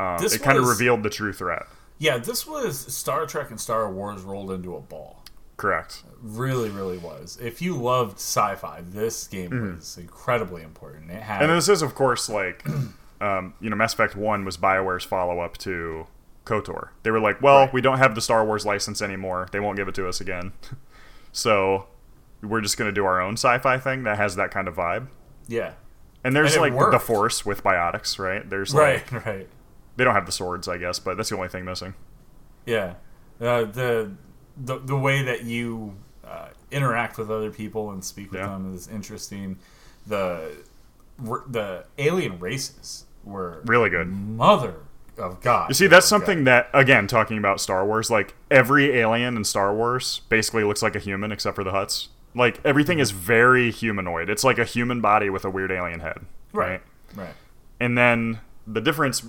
um, 0.00 0.16
it 0.20 0.42
kind 0.42 0.58
of 0.58 0.66
revealed 0.66 1.04
the 1.04 1.10
true 1.10 1.32
threat 1.32 1.66
yeah, 1.98 2.18
this 2.18 2.46
was 2.46 2.78
Star 2.94 3.26
Trek 3.26 3.50
and 3.50 3.60
Star 3.60 3.90
Wars 3.90 4.22
rolled 4.22 4.50
into 4.50 4.76
a 4.76 4.80
ball. 4.80 5.22
Correct. 5.56 6.02
Really, 6.20 6.68
really 6.70 6.98
was. 6.98 7.38
If 7.40 7.62
you 7.62 7.76
loved 7.76 8.16
sci-fi, 8.18 8.82
this 8.82 9.26
game 9.26 9.74
was 9.76 9.96
incredibly 9.96 10.62
important. 10.62 11.10
It 11.10 11.22
had. 11.22 11.42
And 11.42 11.50
this 11.50 11.68
is, 11.68 11.82
of 11.82 11.94
course, 11.94 12.28
like, 12.28 12.64
um, 13.20 13.54
you 13.60 13.70
know, 13.70 13.76
Mass 13.76 13.94
Effect 13.94 14.16
1 14.16 14.44
was 14.44 14.56
BioWare's 14.58 15.04
follow 15.04 15.40
up 15.40 15.56
to 15.58 16.06
KOTOR. 16.44 16.88
They 17.02 17.10
were 17.10 17.20
like, 17.20 17.40
well, 17.40 17.60
Right. 17.60 17.72
we 17.72 17.80
don't 17.80 17.98
have 17.98 18.14
the 18.14 18.20
Star 18.20 18.44
Wars 18.44 18.66
license 18.66 19.00
anymore. 19.00 19.48
They 19.52 19.60
won't 19.60 19.76
give 19.76 19.88
it 19.88 19.94
to 19.96 20.08
us 20.08 20.20
again. 20.20 20.52
so 21.32 21.86
we're 22.42 22.60
just 22.60 22.76
going 22.76 22.88
to 22.88 22.94
do 22.94 23.04
our 23.04 23.20
own 23.20 23.34
sci 23.34 23.58
fi 23.58 23.78
thing 23.78 24.02
that 24.04 24.16
has 24.18 24.36
that 24.36 24.50
kind 24.50 24.68
of 24.68 24.74
vibe. 24.76 25.08
yeah, 25.48 25.72
And 26.22 26.36
there's 26.36 26.54
And 26.56 26.62
like 26.74 26.90
the. 26.92 26.98
Force 26.98 27.46
with 27.46 27.64
biotics, 27.64 28.18
right? 28.18 28.48
There's 28.48 28.74
like, 28.74 29.10
right, 29.12 29.24
right. 29.26 29.48
they 29.96 30.04
don't 30.04 30.14
have 30.14 30.26
the 30.26 30.32
swords, 30.32 30.68
I 30.68 30.76
guess, 30.78 30.98
but 30.98 31.16
that's 31.16 31.30
the 31.30 31.36
only 31.36 31.48
thing 31.48 31.64
missing. 31.64 31.94
Yeah, 32.66 32.94
uh, 33.40 33.64
the 33.64 34.12
the 34.56 34.78
the 34.78 34.96
way 34.96 35.22
that 35.22 35.44
you 35.44 35.94
uh, 36.26 36.48
interact 36.70 37.18
with 37.18 37.30
other 37.30 37.50
people 37.50 37.90
and 37.90 38.04
speak 38.04 38.32
with 38.32 38.40
Yeah. 38.40 38.48
them 38.48 38.74
is 38.74 38.88
interesting. 38.88 39.58
The 40.06 40.50
the 41.48 41.84
alien 41.98 42.38
races 42.38 43.04
were 43.24 43.62
Really 43.64 43.90
good. 43.90 44.08
Mother 44.08 44.74
of 45.18 45.40
God. 45.40 45.70
You 45.70 45.74
see, 45.74 45.86
that's 45.86 46.06
something 46.06 46.44
that, 46.44 46.68
again, 46.74 47.06
talking 47.06 47.38
about 47.38 47.58
Star 47.60 47.86
Wars, 47.86 48.10
like 48.10 48.34
every 48.50 48.90
alien 48.98 49.36
in 49.36 49.44
Star 49.44 49.74
Wars 49.74 50.20
basically 50.28 50.62
looks 50.64 50.82
like 50.82 50.94
a 50.94 50.98
human 50.98 51.32
except 51.32 51.56
for 51.56 51.64
the 51.64 51.70
Hutts. 51.72 52.08
Like 52.34 52.60
everything 52.66 52.98
is 52.98 53.12
very 53.12 53.70
humanoid. 53.70 54.28
It's 54.28 54.44
like 54.44 54.58
a 54.58 54.64
human 54.64 55.00
body 55.00 55.30
with 55.30 55.44
a 55.46 55.50
weird 55.50 55.72
alien 55.72 56.00
head, 56.00 56.18
right? 56.52 56.68
right, 56.68 56.80
right. 57.14 57.34
And 57.80 57.96
then 57.96 58.40
the 58.66 58.82
difference 58.82 59.24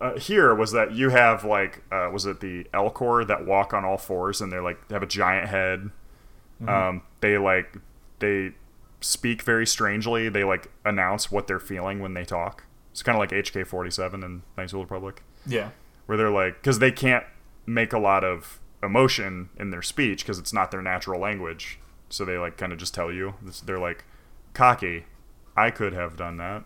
uh, 0.00 0.18
here 0.18 0.54
was 0.54 0.72
that 0.72 0.92
you 0.92 1.10
have 1.10 1.44
like, 1.44 1.82
uh, 1.92 2.10
was 2.12 2.26
it 2.26 2.40
the 2.40 2.64
Elcor 2.74 3.26
that 3.26 3.46
walk 3.46 3.72
on 3.72 3.84
all 3.84 3.96
fours 3.96 4.40
and 4.40 4.52
they're 4.52 4.62
like 4.62 4.88
they 4.88 4.94
have 4.94 5.02
a 5.02 5.06
giant 5.06 5.48
head. 5.48 5.90
Um, 6.66 7.02
they 7.20 7.36
like 7.38 7.76
they 8.20 8.52
speak 9.00 9.42
very 9.42 9.66
strangely. 9.66 10.28
They 10.28 10.44
like 10.44 10.70
announce 10.84 11.30
what 11.30 11.46
they're 11.46 11.60
feeling 11.60 12.00
when 12.00 12.14
they 12.14 12.24
talk. 12.24 12.64
It's 12.92 13.02
kind 13.02 13.16
of 13.16 13.20
like 13.20 13.30
HK 13.30 13.66
forty 13.66 13.90
seven 13.90 14.22
in 14.22 14.42
Knights 14.56 14.72
of 14.72 14.78
the 14.78 14.84
Republic. 14.84 15.22
Yeah, 15.46 15.70
where 16.06 16.16
they're 16.16 16.30
like 16.30 16.54
because 16.60 16.78
they 16.78 16.92
can't 16.92 17.24
make 17.66 17.92
a 17.92 17.98
lot 17.98 18.24
of 18.24 18.60
emotion 18.82 19.50
in 19.58 19.70
their 19.70 19.82
speech 19.82 20.24
because 20.24 20.38
it's 20.38 20.52
not 20.52 20.70
their 20.70 20.82
natural 20.82 21.20
language. 21.20 21.78
So 22.08 22.24
they 22.24 22.38
like 22.38 22.56
kind 22.56 22.72
of 22.72 22.78
just 22.78 22.94
tell 22.94 23.12
you. 23.12 23.34
They're 23.64 23.78
like 23.78 24.04
cocky. 24.54 25.04
I 25.56 25.70
could 25.70 25.92
have 25.92 26.16
done 26.16 26.36
that 26.38 26.64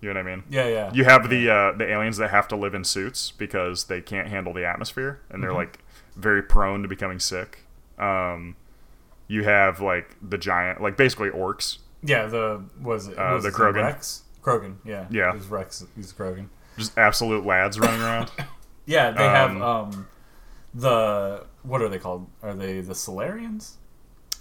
you 0.00 0.08
know 0.12 0.20
what 0.20 0.26
i 0.26 0.36
mean 0.36 0.44
yeah, 0.50 0.66
yeah. 0.68 0.92
you 0.92 1.04
have 1.04 1.28
the 1.28 1.48
uh, 1.50 1.72
the 1.72 1.86
aliens 1.90 2.16
that 2.18 2.30
have 2.30 2.46
to 2.48 2.56
live 2.56 2.74
in 2.74 2.84
suits 2.84 3.30
because 3.32 3.84
they 3.84 4.00
can't 4.00 4.28
handle 4.28 4.52
the 4.52 4.64
atmosphere 4.64 5.20
and 5.30 5.42
they're 5.42 5.50
Mhm. 5.50 5.56
like 5.56 5.78
very 6.16 6.42
prone 6.42 6.82
to 6.82 6.88
becoming 6.88 7.18
sick 7.18 7.60
um, 7.98 8.54
you 9.26 9.44
have 9.44 9.80
like 9.80 10.16
the 10.22 10.38
giant 10.38 10.80
like 10.80 10.96
basically 10.96 11.30
orcs 11.30 11.78
yeah. 12.00 12.26
The 12.26 12.62
was 12.80 13.08
it 13.08 13.18
Uh, 13.18 13.32
was 13.34 13.42
the 13.42 13.48
it 13.48 13.54
Krogan. 13.54 13.82
Wrex? 13.82 14.22
Krogan, 14.40 14.76
yeah, 14.84 15.06
Yeah. 15.10 15.32
Was 15.34 15.48
Wrex. 15.48 15.84
He's 15.96 16.12
Krogan. 16.12 16.46
just 16.78 16.96
absolute 16.96 17.44
lads 17.44 17.78
running 17.80 18.00
around 18.00 18.30
Yeah, 18.86 19.10
they 19.10 19.24
have 19.24 19.50
Um, 19.50 19.62
um 19.62 20.06
the 20.74 21.44
what 21.62 21.82
are 21.82 21.88
they 21.88 21.98
called? 21.98 22.28
Are 22.42 22.54
they 22.54 22.80
the 22.80 22.94
Salarians? 22.94 23.72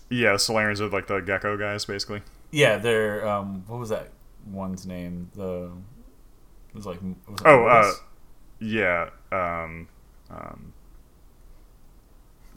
yeah 0.09 0.35
salarians 0.35 0.79
are 0.79 0.87
like 0.87 1.07
the 1.07 1.19
gecko 1.19 1.57
guys 1.57 1.83
basically 1.83 2.21
Yeah, 2.51 2.77
they're 2.77 3.27
um 3.27 3.63
what 3.67 3.79
was 3.79 3.89
that 3.89 4.09
one's 4.51 4.85
name? 4.85 5.29
The 5.35 5.71
it 6.69 6.75
was 6.75 6.85
like 6.85 6.99
was 7.27 7.39
Oh, 7.45 7.65
uh, 7.65 7.91
Yeah. 8.59 9.09
Um, 9.31 9.87
um, 10.29 10.73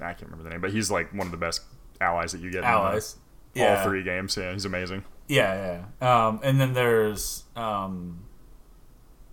I 0.00 0.12
can't 0.14 0.22
remember 0.22 0.44
the 0.44 0.50
name, 0.50 0.60
but 0.60 0.70
he's 0.72 0.90
like 0.90 1.12
one 1.12 1.26
of 1.26 1.30
the 1.30 1.36
best 1.36 1.62
allies 2.00 2.32
that 2.32 2.40
you 2.40 2.50
get 2.50 2.58
in 2.58 2.62
the- 2.62 2.68
allies. 2.68 3.16
Yeah, 3.54 3.78
all 3.78 3.84
three 3.88 4.02
games. 4.04 4.36
Yeah, 4.36 4.52
he's 4.52 4.64
amazing. 4.64 5.04
Yeah, 5.26 5.84
yeah. 6.00 6.26
Um, 6.26 6.40
and 6.42 6.60
then 6.60 6.72
there's 6.72 7.44
um, 7.56 8.20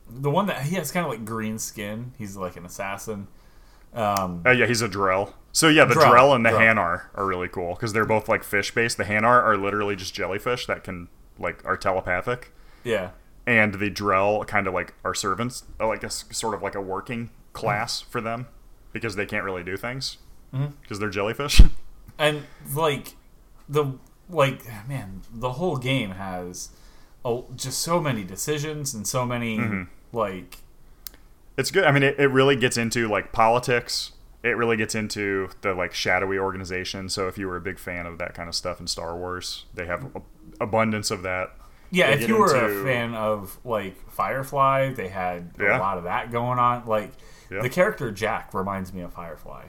the 0.10 0.32
one 0.32 0.48
that 0.48 0.64
he 0.64 0.76
has 0.76 0.92
kind 0.92 1.06
of 1.06 1.12
like 1.12 1.24
green 1.24 1.60
skin. 1.60 2.14
He's 2.18 2.36
like 2.36 2.56
an 2.56 2.66
assassin. 2.66 3.28
Um, 3.94 4.42
Uh, 4.46 4.52
yeah, 4.52 4.66
he's 4.66 4.82
a 4.82 4.90
Drell. 4.90 5.34
So 5.52 5.70
yeah, 5.70 5.86
the 5.86 5.96
Drell, 5.96 6.12
Drell, 6.12 6.36
and 6.36 6.46
the 6.46 6.50
Drell. 6.50 6.76
Hanar 6.76 7.02
are 7.16 7.26
really 7.26 7.48
cool 7.48 7.74
because 7.76 7.94
they're 7.94 8.06
both 8.06 8.28
like 8.28 8.44
fish 8.44 8.74
based. 8.74 8.98
The 8.98 9.06
Hanar 9.06 9.44
are 9.44 9.56
literally 9.58 9.96
just 9.96 10.14
jellyfish 10.14 10.66
that 10.66 10.84
can 10.84 11.08
like 11.40 11.64
are 11.66 11.78
telepathic, 11.78 12.52
yeah, 12.84 13.12
and 13.46 13.76
the 13.76 13.90
Drell 13.92 14.46
kind 14.48 14.68
of 14.68 14.74
like 14.74 14.94
are 15.04 15.14
servants, 15.14 15.64
uh, 15.80 15.88
like 15.88 16.04
a 16.04 16.10
sort 16.10 16.54
of 16.56 16.62
like 16.62 16.76
a 16.76 16.82
working 16.82 17.30
class 17.54 18.02
Mm-hmm. 18.02 18.12
for 18.12 18.22
them 18.22 18.48
because 18.94 19.16
they 19.16 19.26
can't 19.26 19.44
really 19.44 19.64
do 19.64 19.78
things 19.78 20.18
because 20.82 21.00
they're 21.00 21.10
jellyfish. 21.10 21.62
and 22.20 22.44
like 22.74 23.16
the 23.70 23.94
like 24.30 24.66
man, 24.88 25.22
the 25.34 25.54
whole 25.54 25.78
game 25.78 26.12
has 26.12 26.70
oh, 27.26 27.46
just 27.56 27.80
so 27.82 28.00
many 28.00 28.24
decisions 28.24 28.94
and 28.94 29.06
so 29.08 29.26
many 29.26 29.58
Mhm. 29.58 29.88
like 30.14 30.58
It's 31.58 31.72
good. 31.72 31.84
I 31.84 31.92
mean, 31.92 32.04
it, 32.04 32.20
it 32.20 32.28
really 32.28 32.56
gets 32.56 32.78
into 32.78 33.08
like 33.08 33.32
politics. 33.32 34.12
It 34.44 34.56
really 34.56 34.78
gets 34.78 34.94
into 34.96 35.50
the 35.62 35.74
like 35.74 35.94
shadowy 35.94 36.38
organization. 36.38 37.10
So 37.10 37.28
if 37.28 37.38
you 37.38 37.48
were 37.48 37.58
a 37.58 37.62
big 37.62 37.80
fan 37.80 38.06
of 38.06 38.18
that 38.20 38.34
kind 38.36 38.48
of 38.48 38.56
stuff 38.56 38.80
in 38.80 38.88
Star 38.88 39.16
Wars, 39.18 39.66
they 39.74 39.88
have 39.88 40.06
a, 40.16 40.22
abundance 40.60 41.12
of 41.12 41.22
that. 41.24 41.52
yeah. 41.90 42.10
If 42.10 42.28
you 42.28 42.38
were 42.38 42.54
into- 42.56 42.82
a 42.82 42.84
fan 42.84 43.14
of 43.14 43.58
like 43.64 44.10
Firefly, 44.12 44.94
they 44.94 45.08
had 45.08 45.52
Yeah. 45.60 45.78
a 45.78 45.80
lot 45.80 45.98
of 45.98 46.04
that 46.06 46.32
going 46.32 46.60
on. 46.60 46.86
Like 46.86 47.12
Yeah. 47.50 47.62
the 47.62 47.70
character 47.70 48.12
Jack 48.12 48.54
reminds 48.54 48.94
me 48.94 49.02
of 49.02 49.14
Firefly, 49.14 49.66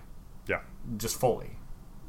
Yeah, 0.46 0.60
just 0.96 1.18
fully. 1.20 1.58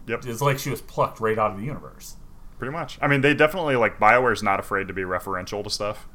Yep. 0.08 0.26
It's 0.26 0.42
like 0.42 0.58
she 0.58 0.70
was 0.72 0.82
plucked 0.82 1.20
right 1.20 1.38
out 1.38 1.52
of 1.52 1.58
the 1.58 1.66
universe. 1.66 2.16
pretty 2.58 2.74
much. 2.74 2.98
I 3.02 3.08
mean, 3.08 3.22
they 3.22 3.34
definitely 3.34 3.78
like 3.78 4.00
Bioware's 4.00 4.44
not 4.44 4.60
afraid 4.60 4.88
to 4.90 4.94
be 4.94 5.04
referential 5.04 5.64
to 5.64 5.70
stuff. 5.70 6.08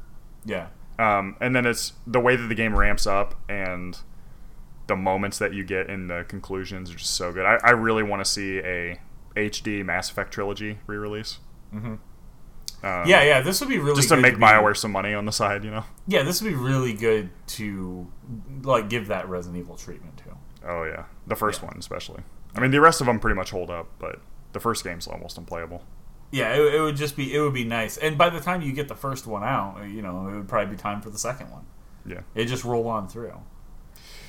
Yeah. 0.43 0.67
Um, 0.99 1.35
and 1.41 1.55
then 1.55 1.65
it's 1.65 1.93
the 2.05 2.19
way 2.19 2.35
that 2.35 2.47
the 2.47 2.53
game 2.55 2.75
ramps 2.77 3.07
up 3.07 3.33
and 3.49 3.97
the 4.87 4.95
moments 4.95 5.39
that 5.39 5.53
you 5.55 5.63
get 5.63 5.89
in 5.89 6.05
the 6.07 6.23
conclusions 6.27 6.91
are 6.91 6.95
just 6.95 7.15
so 7.15 7.31
good. 7.33 7.45
I, 7.45 7.57
I 7.63 7.71
really 7.71 8.03
want 8.03 8.23
to 8.23 8.29
see 8.29 8.59
a 8.59 8.99
HD 9.35 9.81
Mass 9.83 10.11
Effect 10.11 10.31
trilogy 10.31 10.77
re-release. 10.85 11.39
Mhm. 11.73 11.97
Um, 12.83 13.03
Yeah, 13.07 13.23
yeah. 13.23 13.41
This 13.41 13.59
would 13.61 13.69
be 13.69 13.77
really 13.79 13.95
just 13.95 14.09
to 14.09 14.17
make 14.17 14.35
be- 14.35 14.41
Bioware 14.41 14.75
some 14.77 14.91
money 14.91 15.13
on 15.13 15.25
the 15.25 15.31
side, 15.31 15.63
you 15.63 15.71
know. 15.71 15.83
Yeah, 16.07 16.23
this 16.23 16.41
would 16.41 16.49
be 16.49 16.55
really 16.55 16.93
good 16.93 17.29
to 17.47 18.07
like 18.63 18.89
give 18.89 19.07
that 19.07 19.27
Resident 19.29 19.59
Evil 19.63 19.75
treatment 19.75 20.17
to. 20.17 20.23
Oh 20.67 20.83
yeah, 20.83 21.05
the 21.27 21.35
first 21.35 21.61
Yeah. 21.61 21.67
one 21.69 21.77
especially. 21.79 22.23
I 22.55 22.59
mean, 22.59 22.71
the 22.71 22.81
rest 22.81 23.01
of 23.01 23.07
them 23.07 23.19
pretty 23.19 23.35
much 23.35 23.51
hold 23.51 23.69
up, 23.69 23.87
but 23.99 24.21
the 24.53 24.59
first 24.59 24.83
game's 24.83 25.07
almost 25.07 25.37
unplayable. 25.37 25.83
Yeah, 26.31 26.53
it, 26.53 26.75
it 26.75 26.81
would 26.81 26.95
just 26.95 27.15
be 27.15 27.33
it 27.33 27.39
would 27.39 27.53
be 27.53 27.63
nice. 27.65 27.97
And 27.97 28.17
by 28.17 28.29
the 28.29 28.39
time 28.39 28.61
you 28.61 28.71
get 28.73 28.87
the 28.87 28.95
first 28.95 29.25
one 29.27 29.43
out, 29.43 29.77
you 29.87 30.01
know, 30.01 30.27
it 30.27 30.35
would 30.35 30.47
probably 30.47 30.75
be 30.75 30.81
time 30.81 31.01
for 31.01 31.09
the 31.09 31.19
second 31.19 31.51
one. 31.51 31.65
Yeah, 32.05 32.21
It 32.35 32.45
just 32.45 32.63
roll 32.63 32.87
on 32.87 33.07
through. 33.07 33.33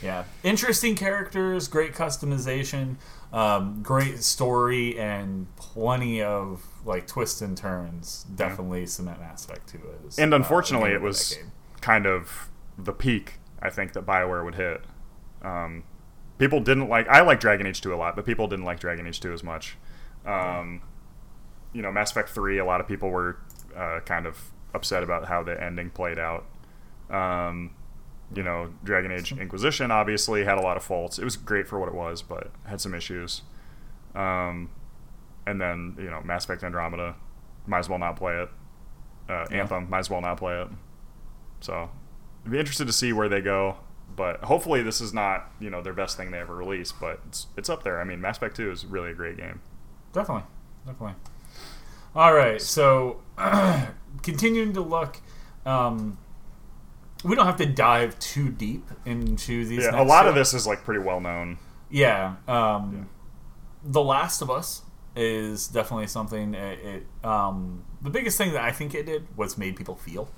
Yeah, 0.03 0.25
interesting 0.43 0.95
characters, 0.95 1.69
great 1.69 1.95
customization, 1.95 2.97
um, 3.33 3.81
great 3.83 4.23
story, 4.23 4.99
and 4.99 5.47
plenty 5.57 6.23
of 6.23 6.63
like 6.87 7.07
twists 7.07 7.43
and 7.43 7.57
turns. 7.57 8.25
Definitely 8.35 8.87
cement 8.87 9.21
Mass 9.21 9.45
Effect 9.45 9.69
Two 9.69 9.81
is. 10.07 10.19
and 10.19 10.33
uh, 10.33 10.37
unfortunately, 10.37 10.93
it 10.93 11.03
was 11.03 11.37
kind 11.81 12.07
of 12.07 12.49
the 12.79 12.93
peak. 12.93 13.35
I 13.61 13.71
think 13.71 13.93
that 13.95 14.07
Bioware 14.07 14.45
would 14.45 14.55
hit. 14.55 14.83
Um, 15.43 15.85
people 16.39 16.61
didn't 16.61 16.89
like. 16.89 17.09
I 17.09 17.21
like 17.23 17.41
Dragon 17.41 17.67
Age 17.67 17.81
two 17.81 17.93
a 17.93 17.97
lot, 17.97 18.17
but 18.17 18.25
people 18.25 18.47
didn't 18.49 18.65
like 18.65 18.81
Dragon 18.81 19.07
Age 19.07 19.21
two 19.21 19.33
as 19.33 19.43
much. 19.43 19.77
Um, 20.25 20.83
you 21.73 21.83
know, 21.83 21.93
Mass 21.93 22.11
Effect 22.11 22.31
three. 22.31 22.59
A 22.59 22.65
lot 22.65 22.81
of 22.81 22.89
people 22.89 23.11
were 23.11 23.39
uh, 23.77 24.01
kind 24.05 24.27
of 24.27 24.53
upset 24.75 25.03
about 25.03 25.27
how 25.27 25.43
the 25.43 25.63
ending 25.63 25.91
played 25.91 26.19
out. 26.19 26.47
Um, 27.11 27.75
you 28.35 28.43
know, 28.43 28.73
Dragon 28.83 29.13
Age 29.13 29.33
Inquisition 29.33 29.91
obviously 29.91 30.45
had 30.45 30.59
a 30.59 30.61
lot 30.63 30.77
of 30.77 30.83
faults. 30.83 31.19
It 31.19 31.25
was 31.25 31.37
great 31.37 31.69
for 31.69 31.79
what 31.79 31.89
it 31.89 31.95
was, 31.95 32.23
but 32.23 32.51
had 32.67 32.81
some 32.81 32.95
issues. 32.95 33.43
Um, 34.15 34.71
and 35.47 35.61
then 35.61 35.95
you 35.99 36.11
know, 36.11 36.21
Mass 36.23 36.45
Effect 36.45 36.63
Andromeda, 36.65 37.15
might 37.67 37.81
as 37.81 37.89
well 37.89 37.99
not 37.99 38.17
play 38.17 38.43
it. 38.43 38.49
Uh, 39.29 39.45
Yeah. 39.51 39.61
Anthem, 39.63 39.89
might 39.91 40.01
as 40.01 40.11
well 40.11 40.21
not 40.21 40.37
play 40.39 40.61
it. 40.63 40.69
So, 41.61 41.91
I'd 42.45 42.51
be 42.53 42.59
interested 42.59 42.87
to 42.87 42.93
see 42.93 43.13
where 43.13 43.29
they 43.29 43.41
go. 43.41 43.77
But 44.15 44.45
hopefully, 44.45 44.83
this 44.83 45.01
is 45.01 45.13
not 45.13 45.51
you 45.61 45.69
know 45.69 45.83
their 45.83 45.93
best 45.93 46.17
thing 46.17 46.31
they 46.31 46.39
ever 46.39 46.55
release. 46.55 46.93
But 46.93 47.21
it's 47.29 47.47
it's 47.57 47.69
up 47.69 47.83
there. 47.83 48.01
I 48.01 48.05
mean, 48.05 48.21
Mass 48.21 48.37
Effect 48.37 48.57
Two 48.57 48.71
is 48.71 48.87
really 48.87 49.11
a 49.11 49.15
great 49.15 49.37
game. 49.37 49.61
Definitely, 50.13 50.45
definitely. 50.87 51.15
All 52.15 52.33
right, 52.33 52.63
so 52.63 53.21
continuing 54.23 54.73
to 54.73 54.81
look, 54.81 55.21
um, 55.67 56.17
we 57.25 57.35
don't 57.35 57.45
have 57.45 57.59
to 57.59 57.67
dive 57.67 58.19
too 58.19 58.49
deep 58.49 58.89
into 59.05 59.67
these. 59.67 59.83
Yeah, 59.85 60.01
a 60.01 60.05
lot 60.05 60.23
two. 60.23 60.31
of 60.31 60.35
this 60.35 60.55
is 60.55 60.67
like 60.67 60.83
pretty 60.83 61.03
well 61.05 61.21
known. 61.21 61.59
Yeah, 61.91 62.37
um, 62.49 63.11
The 63.85 64.03
Last 64.03 64.41
of 64.41 64.51
Us 64.51 64.81
is 65.17 65.67
definitely 65.69 66.07
something. 66.07 66.55
It, 66.55 66.79
it 67.23 67.25
um, 67.27 67.85
the 68.03 68.11
biggest 68.11 68.37
thing 68.39 68.53
that 68.53 68.63
I 68.63 68.71
think 68.73 68.95
it 68.95 69.07
did 69.07 69.27
was 69.37 69.57
made 69.59 69.75
people 69.77 69.97
feel 69.97 70.29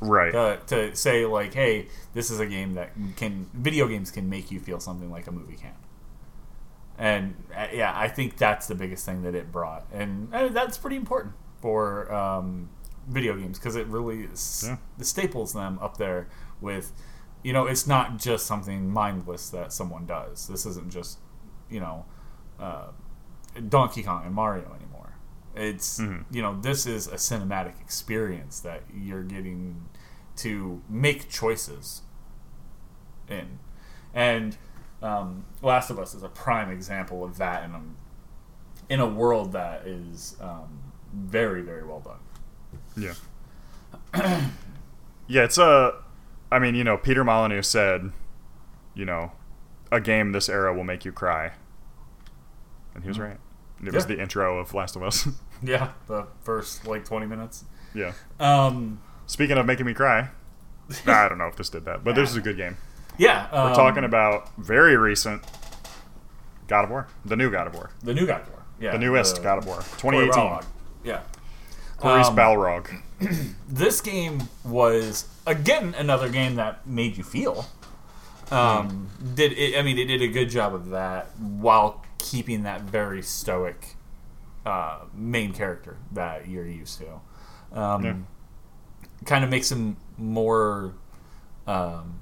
Right. 0.00 0.32
to, 0.32 0.60
to 0.68 0.96
say 0.96 1.26
like, 1.26 1.54
hey, 1.54 1.88
this 2.14 2.30
is 2.30 2.40
a 2.40 2.46
game 2.46 2.74
that 2.74 2.90
can 3.16 3.48
video 3.52 3.86
games 3.86 4.10
can 4.10 4.28
make 4.28 4.50
you 4.50 4.58
feel 4.60 4.80
something 4.80 5.10
like 5.10 5.26
a 5.26 5.32
movie 5.32 5.56
can. 5.56 5.74
and 6.98 7.34
uh, 7.56 7.66
yeah, 7.72 7.92
I 7.96 8.08
think 8.08 8.36
that's 8.36 8.66
the 8.66 8.74
biggest 8.74 9.04
thing 9.06 9.22
that 9.22 9.34
it 9.34 9.50
brought, 9.50 9.86
and 9.92 10.32
uh, 10.34 10.48
that's 10.48 10.76
pretty 10.78 10.96
important 10.96 11.34
for 11.60 12.12
um, 12.12 12.68
video 13.08 13.36
games 13.36 13.58
because 13.58 13.76
it 13.76 13.86
really 13.86 14.26
s- 14.32 14.64
Yeah. 14.66 14.76
staples 15.04 15.52
them 15.52 15.78
up 15.80 15.96
there 15.96 16.28
with, 16.60 16.92
you 17.42 17.52
know, 17.52 17.66
it's 17.66 17.86
not 17.86 18.18
just 18.18 18.46
something 18.46 18.90
mindless 18.90 19.50
that 19.50 19.72
someone 19.72 20.06
does. 20.06 20.48
This 20.48 20.66
isn't 20.66 20.90
just, 20.92 21.18
you 21.70 21.80
know, 21.80 22.04
uh, 22.60 22.88
Donkey 23.68 24.02
Kong 24.02 24.24
and 24.24 24.34
Mario 24.34 24.74
anymore. 24.74 25.12
It's 25.54 25.98
Mhm. 26.00 26.24
you 26.30 26.40
know 26.42 26.60
this 26.60 26.86
is 26.86 27.06
a 27.08 27.16
cinematic 27.16 27.80
experience 27.80 28.60
that 28.60 28.82
you're 28.92 29.22
getting 29.22 29.88
to 30.36 30.80
make 30.88 31.28
choices 31.28 32.02
in, 33.28 33.58
and 34.14 34.56
um, 35.02 35.44
Last 35.62 35.90
of 35.90 35.98
Us 35.98 36.14
is 36.14 36.22
a 36.22 36.28
prime 36.28 36.70
example 36.70 37.24
of 37.24 37.36
that 37.38 37.64
in 37.64 37.72
a 37.74 37.80
in 38.88 39.00
a 39.00 39.06
world 39.06 39.52
that 39.52 39.86
is 39.86 40.36
um, 40.40 40.80
very 41.12 41.60
very 41.62 41.84
well 41.84 42.00
done. 42.00 42.18
Yeah. 42.96 43.14
yeah, 45.26 45.42
it's 45.44 45.58
a. 45.58 45.94
I 46.50 46.58
mean, 46.58 46.74
you 46.74 46.84
know, 46.84 46.96
Peter 46.98 47.24
Molyneux 47.24 47.62
said, 47.62 48.12
you 48.94 49.04
know, 49.06 49.32
a 49.90 50.00
game 50.00 50.32
this 50.32 50.48
era 50.48 50.74
will 50.74 50.84
make 50.84 51.04
you 51.04 51.12
cry, 51.12 51.52
and 52.94 53.02
he 53.04 53.08
was 53.08 53.18
right. 53.18 53.36
It 53.84 53.92
was 53.92 54.04
Mm-hmm. 54.04 54.12
The 54.14 54.20
intro 54.22 54.58
of 54.58 54.72
Last 54.74 54.96
of 54.96 55.02
Us. 55.02 55.28
Yeah, 55.64 55.92
the 56.08 56.26
first 56.42 56.88
like 56.88 57.04
twenty 57.04 57.26
minutes. 57.26 57.64
yeah. 57.94 58.12
Um, 58.40 59.00
Speaking 59.26 59.56
of 59.58 59.64
making 59.64 59.86
me 59.86 59.94
cry, 59.94 60.28
I 61.06 61.28
don't 61.28 61.38
know 61.38 61.46
if 61.46 61.54
this 61.54 61.68
did 61.70 61.84
that, 61.84 62.02
but 62.02 62.16
this 62.16 62.30
is 62.30 62.36
a 62.36 62.40
good 62.40 62.56
game. 62.56 62.76
yeah, 63.16 63.46
We're 63.52 63.70
um, 63.70 63.74
talking 63.74 64.02
about 64.02 64.50
very 64.58 64.96
recent 64.96 65.44
God 66.66 66.82
of 66.84 66.90
War, 66.90 67.06
the 67.24 67.36
new 67.36 67.48
God 67.48 67.68
of 67.68 67.74
War, 67.74 67.90
the 68.02 68.12
new 68.12 68.26
God 68.26 68.40
of 68.40 68.48
War. 68.48 68.62
Yeah, 68.80 68.90
the 68.90 68.98
newest 68.98 69.36
the- 69.36 69.42
God 69.42 69.58
of 69.58 69.66
War, 69.66 69.76
2018. 69.98 70.68
Yeah. 71.04 71.20
Um, 72.02 72.34
Balrog. 72.36 73.00
this 73.68 74.00
game 74.00 74.42
was 74.64 75.28
again 75.46 75.94
another 75.96 76.28
game 76.28 76.56
that 76.56 76.84
made 76.88 77.16
you 77.16 77.22
feel. 77.22 77.66
Um, 78.50 79.08
Did 79.34 79.52
it? 79.52 79.78
I 79.78 79.82
mean, 79.82 79.96
it 79.96 80.06
did 80.06 80.20
a 80.22 80.26
good 80.28 80.50
job 80.50 80.74
of 80.74 80.88
that 80.90 81.38
while 81.38 82.01
keeping 82.22 82.62
that 82.62 82.82
very 82.82 83.20
stoic 83.22 83.96
uh, 84.64 85.00
main 85.12 85.52
character 85.52 85.98
that 86.12 86.48
you're 86.48 86.66
used 86.66 86.98
to. 87.00 87.20
Um, 87.78 88.02
Yeah. 88.04 88.14
Kind 89.26 89.44
of 89.44 89.50
makes 89.50 89.70
him 89.70 89.96
more, 90.18 90.94
um, 91.66 92.18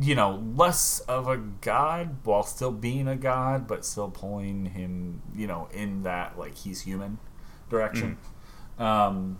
you 0.00 0.14
know, 0.14 0.42
less 0.56 1.00
of 1.00 1.26
a 1.28 1.36
god 1.38 2.16
while 2.24 2.42
still 2.42 2.70
being 2.72 3.08
a 3.08 3.16
god, 3.16 3.66
but 3.66 3.84
still 3.84 4.10
pulling 4.10 4.66
him, 4.66 5.22
you 5.34 5.46
know, 5.46 5.68
in 5.72 6.02
that 6.02 6.38
like 6.38 6.54
he's 6.56 6.82
human 6.82 7.18
direction. 7.70 8.18
Um, 8.78 9.38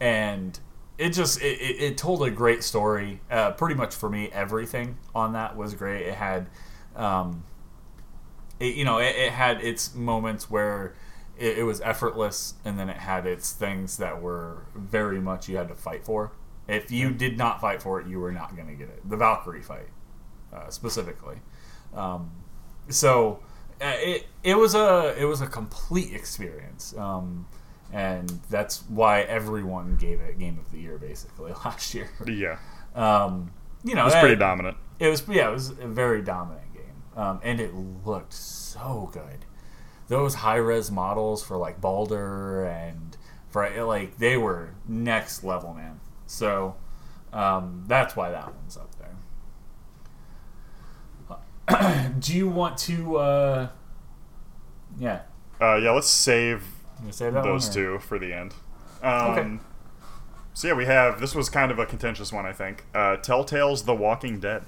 and 0.00 0.58
it 0.96 1.10
just 1.10 1.40
it, 1.42 1.60
it, 1.60 1.82
it 1.82 1.98
told 1.98 2.22
a 2.22 2.30
great 2.30 2.62
story 2.64 3.20
uh, 3.30 3.52
pretty 3.52 3.74
much 3.74 3.94
for 3.94 4.08
me 4.08 4.28
everything 4.32 4.96
on 5.14 5.32
that 5.34 5.56
was 5.56 5.74
great 5.74 6.06
it 6.06 6.14
had 6.14 6.46
um, 6.96 7.44
it, 8.60 8.74
you 8.74 8.84
know 8.84 8.98
it, 8.98 9.14
it 9.16 9.32
had 9.32 9.60
its 9.60 9.94
moments 9.94 10.50
where 10.50 10.94
it, 11.38 11.58
it 11.58 11.62
was 11.64 11.80
effortless 11.80 12.54
and 12.64 12.78
then 12.78 12.88
it 12.88 12.96
had 12.96 13.26
its 13.26 13.52
things 13.52 13.96
that 13.98 14.20
were 14.20 14.66
very 14.74 15.20
much 15.20 15.48
you 15.48 15.56
had 15.56 15.68
to 15.68 15.74
fight 15.74 16.04
for. 16.04 16.32
If 16.66 16.90
you 16.90 17.10
did 17.12 17.38
not 17.38 17.60
fight 17.60 17.82
for 17.82 18.00
it 18.00 18.06
you 18.06 18.20
were 18.20 18.32
not 18.32 18.54
going 18.56 18.68
to 18.68 18.74
get 18.74 18.88
it. 18.88 19.08
The 19.08 19.16
valkyrie 19.16 19.62
fight 19.62 19.88
uh, 20.52 20.70
specifically. 20.70 21.36
Um, 21.94 22.30
so 22.88 23.40
uh, 23.80 23.92
it 23.96 24.26
it 24.42 24.56
was 24.56 24.74
a 24.74 25.14
it 25.18 25.24
was 25.24 25.40
a 25.40 25.46
complete 25.46 26.12
experience, 26.12 26.94
um, 26.96 27.46
and 27.92 28.28
that's 28.50 28.82
why 28.88 29.22
everyone 29.22 29.96
gave 29.96 30.20
it 30.20 30.38
Game 30.38 30.58
of 30.58 30.70
the 30.72 30.78
Year 30.78 30.98
basically 30.98 31.52
last 31.64 31.94
year. 31.94 32.10
Yeah, 32.26 32.58
Um, 32.94 33.52
you 33.84 33.94
know, 33.94 34.02
it 34.02 34.06
was 34.06 34.14
pretty 34.16 34.36
dominant. 34.36 34.76
It 34.98 35.08
was 35.08 35.22
yeah, 35.28 35.48
it 35.48 35.52
was 35.52 35.70
very 35.70 36.22
dominant 36.22 36.64
um, 37.18 37.40
and 37.42 37.60
it 37.60 37.74
looked 37.74 38.32
so 38.32 39.10
good. 39.12 39.44
Those 40.08 40.36
high 40.36 40.56
res 40.56 40.90
models 40.90 41.44
for 41.44 41.56
like 41.58 41.80
Baldur 41.80 42.64
and 42.64 43.16
for 43.50 43.68
like 43.84 44.16
they 44.18 44.36
were 44.38 44.70
next 44.86 45.44
level, 45.44 45.74
man. 45.74 46.00
So 46.26 46.76
um, 47.32 47.84
that's 47.86 48.16
why 48.16 48.30
that 48.30 48.54
one's 48.54 48.76
up 48.78 48.90
there. 51.68 52.08
Do 52.18 52.34
you 52.34 52.48
want 52.48 52.78
to? 52.78 53.16
Uh, 53.18 53.68
yeah, 54.98 55.20
Uh, 55.60 55.76
yeah, 55.76 55.90
let's 55.90 56.08
save 56.08 56.64
that 57.18 57.42
those 57.42 57.66
one, 57.66 57.74
two 57.74 57.98
for 57.98 58.18
the 58.18 58.32
end. 58.32 58.54
Um, 59.02 59.30
Okay. 59.30 59.58
So 60.54 60.68
yeah, 60.68 60.74
we 60.74 60.86
have 60.86 61.20
this 61.20 61.34
was 61.36 61.48
kind 61.50 61.70
of 61.70 61.78
a 61.78 61.86
contentious 61.86 62.32
one, 62.32 62.44
I 62.46 62.52
think. 62.52 62.84
Uh, 62.94 63.16
Telltale's 63.18 63.84
The 63.84 63.94
Walking 63.94 64.40
Dead. 64.40 64.64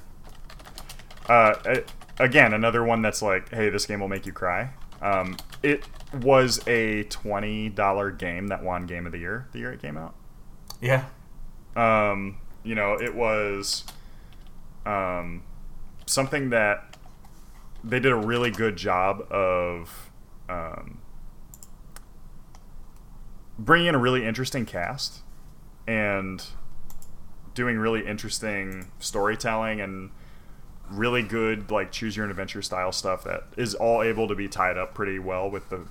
Uh, 1.28 1.54
a- 1.64 1.82
again, 2.18 2.52
another 2.52 2.84
one 2.84 3.02
that's 3.02 3.22
like, 3.22 3.50
hey, 3.50 3.70
this 3.70 3.86
game 3.86 4.00
will 4.00 4.08
make 4.08 4.26
you 4.26 4.32
cry. 4.32 4.70
Um, 5.02 5.36
it 5.62 5.84
was 6.12 6.66
a 6.68 7.04
twenty 7.04 7.68
dollar 7.70 8.10
game 8.10 8.48
that 8.48 8.62
won 8.62 8.86
Game 8.86 9.06
of 9.06 9.12
the 9.12 9.18
Year 9.18 9.48
the 9.52 9.58
year 9.60 9.72
it 9.72 9.80
came 9.80 9.96
out. 9.96 10.14
Yeah, 10.80 11.06
Um, 11.76 12.38
you 12.64 12.74
know, 12.74 12.94
it 13.00 13.14
was 13.14 13.84
um, 14.86 15.42
something 16.06 16.50
that 16.50 16.96
they 17.84 18.00
did 18.00 18.12
a 18.12 18.16
really 18.16 18.50
good 18.50 18.76
job 18.76 19.20
of 19.30 20.10
um, 20.48 20.98
bringing 23.58 23.88
in 23.88 23.94
a 23.94 23.98
really 23.98 24.26
interesting 24.26 24.66
cast 24.66 25.20
and 25.86 26.44
doing 27.54 27.78
really 27.78 28.06
interesting 28.06 28.90
storytelling 28.98 29.80
and 29.80 30.10
really 30.90 31.22
good 31.22 31.70
like 31.70 31.92
choose 31.92 32.16
your 32.16 32.24
own 32.24 32.30
adventure 32.30 32.62
style 32.62 32.90
stuff 32.92 33.22
that 33.24 33.44
is 33.56 33.74
all 33.74 34.02
able 34.02 34.26
to 34.26 34.34
be 34.34 34.48
tied 34.48 34.76
up 34.76 34.92
pretty 34.92 35.18
well 35.18 35.48
with 35.48 35.68
the 35.68 35.86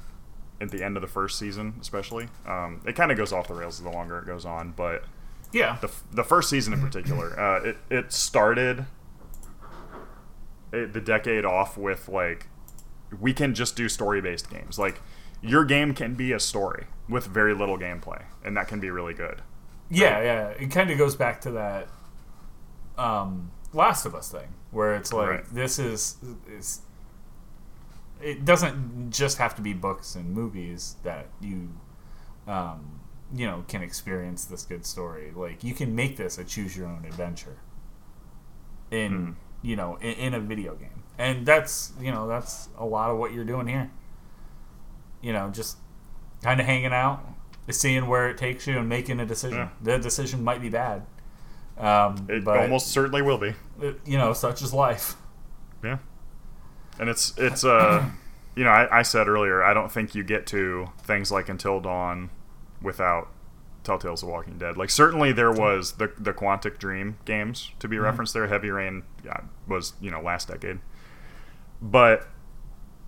at 0.62 0.72
the 0.72 0.84
end 0.84 0.98
of 0.98 1.02
the 1.02 1.08
first 1.08 1.40
season 1.40 1.76
especially. 1.80 2.28
Um, 2.46 2.82
it 2.86 2.96
kind 2.96 3.12
of 3.12 3.18
goes 3.18 3.32
off 3.32 3.48
the 3.48 3.54
rails 3.54 3.82
the 3.82 3.90
longer 3.90 4.20
it 4.20 4.26
goes 4.26 4.46
on 4.46 4.74
but 4.76 5.06
yeah, 5.52 5.78
the, 5.82 5.90
the 6.12 6.24
first 6.24 6.50
season 6.50 6.74
in 6.74 6.82
particular 6.82 7.40
uh, 7.40 7.64
it, 7.64 7.78
it 7.90 8.12
started 8.14 8.86
it, 10.72 10.94
the 10.94 11.02
decade 11.02 11.46
off 11.46 11.78
with 11.78 12.10
like 12.10 12.48
we 13.20 13.34
can 13.34 13.56
just 13.56 13.76
do 13.76 13.90
story 13.90 14.22
based 14.22 14.50
games. 14.50 14.78
Like 14.78 15.02
your 15.42 15.66
game 15.66 15.94
can 15.94 16.16
be 16.16 16.32
a 16.32 16.40
story 16.40 16.88
with 17.08 17.26
very 17.26 17.54
little 17.54 17.78
gameplay 17.78 18.24
and 18.44 18.56
that 18.58 18.68
can 18.68 18.80
be 18.80 18.90
really 18.90 19.14
good. 19.14 19.42
Yeah, 19.90 20.22
yeah. 20.22 20.48
It 20.50 20.72
kind 20.72 20.92
of 20.92 20.98
goes 20.98 21.16
back 21.16 21.42
to 21.42 21.52
that 21.52 21.88
um, 22.98 23.52
Last 23.74 24.06
of 24.06 24.16
Us 24.16 24.32
thing, 24.32 24.48
where 24.72 24.96
it's 24.96 25.14
like 25.14 25.30
Right. 25.30 25.46
this 25.54 25.78
is 25.80 26.18
is. 26.48 26.82
It 28.22 28.44
doesn't 28.44 29.12
just 29.12 29.38
have 29.38 29.56
to 29.56 29.62
be 29.62 29.74
books 29.74 30.16
and 30.16 30.34
movies 30.34 30.98
that 31.04 31.28
you, 31.40 31.70
um, 32.48 33.00
you 33.34 33.46
know, 33.48 33.64
can 33.70 33.82
experience 33.82 34.44
this 34.46 34.64
good 34.64 34.86
story. 34.86 35.32
Like 35.34 35.64
you 35.64 35.74
can 35.74 35.96
make 35.96 36.18
this 36.18 36.38
a 36.38 36.44
choose 36.44 36.76
your 36.76 36.88
own 36.88 37.06
adventure. 37.06 37.58
In 38.92 39.12
Mhm. 39.12 39.36
you 39.62 39.76
know 39.76 39.96
in, 39.98 40.14
in 40.14 40.34
a 40.34 40.40
video 40.40 40.74
game, 40.76 41.04
and 41.18 41.46
that's 41.46 41.94
you 42.02 42.12
know 42.12 42.28
that's 42.28 42.70
a 42.78 42.86
lot 42.86 43.12
of 43.12 43.18
what 43.18 43.34
you're 43.34 43.46
doing 43.46 43.68
here. 43.68 43.92
You 45.22 45.32
know, 45.34 45.50
just 45.50 45.78
kind 46.42 46.60
of 46.60 46.66
hanging 46.66 46.92
out, 46.94 47.20
seeing 47.70 48.08
where 48.08 48.30
it 48.30 48.38
takes 48.38 48.66
you, 48.68 48.80
and 48.80 48.90
making 48.90 49.20
a 49.20 49.26
decision. 49.28 49.60
Yeah. 49.60 49.70
The 49.82 50.00
decision 50.00 50.44
might 50.44 50.60
be 50.62 50.70
bad, 50.70 51.06
um, 51.80 52.26
it 52.30 52.44
but 52.44 52.58
almost 52.60 52.88
certainly 52.88 53.22
will 53.22 53.38
be. 53.38 53.54
it- 53.82 54.00
you 54.06 54.18
know, 54.18 54.34
such 54.34 54.62
is 54.62 54.74
life. 54.74 55.16
yeah. 55.84 55.98
And 57.00 57.10
it's 57.10 57.34
it's 57.38 57.64
uh 57.64 58.06
you 58.56 58.64
know 58.66 58.72
I, 58.72 59.00
I 59.00 59.02
said 59.04 59.28
earlier 59.30 59.64
i 59.64 59.74
don't 59.74 59.90
think 59.92 60.14
you 60.16 60.24
get 60.24 60.46
to 60.48 60.90
things 61.02 61.32
like 61.32 61.48
until 61.48 61.80
dawn 61.80 62.30
without 62.82 63.30
telltale's 63.86 64.20
the 64.20 64.28
walking 64.28 64.58
dead. 64.58 64.76
Like 64.76 64.90
certainly 64.90 65.32
there 65.32 65.52
was 65.54 65.94
the 65.94 66.12
the 66.18 66.34
quantic 66.34 66.78
dream 66.78 67.18
games 67.24 67.72
to 67.80 67.88
be 67.88 67.98
referenced 67.98 68.34
there. 68.34 68.48
Heavy 68.48 68.70
rain 68.70 69.04
yeah, 69.24 69.40
was 69.68 69.94
you 70.02 70.12
know 70.12 70.22
last 70.22 70.50
decade. 70.50 70.80
But 71.82 72.28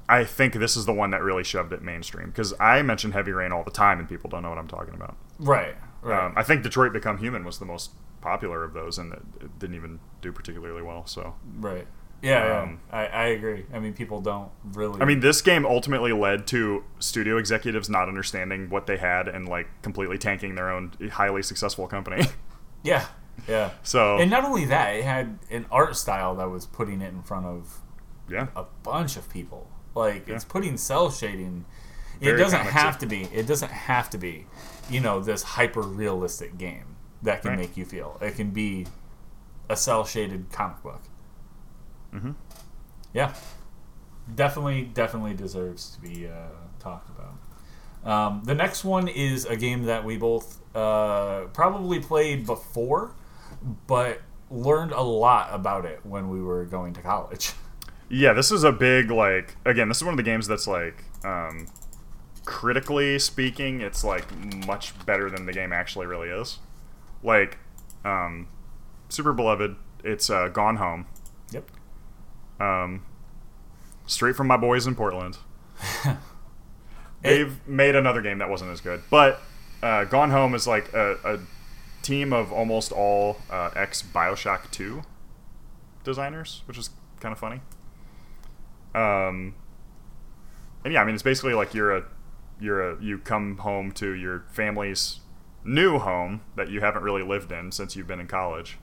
i 0.10 0.23
think 0.23 0.53
this 0.53 0.76
is 0.76 0.85
the 0.85 0.93
one 0.93 1.11
that 1.11 1.22
really 1.22 1.43
shoved 1.43 1.72
it 1.73 1.81
mainstream 1.81 2.27
because 2.27 2.53
i 2.60 2.81
mention 2.81 3.11
heavy 3.11 3.31
rain 3.31 3.52
all 3.52 3.64
the 3.64 3.72
time 3.72 3.99
and 3.99 4.10
people 4.10 4.30
don't 4.30 4.41
know 4.43 4.49
what 4.49 4.57
i'm 4.57 4.68
talking 4.68 4.93
about. 4.93 5.15
Right. 5.39 5.76
Right. 6.02 6.26
um, 6.26 6.34
i 6.35 6.43
think 6.43 6.64
detroit 6.64 6.91
become 6.93 7.18
human 7.19 7.43
was 7.43 7.60
the 7.60 7.65
most 7.65 7.91
popular 8.22 8.64
of 8.64 8.73
those 8.73 8.98
and 8.98 9.14
it, 9.14 9.60
didn't 9.60 9.76
even 9.76 9.99
do 10.22 10.31
particularly 10.31 10.81
well 10.81 11.06
so 11.06 11.35
right. 11.57 11.88
Yeah. 12.22 12.61
um, 12.61 12.80
yeah. 12.91 12.99
I, 12.99 13.06
I 13.06 13.26
agree. 13.27 13.65
I 13.73 13.80
mean, 13.80 13.93
people 13.93 14.22
don't 14.22 14.52
really. 14.73 15.02
I 15.02 15.06
mean, 15.06 15.22
this 15.22 15.41
game 15.41 15.65
ultimately 15.65 16.14
led 16.14 16.45
to 16.48 16.84
studio 16.99 17.38
executives 17.38 17.89
not 17.89 18.07
understanding 18.07 18.69
what 18.69 18.85
they 18.85 18.98
had 18.98 19.27
and 19.27 19.49
like 19.49 19.68
completely 19.81 20.18
tanking 20.18 20.56
their 20.56 20.69
own 20.69 20.93
highly 21.11 21.43
successful 21.43 21.88
company. 21.88 22.26
Yeah. 22.84 23.06
Yeah. 23.48 23.72
so 23.84 24.18
And 24.18 24.31
not 24.31 24.43
only 24.43 24.65
that, 24.65 24.95
it 24.95 25.03
had 25.03 25.38
an 25.52 25.68
art 25.72 25.95
style 25.95 26.35
that 26.38 26.49
was 26.49 26.65
putting 26.65 26.99
it 27.02 27.14
in 27.14 27.22
front 27.22 27.45
of 27.45 27.80
yeah, 28.27 28.48
a 28.56 28.65
bunch 28.81 29.18
of 29.18 29.30
people. 29.30 29.69
Like 29.93 30.27
it's 30.27 30.43
putting 30.43 30.77
cel 30.77 31.11
shading. 31.11 31.65
it 32.19 32.38
doesn't 32.38 32.60
have 32.60 32.98
to 32.98 33.06
be. 33.06 33.27
It 33.31 33.45
doesn't 33.45 33.72
have 33.72 34.10
to 34.10 34.18
be. 34.18 34.48
You 34.89 34.99
know, 34.99 35.19
this 35.19 35.43
hyper 35.43 35.81
realistic 35.81 36.57
game 36.57 36.91
that 37.23 37.41
can 37.41 37.52
Right. 37.52 37.60
make 37.60 37.77
you 37.77 37.85
feel. 37.85 38.18
It 38.22 38.35
can 38.35 38.52
be 38.52 38.88
a 39.69 39.76
cel 39.77 40.06
shaded 40.06 40.52
comic 40.52 40.81
book. 40.84 41.02
Mhm. 42.14 42.35
Yeah, 43.14 43.34
definitely, 44.34 44.84
definitely 44.84 45.34
deserves 45.34 45.91
to 45.91 46.02
be 46.02 46.27
uh, 46.27 46.48
talked 46.80 47.10
about. 47.10 47.34
Um, 48.03 48.41
the 48.45 48.56
next 48.56 48.84
one 48.84 49.07
is 49.07 49.45
a 49.45 49.56
game 49.56 49.84
that 49.84 50.03
we 50.03 50.18
both 50.18 50.60
uh, 50.76 51.41
probably 51.53 51.99
played 51.99 52.45
before, 52.45 53.11
but 53.88 54.22
learned 54.49 54.91
a 54.91 55.02
lot 55.02 55.49
about 55.52 55.85
it 55.85 55.99
when 56.03 56.30
we 56.30 56.41
were 56.41 56.65
going 56.65 56.93
to 56.93 57.02
college. 57.02 57.53
Yeah, 58.14 58.34
this 58.34 58.52
is 58.52 58.65
a 58.65 58.73
big 58.73 59.10
like 59.10 59.56
again, 59.64 59.88
this 59.88 59.99
is 59.99 60.03
one 60.03 60.11
of 60.11 60.18
the 60.18 60.23
games 60.23 60.45
that's 60.45 60.68
like 60.68 61.06
um 61.23 61.68
critically 62.43 63.18
speaking, 63.19 63.80
it's 63.80 64.03
like 64.03 64.26
much 64.68 64.93
better 65.06 65.30
than 65.30 65.45
the 65.45 65.53
game 65.53 65.72
actually 65.72 66.07
really 66.07 66.27
is. 66.27 66.60
Like 67.23 67.57
um 68.06 68.48
Super 69.10 69.34
Beloved, 69.34 69.76
it's 70.03 70.30
uh, 70.30 70.48
Gone 70.48 70.77
Home. 70.77 71.07
Yep. 71.52 71.69
Um 72.60 73.03
straight 74.06 74.35
from 74.35 74.48
my 74.48 74.57
boys 74.57 74.88
in 74.88 74.95
Portland. 74.95 75.38
They've 77.22 77.68
made 77.68 77.95
another 77.95 78.22
game 78.22 78.39
that 78.39 78.49
wasn't 78.49 78.72
as 78.72 78.81
good, 78.81 79.03
but 79.10 79.39
uh, 79.84 80.06
Gone 80.06 80.31
Home 80.31 80.56
is 80.56 80.68
like 80.68 80.91
a, 80.93 81.18
a 81.23 81.39
team 82.02 82.34
of 82.34 82.52
almost 82.52 82.91
all 82.91 83.38
uh, 83.49 83.69
ex 83.76 84.02
Bioshock 84.02 84.72
2 84.72 85.03
designers, 86.03 86.64
which 86.65 86.77
is 86.77 86.89
kind 87.19 87.31
of 87.31 87.39
funny. 87.39 87.61
Um, 88.93 89.56
and 90.84 90.93
yeah, 90.93 91.02
I 91.02 91.06
mean, 91.06 91.14
it's 91.14 91.23
basically 91.23 91.53
like 91.53 91.73
you're 91.73 91.95
a 91.95 92.03
you're 92.60 92.91
a 92.91 93.02
you 93.02 93.18
come 93.19 93.57
home 93.60 93.91
to 93.93 94.11
your 94.11 94.45
family's 94.52 95.19
new 95.64 96.00
home 96.00 96.42
that 96.56 96.70
you 96.70 96.82
haven't 96.82 97.04
really 97.04 97.24
lived 97.24 97.52
in 97.52 97.72
since 97.72 97.96
you've 97.96 98.08
been 98.08 98.20
in 98.20 98.28
college, 98.28 98.78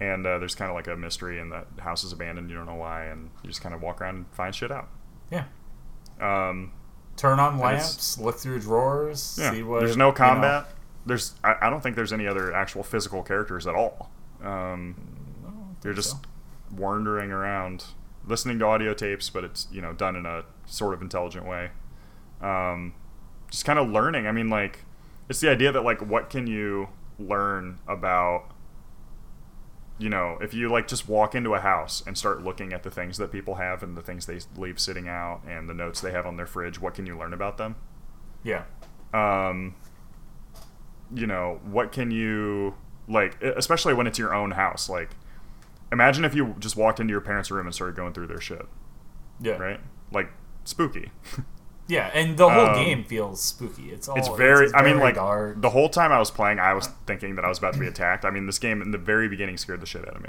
and 0.00 0.26
uh, 0.26 0.38
there's 0.38 0.54
kind 0.54 0.70
of 0.70 0.74
like 0.74 0.86
a 0.86 0.96
mystery, 0.96 1.40
and 1.40 1.52
the 1.52 1.64
house 1.80 2.04
is 2.04 2.12
abandoned. 2.12 2.50
You 2.50 2.56
don't 2.56 2.66
know 2.66 2.74
why, 2.74 3.06
and 3.06 3.30
you 3.42 3.48
just 3.48 3.62
kind 3.62 3.74
of 3.74 3.82
walk 3.82 4.00
around 4.00 4.16
and 4.16 4.26
find 4.32 4.54
shit 4.54 4.70
out. 4.70 4.88
Yeah. 5.30 5.44
Um, 6.20 6.72
Turn 7.16 7.40
on 7.40 7.58
lamps, 7.58 8.18
look 8.18 8.36
through 8.36 8.60
drawers, 8.60 9.36
yeah, 9.40 9.52
see 9.52 9.62
what. 9.62 9.80
there's 9.80 9.92
you 9.92 9.98
no 9.98 10.08
know. 10.08 10.12
combat. 10.12 10.66
There's 11.04 11.34
I, 11.42 11.56
I 11.62 11.70
don't 11.70 11.82
think 11.82 11.96
there's 11.96 12.12
any 12.12 12.26
other 12.26 12.52
actual 12.52 12.82
physical 12.82 13.22
characters 13.22 13.66
at 13.66 13.74
all. 13.74 14.10
Um, 14.42 14.94
you're 15.82 15.94
just 15.94 16.10
so. 16.10 16.16
wandering 16.76 17.32
around, 17.32 17.86
listening 18.26 18.58
to 18.60 18.66
audio 18.66 18.94
tapes, 18.94 19.30
but 19.30 19.42
it's 19.42 19.66
you 19.72 19.80
know 19.80 19.92
done 19.92 20.14
in 20.16 20.26
a 20.26 20.44
sort 20.66 20.94
of 20.94 21.02
intelligent 21.02 21.44
way. 21.46 21.70
Um, 22.40 22.94
just 23.50 23.64
kind 23.64 23.78
of 23.78 23.88
learning. 23.88 24.26
I 24.26 24.32
mean, 24.32 24.48
like 24.48 24.84
it's 25.28 25.40
the 25.40 25.48
idea 25.50 25.70
that 25.72 25.82
like 25.82 26.00
what 26.00 26.30
can 26.30 26.46
you 26.46 26.88
learn 27.18 27.78
about 27.88 28.50
you 29.98 30.08
know 30.08 30.38
if 30.40 30.54
you 30.54 30.68
like 30.68 30.86
just 30.86 31.08
walk 31.08 31.34
into 31.34 31.54
a 31.54 31.60
house 31.60 32.02
and 32.06 32.16
start 32.16 32.42
looking 32.44 32.72
at 32.72 32.82
the 32.84 32.90
things 32.90 33.18
that 33.18 33.32
people 33.32 33.56
have 33.56 33.82
and 33.82 33.96
the 33.96 34.02
things 34.02 34.26
they 34.26 34.38
leave 34.56 34.78
sitting 34.78 35.08
out 35.08 35.40
and 35.46 35.68
the 35.68 35.74
notes 35.74 36.00
they 36.00 36.12
have 36.12 36.24
on 36.26 36.36
their 36.36 36.46
fridge 36.46 36.80
what 36.80 36.94
can 36.94 37.04
you 37.06 37.18
learn 37.18 37.32
about 37.32 37.58
them 37.58 37.74
Yeah. 38.44 38.62
um, 39.12 39.74
you 41.12 41.26
know, 41.26 41.58
what 41.64 41.90
can 41.90 42.10
you 42.10 42.74
like, 43.08 43.42
especially 43.42 43.94
when 43.94 44.06
it's 44.06 44.18
your 44.18 44.34
own 44.34 44.50
house? 44.50 44.90
Like, 44.90 45.08
imagine 45.90 46.22
if 46.26 46.34
you 46.34 46.54
just 46.58 46.76
walked 46.76 47.00
into 47.00 47.12
your 47.12 47.22
parents' 47.22 47.50
room 47.50 47.64
and 47.66 47.74
started 47.74 47.96
going 47.96 48.12
through 48.12 48.26
their 48.26 48.42
shit, 48.42 48.66
Yeah. 49.40 49.54
right? 49.56 49.80
Like, 50.12 50.28
spooky. 50.64 51.10
Yeah, 51.88 52.10
and 52.14 52.36
the 52.36 52.48
whole 52.48 52.66
Um, 52.66 52.74
game 52.84 53.02
feels 53.04 53.42
spooky. 53.42 53.90
It's 53.90 54.08
all. 54.08 54.16
it's 54.18 54.28
very. 54.28 54.72
I 54.74 54.82
mean, 54.82 54.98
like 54.98 55.14
dark. 55.16 55.60
the 55.60 55.70
whole 55.70 55.88
time 55.88 56.12
I 56.12 56.18
was 56.18 56.30
playing, 56.30 56.58
I 56.60 56.74
was 56.74 56.88
thinking 57.06 57.34
that 57.36 57.44
I 57.44 57.48
was 57.48 57.58
about 57.58 57.72
to 57.74 57.80
be 57.80 57.86
attacked. 57.86 58.24
I 58.26 58.30
mean, 58.30 58.46
this 58.46 58.58
game 58.58 58.82
in 58.82 58.90
the 58.90 58.98
very 58.98 59.26
beginning 59.28 59.56
scared 59.56 59.80
the 59.80 59.86
shit 59.86 60.06
out 60.06 60.14
of 60.16 60.22
me. 60.22 60.28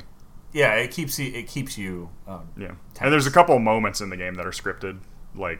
yeah, 0.53 0.73
it 0.75 0.89
keeps 0.91 1.19
you. 1.19 1.31
It 1.33 1.47
keeps 1.47 1.77
you. 1.77 2.09
Um, 2.27 2.47
Yeah, 2.57 2.71
and 3.01 3.11
there's 3.13 3.27
a 3.27 3.31
couple 3.31 3.59
moments 3.59 3.99
in 4.01 4.09
the 4.09 4.17
game 4.17 4.35
that 4.35 4.45
are 4.47 4.51
scripted, 4.51 4.99
like 5.35 5.59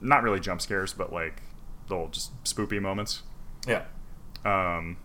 not 0.00 0.22
really 0.22 0.40
jump 0.40 0.60
scares, 0.62 0.92
but 0.94 1.12
like 1.12 1.42
little 1.88 2.08
just 2.08 2.32
spoopy 2.44 2.80
moments. 2.80 3.22
yeah. 3.66 3.82
um, 4.44 4.96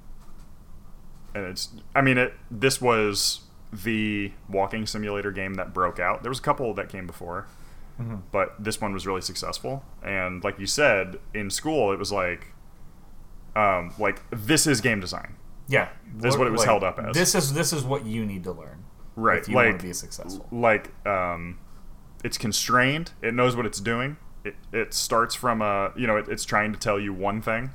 and 1.35 1.45
it's 1.45 1.69
i 1.95 2.01
mean 2.01 2.18
it 2.18 2.34
this 2.49 2.81
was 2.81 3.41
the 3.72 4.31
walking 4.49 4.85
simulator 4.85 5.31
game 5.31 5.53
that 5.53 5.73
broke 5.73 5.97
out 5.99 6.23
there 6.23 6.30
was 6.30 6.39
a 6.39 6.41
couple 6.41 6.73
that 6.73 6.89
came 6.89 7.07
before 7.07 7.47
but 8.32 8.56
this 8.64 8.80
one 8.82 8.94
was 8.94 9.06
really 9.07 9.22
successful. 9.22 9.84
And 10.03 10.44
like 10.44 10.60
you 10.60 10.65
said 10.65 11.18
in 11.34 11.49
school 11.49 11.91
it 11.91 11.99
was 11.99 12.11
like 12.11 12.48
um, 13.56 13.94
like 13.99 14.22
this 14.32 14.65
is 14.68 14.82
game 14.82 14.99
design. 14.99 15.36
Yeah, 15.68 15.90
This 16.15 16.34
is 16.34 16.38
what 16.38 16.48
it 16.48 16.52
was 16.52 16.64
held 16.65 16.84
up 16.84 16.99
as. 16.99 17.15
This 17.15 17.34
is 17.36 17.53
this 17.53 17.72
is 17.73 17.84
what 17.84 18.06
you 18.06 18.26
need 18.26 18.44
to 18.44 18.52
learn, 18.52 18.84
Right, 19.15 19.40
If 19.40 19.48
you 19.48 19.56
like- 19.56 19.68
want 19.69 19.80
to 19.82 19.88
be 19.88 19.94
successful. 19.94 20.45
like 20.52 20.91
um, 21.07 21.60
it's 22.23 22.38
constrained. 22.38 23.11
It 23.22 23.34
knows 23.34 23.56
what 23.56 23.65
it's 23.65 23.80
doing. 23.80 24.18
It, 24.44 24.56
it 24.73 24.94
starts 24.94 25.34
from 25.36 25.61
a 25.61 25.91
you 25.95 26.07
know 26.07 26.18
it, 26.18 26.28
it's 26.28 26.44
trying 26.45 26.73
to 26.73 26.80
tell 26.80 26.99
you 26.99 27.14
one 27.14 27.41
thing. 27.41 27.69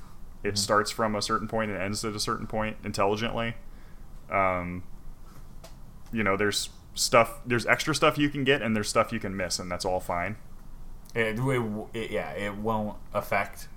It 0.45 0.59
starts 0.59 0.91
from 0.91 1.15
a 1.17 1.23
certain 1.23 1.49
point 1.49 1.71
and 1.71 1.81
ends 1.81 2.05
at 2.05 2.15
a 2.15 2.21
certain 2.21 2.47
point 2.47 2.77
intelligently. 2.85 3.55
Um, 4.31 4.83
you 6.13 6.23
know 6.23 6.37
there's 6.37 6.69
stuff 6.97 7.41
there's 7.47 7.65
extra 7.67 7.95
stuff 7.95 8.19
you 8.19 8.29
can 8.29 8.43
get 8.43 8.61
and 8.63 8.75
there's 8.75 8.89
stuff 8.89 9.13
you 9.13 9.21
can 9.21 9.37
miss 9.37 9.59
and 9.61 9.71
that's 9.71 9.85
all 9.85 10.01
fine. 10.01 10.37
It, 11.15 11.39
it, 11.39 11.63
it- 11.95 12.11
yeah, 12.11 12.31
it 12.33 12.57
won't 12.57 12.97
affect. 13.15 13.69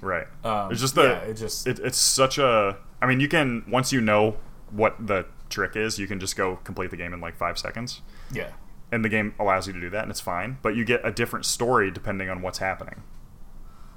right. 0.00 0.26
Um, 0.44 0.70
it's 0.70 0.80
just 0.80 0.94
the 0.94 1.02
yeah, 1.02 1.18
it 1.30 1.34
just 1.34 1.66
it, 1.66 1.78
it's 1.80 1.98
such 1.98 2.38
a 2.38 2.76
i 3.02 3.06
mean 3.06 3.18
you 3.20 3.28
can 3.28 3.64
once 3.68 3.92
you 3.92 4.00
know 4.00 4.36
what 4.70 4.94
the 5.06 5.26
trick 5.48 5.74
is 5.74 5.98
you 5.98 6.06
can 6.06 6.20
just 6.20 6.36
go 6.36 6.56
complete 6.62 6.90
the 6.90 6.96
game 6.96 7.12
in 7.12 7.20
like 7.20 7.36
five 7.36 7.58
seconds. 7.58 8.02
Yeah, 8.32 8.50
and 8.92 9.04
the 9.04 9.08
game 9.08 9.34
allows 9.38 9.66
you 9.66 9.72
to 9.72 9.80
do 9.80 9.90
that 9.90 10.02
and 10.02 10.10
it's 10.10 10.20
fine 10.20 10.58
but 10.62 10.76
you 10.76 10.84
get 10.84 11.00
a 11.04 11.10
different 11.10 11.44
story 11.46 11.90
depending 11.90 12.28
on 12.30 12.40
what's 12.42 12.58
happening. 12.58 13.02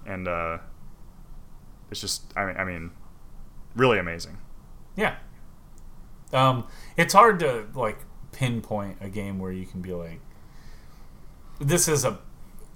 And 0.06 0.28
uh 0.28 0.58
it's 1.92 2.02
just 2.02 2.34
i 2.36 2.46
mean 2.46 2.56
i 2.58 2.64
mean 2.64 2.92
really 3.76 4.00
amazing. 4.00 4.38
Yeah. 4.96 5.16
Um, 6.32 6.66
it's 6.98 7.14
hard 7.14 7.40
to 7.40 7.68
like 7.76 7.98
pinpoint 8.34 8.98
a 9.00 9.10
game 9.10 9.40
where 9.40 9.52
you 9.52 9.66
can 9.66 9.82
be 9.82 9.94
like, 9.94 10.20
this 11.60 11.88
is 11.88 12.04
a, 12.04 12.20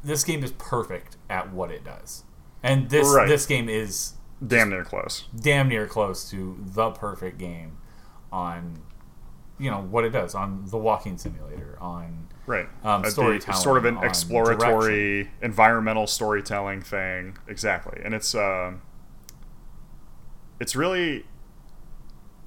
this 0.03 0.23
game 0.23 0.43
is 0.43 0.51
perfect 0.53 1.17
at 1.29 1.51
what 1.51 1.71
it 1.71 1.83
does, 1.83 2.23
and 2.63 2.89
this 2.89 3.07
Right. 3.07 3.27
this 3.27 3.45
game 3.45 3.67
is 3.67 4.13
damn 4.45 4.69
near 4.69 4.83
close. 4.85 5.25
damn 5.35 5.67
near 5.67 5.87
close 5.87 6.29
to 6.29 6.57
the 6.63 6.91
perfect 6.91 7.37
game 7.39 7.77
on 8.31 8.79
you 9.59 9.71
know 9.71 9.81
what 9.81 10.03
it 10.05 10.11
does 10.11 10.35
on 10.35 10.63
the 10.67 10.77
walking 10.77 11.17
simulator 11.17 11.75
on 11.81 12.27
right. 12.45 12.67
Um, 12.83 13.03
Uh, 13.03 13.09
storytelling 13.09 13.59
sort 13.61 13.77
of 13.79 13.85
an 13.85 13.97
exploratory 14.03 15.31
environmental 15.41 16.05
storytelling 16.05 16.81
thing. 16.83 17.35
Exactly. 17.47 17.99
And 18.05 18.13
it's 18.13 18.35
um 18.35 18.81
it's 20.59 20.75
really 20.75 21.25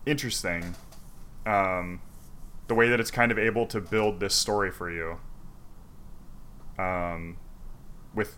interesting. 0.06 0.74
Um 1.46 2.00
the 2.70 2.74
way 2.74 2.88
that 2.88 3.00
it's 3.00 3.10
kind 3.10 3.30
of 3.32 3.38
able 3.38 3.66
to 3.66 3.80
build 3.80 4.20
this 4.20 4.34
story 4.34 4.70
for 4.70 4.88
you 4.90 5.18
um 6.78 7.36
with 8.14 8.36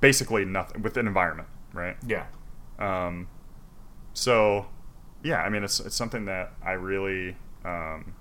basically 0.00 0.44
nothing 0.44 0.82
with 0.82 0.96
an 0.96 1.06
environment 1.06 1.48
right? 1.72 1.96
Yeah. 2.06 2.26
Um, 2.78 3.28
so, 4.14 4.66
yeah, 5.22 5.42
I 5.42 5.48
mean, 5.48 5.62
it's 5.64 5.80
it's 5.80 5.94
something 5.96 6.24
that 6.24 6.52
I 6.64 6.72
really 6.72 7.36
um, 7.64 8.14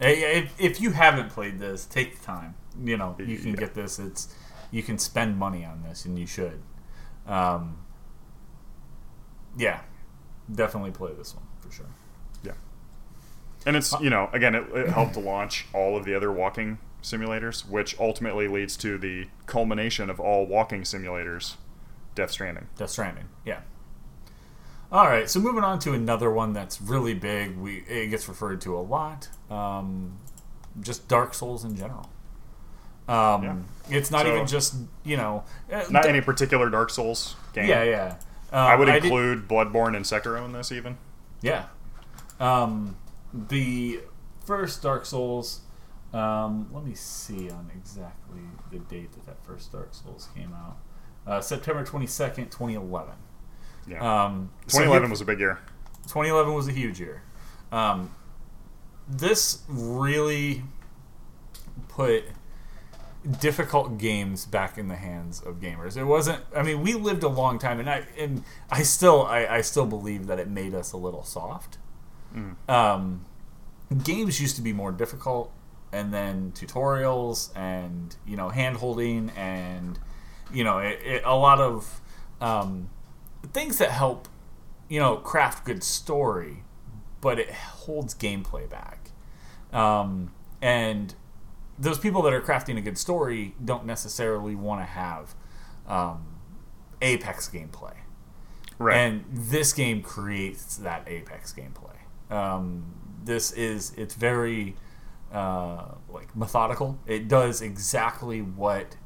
if, 0.00 0.60
if 0.60 0.80
you 0.80 0.90
haven't 0.92 1.30
played 1.30 1.58
this 1.58 1.84
take 1.86 2.18
the 2.18 2.24
time. 2.24 2.54
You 2.82 2.96
know 2.96 3.16
you 3.18 3.36
can 3.38 3.50
Yeah. 3.50 3.56
get 3.56 3.74
this. 3.74 3.98
It's 3.98 4.34
you 4.70 4.82
can 4.82 4.98
spend 4.98 5.38
money 5.38 5.64
on 5.64 5.82
this 5.82 6.04
and 6.06 6.18
you 6.18 6.26
should. 6.26 6.60
Um, 7.26 7.78
yeah 9.56 9.80
definitely 10.52 10.90
play 10.90 11.12
this 11.12 11.34
one 11.34 11.44
for 11.60 11.70
sure 11.70 11.86
and 13.66 13.76
it's 13.76 13.92
you 14.00 14.10
know 14.10 14.28
again 14.32 14.54
it, 14.54 14.64
it 14.74 14.88
helped 14.88 15.14
to 15.14 15.20
launch 15.20 15.66
all 15.72 15.96
of 15.96 16.04
the 16.04 16.14
other 16.14 16.30
walking 16.32 16.78
simulators, 17.02 17.68
which 17.68 17.98
ultimately 17.98 18.46
leads 18.48 18.76
to 18.78 18.96
the 18.98 19.26
culmination 19.46 20.08
of 20.10 20.20
all 20.20 20.46
walking 20.46 20.82
simulators, 20.82 21.54
Death 22.14 22.30
Stranding. 22.30 22.68
Death 22.76 22.90
Stranding. 22.90 23.24
Yeah. 23.44 23.60
All 24.92 25.06
right, 25.06 25.28
so 25.28 25.40
moving 25.40 25.64
on 25.64 25.78
to 25.80 25.94
another 25.94 26.30
one 26.30 26.52
that's 26.52 26.80
really 26.80 27.14
big. 27.14 27.56
We 27.56 27.78
it 27.88 28.08
gets 28.10 28.28
referred 28.28 28.60
to 28.62 28.76
a 28.76 28.80
lot. 28.80 29.28
Um, 29.50 30.18
just 30.80 31.08
Dark 31.08 31.32
Souls 31.34 31.64
in 31.64 31.76
general. 31.76 32.08
Um, 33.08 33.42
Yeah. 33.42 33.56
It's 33.98 34.10
not 34.10 34.22
So- 34.26 34.34
even 34.34 34.46
just 34.46 34.74
you 35.02 35.16
know. 35.16 35.44
uh, 35.72 35.84
Not 35.90 36.04
d- 36.04 36.08
any 36.10 36.20
particular 36.20 36.68
Dark 36.70 36.90
Souls 36.90 37.36
game. 37.52 37.68
Yeah, 37.68 37.82
yeah. 37.82 38.06
Um, 38.52 38.58
I 38.66 38.76
would 38.76 38.84
did- 38.86 39.04
include 39.04 39.48
Bloodborne 39.48 39.96
and 39.96 40.04
Sekiro 40.04 40.44
in 40.44 40.52
this 40.52 40.70
even. 40.70 40.98
Yeah. 41.40 41.64
Um, 42.38 42.96
the 43.32 44.00
first 44.44 44.82
Dark 44.82 45.06
Souls, 45.06 45.60
Um, 46.12 46.68
let 46.72 46.84
me 46.84 46.94
see 46.94 47.48
on 47.50 47.70
exactly 47.74 48.42
the 48.70 48.78
date 48.80 49.12
that 49.12 49.24
that 49.24 49.42
first 49.46 49.72
Dark 49.72 49.94
Souls 49.94 50.28
came 50.34 50.52
out. 50.52 50.76
Uh, 51.26 51.40
September 51.40 51.82
twenty 51.84 52.06
second, 52.06 52.50
twenty 52.50 52.74
eleven. 52.74 53.14
Yeah. 53.86 54.24
Um, 54.24 54.50
so 54.66 54.78
2011 54.78 55.02
here- 55.06 55.10
was 55.10 55.20
a 55.22 55.24
big 55.24 55.38
year. 55.40 55.58
2011 56.08 56.52
was 56.52 56.68
a 56.68 56.72
huge 56.72 57.00
year. 57.00 57.22
Um, 57.70 58.10
this 59.08 59.62
really 59.68 60.64
put 61.88 62.24
difficult 63.40 63.98
games 63.98 64.44
back 64.46 64.76
in 64.76 64.88
the 64.88 64.96
hands 64.96 65.40
of 65.40 65.60
gamers. 65.60 65.96
It 65.96 66.04
wasn't. 66.04 66.42
I 66.54 66.62
mean, 66.62 66.82
we 66.82 66.92
lived 66.94 67.22
a 67.22 67.28
long 67.28 67.58
time, 67.58 67.80
and 67.80 67.88
I 67.88 68.04
and 68.18 68.44
I 68.70 68.82
still 68.82 69.22
I, 69.24 69.46
I 69.46 69.60
still 69.62 69.86
believe 69.86 70.26
that 70.26 70.38
it 70.38 70.48
made 70.48 70.74
us 70.74 70.92
a 70.92 70.96
little 70.98 71.24
soft. 71.24 71.78
Um, 72.68 73.24
games 74.04 74.40
used 74.40 74.56
to 74.56 74.62
be 74.62 74.72
more 74.72 74.92
difficult, 74.92 75.52
and 75.92 76.12
then 76.12 76.52
tutorials 76.52 77.54
and 77.56 78.16
you 78.26 78.36
know 78.36 78.48
hand 78.48 78.76
holding 78.78 79.30
and 79.30 79.98
you 80.52 80.64
know 80.64 80.78
it, 80.78 81.00
it, 81.04 81.22
a 81.24 81.36
lot 81.36 81.60
of 81.60 82.00
um, 82.40 82.88
things 83.52 83.78
that 83.78 83.90
help 83.90 84.28
you 84.88 85.00
know 85.00 85.16
craft 85.16 85.64
good 85.64 85.82
story, 85.82 86.64
but 87.20 87.38
it 87.38 87.50
holds 87.50 88.14
gameplay 88.14 88.68
back. 88.68 89.10
Um, 89.72 90.32
and 90.60 91.14
those 91.78 91.98
people 91.98 92.22
that 92.22 92.32
are 92.32 92.40
crafting 92.40 92.76
a 92.76 92.80
good 92.80 92.98
story 92.98 93.54
don't 93.62 93.86
necessarily 93.86 94.54
want 94.54 94.80
to 94.80 94.84
have 94.84 95.34
um, 95.88 96.26
Apex 97.00 97.48
gameplay. 97.48 97.94
Right. 98.78 98.96
And 98.96 99.24
this 99.30 99.72
game 99.72 100.02
creates 100.02 100.76
that 100.76 101.04
Apex 101.06 101.52
gameplay. 101.52 101.91
Um, 102.32 102.94
this 103.24 103.52
is 103.52 103.92
it's 103.96 104.14
very 104.14 104.74
uh, 105.32 105.94
like 106.08 106.34
methodical. 106.34 106.98
It 107.06 107.28
does 107.28 107.60
exactly 107.60 108.40
what 108.40 108.96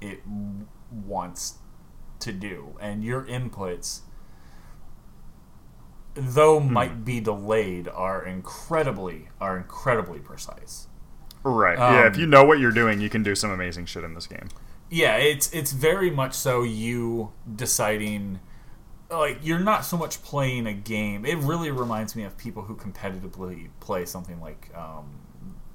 it 0.00 0.24
w- 0.24 0.66
wants 0.90 1.58
to 2.20 2.32
do, 2.32 2.76
and 2.80 3.04
your 3.04 3.24
inputs, 3.24 4.00
though 6.14 6.60
might 6.60 7.04
be 7.04 7.20
delayed, 7.20 7.88
are 7.88 8.24
incredibly 8.24 9.28
are 9.40 9.56
incredibly 9.56 10.18
precise. 10.18 10.88
right. 11.42 11.78
yeah. 11.78 12.06
If 12.06 12.14
um, 12.14 12.20
you 12.20 12.26
know 12.26 12.44
what 12.44 12.58
you're 12.58 12.72
doing, 12.72 13.00
you 13.00 13.10
can 13.10 13.22
do 13.22 13.34
some 13.34 13.50
amazing 13.50 13.86
shit 13.86 14.02
in 14.02 14.14
this 14.14 14.26
game. 14.26 14.48
Yeah, 14.90 15.16
it's 15.16 15.52
it's 15.52 15.72
very 15.72 16.10
much 16.10 16.34
so 16.34 16.62
you 16.62 17.32
deciding 17.54 18.40
like 19.10 19.38
you're 19.42 19.58
not 19.58 19.84
so 19.84 19.96
much 19.96 20.22
playing 20.22 20.66
a 20.66 20.72
game. 20.72 21.24
It 21.24 21.36
really 21.38 21.70
reminds 21.70 22.14
me 22.16 22.24
of 22.24 22.36
people 22.36 22.62
who 22.62 22.74
competitively 22.76 23.68
play 23.80 24.04
something 24.06 24.40
like 24.40 24.70
um, 24.74 25.20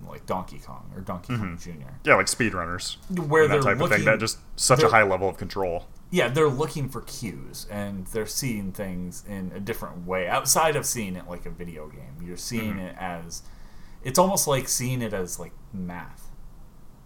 like 0.08 0.26
Donkey 0.26 0.60
Kong 0.60 0.92
or 0.96 1.02
Donkey 1.02 1.36
Kong 1.38 1.58
Jr. 1.62 1.72
Yeah, 2.04 2.16
like 2.16 2.26
speedrunners. 2.28 2.98
Where 3.28 3.48
that 3.48 3.54
they're 3.56 3.62
type 3.62 3.74
of 3.76 3.82
looking, 3.82 3.98
thing. 3.98 4.06
That 4.06 4.20
just 4.20 4.40
such 4.56 4.82
a 4.84 4.90
high 4.90 5.04
level 5.04 5.30
of 5.30 5.38
control. 5.38 5.86
yeah, 6.12 6.28
they're 6.30 6.48
looking 6.50 6.90
for 6.90 7.02
cues 7.02 7.68
and 7.70 8.08
they're 8.08 8.26
seeing 8.26 8.72
things 8.72 9.24
in 9.28 9.52
a 9.56 9.60
different 9.60 10.08
way 10.08 10.28
outside 10.28 10.76
of 10.76 10.86
seeing 10.86 11.16
it 11.16 11.28
like 11.30 11.46
a 11.46 11.50
video 11.52 11.88
game. 11.88 12.16
You're 12.26 12.38
seeing 12.38 12.72
Mm-hmm. 12.76 12.80
it 12.80 12.96
as 13.00 13.44
it's 14.04 14.18
almost 14.18 14.48
like 14.48 14.68
seeing 14.68 15.02
it 15.02 15.14
as 15.14 15.40
like 15.40 15.52
math. 15.74 16.28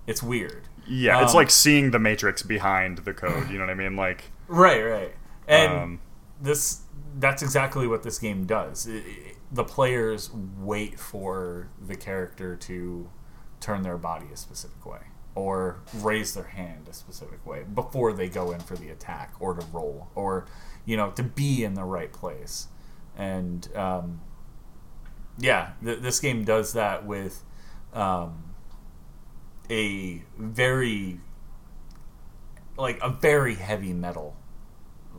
It's 0.08 0.22
weird. 0.24 0.68
Yeah, 0.88 1.22
it's 1.24 1.32
Um, 1.32 1.38
like 1.38 1.50
seeing 1.50 1.92
the 1.92 2.00
matrix 2.00 2.44
behind 2.44 3.00
the 3.00 3.14
code. 3.14 3.50
You 3.50 3.58
know 3.58 3.66
what 3.66 3.72
I 3.72 3.76
mean? 3.76 3.96
Like, 3.96 4.26
Right, 4.48 4.82
right. 4.84 5.14
And 5.48 5.74
um, 5.74 6.00
this 6.44 6.82
that's 7.20 7.42
exactly 7.44 7.88
what 7.88 8.04
this 8.04 8.20
game 8.20 8.46
does. 8.46 8.86
It- 8.88 9.06
it- 9.06 9.38
the 9.52 9.64
players 9.64 10.32
wait 10.60 11.00
for 11.00 11.70
the 11.80 11.96
character 11.96 12.56
to 12.56 13.10
turn 13.60 13.84
their 13.84 13.98
body 14.00 14.26
a 14.34 14.38
specific 14.38 14.84
way 14.86 15.02
or 15.36 15.78
raise 15.94 16.34
their 16.34 16.44
hand 16.46 16.88
a 16.90 16.94
specific 16.94 17.46
way 17.46 17.64
before 17.64 18.14
they 18.14 18.28
go 18.30 18.52
in 18.52 18.60
for 18.60 18.76
the 18.76 18.90
attack 18.90 19.32
or 19.40 19.54
to 19.54 19.66
roll 19.68 20.10
or 20.16 20.46
you 20.86 20.98
know 20.98 21.12
to 21.12 21.22
be 21.24 21.64
in 21.64 21.76
the 21.76 21.84
right 21.84 22.12
place. 22.12 22.68
And 23.16 23.68
um, 23.76 24.22
yeah, 25.38 25.74
th- 25.84 26.00
this 26.00 26.20
game 26.20 26.44
does 26.44 26.74
that 26.74 27.06
with 27.06 27.44
um, 27.94 28.56
a 29.70 30.24
very 30.38 31.20
like 32.78 33.00
a 33.04 33.10
very 33.10 33.56
heavy 33.56 33.94
metal 33.94 34.36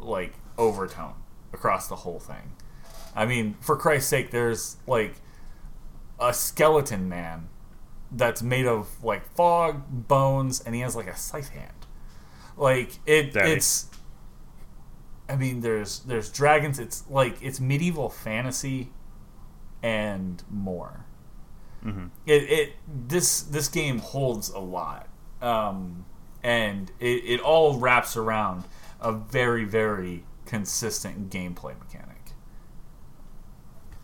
like 0.01 0.35
overtone 0.59 1.15
across 1.53 1.89
the 1.89 1.97
whole 1.97 2.21
thing. 2.21 2.53
I 3.15 3.27
mean, 3.27 3.57
for 3.61 3.77
Christ's 3.77 4.09
sake, 4.11 4.31
there's 4.31 4.77
like 4.87 5.17
a 6.21 6.33
skeleton 6.35 7.09
man 7.09 7.49
that's 8.11 8.43
made 8.43 8.67
of 8.67 9.03
like 9.05 9.27
fog, 9.35 9.83
bones, 10.09 10.61
and 10.61 10.75
he 10.75 10.81
has 10.83 10.97
like 10.97 11.07
a 11.07 11.17
scythe 11.17 11.51
hand. 11.51 11.73
Like 12.57 12.99
it, 13.07 13.33
Daddy. 13.33 13.53
it's. 13.53 13.89
I 15.29 15.37
mean, 15.37 15.61
there's 15.61 16.01
there's 16.01 16.31
dragons. 16.31 16.79
It's 16.79 17.05
like 17.09 17.37
it's 17.43 17.61
medieval 17.61 18.09
fantasy, 18.11 18.93
and 19.83 20.43
more. 20.51 21.07
mhm. 21.85 22.11
It, 22.27 22.43
it 22.51 22.73
this 22.87 23.43
this 23.43 23.69
game 23.69 23.99
holds 23.99 24.51
a 24.51 24.59
lot, 24.59 25.09
um, 25.41 26.05
and 26.43 26.91
it, 27.01 27.25
it 27.25 27.41
all 27.41 27.79
wraps 27.79 28.17
around 28.17 28.65
a 29.01 29.13
very 29.13 29.65
very 29.65 30.25
consistent 30.59 31.31
gameplay 31.31 31.79
mechanic. 31.79 32.23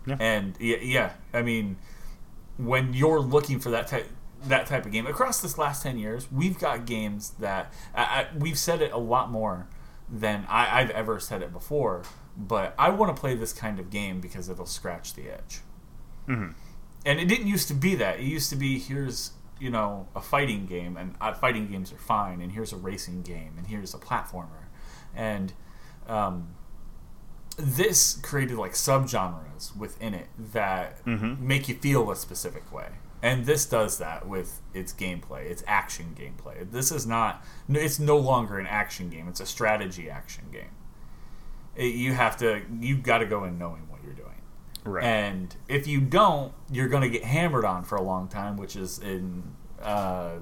Yeah. 0.06 0.16
And 0.18 0.56
yeah, 0.58 0.76
yeah, 0.82 1.10
I 1.32 1.42
mean, 1.42 1.76
when 2.56 2.94
you're 2.94 3.20
looking 3.20 3.58
for 3.60 3.70
that 3.70 3.86
type 3.86 4.08
that 4.44 4.66
type 4.66 4.86
of 4.86 4.92
game 4.92 5.06
across 5.06 5.40
this 5.42 5.58
last 5.58 5.82
ten 5.82 5.98
years, 5.98 6.30
we've 6.32 6.58
got 6.58 6.86
games 6.86 7.30
that 7.40 7.72
I, 7.94 8.02
I, 8.02 8.26
we've 8.38 8.58
said 8.58 8.80
it 8.80 8.92
a 8.92 8.98
lot 8.98 9.30
more 9.30 9.68
than 10.08 10.46
I, 10.48 10.80
I've 10.80 10.90
ever 10.90 11.20
said 11.20 11.42
it 11.42 11.52
before. 11.52 12.02
But 12.36 12.74
I 12.78 12.88
want 12.90 13.14
to 13.14 13.20
play 13.20 13.34
this 13.34 13.52
kind 13.52 13.78
of 13.78 13.90
game 13.90 14.20
because 14.20 14.48
it'll 14.48 14.64
scratch 14.66 15.14
the 15.14 15.28
edge 15.30 15.60
Mhm. 16.28 16.54
and 17.04 17.20
it 17.20 17.26
didn't 17.26 17.48
used 17.48 17.68
to 17.68 17.74
be 17.74 17.94
that. 17.96 18.20
It 18.20 18.24
used 18.24 18.48
to 18.50 18.56
be 18.56 18.78
here's 18.78 19.32
you 19.58 19.68
know 19.68 20.08
a 20.16 20.20
fighting 20.22 20.64
game, 20.64 20.96
and 20.96 21.14
uh, 21.20 21.34
fighting 21.34 21.66
games 21.68 21.92
are 21.92 21.98
fine, 21.98 22.40
and 22.40 22.52
here's 22.52 22.72
a 22.72 22.76
racing 22.76 23.20
game, 23.22 23.54
and 23.58 23.66
here's 23.66 23.92
a 23.94 23.98
platformer, 23.98 24.64
and 25.14 25.52
um, 26.06 26.54
this 27.56 28.18
created 28.22 28.56
like 28.56 28.72
subgenres 28.72 29.76
within 29.76 30.14
it 30.14 30.28
that 30.52 31.04
Mhm. 31.04 31.38
make 31.40 31.68
you 31.68 31.74
feel 31.74 32.10
a 32.10 32.16
specific 32.16 32.70
way. 32.72 32.88
And 33.22 33.44
this 33.44 33.66
does 33.66 33.98
that 33.98 34.26
with 34.26 34.62
its 34.72 34.94
gameplay, 34.94 35.44
its 35.44 35.62
action 35.66 36.16
gameplay. 36.18 36.70
This 36.70 36.90
is 36.90 37.06
not, 37.06 37.44
it's 37.68 37.98
no 37.98 38.16
longer 38.16 38.58
an 38.58 38.66
action 38.66 39.10
game, 39.10 39.28
it's 39.28 39.40
a 39.40 39.46
strategy 39.46 40.08
action 40.08 40.44
game. 40.50 40.70
It, 41.76 41.94
you 41.94 42.14
have 42.14 42.38
to, 42.38 42.62
you've 42.80 43.02
got 43.02 43.18
to 43.18 43.26
go 43.26 43.44
in 43.44 43.58
knowing 43.58 43.86
what 43.90 44.02
you're 44.02 44.14
doing. 44.14 44.26
right. 44.84 45.04
And 45.04 45.54
if 45.68 45.86
you 45.86 46.00
don't, 46.00 46.52
you're 46.70 46.88
going 46.88 47.02
to 47.02 47.10
get 47.10 47.24
hammered 47.24 47.66
on 47.66 47.84
for 47.84 47.96
a 47.96 48.02
long 48.02 48.26
time, 48.28 48.56
which 48.56 48.74
is 48.74 48.98
in, 48.98 49.42
uh, 49.82 50.36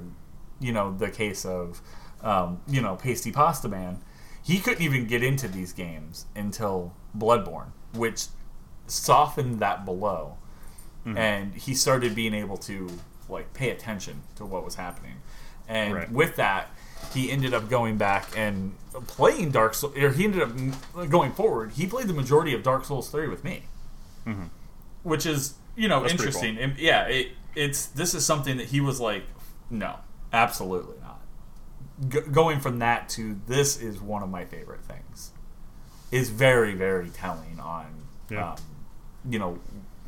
you 0.60 0.70
know, 0.72 0.93
the 0.97 1.10
case 1.10 1.44
of, 1.44 1.82
um, 2.22 2.60
you 2.68 2.80
know, 2.80 2.94
Pasty 2.94 3.32
Pasta 3.32 3.68
Man. 3.68 4.01
He 4.49 4.59
couldn't 4.59 4.83
even 4.83 5.07
get 5.07 5.23
into 5.23 5.47
these 5.47 5.73
games 5.73 6.27
until 6.35 6.95
Bloodborne, 7.16 7.69
which 7.95 8.27
softened 8.87 9.61
that 9.61 9.85
blow, 9.85 10.39
mm-hmm. 11.07 11.16
and 11.16 11.55
he 11.55 11.75
started 11.75 12.15
being 12.15 12.35
able 12.35 12.57
to 12.59 12.89
like 13.29 13.53
pay 13.53 13.70
attention 13.70 14.23
to 14.37 14.45
what 14.45 14.65
was 14.65 14.75
happening. 14.75 15.16
And 15.69 15.95
Right. 15.95 16.11
with 16.11 16.37
that, 16.37 16.70
he 17.12 17.31
ended 17.31 17.53
up 17.53 17.69
going 17.69 17.99
back 17.99 18.27
and 18.37 18.75
playing 19.07 19.51
Dark 19.51 19.75
Souls. 19.75 19.97
Or 19.97 20.11
he 20.11 20.25
ended 20.25 20.43
up 20.43 21.11
going 21.11 21.33
forward. 21.33 21.73
He 21.73 21.87
played 21.87 22.09
the 22.09 22.15
majority 22.15 22.55
of 22.55 22.62
Dark 22.62 22.85
Souls 22.87 23.11
three 23.11 23.29
with 23.29 23.45
me 23.45 23.65
mm-hmm. 24.29 24.45
which 25.03 25.27
is 25.27 25.55
you 25.77 25.89
know 25.89 26.01
That's 26.01 26.12
interesting. 26.12 26.59
And, 26.59 26.79
yeah, 26.79 27.05
it, 27.05 27.33
it's 27.55 27.87
this 27.87 28.15
is 28.15 28.25
something 28.25 28.57
that 28.59 28.66
he 28.66 28.81
was 28.81 29.01
like, 29.01 29.25
no, 29.70 29.97
absolutely. 30.33 30.97
G- 32.09 32.20
going 32.31 32.61
from 32.61 32.79
that 32.79 33.09
to 33.11 33.41
this 33.47 33.81
is 33.81 34.01
one 34.01 34.23
of 34.23 34.29
my 34.29 34.45
favorite 34.45 34.83
things. 34.85 35.33
Is 36.11 36.31
very 36.31 36.75
very 36.75 37.09
telling 37.11 37.59
on, 37.61 37.87
Yeah. 38.31 38.53
um, 38.53 38.57
you 39.29 39.39
know, 39.39 39.59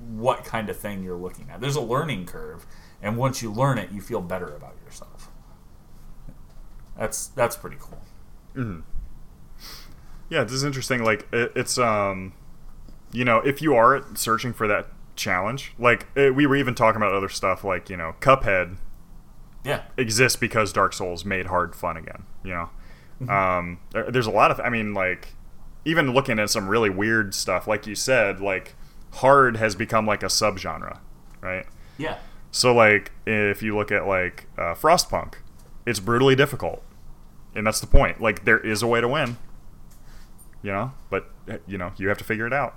what 0.08 0.44
kind 0.44 0.70
of 0.70 0.76
thing 0.78 1.02
you're 1.02 1.16
looking 1.18 1.48
at. 1.50 1.60
There's 1.60 1.76
a 1.76 1.80
learning 1.80 2.26
curve, 2.26 2.64
and 3.02 3.16
once 3.16 3.42
you 3.42 3.50
learn 3.52 3.76
it, 3.78 3.90
you 3.90 4.00
feel 4.00 4.20
better 4.22 4.54
about 4.54 4.76
yourself. 4.84 5.30
That's 6.96 7.26
that's 7.28 7.56
pretty 7.56 7.76
cool. 7.80 8.82
Yeah, 10.28 10.44
this 10.44 10.52
is 10.52 10.64
interesting. 10.64 11.02
Like 11.04 11.26
it, 11.32 11.52
it's 11.56 11.76
um, 11.78 12.32
you 13.12 13.24
know, 13.24 13.38
if 13.38 13.60
you 13.60 13.74
are 13.74 14.04
searching 14.14 14.52
for 14.52 14.68
that 14.68 14.86
challenge, 15.16 15.74
like 15.78 16.06
eh, 16.16 16.30
we 16.30 16.46
were 16.46 16.56
even 16.56 16.74
talking 16.74 16.96
about 17.02 17.12
other 17.12 17.28
stuff, 17.28 17.64
like 17.64 17.90
you 17.90 17.96
know, 17.96 18.14
Cuphead 18.20 18.76
Yeah, 19.64 19.82
exists 19.96 20.36
because 20.38 20.72
Dark 20.72 20.92
Souls 20.92 21.24
made 21.24 21.46
hard 21.46 21.74
fun 21.74 21.96
again. 21.96 22.24
You 22.42 22.68
know, 23.20 23.32
um, 23.32 23.80
there, 23.92 24.10
there's 24.10 24.26
a 24.26 24.30
lot 24.30 24.50
of. 24.50 24.60
I 24.60 24.70
mean, 24.70 24.94
like 24.94 25.34
even 25.84 26.12
looking 26.12 26.38
at 26.38 26.50
some 26.50 26.68
really 26.68 26.90
weird 26.90 27.34
stuff, 27.34 27.66
like 27.66 27.86
you 27.86 27.94
said, 27.94 28.40
like 28.40 28.74
hard 29.14 29.56
has 29.56 29.74
become 29.74 30.06
like 30.06 30.22
a 30.22 30.26
subgenre, 30.26 30.98
right? 31.40 31.66
yeah, 31.98 32.18
So 32.50 32.72
like 32.74 33.12
if 33.26 33.62
you 33.62 33.76
look 33.76 33.92
at 33.92 34.06
like 34.06 34.46
uh, 34.56 34.74
Frostpunk, 34.74 35.34
it's 35.86 36.00
brutally 36.00 36.34
difficult, 36.34 36.82
and 37.54 37.66
that's 37.66 37.80
the 37.80 37.86
point. 37.86 38.20
Like 38.20 38.44
there 38.44 38.58
is 38.58 38.82
a 38.82 38.86
way 38.86 39.00
to 39.00 39.08
win, 39.08 39.36
you 40.62 40.72
know, 40.72 40.92
but 41.10 41.30
you 41.66 41.76
know 41.76 41.92
you 41.98 42.08
have 42.08 42.18
to 42.18 42.24
figure 42.24 42.46
it 42.46 42.52
out. 42.52 42.76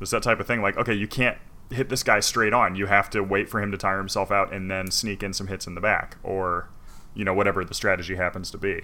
It's 0.00 0.10
that 0.10 0.22
type 0.24 0.40
of 0.40 0.46
thing. 0.46 0.62
Like 0.62 0.76
okay, 0.76 0.94
you 0.94 1.06
can't 1.06 1.38
hit 1.74 1.88
this 1.88 2.02
guy 2.02 2.20
straight 2.20 2.52
on. 2.52 2.76
You 2.76 2.86
have 2.86 3.10
to 3.10 3.22
wait 3.22 3.48
for 3.48 3.60
him 3.60 3.70
to 3.72 3.78
tire 3.78 3.98
himself 3.98 4.30
out 4.30 4.52
and 4.52 4.70
then 4.70 4.90
sneak 4.90 5.22
in 5.22 5.32
some 5.32 5.46
hits 5.46 5.66
in 5.66 5.74
the 5.74 5.80
back, 5.80 6.18
or 6.22 6.68
you 7.14 7.24
know 7.24 7.34
whatever 7.34 7.64
the 7.64 7.74
strategy 7.74 8.16
happens 8.16 8.50
to 8.50 8.58
be. 8.58 8.82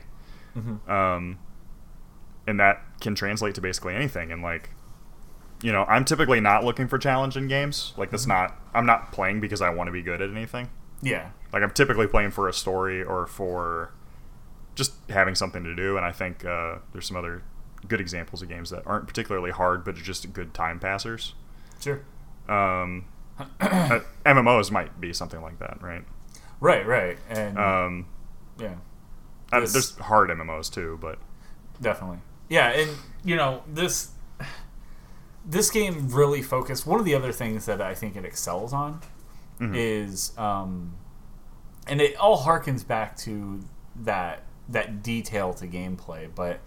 Um, 0.88 1.38
and 2.46 2.58
that 2.58 2.82
can 3.00 3.14
translate 3.14 3.54
to 3.56 3.60
basically 3.60 3.94
anything. 3.94 4.32
And 4.32 4.42
like, 4.42 4.70
you 5.62 5.70
know, 5.70 5.84
I'm 5.84 6.04
typically 6.04 6.40
not 6.40 6.64
looking 6.64 6.88
for 6.88 6.98
challenge 6.98 7.36
in 7.36 7.46
games. 7.46 7.92
Like 7.96 8.10
that's 8.10 8.26
not. 8.26 8.58
I'm 8.74 8.86
not 8.86 9.12
playing 9.12 9.40
because 9.40 9.60
I 9.60 9.70
want 9.70 9.88
to 9.88 9.92
be 9.92 10.02
good 10.02 10.20
at 10.22 10.30
anything. 10.30 10.70
Yeah. 11.02 11.30
Like 11.52 11.62
I'm 11.62 11.70
typically 11.70 12.06
playing 12.06 12.30
for 12.30 12.48
a 12.48 12.52
story 12.52 13.02
or 13.02 13.26
for 13.26 13.92
just 14.74 14.94
having 15.10 15.34
something 15.34 15.64
to 15.64 15.74
do. 15.74 15.96
And 15.96 16.06
I 16.06 16.12
think 16.12 16.44
uh, 16.44 16.78
there's 16.92 17.06
some 17.06 17.16
other 17.16 17.42
good 17.86 18.00
examples 18.00 18.42
of 18.42 18.48
games 18.48 18.70
that 18.70 18.82
aren't 18.86 19.06
particularly 19.06 19.50
hard, 19.50 19.84
but 19.84 19.96
are 19.96 20.02
just 20.02 20.32
good 20.32 20.54
time 20.54 20.80
passers. 20.80 21.34
Sure. 21.80 22.02
Um, 22.48 23.04
uh, 23.60 24.00
MMOs 24.26 24.70
might 24.70 25.00
be 25.00 25.12
something 25.12 25.40
like 25.42 25.58
that, 25.60 25.80
right? 25.82 26.04
Right. 26.60 26.86
Right. 26.86 27.18
And 27.28 27.58
Um, 27.58 28.06
yeah. 28.58 28.74
I- 29.52 29.60
This- 29.60 29.72
there's 29.72 29.96
hard 29.98 30.30
MMOs 30.30 30.70
too, 30.72 30.98
but 31.00 31.18
definitely 31.80 32.18
yeah 32.48 32.70
and 32.70 32.90
you 33.22 33.36
know 33.36 33.62
this 33.68 34.10
this 35.44 35.70
game 35.70 36.08
really 36.08 36.42
focused 36.42 36.86
one 36.86 36.98
of 36.98 37.04
the 37.04 37.14
other 37.14 37.30
things 37.30 37.66
that 37.66 37.80
i 37.80 37.94
think 37.94 38.16
it 38.16 38.24
excels 38.24 38.72
on 38.72 39.00
is 39.74 40.36
um 40.38 40.94
and 41.86 42.00
it 42.00 42.16
all 42.16 42.42
harkens 42.44 42.84
back 42.86 43.16
to 43.16 43.60
that 43.96 44.42
that 44.68 45.02
detail 45.02 45.52
to 45.54 45.66
gameplay 45.68 46.28
but 46.34 46.58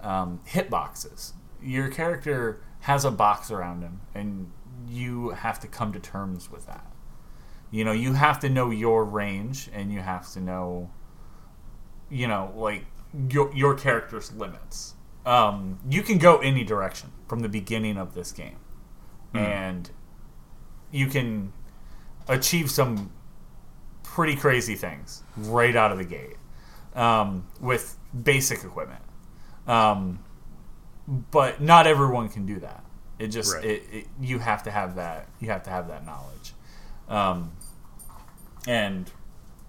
um, 0.00 0.40
hitboxes 0.48 1.32
your 1.62 1.88
character 1.88 2.60
has 2.80 3.04
a 3.04 3.10
box 3.10 3.50
around 3.50 3.82
him 3.82 4.00
and 4.14 4.50
you 4.88 5.30
have 5.30 5.60
to 5.60 5.66
come 5.66 5.92
to 5.92 6.00
terms 6.00 6.50
with 6.50 6.66
that 6.66 6.92
you 7.70 7.84
know 7.84 7.92
you 7.92 8.12
have 8.12 8.38
to 8.38 8.48
know 8.48 8.70
your 8.70 9.04
range 9.04 9.68
and 9.72 9.92
you 9.92 10.00
have 10.00 10.30
to 10.32 10.40
know 10.40 10.90
you 12.10 12.28
know, 12.28 12.52
like 12.56 12.84
your 13.30 13.52
your 13.54 13.74
character's 13.74 14.32
limits. 14.32 14.94
Um, 15.24 15.80
you 15.88 16.02
can 16.02 16.18
go 16.18 16.38
any 16.38 16.62
direction 16.62 17.10
from 17.28 17.40
the 17.40 17.48
beginning 17.48 17.96
of 17.96 18.14
this 18.14 18.32
game, 18.32 18.58
and 19.34 19.90
you 20.92 21.08
can 21.08 21.52
achieve 22.28 22.70
some 22.70 23.10
pretty 24.02 24.36
crazy 24.36 24.76
things 24.76 25.22
right 25.36 25.74
out 25.74 25.90
of 25.90 25.98
the 25.98 26.04
gate 26.04 26.36
um, 26.94 27.46
with 27.60 27.98
basic 28.22 28.62
equipment. 28.62 29.02
Um, 29.66 30.20
but 31.08 31.60
not 31.60 31.86
everyone 31.86 32.28
can 32.28 32.46
do 32.46 32.60
that. 32.60 32.84
It 33.18 33.28
just 33.28 33.54
Right. 33.54 33.64
it, 33.64 33.82
it 33.90 34.06
you 34.20 34.38
have 34.40 34.62
to 34.64 34.70
have 34.70 34.96
that 34.96 35.28
you 35.40 35.48
have 35.48 35.62
to 35.64 35.70
have 35.70 35.88
that 35.88 36.04
knowledge. 36.04 36.52
Um, 37.08 37.52
and 38.66 39.10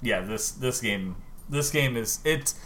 yeah, 0.01 0.21
this 0.21 0.51
this 0.51 0.81
game 0.81 1.15
this 1.49 1.69
game 1.69 1.95
is 1.95 2.19
it's 2.25 2.59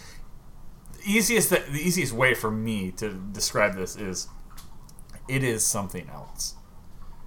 easiest 1.06 1.50
the 1.50 1.64
easiest 1.72 2.14
way 2.14 2.34
for 2.34 2.52
me 2.52 2.92
to 2.92 3.10
describe 3.32 3.76
this 3.76 3.96
is 3.96 4.28
it 5.28 5.44
is 5.44 5.66
something 5.66 6.10
else. 6.10 6.56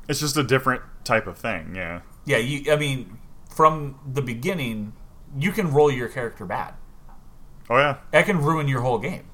it's 0.08 0.20
just 0.20 0.36
a 0.36 0.42
different 0.42 0.82
type 1.04 1.26
of 1.26 1.38
thing. 1.38 1.74
Yeah. 1.74 2.00
Yeah, 2.24 2.38
you 2.38 2.72
I 2.72 2.76
mean 2.76 3.18
from 3.54 3.98
the 4.10 4.22
beginning 4.22 4.94
you 5.38 5.52
can 5.52 5.72
roll 5.72 5.90
your 5.90 6.08
character 6.08 6.44
bad. 6.44 6.74
Oh 7.70 7.76
yeah. 7.76 7.98
That 8.10 8.26
can 8.26 8.38
ruin 8.42 8.68
your 8.68 8.80
whole 8.82 8.98
game. 8.98 9.24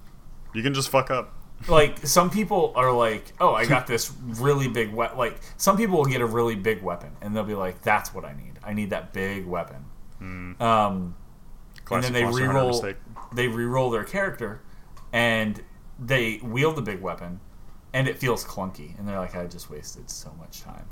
You 0.54 0.62
can 0.62 0.74
just 0.74 0.88
fuck 0.88 1.10
up. 1.10 1.32
Like 1.68 2.06
some 2.06 2.30
people 2.30 2.72
are 2.74 2.92
like, 2.92 3.32
"Oh, 3.40 3.54
I 3.54 3.66
got 3.74 3.86
this 3.86 4.12
really 4.22 4.68
big 4.68 4.92
we-. 4.92 5.06
like 5.16 5.38
some 5.56 5.76
people 5.76 5.96
will 5.98 6.04
get 6.06 6.20
a 6.20 6.26
really 6.26 6.56
big 6.56 6.82
weapon 6.82 7.10
and 7.20 7.34
they'll 7.36 7.44
be 7.44 7.54
like, 7.54 7.82
"That's 7.82 8.14
what 8.14 8.24
I 8.24 8.32
need. 8.32 8.58
I 8.64 8.72
need 8.72 8.90
that 8.90 9.12
big 9.12 9.46
weapon." 9.46 9.84
Um 10.20 11.14
Classic 11.84 11.90
and 11.90 12.02
then 12.04 12.12
they 12.12 12.24
re-roll 12.24 12.84
they 13.32 13.48
re-roll 13.48 13.90
their 13.90 14.04
character 14.04 14.60
and 15.12 15.62
they 15.98 16.40
wield 16.42 16.76
the 16.76 16.82
big 16.82 17.00
weapon 17.00 17.40
and 17.92 18.06
it 18.06 18.18
feels 18.18 18.44
clunky 18.44 18.96
and 18.98 19.08
they're 19.08 19.18
like 19.18 19.34
i 19.34 19.44
just 19.46 19.70
wasted 19.70 20.08
so 20.08 20.32
much 20.38 20.60
time 20.62 20.84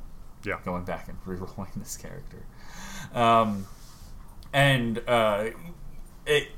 Yeah. 0.44 0.58
going 0.64 0.84
back 0.84 1.08
and 1.08 1.16
re-rolling 1.26 1.70
this 1.76 1.96
character 1.96 2.42
um, 3.14 3.66
and 4.52 4.98
uh, 5.06 5.50
it 6.26 6.48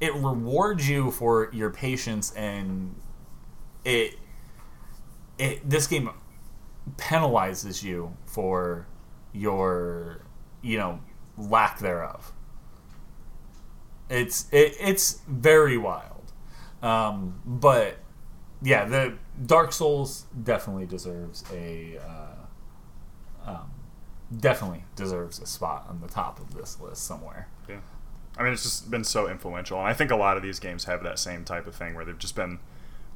it 0.00 0.14
rewards 0.14 0.88
you 0.88 1.10
for 1.10 1.50
your 1.52 1.70
patience 1.70 2.32
and 2.32 2.94
it 3.84 4.18
it 5.38 5.68
this 5.68 5.86
game 5.86 6.10
penalizes 6.96 7.82
you 7.82 8.14
for 8.26 8.86
your 9.32 10.22
you 10.62 10.78
know 10.78 11.00
lack 11.36 11.78
thereof 11.78 12.32
it's 14.08 14.50
it, 14.52 14.74
it's 14.80 15.20
very 15.26 15.76
wild 15.76 16.32
um, 16.82 17.40
but 17.44 17.98
yeah 18.62 18.84
the 18.84 19.14
dark 19.44 19.72
souls 19.72 20.26
definitely 20.42 20.86
deserves 20.86 21.44
a 21.52 21.98
uh, 21.98 22.36
um, 23.46 23.70
definitely 24.36 24.84
deserves 24.96 25.40
a 25.40 25.46
spot 25.46 25.86
on 25.88 26.00
the 26.00 26.08
top 26.08 26.40
of 26.40 26.54
this 26.54 26.80
list 26.80 27.04
somewhere. 27.04 27.48
I 28.38 28.42
mean, 28.42 28.52
it's 28.52 28.62
just 28.64 28.90
been 28.90 29.04
so 29.04 29.28
influential, 29.28 29.78
and 29.78 29.86
I 29.88 29.92
think 29.94 30.10
a 30.10 30.16
lot 30.16 30.36
of 30.36 30.42
these 30.42 30.58
games 30.60 30.84
have 30.84 31.02
that 31.04 31.18
same 31.18 31.44
type 31.44 31.66
of 31.66 31.74
thing 31.74 31.94
where 31.94 32.04
they've 32.04 32.18
just 32.18 32.34
been, 32.36 32.58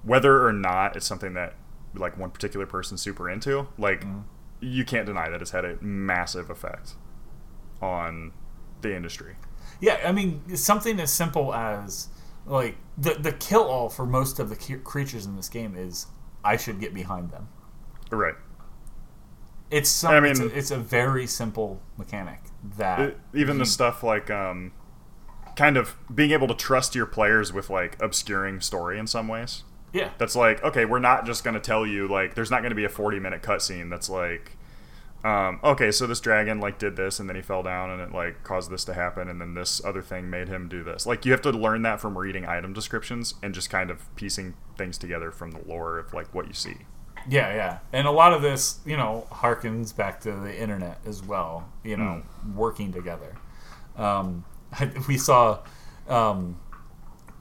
whether 0.02 0.46
or 0.46 0.52
not 0.52 0.96
it's 0.96 1.06
something 1.06 1.34
that 1.34 1.54
like 1.94 2.16
one 2.16 2.30
particular 2.30 2.66
person's 2.66 3.02
super 3.02 3.28
into, 3.28 3.68
like 3.76 4.04
you 4.60 4.84
can't 4.84 5.06
deny 5.06 5.28
that 5.28 5.42
it's 5.42 5.50
had 5.50 5.64
a 5.64 5.76
massive 5.82 6.48
effect 6.50 6.94
on 7.82 8.32
the 8.80 8.94
industry. 8.94 9.36
Yeah, 9.80 10.00
I 10.04 10.12
mean 10.12 10.56
something 10.56 11.00
as 11.00 11.10
simple 11.12 11.54
as 11.54 12.08
like 12.46 12.76
the 12.98 13.14
the 13.14 13.32
kill 13.32 13.64
all 13.64 13.88
for 13.88 14.06
most 14.06 14.38
of 14.38 14.48
the 14.50 14.76
creatures 14.84 15.26
in 15.26 15.36
this 15.36 15.48
game 15.48 15.74
is 15.76 16.06
I 16.44 16.56
should 16.56 16.80
get 16.80 16.94
behind 16.94 17.30
them. 17.30 17.48
Right. 18.10 18.34
It's 19.70 19.88
some, 19.88 20.12
I 20.14 20.20
mean- 20.20 20.32
it's, 20.32 20.40
a, 20.40 20.46
it's 20.58 20.70
a 20.70 20.78
very 20.78 21.26
simple 21.26 21.80
mechanic 21.96 22.40
that 22.76 23.00
It- 23.00 23.20
even 23.34 23.58
the 23.58 23.66
stuff 23.66 24.02
like 24.02 24.30
um, 24.30 24.72
kind 25.56 25.76
of 25.76 25.96
being 26.14 26.30
able 26.30 26.48
to 26.48 26.54
trust 26.54 26.94
your 26.94 27.06
players 27.06 27.52
with 27.52 27.70
like 27.70 28.00
obscuring 28.02 28.60
story 28.60 28.98
in 28.98 29.06
some 29.06 29.28
ways. 29.28 29.64
yeah 29.92 30.10
That's 30.18 30.36
like 30.36 30.62
okay, 30.64 30.84
we're 30.84 30.98
not 31.00 31.26
just 31.26 31.42
going 31.44 31.54
to 31.54 31.60
tell 31.60 31.86
you 31.86 32.06
like 32.08 32.34
there's 32.34 32.50
not 32.50 32.60
going 32.62 32.70
to 32.70 32.76
be 32.76 32.84
a 32.84 32.88
40 32.88 33.18
minute 33.20 33.42
cutscene 33.42 33.90
that's 33.90 34.08
like 34.10 34.56
um, 35.22 35.60
okay, 35.62 35.90
so 35.90 36.06
this 36.06 36.18
dragon 36.20 36.60
like 36.60 36.78
did 36.78 36.96
this 36.96 37.20
and 37.20 37.28
then 37.28 37.36
he 37.36 37.42
fell 37.42 37.62
down 37.62 37.90
and 37.90 38.00
it 38.00 38.10
like 38.12 38.42
caused 38.42 38.70
this 38.70 38.84
to 38.86 38.94
happen 38.94 39.28
and 39.28 39.38
then 39.38 39.52
this 39.52 39.84
other 39.84 40.00
thing 40.00 40.30
made 40.30 40.48
him 40.48 40.66
do 40.66 40.82
this. 40.82 41.04
Like 41.04 41.26
you 41.26 41.32
have 41.32 41.42
to 41.42 41.50
learn 41.50 41.82
that 41.82 42.00
from 42.00 42.16
reading 42.16 42.46
item 42.46 42.72
descriptions 42.72 43.34
and 43.42 43.52
just 43.52 43.68
kind 43.68 43.90
of 43.90 44.14
piecing 44.16 44.54
things 44.78 44.96
together 44.96 45.30
from 45.30 45.50
the 45.50 45.60
lore 45.66 45.98
of 45.98 46.14
like 46.14 46.32
what 46.34 46.46
you 46.48 46.54
see. 46.54 46.76
yeah 47.28 47.52
yeah 47.54 47.78
and 47.92 48.06
a 48.06 48.10
lot 48.10 48.32
of 48.32 48.40
this 48.40 48.78
you 48.86 48.96
know 48.96 49.26
harkens 49.30 49.94
back 49.94 50.20
to 50.22 50.32
the 50.32 50.58
internet 50.58 50.98
as 51.04 51.22
well 51.22 51.68
you 51.84 51.98
know 51.98 52.22
Hmm. 52.42 52.56
working 52.56 52.90
together. 52.90 53.36
Um, 53.98 54.46
we 55.08 55.16
saw 55.18 55.60
um, 56.08 56.58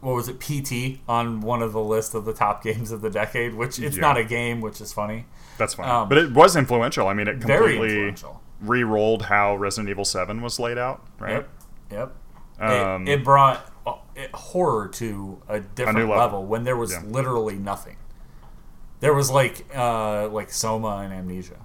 what 0.02 0.16
was 0.16 0.30
it 0.30 0.40
PT 0.40 1.00
on 1.08 1.42
one 1.42 1.62
of 1.62 1.74
the 1.74 1.82
list 1.84 2.14
of 2.16 2.26
the 2.26 2.34
top 2.34 2.64
games 2.68 2.92
of 2.92 3.02
the 3.02 3.10
decade, 3.10 3.54
which 3.56 3.80
it's 3.80 3.96
Yeah. 3.98 4.02
not 4.02 4.18
a 4.18 4.24
game, 4.24 4.62
which 4.62 4.80
is 4.82 4.94
funny. 4.94 5.26
That's 5.58 5.74
fine. 5.74 5.90
Um, 5.90 6.10
but 6.10 6.18
it 6.18 6.32
was 6.32 6.56
influential. 6.56 7.08
I 7.08 7.14
mean, 7.14 7.28
it 7.28 7.42
completely 7.42 8.16
re-rolled 8.62 9.24
how 9.24 9.56
Resident 9.56 9.90
Evil 9.90 10.06
7 10.06 10.42
was 10.42 10.60
laid 10.60 10.78
out, 10.78 11.06
right? 11.20 11.46
Yep. 11.92 12.16
Yep. 12.60 12.70
Um, 12.72 13.08
it, 13.08 13.20
it 13.20 13.24
brought 13.24 13.70
uh, 13.88 13.96
horror 14.34 14.88
to 14.90 15.42
a 15.48 15.60
different 15.60 16.00
level. 16.00 16.18
level. 16.18 16.46
when 16.46 16.64
there 16.64 16.76
was 16.78 16.92
Yeah. 16.92 17.02
literally 17.06 17.56
nothing. 17.56 17.96
There 19.02 19.14
was 19.14 19.32
like 19.32 19.66
uh, 19.74 20.28
like 20.28 20.52
Soma 20.52 20.98
and 21.04 21.14
Amnesia. 21.14 21.56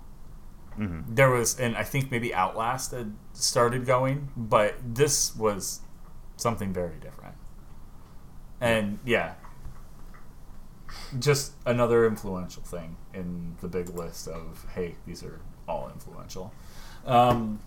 Mm-hmm. 0.79 1.15
There 1.15 1.31
was, 1.31 1.59
and 1.59 1.77
I 1.77 1.85
think 1.85 2.11
maybe 2.11 2.35
Outlast 2.35 2.91
had 2.93 3.15
started 3.33 3.87
going, 3.87 4.31
but 4.37 4.75
this 4.85 5.35
was 5.37 5.81
something 6.37 6.73
very 6.73 6.97
different. 7.01 7.35
And 8.61 8.99
yeah, 9.05 9.35
just 11.19 11.53
another 11.67 12.07
influential 12.07 12.63
thing 12.63 12.97
in 13.13 13.57
the 13.61 13.69
big 13.69 13.89
list 13.91 14.27
of 14.29 14.67
hey, 14.75 14.97
these 15.07 15.23
are 15.23 15.41
all 15.69 15.91
influential. 15.93 16.53
Um, 17.07 17.61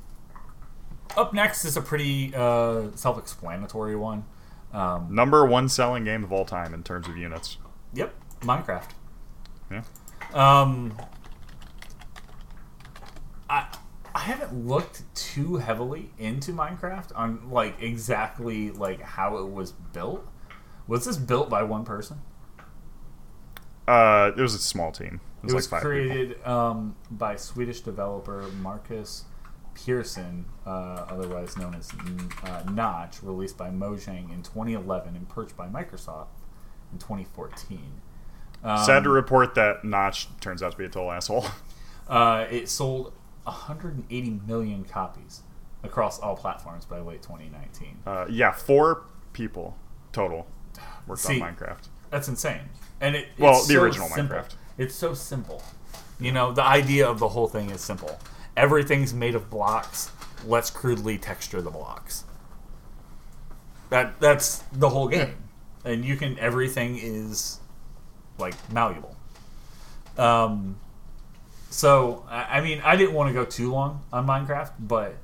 up 1.15 1.33
next 1.33 1.65
is 1.65 1.77
a 1.77 1.81
pretty 1.81 2.33
uh, 2.35 2.89
self-explanatory 2.95 3.95
one. 3.95 4.25
Um, 4.73 5.07
Number 5.13 5.45
one 5.45 5.69
selling 5.69 6.03
game 6.03 6.23
of 6.23 6.31
all 6.31 6.45
time 6.45 6.73
in 6.73 6.83
terms 6.83 7.07
of 7.07 7.17
units. 7.17 7.57
yep, 7.93 8.13
Minecraft. 8.41 8.89
Yeah. 9.71 9.83
Um, 10.33 10.93
I 13.49 13.67
I 14.15 14.19
haven't 14.21 14.67
looked 14.67 15.03
too 15.15 15.57
heavily 15.57 16.09
into 16.17 16.51
Minecraft 16.51 17.11
on 17.15 17.51
like 17.51 17.81
exactly 17.81 18.71
like 18.71 19.01
how 19.01 19.37
it 19.37 19.49
was 19.51 19.71
built. 19.71 20.27
Was 20.87 21.05
this 21.05 21.17
built 21.17 21.49
by 21.49 21.63
one 21.63 21.85
person? 21.85 22.19
Uh, 23.87 24.31
it 24.35 24.41
was 24.41 24.53
a 24.53 24.59
small 24.59 24.91
team. 24.91 25.21
It 25.43 25.45
was, 25.45 25.53
It 25.53 25.55
was 25.55 25.71
like 25.71 25.81
created 25.81 26.45
um, 26.45 26.95
by 27.11 27.35
Swedish 27.35 27.81
developer 27.81 28.41
Markus 28.61 29.25
Persson, 29.75 30.45
uh, 30.65 31.05
otherwise 31.09 31.55
known 31.55 31.75
as 31.75 31.91
uh, 32.43 32.63
Notch, 32.71 33.21
released 33.21 33.57
by 33.57 33.69
Mojang 33.69 34.33
in 34.33 34.41
2011 34.41 35.15
and 35.15 35.29
purchased 35.29 35.55
by 35.55 35.67
Microsoft 35.67 36.27
in 36.91 36.97
2014. 36.97 38.01
Um, 38.63 38.83
Sad 38.83 39.03
to 39.03 39.09
report 39.09 39.55
that 39.55 39.85
Notch 39.85 40.27
turns 40.41 40.63
out 40.63 40.71
to 40.71 40.77
be 40.77 40.85
a 40.85 40.89
total 40.89 41.11
asshole. 41.11 41.45
Uh, 42.09 42.45
it 42.49 42.69
sold 42.69 43.11
180 43.47 44.41
million 44.45 44.83
copies 44.83 45.41
across 45.83 46.19
all 46.19 46.35
platforms 46.35 46.85
by 46.85 46.99
late 46.99 47.21
2019. 47.21 47.99
Uh, 48.05 48.25
yeah, 48.29 48.51
four 48.51 49.03
people 49.33 49.75
total 50.11 50.47
worked 51.07 51.21
See, 51.21 51.41
on 51.41 51.55
Minecraft. 51.55 51.87
That's 52.09 52.27
insane. 52.27 52.61
And 53.01 53.15
it 53.15 53.27
Well, 53.37 53.57
it's 53.57 53.67
the 53.67 53.75
so 53.75 53.81
original 53.83 54.07
simple. 54.09 54.37
Minecraft. 54.37 54.55
It's 54.77 54.95
so 54.95 55.13
simple. 55.13 55.63
You 56.19 56.31
know, 56.31 56.51
the 56.51 56.63
idea 56.63 57.07
of 57.07 57.19
the 57.19 57.29
whole 57.29 57.47
thing 57.47 57.69
is 57.69 57.81
simple. 57.81 58.19
Everything's 58.55 59.13
made 59.13 59.35
of 59.35 59.49
blocks. 59.49 60.11
Let's 60.45 60.69
crudely 60.69 61.17
texture 61.17 61.61
the 61.61 61.71
blocks. 61.71 62.23
That 63.89 64.19
that's 64.19 64.59
the 64.73 64.89
whole 64.89 65.07
game. 65.07 65.35
And 65.85 66.03
you 66.03 66.17
can 66.17 66.37
everything 66.39 66.97
is 66.97 67.59
like 68.37 68.55
malleable. 68.71 69.15
Um 70.17 70.77
so 71.69 72.25
I 72.29 72.61
mean, 72.61 72.81
I 72.83 72.95
didn't 72.95 73.13
want 73.13 73.29
to 73.29 73.33
go 73.33 73.45
too 73.45 73.71
long 73.71 74.03
on 74.11 74.25
Minecraft, 74.25 74.71
but 74.79 75.15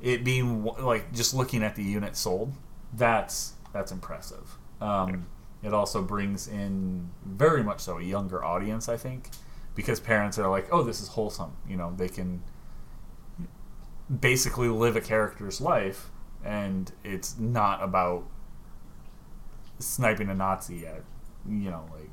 it 0.00 0.24
being 0.24 0.64
like 0.64 1.12
just 1.12 1.34
looking 1.34 1.62
at 1.62 1.76
the 1.76 1.82
units 1.82 2.20
sold, 2.20 2.54
that's 2.92 3.54
that's 3.72 3.92
impressive. 3.92 4.58
Um, 4.80 5.26
It 5.62 5.72
also 5.72 6.02
brings 6.02 6.48
in 6.48 7.10
very 7.24 7.62
much 7.62 7.80
so 7.80 7.98
a 7.98 8.02
younger 8.02 8.42
audience, 8.44 8.88
I 8.88 8.96
think, 8.96 9.28
because 9.76 10.00
parents 10.00 10.36
are 10.38 10.50
like, 10.50 10.66
"Oh, 10.72 10.82
this 10.82 11.00
is 11.00 11.08
wholesome." 11.08 11.52
You 11.68 11.76
know, 11.76 11.92
they 11.96 12.08
can 12.08 12.42
basically 14.20 14.68
live 14.68 14.96
a 14.96 15.00
character's 15.00 15.60
life, 15.60 16.10
and 16.44 16.90
it's 17.04 17.38
not 17.38 17.82
about 17.82 18.24
sniping 19.78 20.28
a 20.28 20.34
Nazi 20.34 20.86
at 20.86 21.02
you 21.48 21.70
know 21.70 21.84
like 21.92 22.08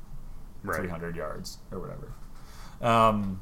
Right. 0.62 0.76
300 0.80 1.16
yards 1.16 1.56
or 1.72 1.78
whatever. 1.78 2.12
Um, 2.82 3.40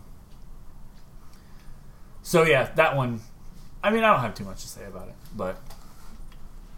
so 2.28 2.42
yeah, 2.44 2.70
that 2.74 2.94
one. 2.94 3.20
I 3.82 3.90
mean, 3.90 4.04
I 4.04 4.12
don't 4.12 4.20
have 4.20 4.34
too 4.34 4.44
much 4.44 4.60
to 4.60 4.68
say 4.68 4.84
about 4.84 5.08
it, 5.08 5.14
but 5.34 5.58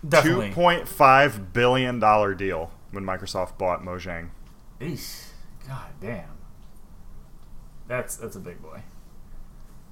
definitely. 0.08 0.50
Two 0.50 0.54
point 0.54 0.86
five 0.86 1.52
billion 1.52 1.98
dollar 1.98 2.34
deal 2.34 2.70
when 2.92 3.02
Microsoft 3.04 3.58
bought 3.58 3.82
Mojang. 3.82 4.28
Eesh, 4.80 5.24
God 5.66 5.90
damn. 6.00 6.28
That's 7.88 8.14
that's 8.14 8.36
a 8.36 8.38
big 8.38 8.62
boy. 8.62 8.82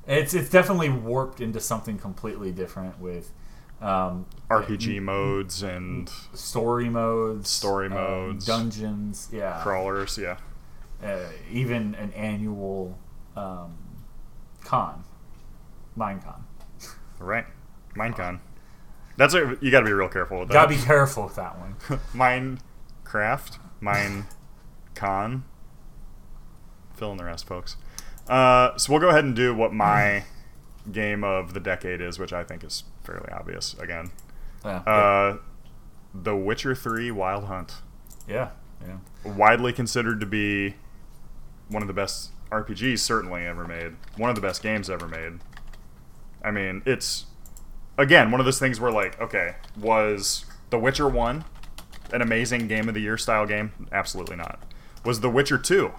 It's 0.07 0.33
it's 0.33 0.49
definitely 0.49 0.91
warped 0.91 1.41
into 1.41 1.59
something 1.59 1.99
completely 1.99 2.53
different 2.53 3.01
with 3.01 3.33
um, 3.81 4.27
RPG 4.49 5.03
modes 5.03 5.65
and 5.65 6.09
story 6.35 6.89
modes, 6.89 7.51
Story 7.51 7.87
um, 7.89 7.95
modes. 7.95 8.47
dungeons, 8.47 9.29
yeah, 9.33 9.59
crawlers. 9.65 10.17
Yeah, 10.17 10.37
uh, 11.03 11.19
even 11.51 11.97
an 11.97 12.13
annual 12.13 12.97
um, 13.35 13.77
con, 14.63 15.03
Minecon. 15.99 16.41
right. 17.19 17.45
Minecon. 17.97 18.41
That's 19.17 19.35
a 19.35 19.57
you 19.61 19.71
got 19.73 19.81
to 19.81 19.87
be 19.87 19.93
real 19.93 20.09
careful 20.09 20.39
with 20.41 20.49
that. 20.49 20.55
Gotta 20.55 20.69
be 20.69 20.77
careful 20.77 21.25
with 21.25 21.35
that 21.35 21.59
one. 21.59 21.75
Minecraft, 23.05 23.59
Minecon. 23.83 25.43
Fill 26.95 27.13
in 27.13 27.17
the 27.17 27.25
rest, 27.25 27.47
folks. 27.47 27.77
Uh, 28.29 28.77
so 28.77 28.93
we'll 28.93 29.01
go 29.01 29.09
ahead 29.09 29.25
and 29.25 29.35
do 29.35 29.55
what 29.55 29.73
my 29.73 30.25
game 30.93 31.25
of 31.25 31.55
the 31.55 31.61
decade 31.61 32.01
is, 32.01 32.19
which 32.19 32.33
I 32.33 32.45
think 32.45 32.63
is 32.63 32.85
fairly 33.03 33.29
obvious. 33.33 33.75
Again, 33.75 34.11
Yeah, 34.65 34.79
uh, 34.81 35.37
The 36.15 36.37
Witcher 36.37 36.75
Three: 36.77 37.11
Wild 37.11 37.45
Hunt, 37.45 37.75
yeah, 38.29 38.51
yeah. 38.87 38.99
widely 39.25 39.73
considered 39.73 40.21
to 40.21 40.27
be 40.27 40.77
one 41.69 41.83
of 41.83 41.89
the 41.89 41.95
best 41.95 42.31
RPGs 42.53 43.01
certainly 43.01 43.45
ever 43.47 43.67
made, 43.67 43.97
one 44.17 44.31
of 44.31 44.37
the 44.37 44.43
best 44.43 44.63
games 44.63 44.89
ever 44.89 45.09
made. 45.09 45.41
I 46.49 46.51
mean, 46.51 46.83
it's 46.87 47.27
again 47.99 48.31
one 48.31 48.41
of 48.41 48.47
those 48.47 48.59
things 48.59 48.81
where 48.81 48.91
like, 48.91 49.21
okay, 49.21 49.57
was 49.79 50.47
The 50.71 50.79
Witcher 50.79 51.09
One 51.09 51.45
an 52.11 52.23
amazing 52.23 52.69
game 52.69 52.89
of 52.89 52.95
the 52.95 53.01
year 53.01 53.19
style 53.19 53.45
game? 53.47 53.71
Absolutely 53.93 54.37
not. 54.37 54.59
Was 55.05 55.21
The 55.21 55.29
Witcher 55.29 55.59
Two? 55.59 55.93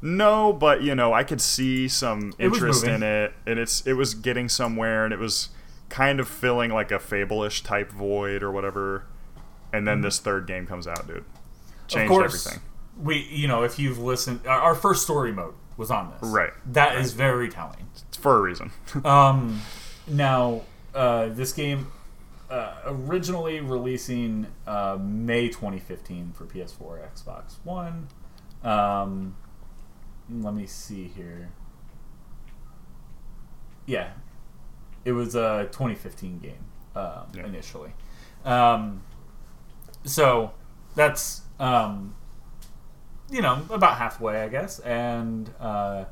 No, 0.00 0.52
but 0.52 0.82
you 0.82 0.94
know, 0.94 1.12
I 1.12 1.24
could 1.24 1.40
see 1.40 1.88
some 1.88 2.32
interest 2.38 2.84
in 2.84 3.02
it, 3.02 3.32
and 3.46 3.58
it's 3.58 3.84
it 3.86 3.94
was 3.94 4.14
getting 4.14 4.48
somewhere, 4.48 5.04
and 5.04 5.12
it 5.12 5.18
was 5.18 5.48
kind 5.88 6.20
of 6.20 6.28
filling 6.28 6.70
like 6.70 6.92
a 6.92 7.00
Fable-ish 7.00 7.62
type 7.64 7.90
void 7.90 8.44
or 8.44 8.52
whatever. 8.52 9.06
And 9.72 9.86
then 9.88 10.00
this 10.02 10.18
third 10.20 10.46
game 10.46 10.66
comes 10.66 10.86
out, 10.86 11.06
dude. 11.08 11.24
Changed 11.88 11.94
Mm-hmm. 11.96 12.02
of 12.02 12.08
course, 12.08 12.46
everything. 12.46 12.62
we 13.02 13.16
you 13.30 13.48
know 13.48 13.64
if 13.64 13.78
you've 13.78 13.98
listened, 13.98 14.46
our, 14.46 14.60
our 14.60 14.74
first 14.76 15.02
story 15.02 15.32
mode 15.32 15.54
was 15.76 15.90
on 15.90 16.12
this. 16.12 16.30
Right. 16.30 16.52
That 16.66 16.96
is 16.98 17.12
very 17.12 17.48
telling. 17.48 17.88
It's 18.08 18.16
for 18.16 18.36
a 18.36 18.40
reason. 18.40 18.70
Um, 19.04 19.60
now, 20.10 20.62
uh, 20.94 21.28
this 21.28 21.52
game 21.52 21.86
uh, 22.50 22.74
originally 22.84 23.60
releasing 23.60 24.46
uh, 24.66 24.98
May 25.00 25.48
2015 25.48 26.32
for 26.32 26.44
PS4, 26.46 27.00
Xbox 27.14 27.54
One. 27.64 28.08
Um, 28.64 29.36
let 30.30 30.54
me 30.54 30.66
see 30.66 31.04
here. 31.08 31.50
Yeah, 33.86 34.10
it 35.04 35.12
was 35.12 35.34
a 35.34 35.68
2015 35.72 36.38
game 36.38 36.52
um, 36.94 37.26
Yeah. 37.34 37.46
initially. 37.46 37.92
Um, 38.44 39.02
so 40.04 40.52
that's 40.94 41.42
um, 41.58 42.14
you 43.30 43.42
know 43.42 43.62
about 43.70 43.96
halfway, 43.96 44.42
I 44.42 44.48
guess, 44.48 44.78
and 44.80 45.50
uh, 45.60 46.04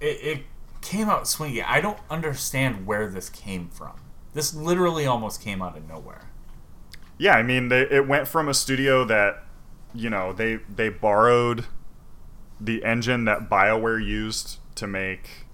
it, 0.00 0.06
it 0.38 0.42
came 0.82 1.08
out 1.08 1.26
swinging. 1.28 1.62
I 1.66 1.80
don't 1.80 1.98
understand 2.10 2.86
where 2.86 3.08
this 3.08 3.28
came 3.30 3.68
from. 3.68 3.92
This 4.34 4.54
literally 4.54 5.06
almost 5.06 5.40
came 5.42 5.62
out 5.62 5.76
of 5.76 5.88
nowhere. 5.88 6.22
yeah, 7.18 7.34
I 7.34 7.42
mean, 7.42 7.68
they, 7.68 7.82
it 7.82 8.08
went 8.08 8.26
from 8.28 8.48
a 8.48 8.54
studio 8.54 9.04
that, 9.04 9.44
you 9.94 10.10
know, 10.10 10.32
they 10.32 10.56
they 10.74 10.88
borrowed 10.88 11.66
the 12.60 12.84
engine 12.84 13.24
that 13.26 13.48
BioWare 13.50 14.04
used 14.04 14.58
to 14.76 14.86
make, 14.86 15.46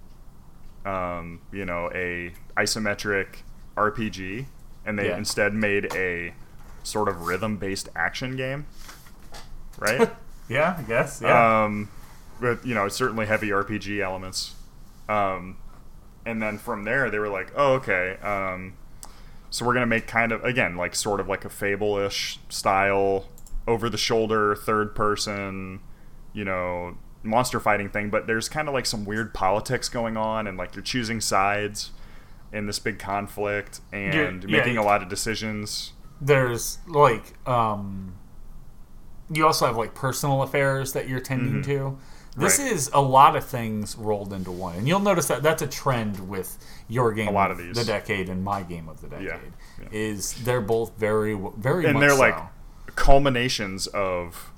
um, 0.87 1.41
you 1.53 1.65
know, 1.65 1.91
a 1.95 2.33
isometric 2.57 3.43
RPG, 3.77 4.47
and 4.87 4.99
they 4.99 5.09
Yeah. 5.09 5.17
instead 5.19 5.53
made 5.55 5.93
a 5.95 6.33
sort 6.83 7.09
of 7.09 7.27
rhythm-based 7.27 7.89
action 7.97 8.37
game, 8.37 8.67
right? 9.79 10.11
Yeah, 10.49 10.77
I 10.79 10.83
guess. 10.83 11.21
Yeah. 11.23 11.65
um, 11.65 11.91
with 12.41 12.65
you 12.65 12.75
know 12.75 12.89
certainly 12.89 13.27
heavy 13.27 13.51
RPG 13.51 14.01
elements. 14.01 14.55
Um, 15.09 15.57
and 16.27 16.43
then 16.43 16.59
from 16.59 16.85
there 16.85 17.11
they 17.11 17.19
were 17.19 17.29
like, 17.29 17.53
oh 17.57 17.75
okay, 17.75 18.17
um, 18.23 18.75
so 19.51 19.65
we're 19.65 19.75
gonna 19.75 19.87
make 19.87 20.07
kind 20.07 20.33
of 20.33 20.45
again 20.45 20.77
like 20.77 20.95
sort 20.95 21.21
of 21.21 21.29
like 21.29 21.45
a 21.45 21.49
Fable-ish 21.49 22.39
style, 22.49 23.27
over 23.69 23.91
the 23.91 23.99
shoulder, 23.99 24.57
third 24.57 24.95
person, 24.95 25.81
you 26.33 26.45
know, 26.45 26.97
monster 27.23 27.61
fighting 27.61 27.91
thing. 27.91 28.11
But 28.11 28.27
there's 28.27 28.49
kind 28.49 28.67
of 28.67 28.75
like 28.75 28.87
some 28.87 29.05
weird 29.05 29.35
politics 29.35 29.89
going 29.89 30.17
on, 30.17 30.47
and 30.47 30.57
like 30.57 30.75
you're 30.75 30.83
choosing 30.83 31.21
sides 31.21 31.93
in 32.53 32.67
this 32.67 32.79
big 32.79 32.99
conflict 32.99 33.81
and 33.93 34.43
yeah, 34.43 34.51
making 34.51 34.75
yeah. 34.75 34.81
a 34.81 34.85
lot 34.85 35.03
of 35.03 35.09
decisions. 35.09 35.93
There's 36.21 36.79
like 36.89 37.35
um, 37.47 38.15
you 39.31 39.47
also 39.47 39.67
have 39.67 39.77
like 39.77 39.95
personal 39.95 40.43
affairs 40.43 40.95
that 40.95 41.09
you're 41.09 41.21
tending 41.21 41.63
to. 41.63 41.99
This. 42.39 42.59
Right. 42.59 42.73
is 42.73 42.91
a 42.93 43.01
lot 43.01 43.37
of 43.37 43.45
things 43.45 43.97
rolled 43.97 44.33
into 44.33 44.51
one, 44.51 44.77
and 44.77 44.87
you'll 44.89 45.01
notice 45.01 45.27
that 45.29 45.43
that's 45.43 45.63
a 45.63 45.67
trend 45.67 46.29
with 46.29 46.59
your 46.89 47.13
game, 47.13 47.29
A 47.29 47.33
lot 47.33 47.51
of 47.51 47.59
these. 47.59 47.75
the 47.77 47.85
decade, 47.85 48.29
and 48.29 48.43
my 48.45 48.63
game 48.63 48.89
of 48.89 49.01
the 49.01 49.09
decade. 49.09 49.27
yeah. 49.81 49.89
Is 49.91 50.35
they're 50.45 50.61
both 50.61 50.97
very, 50.97 51.39
very, 51.57 51.87
and 51.87 52.01
they're 52.01 52.11
so. 52.11 52.17
like 52.19 52.37
culminations 52.95 53.87
of 53.89 54.51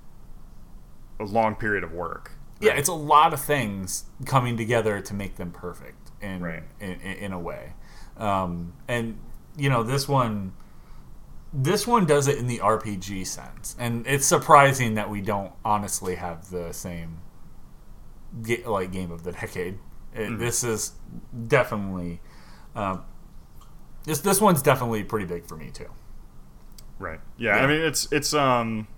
a 1.19 1.25
long 1.25 1.55
period 1.55 1.85
of 1.85 1.93
work. 1.93 2.33
yeah, 2.61 2.73
it's 2.73 2.89
a 2.89 2.95
lot 2.95 3.33
of 3.33 3.41
things 3.41 4.05
coming 4.27 4.57
together 4.57 5.01
to 5.01 5.15
make 5.15 5.37
them 5.37 5.51
perfect 5.51 6.11
in 6.21 6.43
Right. 6.43 6.63
in, 6.81 6.93
in, 6.93 7.17
in 7.19 7.33
a 7.33 7.39
way. 7.39 7.73
Um, 8.17 8.75
and 8.89 9.19
you 9.57 9.69
know, 9.71 9.83
this 9.83 10.09
one 10.09 10.53
this 11.53 11.85
one 11.87 12.07
does 12.07 12.29
it 12.29 12.39
in 12.39 12.47
the 12.47 12.59
RPG 12.59 13.27
sense. 13.27 13.75
And 13.79 14.07
it's 14.07 14.25
surprising 14.25 14.95
that 14.95 15.11
we 15.11 15.21
don't 15.21 15.53
honestly 15.65 16.15
have 16.15 16.49
the 16.51 16.73
same 16.73 17.19
ga- 18.43 18.67
like 18.67 18.93
game 18.93 19.11
of 19.11 19.23
the 19.25 19.33
decade. 19.33 19.79
It, 20.15 20.39
This 20.39 20.65
is 20.65 20.93
definitely 21.49 22.21
Um, 22.75 23.03
this 24.05 24.21
this 24.21 24.41
one's 24.41 24.63
definitely 24.63 25.05
pretty 25.05 25.27
big 25.27 25.47
for 25.47 25.57
me 25.57 25.71
too. 25.71 25.89
Right. 26.99 27.21
Yeah, 27.37 27.57
Yeah. 27.57 27.63
I 27.63 27.67
mean 27.67 27.81
it's 27.81 28.11
it's 28.13 28.35
um 28.35 28.89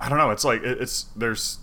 I 0.00 0.08
don't 0.08 0.18
know, 0.18 0.30
it's 0.30 0.44
like 0.44 0.62
it, 0.62 0.80
it's 0.80 1.04
there's 1.16 1.58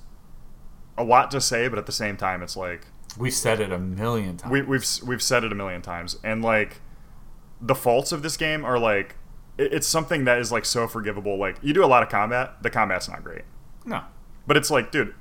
a 0.98 1.03
lot 1.03 1.32
to 1.32 1.42
say 1.42 1.68
but 1.68 1.78
at 1.80 1.86
the 1.86 1.92
same 1.92 2.18
time 2.18 2.42
it's 2.44 2.56
like 2.58 2.88
We've 3.18 3.34
said 3.34 3.60
it 3.60 3.72
a 3.72 3.78
million 3.80 4.38
times. 4.38 4.52
we 4.52 4.62
we've 4.64 4.86
we've 5.06 5.22
said 5.22 5.44
it 5.44 5.52
a 5.52 5.56
million 5.56 5.82
times 5.82 6.18
and 6.24 6.42
like 6.42 6.82
the 7.62 7.76
faults 7.76 8.12
of 8.12 8.24
this 8.24 8.38
game 8.38 8.66
are 8.66 8.80
like 8.80 9.16
it, 9.58 9.72
it's 9.74 9.88
something 9.88 10.26
that 10.26 10.40
is 10.40 10.52
like 10.52 10.66
so 10.66 10.88
forgivable 10.88 11.38
like 11.38 11.58
you 11.62 11.74
do 11.74 11.84
a 11.84 11.88
lot 11.88 12.02
of 12.03 12.10
combat, 12.10 12.62
the 12.64 12.70
combat's 12.70 13.08
not 13.08 13.24
great. 13.24 13.44
no. 13.86 14.02
But 14.45 14.58
it's 14.58 14.70
like, 14.70 14.92
dude, 14.92 15.14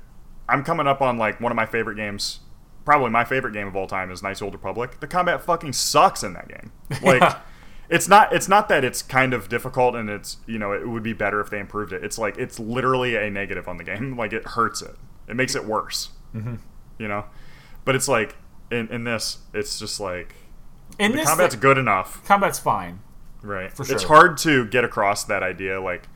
I'm 0.53 0.63
coming 0.63 0.87
up 0.87 1.01
on 1.01 1.17
like 1.17 1.41
one 1.41 1.51
of 1.51 1.55
my 1.55 1.65
favorite 1.65 1.95
games. 1.95 2.39
Probably 2.85 3.09
my 3.09 3.23
favorite 3.23 3.53
game 3.53 3.67
of 3.67 3.75
all 3.75 3.87
time 3.87 4.11
is 4.11 4.21
Knights 4.21 4.39
the 4.39 4.45
Old 4.45 4.53
Republic. 4.53 4.99
The 4.99 5.07
combat 5.07 5.41
fucking 5.41 5.73
sucks 5.73 6.21
in 6.23 6.33
that 6.33 6.47
game. 6.47 6.71
Like, 7.01 7.21
Yeah. 7.21 7.39
it's 7.89 8.07
not. 8.07 8.33
It's 8.33 8.47
not 8.47 8.67
that 8.69 8.83
it's 8.83 9.01
kind 9.01 9.33
of 9.33 9.49
difficult 9.49 9.95
and 9.95 10.09
it's 10.09 10.37
you 10.45 10.59
know 10.59 10.73
it 10.73 10.87
would 10.87 11.03
be 11.03 11.13
better 11.13 11.39
if 11.41 11.49
they 11.49 11.59
improved 11.59 11.91
it. 11.93 12.03
It's 12.03 12.17
like 12.17 12.37
it's 12.37 12.59
literally 12.59 13.15
a 13.15 13.29
negative 13.29 13.67
on 13.67 13.77
the 13.77 13.83
game. 13.83 14.15
Like 14.17 14.33
it 14.33 14.45
hurts 14.49 14.81
it. 14.81 14.95
It 15.27 15.35
makes 15.35 15.55
it 15.55 15.65
worse. 15.65 16.09
Mm-hmm. 16.35 16.55
You 16.99 17.07
know, 17.07 17.25
but 17.85 17.95
it's 17.95 18.07
like 18.07 18.35
in 18.71 18.87
in 18.89 19.03
this, 19.05 19.39
it's 19.53 19.79
just 19.79 19.99
like 19.99 20.35
In 20.99 21.11
the 21.11 21.17
this, 21.19 21.29
combat's 21.29 21.55
good 21.55 21.77
enough. 21.77 22.23
combat's 22.25 22.59
fine. 22.59 22.99
Right. 23.41 23.71
For 23.71 23.83
sure. 23.85 23.95
It's 23.95 24.03
hard 24.05 24.37
to 24.39 24.65
get 24.67 24.83
across 24.83 25.23
that 25.25 25.41
idea. 25.43 25.81
Like 25.81 26.07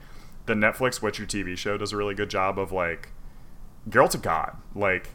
the 0.46 0.54
Netflix 0.54 1.02
Witcher 1.02 1.26
TV 1.26 1.58
show 1.58 1.78
does 1.78 1.92
a 1.94 1.98
really 1.98 2.14
good 2.16 2.30
job 2.30 2.58
of 2.60 2.72
like 2.72 3.10
Geralt's 3.90 4.16
a 4.16 4.20
god. 4.20 4.58
Like 4.76 5.10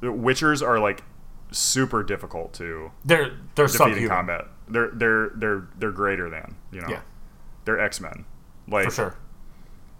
the 0.00 0.08
Witchers 0.08 0.66
are 0.66 0.78
like 0.78 1.02
super 1.52 2.02
difficult 2.02 2.52
to 2.54 2.90
They're 3.04 3.32
they're 3.54 3.66
defeat 3.66 3.98
in 3.98 4.08
combat. 4.08 4.46
They're 4.68 4.90
they're 4.90 5.30
they're 5.34 5.68
they're 5.78 5.90
greater 5.90 6.30
than 6.30 6.56
you 6.72 6.80
know. 6.80 6.88
Yeah. 6.88 7.00
They're 7.64 7.80
X 7.80 8.00
Men. 8.00 8.24
Like 8.68 8.86
for 8.86 8.90
sure. 8.90 9.16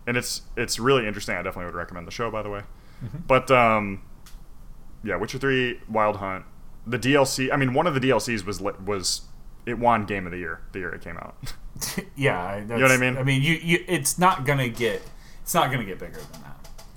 and 0.07 0.17
it's 0.17 0.43
it's 0.57 0.79
really 0.79 1.07
interesting. 1.07 1.35
I 1.35 1.43
definitely 1.43 1.67
would 1.67 1.75
recommend 1.75 2.07
the 2.07 2.13
show, 2.13 2.31
by 2.31 2.43
the 2.43 2.51
way. 2.51 2.63
Mm-hmm. 3.05 3.19
But 3.27 3.51
um, 3.51 4.03
yeah, 5.03 5.17
Witcher 5.17 5.39
Three, 5.39 5.81
Wild 5.89 6.17
Hunt, 6.17 6.45
the 6.87 6.99
DLC. 6.99 7.53
I 7.53 7.57
mean, 7.57 7.75
one 7.75 7.87
of 7.87 7.95
the 7.95 8.01
DLCs 8.01 8.45
was 8.45 8.61
was 8.61 9.23
it 9.67 9.79
won 9.79 10.07
Game 10.07 10.27
of 10.27 10.33
the 10.33 10.39
Year 10.39 10.61
the 10.73 10.81
year 10.81 10.91
it 10.91 11.03
came 11.03 11.17
out. 11.17 11.37
yeah, 12.17 12.41
I- 12.41 12.65
know 12.65 12.81
what 12.81 12.91
I 12.93 12.97
mean? 12.97 13.17
I 13.17 13.23
mean, 13.23 13.43
you, 13.43 13.55
you 13.55 13.85
it's 13.89 14.19
not 14.19 14.45
gonna 14.45 14.69
get 14.69 15.03
it's 15.43 15.55
not 15.55 15.71
gonna 15.71 15.85
get 15.85 15.99
bigger 15.99 16.21
than 16.33 16.43
that. 16.43 16.50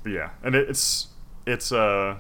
Yeah, 0.06 0.32
and 0.44 0.56
it, 0.56 0.70
it's 0.70 1.08
it's 1.46 1.72
uh, 1.72 2.18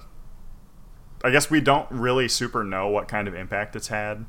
I 1.24 1.30
guess 1.32 1.50
we 1.50 1.62
don't 1.62 1.90
really 1.92 2.28
super 2.28 2.64
know 2.64 2.88
what 2.90 3.08
kind 3.08 3.28
of 3.28 3.34
impact 3.36 3.76
it's 3.76 3.88
had 3.88 4.26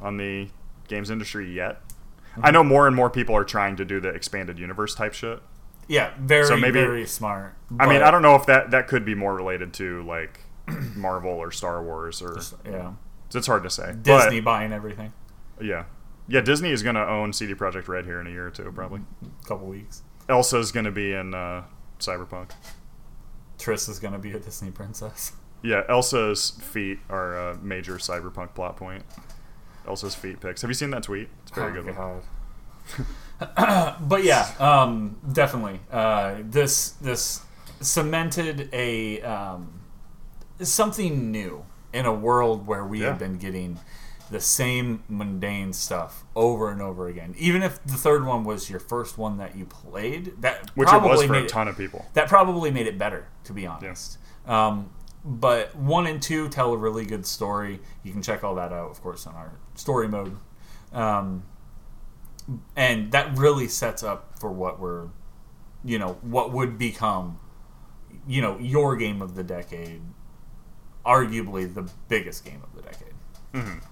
on 0.00 0.16
the 0.16 0.48
games 0.88 1.10
industry 1.10 1.52
yet. 1.52 1.80
Mm-hmm. 2.32 2.40
I 2.44 2.50
know 2.50 2.62
more 2.62 2.86
and 2.86 2.94
more 2.94 3.10
people 3.10 3.34
are 3.36 3.44
trying 3.44 3.76
to 3.76 3.84
do 3.84 4.00
the 4.00 4.08
expanded 4.10 4.58
universe 4.58 4.94
type 4.94 5.14
shit. 5.14 5.40
Yeah, 5.88 6.12
very 6.20 6.44
So 6.46 6.56
maybe- 6.56 6.80
very 6.80 7.06
smart. 7.06 7.54
I 7.80 7.86
mean, 7.88 8.02
I 8.02 8.10
don't 8.10 8.22
know 8.22 8.34
if 8.34 8.46
that 8.46 8.70
that 8.72 8.88
could 8.88 9.04
be 9.04 9.14
more 9.14 9.34
related 9.34 9.72
to 9.74 10.02
like 10.04 10.40
Marvel 10.94 11.30
or 11.32 11.50
Star 11.50 11.82
Wars 11.82 12.20
or 12.20 12.38
Yeah, 12.64 12.92
it's 13.34 13.46
hard 13.46 13.62
to 13.62 13.70
say. 13.70 13.94
Disney 14.02 14.40
buying 14.40 14.72
everything. 14.72 15.12
Yeah. 15.60 15.84
Yeah, 16.30 16.42
Disney 16.42 16.70
is 16.72 16.82
going 16.82 16.94
to 16.94 17.08
own 17.08 17.32
CD 17.32 17.54
Projekt 17.54 17.88
Red 17.88 18.04
here 18.04 18.20
in 18.20 18.26
a 18.26 18.30
year 18.30 18.46
or 18.48 18.50
two, 18.50 18.70
probably. 18.72 19.00
A 19.22 19.48
couple 19.48 19.66
weeks. 19.66 20.02
Elsa's 20.28 20.70
going 20.72 20.84
to 20.84 20.90
be 20.92 21.14
in 21.14 21.32
uh, 21.32 21.64
Cyberpunk. 21.98 22.50
Triss 23.58 23.88
is 23.88 23.98
gonna 23.98 24.18
be 24.18 24.32
a 24.32 24.38
Disney 24.38 24.70
princess. 24.70 25.32
Yeah, 25.62 25.82
Elsa's 25.88 26.50
feet 26.50 27.00
are 27.10 27.36
a 27.36 27.58
major 27.58 27.94
Cyberpunk 27.96 28.54
plot 28.54 28.76
point. 28.76 29.04
Elsa's 29.86 30.14
feet 30.14 30.40
pics. 30.40 30.62
Have 30.62 30.70
you 30.70 30.74
seen 30.74 30.90
that 30.90 31.02
tweet? 31.02 31.28
It's 31.42 31.50
a 31.52 31.54
very 31.54 31.70
Oh, 31.78 31.82
good 31.82 31.96
one. 31.96 32.20
But 34.08 34.24
yeah, 34.24 34.48
um, 34.58 35.16
definitely. 35.32 35.80
Uh, 35.90 36.36
this 36.42 36.90
this 37.00 37.42
cemented 37.80 38.68
a 38.72 39.20
um, 39.22 39.80
something 40.60 41.30
new 41.30 41.64
in 41.92 42.04
a 42.06 42.12
world 42.12 42.66
where 42.66 42.84
we 42.84 43.00
Yeah. 43.00 43.08
have 43.08 43.18
been 43.18 43.38
getting 43.38 43.78
the 44.30 44.40
same 44.40 45.02
mundane 45.08 45.72
stuff 45.72 46.24
over 46.36 46.70
and 46.70 46.82
over 46.82 47.08
again. 47.08 47.34
Even 47.38 47.62
if 47.62 47.82
the 47.84 47.94
third 47.94 48.24
one 48.26 48.44
was 48.44 48.68
your 48.68 48.80
first 48.80 49.16
one 49.18 49.38
that 49.38 49.56
you 49.56 49.64
played, 49.64 50.40
that 50.42 50.70
Which 50.74 50.88
it 50.88 50.90
probably 50.90 51.10
was 51.10 51.26
for 51.26 51.32
made 51.32 51.44
a 51.44 51.48
ton 51.48 51.68
of 51.68 51.76
people. 51.76 52.04
that 52.14 52.28
probably 52.28 52.70
made 52.70 52.86
it 52.86 52.98
better, 52.98 53.26
to 53.44 53.52
be 53.52 53.66
honest. 53.66 54.18
Um, 54.46 54.90
but 55.24 55.74
one 55.76 56.06
and 56.06 56.20
two 56.22 56.48
tell 56.48 56.72
a 56.72 56.76
really 56.76 57.04
good 57.04 57.26
story. 57.26 57.80
You 58.02 58.12
can 58.12 58.22
check 58.22 58.44
all 58.44 58.54
that 58.56 58.72
out, 58.72 58.90
of 58.90 59.00
course, 59.02 59.26
on 59.26 59.34
our 59.34 59.52
story 59.74 60.08
mode. 60.08 60.36
Um, 60.92 61.44
and 62.76 63.12
that 63.12 63.36
really 63.36 63.68
sets 63.68 64.02
up 64.02 64.38
for 64.38 64.50
what 64.50 64.80
we're, 64.80 65.08
you 65.84 65.98
know, 65.98 66.18
what 66.22 66.52
would 66.52 66.78
become, 66.78 67.38
you 68.26 68.40
know, 68.40 68.58
your 68.58 68.96
game 68.96 69.20
of 69.20 69.34
the 69.34 69.42
decade, 69.42 70.00
arguably 71.04 71.72
the 71.72 71.90
biggest 72.08 72.44
game 72.44 72.62
of 72.62 72.74
the 72.74 72.82
decade. 72.82 73.14
Mhm. 73.52 73.82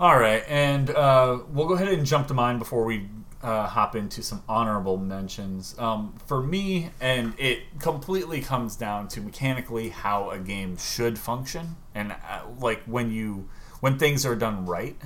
All 0.00 0.18
right, 0.18 0.42
and 0.48 0.90
uh, 0.90 1.40
we'll 1.50 1.68
go 1.68 1.74
ahead 1.74 1.88
and 1.88 2.04
jump 2.04 2.26
to 2.28 2.34
mine 2.34 2.58
before 2.58 2.84
we 2.84 3.08
uh, 3.42 3.66
hop 3.68 3.94
into 3.94 4.22
some 4.22 4.42
honorable 4.48 4.96
mentions. 4.96 5.78
Um, 5.78 6.14
for 6.26 6.42
me, 6.42 6.90
and 7.00 7.34
it 7.38 7.78
completely 7.78 8.40
comes 8.40 8.74
down 8.74 9.08
to 9.08 9.20
mechanically 9.20 9.90
how 9.90 10.30
a 10.30 10.38
game 10.38 10.76
should 10.76 11.18
function, 11.18 11.76
and 11.94 12.12
uh, 12.12 12.42
like 12.58 12.82
when 12.84 13.12
you 13.12 13.48
when 13.80 13.98
things 13.98 14.26
are 14.26 14.34
done 14.34 14.66
right, 14.66 14.96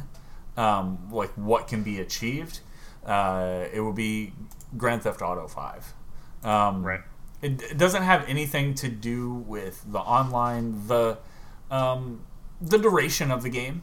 um, 0.57 1.09
like 1.11 1.31
what 1.35 1.69
can 1.69 1.83
be 1.83 1.99
achieved. 2.01 2.61
Uh, 3.05 3.67
it 3.73 3.81
would 3.81 3.95
be 3.95 4.33
Grand 4.77 5.03
Theft 5.03 5.21
Auto 5.21 5.47
Five. 5.47 5.93
Um, 6.43 6.85
Right. 6.85 7.01
it, 7.43 7.61
it 7.63 7.79
doesn't 7.79 8.03
have 8.03 8.27
anything 8.29 8.75
to 8.75 8.89
do 8.89 9.33
with 9.35 9.85
the 9.91 9.99
online 9.99 10.87
the 10.87 11.19
um, 11.71 12.25
the 12.61 12.79
duration 12.79 13.31
of 13.31 13.43
the 13.43 13.51
game 13.51 13.83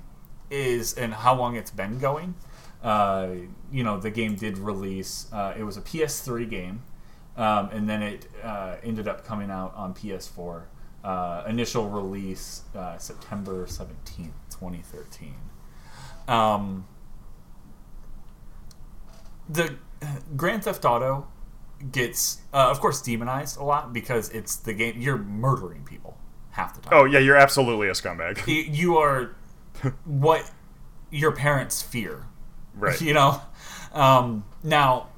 is 0.50 0.94
and 0.94 1.14
how 1.14 1.36
long 1.36 1.56
it's 1.56 1.72
been 1.72 1.98
going 2.00 2.36
uh, 2.84 3.30
you 3.72 3.84
know 3.84 3.98
the 3.98 4.12
game 4.12 4.36
did 4.36 4.58
release 4.58 5.28
uh, 5.32 5.54
it 5.58 5.64
was 5.64 5.78
a 5.78 5.82
ps3 5.82 6.50
game 6.50 6.82
um, 7.36 7.70
and 7.72 7.90
then 7.90 8.04
it 8.04 8.28
uh, 8.44 8.76
ended 8.84 9.08
up 9.08 9.26
coming 9.26 9.50
out 9.50 9.74
on 9.76 9.94
ps4 9.94 10.64
uh, 11.04 11.44
initial 11.48 11.90
release 11.90 12.64
uh, 12.76 12.98
september 12.98 13.66
17th 13.66 14.32
2013 14.50 15.34
um, 16.28 16.86
the 19.50 19.76
grand 20.36 20.64
theft 20.64 20.86
auto 20.86 21.28
gets, 21.92 22.42
uh, 22.54 22.70
of 22.70 22.80
course, 22.80 23.02
demonized 23.02 23.58
a 23.58 23.64
lot 23.64 23.94
because 23.94 24.30
it's 24.30 24.56
the 24.56 24.74
game. 24.74 25.00
You're 25.00 25.18
murdering 25.18 25.84
people 25.84 26.18
half 26.52 26.76
the 26.76 26.82
time. 26.82 26.94
Oh, 26.94 27.06
yeah, 27.06 27.20
you're 27.20 27.38
absolutely 27.38 27.88
a 27.88 27.92
scumbag. 27.92 28.42
You 28.48 28.98
are 28.98 29.36
what 30.06 30.50
your 31.12 31.32
parents 31.32 31.82
fear. 31.82 32.26
Right. 32.76 33.00
You 33.02 33.14
know. 33.14 33.42
Um, 33.94 34.46
now, 34.64 35.10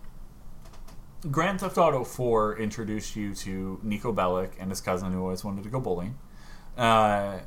Grand 1.32 1.62
Theft 1.62 1.78
Auto 1.78 2.04
4 2.04 2.58
introduced 2.60 3.16
you 3.16 3.34
to 3.36 3.80
Niko 3.84 4.14
Bellic 4.14 4.52
and 4.60 4.70
his 4.70 4.82
cousin 4.82 5.14
who 5.14 5.22
always 5.22 5.44
wanted 5.44 5.64
to 5.64 5.70
go 5.70 5.80
bowling. 5.80 6.18
Uh, 6.78 7.40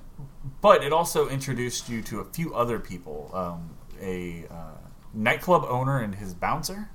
but 0.61 0.83
it 0.83 0.93
also 0.93 1.29
introduced 1.29 1.89
you 1.89 2.03
to 2.03 2.21
a 2.21 2.25
few 2.25 2.55
other 2.55 2.79
people 2.79 3.31
um, 3.35 3.77
a 4.01 4.47
uh, 4.51 4.79
nightclub 5.13 5.65
owner 5.69 6.01
and 6.01 6.15
his 6.15 6.35
bouncer. 6.35 6.91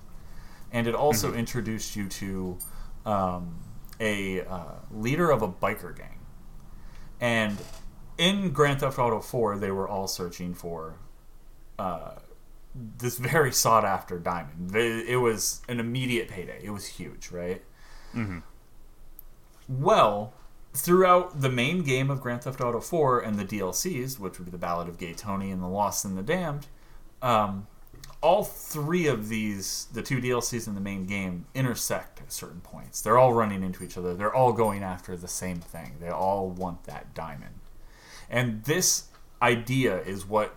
And 0.71 0.87
it 0.87 0.95
also 0.95 1.33
introduced 1.33 1.95
you 1.95 2.07
to 2.09 2.57
um, 3.05 3.59
a 3.99 4.41
uh, 4.41 4.75
leader 4.91 5.29
of 5.29 5.41
a 5.41 5.47
biker 5.47 5.95
gang. 5.95 6.19
And 7.21 7.57
in 8.17 8.51
Grand 8.51 8.79
Theft 8.79 8.99
Auto 8.99 9.19
4, 9.19 9.57
they 9.57 9.71
were 9.71 9.87
all 9.87 10.07
searching 10.07 10.53
for 10.53 10.95
uh, 11.79 12.15
this 12.97 13.17
very 13.17 13.51
sought 13.51 13.85
after 13.85 14.19
diamond. 14.19 14.71
They, 14.71 14.89
it 15.07 15.17
was 15.17 15.61
an 15.67 15.79
immediate 15.79 16.27
payday. 16.27 16.61
It 16.63 16.71
was 16.71 16.85
huge, 16.85 17.31
right? 17.31 17.61
Mm-hmm. 18.13 18.39
Well, 19.69 20.33
throughout 20.73 21.41
the 21.41 21.49
main 21.49 21.83
game 21.83 22.09
of 22.09 22.21
Grand 22.21 22.43
Theft 22.43 22.61
Auto 22.61 22.79
4 22.79 23.19
and 23.19 23.37
the 23.37 23.45
DLCs, 23.45 24.19
which 24.19 24.37
would 24.37 24.45
be 24.45 24.51
the 24.51 24.57
Ballad 24.57 24.87
of 24.87 24.97
Gay 24.97 25.13
Tony 25.13 25.51
and 25.51 25.61
the 25.61 25.67
Lost 25.67 26.05
and 26.05 26.17
the 26.17 26.23
Damned, 26.23 26.67
um, 27.21 27.67
all 28.21 28.43
three 28.43 29.07
of 29.07 29.29
these, 29.29 29.87
the 29.93 30.01
two 30.01 30.19
DLCs 30.19 30.67
in 30.67 30.75
the 30.75 30.81
main 30.81 31.05
game, 31.05 31.45
intersect 31.53 32.21
at 32.21 32.31
certain 32.31 32.61
points. 32.61 33.01
They're 33.01 33.17
all 33.17 33.33
running 33.33 33.63
into 33.63 33.83
each 33.83 33.97
other. 33.97 34.13
They're 34.13 34.33
all 34.33 34.53
going 34.53 34.81
after 34.81 35.15
the 35.17 35.27
same 35.27 35.59
thing. 35.59 35.95
They 35.99 36.09
all 36.09 36.49
want 36.49 36.85
that 36.85 37.13
diamond. 37.13 37.55
And 38.33 38.63
this 38.63 39.09
idea 39.43 40.01
is 40.01 40.25
what, 40.25 40.55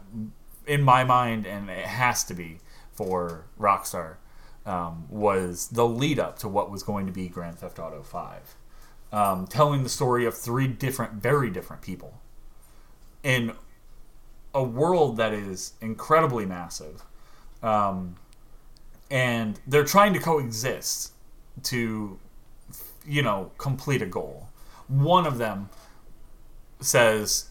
in 0.66 0.82
my 0.82 1.04
mind, 1.04 1.46
and 1.46 1.68
it 1.68 1.84
has 1.84 2.24
to 2.24 2.34
be 2.34 2.60
for 2.90 3.44
Rockstar, 3.60 4.14
um, 4.64 5.04
was 5.10 5.68
the 5.68 5.86
lead 5.86 6.18
up 6.18 6.38
to 6.38 6.48
what 6.48 6.70
was 6.70 6.82
going 6.82 7.04
to 7.04 7.12
be 7.12 7.28
Grand 7.28 7.58
Theft 7.58 7.78
Auto 7.78 8.02
5. 8.02 8.56
Um, 9.12 9.46
telling 9.46 9.82
the 9.82 9.90
story 9.90 10.24
of 10.24 10.34
three 10.34 10.66
different, 10.66 11.22
very 11.22 11.50
different 11.50 11.82
people 11.82 12.20
in 13.22 13.52
a 14.54 14.62
world 14.62 15.18
that 15.18 15.34
is 15.34 15.74
incredibly 15.82 16.46
massive, 16.46 17.02
um, 17.62 18.16
and 19.10 19.60
they're 19.66 19.84
trying 19.84 20.14
to 20.14 20.18
coexist 20.18 21.12
to, 21.64 22.18
you 23.06 23.22
know, 23.22 23.52
complete 23.58 24.00
a 24.00 24.06
goal. 24.06 24.48
One 24.88 25.26
of 25.26 25.36
them 25.36 25.68
says, 26.80 27.50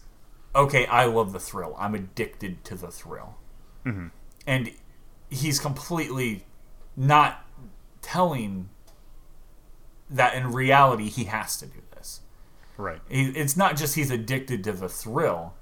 "Okay, 0.56 0.86
I 0.86 1.04
love 1.04 1.32
the 1.32 1.40
thrill. 1.40 1.74
I'm 1.78 1.94
addicted 1.94 2.64
to 2.64 2.74
the 2.74 2.90
thrill," 2.90 3.36
and 4.46 4.72
he's 5.30 5.58
completely 5.58 6.44
not 6.96 7.44
telling 8.02 8.68
that 10.10 10.34
in 10.34 10.52
reality 10.52 11.08
he 11.08 11.24
has 11.24 11.56
to 11.58 11.66
do 11.66 11.80
this. 11.94 12.20
Right. 12.76 13.00
He, 13.08 13.26
it's 13.30 13.56
not 13.56 13.76
just 13.76 13.94
he's 13.94 14.10
addicted 14.10 14.64
to 14.64 14.72
the 14.72 14.88
thrill; 14.88 15.54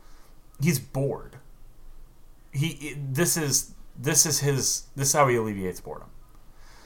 he's 0.61 0.79
bored. 0.79 1.37
He 2.53 2.97
this 3.11 3.37
is 3.37 3.73
this 3.99 4.27
is 4.27 4.41
his 4.41 4.85
this 4.97 5.09
is 5.09 5.15
how 5.15 5.27
he 5.29 5.37
alleviates 5.37 5.81
boredom. 5.81 6.09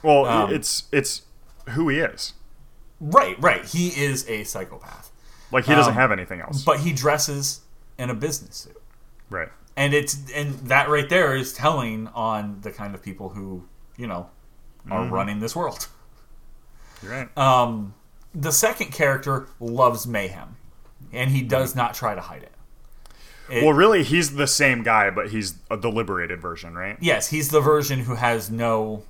Well, 0.02 0.24
Um, 0.26 0.52
it's 0.52 0.84
it's 0.92 1.22
who 1.70 1.88
he 1.88 1.98
is. 1.98 2.34
Right, 3.00 3.40
right. 3.40 3.64
He 3.64 3.88
is 3.88 4.28
a 4.28 4.42
psychopath, 4.44 5.12
Like 5.52 5.66
he 5.66 5.74
doesn't 5.74 5.92
um, 5.92 5.98
have 5.98 6.10
anything 6.10 6.40
else. 6.40 6.64
but 6.64 6.80
he 6.80 6.92
dresses 6.92 7.60
in 7.98 8.10
a 8.10 8.14
business 8.14 8.56
suit, 8.56 8.80
right. 9.30 9.48
and 9.76 9.92
it's 9.92 10.30
and 10.32 10.54
that 10.68 10.88
right 10.88 11.08
there 11.08 11.36
is 11.36 11.52
telling 11.52 12.08
on 12.08 12.60
the 12.62 12.70
kind 12.70 12.94
of 12.94 13.02
people 13.02 13.30
who 13.30 13.64
you 13.96 14.06
know 14.06 14.28
are 14.90 15.06
running 15.06 15.40
this 15.40 15.54
world. 15.54 15.88
You're 17.02 17.12
right. 17.12 17.38
Um, 17.38 17.94
the 18.34 18.52
second 18.52 18.92
character 18.92 19.48
loves 19.60 20.06
mayhem, 20.06 20.56
and 21.12 21.30
he 21.30 21.42
does 21.42 21.74
not 21.74 21.94
try 21.94 22.14
to 22.14 22.20
hide 22.20 22.42
it. 22.42 22.52
It- 23.50 23.64
well, 23.64 23.72
really, 23.72 24.04
he's 24.04 24.34
the 24.34 24.46
same 24.46 24.82
guy, 24.82 25.10
but 25.10 25.30
he's 25.30 25.54
a, 25.70 25.76
the 25.76 25.90
liberated 25.90 26.40
version, 26.40 26.74
right? 26.74 26.98
yes, 27.00 27.28
he's 27.28 27.48
the 27.48 27.60
version 27.60 28.00
who 28.00 28.14
has 28.14 28.50
no, 28.50 29.04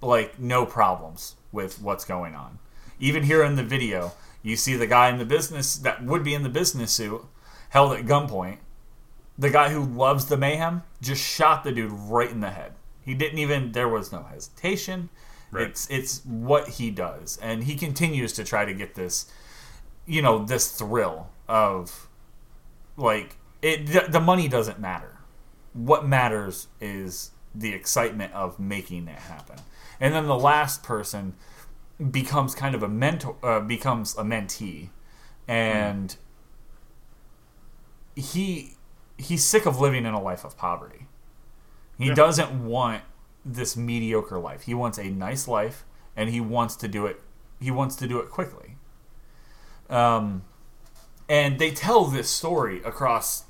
like, 0.00 0.38
no 0.38 0.64
problems 0.64 1.36
with 1.52 1.80
what's 1.80 2.04
going 2.04 2.34
on. 2.34 2.58
Even 2.98 3.24
here 3.24 3.42
in 3.44 3.56
the 3.56 3.62
video, 3.62 4.12
you 4.42 4.56
see 4.56 4.76
the 4.76 4.86
guy 4.86 5.10
in 5.10 5.18
the 5.18 5.24
business 5.26 5.76
that 5.76 6.02
would 6.02 6.24
be 6.24 6.32
in 6.32 6.42
the 6.42 6.48
business 6.48 6.92
suit 6.92 7.22
held 7.74 7.92
at 7.92 8.06
gunpoint. 8.06 8.58
The 9.36 9.50
guy 9.50 9.70
who 9.70 9.82
loves 9.82 10.26
the 10.26 10.36
mayhem 10.36 10.84
just 11.02 11.20
shot 11.20 11.64
the 11.64 11.72
dude 11.72 11.90
right 11.90 12.30
in 12.30 12.40
the 12.40 12.50
head. 12.50 12.74
He 13.02 13.14
didn't 13.14 13.38
even. 13.38 13.72
There 13.72 13.88
was 13.88 14.12
no 14.12 14.22
hesitation. 14.22 15.10
Right. 15.50 15.66
It's 15.66 15.90
it's 15.90 16.24
what 16.24 16.68
he 16.68 16.90
does, 16.90 17.36
and 17.42 17.64
he 17.64 17.74
continues 17.74 18.32
to 18.34 18.44
try 18.44 18.64
to 18.64 18.72
get 18.72 18.94
this, 18.94 19.26
you 20.06 20.22
know, 20.22 20.44
this 20.44 20.70
thrill 20.70 21.30
of, 21.48 22.08
like 22.96 23.36
it. 23.60 23.88
The, 23.88 24.06
the 24.08 24.20
money 24.20 24.48
doesn't 24.48 24.78
matter. 24.78 25.18
What 25.72 26.06
matters 26.06 26.68
is 26.80 27.32
the 27.54 27.72
excitement 27.72 28.32
of 28.32 28.60
making 28.60 29.08
it 29.08 29.18
happen. 29.18 29.56
And 30.00 30.14
then 30.14 30.26
the 30.26 30.38
last 30.38 30.84
person 30.84 31.34
becomes 32.10 32.54
kind 32.54 32.74
of 32.76 32.84
a 32.84 32.88
mentor, 32.88 33.36
uh, 33.42 33.60
becomes 33.60 34.16
a 34.16 34.22
mentee, 34.22 34.90
and 35.48 36.16
he 38.16 38.76
he's 39.16 39.44
sick 39.44 39.64
of 39.66 39.78
living 39.80 40.04
in 40.04 40.12
a 40.12 40.20
life 40.20 40.44
of 40.44 40.56
poverty. 40.56 41.06
He 41.98 42.08
Yeah. 42.08 42.14
doesn't 42.14 42.64
want 42.64 43.02
this 43.44 43.76
mediocre 43.76 44.38
life. 44.38 44.62
He 44.62 44.74
wants 44.74 44.98
a 44.98 45.04
nice 45.08 45.46
life, 45.46 45.84
and 46.16 46.30
he 46.30 46.40
wants 46.40 46.74
to 46.76 46.88
do 46.88 47.06
it. 47.06 47.22
He 47.60 47.70
wants 47.70 47.94
to 47.96 48.08
do 48.08 48.18
it 48.18 48.30
quickly. 48.30 48.76
Um, 49.88 50.42
and 51.28 51.58
they 51.58 51.70
tell 51.70 52.06
this 52.06 52.28
story 52.28 52.82
across. 52.82 53.44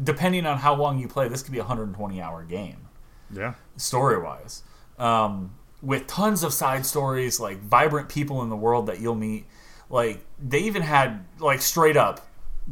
Depending 0.00 0.46
on 0.46 0.58
how 0.58 0.74
long 0.74 0.98
you 0.98 1.08
play, 1.08 1.26
this 1.28 1.42
could 1.42 1.52
be 1.52 1.58
a 1.58 1.62
120 1.62 2.20
hour 2.22 2.44
game 2.44 2.86
Yeah. 3.30 3.54
story 3.76 4.20
wise, 4.20 4.62
um, 4.98 5.54
with 5.80 6.06
tons 6.06 6.44
of 6.44 6.52
side 6.52 6.86
stories, 6.86 7.40
like 7.40 7.60
vibrant 7.62 8.08
people 8.08 8.42
in 8.42 8.48
the 8.48 8.56
world 8.56 8.86
that 8.86 9.00
you'll 9.00 9.16
meet. 9.16 9.46
Like 9.90 10.24
they 10.38 10.60
even 10.60 10.82
had 10.82 11.24
like 11.40 11.60
straight 11.60 11.96
up, 11.96 12.20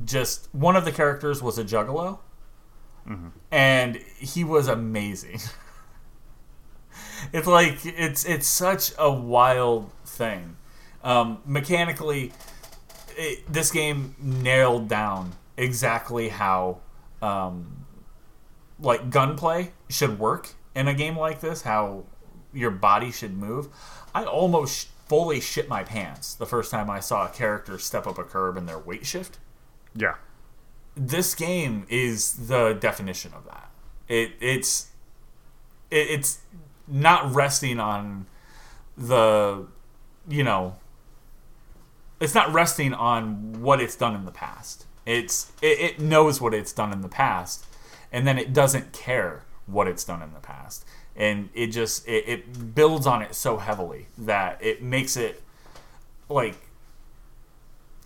just 0.04 0.48
one 0.52 0.76
of 0.76 0.84
the 0.84 0.92
characters 0.92 1.42
was 1.42 1.58
a 1.58 1.64
juggalo, 1.64 2.18
and 3.50 3.96
he 4.18 4.44
was 4.44 4.68
amazing. 4.68 5.40
it's 7.32 7.46
like 7.46 7.78
it's 7.84 8.24
it's 8.24 8.46
such 8.46 8.92
a 8.98 9.10
wild 9.10 9.90
thing. 10.04 10.56
Um, 11.02 11.40
mechanically, 11.46 12.32
it, 13.16 13.50
this 13.52 13.70
game 13.70 14.14
nailed 14.20 14.88
down 14.88 15.32
exactly 15.56 16.28
how 16.28 16.80
um, 17.22 17.86
like 18.78 19.10
gunplay 19.10 19.72
should 19.88 20.18
work 20.18 20.54
in 20.74 20.88
a 20.88 20.94
game 20.94 21.16
like 21.16 21.40
this, 21.40 21.62
how 21.62 22.04
your 22.52 22.70
body 22.70 23.10
should 23.10 23.36
move. 23.36 23.68
I 24.14 24.24
almost 24.24 24.88
fully 25.08 25.40
shit 25.40 25.68
my 25.68 25.82
pants 25.82 26.34
the 26.34 26.46
first 26.46 26.70
time 26.70 26.88
I 26.88 27.00
saw 27.00 27.26
a 27.26 27.28
character 27.30 27.78
step 27.78 28.06
up 28.06 28.18
a 28.18 28.24
curb 28.24 28.56
in 28.56 28.66
their 28.66 28.78
weight 28.78 29.06
shift. 29.06 29.38
Yeah. 29.94 30.14
This 30.96 31.34
game 31.34 31.86
is 31.88 32.48
the 32.48 32.74
definition 32.74 33.32
of 33.34 33.44
that. 33.46 33.70
It 34.08 34.32
it's 34.40 34.88
it, 35.90 36.10
it's 36.10 36.40
not 36.86 37.32
resting 37.34 37.78
on 37.78 38.26
the 38.96 39.66
you 40.28 40.44
know 40.44 40.76
it's 42.20 42.34
not 42.34 42.52
resting 42.52 42.92
on 42.92 43.62
what 43.62 43.80
it's 43.80 43.96
done 43.96 44.14
in 44.14 44.24
the 44.26 44.30
past. 44.30 44.84
It's 45.06 45.52
it, 45.62 45.80
it 45.80 46.00
knows 46.00 46.40
what 46.40 46.52
it's 46.54 46.72
done 46.72 46.92
in 46.92 47.00
the 47.00 47.08
past, 47.08 47.64
and 48.12 48.26
then 48.26 48.38
it 48.38 48.52
doesn't 48.52 48.92
care 48.92 49.42
what 49.66 49.88
it's 49.88 50.04
done 50.04 50.22
in 50.22 50.32
the 50.34 50.40
past, 50.40 50.84
and 51.16 51.48
it 51.54 51.68
just 51.68 52.06
it, 52.06 52.28
it 52.28 52.74
builds 52.74 53.06
on 53.06 53.22
it 53.22 53.34
so 53.34 53.56
heavily 53.56 54.08
that 54.18 54.58
it 54.62 54.82
makes 54.82 55.16
it 55.16 55.42
like 56.28 56.56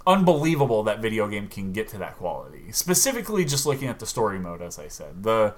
unbelievable 0.07 0.83
that 0.85 1.01
video 1.01 1.29
game 1.29 1.49
can 1.49 1.73
get 1.73 1.89
to 1.89 1.99
that 1.99 2.17
quality. 2.17 2.73
Specifically, 2.73 3.45
just 3.45 3.67
looking 3.67 3.89
at 3.89 3.99
the 3.99 4.07
story 4.07 4.39
mode, 4.39 4.63
as 4.63 4.79
I 4.79 4.89
said, 4.89 5.23
the 5.23 5.55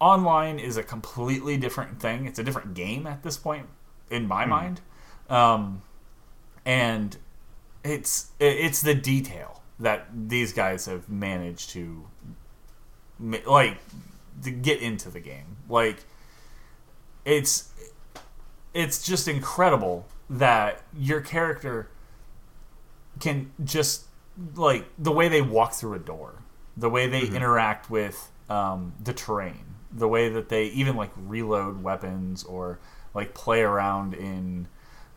online 0.00 0.58
is 0.58 0.76
a 0.76 0.82
completely 0.82 1.56
different 1.56 2.00
thing. 2.00 2.26
It's 2.26 2.38
a 2.38 2.44
different 2.44 2.74
game 2.74 3.06
at 3.06 3.22
this 3.22 3.36
point, 3.36 3.66
in 4.10 4.28
my 4.28 4.44
mind, 4.44 4.80
um, 5.28 5.82
and 6.64 7.16
it's 7.84 8.32
it's 8.38 8.82
the 8.82 8.94
detail 8.94 9.62
that 9.78 10.08
these 10.12 10.52
guys 10.52 10.86
have 10.86 11.08
managed 11.08 11.70
to 11.70 12.06
like 13.46 13.78
to 14.42 14.50
get 14.50 14.80
into 14.80 15.10
the 15.10 15.20
game. 15.20 15.56
Like 15.68 16.04
it's 17.24 17.70
it's 18.74 19.06
just 19.06 19.28
incredible 19.28 20.06
that 20.28 20.82
your 20.96 21.20
character 21.20 21.88
can 23.20 23.52
just 23.64 24.04
like 24.54 24.86
the 24.98 25.12
way 25.12 25.28
they 25.28 25.42
walk 25.42 25.72
through 25.72 25.94
a 25.94 25.98
door, 25.98 26.42
the 26.76 26.90
way 26.90 27.06
they 27.06 27.22
interact 27.22 27.90
with 27.90 28.30
um, 28.48 28.92
the 29.02 29.12
terrain, 29.12 29.74
the 29.92 30.08
way 30.08 30.28
that 30.28 30.48
they 30.48 30.66
even 30.66 30.96
like 30.96 31.10
reload 31.16 31.82
weapons 31.82 32.44
or 32.44 32.78
like 33.14 33.34
play 33.34 33.62
around 33.62 34.14
in 34.14 34.68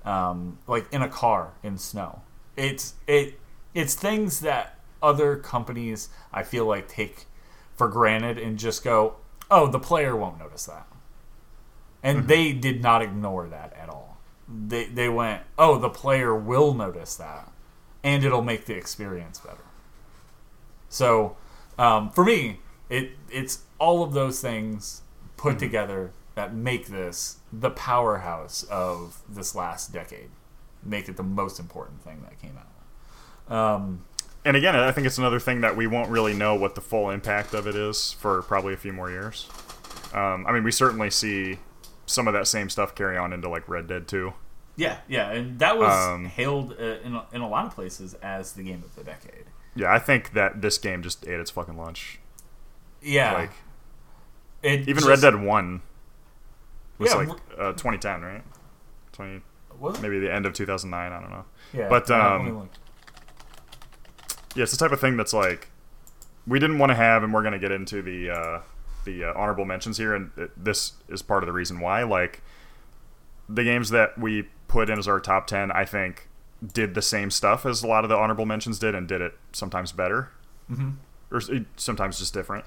um, 0.05 0.57
like 0.67 0.91
in 0.91 1.01
a 1.01 1.09
car 1.09 1.53
in 1.63 1.77
snow. 1.77 2.21
It's 2.55 2.95
it 3.07 3.39
it's 3.73 3.93
things 3.93 4.39
that 4.41 4.79
other 5.01 5.35
companies 5.35 6.09
I 6.33 6.43
feel 6.43 6.65
like 6.65 6.87
take 6.87 7.25
for 7.75 7.87
granted 7.87 8.37
and 8.37 8.57
just 8.57 8.83
go, 8.83 9.15
oh, 9.49 9.67
the 9.67 9.79
player 9.79 10.15
won't 10.15 10.39
notice 10.39 10.65
that, 10.65 10.87
and 12.03 12.27
they 12.27 12.51
did 12.51 12.81
not 12.81 13.01
ignore 13.01 13.47
that 13.47 13.73
at 13.73 13.89
all. 13.89 14.17
They 14.47 14.85
they 14.85 15.09
went, 15.09 15.43
oh, 15.57 15.77
the 15.77 15.89
player 15.89 16.35
will 16.35 16.73
notice 16.73 17.15
that, 17.17 17.51
and 18.03 18.23
it'll 18.23 18.41
make 18.41 18.65
the 18.65 18.75
experience 18.75 19.39
better. 19.39 19.63
So, 20.89 21.37
um, 21.77 22.09
for 22.11 22.23
me, 22.25 22.59
it 22.89 23.11
it's 23.29 23.63
all 23.79 24.03
of 24.03 24.13
those 24.13 24.41
things 24.41 25.01
put 25.37 25.59
together 25.59 26.11
that 26.35 26.53
make 26.53 26.87
this 26.87 27.37
the 27.51 27.69
powerhouse 27.71 28.63
of 28.63 29.21
this 29.27 29.55
last 29.55 29.91
decade. 29.93 30.29
Make 30.83 31.09
it 31.09 31.17
the 31.17 31.23
most 31.23 31.59
important 31.59 32.01
thing 32.03 32.23
that 32.23 32.39
came 32.41 32.57
out. 32.57 33.55
Um, 33.55 34.05
And 34.45 34.55
again, 34.55 34.75
I 34.75 34.91
think 34.91 35.05
it's 35.05 35.17
another 35.17 35.39
thing 35.39 35.61
that 35.61 35.75
we 35.75 35.85
won't 35.85 36.09
really 36.09 36.33
know 36.33 36.55
what 36.55 36.75
the 36.75 36.81
full 36.81 37.09
impact 37.09 37.53
of 37.53 37.67
it 37.67 37.75
is 37.75 38.13
for 38.13 38.41
probably 38.43 38.73
a 38.73 38.77
few 38.77 38.93
more 38.93 39.09
years. 39.09 39.47
Um, 40.13 40.45
I 40.47 40.53
mean, 40.53 40.63
we 40.63 40.71
certainly 40.71 41.09
see 41.09 41.59
some 42.05 42.27
of 42.27 42.33
that 42.33 42.47
same 42.47 42.69
stuff 42.69 42.95
carry 42.95 43.17
on 43.17 43.33
into 43.33 43.49
like 43.49 43.67
Red 43.67 43.87
Dead 43.87 44.07
2. 44.07 44.33
Yeah, 44.79 44.97
yeah, 45.09 45.31
and 45.31 45.59
that 45.59 45.77
was 45.77 45.91
Um, 46.07 46.25
hailed 46.25 46.71
uh, 46.79 46.83
in 47.03 47.13
a, 47.15 47.25
in 47.33 47.41
a 47.41 47.47
lot 47.49 47.65
of 47.65 47.75
places 47.75 48.13
as 48.15 48.53
the 48.53 48.63
game 48.63 48.81
of 48.83 48.95
the 48.95 49.03
decade. 49.03 49.45
Yeah, 49.75 49.91
I 49.93 49.99
think 49.99 50.31
that 50.33 50.61
this 50.61 50.77
game 50.77 51.03
just 51.03 51.27
ate 51.27 51.39
its 51.39 51.51
fucking 51.51 51.77
lunch. 51.77 52.19
Yeah, 53.01 53.33
Like 53.33 53.51
it 54.63 54.81
even 54.81 54.95
just- 54.95 55.07
Red 55.07 55.21
Dead 55.21 55.35
1 55.41 55.81
was 56.97 57.09
Yeah, 57.11 57.15
like 57.17 57.29
uh, 57.57 57.73
2010, 57.73 58.21
right? 58.21 58.43
20 59.11 59.41
was 59.79 59.97
it? 59.97 60.01
maybe 60.01 60.19
the 60.19 60.33
end 60.33 60.45
of 60.45 60.53
2009, 60.53 61.11
I 61.11 61.19
don't 61.21 61.29
know. 61.29 61.45
Yeah, 61.73 61.87
but, 61.89 62.09
um, 62.11 62.43
let 62.45 62.45
me 62.53 62.59
look. 62.59 62.69
Yeah, 64.55 64.63
it's 64.63 64.71
the 64.71 64.77
type 64.77 64.91
of 64.91 64.99
thing 64.99 65.15
that's 65.17 65.33
like 65.33 65.69
we 66.47 66.57
didn't 66.59 66.79
want 66.79 66.89
to 66.89 66.95
have, 66.95 67.23
and 67.23 67.33
we're 67.33 67.41
going 67.43 67.53
to 67.53 67.59
get 67.59 67.71
into 67.71 68.01
the 68.01 68.29
uh, 68.31 68.61
the 69.05 69.25
uh, 69.25 69.33
honorable 69.35 69.65
mentions 69.65 69.97
here, 69.97 70.15
and 70.15 70.31
it, 70.37 70.51
this 70.61 70.93
is 71.07 71.21
part 71.21 71.43
of 71.43 71.47
the 71.47 71.53
reason 71.53 71.79
why. 71.79 72.03
Like 72.03 72.41
the 73.47 73.63
games 73.63 73.89
that 73.91 74.17
we 74.17 74.47
put 74.69 74.89
in 74.89 74.97
as 74.97 75.07
our 75.07 75.19
top 75.19 75.47
ten, 75.47 75.71
I 75.71 75.83
think 75.83 76.29
did 76.65 76.93
the 76.93 77.01
same 77.01 77.29
stuff 77.31 77.65
as 77.65 77.83
a 77.83 77.87
lot 77.87 78.05
of 78.05 78.09
the 78.09 78.15
honorable 78.15 78.45
mentions 78.45 78.79
did, 78.79 78.95
and 78.95 79.07
did 79.07 79.19
it 79.21 79.33
sometimes 79.51 79.91
better, 79.91 80.31
mm-hmm. 80.71 80.91
or 81.31 81.41
sometimes 81.75 82.19
just 82.19 82.33
different. 82.33 82.63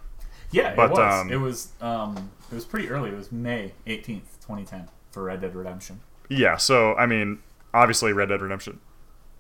Yeah, 0.51 0.75
But, 0.75 0.91
it 0.91 0.91
was. 0.91 1.21
um, 1.21 1.33
it 1.33 1.37
was. 1.41 1.69
Um, 1.81 2.31
it 2.51 2.55
was 2.55 2.67
pretty 2.67 2.91
early. 2.91 3.09
It 3.09 3.17
was 3.17 3.33
May 3.33 3.73
eighteenth, 3.87 4.39
twenty 4.45 4.65
ten, 4.65 4.89
for 5.11 5.23
Red 5.23 5.41
Dead 5.41 5.55
Redemption. 5.55 6.01
Yeah, 6.29 6.59
so 6.59 6.95
I 6.97 7.07
mean, 7.07 7.39
obviously, 7.73 8.13
Red 8.13 8.29
Dead 8.29 8.43
Redemption, 8.43 8.81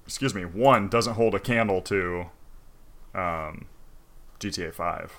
excuse 0.06 0.34
me, 0.34 0.44
one 0.44 0.88
doesn't 0.88 1.14
hold 1.14 1.34
a 1.34 1.38
candle 1.40 1.82
to 1.82 2.26
um, 3.14 3.66
GTA 4.40 4.72
Five 4.72 5.12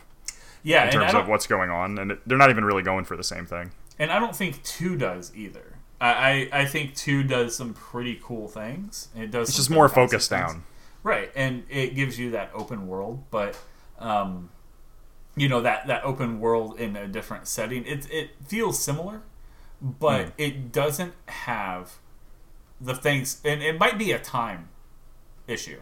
Yeah, 0.64 0.86
in 0.86 0.92
terms 0.92 1.14
of 1.14 1.28
what's 1.28 1.46
going 1.46 1.70
on, 1.70 2.00
and 2.00 2.12
it, 2.14 2.20
they're 2.28 2.40
not 2.40 2.50
even 2.50 2.66
really 2.66 2.84
going 2.84 3.06
for 3.06 3.16
the 3.16 3.24
same 3.24 3.46
thing. 3.46 3.72
and 4.00 4.12
I 4.12 4.20
don't 4.20 4.36
think 4.36 4.64
two 4.64 4.98
does 4.98 5.32
either. 5.36 5.73
I, 6.04 6.50
I, 6.52 6.62
I 6.62 6.66
think 6.66 6.96
two 6.96 7.24
does 7.24 7.56
some 7.56 7.74
pretty 7.74 8.20
cool 8.24 8.48
things. 8.48 9.08
It 9.16 9.32
does. 9.32 9.50
It's 9.50 9.58
just 9.58 9.70
more 9.70 9.88
focused 9.90 10.30
things. 10.30 10.52
down. 10.52 10.64
right? 11.04 11.32
And 11.36 11.64
it 11.70 11.96
gives 11.96 12.20
you 12.20 12.32
that 12.32 12.52
open 12.54 12.88
world, 12.88 13.24
but 13.32 13.58
um, 14.00 14.50
you 15.36 15.48
know 15.50 15.62
that 15.62 15.88
that 15.88 16.04
open 16.04 16.40
world 16.40 16.80
in 16.80 16.96
a 16.96 17.08
different 17.08 17.48
setting. 17.48 17.86
It 17.86 18.08
it 18.12 18.32
feels 18.48 18.84
similar, 18.84 19.22
but 19.82 20.26
Hmm. 20.26 20.32
it 20.38 20.72
doesn't 20.72 21.14
have 21.28 21.94
the 22.82 22.96
things, 22.96 23.40
and 23.46 23.64
it 23.64 23.80
might 23.80 23.98
be 23.98 24.12
a 24.12 24.20
time 24.20 24.70
issue. 25.48 25.82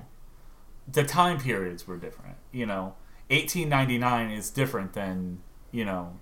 The 0.91 1.03
time 1.03 1.39
periods 1.39 1.87
were 1.87 1.97
different. 1.97 2.37
You 2.51 2.65
know, 2.67 2.95
eighteen 3.29 3.69
ninety 3.69 3.97
nine 3.97 4.29
is 4.29 4.49
different 4.51 4.93
than 4.93 5.39
you 5.71 5.83
know 5.85 6.17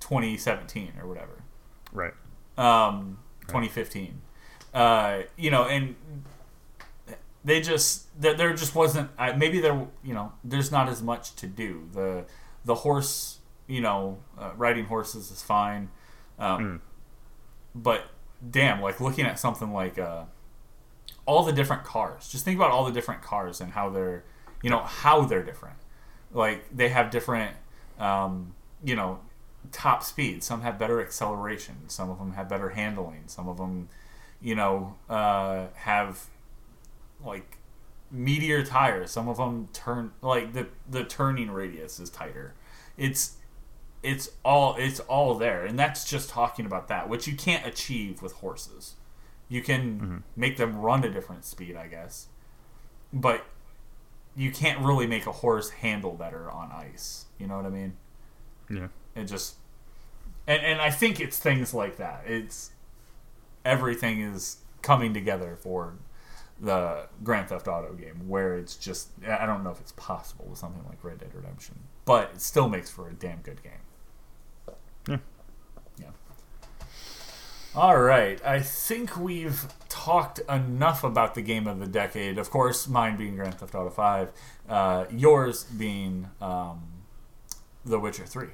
twenty 0.00 0.36
seventeen 0.36 0.92
or 1.00 1.06
whatever 1.08 1.42
Right. 1.92 2.12
um, 2.58 3.18
2015. 3.42 4.20
Uh, 4.74 5.22
you 5.36 5.50
know, 5.50 5.64
and 5.64 5.96
they 7.44 7.60
just 7.60 8.08
there, 8.20 8.34
there 8.34 8.54
just 8.54 8.74
wasn't 8.74 9.10
I 9.18 9.32
maybe 9.32 9.60
there 9.60 9.86
you 10.02 10.14
know 10.14 10.32
there's 10.44 10.70
not 10.70 10.88
as 10.88 11.02
much 11.02 11.34
to 11.36 11.46
do. 11.46 11.88
The 11.92 12.24
the 12.64 12.76
horse 12.76 13.38
you 13.66 13.80
know 13.80 14.18
uh, 14.38 14.52
riding 14.56 14.86
horses 14.86 15.30
is 15.30 15.42
fine, 15.42 15.90
um, 16.38 16.80
but 17.74 18.06
damn, 18.48 18.80
like 18.80 19.00
looking 19.00 19.26
at 19.26 19.38
something 19.38 19.72
like 19.72 19.98
uh, 19.98 20.24
all 21.26 21.44
the 21.44 21.52
different 21.52 21.84
cars. 21.84 22.28
Just 22.28 22.44
think 22.44 22.56
about 22.56 22.70
all 22.70 22.84
the 22.84 22.92
different 22.92 23.22
cars 23.22 23.60
and 23.60 23.72
how 23.72 23.90
they're 23.90 24.24
you 24.62 24.70
know 24.70 24.80
how 24.80 25.22
they're 25.22 25.42
different. 25.42 25.76
Like 26.32 26.64
they 26.74 26.88
have 26.88 27.10
different 27.10 27.56
um, 27.98 28.54
you 28.84 28.96
know 28.96 29.20
top 29.70 30.02
speed. 30.02 30.42
Some 30.42 30.62
have 30.62 30.78
better 30.78 31.00
acceleration. 31.00 31.88
Some 31.88 32.10
of 32.10 32.18
them 32.18 32.32
have 32.32 32.48
better 32.48 32.70
handling. 32.70 33.24
Some 33.26 33.48
of 33.48 33.56
them, 33.58 33.88
you 34.40 34.54
know, 34.54 34.96
uh, 35.08 35.66
have 35.74 36.26
like 37.24 37.58
meteor 38.10 38.64
tires. 38.64 39.10
Some 39.10 39.28
of 39.28 39.36
them 39.36 39.68
turn 39.72 40.12
like 40.20 40.52
the 40.52 40.68
the 40.88 41.04
turning 41.04 41.50
radius 41.50 42.00
is 42.00 42.10
tighter. 42.10 42.54
It's 42.96 43.36
it's 44.02 44.30
all 44.44 44.76
it's 44.76 45.00
all 45.00 45.34
there, 45.34 45.64
and 45.64 45.78
that's 45.78 46.04
just 46.08 46.28
talking 46.28 46.66
about 46.66 46.88
that, 46.88 47.08
which 47.08 47.26
you 47.26 47.36
can't 47.36 47.66
achieve 47.66 48.20
with 48.20 48.32
horses. 48.34 48.96
You 49.48 49.62
can 49.62 50.24
make 50.34 50.56
them 50.56 50.78
run 50.78 51.04
a 51.04 51.10
different 51.10 51.44
speed, 51.44 51.76
I 51.76 51.86
guess, 51.86 52.28
but 53.12 53.44
you 54.34 54.50
can't 54.50 54.80
really 54.80 55.06
make 55.06 55.26
a 55.26 55.32
horse 55.32 55.70
handle 55.70 56.12
better 56.12 56.50
on 56.50 56.72
ice. 56.72 57.26
You 57.38 57.46
know 57.46 57.56
what 57.56 57.66
I 57.66 57.70
mean? 57.70 57.96
Yeah. 58.70 58.88
It 59.14 59.24
just 59.24 59.56
and 60.46 60.62
and 60.62 60.80
I 60.80 60.90
think 60.90 61.20
it's 61.20 61.38
things 61.38 61.72
like 61.72 61.96
that. 61.96 62.24
It's 62.26 62.70
everything 63.64 64.20
is 64.20 64.58
coming 64.82 65.14
together 65.14 65.56
for 65.56 65.94
the 66.60 67.06
Grand 67.22 67.48
Theft 67.48 67.66
Auto 67.68 67.92
game 67.94 68.28
where 68.28 68.56
it's 68.56 68.76
just 68.76 69.08
I 69.26 69.46
don't 69.46 69.64
know 69.64 69.70
if 69.70 69.80
it's 69.80 69.92
possible 69.92 70.46
with 70.48 70.58
something 70.58 70.84
like 70.88 71.02
Red 71.02 71.18
Dead 71.18 71.34
Redemption, 71.34 71.76
but 72.04 72.30
it 72.34 72.40
still 72.40 72.68
makes 72.68 72.90
for 72.90 73.08
a 73.08 73.12
damn 73.12 73.38
good 73.38 73.62
game. 73.62 74.76
Yeah. 75.08 75.16
Yeah. 75.98 76.86
All 77.74 78.00
right, 78.00 78.44
I 78.44 78.60
think 78.60 79.16
we've 79.16 79.66
talked 79.88 80.40
enough 80.40 81.04
about 81.04 81.34
the 81.34 81.42
game 81.42 81.66
of 81.66 81.78
the 81.78 81.86
decade. 81.86 82.38
Of 82.38 82.50
course, 82.50 82.86
mine 82.86 83.16
being 83.16 83.36
Grand 83.36 83.54
Theft 83.54 83.74
Auto 83.74 83.90
Five, 83.90 84.32
uh, 84.68 85.06
yours 85.10 85.64
being 85.64 86.28
um, 86.40 86.82
The 87.84 87.98
Witcher 87.98 88.26
Three. 88.26 88.50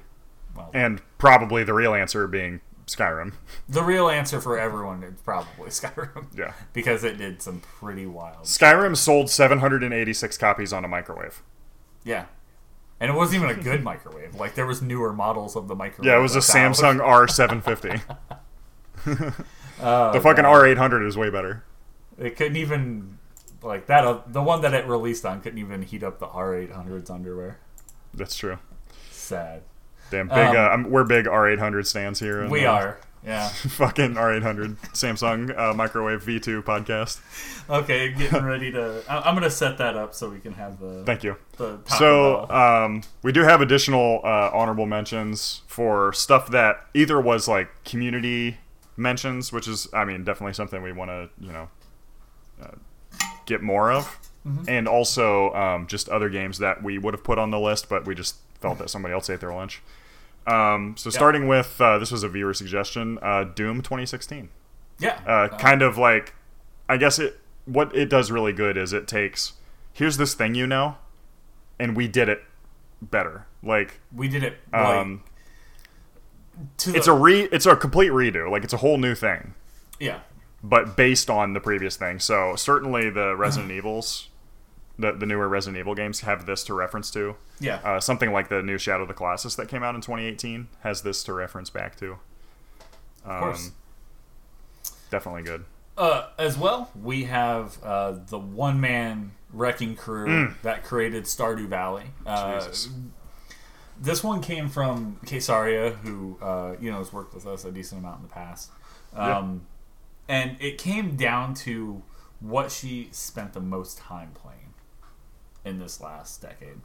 Well, 0.55 0.71
And 0.73 1.01
probably 1.17 1.63
the 1.63 1.73
real 1.73 1.93
answer 1.93 2.27
being 2.27 2.61
Skyrim. 2.87 3.33
The 3.69 3.83
real 3.83 4.09
answer 4.09 4.41
for 4.41 4.57
everyone 4.59 5.03
is 5.03 5.21
probably 5.21 5.69
Skyrim. 5.69 6.27
Yeah. 6.35 6.53
Because 6.73 7.03
it 7.03 7.17
did 7.17 7.41
some 7.41 7.61
pretty 7.61 8.05
wild. 8.07 8.45
Skyrim 8.45 8.97
sold 8.97 9.29
786 9.29 10.37
copies 10.37 10.73
on 10.73 10.83
a 10.83 10.87
microwave. 10.87 11.43
Yeah. 12.03 12.25
And 12.99 13.11
it 13.11 13.13
wasn't 13.13 13.43
even 13.43 13.59
a 13.59 13.61
good 13.63 13.83
microwave. 13.91 14.35
Like 14.35 14.55
there 14.55 14.65
was 14.65 14.81
newer 14.81 15.13
models 15.13 15.55
of 15.55 15.67
the 15.67 15.75
microwave. 15.75 16.07
Yeah, 16.09 16.17
it 16.17 16.21
was 16.21 16.35
a. 16.35 16.39
Samsung 16.39 16.99
R750. 16.99 18.01
Oh, 19.81 20.11
the 20.11 20.19
fucking 20.19 20.43
God. 20.43 20.63
R800 20.65 21.07
is 21.07 21.15
way 21.17 21.29
better. 21.29 21.63
It 22.17 22.35
couldn't 22.35 22.57
even 22.57 23.17
like 23.61 23.85
that. 23.85 24.05
Uh, 24.05 24.21
the 24.27 24.41
one 24.43 24.61
that 24.61 24.73
it 24.73 24.85
released 24.87 25.25
on 25.25 25.39
couldn't 25.41 25.59
even 25.59 25.83
heat 25.83 26.03
up 26.03 26.19
the 26.19 26.27
R800's 26.27 27.09
underwear. 27.09 27.59
That's 28.13 28.35
true. 28.35 28.57
Sad. 29.09 29.61
Damn 30.09 30.27
big. 30.27 30.37
Um, 30.37 30.55
uh, 30.55 30.59
I'm, 30.59 30.89
we're 30.89 31.03
big 31.03 31.25
R800 31.25 31.85
stands 31.85 32.19
here. 32.19 32.47
We 32.47 32.65
uh, 32.65 32.73
are. 32.73 32.99
Yeah. 33.25 33.49
fucking 33.49 34.13
R800 34.15 34.77
Samsung 34.93 35.57
uh, 35.57 35.73
microwave 35.73 36.23
V2 36.23 36.63
podcast. 36.63 37.19
Okay, 37.69 38.13
getting 38.17 38.43
ready 38.43 38.71
to. 38.71 39.03
I- 39.09 39.21
I'm 39.21 39.33
gonna 39.33 39.49
set 39.49 39.77
that 39.79 39.97
up 39.97 40.13
so 40.13 40.29
we 40.29 40.39
can 40.39 40.53
have 40.53 40.79
the 40.79 41.03
Thank 41.05 41.23
you. 41.23 41.35
the 41.57 41.79
So 41.97 42.49
um, 42.49 43.03
we 43.21 43.31
do 43.31 43.41
have 43.41 43.61
additional 43.61 44.21
uh, 44.23 44.51
honorable 44.53 44.85
mentions 44.85 45.61
for 45.67 46.13
stuff 46.13 46.49
that 46.51 46.85
either 46.93 47.19
was 47.19 47.47
like 47.47 47.69
community 47.83 48.57
mentions, 48.95 49.51
which 49.51 49.67
is 49.67 49.87
I 49.93 50.05
mean 50.05 50.23
definitely 50.23 50.53
something 50.53 50.81
we 50.81 50.93
want 50.93 51.09
to 51.11 51.29
you 51.39 51.51
know 51.51 51.69
uh, 52.63 52.71
get 53.45 53.61
more 53.61 53.91
of, 53.91 54.17
and 54.67 54.87
also 54.87 55.53
um, 55.53 55.87
just 55.87 56.07
other 56.09 56.29
games 56.29 56.59
that 56.59 56.81
we 56.81 56.97
would 56.97 57.13
have 57.13 57.23
put 57.23 57.37
on 57.37 57.51
the 57.51 57.59
list, 57.59 57.89
but 57.89 58.05
we 58.05 58.15
just 58.15 58.35
felt 58.61 58.77
that 58.79 58.89
somebody 58.89 59.13
else 59.13 59.29
ate 59.29 59.39
their 59.41 59.53
lunch. 59.53 59.81
Um, 60.47 60.95
so 60.97 61.09
starting 61.09 61.47
with 61.47 61.79
uh, 61.79 61.99
this 61.99 62.11
was 62.11 62.23
a 62.23 62.29
viewer 62.29 62.53
suggestion, 62.53 63.19
uh, 63.21 63.43
Doom 63.43 63.81
2016 63.81 64.49
yeah. 64.99 65.19
uh, 65.25 65.57
kind 65.57 65.81
of 65.81 65.97
like 65.97 66.35
i 66.87 66.97
guess 66.97 67.17
it 67.17 67.39
what 67.65 67.95
it 67.95 68.09
does 68.09 68.31
really 68.31 68.53
good 68.53 68.77
is 68.77 68.93
it 68.93 69.07
takes 69.07 69.53
here's 69.93 70.17
this 70.17 70.33
thing 70.33 70.53
you 70.53 70.67
know 70.67 70.97
and 71.79 71.95
we 71.95 72.07
did 72.07 72.29
it 72.29 72.43
better 73.01 73.45
like 73.63 73.99
we 74.13 74.27
did 74.27 74.43
it. 74.43 74.57
Like, 74.71 74.85
um 74.85 75.23
the, 76.83 76.93
it's 76.95 77.07
a 77.07 77.13
re 77.13 77.43
it's 77.51 77.65
a 77.65 77.75
complete 77.75 78.11
redo 78.11 78.51
like 78.51 78.63
it's 78.63 78.73
a 78.73 78.77
whole 78.77 78.97
new 78.97 79.15
thing 79.15 79.53
yeah. 79.99 80.19
but 80.61 80.97
based 80.97 81.29
on 81.29 81.53
the 81.53 81.59
previous 81.59 81.95
thing 81.95 82.19
so 82.19 82.55
certainly 82.55 83.09
the 83.09 83.35
resident 83.35 83.71
evils 83.79 84.28
the, 84.99 85.13
the 85.13 85.25
newer 85.25 85.47
resident 85.47 85.79
evil 85.79 85.95
games 85.95 86.19
have 86.21 86.45
this 86.45 86.63
to 86.65 86.73
reference 86.73 87.09
to 87.11 87.35
Yeah. 87.59 87.77
uh, 87.83 87.99
something 87.99 88.31
like 88.31 88.49
the 88.49 88.61
new 88.61 88.77
shadow 88.77 89.03
of 89.03 89.07
the 89.07 89.13
colossus 89.15 89.55
that 89.55 89.67
came 89.69 89.81
out 89.81 89.95
in 89.95 90.01
2018 90.01 90.67
has 90.81 91.01
this 91.01 91.23
to 91.23 91.33
reference 91.33 91.69
back 91.69 91.95
to 91.97 92.17
um, 93.25 93.31
of 93.31 93.39
course. 93.41 93.71
definitely 95.09 95.43
good 95.43 95.65
Uh, 95.97 96.27
as 96.37 96.57
well, 96.57 96.89
we 97.01 97.23
have 97.25 97.77
uh, 97.83 98.11
the 98.27 98.37
one 98.39 98.79
man 98.79 99.31
wrecking 99.51 99.95
crew 99.95 100.53
that 100.63 100.83
created 100.83 101.23
Stardew 101.25 101.67
Valley. 101.67 102.05
Uh, 102.25 102.59
Jesus. 102.59 102.87
this 103.99 104.23
one 104.23 104.41
came 104.41 104.69
from 104.69 105.17
Kesaria, 105.25 105.95
who 105.97 106.37
uh, 106.41 106.75
you 106.79 106.89
know 106.91 106.99
has 106.99 107.11
worked 107.11 107.33
with 107.33 107.45
us 107.47 107.65
a 107.65 107.71
decent 107.71 107.99
amount 107.99 108.17
in 108.21 108.27
the 108.27 108.33
past, 108.33 108.69
um, 109.13 109.65
and 110.29 110.55
it 110.61 110.77
came 110.77 111.15
down 111.17 111.53
to 111.55 112.01
what 112.39 112.71
she 112.71 113.09
spent 113.11 113.51
the 113.53 113.59
most 113.59 113.97
time 113.97 114.31
playing 114.33 114.48
in 115.69 115.79
this 115.79 116.01
last 116.01 116.41
decade. 116.41 116.81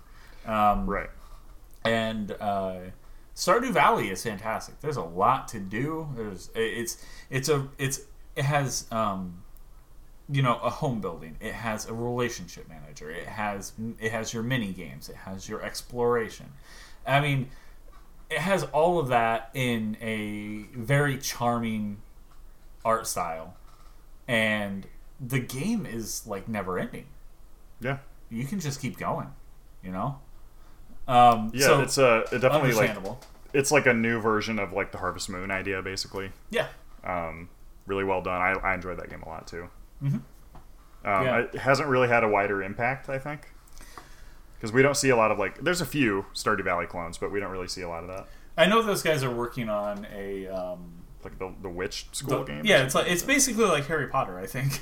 Um, 0.47 0.89
right 0.89 1.11
and 1.85 2.33
uh, 2.41 2.77
Stardew 3.37 3.71
Valley 3.71 4.09
is 4.09 4.23
fantastic. 4.23 4.81
There's 4.81 4.97
a 4.97 5.03
lot 5.03 5.49
to 5.49 5.61
do. 5.61 6.09
There's 6.17 6.51
it's 6.55 7.05
it's 7.31 7.49
a 7.49 7.69
it's 7.79 8.01
it 8.37 8.45
has 8.45 8.87
um, 8.91 9.43
you 10.29 10.43
know 10.43 10.59
a 10.63 10.71
home 10.71 11.01
building. 11.01 11.37
It 11.41 11.53
has 11.53 11.87
a 11.87 11.95
relationship 11.95 12.69
manager. 12.69 13.11
It 13.11 13.27
has 13.27 13.73
it 14.01 14.13
has 14.13 14.33
your 14.33 14.43
mini 14.43 14.73
games. 14.73 15.09
It 15.09 15.17
has 15.17 15.49
your 15.49 15.63
exploration. 15.63 16.53
I 17.07 17.21
mean, 17.21 17.51
it 18.31 18.39
has 18.39 18.65
all 18.65 18.99
of 18.99 19.09
that 19.09 19.51
in 19.53 19.97
a 20.01 20.67
very 20.75 21.19
charming 21.19 21.99
art 22.85 23.07
style, 23.07 23.57
and 24.27 24.87
the 25.21 25.39
game 25.39 25.87
is 25.87 26.27
like 26.27 26.49
never 26.49 26.79
ending 26.79 27.07
yeah 27.81 27.99
you 28.35 28.45
can 28.47 28.61
just 28.61 28.81
keep 28.81 28.99
going, 28.99 29.29
you 29.83 29.91
know. 29.93 30.19
Um, 31.07 31.51
Yeah, 31.55 31.67
so 31.67 31.81
it's 31.83 31.99
a 31.99 32.25
it 32.33 32.41
definitely 32.41 32.73
like 32.73 32.97
it's 33.53 33.71
like 33.71 33.87
a 33.87 33.95
new 33.95 34.21
version 34.21 34.59
of 34.59 34.73
like 34.73 34.91
the 34.93 34.99
Harvest 34.99 35.29
Moon 35.31 35.51
idea, 35.51 35.81
basically. 35.83 36.33
yeah, 36.51 36.69
Um, 37.05 37.49
really 37.87 38.05
well 38.05 38.23
done. 38.23 38.41
I, 38.41 38.53
I 38.53 38.75
enjoyed 38.75 38.99
that 38.99 39.11
game 39.11 39.23
a 39.23 39.29
lot 39.29 39.47
too. 39.47 39.69
Mhm. 40.03 40.15
Um, 40.15 40.23
Yeah. 41.05 41.39
It 41.41 41.55
hasn't 41.57 41.89
really 41.89 42.09
had 42.09 42.25
a 42.25 42.29
wider 42.29 42.63
impact, 42.63 43.09
I 43.11 43.19
think, 43.19 43.53
because 44.57 44.73
we 44.73 44.83
don't 44.83 44.97
see 44.97 45.11
a 45.11 45.17
lot 45.17 45.31
of 45.31 45.39
like. 45.39 45.61
There's 45.63 45.81
a 45.83 45.87
few 45.87 46.25
Stardew 46.35 46.65
Valley 46.65 46.87
clones, 46.87 47.19
but 47.19 47.31
we 47.31 47.39
don't 47.41 47.51
really 47.51 47.69
see 47.69 47.83
a 47.83 47.89
lot 47.89 48.03
of 48.03 48.09
that. 48.09 48.27
I 48.57 48.67
know 48.67 48.81
those 48.83 49.03
guys 49.03 49.23
are 49.23 49.31
working 49.35 49.69
on 49.69 50.07
a. 50.15 50.47
Um, 50.49 51.03
Like 51.23 51.39
the 51.39 51.53
the 51.63 51.69
witch 51.69 52.07
school 52.13 52.39
the- 52.41 52.45
game. 52.45 52.63
yeah, 52.65 52.83
it's 52.83 52.95
like 52.95 53.11
it's 53.11 53.23
basically 53.23 53.67
like 53.67 53.87
Harry 53.87 54.07
Potter, 54.09 54.39
I 54.39 54.47
think. 54.47 54.81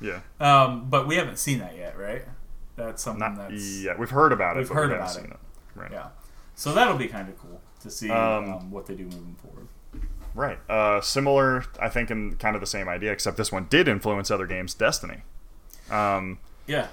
yeah. 0.00 0.20
Um, 0.40 0.88
but 0.88 1.06
we 1.06 1.16
haven't 1.16 1.38
seen 1.38 1.58
that 1.60 1.76
yet, 1.76 1.98
right? 1.98 2.24
That's 2.78 3.02
something 3.02 3.20
Not 3.20 3.36
that's 3.50 3.82
yeah. 3.82 3.94
We've 3.98 4.08
heard 4.10 4.32
about 4.32 4.56
it. 4.56 4.60
We've 4.60 4.68
heard 4.70 4.88
we 4.90 4.96
about 4.96 5.16
it. 5.16 5.24
it. 5.24 5.36
Right. 5.74 5.90
yeah. 5.92 6.08
So 6.54 6.72
that'll 6.72 6.96
be 6.96 7.08
kind 7.08 7.28
of 7.28 7.38
cool 7.38 7.60
to 7.80 7.90
see 7.90 8.10
Um, 8.10 8.52
um, 8.52 8.70
what 8.70 8.86
they 8.86 8.94
do 8.94 9.04
moving 9.04 9.36
forward. 9.42 9.68
Right. 10.34 10.58
Uh, 10.70 11.00
similar, 11.00 11.64
I 11.80 11.88
think, 11.88 12.10
in 12.10 12.36
kind 12.36 12.54
of 12.54 12.60
the 12.60 12.66
same 12.66 12.88
idea, 12.88 13.12
except 13.12 13.36
this 13.36 13.50
one 13.52 13.66
did 13.68 13.88
influence 13.88 14.30
other 14.30 14.46
games. 14.46 14.72
Destiny. 14.74 15.22
Um, 15.90 16.38
Yeah, 16.66 16.88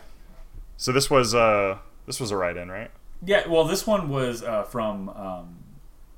so 0.77 0.91
this 0.91 1.09
was 1.09 1.33
uh, 1.35 1.77
this 2.05 2.19
was 2.19 2.31
a 2.31 2.37
write-in, 2.37 2.69
right? 2.71 2.91
yeah. 3.23 3.47
Well, 3.47 3.65
this 3.65 3.85
one 3.87 4.09
was 4.09 4.41
uh, 4.43 4.63
from 4.63 5.09
um, 5.09 5.57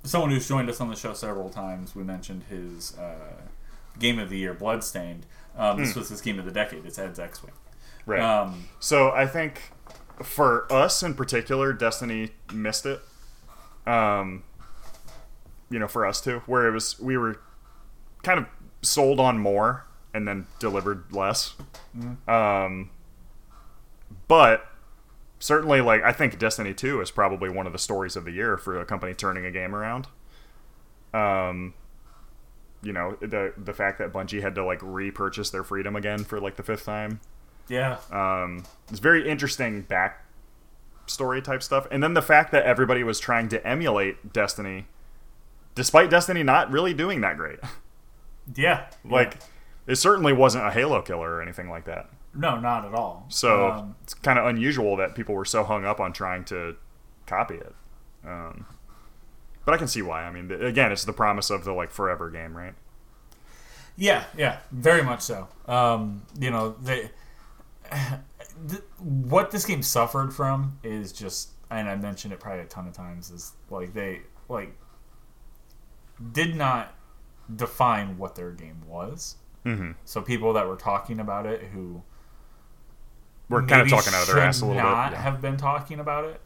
someone 0.04 0.30
who's 0.32 0.48
joined 0.48 0.70
us 0.70 0.80
on 0.80 0.90
the 0.90 0.96
show 0.96 1.14
several 1.14 1.50
times. 1.50 1.96
We 1.96 2.04
mentioned 2.04 2.44
his 2.50 2.98
uh, 2.98 3.42
game 4.00 4.20
of 4.20 4.30
the 4.30 4.38
year, 4.38 4.54
Bloodstained. 4.54 5.26
Um, 5.58 5.78
this 5.78 5.96
was 5.96 6.10
his 6.10 6.22
game 6.22 6.38
of 6.38 6.46
the 6.46 6.52
decade. 6.52 6.86
It's 6.86 7.00
Ed's 7.00 7.18
X-wing. 7.20 7.54
Right. 8.08 8.22
Um, 8.22 8.68
So 8.80 9.12
I 9.12 9.28
think 9.28 9.72
for 10.24 10.72
us 10.74 11.04
in 11.04 11.14
particular, 11.14 11.74
Destiny 11.74 12.32
missed 12.52 12.88
it. 12.88 13.02
Um, 13.86 14.44
you 15.70 15.78
know, 15.78 15.88
for 15.88 16.06
us 16.06 16.20
too, 16.22 16.42
where 16.48 16.68
it 16.68 16.72
was 16.72 17.00
we 17.00 17.18
were 17.18 17.40
kind 18.24 18.40
of 18.40 18.46
sold 18.82 19.20
on 19.20 19.38
more 19.38 19.86
and 20.14 20.28
then 20.28 20.48
delivered 20.60 21.04
less. 21.12 21.54
Um, 22.28 22.90
but 24.28 24.66
certainly, 25.40 25.82
like 25.82 26.02
I 26.04 26.12
think 26.14 26.40
Destiny 26.40 26.74
Two 26.74 27.02
is 27.02 27.12
probably 27.12 27.50
one 27.50 27.68
of 27.68 27.74
the 27.74 27.80
stories 27.80 28.16
of 28.16 28.24
the 28.26 28.32
year 28.32 28.58
for 28.58 28.80
a 28.80 28.86
company 28.86 29.14
turning 29.14 29.46
a 29.46 29.52
game 29.52 29.76
around. 29.76 30.08
Um, 31.14 31.74
you 32.82 32.94
know 32.94 33.18
the 33.20 33.54
the 33.58 33.74
fact 33.74 33.98
that 34.00 34.14
Bungie 34.14 34.42
had 34.42 34.56
to 34.56 34.64
like 34.64 34.80
repurchase 34.82 35.50
their 35.50 35.64
freedom 35.64 35.96
again 35.96 36.24
for 36.24 36.40
like 36.40 36.56
the 36.56 36.64
fifth 36.64 36.86
time. 36.86 37.20
Yeah, 37.70 37.98
Um, 38.12 38.64
it's 38.90 39.00
very 39.00 39.28
interesting 39.30 39.82
back 39.82 40.24
story 41.06 41.42
type 41.42 41.64
stuff, 41.64 41.88
and 41.92 42.02
then 42.04 42.14
the 42.14 42.22
fact 42.22 42.52
that 42.52 42.64
everybody 42.66 43.04
was 43.04 43.20
trying 43.20 43.50
to 43.50 43.66
emulate 43.68 44.34
Destiny, 44.34 44.86
despite 45.76 46.10
Destiny 46.10 46.44
not 46.44 46.72
really 46.72 46.94
doing 46.94 47.22
that 47.22 47.38
great. 47.38 47.60
yeah. 48.56 48.88
like, 49.06 49.38
it 49.86 49.96
certainly 49.96 50.34
wasn't 50.34 50.66
a 50.66 50.72
Halo 50.72 51.02
killer 51.02 51.36
or 51.36 51.42
anything 51.42 51.70
like 51.70 51.86
that. 51.86 52.10
no, 52.34 52.60
not 52.60 52.86
at 52.86 52.94
all. 52.94 53.26
So 53.30 53.72
Um, 53.72 53.96
it's 54.04 54.14
kind 54.14 54.38
of 54.38 54.46
unusual 54.46 54.96
that 54.98 55.16
people 55.16 55.34
were 55.34 55.46
so 55.46 55.64
hung 55.64 55.86
up 55.86 56.00
on 56.00 56.14
trying 56.14 56.44
to 56.46 56.76
copy 57.26 57.56
it. 57.56 57.74
Um, 58.26 58.66
but 59.66 59.74
I 59.74 59.78
can 59.78 59.88
see 59.88 60.02
why. 60.02 60.24
I 60.24 60.32
mean, 60.32 60.52
again, 60.52 60.92
it's 60.92 61.04
the 61.06 61.14
promise 61.14 61.50
of 61.50 61.64
the 61.64 61.72
like 61.74 61.92
forever 61.92 62.30
game, 62.30 62.56
right? 62.56 62.74
Yeah, 63.96 64.26
yeah, 64.38 64.60
very 64.72 65.04
much 65.04 65.22
so. 65.22 65.48
Um, 65.68 66.24
you 66.40 66.52
know, 66.52 66.76
they, 66.82 67.10
th- 68.70 68.82
what 69.00 69.52
this 69.52 69.66
game 69.66 69.82
suffered 69.84 70.34
from 70.34 70.80
is 70.84 71.12
just, 71.12 71.52
and 71.70 71.90
I 71.90 71.96
mentioned 71.96 72.34
it 72.34 72.40
probably 72.40 72.62
a 72.62 72.66
ton 72.66 72.88
of 72.88 72.94
times, 72.94 73.32
is 73.32 73.54
like 73.70 73.94
they 73.94 74.22
like 74.50 74.74
did 76.32 76.56
not 76.56 76.94
define 77.56 78.18
what 78.18 78.36
their 78.36 78.52
game 78.52 78.82
was. 78.88 79.36
Mm-hmm. 79.66 79.92
So 80.06 80.22
people 80.22 80.54
that 80.54 80.68
were 80.68 80.76
talking 80.78 81.20
about 81.20 81.46
it 81.46 81.62
who 81.74 82.02
We're 83.50 83.66
kind 83.66 83.82
of 83.82 83.90
talking 83.90 84.14
out 84.14 84.22
of 84.22 84.28
their 84.28 84.40
ass 84.44 84.62
a 84.62 84.66
little 84.66 84.82
not 84.82 85.10
bit. 85.12 85.16
Yeah. 85.18 85.22
have 85.24 85.42
been 85.42 85.58
talking 85.58 86.00
about 86.00 86.26
it 86.26 86.42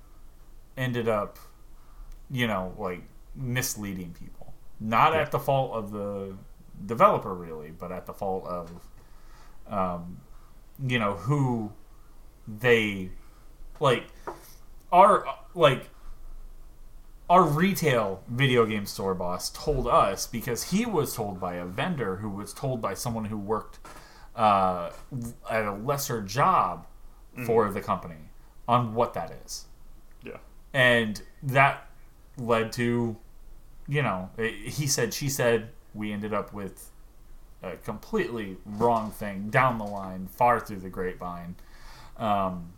ended 0.77 1.07
up, 1.07 1.37
you 2.29 2.47
know, 2.47 2.73
like 2.77 3.03
misleading 3.35 4.13
people. 4.19 4.53
Not 4.79 5.13
Yeah. 5.13 5.21
at 5.21 5.31
the 5.31 5.39
fault 5.39 5.73
of 5.73 5.91
the 5.91 6.35
developer, 6.85 7.33
really, 7.33 7.71
but 7.71 7.91
at 7.91 8.05
the 8.05 8.13
fault 8.13 8.45
of, 8.45 8.71
um, 9.67 10.21
you 10.85 10.99
know, 10.99 11.13
who 11.13 11.71
they 12.47 13.09
like 13.79 14.05
our 14.91 15.25
like 15.53 15.89
our 17.29 17.43
retail 17.43 18.23
video 18.27 18.65
game 18.65 18.85
store 18.85 19.13
boss 19.13 19.49
told 19.49 19.87
us 19.87 20.27
because 20.27 20.71
he 20.71 20.85
was 20.85 21.15
told 21.15 21.39
by 21.39 21.55
a 21.55 21.65
vendor 21.65 22.17
who 22.17 22.29
was 22.29 22.53
told 22.53 22.81
by 22.81 22.93
someone 22.93 23.25
who 23.25 23.37
worked 23.37 23.79
uh, 24.35 24.89
at 25.49 25.65
a 25.65 25.73
lesser 25.73 26.21
job 26.21 26.85
for 27.45 27.71
the 27.71 27.79
company 27.79 28.29
on 28.67 28.93
what 28.93 29.13
that 29.13 29.31
is 29.45 29.65
yeah. 30.23 30.37
and 30.73 31.21
that 31.41 31.87
led 32.37 32.71
to 32.73 33.15
you 33.87 34.01
know 34.01 34.29
it, 34.37 34.53
he 34.53 34.85
said 34.85 35.13
she 35.13 35.29
said 35.29 35.69
we 35.93 36.11
ended 36.11 36.33
up 36.33 36.53
with 36.53 36.90
a 37.63 37.77
completely 37.77 38.57
wrong 38.65 39.11
thing 39.11 39.49
down 39.49 39.77
the 39.77 39.83
line 39.85 40.27
far 40.27 40.59
through 40.59 40.79
the 40.79 40.89
grapevine 40.89 41.55
um, 42.17 42.73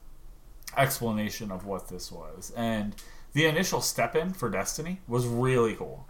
explanation 0.78 1.52
of 1.52 1.66
what 1.66 1.88
this 1.90 2.12
was 2.12 2.52
and 2.56 2.96
the 3.34 3.46
initial 3.46 3.82
step 3.82 4.16
in 4.16 4.32
for 4.34 4.50
destiny 4.50 5.00
was 5.08 5.26
really 5.26 5.76
cool 5.76 6.08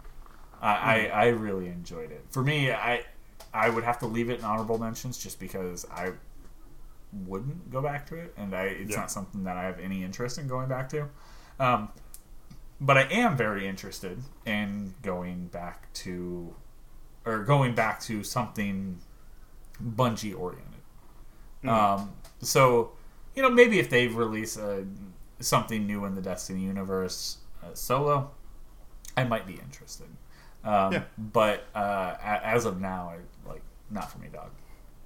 I, 0.60 0.72
I, 0.72 1.06
I 1.06 1.26
really 1.28 1.68
enjoyed 1.68 2.10
it 2.10 2.24
for 2.30 2.42
me 2.42 2.70
i 2.72 3.04
i 3.52 3.68
would 3.68 3.84
have 3.84 3.98
to 4.00 4.06
leave 4.06 4.30
it 4.30 4.38
in 4.38 4.44
honorable 4.44 4.78
mentions 4.78 5.18
just 5.18 5.38
because 5.38 5.86
i 5.90 6.12
wouldn't 7.26 7.70
go 7.70 7.80
back 7.80 8.06
to 8.08 8.16
it, 8.16 8.34
and 8.36 8.54
I, 8.54 8.64
it's 8.64 8.90
Yeah. 8.90 8.96
not 9.00 9.10
something 9.10 9.44
that 9.44 9.56
I 9.56 9.62
have 9.62 9.78
any 9.78 10.02
interest 10.02 10.36
in 10.36 10.48
going 10.48 10.68
back 10.68 10.88
to. 10.88 11.08
Um, 11.60 11.90
but 12.80 12.98
I 12.98 13.02
am 13.02 13.36
very 13.36 13.68
interested 13.68 14.20
in 14.44 14.94
going 15.00 15.46
back 15.46 15.92
to, 15.94 16.56
or 17.26 17.42
going 17.44 17.74
back 17.74 18.00
to 18.00 18.22
something 18.22 18.98
Bungie 19.82 20.38
oriented. 20.38 20.70
Um, 21.66 22.12
so, 22.40 22.92
you 23.34 23.42
know, 23.42 23.50
maybe 23.50 23.78
if 23.78 23.88
they 23.88 24.06
release 24.06 24.58
uh, 24.58 24.84
something 25.40 25.86
new 25.86 26.04
in 26.04 26.14
the 26.14 26.20
Destiny 26.20 26.62
universe 26.62 27.38
uh, 27.62 27.74
solo, 27.74 28.30
I 29.16 29.24
might 29.24 29.46
be 29.46 29.54
interested. 29.54 30.08
Um, 30.64 30.92
Yeah. 30.92 31.02
But 31.18 31.64
uh, 31.74 32.16
as 32.22 32.64
of 32.64 32.80
now, 32.80 33.12
I 33.14 33.48
like 33.48 33.62
not 33.90 34.10
for 34.10 34.18
me, 34.18 34.28
dog. 34.32 34.50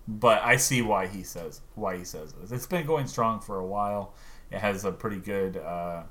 But 0.07 0.43
I 0.43 0.57
see 0.57 0.83
why 0.83 1.07
he 1.07 1.23
says 1.23 1.61
why 1.75 1.97
he 1.99 2.05
says 2.05 2.33
this. 2.33 2.51
It's 2.51 2.67
been 2.67 2.87
going 2.87 3.07
strong 3.07 3.41
for 3.41 3.59
a 3.59 3.67
while. 3.67 4.15
It 4.51 4.59
has 4.59 4.85
a 4.85 4.93
pretty 4.93 5.19
good, 5.19 5.59
uh, 5.59 6.05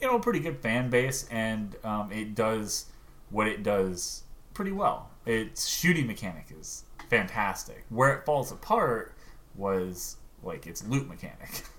you 0.00 0.08
know, 0.08 0.18
pretty 0.18 0.40
good 0.40 0.58
fan 0.58 0.90
base, 0.90 1.28
and 1.30 1.76
um, 1.84 2.10
it 2.10 2.34
does 2.34 2.86
what 3.30 3.46
it 3.46 3.62
does 3.62 4.24
pretty 4.56 4.72
well. 4.72 5.10
Its 5.26 5.68
shooting 5.68 6.06
mechanic 6.06 6.46
is 6.58 6.84
fantastic. 7.10 7.84
Where 7.90 8.14
it 8.14 8.24
falls 8.24 8.50
apart 8.50 9.14
was 9.54 10.16
like 10.42 10.66
its 10.66 10.84
loot 10.86 11.06
mechanic. 11.08 11.62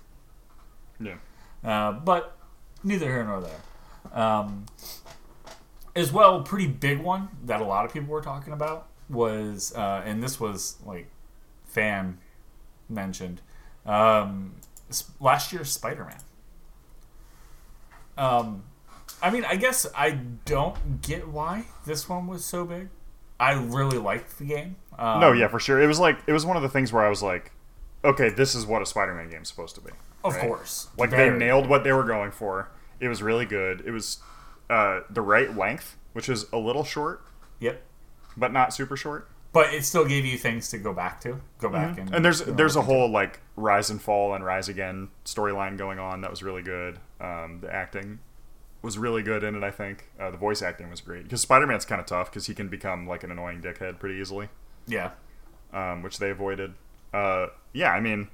Yeah. 1.00 1.14
Uh, 1.62 1.92
but 1.92 2.36
neither 2.82 3.06
here 3.06 3.22
nor 3.22 3.40
there. 3.40 4.20
Um, 4.20 4.66
as 5.94 6.12
well, 6.12 6.42
pretty 6.42 6.66
big 6.66 6.98
one 6.98 7.28
that 7.44 7.60
a 7.60 7.64
lot 7.64 7.84
of 7.84 7.92
people 7.92 8.08
were 8.08 8.20
talking 8.20 8.52
about 8.52 8.88
was, 9.08 9.72
uh, 9.76 10.02
and 10.04 10.20
this 10.20 10.40
was 10.40 10.78
like 10.84 11.08
fan 11.66 12.18
mentioned, 12.88 13.42
um, 13.86 14.56
last 15.20 15.52
year's 15.52 15.70
Spider 15.70 16.04
Man. 16.04 16.18
Um, 18.16 18.64
I 19.22 19.30
mean, 19.30 19.44
I 19.44 19.56
guess 19.56 19.86
I 19.96 20.10
don't 20.44 21.02
get 21.02 21.28
why 21.28 21.66
this 21.86 22.08
one 22.08 22.26
was 22.26 22.44
so 22.44 22.64
big. 22.64 22.88
I 23.40 23.52
really 23.52 23.98
liked 23.98 24.38
the 24.38 24.44
game. 24.44 24.76
Um, 24.98 25.20
No, 25.20 25.32
yeah, 25.32 25.48
for 25.48 25.60
sure. 25.60 25.80
It 25.80 25.86
was 25.86 26.00
like 26.00 26.18
it 26.26 26.32
was 26.32 26.44
one 26.44 26.56
of 26.56 26.62
the 26.62 26.68
things 26.68 26.92
where 26.92 27.04
I 27.04 27.08
was 27.08 27.22
like, 27.22 27.52
okay, 28.04 28.28
this 28.30 28.54
is 28.54 28.66
what 28.66 28.82
a 28.82 28.86
Spider-Man 28.86 29.30
game's 29.30 29.48
supposed 29.48 29.74
to 29.76 29.80
be. 29.80 29.90
of 30.24 30.34
right? 30.34 30.46
course. 30.46 30.88
Like 30.96 31.10
Very. 31.10 31.30
they 31.30 31.36
nailed 31.38 31.68
what 31.68 31.84
they 31.84 31.92
were 31.92 32.04
going 32.04 32.30
for. 32.30 32.70
It 33.00 33.08
was 33.08 33.22
really 33.22 33.46
good. 33.46 33.82
It 33.86 33.92
was 33.92 34.18
uh, 34.68 35.00
the 35.08 35.20
right 35.22 35.56
length, 35.56 35.96
which 36.12 36.28
is 36.28 36.46
a 36.52 36.58
little 36.58 36.84
short, 36.84 37.22
Yep. 37.60 37.80
but 38.36 38.52
not 38.52 38.74
super 38.74 38.96
short. 38.96 39.28
But 39.52 39.72
it 39.72 39.84
still 39.84 40.04
gave 40.04 40.24
you 40.26 40.36
things 40.36 40.68
to 40.70 40.78
go 40.78 40.92
back 40.92 41.20
to, 41.22 41.40
go 41.58 41.68
back 41.70 41.96
and 41.96 42.06
Mm-hmm. 42.06 42.14
And 42.16 42.24
there's 42.24 42.40
there's 42.42 42.76
a 42.76 42.82
whole 42.82 43.08
like 43.08 43.40
rise 43.56 43.88
and 43.88 44.00
fall 44.02 44.34
and 44.34 44.44
rise 44.44 44.68
again 44.68 45.08
storyline 45.24 45.78
going 45.78 45.98
on 45.98 46.20
that 46.20 46.30
was 46.30 46.42
really 46.42 46.62
good. 46.62 46.98
Um, 47.20 47.60
the 47.60 47.72
acting 47.72 48.18
was 48.82 48.96
really 48.96 49.22
good 49.22 49.42
in 49.42 49.54
it. 49.54 49.62
I 49.62 49.70
think 49.70 50.10
uh, 50.20 50.30
the 50.30 50.36
voice 50.36 50.62
acting 50.62 50.90
was 50.90 51.00
great 51.00 51.24
because 51.24 51.40
Spider-Man's 51.40 51.84
kind 51.84 52.00
of 52.00 52.06
tough 52.06 52.30
because 52.30 52.46
he 52.46 52.54
can 52.54 52.68
become 52.68 53.06
like 53.06 53.24
an 53.24 53.30
annoying 53.30 53.60
dickhead 53.60 53.98
pretty 53.98 54.20
easily. 54.20 54.48
yeah. 54.86 55.10
um, 55.72 56.02
which 56.02 56.18
they 56.18 56.30
avoided. 56.30 56.74
Uh, 57.12 57.48
yeah, 57.72 57.90
I 57.90 58.00
mean, 58.00 58.28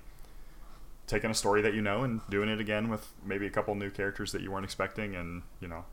taking 1.07 1.31
a 1.31 1.35
story 1.35 1.63
that 1.63 1.75
you 1.75 1.83
know 1.83 2.03
and 2.03 2.21
doing 2.29 2.49
it 2.49 2.61
again 2.61 2.89
with 2.89 3.13
maybe 3.25 3.47
a 3.47 3.51
couple 3.51 3.75
new 3.75 3.91
characters 3.91 4.33
that 4.33 4.43
you 4.43 4.51
weren't 4.51 4.65
expecting, 4.65 5.15
and 5.15 5.43
you 5.61 5.69
know, 5.69 5.85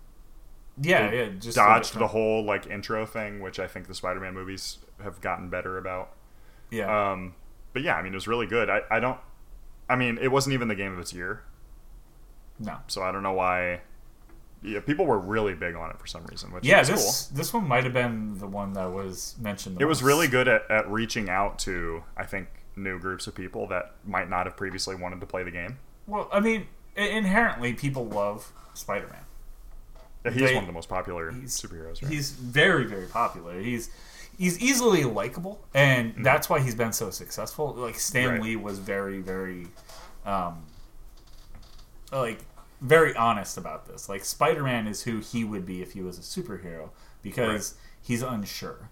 Yeah, 0.82 1.12
yeah. 1.12 1.30
Just 1.40 1.56
dodged 1.56 1.98
the 1.98 2.08
whole 2.08 2.44
like 2.44 2.68
intro 2.68 3.06
thing, 3.06 3.40
which 3.42 3.60
I 3.60 3.68
think 3.68 3.88
the 3.88 3.96
Spider-Man 3.96 4.34
movies 4.34 4.80
have 5.02 5.22
gotten 5.22 5.50
better 5.50 5.78
about. 5.78 6.12
Yeah. 6.70 7.12
Um, 7.12 7.36
but 7.74 7.84
yeah, 7.84 7.96
I 7.96 8.02
mean, 8.02 8.14
it 8.14 8.16
was 8.16 8.28
really 8.28 8.48
good. 8.48 8.70
I, 8.70 8.82
I 8.90 9.00
don't, 9.00 9.18
I 9.90 9.96
mean, 9.96 10.18
it 10.22 10.32
wasn't 10.32 10.54
even 10.54 10.68
the 10.68 10.76
game 10.76 10.94
of 10.94 11.00
its 11.00 11.14
year, 11.14 11.44
no. 12.60 12.78
so 12.88 13.02
I 13.02 13.12
don't 13.12 13.24
know 13.24 13.34
why. 13.34 13.82
Yeah, 14.64 14.80
people 14.80 15.06
were 15.08 15.18
really 15.18 15.56
big 15.56 15.76
on 15.76 15.90
it 15.90 15.98
for 16.00 16.06
some 16.06 16.24
reason, 16.26 16.52
which 16.52 16.64
Yeah, 16.66 16.82
is 16.82 16.88
this 16.88 17.26
this 17.28 17.52
one 17.54 17.68
might 17.68 17.84
have 17.84 17.94
been 17.94 18.38
the 18.38 18.46
one 18.48 18.74
that 18.74 18.92
was 18.92 19.36
mentioned. 19.42 19.78
Cool. 19.78 19.84
It 19.84 19.90
was 19.90 20.04
really 20.04 20.28
good 20.28 20.48
at, 20.48 20.70
at 20.70 20.88
reaching 20.90 21.30
out 21.30 21.58
to, 21.60 22.04
I 22.16 22.26
think, 22.26 22.48
new 22.76 23.00
groups 23.00 23.26
of 23.28 23.34
people 23.36 23.68
that 23.70 23.96
might 24.06 24.30
not 24.30 24.46
have 24.46 24.56
previously 24.56 24.96
wanted 24.96 25.20
to 25.22 25.26
play 25.26 25.44
the 25.44 25.52
game. 25.52 25.80
Well, 26.06 26.30
I 26.32 26.40
mean, 26.42 26.68
inherently, 26.96 27.74
people 27.74 28.06
love 28.06 28.52
Spider-Man. 28.76 29.24
Yeah, 30.26 30.32
he 30.32 30.44
is 30.44 30.50
They- 30.52 30.56
one 30.56 30.64
of 30.64 30.68
the 30.68 30.74
most 30.74 30.90
popular 30.90 31.32
He's 31.32 31.60
superheroes, 31.60 32.02
right? 32.04 32.12
He's 32.12 32.30
very, 32.32 32.86
very 32.86 33.08
popular. 33.08 33.60
He's 33.60 33.90
he's 34.38 34.60
easily 34.60 35.04
likable, 35.04 35.60
and 35.74 36.14
that's 36.24 36.50
why 36.50 36.60
he's 36.60 36.76
been 36.76 36.94
so 36.94 37.10
successful. 37.10 37.74
Like 37.74 37.96
Stan 38.00 38.26
Mm-hmm. 38.26 38.34
Right. 38.36 38.44
Lee 38.44 38.56
was 38.58 38.78
very, 38.78 39.22
very, 39.22 39.68
um, 40.26 40.64
like 42.12 42.40
very 42.82 43.16
honest 43.16 43.58
about 43.58 43.86
this. 43.86 44.10
Like 44.10 44.26
Spider-Man 44.26 44.88
is 44.88 45.04
who 45.04 45.20
he 45.20 45.44
would 45.44 45.66
be 45.66 45.82
if 45.82 45.94
he 45.94 46.02
was 46.02 46.18
a 46.18 46.22
superhero 46.22 46.90
because 47.22 47.76
he's 48.02 48.22
unsure. 48.24 48.90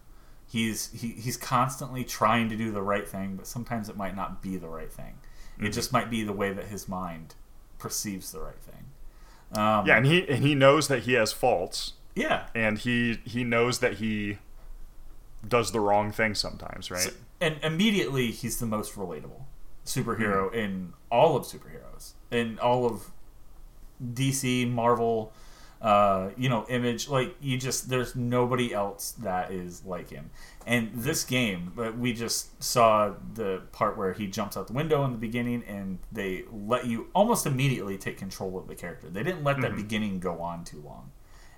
He's 0.48 0.92
he, 0.92 1.10
he's 1.10 1.38
constantly 1.38 2.04
trying 2.04 2.50
to 2.50 2.56
do 2.56 2.72
the 2.72 2.82
right 2.82 3.08
thing, 3.08 3.36
but 3.36 3.48
sometimes 3.48 3.90
it 3.90 3.98
might 3.98 4.16
not 4.16 4.42
be 4.42 4.58
the 4.58 4.68
right 4.70 4.92
thing. 4.92 5.16
Mm-hmm. 5.56 5.66
It 5.68 5.74
just 5.74 5.92
might 5.92 6.10
be 6.10 6.24
the 6.24 6.34
way 6.34 6.54
that 6.54 6.66
his 6.66 6.88
mind 6.88 7.36
perceives 7.78 8.32
the 8.32 8.40
right 8.40 8.60
thing. 8.60 8.86
Um, 9.52 9.86
yeah, 9.88 9.98
and 9.98 10.06
he 10.06 10.28
and 10.30 10.44
he 10.44 10.56
knows 10.56 10.88
that 10.88 11.04
he 11.04 11.14
has 11.14 11.32
faults, 11.32 11.94
yeah. 12.16 12.48
and 12.56 12.78
he 12.78 13.20
he 13.26 13.44
knows 13.44 13.80
that 13.80 13.96
he 13.96 14.38
does 15.48 15.72
the 15.72 15.80
wrong 15.80 16.12
thing 16.12 16.36
sometimes, 16.36 16.92
right? 16.92 17.02
So- 17.02 17.12
and 17.42 17.58
immediately 17.64 18.32
he's 18.32 18.60
the 18.60 18.66
most 18.66 18.96
relatable 18.96 19.44
superhero 19.86 20.50
Hmm. 20.50 20.56
in 20.58 20.94
all 21.10 21.36
of 21.38 21.46
superheroes 21.46 22.12
in 22.30 22.60
all 22.60 22.86
of 22.86 23.12
DC, 24.04 24.70
Marvel, 24.72 25.34
uh, 25.82 26.30
you 26.38 26.50
know, 26.50 26.66
Image. 26.70 27.08
Like 27.08 27.36
you 27.42 27.58
just 27.58 27.90
there's 27.90 28.16
nobody 28.16 28.74
else 28.74 29.12
that 29.20 29.52
is 29.52 29.84
like 29.86 30.10
him. 30.10 30.30
And 30.66 30.92
this 30.94 31.24
game, 31.24 31.72
we 31.98 32.14
just 32.14 32.62
saw 32.62 33.14
the 33.34 33.62
part 33.72 33.98
where 33.98 34.14
he 34.14 34.28
jumps 34.28 34.56
out 34.58 34.68
the 34.68 34.74
window 34.74 35.04
in 35.06 35.12
the 35.12 35.18
beginning, 35.18 35.64
and 35.68 36.00
they 36.12 36.44
let 36.52 36.86
you 36.86 37.08
almost 37.16 37.46
immediately 37.48 37.98
take 37.98 38.18
control 38.18 38.58
of 38.58 38.68
the 38.68 38.76
character. 38.76 39.10
They 39.10 39.24
didn't 39.24 39.44
let 39.44 39.62
that 39.62 39.76
beginning 39.76 40.20
go 40.20 40.42
on 40.42 40.64
too 40.66 40.82
long, 40.86 41.12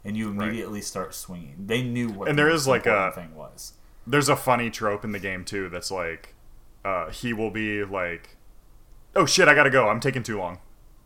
and 0.05 0.15
you 0.15 0.29
Mm-hmm. 0.29 0.39
Right. 0.39 0.47
immediately 0.47 0.81
start 0.81 1.13
swinging. 1.13 1.55
They 1.65 1.81
knew 1.81 2.09
what 2.09 2.29
And 2.29 2.37
the 2.37 2.43
there 2.43 2.51
is, 2.51 2.67
like, 2.67 2.85
a- 2.85 3.11
thing 3.13 3.35
was. 3.35 3.73
There's 4.07 4.29
a 4.29 4.35
funny 4.35 4.69
trope 4.69 5.03
in 5.03 5.11
the 5.11 5.19
game 5.19 5.43
too 5.45 5.67
that's 5.69 5.91
like 5.91 6.33
uh, 6.85 7.09
he 7.11 7.33
will 7.33 7.51
be 7.51 7.83
like, 7.83 8.37
"Oh 9.15 9.25
shit, 9.25 9.47
I 9.47 9.53
gotta 9.55 9.69
go. 9.69 9.89
I'm 9.89 9.99
taking 9.99 10.23
too 10.23 10.37
long," 10.39 10.59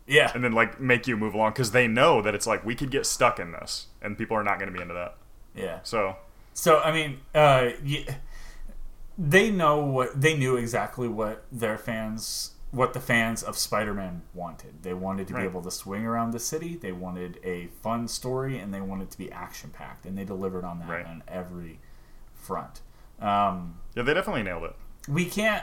Yeah, 0.06 0.30
and 0.34 0.44
then 0.44 0.52
like 0.52 0.80
make 0.80 1.06
you 1.08 1.16
move 1.16 1.34
along 1.34 1.50
because 1.52 1.72
they 1.72 1.88
know 1.88 2.22
that 2.22 2.34
it's 2.34 2.46
like 2.46 2.64
we 2.64 2.74
could 2.74 2.90
get 2.90 3.06
stuck 3.06 3.38
in 3.40 3.52
this, 3.52 3.86
and 4.00 4.16
people 4.16 4.36
are 4.36 4.44
not 4.44 4.58
going 4.58 4.70
to 4.70 4.76
be 4.76 4.80
into 4.82 4.94
that. 4.94 5.16
yeah. 5.54 5.80
So 5.82 6.16
So 6.54 6.80
I 6.80 6.92
mean, 6.92 7.20
uh, 7.34 7.70
y 7.84 8.06
they 9.18 9.50
know 9.50 9.78
what 9.80 10.20
they 10.20 10.36
knew 10.36 10.56
exactly 10.56 11.08
what 11.08 11.44
their 11.50 11.78
fans, 11.78 12.52
what 12.70 12.92
the 12.92 13.00
fans 13.00 13.42
of 13.42 13.56
Spider-Man 13.56 14.22
wanted. 14.34 14.82
They 14.82 14.92
wanted 14.94 15.26
to 15.28 15.34
Right. 15.34 15.40
be 15.42 15.46
able 15.48 15.62
to 15.62 15.70
swing 15.70 16.04
around 16.04 16.32
the 16.32 16.38
city. 16.38 16.76
They 16.76 16.92
wanted 16.92 17.40
a 17.42 17.68
fun 17.82 18.08
story, 18.08 18.58
and 18.58 18.72
they 18.74 18.80
wanted 18.80 19.10
to 19.10 19.18
be 19.18 19.32
action-packed, 19.32 20.04
and 20.06 20.16
they 20.18 20.24
delivered 20.24 20.64
on 20.64 20.80
that 20.80 20.88
Right. 20.88 21.06
on 21.06 21.22
every 21.26 21.80
front. 22.34 22.80
Um, 23.20 23.80
yeah, 23.94 24.02
they 24.02 24.12
definitely 24.14 24.42
nailed 24.42 24.64
it. 24.64 24.76
we 25.08 25.24
can't 25.24 25.62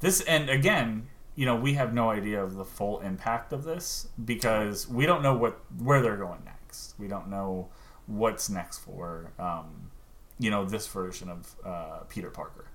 this 0.00 0.20
and 0.22 0.48
again 0.50 1.08
you 1.36 1.46
know 1.46 1.54
we 1.54 1.74
have 1.74 1.94
no 1.94 2.10
idea 2.10 2.42
of 2.42 2.56
the 2.56 2.64
full 2.64 3.00
impact 3.00 3.52
of 3.52 3.62
this 3.62 4.08
because 4.24 4.88
we 4.88 5.06
don't 5.06 5.22
know 5.22 5.36
what 5.36 5.60
where 5.78 6.02
they're 6.02 6.16
going 6.16 6.42
next 6.44 6.94
we 6.98 7.06
don't 7.06 7.28
know 7.28 7.68
what's 8.06 8.48
next 8.50 8.78
for 8.78 9.30
um, 9.38 9.90
you 10.38 10.50
know 10.50 10.64
this 10.64 10.86
version 10.88 11.28
of 11.28 11.54
uh, 11.64 11.98
peter 12.08 12.30
parker 12.30 12.66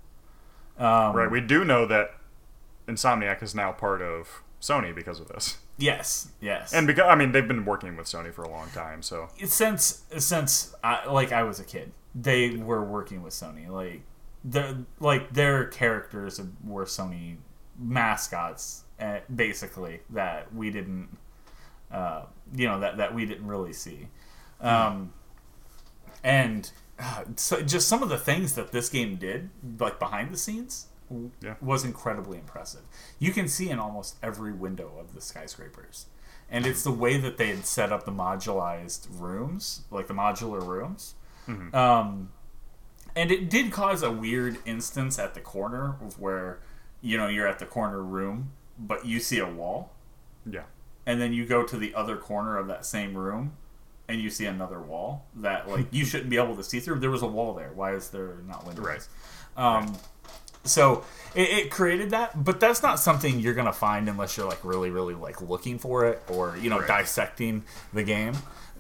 um, 0.77 1.15
Right. 1.15 1.30
We 1.30 1.41
do 1.41 1.64
know 1.65 1.85
that 1.85 2.15
Insomniac 2.88 3.43
is 3.43 3.53
now 3.53 3.72
part 3.72 4.01
of 4.01 4.41
Sony 4.61 4.95
because 4.95 5.19
of 5.19 5.27
this, 5.27 5.57
yes 5.77 6.30
yes 6.40 6.73
and 6.73 6.88
because 6.88 7.06
I 7.07 7.15
mean 7.15 7.31
they've 7.33 7.48
been 7.48 7.65
working 7.65 7.98
with 7.98 8.07
Sony 8.07 8.33
for 8.33 8.43
a 8.43 8.49
long 8.49 8.69
time, 8.69 9.01
so 9.01 9.27
since 9.45 10.03
since 10.17 10.73
I, 10.83 11.07
like 11.07 11.31
I 11.31 11.43
was 11.43 11.59
a 11.59 11.64
kid, 11.64 11.91
they 12.15 12.56
were 12.56 12.83
working 12.83 13.22
with 13.22 13.33
Sony. 13.33 13.67
Like 13.69 14.01
the 14.43 14.85
like 14.99 15.33
their 15.33 15.65
characters 15.65 16.41
were 16.64 16.85
Sony 16.85 17.38
mascots, 17.82 18.84
uh, 19.00 19.19
basically 19.34 20.01
that 20.10 20.53
we 20.53 20.69
didn't, 20.69 21.18
uh, 21.92 22.24
you 22.56 22.68
know, 22.68 22.80
that 22.80 22.98
that 22.98 23.14
we 23.14 23.26
didn't 23.26 23.48
really 23.48 23.74
see, 23.74 24.08
um, 24.60 25.14
and 26.24 26.72
uh, 27.00 27.24
so 27.35 27.61
just 27.61 27.88
some 27.88 28.03
of 28.03 28.10
the 28.10 28.18
things 28.18 28.56
that 28.56 28.72
this 28.72 28.90
game 28.90 29.16
did, 29.16 29.50
like 29.80 30.00
behind 30.00 30.34
the 30.34 30.38
scenes. 30.38 30.88
Yeah. 31.42 31.56
Was 31.60 31.84
incredibly 31.84 32.38
impressive. 32.38 32.84
You 33.19 33.34
can 33.34 33.50
see 33.50 33.69
in 33.69 33.80
almost 33.80 34.16
every 34.24 34.53
window 34.53 34.93
of 34.98 35.14
the 35.14 35.19
skyscrapers 35.19 36.06
and 36.51 36.66
it's 36.66 36.84
the 36.84 36.92
way 36.92 37.18
that 37.18 37.38
they 37.38 37.48
had 37.48 37.66
set 37.66 37.93
up 37.93 38.03
the 38.06 38.11
modularized 38.11 39.08
rooms, 39.10 39.84
like 39.90 40.08
the 40.08 40.14
modular 40.14 40.66
rooms. 40.66 41.16
Um, 41.74 42.30
and 43.16 43.32
it 43.32 43.50
did 43.50 43.72
cause 43.72 44.03
a 44.03 44.11
weird 44.11 44.58
instance 44.66 45.18
at 45.18 45.34
the 45.34 45.40
corner 45.40 45.95
of 46.01 46.19
where, 46.19 46.60
you 47.01 47.17
know, 47.17 47.27
you're 47.27 47.47
at 47.47 47.59
the 47.59 47.65
corner 47.65 48.01
room, 48.01 48.51
but 48.77 49.05
you 49.05 49.19
see 49.19 49.39
a 49.39 49.47
wall, 49.47 49.91
yeah. 50.49 50.63
and 51.05 51.19
then 51.21 51.33
you 51.33 51.45
go 51.45 51.63
to 51.63 51.77
the 51.77 51.93
other 51.95 52.17
corner 52.17 52.57
of 52.57 52.67
that 52.67 52.85
same 52.85 53.15
room, 53.17 53.53
and 54.07 54.21
you 54.21 54.30
see 54.30 54.45
another 54.45 54.80
wall 54.80 55.25
that 55.35 55.69
like 55.71 55.88
you 55.91 56.05
shouldn't 56.05 56.30
be 56.30 56.38
able 56.38 56.55
to 56.55 56.63
see 56.63 56.80
through. 56.80 56.99
There 56.99 57.11
was 57.11 57.21
a 57.23 57.27
wall 57.27 57.53
there. 57.53 57.71
Why 57.73 57.93
is 57.93 58.09
there 58.09 58.38
not 58.47 58.65
windows? 58.65 58.85
Right. 58.85 59.07
Um, 59.57 59.95
so 60.63 61.03
it, 61.33 61.49
it 61.49 61.71
created 61.71 62.11
that, 62.11 62.43
but 62.43 62.59
that's 62.59 62.83
not 62.83 62.99
something 62.99 63.39
you're 63.39 63.55
gonna 63.55 63.73
find 63.73 64.07
unless 64.07 64.38
you're 64.38 64.47
like 64.47 64.63
really, 64.63 64.89
really 64.91 65.15
like 65.15 65.41
looking 65.41 65.80
for 65.80 66.05
it 66.05 66.21
or 66.30 66.55
you 66.57 66.69
know 66.69 66.80
Right. 66.80 66.88
dissecting 66.88 67.63
the 67.93 68.03
game. 68.03 68.33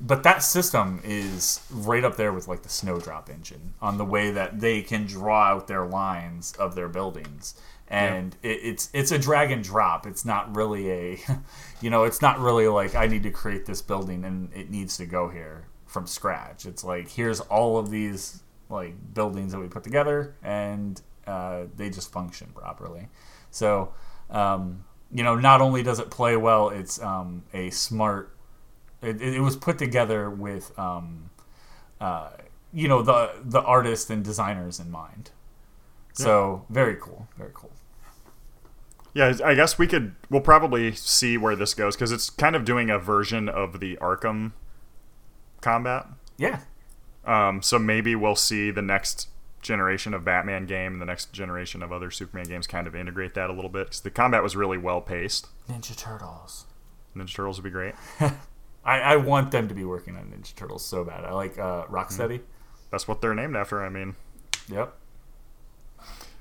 But 0.03 0.23
that 0.23 0.41
system 0.43 0.99
is 1.03 1.59
right 1.71 2.03
up 2.03 2.17
there 2.17 2.33
with 2.33 2.47
like 2.47 2.63
the 2.63 2.69
Snowdrop 2.69 3.29
engine 3.29 3.73
on 3.81 3.97
the 3.99 4.05
way 4.05 4.31
that 4.31 4.59
they 4.59 4.81
can 4.81 5.05
draw 5.05 5.43
out 5.43 5.67
their 5.67 5.85
lines 5.85 6.53
of 6.57 6.73
their 6.75 6.87
buildings, 6.89 7.53
and 7.91 8.37
it, 8.41 8.59
it's 8.63 8.89
it's 8.93 9.11
a 9.11 9.19
drag 9.19 9.51
and 9.51 9.63
drop. 9.63 10.07
It's 10.07 10.23
not 10.23 10.55
really 10.55 10.89
a, 10.89 11.19
you 11.81 11.89
know, 11.89 12.05
it's 12.05 12.21
not 12.21 12.39
really 12.39 12.67
like 12.67 12.95
I 12.95 13.07
need 13.07 13.23
to 13.23 13.31
create 13.31 13.65
this 13.65 13.81
building 13.81 14.23
and 14.23 14.51
it 14.53 14.69
needs 14.69 14.97
to 14.97 15.05
go 15.05 15.29
here 15.29 15.65
from 15.85 16.07
scratch. 16.07 16.65
It's 16.65 16.83
like 16.83 17.09
here's 17.09 17.41
all 17.41 17.77
of 17.77 17.91
these 17.91 18.43
like 18.69 18.95
buildings 19.13 19.51
that 19.51 19.59
we 19.59 19.67
put 19.67 19.83
together 19.83 20.35
and 20.41 21.01
uh, 21.27 21.63
they 21.75 21.89
just 21.89 22.11
function 22.11 22.51
properly. 22.55 23.09
So, 23.51 23.93
um, 24.29 24.85
you 25.11 25.23
know, 25.23 25.35
not 25.35 25.59
only 25.59 25.83
does 25.83 25.99
it 25.99 26.09
play 26.09 26.37
well, 26.37 26.69
it's 26.69 27.01
um, 27.01 27.43
a 27.53 27.69
smart. 27.71 28.35
It, 29.01 29.21
it 29.21 29.41
was 29.41 29.57
put 29.57 29.77
together 29.77 30.29
with, 30.29 30.77
um, 30.79 31.31
uh, 31.99 32.29
you 32.71 32.87
know, 32.87 33.01
the 33.01 33.31
the 33.43 33.61
artists 33.61 34.09
and 34.09 34.23
designers 34.23 34.79
in 34.79 34.89
mind. 34.89 35.31
So 36.13 36.65
very 36.69 36.97
cool, 36.99 37.27
very 37.37 37.51
cool. 37.53 37.71
Yeah, 39.13 39.33
I 39.43 39.55
guess 39.55 39.77
we 39.77 39.87
could. 39.87 40.15
We'll 40.29 40.41
probably 40.41 40.93
see 40.93 41.37
where 41.37 41.55
this 41.55 41.73
goes 41.73 41.95
because 41.95 42.11
it's 42.11 42.29
kind 42.29 42.55
of 42.55 42.63
doing 42.63 42.89
a 42.89 42.97
version 42.97 43.49
of 43.49 43.79
the 43.81 43.97
Arkham 43.97 44.53
combat. 45.61 46.07
Yeah, 46.37 46.61
Um, 47.25 47.61
so 47.61 47.77
maybe 47.77 48.15
we'll 48.15 48.35
see 48.35 48.71
the 48.71 48.81
next 48.81 49.27
generation 49.61 50.13
of 50.15 50.23
Batman 50.25 50.65
game 50.65 50.93
and 50.93 51.01
the 51.01 51.05
next 51.05 51.31
generation 51.33 51.83
of 51.83 51.91
other 51.91 52.09
Superman 52.09 52.47
games 52.47 52.65
kind 52.65 52.87
of 52.87 52.95
integrate 52.95 53.35
that 53.35 53.49
a 53.49 53.53
little 53.53 53.69
bit 53.69 53.87
because 53.87 54.01
the 54.01 54.09
combat 54.09 54.41
was 54.41 54.55
really 54.55 54.77
well 54.79 55.01
paced. 55.01 55.47
Ninja 55.69 55.95
Turtles. 55.95 56.65
Ninja 57.15 57.35
Turtles 57.35 57.57
would 57.59 57.63
be 57.65 57.69
great. 57.69 57.93
I, 58.83 58.99
I 59.01 59.15
want 59.17 59.51
them 59.51 59.67
to 59.67 59.75
be 59.75 59.83
working 59.85 60.15
on 60.17 60.31
Ninja 60.31 60.55
Turtles 60.55 60.83
so 60.83 61.03
bad. 61.03 61.23
I 61.25 61.33
like 61.33 61.59
uh, 61.59 61.85
Rocksteady. 61.85 62.39
That's 62.89 63.07
what 63.07 63.21
they're 63.21 63.35
named 63.35 63.55
after. 63.55 63.83
I 63.83 63.89
mean, 63.89 64.15
Yep. 64.69 64.93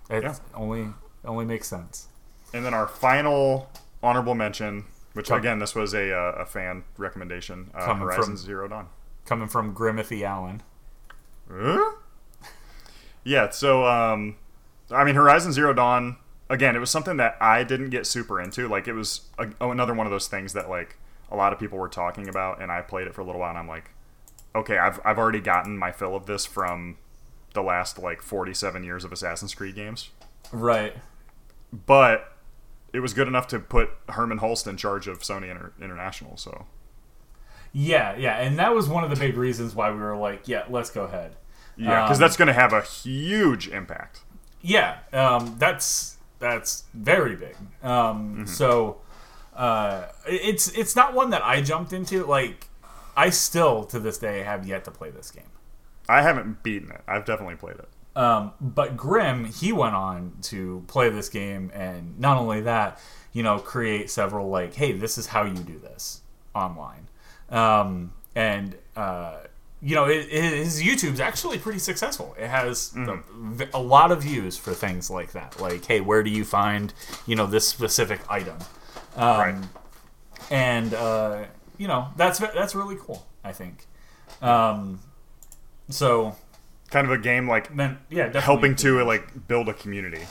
It 0.09 0.23
Yeah. 0.23 0.35
only 0.55 0.89
only 1.25 1.45
makes 1.45 1.69
sense. 1.69 2.09
And 2.53 2.65
then 2.65 2.75
our 2.75 2.87
final 2.89 3.71
honorable 4.03 4.35
mention, 4.35 4.85
which 5.13 5.31
again 5.31 5.59
this 5.59 5.75
was 5.75 5.95
a 5.95 6.13
uh, 6.15 6.33
a 6.39 6.47
fan 6.47 6.85
recommendation, 6.97 7.71
uh, 7.75 7.85
Coming 7.87 8.03
Horizon 8.05 8.25
from- 8.25 8.37
Zero 8.37 8.69
Dawn. 8.69 8.89
Coming 9.27 9.49
from 9.49 9.75
Grimothy 9.75 10.23
Allen. 10.23 10.63
Huh? 11.53 11.93
Yeah, 13.25 13.51
so 13.51 13.85
um, 13.87 14.37
I 14.91 15.05
mean, 15.05 15.15
Horizon 15.15 15.53
Zero 15.53 15.73
Dawn 15.73 16.17
again, 16.49 16.75
it 16.75 16.81
was 16.81 16.91
something 16.91 17.17
that 17.19 17.37
I 17.41 17.63
didn't 17.65 17.91
get 17.91 18.07
super 18.07 18.41
into. 18.41 18.69
Like 18.69 18.89
it 18.89 18.93
was 18.93 19.23
a, 19.39 19.49
oh, 19.61 19.71
another 19.71 19.95
one 19.95 20.07
of 20.07 20.11
those 20.11 20.27
things 20.27 20.53
that 20.55 20.69
like 20.69 20.97
a 21.31 21.37
lot 21.37 21.53
of 21.53 21.59
people 21.59 21.79
were 21.79 21.89
talking 21.89 22.29
about, 22.29 22.61
and 22.61 22.73
I 22.73 22.83
played 22.83 23.07
it 23.07 23.15
for 23.15 23.21
a 23.21 23.25
little 23.25 23.41
while, 23.41 23.51
and 23.51 23.59
I'm 23.59 23.69
like, 23.69 23.91
okay, 24.55 24.79
I've 24.79 25.01
I've 25.05 25.19
already 25.19 25.41
gotten 25.41 25.79
my 25.79 25.93
fill 25.93 26.17
of 26.17 26.27
this 26.27 26.45
from 26.47 26.99
the 27.55 27.63
last 27.63 27.99
like 27.99 28.23
47 28.23 28.85
years 28.85 29.05
of 29.05 29.13
Assassin's 29.13 29.55
Creed 29.55 29.75
games. 29.75 30.11
Right. 30.53 30.95
But 31.73 32.33
it 32.93 33.01
was 33.01 33.13
good 33.15 33.29
enough 33.29 33.47
to 33.49 33.59
put 33.59 33.91
Hermen 34.09 34.39
Hulst 34.39 34.67
in 34.67 34.77
charge 34.77 35.07
of 35.09 35.21
Sony 35.21 35.51
Inter- 35.51 35.73
International. 35.81 36.37
So 36.37 36.67
Yeah, 37.73 38.17
yeah, 38.17 38.37
and 38.39 38.59
that 38.59 38.75
was 38.75 38.89
one 38.89 39.05
of 39.05 39.11
the 39.11 39.17
big 39.17 39.37
reasons 39.37 39.75
why 39.75 39.91
we 39.91 39.99
were 39.99 40.17
like, 40.17 40.49
yeah, 40.49 40.65
let's 40.69 40.91
go 40.91 41.05
ahead. 41.05 41.37
yeah, 41.77 42.03
because 42.05 42.19
Um, 42.19 42.21
that's 42.23 42.37
going 42.37 42.49
to 42.49 42.53
have 42.55 42.73
a 42.73 42.83
huge 42.83 43.69
impact. 43.69 44.21
Yeah, 44.61 44.99
um, 45.13 45.55
that's 45.59 46.17
that's 46.39 46.85
very 46.95 47.37
big. 47.37 47.57
Um, 47.83 48.47
So 48.47 49.01
uh, 49.55 50.07
it's 50.27 50.69
it's 50.77 50.95
not 50.97 51.15
one 51.15 51.31
that 51.31 51.43
I 51.45 51.61
jumped 51.63 51.93
into. 51.93 52.25
Like 52.27 52.69
I 53.17 53.31
still 53.31 53.85
to 53.85 53.99
this 54.01 54.19
day 54.19 54.43
have 54.43 54.67
yet 54.67 54.85
to 54.85 54.91
play 54.91 55.11
this 55.11 55.31
game. 55.31 55.45
I 56.09 56.23
haven't 56.23 56.63
beaten 56.63 56.91
it. 56.91 57.03
I've 57.07 57.25
definitely 57.25 57.57
played 57.57 57.77
it. 57.77 57.89
Um, 58.17 58.53
but 58.61 58.97
Grim, 58.97 59.45
he 59.45 59.73
went 59.73 59.95
on 59.95 60.33
to 60.43 60.85
play 60.89 61.11
this 61.11 61.29
game, 61.29 61.71
and 61.75 62.19
not 62.19 62.39
only 62.39 62.63
that, 62.63 62.99
you 63.33 63.43
know, 63.43 63.59
create 63.59 64.11
several 64.11 64.49
like, 64.51 64.75
hey, 64.75 64.93
this 64.93 65.17
is 65.17 65.27
how 65.27 65.45
you 65.45 65.55
do 65.55 65.79
this 65.79 66.21
online, 66.55 67.07
um, 67.51 68.13
and 68.35 68.77
uh, 68.97 69.37
you 69.81 69.95
know, 69.95 70.07
it, 70.07 70.27
it, 70.31 70.53
his 70.55 70.83
YouTube's 70.83 71.21
actually 71.21 71.59
pretty 71.59 71.79
successful. 71.79 72.35
It 72.39 72.49
has 72.49 72.91
the, 72.91 73.23
v- 73.33 73.67
a 73.73 73.81
lot 73.81 74.11
of 74.13 74.23
views 74.23 74.57
for 74.59 74.75
things 74.75 75.09
like 75.09 75.33
that, 75.33 75.59
like, 75.61 75.85
hey, 75.87 76.01
where 76.01 76.23
do 76.25 76.31
you 76.31 76.45
find, 76.45 76.93
you 77.27 77.37
know, 77.37 77.47
this 77.47 77.67
specific 77.69 78.21
item, 78.29 78.59
um, 79.17 79.39
Right. 79.39 79.55
and 80.51 80.93
uh, 80.95 81.45
you 81.79 81.87
know, 81.87 82.09
that's 82.17 82.41
that's 82.41 82.75
really 82.75 82.97
cool. 83.01 83.25
I 83.45 83.53
think. 83.53 83.87
Um, 84.43 84.99
so 85.89 86.35
Kind 86.91 87.07
of 87.07 87.13
a 87.13 87.19
game 87.19 87.49
like 87.49 87.75
then, 87.75 87.99
yeah, 88.09 88.25
definitely 88.25 88.41
helping 88.41 88.77
to 88.77 89.05
like 89.05 89.47
build 89.47 89.69
a 89.69 89.75
community. 89.75 90.23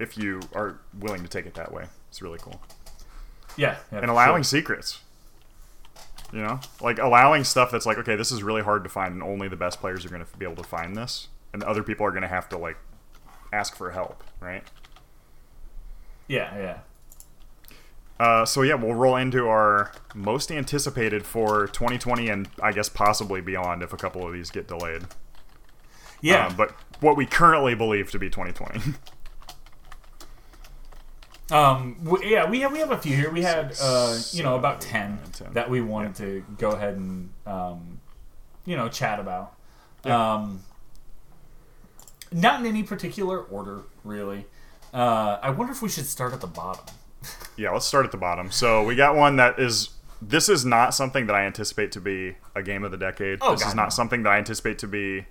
If 0.00 0.16
you 0.16 0.40
are 0.54 0.80
willing 0.98 1.22
to 1.22 1.28
take 1.28 1.46
it 1.46 1.54
that 1.54 1.72
way, 1.72 1.84
it's 2.08 2.22
really 2.22 2.38
cool. 2.40 2.60
Yeah, 3.56 3.76
yeah 3.92 4.00
and 4.00 4.10
allowing 4.10 4.42
sure. 4.42 4.58
secrets. 4.58 5.00
You 6.32 6.40
know, 6.40 6.60
like 6.80 6.98
allowing 6.98 7.44
stuff 7.44 7.70
that's 7.70 7.86
like, 7.86 7.98
okay, 7.98 8.16
this 8.16 8.32
is 8.32 8.42
really 8.42 8.62
hard 8.62 8.82
to 8.84 8.90
find, 8.90 9.14
and 9.14 9.22
only 9.22 9.46
the 9.46 9.56
best 9.56 9.78
players 9.80 10.04
are 10.04 10.08
going 10.08 10.24
to 10.24 10.36
be 10.36 10.44
able 10.44 10.60
to 10.62 10.68
find 10.68 10.96
this, 10.96 11.28
and 11.52 11.62
other 11.62 11.84
people 11.84 12.04
are 12.06 12.10
going 12.10 12.22
to 12.22 12.28
have 12.28 12.48
to 12.48 12.58
like 12.58 12.76
ask 13.52 13.76
for 13.76 13.92
help, 13.92 14.24
right? 14.40 14.64
Yeah, 16.26 16.56
yeah. 16.58 16.78
Uh, 18.18 18.44
so 18.44 18.62
yeah, 18.62 18.74
we'll 18.74 18.94
roll 18.94 19.16
into 19.16 19.48
our 19.48 19.92
most 20.14 20.50
anticipated 20.50 21.24
for 21.26 21.66
2020, 21.68 22.28
and 22.28 22.48
I 22.62 22.72
guess 22.72 22.88
possibly 22.88 23.40
beyond 23.40 23.82
if 23.82 23.92
a 23.92 23.96
couple 23.96 24.26
of 24.26 24.32
these 24.32 24.50
get 24.50 24.66
delayed. 24.66 25.02
Yeah, 26.24 26.46
Um, 26.46 26.56
but 26.56 26.70
what 27.00 27.16
we 27.18 27.26
currently 27.26 27.74
believe 27.74 28.10
to 28.12 28.18
be 28.18 28.30
2020. 28.30 28.94
um, 31.50 31.96
w- 32.02 32.26
yeah, 32.26 32.48
we 32.48 32.60
have 32.60 32.72
we 32.72 32.78
have 32.78 32.90
a 32.90 32.96
few 32.96 33.14
here. 33.14 33.30
We 33.30 33.42
had 33.42 33.76
uh, 33.80 34.18
you 34.32 34.42
know 34.42 34.56
about 34.56 34.80
ten 34.80 35.18
that 35.52 35.68
we 35.68 35.82
wanted 35.82 36.14
to 36.16 36.42
go 36.56 36.70
ahead 36.70 36.96
and 36.96 37.30
um, 37.46 38.00
you 38.64 38.74
know 38.74 38.88
chat 38.88 39.20
about. 39.20 39.54
Yeah. 40.04 40.34
Um, 40.34 40.62
not 42.32 42.60
in 42.60 42.66
any 42.66 42.82
particular 42.82 43.42
order, 43.42 43.82
really. 44.02 44.46
Uh, 44.94 45.38
I 45.42 45.50
wonder 45.50 45.72
if 45.72 45.82
we 45.82 45.90
should 45.90 46.06
start 46.06 46.32
at 46.32 46.40
the 46.40 46.46
bottom. 46.46 46.86
Yeah, 47.56 47.70
let's 47.70 47.86
start 47.86 48.04
at 48.04 48.10
the 48.10 48.18
bottom. 48.18 48.50
So 48.50 48.82
we 48.82 48.96
got 48.96 49.14
one 49.14 49.36
that 49.36 49.60
is. 49.60 49.90
This 50.20 50.48
is 50.48 50.64
not 50.64 50.92
something 50.92 51.26
that 51.26 51.36
I 51.36 51.44
anticipate 51.44 51.92
to 51.92 52.00
be 52.00 52.36
a 52.56 52.62
game 52.62 52.82
of 52.82 52.90
the 52.90 52.96
decade. 52.96 53.38
Oh, 53.42 53.52
this 53.52 53.64
is 53.64 53.74
not 53.76 53.84
no. 53.84 53.88
something 53.90 54.24
that 54.24 54.30
I 54.30 54.38
anticipate 54.38 54.78
to 54.78 54.88
be 54.88 55.26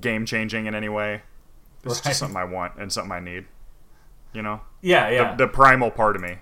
game 0.00 0.26
changing 0.26 0.66
in 0.66 0.74
any 0.74 0.88
way. 0.88 1.22
It's 1.84 1.96
Right. 1.96 2.04
just 2.04 2.18
something 2.20 2.36
I 2.36 2.44
want 2.44 2.76
and 2.78 2.92
something 2.92 3.12
I 3.12 3.20
need. 3.20 3.46
You 4.32 4.42
know, 4.42 4.60
Yeah, 4.80 5.08
yeah. 5.10 5.34
the, 5.36 5.46
the 5.46 5.52
primal 5.52 5.90
part 5.90 6.16
of 6.16 6.22
me. 6.22 6.38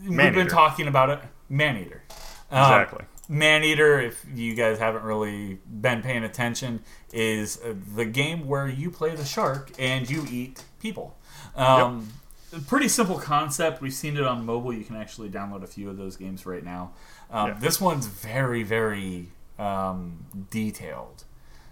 We've 0.00 0.08
been 0.08 0.16
Maneater. 0.16 0.48
talking 0.50 0.88
about 0.88 1.10
it. 1.10 1.20
Maneater. 1.48 2.02
Um, 2.50 2.60
Exactly. 2.62 3.04
Maneater, 3.28 4.00
if 4.00 4.24
you 4.34 4.54
guys 4.54 4.78
haven't 4.78 5.02
really 5.04 5.58
been 5.66 6.00
paying 6.02 6.24
attention, 6.24 6.80
is 7.12 7.60
uh, 7.62 7.74
the 7.94 8.04
game 8.06 8.46
where 8.46 8.66
you 8.68 8.90
play 8.90 9.14
the 9.14 9.24
shark 9.24 9.70
and 9.78 10.08
you 10.08 10.24
eat 10.30 10.64
people. 10.80 11.16
Um, 11.54 12.08
a 12.56 12.58
Pretty 12.60 12.88
simple 12.88 13.18
concept. 13.18 13.82
We've 13.82 13.92
seen 13.92 14.16
it 14.16 14.24
on 14.24 14.46
mobile. 14.46 14.72
You 14.72 14.82
can 14.84 14.96
actually 14.96 15.28
download 15.28 15.62
a 15.62 15.66
few 15.66 15.90
of 15.90 15.98
those 15.98 16.16
games 16.16 16.46
right 16.46 16.64
now. 16.64 16.92
Um, 17.30 17.48
Yeah. 17.48 17.54
This 17.60 17.80
one's 17.80 18.06
very, 18.06 18.62
very 18.62 19.28
um, 19.58 20.24
detailed. 20.50 21.24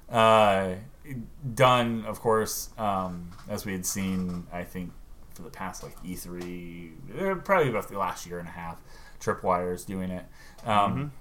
Uh, 0.08 0.74
done, 1.54 2.04
of 2.06 2.20
course, 2.20 2.70
um, 2.78 3.30
as 3.48 3.64
we 3.64 3.72
had 3.72 3.86
seen, 3.86 4.46
I 4.52 4.64
think, 4.64 4.92
for 5.34 5.42
the 5.42 5.50
past 5.50 5.82
like 5.82 6.02
E3, 6.02 6.92
eh, 7.18 7.34
probably 7.44 7.68
about 7.68 7.88
the 7.88 7.98
last 7.98 8.26
year 8.26 8.38
and 8.38 8.48
a 8.48 8.52
half. 8.52 8.80
Tripwire's 9.20 9.84
doing 9.84 10.10
it. 10.10 10.24
Um, 10.64 11.12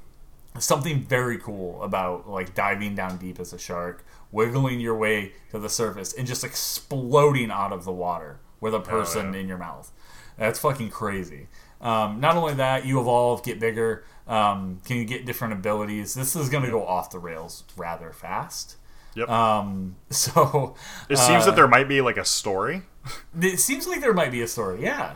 Something 0.58 1.04
very 1.04 1.38
cool 1.38 1.84
about 1.84 2.30
like 2.30 2.56
diving 2.56 2.96
down 2.96 3.18
deep 3.18 3.42
as 3.42 3.52
a 3.52 3.60
shark, 3.60 4.06
wiggling 4.32 4.80
your 4.80 4.96
way 4.96 5.34
to 5.52 5.60
the 5.60 5.68
surface, 5.68 6.14
and 6.14 6.26
just 6.26 6.46
exploding 6.46 7.52
out 7.52 7.74
of 7.74 7.84
the 7.84 7.92
water 7.92 8.40
with 8.62 8.74
a 8.74 8.80
person 8.80 9.34
yeah. 9.34 9.42
in 9.42 9.48
your 9.50 9.58
mouth. 9.58 9.92
That's 10.38 10.60
fucking 10.60 10.92
crazy. 10.92 11.48
Um, 11.82 12.22
not 12.22 12.38
only 12.38 12.54
that, 12.54 12.86
you 12.86 13.02
evolve, 13.02 13.44
get 13.44 13.60
bigger. 13.60 14.06
Um, 14.28 14.82
can 14.86 14.98
you 14.98 15.06
get 15.06 15.26
different 15.26 15.54
abilities? 15.54 16.14
This 16.16 16.36
is 16.36 16.50
going 16.50 16.64
to 16.64 16.72
go 16.72 16.86
off 16.86 17.12
the 17.12 17.20
rails 17.20 17.64
rather 17.78 18.12
fast. 18.12 18.78
Yep. 19.16 19.30
Um, 19.30 19.96
so 20.10 20.76
it 21.10 21.18
seems 21.18 21.44
uh, 21.44 21.46
that 21.48 21.56
there 21.56 21.68
might 21.68 21.88
be 21.88 22.02
like 22.02 22.18
a 22.18 22.26
story. 22.26 22.82
it 23.40 23.60
seems 23.60 23.88
like 23.88 24.02
there 24.02 24.14
might 24.14 24.32
be 24.32 24.42
a 24.42 24.48
story. 24.48 24.82
Yeah, 24.82 25.14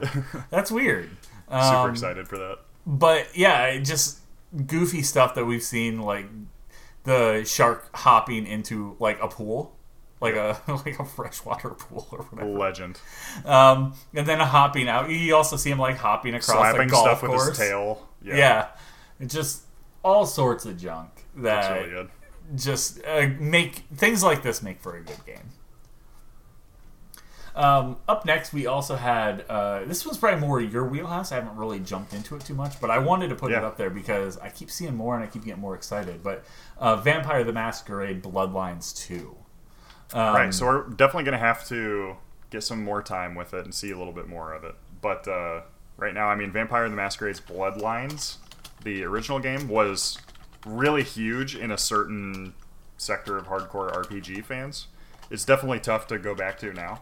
that's 0.49 0.71
weird. 0.71 1.09
Super 1.47 1.57
Um, 1.57 1.89
excited 1.89 2.27
for 2.27 2.37
that. 2.37 2.59
But 2.85 3.35
yeah, 3.35 3.77
just 3.79 4.19
goofy 4.67 5.01
stuff 5.01 5.35
that 5.35 5.45
we've 5.45 5.63
seen, 5.63 5.99
like 5.99 6.27
the 7.03 7.43
shark 7.43 7.89
hopping 7.95 8.45
into 8.45 8.95
like 8.99 9.19
a 9.21 9.27
pool, 9.27 9.75
like 10.21 10.35
a 10.35 10.61
like 10.85 10.99
a 10.99 11.05
freshwater 11.05 11.69
pool 11.71 12.07
or 12.11 12.19
whatever. 12.25 12.49
Legend. 12.57 12.99
Um, 13.45 13.95
and 14.13 14.27
then 14.27 14.39
hopping 14.39 14.87
out. 14.87 15.09
You 15.09 15.35
also 15.35 15.55
see 15.57 15.71
him 15.71 15.79
like 15.79 15.97
hopping 15.97 16.35
across 16.35 16.45
Slapping 16.57 16.81
a 16.81 16.91
golf 16.91 17.05
stuff 17.05 17.19
course. 17.21 17.47
with 17.49 17.57
his 17.57 17.67
tail. 17.67 18.07
Yeah. 18.21 18.35
Yeah, 18.37 18.67
It's 19.19 19.33
just 19.33 19.63
all 20.03 20.25
sorts 20.25 20.65
of 20.65 20.77
junk 20.77 21.09
that 21.35 21.43
That's 21.43 21.69
really 21.69 21.89
good. 21.89 22.09
just 22.55 23.05
uh, 23.05 23.27
make 23.39 23.83
things 23.95 24.23
like 24.23 24.43
this 24.43 24.61
make 24.61 24.79
for 24.79 24.95
a 24.95 25.01
good 25.01 25.25
game. 25.25 25.51
Um, 27.55 27.97
up 28.07 28.25
next, 28.25 28.53
we 28.53 28.67
also 28.67 28.95
had 28.95 29.43
uh, 29.49 29.83
this 29.83 30.05
was 30.05 30.17
probably 30.17 30.39
more 30.39 30.61
your 30.61 30.85
wheelhouse. 30.85 31.31
I 31.31 31.35
haven't 31.35 31.57
really 31.57 31.79
jumped 31.79 32.13
into 32.13 32.35
it 32.35 32.45
too 32.45 32.53
much, 32.53 32.79
but 32.79 32.89
I 32.89 32.99
wanted 32.99 33.29
to 33.29 33.35
put 33.35 33.51
it 33.51 33.63
up 33.63 33.75
there 33.75 33.89
because 33.89 34.37
I 34.37 34.49
keep 34.49 34.71
seeing 34.71 34.95
more 34.95 35.15
and 35.15 35.23
I 35.23 35.27
keep 35.27 35.43
getting 35.43 35.59
more 35.59 35.75
excited. 35.75 36.23
But 36.23 36.45
uh, 36.77 36.95
Vampire 36.97 37.43
the 37.43 37.51
Masquerade 37.51 38.23
Bloodlines 38.23 38.95
Two. 38.95 39.35
Um, 40.13 40.35
right. 40.35 40.53
So 40.53 40.65
we're 40.67 40.89
definitely 40.89 41.25
going 41.25 41.33
to 41.33 41.45
have 41.45 41.67
to 41.67 42.15
get 42.49 42.63
some 42.63 42.83
more 42.83 43.01
time 43.01 43.35
with 43.35 43.53
it 43.53 43.65
and 43.65 43.73
see 43.73 43.91
a 43.91 43.97
little 43.97 44.13
bit 44.13 44.27
more 44.27 44.53
of 44.53 44.63
it. 44.63 44.75
But 45.01 45.27
uh, 45.27 45.61
right 45.97 46.13
now, 46.13 46.27
I 46.29 46.35
mean, 46.35 46.51
Vampire 46.51 46.87
the 46.87 46.95
Masquerade's 46.95 47.41
Bloodlines, 47.41 48.37
the 48.83 49.03
original 49.03 49.39
game, 49.39 49.67
was 49.67 50.17
really 50.65 51.03
huge 51.03 51.55
in 51.55 51.71
a 51.71 51.77
certain 51.77 52.53
sector 52.97 53.37
of 53.37 53.47
hardcore 53.47 53.91
RPG 53.93 54.45
fans. 54.45 54.87
It's 55.29 55.45
definitely 55.45 55.79
tough 55.79 56.07
to 56.07 56.17
go 56.17 56.33
back 56.33 56.57
to 56.59 56.73
now. 56.73 56.99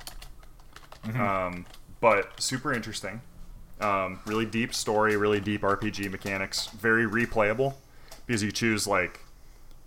Um, 1.16 1.66
but 2.00 2.42
super 2.42 2.74
interesting. 2.74 3.22
Um, 3.80 4.20
really 4.26 4.46
deep 4.46 4.74
story, 4.74 5.16
really 5.16 5.40
deep 5.40 5.62
RPG 5.62 6.10
mechanics, 6.12 6.68
very 6.68 7.06
replayable 7.06 7.76
because 8.26 8.44
you 8.44 8.52
choose 8.52 8.88
like 8.88 9.22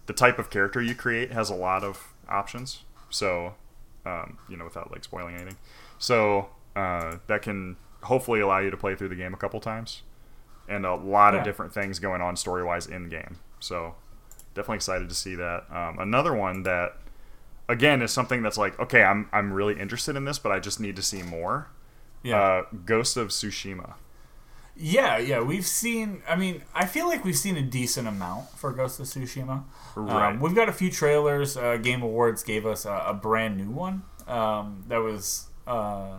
the 0.06 0.12
type 0.12 0.38
of 0.38 0.50
character 0.50 0.80
you 0.80 0.94
create 0.94 1.32
has 1.32 1.50
a 1.50 1.54
lot 1.54 1.84
of 1.84 2.12
options. 2.28 2.84
So, 3.10 3.54
um, 4.06 4.38
you 4.48 4.56
know, 4.56 4.64
without 4.64 4.90
like 4.90 5.04
spoiling 5.04 5.34
anything, 5.34 5.56
so 5.98 6.48
uh, 6.76 7.16
that 7.26 7.42
can 7.42 7.76
hopefully 8.02 8.40
allow 8.40 8.60
you 8.60 8.70
to 8.70 8.76
play 8.76 8.94
through 8.94 9.08
the 9.08 9.16
game 9.16 9.34
a 9.34 9.36
couple 9.36 9.60
times, 9.60 10.02
and 10.70 10.86
a 10.86 10.94
lot 10.94 11.34
Yeah. 11.34 11.40
of 11.40 11.44
different 11.44 11.74
things 11.74 11.98
going 11.98 12.22
on 12.22 12.36
story 12.36 12.64
wise 12.64 12.86
in 12.86 13.08
game. 13.10 13.36
So, 13.58 13.96
definitely 14.54 14.76
excited 14.76 15.08
to 15.10 15.14
see 15.14 15.34
that. 15.34 15.64
Um, 15.70 15.98
another 15.98 16.32
one 16.34 16.62
that 16.62 16.96
again 17.68 18.00
is 18.02 18.10
something 18.10 18.42
that's 18.42 18.56
like, 18.56 18.78
okay, 18.80 19.02
I'm 19.02 19.28
I'm 19.32 19.52
really 19.52 19.78
interested 19.78 20.16
in 20.16 20.24
this, 20.24 20.38
but 20.38 20.52
I 20.52 20.58
just 20.60 20.80
need 20.80 20.96
to 20.96 21.02
see 21.02 21.22
more. 21.22 21.68
yeah. 22.22 22.40
Uh, 22.40 22.62
Ghost 22.86 23.16
of 23.16 23.28
Tsushima. 23.28 23.94
Yeah, 24.76 25.18
yeah, 25.18 25.40
we've 25.42 25.66
seen. 25.66 26.22
I 26.26 26.36
mean, 26.36 26.62
I 26.74 26.86
feel 26.86 27.06
like 27.06 27.22
we've 27.24 27.36
seen 27.36 27.56
a 27.58 27.62
decent 27.62 28.08
amount 28.08 28.48
for 28.56 28.72
Ghost 28.72 28.98
of 29.00 29.06
Tsushima. 29.06 29.64
Right. 29.94 30.30
Um, 30.30 30.40
we've 30.40 30.54
got 30.54 30.68
a 30.70 30.72
few 30.72 30.90
trailers. 30.90 31.56
Uh, 31.56 31.76
Game 31.76 32.02
Awards 32.02 32.42
gave 32.42 32.64
us 32.64 32.86
a, 32.86 33.04
a 33.08 33.12
brand 33.14 33.58
new 33.58 33.68
one 33.70 34.04
um, 34.26 34.84
that 34.88 34.98
was 34.98 35.48
uh, 35.66 36.18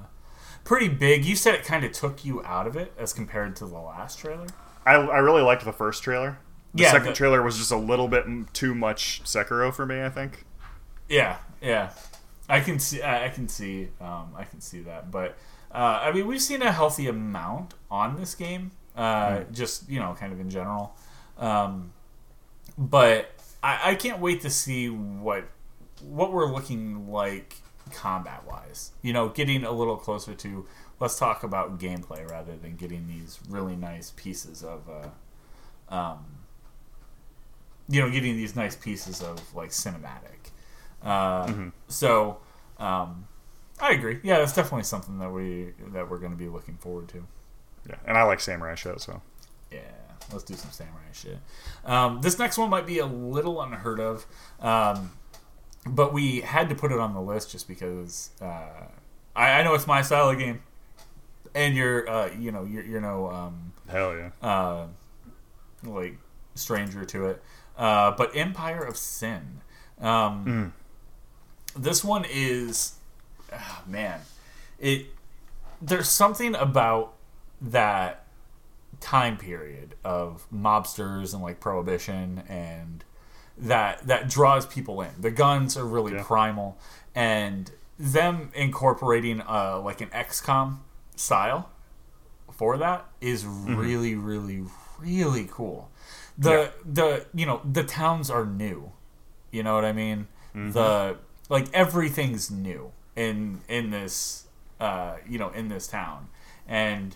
pretty 0.64 0.88
big. 0.88 1.26
You 1.26 1.36
said 1.36 1.56
it 1.56 1.64
kind 1.64 1.84
of 1.84 1.92
took 1.92 2.24
you 2.26 2.44
out 2.44 2.68
of 2.68 2.76
it 2.76 2.94
as 2.98 3.14
compared 3.14 3.56
to 3.58 3.66
the 3.66 3.78
last 3.78 4.20
trailer. 4.20 4.48
I, 4.86 4.94
I 4.96 5.18
really 5.20 5.42
liked 5.42 5.64
the 5.66 5.74
first 5.74 6.04
trailer. 6.04 6.38
The 6.74 6.84
Yeah, 6.84 6.92
second 6.92 7.10
the- 7.10 7.14
trailer 7.14 7.42
was 7.42 7.58
just 7.58 7.72
a 7.72 7.78
little 7.78 8.08
bit 8.08 8.26
too 8.54 8.74
much 8.74 9.22
Sekiro 9.24 9.74
for 9.74 9.86
me. 9.86 10.02
I 10.04 10.10
think. 10.10 10.46
Yeah, 11.10 11.38
yeah. 11.62 11.92
I 12.48 12.60
can 12.62 12.80
see. 12.80 13.02
I 13.02 13.26
I 13.26 13.30
can 13.30 13.48
see. 13.48 13.90
Um, 14.00 14.34
I 14.36 14.44
can 14.46 14.62
see 14.62 14.82
that. 14.82 15.12
But 15.12 15.38
uh, 15.72 16.00
I 16.04 16.12
mean, 16.12 16.28
we've 16.28 16.42
seen 16.42 16.62
a 16.62 16.72
healthy 16.72 17.08
amount 17.08 17.74
on 17.90 18.16
this 18.18 18.36
game. 18.36 18.72
Uh, 18.96 19.42
Just 19.52 19.90
you 19.90 20.00
know, 20.00 20.16
kind 20.20 20.34
of 20.34 20.40
in 20.40 20.50
general. 20.50 20.96
Um, 21.38 21.92
but 22.78 23.32
I, 23.64 23.92
I 23.92 23.96
can't 23.96 24.20
wait 24.20 24.42
to 24.42 24.50
see 24.50 24.90
what 24.90 25.46
what 26.02 26.34
we're 26.34 26.52
looking 26.52 27.12
like 27.12 27.56
combat 27.94 28.44
wise. 28.48 28.92
You 29.02 29.14
know, 29.14 29.30
getting 29.30 29.64
a 29.64 29.72
little 29.72 29.98
closer 29.98 30.34
to. 30.34 30.66
Let's 31.00 31.18
talk 31.18 31.44
about 31.44 31.80
gameplay 31.80 32.30
rather 32.30 32.56
than 32.56 32.76
getting 32.76 33.08
these 33.08 33.40
really 33.50 33.76
nice 33.76 34.12
pieces 34.16 34.64
of. 34.64 34.88
Uh, 34.90 35.94
um, 35.94 36.26
you 37.90 38.00
know, 38.02 38.10
getting 38.10 38.38
these 38.38 38.56
nice 38.56 38.76
pieces 38.76 39.22
of 39.22 39.54
like 39.56 39.70
cinematic. 39.72 40.52
Uh, 41.04 41.52
So, 41.88 42.38
um, 42.80 43.28
I 43.80 43.92
agree. 43.92 44.20
Yeah, 44.24 44.38
that's 44.40 44.54
definitely 44.54 44.84
something 44.84 45.18
that 45.20 45.32
we 45.32 45.74
that 45.92 46.10
we're 46.10 46.20
going 46.20 46.32
to 46.32 46.38
be 46.38 46.48
looking 46.48 46.78
forward 46.78 47.10
to. 47.10 47.26
Yeah, 47.90 47.96
and 48.06 48.18
I 48.18 48.24
like 48.24 48.40
samurai 48.40 48.76
shit. 48.76 49.02
So 49.02 49.22
Yeah, 49.72 49.80
let's 50.32 50.44
do 50.44 50.54
some 50.54 50.72
samurai 50.72 51.02
shit. 51.14 51.40
Um, 51.84 52.22
this 52.22 52.38
next 52.38 52.58
one 52.58 52.70
might 52.70 52.86
be 52.86 53.00
a 53.00 53.06
little 53.06 53.62
unheard 53.62 54.00
of, 54.00 54.26
um, 54.60 55.12
but 55.86 56.14
we 56.14 56.42
had 56.42 56.70
to 56.70 56.76
put 56.76 56.92
it 56.92 57.00
on 57.00 57.14
the 57.14 57.22
list 57.22 57.52
just 57.52 57.68
because 57.68 58.32
uh, 58.42 58.88
I, 59.36 59.60
I 59.60 59.64
know 59.64 59.74
it's 59.74 59.88
my 59.88 60.02
style 60.02 60.30
of 60.30 60.38
game, 60.38 60.62
and 61.56 61.76
you're 61.76 62.08
uh, 62.10 62.30
you 62.38 62.52
know 62.52 62.66
you're 62.66 62.84
you're 62.84 63.02
no 63.02 63.30
um, 63.30 63.74
hell 63.88 64.16
yeah. 64.16 64.30
uh, 64.42 64.88
like 65.84 66.18
stranger 66.56 67.06
to 67.06 67.28
it. 67.28 67.44
Uh, 67.78 68.12
but 68.12 68.36
Empire 68.36 68.84
of 68.84 68.98
Sin. 68.98 69.62
Um, 70.00 70.74
This 71.76 72.04
one 72.04 72.26
is, 72.30 72.96
ah, 73.54 73.82
man, 73.88 74.20
it. 74.78 75.06
There's 75.82 76.10
something 76.10 76.54
about 76.54 77.14
that 77.62 78.26
time 79.00 79.38
period 79.38 79.96
of 80.04 80.46
mobsters 80.54 81.34
and 81.34 81.42
like 81.42 81.60
prohibition 81.60 82.44
and 82.50 83.04
that 83.62 84.08
that 84.08 84.28
draws 84.30 84.66
people 84.66 85.02
in. 85.02 85.12
The 85.20 85.32
guns 85.32 85.78
are 85.78 85.86
really 85.86 86.14
Yeah. 86.14 86.24
primal, 86.24 86.78
and 87.16 87.72
them 88.00 88.50
incorporating 88.56 89.42
uh, 89.42 89.80
like 89.80 90.02
an 90.02 90.10
XCOM 90.10 90.80
style 91.16 91.70
for 92.52 92.78
that 92.78 93.06
is 93.22 93.46
really, 93.46 94.16
really, 94.16 94.64
really 95.00 95.48
cool. 95.50 95.90
The 96.38 96.72
the 96.84 97.26
you 97.34 97.46
know 97.46 97.62
the 97.70 97.84
towns 97.84 98.30
are 98.32 98.46
new, 98.46 98.92
you 99.52 99.62
know 99.64 99.76
what 99.76 99.86
I 99.86 99.94
mean. 99.94 100.28
The 100.54 101.18
like 101.50 101.68
everything's 101.74 102.50
new 102.52 102.92
in 103.16 103.62
in 103.70 103.92
this 103.92 104.48
uh, 104.80 105.18
you 105.28 105.38
know 105.38 105.50
in 105.50 105.68
this 105.70 105.88
town, 105.88 106.30
and 106.68 107.16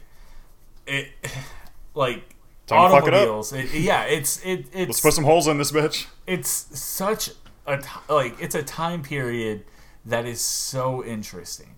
it 0.85 1.07
like 1.95 2.35
Time 2.67 2.89
to 2.91 2.95
fuck 2.97 3.07
it 3.07 3.13
up. 3.13 3.21
automobiles. 3.21 3.53
It 3.53 3.73
yeah, 3.73 4.03
it's 4.03 4.39
it 4.45 4.67
it's 4.73 4.87
Let's 4.89 5.01
put 5.01 5.13
some 5.13 5.23
holes 5.23 5.47
in 5.47 5.57
this 5.57 5.71
bitch. 5.71 6.05
It's 6.27 6.49
such 6.79 7.29
a 7.67 7.77
t- 7.77 7.87
like 8.09 8.39
it's 8.41 8.55
a 8.55 8.63
time 8.63 9.01
period 9.01 9.63
that 10.05 10.25
is 10.25 10.41
so 10.41 11.03
interesting 11.03 11.75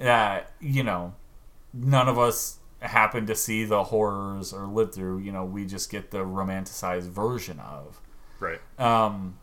that 0.00 0.52
you 0.60 0.82
know 0.82 1.14
none 1.72 2.06
of 2.08 2.18
us 2.18 2.58
happen 2.80 3.24
to 3.24 3.34
see 3.34 3.64
the 3.64 3.84
horrors 3.84 4.52
or 4.52 4.66
live 4.66 4.94
through 4.94 5.18
you 5.18 5.32
know 5.32 5.42
we 5.44 5.64
just 5.64 5.90
get 5.90 6.10
the 6.10 6.18
romanticized 6.18 7.08
version 7.08 7.58
of 7.60 7.98
Right. 8.40 8.60
um 8.78 9.38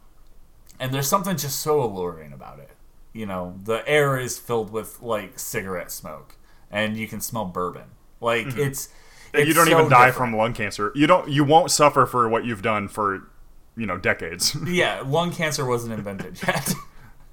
and 0.80 0.94
there's 0.94 1.08
something 1.08 1.38
just 1.38 1.60
so 1.60 1.82
alluring 1.82 2.34
about 2.34 2.60
it 2.60 2.70
you 3.14 3.26
know 3.26 3.56
the 3.64 3.88
air 3.90 4.20
is 4.20 4.38
filled 4.38 4.72
with 4.72 5.02
like 5.02 5.40
cigarette 5.40 5.92
smoke 5.92 6.36
and 6.70 6.96
you 6.98 7.08
can 7.08 7.20
smell 7.20 7.46
bourbon 7.46 7.86
like 8.20 8.46
it's, 8.58 8.90
it's 9.34 9.48
you 9.48 9.54
don't 9.56 9.66
so 9.66 9.72
even 9.72 9.90
die 9.90 10.06
different. 10.08 10.30
from 10.32 10.38
lung 10.38 10.54
cancer. 10.54 10.92
You 10.94 11.08
don't. 11.08 11.28
You 11.30 11.44
won't 11.44 11.72
suffer 11.72 12.06
for 12.06 12.30
what 12.30 12.46
you've 12.46 12.62
done 12.62 12.88
for, 12.88 13.31
you 13.76 13.86
know, 13.86 13.98
decades. 13.98 14.56
yeah 14.66 15.02
lung 15.06 15.32
cancer 15.32 15.66
wasn't 15.66 15.94
invented 15.94 16.42
yet 16.48 16.74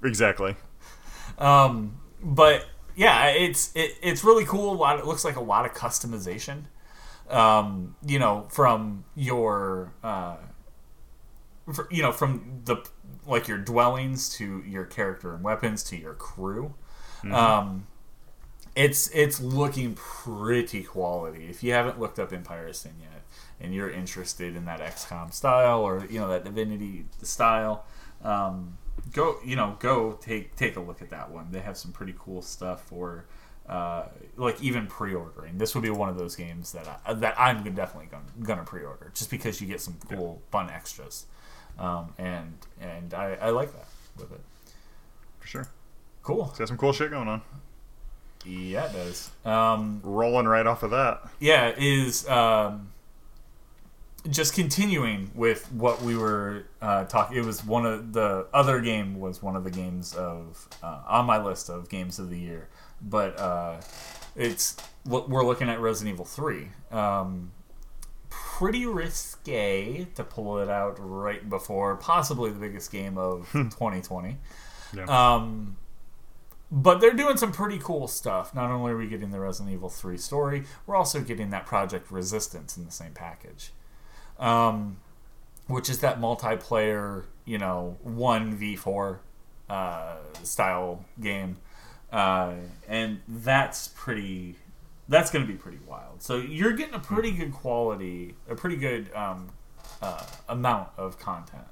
exactly. 0.03 0.55
Um, 1.37 1.99
but 2.21 2.65
yeah, 2.95 3.27
it's 3.27 3.71
it, 3.75 3.97
it's 4.01 4.23
really 4.23 4.45
cool. 4.45 4.73
A 4.73 4.75
lot. 4.75 4.99
It 4.99 5.05
looks 5.05 5.23
like 5.23 5.35
a 5.35 5.41
lot 5.41 5.65
of 5.65 5.73
customization. 5.73 6.65
Um, 7.29 7.95
you 8.05 8.19
know, 8.19 8.47
from 8.49 9.05
your 9.15 9.93
uh, 10.03 10.37
fr 11.71 11.83
you 11.89 12.01
know, 12.01 12.11
from 12.11 12.61
the 12.65 12.77
like 13.25 13.47
your 13.47 13.57
dwellings 13.57 14.29
to 14.35 14.63
your 14.67 14.85
character 14.85 15.33
and 15.33 15.43
weapons 15.43 15.83
to 15.85 15.97
your 15.97 16.13
crew. 16.13 16.73
Um, 17.31 17.87
it's 18.75 19.09
it's 19.13 19.41
looking 19.41 19.93
pretty 19.93 20.83
quality. 20.83 21.47
If 21.49 21.63
you 21.63 21.73
haven't 21.73 21.99
looked 21.99 22.17
up 22.17 22.31
Empire 22.31 22.67
of 22.67 22.75
Sin 22.75 22.93
yet, 22.99 23.08
and 23.61 23.73
you're 23.73 23.89
interested 23.89 24.55
in 24.55 24.65
that 24.65 24.79
XCOM 24.79 25.33
style 25.33 25.81
or 25.81 26.05
you 26.09 26.19
know 26.19 26.29
that 26.29 26.43
Divinity 26.43 27.05
style, 27.23 27.85
um, 28.23 28.77
go 29.13 29.37
you 29.45 29.55
know 29.55 29.75
go 29.79 30.13
take 30.21 30.55
take 30.55 30.75
a 30.75 30.79
look 30.79 31.01
at 31.01 31.09
that 31.09 31.29
one. 31.31 31.47
They 31.51 31.59
have 31.59 31.77
some 31.77 31.91
pretty 31.91 32.15
cool 32.17 32.41
stuff 32.41 32.83
for. 32.87 33.25
Uh, 33.67 34.07
like 34.35 34.59
even 34.63 34.87
pre-ordering, 34.87 35.59
this 35.59 35.75
would 35.75 35.83
be 35.83 35.91
one 35.91 36.09
of 36.09 36.17
those 36.17 36.35
games 36.35 36.71
that 36.71 36.87
I, 37.05 37.13
that 37.13 37.35
I'm 37.39 37.61
definitely 37.75 38.07
gonna, 38.09 38.23
gonna 38.41 38.63
pre-order, 38.63 39.11
just 39.13 39.29
because 39.29 39.61
you 39.61 39.67
get 39.67 39.79
some 39.79 39.95
cool, 40.09 40.41
fun 40.51 40.71
extras, 40.71 41.27
um, 41.77 42.15
and 42.17 42.57
and 42.81 43.13
I, 43.13 43.37
I 43.39 43.49
like 43.51 43.71
that 43.73 43.85
with 44.17 44.31
it. 44.31 44.41
For 45.39 45.47
sure. 45.47 45.67
Cool, 46.23 46.47
It's 46.49 46.57
got 46.57 46.67
some 46.67 46.77
cool 46.77 46.93
shit 46.93 47.11
going 47.11 47.27
on. 47.27 47.43
yeah, 48.43 48.85
it 48.89 48.93
does. 48.93 49.29
Um, 49.45 50.01
Rolling 50.03 50.47
right 50.47 50.65
off 50.65 50.81
of 50.81 50.89
that. 50.89 51.21
yeah, 51.39 51.71
is 51.77 52.27
um, 52.27 52.89
just 54.29 54.53
continuing 54.53 55.31
with 55.33 55.71
what 55.71 56.01
we 56.01 56.17
were 56.17 56.65
uh, 56.81 57.05
talking. 57.05 57.37
It 57.37 57.45
was 57.45 57.63
one 57.65 57.85
of 57.85 58.13
the 58.13 58.47
other 58.53 58.81
game 58.81 59.19
was 59.19 59.41
one 59.41 59.55
of 59.55 59.63
the 59.63 59.71
games 59.71 60.13
of 60.13 60.67
uh, 60.83 61.01
on 61.07 61.25
my 61.25 61.41
list 61.41 61.69
of 61.69 61.89
games 61.89 62.19
of 62.19 62.29
the 62.29 62.37
year, 62.37 62.69
but 63.01 63.39
uh, 63.39 63.81
it's 64.35 64.75
what 65.03 65.29
we're 65.29 65.45
looking 65.45 65.69
at 65.69 65.79
Resident 65.79 66.13
Evil 66.13 66.25
Three. 66.25 66.69
Um, 66.91 67.51
pretty 68.29 68.85
risque 68.85 70.05
to 70.15 70.23
pull 70.23 70.59
it 70.59 70.69
out 70.69 70.97
right 70.99 71.49
before 71.49 71.95
possibly 71.95 72.51
the 72.51 72.59
biggest 72.59 72.91
game 72.91 73.17
of 73.17 73.49
2020. 73.53 74.37
Yeah. 74.95 75.05
Um, 75.05 75.77
but 76.71 76.99
they're 76.99 77.13
doing 77.13 77.37
some 77.37 77.51
pretty 77.51 77.79
cool 77.79 78.07
stuff. 78.07 78.53
Not 78.53 78.69
only 78.69 78.91
are 78.91 78.97
we 78.97 79.07
getting 79.07 79.31
the 79.31 79.39
Resident 79.39 79.73
Evil 79.73 79.89
3 79.89 80.17
story, 80.17 80.65
we're 80.85 80.95
also 80.95 81.21
getting 81.21 81.49
that 81.49 81.65
Project 81.65 82.11
Resistance 82.11 82.77
in 82.77 82.85
the 82.85 82.91
same 82.91 83.13
package. 83.13 83.71
Um, 84.39 84.97
which 85.67 85.89
is 85.89 85.99
that 85.99 86.19
multiplayer, 86.19 87.25
you 87.45 87.57
know, 87.57 87.97
1v4 88.07 89.19
uh, 89.69 90.15
style 90.43 91.05
game. 91.21 91.57
Uh, 92.11 92.53
and 92.87 93.21
that's 93.27 93.89
pretty. 93.89 94.55
That's 95.07 95.31
going 95.31 95.45
to 95.45 95.51
be 95.51 95.57
pretty 95.57 95.79
wild. 95.87 96.21
So 96.21 96.37
you're 96.37 96.73
getting 96.73 96.93
a 96.93 96.99
pretty 96.99 97.31
good 97.31 97.51
quality, 97.51 98.35
a 98.47 98.55
pretty 98.55 98.75
good 98.75 99.13
um, 99.15 99.49
uh, 100.01 100.23
amount 100.47 100.89
of 100.97 101.19
content 101.19 101.67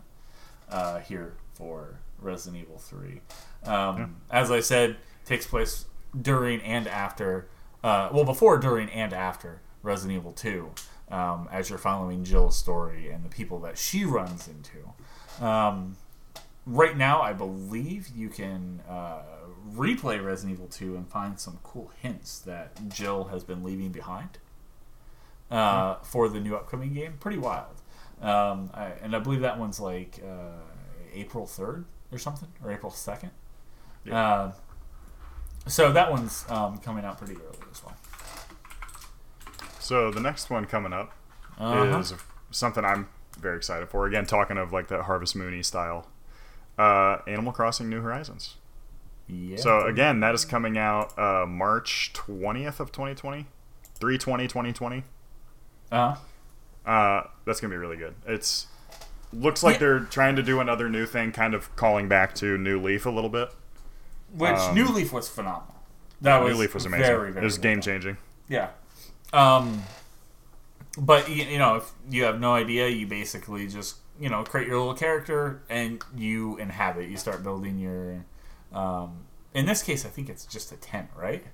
uh, 0.70 1.00
here 1.00 1.36
for 1.54 2.00
Resident 2.20 2.64
Evil 2.64 2.78
3. 2.78 3.22
Um, 3.66 4.18
As 4.30 4.52
I 4.52 4.60
said, 4.60 4.98
takes 5.26 5.46
place 5.46 5.86
during 6.20 6.62
and 6.62 6.88
after, 6.88 7.48
uh, 7.84 8.10
well, 8.12 8.24
before, 8.24 8.58
during, 8.58 8.90
and 8.90 9.14
after 9.14 9.62
Resident 9.84 10.18
Evil 10.18 10.32
2, 10.34 10.72
um, 11.10 11.48
as 11.52 11.70
you're 11.70 11.80
following 11.80 12.24
Jill's 12.24 12.58
story 12.58 13.10
and 13.10 13.24
the 13.24 13.30
people 13.30 13.60
that 13.60 13.78
she 13.78 14.06
runs 14.06 14.48
into. 14.48 15.46
Um, 15.46 15.98
right 16.66 16.98
now, 16.98 17.22
I 17.22 17.34
believe 17.34 18.10
you 18.10 18.30
can 18.30 18.82
uh, 18.88 19.22
replay 19.74 20.24
Resident 20.24 20.58
Evil 20.58 20.68
2 20.68 20.96
and 20.96 21.08
find 21.08 21.40
some 21.40 21.60
cool 21.64 21.92
hints 22.02 22.40
that 22.40 22.90
Jill 22.90 23.26
has 23.26 23.44
been 23.44 23.64
leaving 23.64 23.92
behind 23.92 24.38
uh, 25.50 25.96
for 26.04 26.30
the 26.30 26.40
new 26.40 26.56
upcoming 26.56 26.94
game. 26.94 27.14
Pretty 27.20 27.38
wild. 27.38 27.82
Um, 28.22 28.72
I, 28.74 28.92
and 29.02 29.16
I 29.16 29.20
believe 29.20 29.42
that 29.42 29.60
one's 29.60 29.80
like 29.80 30.20
uh, 30.26 30.62
April 31.14 31.46
3rd 31.46 31.86
or 32.12 32.18
something, 32.18 32.50
or 32.64 32.72
April 32.72 32.92
2nd. 32.92 33.30
Uh, 34.12 34.52
so 35.68 35.92
that 35.92 36.12
one's 36.12 36.46
um, 36.50 36.78
coming 36.78 37.04
out 37.04 37.18
pretty 37.18 37.36
early 37.36 37.68
as 37.72 37.84
well. 37.84 37.96
So 39.88 40.12
the 40.12 40.20
next 40.20 40.50
one 40.50 40.66
coming 40.66 40.92
up 40.92 41.14
Uh-huh. 41.58 41.98
is 42.00 42.14
something 42.52 42.84
I'm 42.84 43.08
very 43.40 43.56
excited 43.56 43.88
for. 43.88 44.06
Again, 44.06 44.26
talking 44.26 44.58
of 44.58 44.74
like 44.74 44.90
that 44.90 45.04
Harvest 45.04 45.34
Moony 45.34 45.64
style, 45.64 46.08
uh, 46.78 47.20
Animal 47.26 47.54
Crossing: 47.54 47.88
New 47.90 48.02
Horizons. 48.02 48.56
Yeah. 49.28 49.56
So 49.58 49.86
again, 49.86 50.20
that 50.20 50.36
is 50.36 50.44
coming 50.44 50.78
out 50.78 51.18
uh, 51.18 51.46
March 51.48 52.12
20th 52.14 52.80
of 52.82 52.92
2020. 52.92 53.46
320 54.00 54.48
2020. 54.48 55.04
uh 55.92 56.16
Uh, 56.86 57.24
that's 57.46 57.60
gonna 57.62 57.72
be 57.72 57.78
really 57.78 57.98
good. 57.98 58.14
It's 58.26 58.68
looks 59.34 59.64
like 59.64 59.76
Yeah. 59.76 59.80
they're 59.80 60.00
trying 60.02 60.36
to 60.36 60.44
do 60.44 60.60
another 60.60 60.90
new 60.90 61.06
thing, 61.06 61.32
kind 61.32 61.54
of 61.54 61.74
calling 61.78 62.08
back 62.10 62.36
to 62.36 62.58
New 62.58 62.80
Leaf 62.82 63.06
a 63.06 63.10
little 63.10 63.30
bit. 63.30 63.52
which 64.34 64.52
Um, 64.58 64.76
New 64.76 64.88
Leaf 64.88 65.14
was 65.14 65.30
phenomenal. 65.30 65.74
That 66.20 66.44
was 66.44 66.54
New 66.56 66.60
Leaf 66.62 66.74
was 66.74 66.86
amazing. 66.86 67.06
Very, 67.08 67.32
very 67.32 67.42
it 67.42 67.46
was 67.46 67.58
game 67.58 67.80
changing. 67.82 68.18
Yeah. 68.50 68.70
Um, 69.38 69.84
but 70.98 71.30
you, 71.30 71.44
you 71.46 71.58
know, 71.60 71.76
if 71.76 71.92
you 72.10 72.24
have 72.24 72.40
no 72.40 72.54
idea, 72.54 72.88
you 72.88 73.06
basically 73.06 73.68
just 73.68 73.98
you 74.20 74.30
know 74.30 74.44
create 74.44 74.68
your 74.68 74.80
little 74.80 74.96
character 74.96 75.62
and 75.70 76.04
you 76.16 76.58
inhabit. 76.58 77.10
You 77.10 77.18
start 77.18 77.44
building 77.44 77.78
your. 77.78 78.26
Um, 78.74 79.26
in 79.54 79.66
this 79.66 79.84
case, 79.84 80.06
I 80.06 80.10
think 80.10 80.30
it's 80.30 80.46
just 80.46 80.72
a 80.72 80.76
tent, 80.78 81.10
right? 81.16 81.46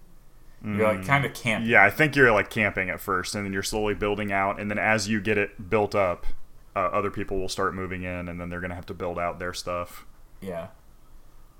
You're 0.65 0.93
like 0.93 1.05
kind 1.05 1.25
of 1.25 1.33
camping. 1.33 1.69
Yeah, 1.69 1.83
I 1.83 1.89
think 1.89 2.15
you're 2.15 2.31
like 2.31 2.49
camping 2.49 2.89
at 2.89 3.01
first, 3.01 3.35
and 3.35 3.43
then 3.43 3.51
you're 3.51 3.63
slowly 3.63 3.95
building 3.95 4.31
out, 4.31 4.61
and 4.61 4.71
then 4.71 4.79
as 4.79 5.09
you 5.09 5.19
get 5.19 5.37
it 5.37 5.69
built 5.69 5.93
up, 5.93 6.25
uh, 6.73 6.79
other 6.79 7.11
people 7.11 7.37
will 7.37 7.49
start 7.49 7.75
moving 7.75 8.03
in, 8.03 8.29
and 8.29 8.39
then 8.39 8.49
they're 8.49 8.61
gonna 8.61 8.73
have 8.73 8.85
to 8.85 8.93
build 8.93 9.19
out 9.19 9.39
their 9.39 9.53
stuff. 9.53 10.05
Yeah. 10.39 10.67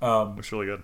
Um, 0.02 0.38
Looks 0.38 0.54
really 0.54 0.68
good. 0.68 0.84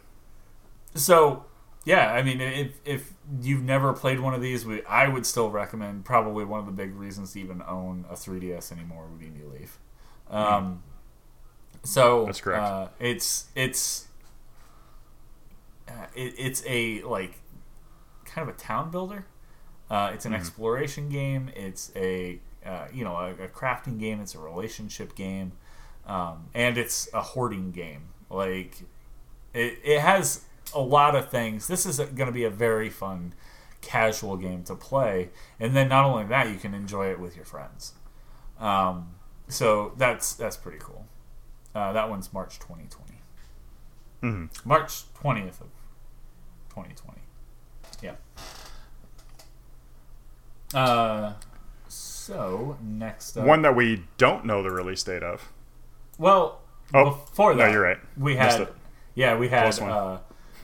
so 0.95 1.45
yeah, 1.85 2.11
I 2.11 2.21
mean, 2.23 2.41
if 2.41 2.79
if 2.85 3.13
you've 3.41 3.63
never 3.63 3.93
played 3.93 4.19
one 4.19 4.33
of 4.33 4.41
these, 4.41 4.65
we 4.65 4.83
I 4.85 5.07
would 5.07 5.25
still 5.25 5.49
recommend. 5.49 6.05
Probably 6.05 6.45
one 6.45 6.59
of 6.59 6.65
the 6.65 6.71
big 6.71 6.95
reasons 6.95 7.33
to 7.33 7.39
even 7.39 7.61
own 7.67 8.05
a 8.09 8.15
3DS 8.15 8.71
anymore 8.71 9.07
would 9.07 9.19
be 9.19 9.29
New 9.29 9.49
Leaf. 9.49 9.79
Um, 10.29 10.83
so 11.83 12.25
That's 12.25 12.41
correct. 12.41 12.63
Uh, 12.63 12.87
it's 12.99 13.45
it's 13.55 14.07
uh, 15.87 16.05
it, 16.15 16.33
it's 16.37 16.63
a 16.67 17.01
like 17.03 17.39
kind 18.25 18.47
of 18.47 18.53
a 18.55 18.57
town 18.57 18.91
builder. 18.91 19.25
Uh, 19.89 20.11
it's 20.13 20.25
an 20.25 20.33
exploration 20.33 21.09
game. 21.09 21.49
It's 21.55 21.91
a 21.95 22.39
uh, 22.65 22.87
you 22.93 23.03
know 23.03 23.15
a, 23.15 23.31
a 23.31 23.47
crafting 23.47 23.99
game. 23.99 24.19
It's 24.21 24.35
a 24.35 24.39
relationship 24.39 25.15
game, 25.15 25.53
um, 26.05 26.49
and 26.53 26.77
it's 26.77 27.07
a 27.13 27.21
hoarding 27.21 27.71
game. 27.71 28.09
Like 28.29 28.81
it, 29.53 29.79
it 29.83 30.01
has 30.01 30.41
a 30.73 30.79
lot 30.79 31.15
of 31.15 31.29
things. 31.29 31.67
This 31.67 31.85
is 31.85 31.97
going 31.99 32.27
to 32.27 32.31
be 32.31 32.43
a 32.43 32.49
very 32.49 32.89
fun, 32.89 33.33
casual 33.81 34.37
game 34.37 34.63
to 34.65 34.75
play, 34.75 35.29
and 35.59 35.75
then 35.75 35.89
not 35.89 36.05
only 36.05 36.25
that, 36.25 36.49
you 36.49 36.55
can 36.57 36.73
enjoy 36.73 37.09
it 37.11 37.19
with 37.19 37.35
your 37.35 37.45
friends. 37.45 37.93
Um, 38.59 39.15
so 39.47 39.93
that's 39.97 40.33
that's 40.33 40.57
pretty 40.57 40.79
cool. 40.79 41.05
Uh, 41.73 41.93
that 41.93 42.09
one's 42.09 42.31
March 42.33 42.59
2020. 42.59 43.13
Mhm. 44.21 44.65
March 44.65 45.03
20th 45.13 45.61
of 45.61 45.67
2020. 46.69 47.19
Yeah. 48.01 48.15
Uh, 50.73 51.33
so 51.87 52.77
next 52.81 53.37
up, 53.37 53.45
One 53.45 53.61
that 53.63 53.75
we 53.75 54.03
don't 54.17 54.45
know 54.45 54.61
the 54.61 54.71
release 54.71 55.03
date 55.03 55.23
of. 55.23 55.51
well, 56.17 56.61
Oh, 56.93 57.11
before 57.11 57.53
that, 57.55 57.67
no, 57.67 57.71
you're 57.71 57.83
right. 57.83 57.99
We 58.17 58.35
had, 58.35 58.67
yeah, 59.13 59.37
we 59.37 59.49
had 59.49 59.79
uh, 59.79 60.17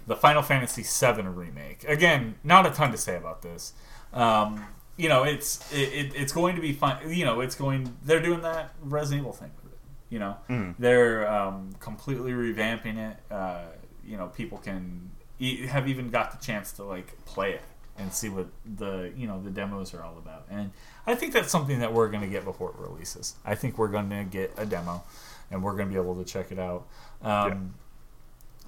the 0.07 0.15
Final 0.15 0.41
Fantasy 0.41 0.83
VII 0.83 1.23
remake. 1.23 1.83
Again, 1.87 2.35
not 2.43 2.65
a 2.65 2.69
ton 2.71 2.91
to 2.91 2.97
say 2.97 3.15
about 3.17 3.41
this. 3.41 3.73
Um, 4.13 4.63
you 4.97 5.09
know, 5.09 5.23
it's 5.23 5.71
it, 5.73 5.77
it, 5.93 6.15
it's 6.15 6.31
going 6.31 6.55
to 6.55 6.61
be 6.61 6.71
fun. 6.73 6.97
You 7.11 7.25
know, 7.25 7.41
it's 7.41 7.55
going. 7.55 7.97
They're 8.03 8.21
doing 8.21 8.41
that 8.41 8.73
Resident 8.81 9.21
Evil 9.23 9.33
thing 9.33 9.51
with 9.63 9.73
it. 9.73 9.79
You 10.09 10.19
know, 10.19 10.37
Mhm. 10.49 10.75
they're 10.79 11.29
um, 11.29 11.71
completely 11.79 12.31
revamping 12.31 12.97
it. 12.97 13.17
Uh, 13.29 13.63
you 14.05 14.15
know, 14.17 14.27
people 14.27 14.57
can 14.59 15.09
e- 15.39 15.65
have 15.67 15.87
even 15.89 16.09
got 16.11 16.31
the 16.31 16.45
chance 16.45 16.71
to 16.73 16.83
like 16.83 17.25
play 17.25 17.51
it 17.53 17.61
and 17.97 18.13
see 18.13 18.29
what 18.29 18.47
the 18.77 19.11
you 19.17 19.25
know 19.27 19.41
the 19.41 19.49
demos 19.49 19.93
are 19.93 20.03
all 20.03 20.17
about. 20.17 20.45
And 20.49 20.71
I 21.07 21.15
think 21.15 21.33
that's 21.33 21.51
something 21.51 21.79
that 21.79 21.91
we're 21.91 22.07
going 22.09 22.21
to 22.21 22.27
get 22.29 22.45
before 22.45 22.69
it 22.69 22.77
releases. 22.77 23.35
I 23.43 23.55
think 23.55 23.77
we're 23.77 23.87
going 23.89 24.09
to 24.11 24.23
get 24.23 24.53
a 24.57 24.65
demo, 24.65 25.03
and 25.51 25.61
we're 25.63 25.73
going 25.75 25.87
to 25.89 25.93
be 25.93 25.99
able 25.99 26.15
to 26.15 26.23
check 26.23 26.51
it 26.51 26.59
out. 26.59 26.87
Um, 27.21 27.73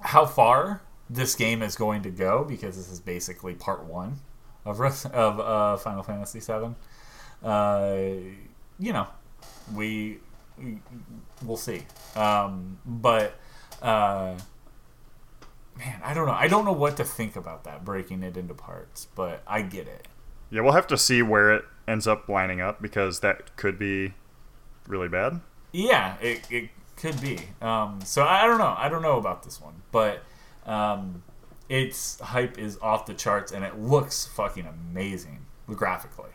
How 0.00 0.26
far 0.26 0.82
this 1.10 1.34
game 1.34 1.62
is 1.62 1.76
going 1.76 2.02
to 2.02 2.10
go, 2.10 2.44
because 2.44 2.76
this 2.76 2.90
is 2.90 3.00
basically 3.00 3.54
part 3.54 3.84
one 3.84 4.18
of 4.64 4.80
of 5.06 5.40
uh, 5.40 5.76
Final 5.78 6.02
Fantasy 6.02 6.40
VII. 6.40 6.74
Uh, 7.42 7.96
you 8.78 8.92
know, 8.92 9.06
we, 9.74 10.18
we 10.58 10.78
we'll 11.44 11.56
see. 11.56 11.82
Um, 12.16 12.78
but 12.84 13.34
uh, 13.82 14.36
man, 15.78 16.00
I 16.04 16.14
don't 16.14 16.26
know. 16.26 16.32
I 16.32 16.48
don't 16.48 16.64
know 16.64 16.72
what 16.72 16.96
to 16.98 17.04
think 17.04 17.36
about 17.36 17.64
that 17.64 17.84
breaking 17.84 18.22
it 18.22 18.36
into 18.36 18.54
parts, 18.54 19.06
but 19.14 19.42
I 19.46 19.62
get 19.62 19.86
it. 19.86 20.08
Yeah, 20.50 20.62
we'll 20.62 20.72
have 20.72 20.86
to 20.88 20.98
see 20.98 21.22
where 21.22 21.52
it 21.52 21.64
ends 21.86 22.06
up 22.06 22.28
lining 22.28 22.60
up 22.60 22.80
because 22.80 23.20
that 23.20 23.56
could 23.56 23.78
be 23.78 24.14
really 24.86 25.08
bad. 25.08 25.40
Yeah, 25.72 26.16
it, 26.20 26.40
it 26.50 26.70
could 26.96 27.20
be. 27.20 27.38
Um, 27.60 28.00
so 28.02 28.24
I 28.24 28.46
don't 28.46 28.58
know. 28.58 28.74
I 28.76 28.88
don't 28.88 29.02
know 29.02 29.18
about 29.18 29.42
this 29.42 29.60
one, 29.60 29.82
but 29.92 30.22
um, 30.68 31.22
its 31.68 32.20
hype 32.20 32.58
is 32.58 32.78
off 32.80 33.06
the 33.06 33.14
charts 33.14 33.50
and 33.52 33.64
it 33.64 33.78
looks 33.78 34.26
fucking 34.26 34.66
amazing 34.66 35.44
graphically. 35.66 36.30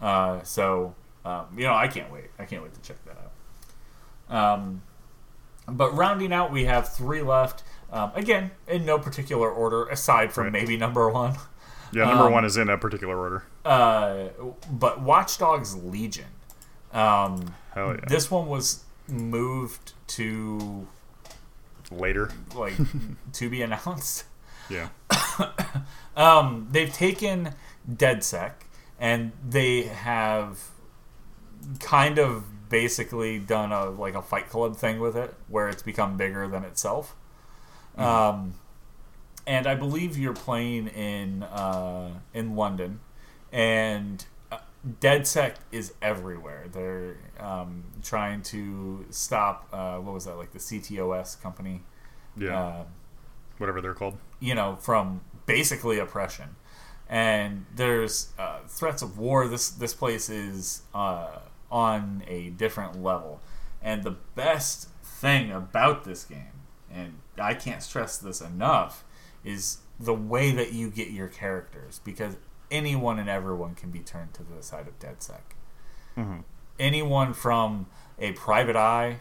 Uh, 0.00 0.42
so 0.42 0.94
um, 1.24 1.46
you 1.56 1.64
know, 1.64 1.74
I 1.74 1.88
can't 1.88 2.10
wait. 2.12 2.30
I 2.38 2.44
can't 2.44 2.62
wait 2.62 2.72
to 2.74 2.80
check 2.80 2.96
that 3.04 3.16
out. 4.28 4.52
Um, 4.58 4.82
but 5.68 5.94
rounding 5.96 6.32
out, 6.32 6.52
we 6.52 6.64
have 6.66 6.88
three 6.92 7.22
left. 7.22 7.62
Um, 7.92 8.12
again, 8.14 8.50
in 8.68 8.84
no 8.84 8.98
particular 8.98 9.50
order, 9.50 9.86
aside 9.88 10.32
from 10.32 10.44
Right. 10.52 10.62
amy 10.62 10.76
number 10.76 11.08
one. 11.08 11.36
Yeah, 11.92 12.04
number 12.04 12.24
Um, 12.26 12.32
one 12.32 12.44
is 12.44 12.56
in 12.56 12.68
a 12.68 12.76
particular 12.78 13.16
order. 13.16 13.44
Uh, 13.64 14.28
but 14.70 15.00
Watch 15.00 15.38
Dogs 15.38 15.74
Legion. 15.76 16.26
Um, 16.92 17.54
Hell 17.74 17.94
yeah. 17.94 18.04
This 18.08 18.30
one 18.30 18.46
was 18.46 18.84
moved 19.08 19.92
to 20.08 20.86
Later. 21.90 22.30
like 22.54 22.74
to 23.34 23.50
be 23.50 23.62
announced. 23.62 24.24
Yeah. 24.68 24.88
Um, 26.16 26.68
they've 26.72 26.92
taken 26.92 27.52
DeadSec 27.88 28.52
and 28.98 29.32
they 29.46 29.82
have 29.82 30.70
kind 31.78 32.18
of 32.18 32.68
basically 32.68 33.38
done 33.38 33.70
a 33.70 33.90
like 33.90 34.14
a 34.14 34.22
Fight 34.22 34.48
Club 34.48 34.76
thing 34.76 34.98
with 34.98 35.16
it, 35.16 35.34
where 35.48 35.68
it's 35.68 35.82
become 35.82 36.16
bigger 36.16 36.48
than 36.48 36.64
itself. 36.64 37.14
Um, 37.96 38.54
and 39.46 39.66
I 39.66 39.74
believe 39.74 40.18
you're 40.18 40.34
playing 40.34 40.88
in 40.88 41.42
uh, 41.42 42.10
in 42.34 42.56
London, 42.56 43.00
and 43.52 44.24
DeadSec 45.00 45.54
is 45.72 45.94
everywhere. 46.00 46.66
They're 46.70 47.16
um, 47.40 47.84
trying 48.02 48.42
to 48.42 49.04
stop 49.10 49.68
uh, 49.72 49.96
what 49.98 50.14
was 50.14 50.26
that 50.26 50.36
like 50.36 50.52
the 50.52 50.58
CTOS 50.58 51.40
company, 51.42 51.82
Yeah. 52.36 52.58
uh, 52.58 52.84
Whatever 53.58 53.80
they're 53.80 53.94
called. 53.94 54.18
you 54.38 54.54
know, 54.54 54.76
from 54.76 55.22
basically 55.46 55.98
oppression. 55.98 56.56
And 57.08 57.66
there's 57.74 58.32
uh, 58.38 58.58
threats 58.68 59.00
of 59.02 59.16
war. 59.18 59.48
This 59.48 59.70
this 59.70 59.94
place 59.94 60.28
is 60.28 60.82
uh, 60.94 61.38
on 61.70 62.22
a 62.28 62.50
different 62.50 63.02
level. 63.02 63.40
And 63.80 64.02
the 64.04 64.16
best 64.34 64.88
thing 65.02 65.52
about 65.52 66.04
this 66.04 66.24
game, 66.24 66.52
and 66.92 67.18
I 67.40 67.54
can't 67.54 67.82
stress 67.82 68.18
this 68.18 68.40
enough, 68.40 69.04
is 69.44 69.78
the 70.00 70.14
way 70.14 70.50
that 70.50 70.72
you 70.72 70.90
get 70.90 71.10
your 71.10 71.28
characters 71.28 72.00
because 72.04 72.36
anyone 72.70 73.18
and 73.18 73.28
everyone 73.28 73.74
can 73.74 73.90
be 73.90 74.00
turned 74.00 74.34
to 74.34 74.42
the 74.42 74.62
side 74.62 74.86
of 74.88 74.98
DeadSec. 74.98 75.40
Mhm. 76.16 76.44
Anyone 76.78 77.32
from 77.34 77.86
a 78.18 78.32
private 78.32 78.76
eye, 78.76 79.20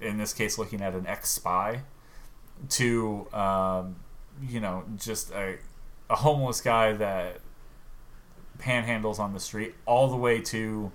in 0.00 0.18
this 0.18 0.32
case, 0.32 0.58
looking 0.58 0.80
at 0.82 0.94
an 0.94 1.06
ex 1.06 1.30
spy, 1.30 1.82
to 2.70 3.26
um, 3.32 3.96
you 4.42 4.60
know 4.60 4.84
just 4.96 5.30
a, 5.32 5.58
a 6.10 6.16
homeless 6.16 6.60
guy 6.60 6.92
that 6.94 7.40
panhandles 8.58 9.18
on 9.18 9.32
the 9.34 9.40
street, 9.40 9.74
all 9.86 10.08
the 10.08 10.16
way 10.16 10.40
to 10.40 10.90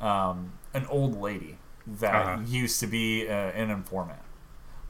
um, 0.00 0.52
an 0.72 0.86
old 0.86 1.20
lady 1.20 1.58
that 1.86 2.14
Uh-huh. 2.14 2.42
used 2.46 2.80
to 2.80 2.86
be 2.86 3.28
uh, 3.28 3.32
an 3.32 3.70
informant. 3.70 4.20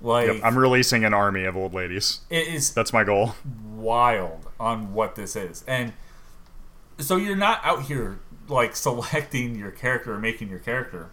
Like 0.01 0.27
Yep. 0.29 0.41
I'm 0.45 0.59
releasing 0.59 1.05
an 1.05 1.15
army 1.15 1.45
of 1.45 1.57
old 1.57 1.73
ladies. 1.73 2.21
it 2.31 2.47
is 2.49 2.73
That's 2.75 2.93
my 2.93 3.05
goal. 3.05 3.35
wild 3.75 4.49
on 4.61 4.93
what 4.93 5.15
this 5.15 5.35
is. 5.37 5.65
And 5.67 5.93
so 6.99 7.17
you're 7.17 7.37
not 7.37 7.61
out 7.65 7.83
here 7.85 8.21
like 8.49 8.77
selecting 8.77 9.55
your 9.57 9.71
character 9.71 10.15
or 10.15 10.19
making 10.19 10.49
your 10.49 10.59
character. 10.59 11.11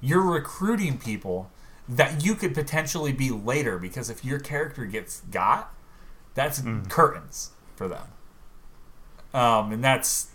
You're 0.00 0.22
recruiting 0.22 0.98
people 0.98 1.50
that 1.88 2.24
you 2.24 2.34
could 2.34 2.54
potentially 2.54 3.12
be 3.12 3.30
later 3.30 3.78
because 3.78 4.10
if 4.10 4.24
your 4.24 4.38
character 4.38 4.84
gets 4.84 5.20
got, 5.22 5.72
that's 6.34 6.62
curtains 6.88 7.50
for 7.76 7.88
them. 7.88 8.08
Um, 9.32 9.72
and 9.72 9.82
that's 9.84 10.28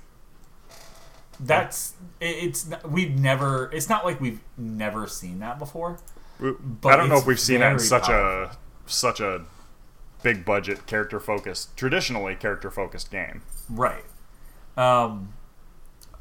that's 1.40 1.94
it's 2.20 2.70
we've 2.88 3.18
never 3.18 3.70
it's 3.74 3.90
not 3.90 4.06
like 4.06 4.22
we've 4.22 4.42
never 4.58 5.08
seen 5.08 5.40
that 5.40 5.58
before. 5.58 6.00
But 6.40 6.94
I 6.94 6.96
don't 6.96 7.10
know 7.10 7.18
if 7.18 7.26
we've 7.26 7.40
seen 7.40 7.60
that 7.60 7.74
in 7.74 7.80
such 7.80 8.04
powerful. 8.04 8.58
a 8.58 8.90
such 8.90 9.20
a 9.20 9.46
big 10.24 10.46
budget, 10.46 10.86
character 10.86 11.20
focused, 11.20 11.76
traditionally 11.78 12.36
character 12.36 12.72
focused 12.72 13.12
game. 13.12 13.42
Right. 13.70 14.04
Um, 14.82 15.34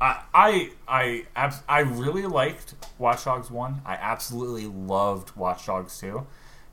I 0.01 0.23
I 0.35 0.71
I 0.89 1.27
abs- 1.37 1.63
I 1.69 1.81
really 1.81 2.27
liked 2.27 2.75
Watch 2.99 3.25
Dogs 3.25 3.51
one. 3.51 3.83
I 3.85 3.95
absolutely 3.95 4.67
loved 4.67 5.37
Watch 5.37 5.67
Dogs 5.67 5.99
two, 5.99 6.27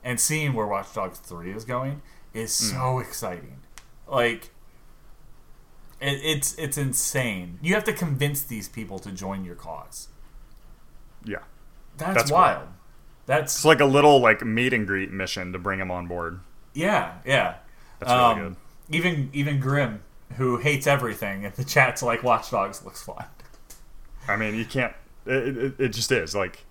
and 0.04 0.18
seeing 0.20 0.52
where 0.54 0.66
Watch 0.66 0.92
Dogs 0.94 1.18
three 1.18 1.52
is 1.52 1.64
going 1.64 2.02
is 2.34 2.52
so 2.52 2.98
exciting. 2.98 3.58
Like. 4.06 4.50
It, 6.00 6.20
it's 6.22 6.54
it's 6.56 6.78
insane. 6.78 7.58
You 7.60 7.74
have 7.74 7.82
to 7.84 7.92
convince 7.92 8.44
these 8.44 8.68
people 8.68 9.00
to 9.00 9.10
join 9.10 9.44
your 9.44 9.56
cause. 9.56 10.06
Yeah. 11.24 11.38
That's, 11.96 12.14
That's 12.14 12.30
cool. 12.30 12.38
wild. 12.38 12.68
That's 13.26 13.56
It's 13.56 13.64
like 13.64 13.80
a 13.80 13.84
little 13.84 14.20
like 14.20 14.44
meet 14.46 14.72
and 14.72 14.86
greet 14.86 15.10
mission 15.10 15.52
to 15.52 15.58
bring 15.58 15.80
them 15.80 15.90
on 15.90 16.06
board. 16.06 16.38
yeah, 16.72 17.14
yeah. 17.26 17.56
That's 17.98 18.12
really 18.12 18.22
Um, 18.22 18.38
good. 18.38 18.56
Even 18.96 19.30
even 19.32 19.58
Grim, 19.58 20.02
who 20.36 20.58
hates 20.58 20.86
everything, 20.86 21.44
and 21.44 21.54
the 21.54 21.64
chat's 21.64 22.02
like 22.02 22.22
Watch 22.22 22.50
Dogs 22.50 22.84
looks 22.84 23.02
fun. 23.02 23.24
I 24.28 24.36
mean, 24.36 24.54
you 24.54 24.64
can't. 24.64 24.92
It, 25.26 25.56
it, 25.56 25.74
it 25.78 25.88
just 25.88 26.10
is 26.12 26.34
like, 26.34 26.64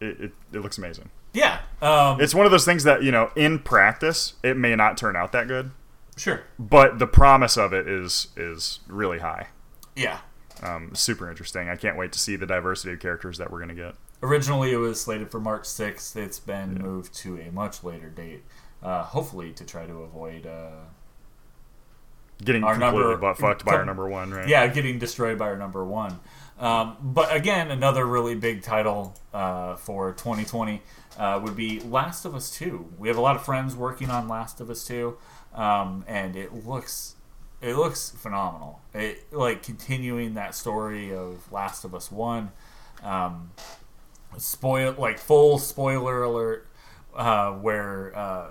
it, 0.00 0.20
it, 0.20 0.32
it 0.52 0.60
looks 0.60 0.78
amazing. 0.78 1.10
Yeah. 1.32 1.60
Um, 1.82 2.20
It's 2.20 2.34
one 2.34 2.46
of 2.46 2.52
those 2.52 2.64
things 2.64 2.84
that 2.84 3.02
you 3.02 3.10
know, 3.10 3.30
in 3.36 3.58
practice, 3.58 4.34
it 4.42 4.56
may 4.56 4.74
not 4.76 4.96
turn 4.96 5.16
out 5.16 5.32
that 5.32 5.48
good, 5.48 5.72
sure. 6.16 6.42
but 6.58 6.98
the 6.98 7.06
promise 7.06 7.56
of 7.56 7.72
it 7.72 7.88
is 7.88 8.28
is 8.36 8.80
really 8.86 9.18
high. 9.18 9.48
Yeah. 9.96 10.18
Um, 10.62 10.94
super 10.94 11.28
interesting. 11.28 11.68
I 11.68 11.76
can't 11.76 11.96
wait 11.98 12.12
to 12.12 12.18
see 12.18 12.36
the 12.36 12.46
diversity 12.46 12.94
of 12.94 13.00
characters 13.00 13.38
that 13.38 13.50
we're 13.50 13.60
gonna 13.60 13.74
get. 13.74 13.96
Originally, 14.22 14.72
it 14.72 14.76
was 14.76 15.00
slated 15.00 15.30
for 15.30 15.40
March 15.40 15.64
6th. 15.64 16.16
It's 16.16 16.38
been 16.38 16.74
moved 16.80 17.12
to 17.16 17.36
a 17.38 17.50
much 17.50 17.84
later 17.84 18.08
date, 18.08 18.44
uh, 18.82 19.02
hopefully 19.02 19.52
to 19.52 19.64
try 19.64 19.84
to 19.86 19.98
avoid, 19.98 20.46
uh, 20.46 20.84
Getting 22.42 22.64
Our 22.64 22.74
completely 22.74 23.00
number- 23.00 23.16
butt 23.18 23.38
fucked 23.38 23.64
by 23.64 23.74
our 23.74 23.84
number 23.84 24.08
one, 24.08 24.30
right? 24.32 24.48
yeah, 24.48 24.66
getting 24.66 24.98
destroyed 24.98 25.38
by 25.38 25.46
our 25.46 25.56
number 25.56 25.84
one. 25.84 26.18
Um, 26.58 26.96
but 27.00 27.34
again, 27.34 27.70
another 27.70 28.06
really 28.06 28.34
big 28.34 28.62
title 28.62 29.16
uh, 29.32 29.76
for 29.76 30.12
2020 30.12 30.82
uh, 31.18 31.40
would 31.42 31.56
be 31.56 31.80
Last 31.80 32.24
of 32.24 32.34
Us 32.34 32.50
2. 32.56 32.94
We 32.98 33.08
have 33.08 33.16
a 33.16 33.20
lot 33.20 33.36
of 33.36 33.44
friends 33.44 33.74
working 33.76 34.10
on 34.10 34.28
Last 34.28 34.60
of 34.60 34.70
Us 34.70 34.84
2, 34.86 35.16
um, 35.54 36.04
and 36.06 36.36
it 36.36 36.66
looks 36.66 37.16
it 37.60 37.76
looks 37.76 38.10
phenomenal. 38.10 38.80
It 38.92 39.32
like 39.32 39.62
continuing 39.62 40.34
that 40.34 40.54
story 40.54 41.14
of 41.14 41.50
Last 41.50 41.84
of 41.84 41.94
Us 41.94 42.10
1. 42.12 42.50
Um, 43.02 43.50
spoil 44.36 44.94
like 44.98 45.18
full 45.18 45.58
spoiler 45.58 46.22
alert 46.22 46.68
uh, 47.16 47.52
where 47.52 48.16
uh, 48.16 48.46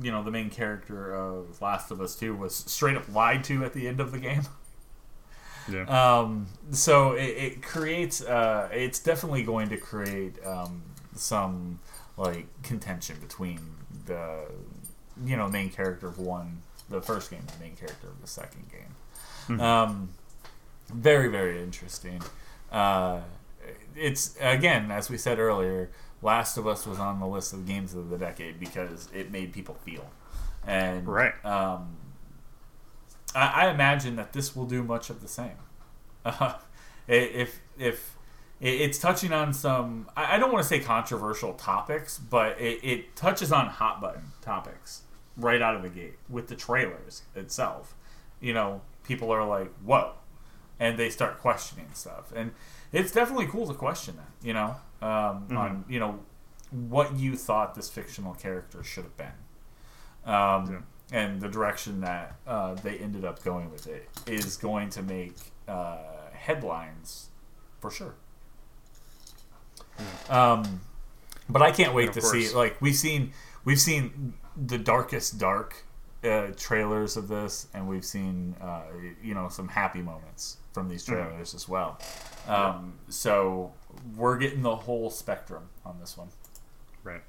you 0.00 0.10
know 0.10 0.22
the 0.22 0.30
main 0.30 0.50
character 0.50 1.14
of 1.14 1.60
Last 1.60 1.90
of 1.90 2.00
Us 2.00 2.14
2 2.16 2.34
was 2.34 2.54
straight 2.54 2.96
up 2.96 3.12
lied 3.14 3.44
to 3.44 3.64
at 3.64 3.72
the 3.72 3.88
end 3.88 4.00
of 4.00 4.12
the 4.12 4.18
game. 4.18 4.42
Yeah. 5.68 5.82
Um, 6.20 6.46
so 6.70 7.14
it, 7.14 7.24
it 7.24 7.62
creates 7.62 8.22
uh, 8.22 8.68
it's 8.72 9.00
definitely 9.00 9.42
going 9.42 9.68
to 9.70 9.76
create 9.76 10.36
um, 10.46 10.80
some 11.16 11.80
like 12.16 12.46
contention 12.62 13.16
between 13.20 13.58
the 14.06 14.44
you 15.24 15.36
know 15.36 15.48
main 15.48 15.70
character 15.70 16.06
of 16.06 16.20
one 16.20 16.62
the 16.88 17.02
first 17.02 17.30
game 17.30 17.40
and 17.40 17.48
the 17.48 17.64
main 17.64 17.74
character 17.74 18.06
of 18.06 18.20
the 18.20 18.28
second 18.28 18.66
game. 18.70 19.60
Um, 19.60 20.10
very 20.92 21.28
very 21.28 21.60
interesting. 21.60 22.22
Uh, 22.70 23.22
it's 23.96 24.36
again 24.40 24.90
as 24.92 25.10
we 25.10 25.18
said 25.18 25.38
earlier, 25.40 25.90
Last 26.26 26.56
of 26.56 26.66
Us 26.66 26.88
was 26.88 26.98
on 26.98 27.20
the 27.20 27.26
list 27.26 27.52
of 27.52 27.68
games 27.68 27.94
of 27.94 28.10
the 28.10 28.18
decade 28.18 28.58
because 28.58 29.08
it 29.14 29.30
made 29.30 29.52
people 29.52 29.76
feel, 29.76 30.10
and 30.66 31.06
Right. 31.06 31.32
Um, 31.44 31.96
I, 33.32 33.66
I 33.66 33.70
imagine 33.70 34.16
that 34.16 34.32
this 34.32 34.56
will 34.56 34.66
do 34.66 34.82
much 34.82 35.08
of 35.08 35.22
the 35.22 35.28
same. 35.28 35.56
Uh, 36.24 36.54
if 37.06 37.60
if 37.78 38.16
it's 38.60 38.98
touching 38.98 39.32
on 39.32 39.52
some, 39.54 40.10
I 40.16 40.38
don't 40.38 40.50
want 40.52 40.64
to 40.64 40.68
say 40.68 40.80
controversial 40.80 41.52
topics, 41.54 42.18
but 42.18 42.60
it, 42.60 42.80
it 42.82 43.14
touches 43.14 43.52
on 43.52 43.66
hot 43.68 44.00
button 44.00 44.32
topics 44.42 45.02
right 45.36 45.62
out 45.62 45.76
of 45.76 45.82
the 45.82 45.88
gate 45.88 46.18
with 46.28 46.48
the 46.48 46.56
trailers 46.56 47.22
itself. 47.36 47.94
You 48.40 48.54
know, 48.54 48.80
people 49.04 49.30
are 49.30 49.46
like, 49.46 49.72
"Whoa," 49.84 50.14
and 50.80 50.98
they 50.98 51.08
start 51.08 51.38
questioning 51.38 51.90
stuff, 51.94 52.32
and 52.34 52.50
it's 52.90 53.12
definitely 53.12 53.46
cool 53.46 53.68
to 53.68 53.74
question 53.74 54.16
that. 54.16 54.44
You 54.44 54.54
know, 54.54 54.74
um, 55.02 55.46
on 55.56 55.84
you 55.88 55.98
know 55.98 56.18
what 56.70 57.16
you 57.16 57.36
thought 57.36 57.74
this 57.74 57.88
fictional 57.88 58.34
character 58.34 58.82
should 58.82 59.04
have 59.04 59.16
been 59.16 59.32
um, 60.26 60.84
and 61.12 61.40
the 61.40 61.48
direction 61.48 62.00
that 62.00 62.36
uh, 62.46 62.74
they 62.74 62.98
ended 62.98 63.24
up 63.24 63.42
going 63.44 63.70
with 63.70 63.86
it 63.86 64.08
is 64.26 64.56
going 64.56 64.90
to 64.90 65.02
make 65.02 65.36
uh, 65.68 65.98
headlines 66.32 67.28
for 67.80 67.90
sure. 67.90 68.14
Um, 70.28 70.80
but 71.48 71.62
I 71.62 71.70
can't 71.70 71.94
wait 71.94 72.12
to 72.14 72.20
see. 72.20 72.40
course. 72.42 72.54
Like 72.54 72.82
we've 72.82 72.96
seen, 72.96 73.32
we've 73.64 73.80
seen 73.80 74.34
the 74.56 74.78
darkest 74.78 75.38
dark 75.38 75.84
uh, 76.24 76.48
trailers 76.56 77.16
of 77.16 77.28
this, 77.28 77.68
and 77.72 77.88
we've 77.88 78.04
seen 78.04 78.56
uh, 78.60 78.82
you 79.22 79.34
know 79.34 79.48
some 79.48 79.68
happy 79.68 80.02
moments 80.02 80.56
from 80.72 80.88
these 80.88 81.04
trailers 81.04 81.54
as 81.54 81.68
well. 81.68 81.98
Um, 82.48 82.94
So 83.08 83.72
we're 84.16 84.38
getting 84.38 84.62
the 84.62 84.76
whole 84.76 85.10
spectrum 85.10 85.68
on 85.84 85.98
this 86.00 86.16
one. 86.16 86.28
Right. 87.04 87.22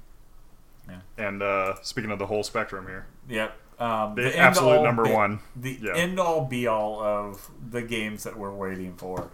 Yeah. 0.88 1.00
And 1.16 1.42
uh, 1.42 1.74
speaking 1.82 2.10
of 2.10 2.18
the 2.18 2.26
whole 2.26 2.42
spectrum 2.42 2.86
here, 2.86 3.06
Yep. 3.28 3.56
Um, 3.80 4.14
The 4.16 4.24
end 4.26 4.34
absolute 4.36 4.78
all 4.78 4.84
number 4.84 5.04
be- 5.04 5.12
one. 5.12 5.38
The 5.54 5.78
Yeah. 5.80 5.94
end 5.94 6.18
all 6.18 6.44
be 6.44 6.66
all 6.66 7.00
of 7.02 7.48
the 7.70 7.82
games 7.82 8.24
that 8.24 8.36
we're 8.36 8.52
waiting 8.52 8.96
for 8.96 9.30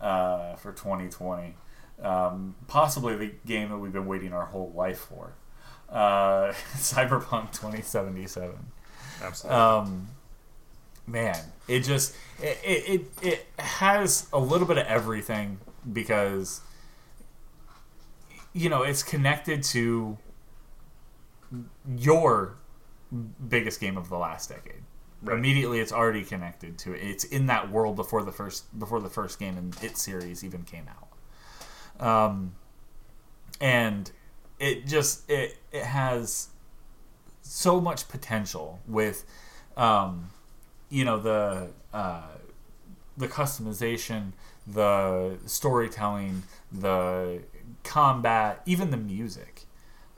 uh, 0.00 0.56
for 0.56 0.72
2020. 0.72 1.54
Um, 2.02 2.54
possibly 2.68 3.16
the 3.16 3.32
game 3.46 3.68
that 3.68 3.78
we've 3.78 3.92
been 3.92 4.06
waiting 4.06 4.32
our 4.32 4.46
whole 4.46 4.72
life 4.74 4.98
for. 5.00 5.34
Uh, 5.90 6.52
Cyberpunk 6.76 7.52
2077. 7.52 8.54
absolutely. 9.22 9.60
Um, 9.60 10.08
man, 11.06 11.36
it 11.68 11.80
just 11.80 12.14
it 12.40 12.58
it 12.64 13.10
it 13.22 13.46
has 13.58 14.26
a 14.32 14.38
little 14.38 14.66
bit 14.66 14.78
of 14.78 14.86
everything 14.86 15.58
because 15.92 16.60
you 18.52 18.68
know 18.68 18.82
it's 18.82 19.02
connected 19.02 19.62
to 19.62 20.18
your 21.96 22.56
biggest 23.48 23.80
game 23.80 23.96
of 23.96 24.08
the 24.08 24.16
last 24.16 24.48
decade. 24.48 24.82
Right. 25.22 25.38
Immediately, 25.38 25.78
it's 25.78 25.92
already 25.92 26.24
connected 26.24 26.78
to 26.78 26.94
it. 26.94 26.98
It's 27.02 27.24
in 27.24 27.46
that 27.46 27.70
world 27.70 27.94
before 27.96 28.24
the 28.24 28.32
first 28.32 28.76
before 28.78 29.00
the 29.00 29.10
first 29.10 29.38
game 29.38 29.56
in 29.56 29.72
its 29.80 30.02
series 30.02 30.42
even 30.42 30.62
came 30.64 30.86
out. 30.88 32.04
Um, 32.04 32.54
and 33.60 34.10
it 34.58 34.86
just 34.86 35.30
it 35.30 35.58
it 35.70 35.84
has 35.84 36.48
so 37.42 37.80
much 37.80 38.08
potential 38.08 38.80
with 38.86 39.24
um, 39.76 40.30
you 40.90 41.04
know 41.04 41.18
the 41.20 41.70
uh, 41.92 42.22
the 43.16 43.28
customization, 43.28 44.32
the 44.66 45.38
storytelling, 45.46 46.42
the 46.72 47.42
combat, 47.84 48.62
even 48.66 48.90
the 48.90 48.96
music. 48.96 49.62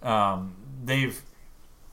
Um, 0.03 0.57
they've 0.85 1.21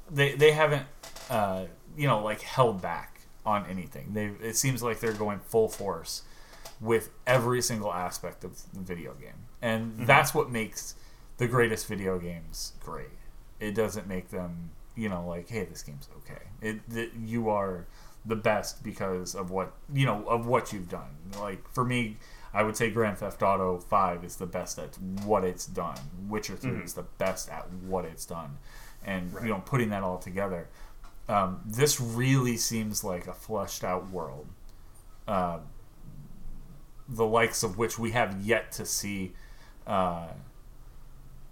they 0.09 0.35
they 0.35 0.51
haven't 0.51 0.85
uh, 1.29 1.65
you 1.97 2.07
know 2.07 2.23
like 2.23 2.41
held 2.41 2.81
back 2.81 3.21
on 3.45 3.65
anything. 3.67 4.13
They 4.13 4.31
it 4.47 4.55
seems 4.55 4.83
like 4.83 4.99
they're 4.99 5.13
going 5.13 5.39
full 5.39 5.69
force 5.69 6.23
with 6.79 7.09
every 7.25 7.61
single 7.61 7.93
aspect 7.93 8.43
of 8.43 8.61
the 8.73 8.81
video 8.81 9.13
game, 9.13 9.47
and 9.61 10.05
that's 10.05 10.33
what 10.33 10.51
makes 10.51 10.95
the 11.37 11.47
greatest 11.47 11.87
video 11.87 12.19
games 12.19 12.73
great. 12.79 13.09
It 13.59 13.73
doesn't 13.73 14.07
make 14.07 14.29
them 14.29 14.71
you 14.95 15.07
know 15.07 15.25
like 15.25 15.49
hey 15.49 15.65
this 15.65 15.83
game's 15.83 16.09
okay. 16.17 16.41
It 16.61 16.89
that 16.89 17.11
you 17.15 17.49
are 17.49 17.87
the 18.25 18.35
best 18.35 18.83
because 18.83 19.33
of 19.35 19.49
what 19.49 19.73
you 19.93 20.05
know 20.05 20.23
of 20.27 20.45
what 20.45 20.73
you've 20.73 20.89
done. 20.89 21.15
Like 21.39 21.67
for 21.73 21.83
me, 21.83 22.17
I 22.53 22.63
would 22.63 22.75
say 22.75 22.89
Grand 22.89 23.17
Theft 23.17 23.41
Auto 23.41 23.77
Five 23.79 24.23
is 24.23 24.35
the 24.35 24.45
best 24.45 24.77
at 24.77 24.97
what 25.25 25.43
it's 25.43 25.65
done. 25.65 25.97
Witcher 26.27 26.55
3 26.55 26.79
is 26.83 26.93
the 26.93 27.03
best 27.17 27.49
at 27.49 27.71
what 27.71 28.03
it's 28.05 28.25
done, 28.25 28.57
and 29.05 29.31
you 29.41 29.49
know 29.49 29.61
putting 29.65 29.89
that 29.89 30.03
all 30.03 30.17
together. 30.17 30.67
Um, 31.29 31.61
this 31.65 32.01
really 32.01 32.57
seems 32.57 33.03
like 33.03 33.27
a 33.27 33.33
fleshed 33.33 33.83
out 33.85 34.09
world, 34.09 34.47
uh, 35.27 35.59
the 37.07 37.25
likes 37.25 37.63
of 37.63 37.77
which 37.77 37.97
we 37.97 38.11
have 38.11 38.41
yet 38.41 38.71
to 38.73 38.85
see 38.85 39.31
uh, 39.87 40.27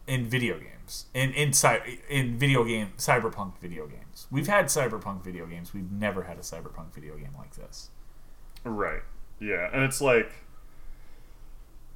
in 0.06 0.26
video 0.26 0.58
games. 0.58 1.06
In 1.14 1.32
in 1.32 1.54
cy- 1.54 2.00
in 2.10 2.38
video 2.38 2.66
game 2.66 2.90
cyberpunk 2.98 3.58
video 3.60 3.88
games, 3.88 4.28
we've 4.30 4.48
had 4.48 4.66
cyberpunk 4.66 5.24
video 5.24 5.46
games. 5.46 5.74
We've 5.74 5.92
never 5.92 6.24
had 6.24 6.38
a 6.38 6.42
cyberpunk 6.42 6.94
video 6.94 7.16
game 7.16 7.36
like 7.38 7.56
this. 7.56 7.90
Right. 8.66 9.04
Yeah, 9.40 9.70
and 9.72 9.84
it's 9.84 10.02
like 10.02 10.34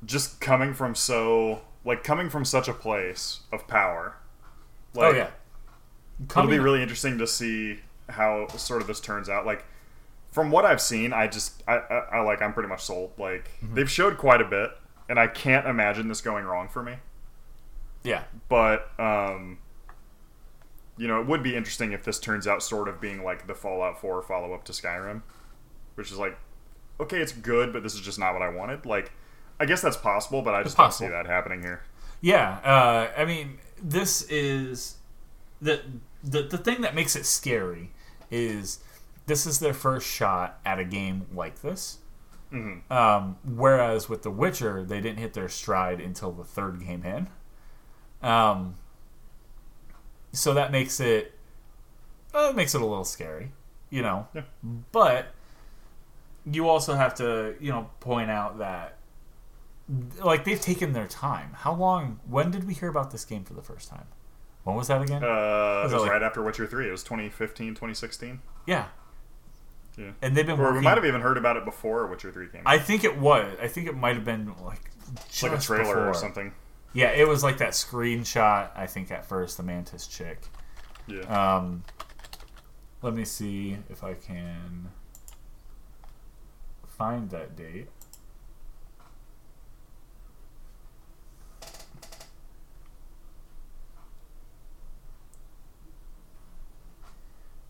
just 0.05 0.39
coming 0.41 0.73
from 0.73 0.95
so 0.95 1.61
like 1.85 2.03
coming 2.03 2.29
from 2.29 2.45
such 2.45 2.67
a 2.67 2.73
place 2.73 3.41
of 3.51 3.67
power. 3.67 4.15
Like, 4.93 5.13
oh 5.13 5.17
yeah, 5.17 5.29
it'll 6.37 6.47
be 6.47 6.59
really 6.59 6.81
interesting 6.81 7.17
to 7.17 7.27
see 7.27 7.79
how 8.09 8.47
sort 8.49 8.81
of 8.81 8.87
this 8.87 8.99
turns 8.99 9.29
out. 9.29 9.45
Like 9.45 9.65
from 10.31 10.51
what 10.51 10.65
I've 10.65 10.81
seen, 10.81 11.13
I 11.13 11.27
just 11.27 11.63
I, 11.67 11.77
I, 11.77 11.95
I 12.13 12.19
like 12.21 12.41
I'm 12.41 12.53
pretty 12.53 12.69
much 12.69 12.83
sold. 12.83 13.11
Like 13.17 13.49
Mm-hmm. 13.63 13.75
they've 13.75 13.89
showed 13.89 14.17
quite 14.17 14.41
a 14.41 14.45
bit, 14.45 14.71
and 15.09 15.19
I 15.19 15.27
can't 15.27 15.67
imagine 15.67 16.07
this 16.07 16.21
going 16.21 16.45
wrong 16.45 16.67
for 16.69 16.83
me. 16.83 16.95
yeah, 18.03 18.23
But 18.49 18.89
um, 18.99 19.59
you 20.97 21.07
know, 21.07 21.19
it 21.21 21.27
would 21.27 21.41
be 21.43 21.55
interesting 21.55 21.91
if 21.91 22.03
this 22.03 22.19
turns 22.19 22.47
out 22.47 22.61
sort 22.61 22.87
of 22.87 23.01
being 23.01 23.23
like 23.23 23.47
the 23.47 23.55
Fallout 23.55 23.99
4 23.99 24.21
follow 24.21 24.53
up 24.53 24.63
to 24.65 24.71
Skyrim, 24.71 25.21
which 25.95 26.11
is 26.11 26.17
like, 26.19 26.37
okay, 26.99 27.17
it's 27.17 27.31
good, 27.31 27.73
but 27.73 27.81
this 27.83 27.93
is 27.95 28.01
just 28.01 28.19
not 28.19 28.33
what 28.33 28.41
I 28.43 28.49
wanted. 28.49 28.85
Like, 28.85 29.11
I 29.59 29.65
guess 29.65 29.81
that's 29.81 29.97
possible, 29.97 30.41
but 30.41 30.55
I 30.55 30.63
just 30.63 30.77
don't 30.77 30.93
see 30.93 31.07
that 31.07 31.25
happening 31.25 31.61
here. 31.61 31.81
yeah. 32.21 32.59
Uh, 32.63 33.11
I 33.19 33.25
mean, 33.25 33.57
this 33.81 34.23
is 34.29 34.97
the 35.61 35.81
the 36.23 36.43
the 36.43 36.57
thing 36.57 36.81
that 36.81 36.95
makes 36.95 37.15
it 37.15 37.25
scary 37.25 37.91
is 38.31 38.79
this 39.25 39.45
is 39.45 39.59
their 39.59 39.73
first 39.73 40.07
shot 40.07 40.59
at 40.65 40.79
a 40.79 40.83
game 40.85 41.25
like 41.33 41.61
this. 41.61 41.99
Mhm. 42.51 42.89
Um, 42.91 43.37
whereas 43.43 44.09
with 44.09 44.23
The 44.23 44.29
Witcher, 44.31 44.83
they 44.83 45.01
didn't 45.01 45.17
hit 45.19 45.33
their 45.33 45.49
stride 45.49 45.99
until 46.01 46.31
the 46.31 46.43
third 46.43 46.79
game 46.85 47.03
in. 47.03 47.27
Um, 48.27 48.75
so 50.31 50.53
that 50.53 50.71
makes 50.71 50.99
it 50.99 51.37
uh, 52.33 52.49
it 52.49 52.55
makes 52.55 52.73
it 52.75 52.81
a 52.81 52.85
little 52.85 53.05
scary, 53.05 53.51
you 53.89 54.01
know. 54.01 54.27
Yeah. 54.33 54.41
But 54.91 55.27
you 56.45 56.67
also 56.67 56.95
have 56.95 57.15
to, 57.15 57.55
you 57.59 57.71
know, 57.71 57.89
point 57.99 58.29
out 58.29 58.57
that 58.57 58.97
like 60.21 60.45
they've 60.45 60.59
taken 60.61 60.93
their 60.93 61.07
time. 61.07 61.51
How 61.53 61.73
long? 61.73 62.19
When 62.27 62.51
did 62.51 62.65
we 62.65 62.73
hear 62.73 62.89
about 62.89 63.11
this 63.11 63.25
game 63.25 63.43
for 63.43 63.53
the 63.53 63.61
first 63.61 63.89
time? 63.89 64.05
When 64.63 64.75
was 64.77 64.87
that 64.87 65.01
again? 65.01 65.23
Uh, 65.23 65.27
it 65.27 65.83
Was 65.83 65.93
was 65.93 66.01
like- 66.03 66.11
right 66.11 66.23
after 66.23 66.41
Witcher 66.41 66.65
3. 66.67 66.87
It 66.87 66.91
was 66.91 67.03
2015, 67.03 67.69
2016. 67.75 68.41
yeah, 68.65 68.87
Yeah. 69.97 70.11
and 70.21 70.37
they've 70.37 70.45
been 70.47 70.59
Or 70.59 70.71
we 70.73 70.79
might 70.79 70.95
have 70.95 71.05
even 71.05 71.19
heard 71.21 71.37
about 71.37 71.57
it 71.57 71.65
before 71.65 72.07
Witcher 72.07 72.31
3 72.31 72.47
came 72.47 72.61
out. 72.65 72.73
I 72.73 72.79
think 72.79 73.03
it 73.03 73.17
was. 73.17 73.57
I 73.61 73.67
think 73.67 73.87
it 73.87 73.95
might 73.97 74.15
have 74.15 74.23
been 74.25 74.53
like 74.63 74.89
just 75.29 75.43
like 75.43 75.51
a 75.53 75.61
trailer 75.61 76.07
or 76.07 76.13
something. 76.13 76.53
Yeah, 76.93 77.09
it 77.09 77.27
was 77.27 77.43
like 77.43 77.57
that 77.57 77.71
screenshot. 77.71 78.69
I 78.75 78.85
think 78.87 79.11
at 79.11 79.25
first 79.25 79.57
the 79.57 79.63
Mantis 79.63 80.07
chick. 80.07 80.39
Yeah. 81.07 81.23
Um, 81.57 81.83
let 83.01 83.13
me 83.13 83.25
see 83.25 83.77
if 83.89 84.01
I 84.03 84.13
can 84.13 84.89
find 86.87 87.29
that 87.31 87.55
date. 87.57 87.89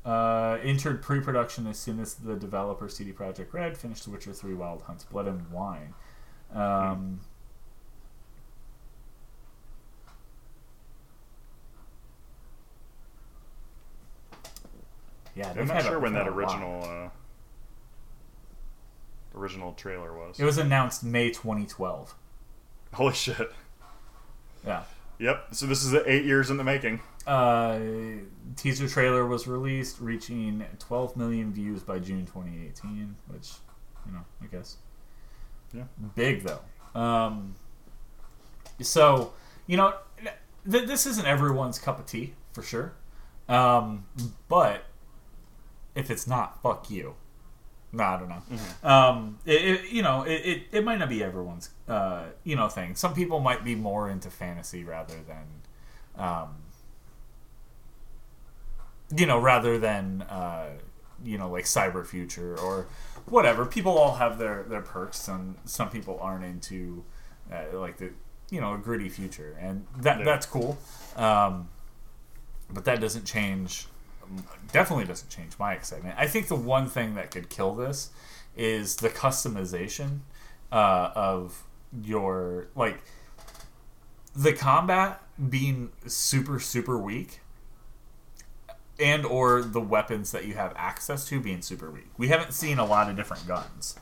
Uh, 0.06 0.58
entered 0.62 1.02
pre-production 1.02 1.66
as 1.66 1.80
soon 1.80 2.00
as 2.00 2.16
the 2.16 2.36
developer 2.36 2.90
CD 2.90 3.14
Projekt 3.14 3.54
Red 3.54 3.78
finished 3.78 4.04
The 4.04 4.10
Witcher 4.12 4.34
3 4.34 4.54
Wild 4.54 4.82
Hunt's 4.82 5.06
Blood 5.06 5.28
and 5.28 5.50
Wine. 5.50 5.94
Um, 6.54 7.22
Yeah, 15.36 15.54
I'm 15.58 15.68
not 15.68 15.82
sure 15.84 16.00
when 16.00 16.14
that 16.14 16.26
had 16.26 16.28
a 16.28 16.30
lot. 16.32 16.38
original 16.38 16.84
uh, 16.84 17.10
original 19.38 19.74
trailer 19.74 20.14
was. 20.14 20.40
It 20.40 20.46
was 20.46 20.58
announced 20.58 21.04
May 21.04 21.30
2012. 21.30 22.14
Holy 22.94 23.14
shit. 23.14 23.52
Yeah. 24.66 24.84
Yep. 25.20 25.48
So 25.52 25.66
this 25.66 25.84
is 25.84 25.94
eight 26.06 26.26
years 26.26 26.50
in 26.50 26.58
the 26.58 26.64
making. 26.64 27.00
Uh, 27.26 27.80
teaser 28.56 28.88
trailer 28.88 29.26
was 29.26 29.48
released, 29.48 30.00
reaching 30.00 30.66
12 30.80 31.16
million 31.16 31.54
views 31.54 31.82
by 31.82 32.00
June 32.00 32.26
2018, 32.26 33.16
which, 33.28 33.52
you 34.06 34.12
know, 34.12 34.26
I 34.42 34.48
guess. 34.48 34.78
Yeah. 35.74 35.84
Big, 36.16 36.44
though. 36.44 37.00
Um, 37.00 37.56
so, 38.82 39.34
you 39.68 39.78
know, 39.78 39.94
th- 40.70 40.88
this 40.88 41.06
isn't 41.06 41.26
everyone's 41.26 41.80
cup 41.80 42.00
of 42.00 42.06
tea, 42.06 42.34
for 42.52 42.62
sure. 42.62 42.94
Um, 43.48 44.06
but 44.50 44.86
if 45.96 46.12
it's 46.12 46.28
not, 46.28 46.62
fuck 46.62 46.90
you. 46.90 47.16
No, 47.96 48.04
I 48.04 48.18
don't 48.20 48.30
know. 48.30 48.90
Um, 48.90 49.38
it, 49.46 49.62
it, 49.64 49.90
you 49.92 50.02
know, 50.02 50.24
it, 50.24 50.42
it, 50.44 50.64
it 50.72 50.84
might 50.84 50.98
not 50.98 51.10
be 51.10 51.24
everyone's, 51.24 51.70
uh, 51.88 52.24
you 52.44 52.56
know, 52.56 52.68
thing. 52.68 52.96
Some 52.96 53.14
people 53.14 53.40
might 53.40 53.64
be 53.64 53.76
more 53.76 54.10
into 54.10 54.32
fantasy 54.32 54.84
rather 54.84 55.14
than, 55.28 56.24
um, 56.24 56.56
you 59.16 59.26
know, 59.28 59.40
rather 59.40 59.78
than, 59.78 60.24
uh, 60.24 60.70
you 61.24 61.38
know, 61.38 61.50
like 61.50 61.66
cyber 61.66 62.06
future 62.06 62.58
or 62.60 62.88
whatever. 63.28 63.64
People 63.66 63.98
all 63.98 64.16
have 64.16 64.40
their, 64.40 64.64
their 64.64 64.82
perks, 64.82 65.28
and 65.28 65.56
some 65.66 65.90
people 65.92 66.18
aren't 66.20 66.44
into, 66.44 67.04
uh, 67.52 67.78
like 67.78 67.98
the, 67.98 68.10
you 68.50 68.60
know, 68.60 68.74
a 68.74 68.78
gritty 68.78 69.10
future, 69.10 69.56
and 69.60 69.86
that 70.00 70.20
Yeah. 70.20 70.26
that's 70.26 70.46
cool. 70.48 70.78
Um, 71.16 71.70
but 72.72 72.86
that 72.86 73.00
doesn't 73.00 73.26
change 73.26 73.86
definitely 74.72 75.06
doesn't 75.06 75.30
change 75.30 75.58
my 75.60 75.74
excitement. 75.74 76.16
I 76.18 76.28
think 76.28 76.48
the 76.48 76.56
one 76.56 76.88
thing 76.88 77.16
that 77.16 77.32
could 77.32 77.50
kill 77.50 77.74
this 77.74 78.10
is 78.56 78.98
the 78.98 79.10
customization 79.10 80.20
uh, 80.72 81.12
of 81.16 81.64
your 82.04 82.68
like 82.76 83.02
the 84.36 84.54
combat 84.54 85.22
being 85.50 85.92
super 86.08 86.60
super 86.60 86.98
weak 86.98 87.42
and 89.00 89.26
or 89.26 89.62
the 89.62 89.82
weapons 89.82 90.32
that 90.32 90.46
you 90.46 90.54
have 90.54 90.74
access 90.76 91.26
to 91.28 91.40
being 91.40 91.62
super 91.62 91.90
weak. 91.92 92.08
We 92.18 92.28
haven't 92.30 92.54
seen 92.54 92.78
a 92.80 92.86
lot 92.86 93.10
of 93.10 93.16
different 93.16 93.48
guns. 93.48 93.96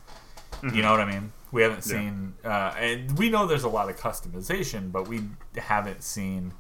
You 0.64 0.84
know 0.84 0.92
what 0.92 1.00
i 1.00 1.06
mean? 1.12 1.32
We 1.52 1.64
haven't 1.64 1.86
Yeah. 1.88 1.98
seen 1.98 2.34
uh, 2.46 2.74
and 2.78 3.18
we 3.18 3.30
know 3.30 3.48
there's 3.48 3.64
a 3.64 3.70
lot 3.70 3.90
of 3.90 3.98
customization 3.98 4.92
but 4.92 5.08
we 5.08 5.24
haven't 5.58 6.04
seen 6.04 6.54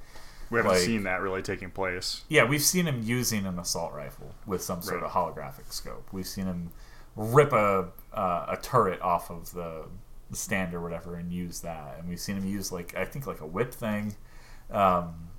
We 0.51 0.57
haven't 0.57 0.73
Like- 0.73 0.81
seen 0.81 1.03
that 1.03 1.21
really 1.21 1.41
taking 1.41 1.71
place. 1.71 2.23
yeah, 2.27 2.43
we've 2.43 2.61
seen 2.61 2.85
him 2.85 3.01
using 3.01 3.45
an 3.47 3.57
assault 3.57 3.93
rifle 3.93 4.35
with 4.45 4.61
some 4.61 4.81
sort 4.81 5.01
Right. 5.01 5.05
of 5.05 5.11
holographic 5.13 5.71
scope. 5.71 6.09
We've 6.11 6.27
seen 6.27 6.45
him 6.45 6.71
rip 7.15 7.51
a 7.53 7.89
uh, 8.13 8.45
a 8.49 8.57
turret 8.57 9.01
off 9.01 9.31
of 9.31 9.51
the 9.53 9.85
stand 10.33 10.73
or 10.73 10.81
whatever 10.81 11.15
and 11.15 11.31
use 11.31 11.61
that, 11.61 11.97
and 11.99 12.07
we've 12.09 12.19
seen 12.19 12.37
him 12.37 12.45
use 12.45 12.71
like 12.71 12.95
I 12.95 13.05
think 13.05 13.25
like 13.25 13.39
a 13.41 13.45
whip 13.45 13.73
thing, 13.73 14.15
um, 14.69 15.29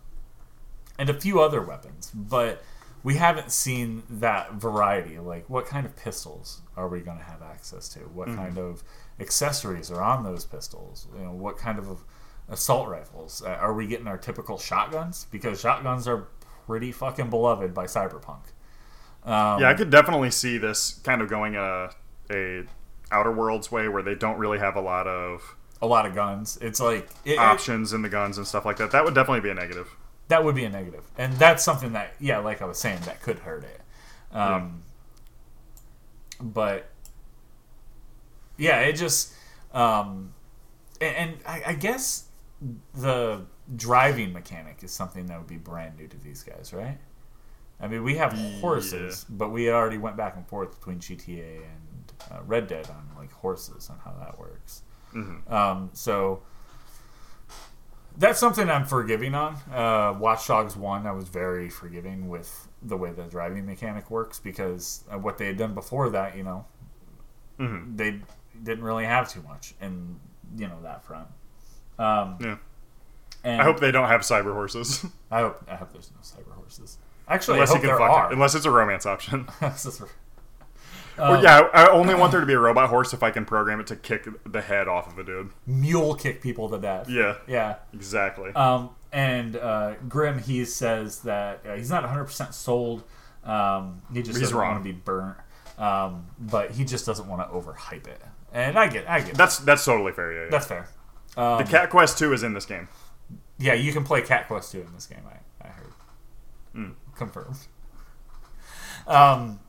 and 0.99 1.09
a 1.11 1.15
few 1.15 1.41
other 1.41 1.61
weapons, 1.63 2.11
but 2.15 2.63
we 3.03 3.17
haven't 3.17 3.51
seen 3.51 4.03
that 4.09 4.53
variety. 4.55 5.19
Like, 5.19 5.49
what 5.51 5.67
kind 5.67 5.85
of 5.87 5.97
pistols 5.97 6.61
are 6.77 6.89
we 6.89 7.01
going 7.01 7.19
to 7.19 7.25
have 7.25 7.43
access 7.43 7.89
to? 7.91 8.01
What 8.01 8.29
kind 8.29 8.59
of 8.59 8.83
accessories 9.19 9.91
are 9.91 10.01
on 10.01 10.23
those 10.25 10.45
pistols? 10.45 11.09
You 11.17 11.25
know, 11.25 11.33
what 11.33 11.59
kind 11.59 11.79
of 11.79 12.05
assault 12.49 12.89
rifles? 12.89 13.43
Uh, 13.45 13.51
are 13.51 13.73
we 13.75 13.87
getting 13.87 14.07
our 14.07 14.19
typical 14.19 14.59
shotguns? 14.59 15.27
Because 15.31 15.61
shotguns 15.61 16.07
are 16.09 16.29
pretty 16.67 16.93
fucking 16.93 17.31
beloved 17.31 17.75
by 17.75 17.85
cyberpunk. 17.87 18.43
Um, 19.25 19.61
Yeah, 19.61 19.71
I 19.71 19.75
could 19.75 19.91
definitely 19.91 20.31
see 20.31 20.59
this 20.59 21.01
kind 21.05 21.21
of 21.23 21.29
going 21.29 21.57
a 21.57 21.91
a 22.31 22.65
Outer 23.11 23.33
Worlds 23.33 23.71
way 23.71 23.89
where 23.89 24.03
they 24.03 24.15
don't 24.15 24.39
really 24.39 24.59
have 24.59 24.75
a 24.77 24.81
lot 24.81 25.07
of 25.07 25.57
a 25.81 25.87
lot 25.87 26.07
of 26.07 26.15
guns. 26.15 26.59
It's 26.61 26.81
like 26.81 27.09
it, 27.25 27.33
it- 27.33 27.39
options 27.39 27.93
in 27.93 28.03
the 28.03 28.09
guns 28.09 28.39
and 28.39 28.47
stuff 28.47 28.65
like 28.65 28.77
that. 28.79 28.91
That 28.93 29.05
would 29.05 29.15
definitely 29.15 29.41
be 29.41 29.51
a 29.51 29.55
negative. 29.55 29.97
that 30.29 30.45
would 30.45 30.55
be 30.55 30.65
a 30.65 30.71
negative, 30.71 31.05
and 31.19 31.33
that's 31.35 31.63
something 31.63 31.93
that 31.93 32.15
yeah, 32.21 32.39
like 32.39 32.63
I 32.63 32.65
was 32.65 32.79
saying, 32.79 33.01
that 33.05 33.21
could 33.23 33.41
hurt 33.41 33.65
it. 33.65 33.81
Um, 34.35 34.83
But 36.41 36.89
yeah, 38.57 38.81
it 38.81 38.95
just 38.95 39.33
um, 39.73 40.33
and, 41.01 41.17
and 41.17 41.37
I, 41.47 41.63
I 41.69 41.73
guess 41.75 42.25
the 42.95 43.43
driving 43.77 44.33
mechanic 44.33 44.83
is 44.83 44.91
something 44.93 45.27
that 45.27 45.39
would 45.39 45.47
be 45.49 45.57
brand 45.57 45.97
new 45.97 46.07
to 46.09 46.17
these 46.19 46.43
guys, 46.43 46.73
right? 46.73 46.99
I 47.81 47.89
mean, 47.89 48.05
we 48.05 48.17
have 48.17 48.33
horses, 48.61 49.25
but 49.29 49.51
we 49.51 49.71
already 49.71 49.99
went 49.99 50.17
back 50.17 50.37
and 50.37 50.47
forth 50.47 50.79
between 50.79 51.01
GTA 51.01 51.57
and 51.57 52.13
uh, 52.31 52.41
Red 52.47 52.69
Dead 52.69 52.89
on 52.89 53.09
like 53.19 53.33
horses 53.33 53.89
and 53.89 53.99
how 54.05 54.13
that 54.21 54.39
works. 54.39 54.83
Mhm. 55.13 55.51
Um, 55.51 55.91
so 55.93 56.43
that's 58.17 58.39
something 58.39 58.69
I'm 58.71 58.85
forgiving 58.85 59.35
on. 59.35 59.57
Uh, 59.73 60.17
Watch 60.19 60.47
Dogs 60.47 60.77
One, 60.77 61.07
I 61.07 61.13
was 61.13 61.29
very 61.29 61.69
forgiving 61.71 62.29
with 62.29 62.69
the 62.83 62.97
way 62.97 63.11
the 63.11 63.25
driving 63.25 63.67
mechanic 63.67 64.11
works 64.11 64.39
because 64.39 65.03
what 65.21 65.39
they 65.39 65.47
had 65.47 65.57
done 65.57 65.75
before 65.75 66.11
that, 66.11 66.37
you 66.37 66.43
know, 66.45 66.67
Mhm. 67.59 67.97
they 67.97 68.21
didn't 68.63 68.85
really 68.85 69.05
have 69.07 69.29
too 69.29 69.43
much 69.43 69.75
in 69.81 70.21
you 70.57 70.69
know 70.69 70.81
that 70.83 71.03
front. 71.05 71.29
Um, 72.03 72.37
Yeah. 72.41 72.57
and 73.45 73.61
I 73.61 73.65
hope 73.65 73.81
they 73.81 73.91
don't 73.91 74.09
have 74.09 74.23
cyber 74.23 74.53
horses. 74.53 75.05
I 75.31 75.41
hope 75.41 75.65
I 75.71 75.77
hope 75.77 75.93
there's 75.93 76.11
no 76.15 76.21
cyber 76.23 76.55
horses. 76.55 76.99
Actually, 77.29 77.55
unless 77.61 77.75
you 77.75 77.81
can 77.81 77.97
fuck 77.97 78.31
it. 78.31 78.35
Unless 78.35 78.55
it's 78.55 78.67
a 78.67 78.71
romance 78.71 79.07
option. 79.07 79.49
Is- 79.63 80.03
Well, 81.19 81.43
yeah, 81.43 81.69
I 81.75 81.89
only 81.89 82.15
want 82.15 82.33
there 82.33 82.41
to 82.41 82.47
be 82.47 82.55
a 82.55 82.59
robot 82.59 82.89
horse 82.89 83.13
if 83.13 83.23
I 83.23 83.31
can 83.31 83.45
program 83.45 83.81
it 83.81 83.87
to 83.89 83.97
kick 83.97 84.27
the 84.51 84.63
head 84.63 84.89
off 84.89 85.13
of 85.13 85.19
a 85.19 85.23
dude. 85.25 85.51
Mule 85.67 86.15
kick 86.15 86.41
people 86.41 86.71
to 86.71 86.79
death. 86.79 87.09
Yeah, 87.09 87.37
Yeah. 87.47 87.77
exactly. 87.93 88.51
Um, 88.55 88.91
and 89.13 89.57
uh, 89.57 89.95
Grim, 90.09 90.39
he 90.39 90.65
says 90.65 91.21
that 91.21 91.61
uh, 91.69 91.75
he's 91.75 91.91
not 91.91 92.03
100% 92.05 92.55
sold. 92.55 93.05
Um, 93.45 94.01
he 94.13 94.21
just 94.23 94.39
He's 94.39 94.49
doesn't 94.49 94.57
wrong. 94.57 94.73
want 94.73 94.85
to 94.85 94.93
be 94.93 94.99
burnt. 94.99 95.37
Um, 95.77 96.27
but 96.39 96.71
he 96.71 96.85
just 96.87 97.05
doesn't 97.05 97.29
want 97.29 97.43
to 97.47 97.55
overhype 97.55 98.07
it. 98.07 98.21
And 98.53 98.79
I 98.79 98.89
get, 98.89 99.09
I 99.09 99.19
get 99.19 99.29
that. 99.29 99.37
that's 99.37 99.59
that's 99.59 99.85
totally 99.85 100.13
fair. 100.13 100.33
Yeah, 100.33 100.45
yeah. 100.45 100.51
That's 100.51 100.67
fair. 100.67 100.89
Um, 101.37 101.59
the 101.59 101.71
Cat 101.71 101.91
Quest 101.91 102.19
Two 102.19 102.33
is 102.33 102.43
in 102.43 102.53
this 102.55 102.67
game. 102.67 102.89
yeah, 103.59 103.75
you 103.75 103.93
can 103.93 104.05
play 104.05 104.23
Cat 104.23 104.49
Quest 104.49 104.73
2 104.73 104.81
in 104.81 104.93
this 104.93 105.07
game. 105.07 105.23
I, 105.27 105.67
I 105.67 105.71
heard. 105.71 105.93
Hmm. 106.75 106.91
Confirmed. 107.17 107.57
Um, 109.07 109.61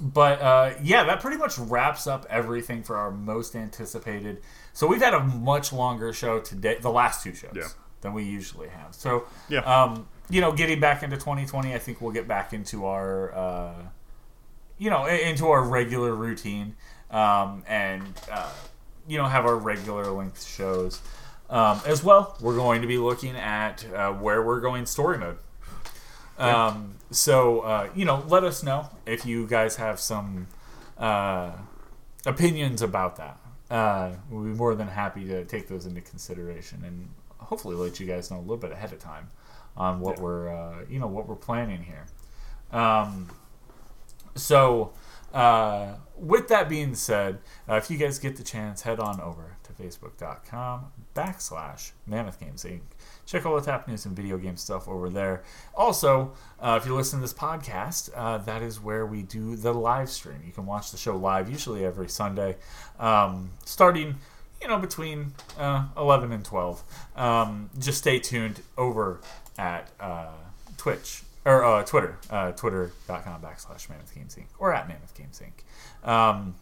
but 0.00 0.40
uh, 0.40 0.74
yeah, 0.82 1.04
that 1.04 1.20
pretty 1.20 1.36
much 1.36 1.58
wraps 1.58 2.06
up 2.06 2.26
everything 2.28 2.82
for 2.82 2.96
our 2.96 3.10
most 3.10 3.54
anticipated. 3.54 4.42
So 4.72 4.86
we've 4.86 5.00
had 5.02 5.14
a 5.14 5.20
much 5.22 5.72
longer 5.72 6.12
show 6.12 6.40
today, 6.40 6.78
the 6.80 6.90
last 6.90 7.22
two 7.22 7.34
shows, 7.34 7.52
Yeah. 7.54 7.68
than 8.00 8.12
we 8.14 8.24
usually 8.24 8.68
have. 8.68 8.94
So 8.94 9.24
Yeah. 9.48 9.60
um, 9.60 10.08
you 10.30 10.40
know, 10.40 10.52
getting 10.52 10.80
back 10.80 11.02
into 11.02 11.16
2020, 11.16 11.74
I 11.74 11.78
think 11.78 12.00
we'll 12.00 12.12
get 12.12 12.26
back 12.26 12.52
into 12.52 12.86
our, 12.86 13.34
uh, 13.34 13.74
you 14.78 14.90
know, 14.90 15.06
into 15.06 15.48
our 15.50 15.62
regular 15.62 16.14
routine, 16.14 16.74
um, 17.10 17.62
and 17.68 18.02
uh, 18.30 18.50
you 19.12 19.18
know, 19.18 19.26
have 19.26 19.44
our 19.44 19.56
regular 19.56 20.10
length 20.10 20.42
shows. 20.42 21.02
Um, 21.50 21.82
as 21.84 22.02
well, 22.02 22.34
we're 22.40 22.56
going 22.56 22.80
to 22.80 22.88
be 22.88 22.96
looking 22.96 23.36
at 23.36 23.84
uh, 23.94 24.10
where 24.12 24.42
we're 24.42 24.60
going 24.60 24.86
story 24.86 25.18
mode. 25.18 25.36
Um, 26.38 26.94
so 27.10 27.60
uh, 27.60 27.90
you 27.94 28.06
know, 28.06 28.24
let 28.28 28.42
us 28.42 28.62
know 28.62 28.88
if 29.04 29.26
you 29.26 29.46
guys 29.46 29.76
have 29.76 30.00
some 30.00 30.46
uh, 30.96 31.52
opinions 32.24 32.80
about 32.80 33.16
that. 33.16 33.38
Uh, 33.70 34.12
we'll 34.30 34.44
be 34.44 34.50
more 34.50 34.74
than 34.74 34.88
happy 34.88 35.26
to 35.26 35.44
take 35.44 35.68
those 35.68 35.84
into 35.84 36.00
consideration 36.00 36.82
and 36.82 37.10
hopefully 37.36 37.76
let 37.76 38.00
you 38.00 38.06
guys 38.06 38.30
know 38.30 38.38
a 38.38 38.40
little 38.40 38.56
bit 38.56 38.72
ahead 38.72 38.94
of 38.94 38.98
time 38.98 39.28
on 39.76 40.00
what 40.00 40.18
we're 40.20 40.48
uh, 40.48 40.84
you 40.88 40.98
know 40.98 41.06
what 41.06 41.28
we're 41.28 41.36
planning 41.36 41.82
here. 41.82 42.06
Um, 42.72 43.28
so 44.34 44.94
uh, 45.32 45.94
with 46.16 46.48
that 46.48 46.68
being 46.68 46.94
said, 46.94 47.38
uh, 47.68 47.74
if 47.74 47.90
you 47.90 47.96
guys 47.96 48.18
get 48.18 48.36
the 48.36 48.44
chance, 48.44 48.82
head 48.82 49.00
on 49.00 49.20
over 49.20 49.56
to 49.64 49.72
facebook.com 49.72 50.86
backslash 51.14 51.92
Mammoth 52.06 52.38
Games 52.38 52.64
Inc. 52.64 52.80
Check 53.24 53.46
all 53.46 53.54
the 53.54 53.62
top 53.62 53.88
news 53.88 54.04
and 54.04 54.14
video 54.14 54.36
game 54.36 54.56
stuff 54.56 54.88
over 54.88 55.08
there. 55.08 55.42
Also, 55.74 56.32
uh, 56.60 56.78
if 56.80 56.86
you 56.86 56.94
listen 56.94 57.18
to 57.18 57.22
this 57.22 57.32
podcast, 57.32 58.10
uh, 58.14 58.38
that 58.38 58.62
is 58.62 58.80
where 58.80 59.06
we 59.06 59.22
do 59.22 59.56
the 59.56 59.72
live 59.72 60.10
stream. 60.10 60.40
You 60.44 60.52
can 60.52 60.66
watch 60.66 60.90
the 60.90 60.96
show 60.96 61.16
live, 61.16 61.48
usually 61.50 61.84
every 61.84 62.08
Sunday, 62.08 62.56
um, 62.98 63.50
starting 63.64 64.16
you 64.60 64.68
know 64.68 64.78
between 64.78 65.32
uh, 65.58 65.86
11 65.96 66.32
and 66.32 66.44
12. 66.44 66.82
Um, 67.16 67.70
just 67.78 67.98
stay 67.98 68.18
tuned 68.18 68.62
over 68.78 69.20
at 69.58 69.90
uh, 70.00 70.32
Twitch 70.76 71.22
or 71.44 71.64
uh, 71.64 71.82
Twitter, 71.84 72.18
uh, 72.30 72.52
twitter.com 72.52 73.42
backslash 73.42 73.88
Mammoth 73.88 74.14
Games 74.14 74.36
Inc. 74.36 74.46
or 74.58 74.72
at 74.72 74.88
Mammoth 74.88 75.14
Games 75.14 75.40
Inc. 75.40 76.08
Um, 76.08 76.54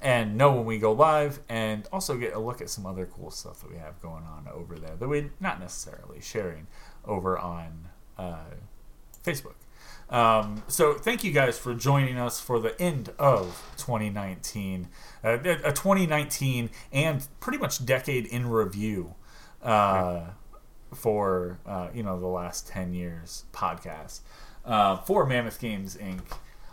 and 0.00 0.36
know 0.36 0.54
when 0.54 0.64
we 0.64 0.78
go 0.78 0.92
live, 0.92 1.40
and 1.48 1.86
also 1.92 2.16
get 2.16 2.32
a 2.32 2.38
look 2.38 2.60
at 2.60 2.70
some 2.70 2.86
other 2.86 3.06
cool 3.06 3.30
stuff 3.30 3.60
that 3.60 3.70
we 3.70 3.76
have 3.76 4.00
going 4.00 4.24
on 4.24 4.48
over 4.52 4.76
there 4.76 4.96
that 4.96 5.08
we're 5.08 5.30
not 5.38 5.60
necessarily 5.60 6.20
sharing 6.20 6.66
over 7.04 7.38
on 7.38 7.88
uh, 8.18 8.54
Facebook. 9.22 9.54
Um, 10.10 10.62
so 10.68 10.94
thank 10.94 11.24
you 11.24 11.32
guys 11.32 11.58
for 11.58 11.74
joining 11.74 12.18
us 12.18 12.38
for 12.38 12.58
the 12.58 12.78
end 12.80 13.10
of 13.18 13.72
2019, 13.78 14.88
uh, 15.24 15.38
a 15.42 15.72
2019 15.72 16.70
and 16.92 17.26
pretty 17.40 17.58
much 17.58 17.84
decade 17.86 18.26
in 18.26 18.48
review 18.48 19.14
uh, 19.62 20.24
for 20.94 21.58
uh, 21.66 21.88
you 21.94 22.02
know 22.02 22.18
the 22.18 22.26
last 22.26 22.68
10 22.68 22.94
years 22.94 23.44
podcast 23.52 24.20
uh, 24.64 24.96
for 24.98 25.26
Mammoth 25.26 25.60
Games 25.60 25.96
Inc. 25.96 26.20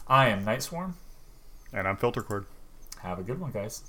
I 0.07 0.29
am 0.29 0.43
Night 0.43 0.63
Swarm. 0.63 0.95
And 1.71 1.87
I'm 1.87 1.97
Filter 1.97 2.23
Cord. 2.23 2.45
Have 3.01 3.19
a 3.19 3.23
good 3.23 3.39
one, 3.39 3.51
guys. 3.51 3.83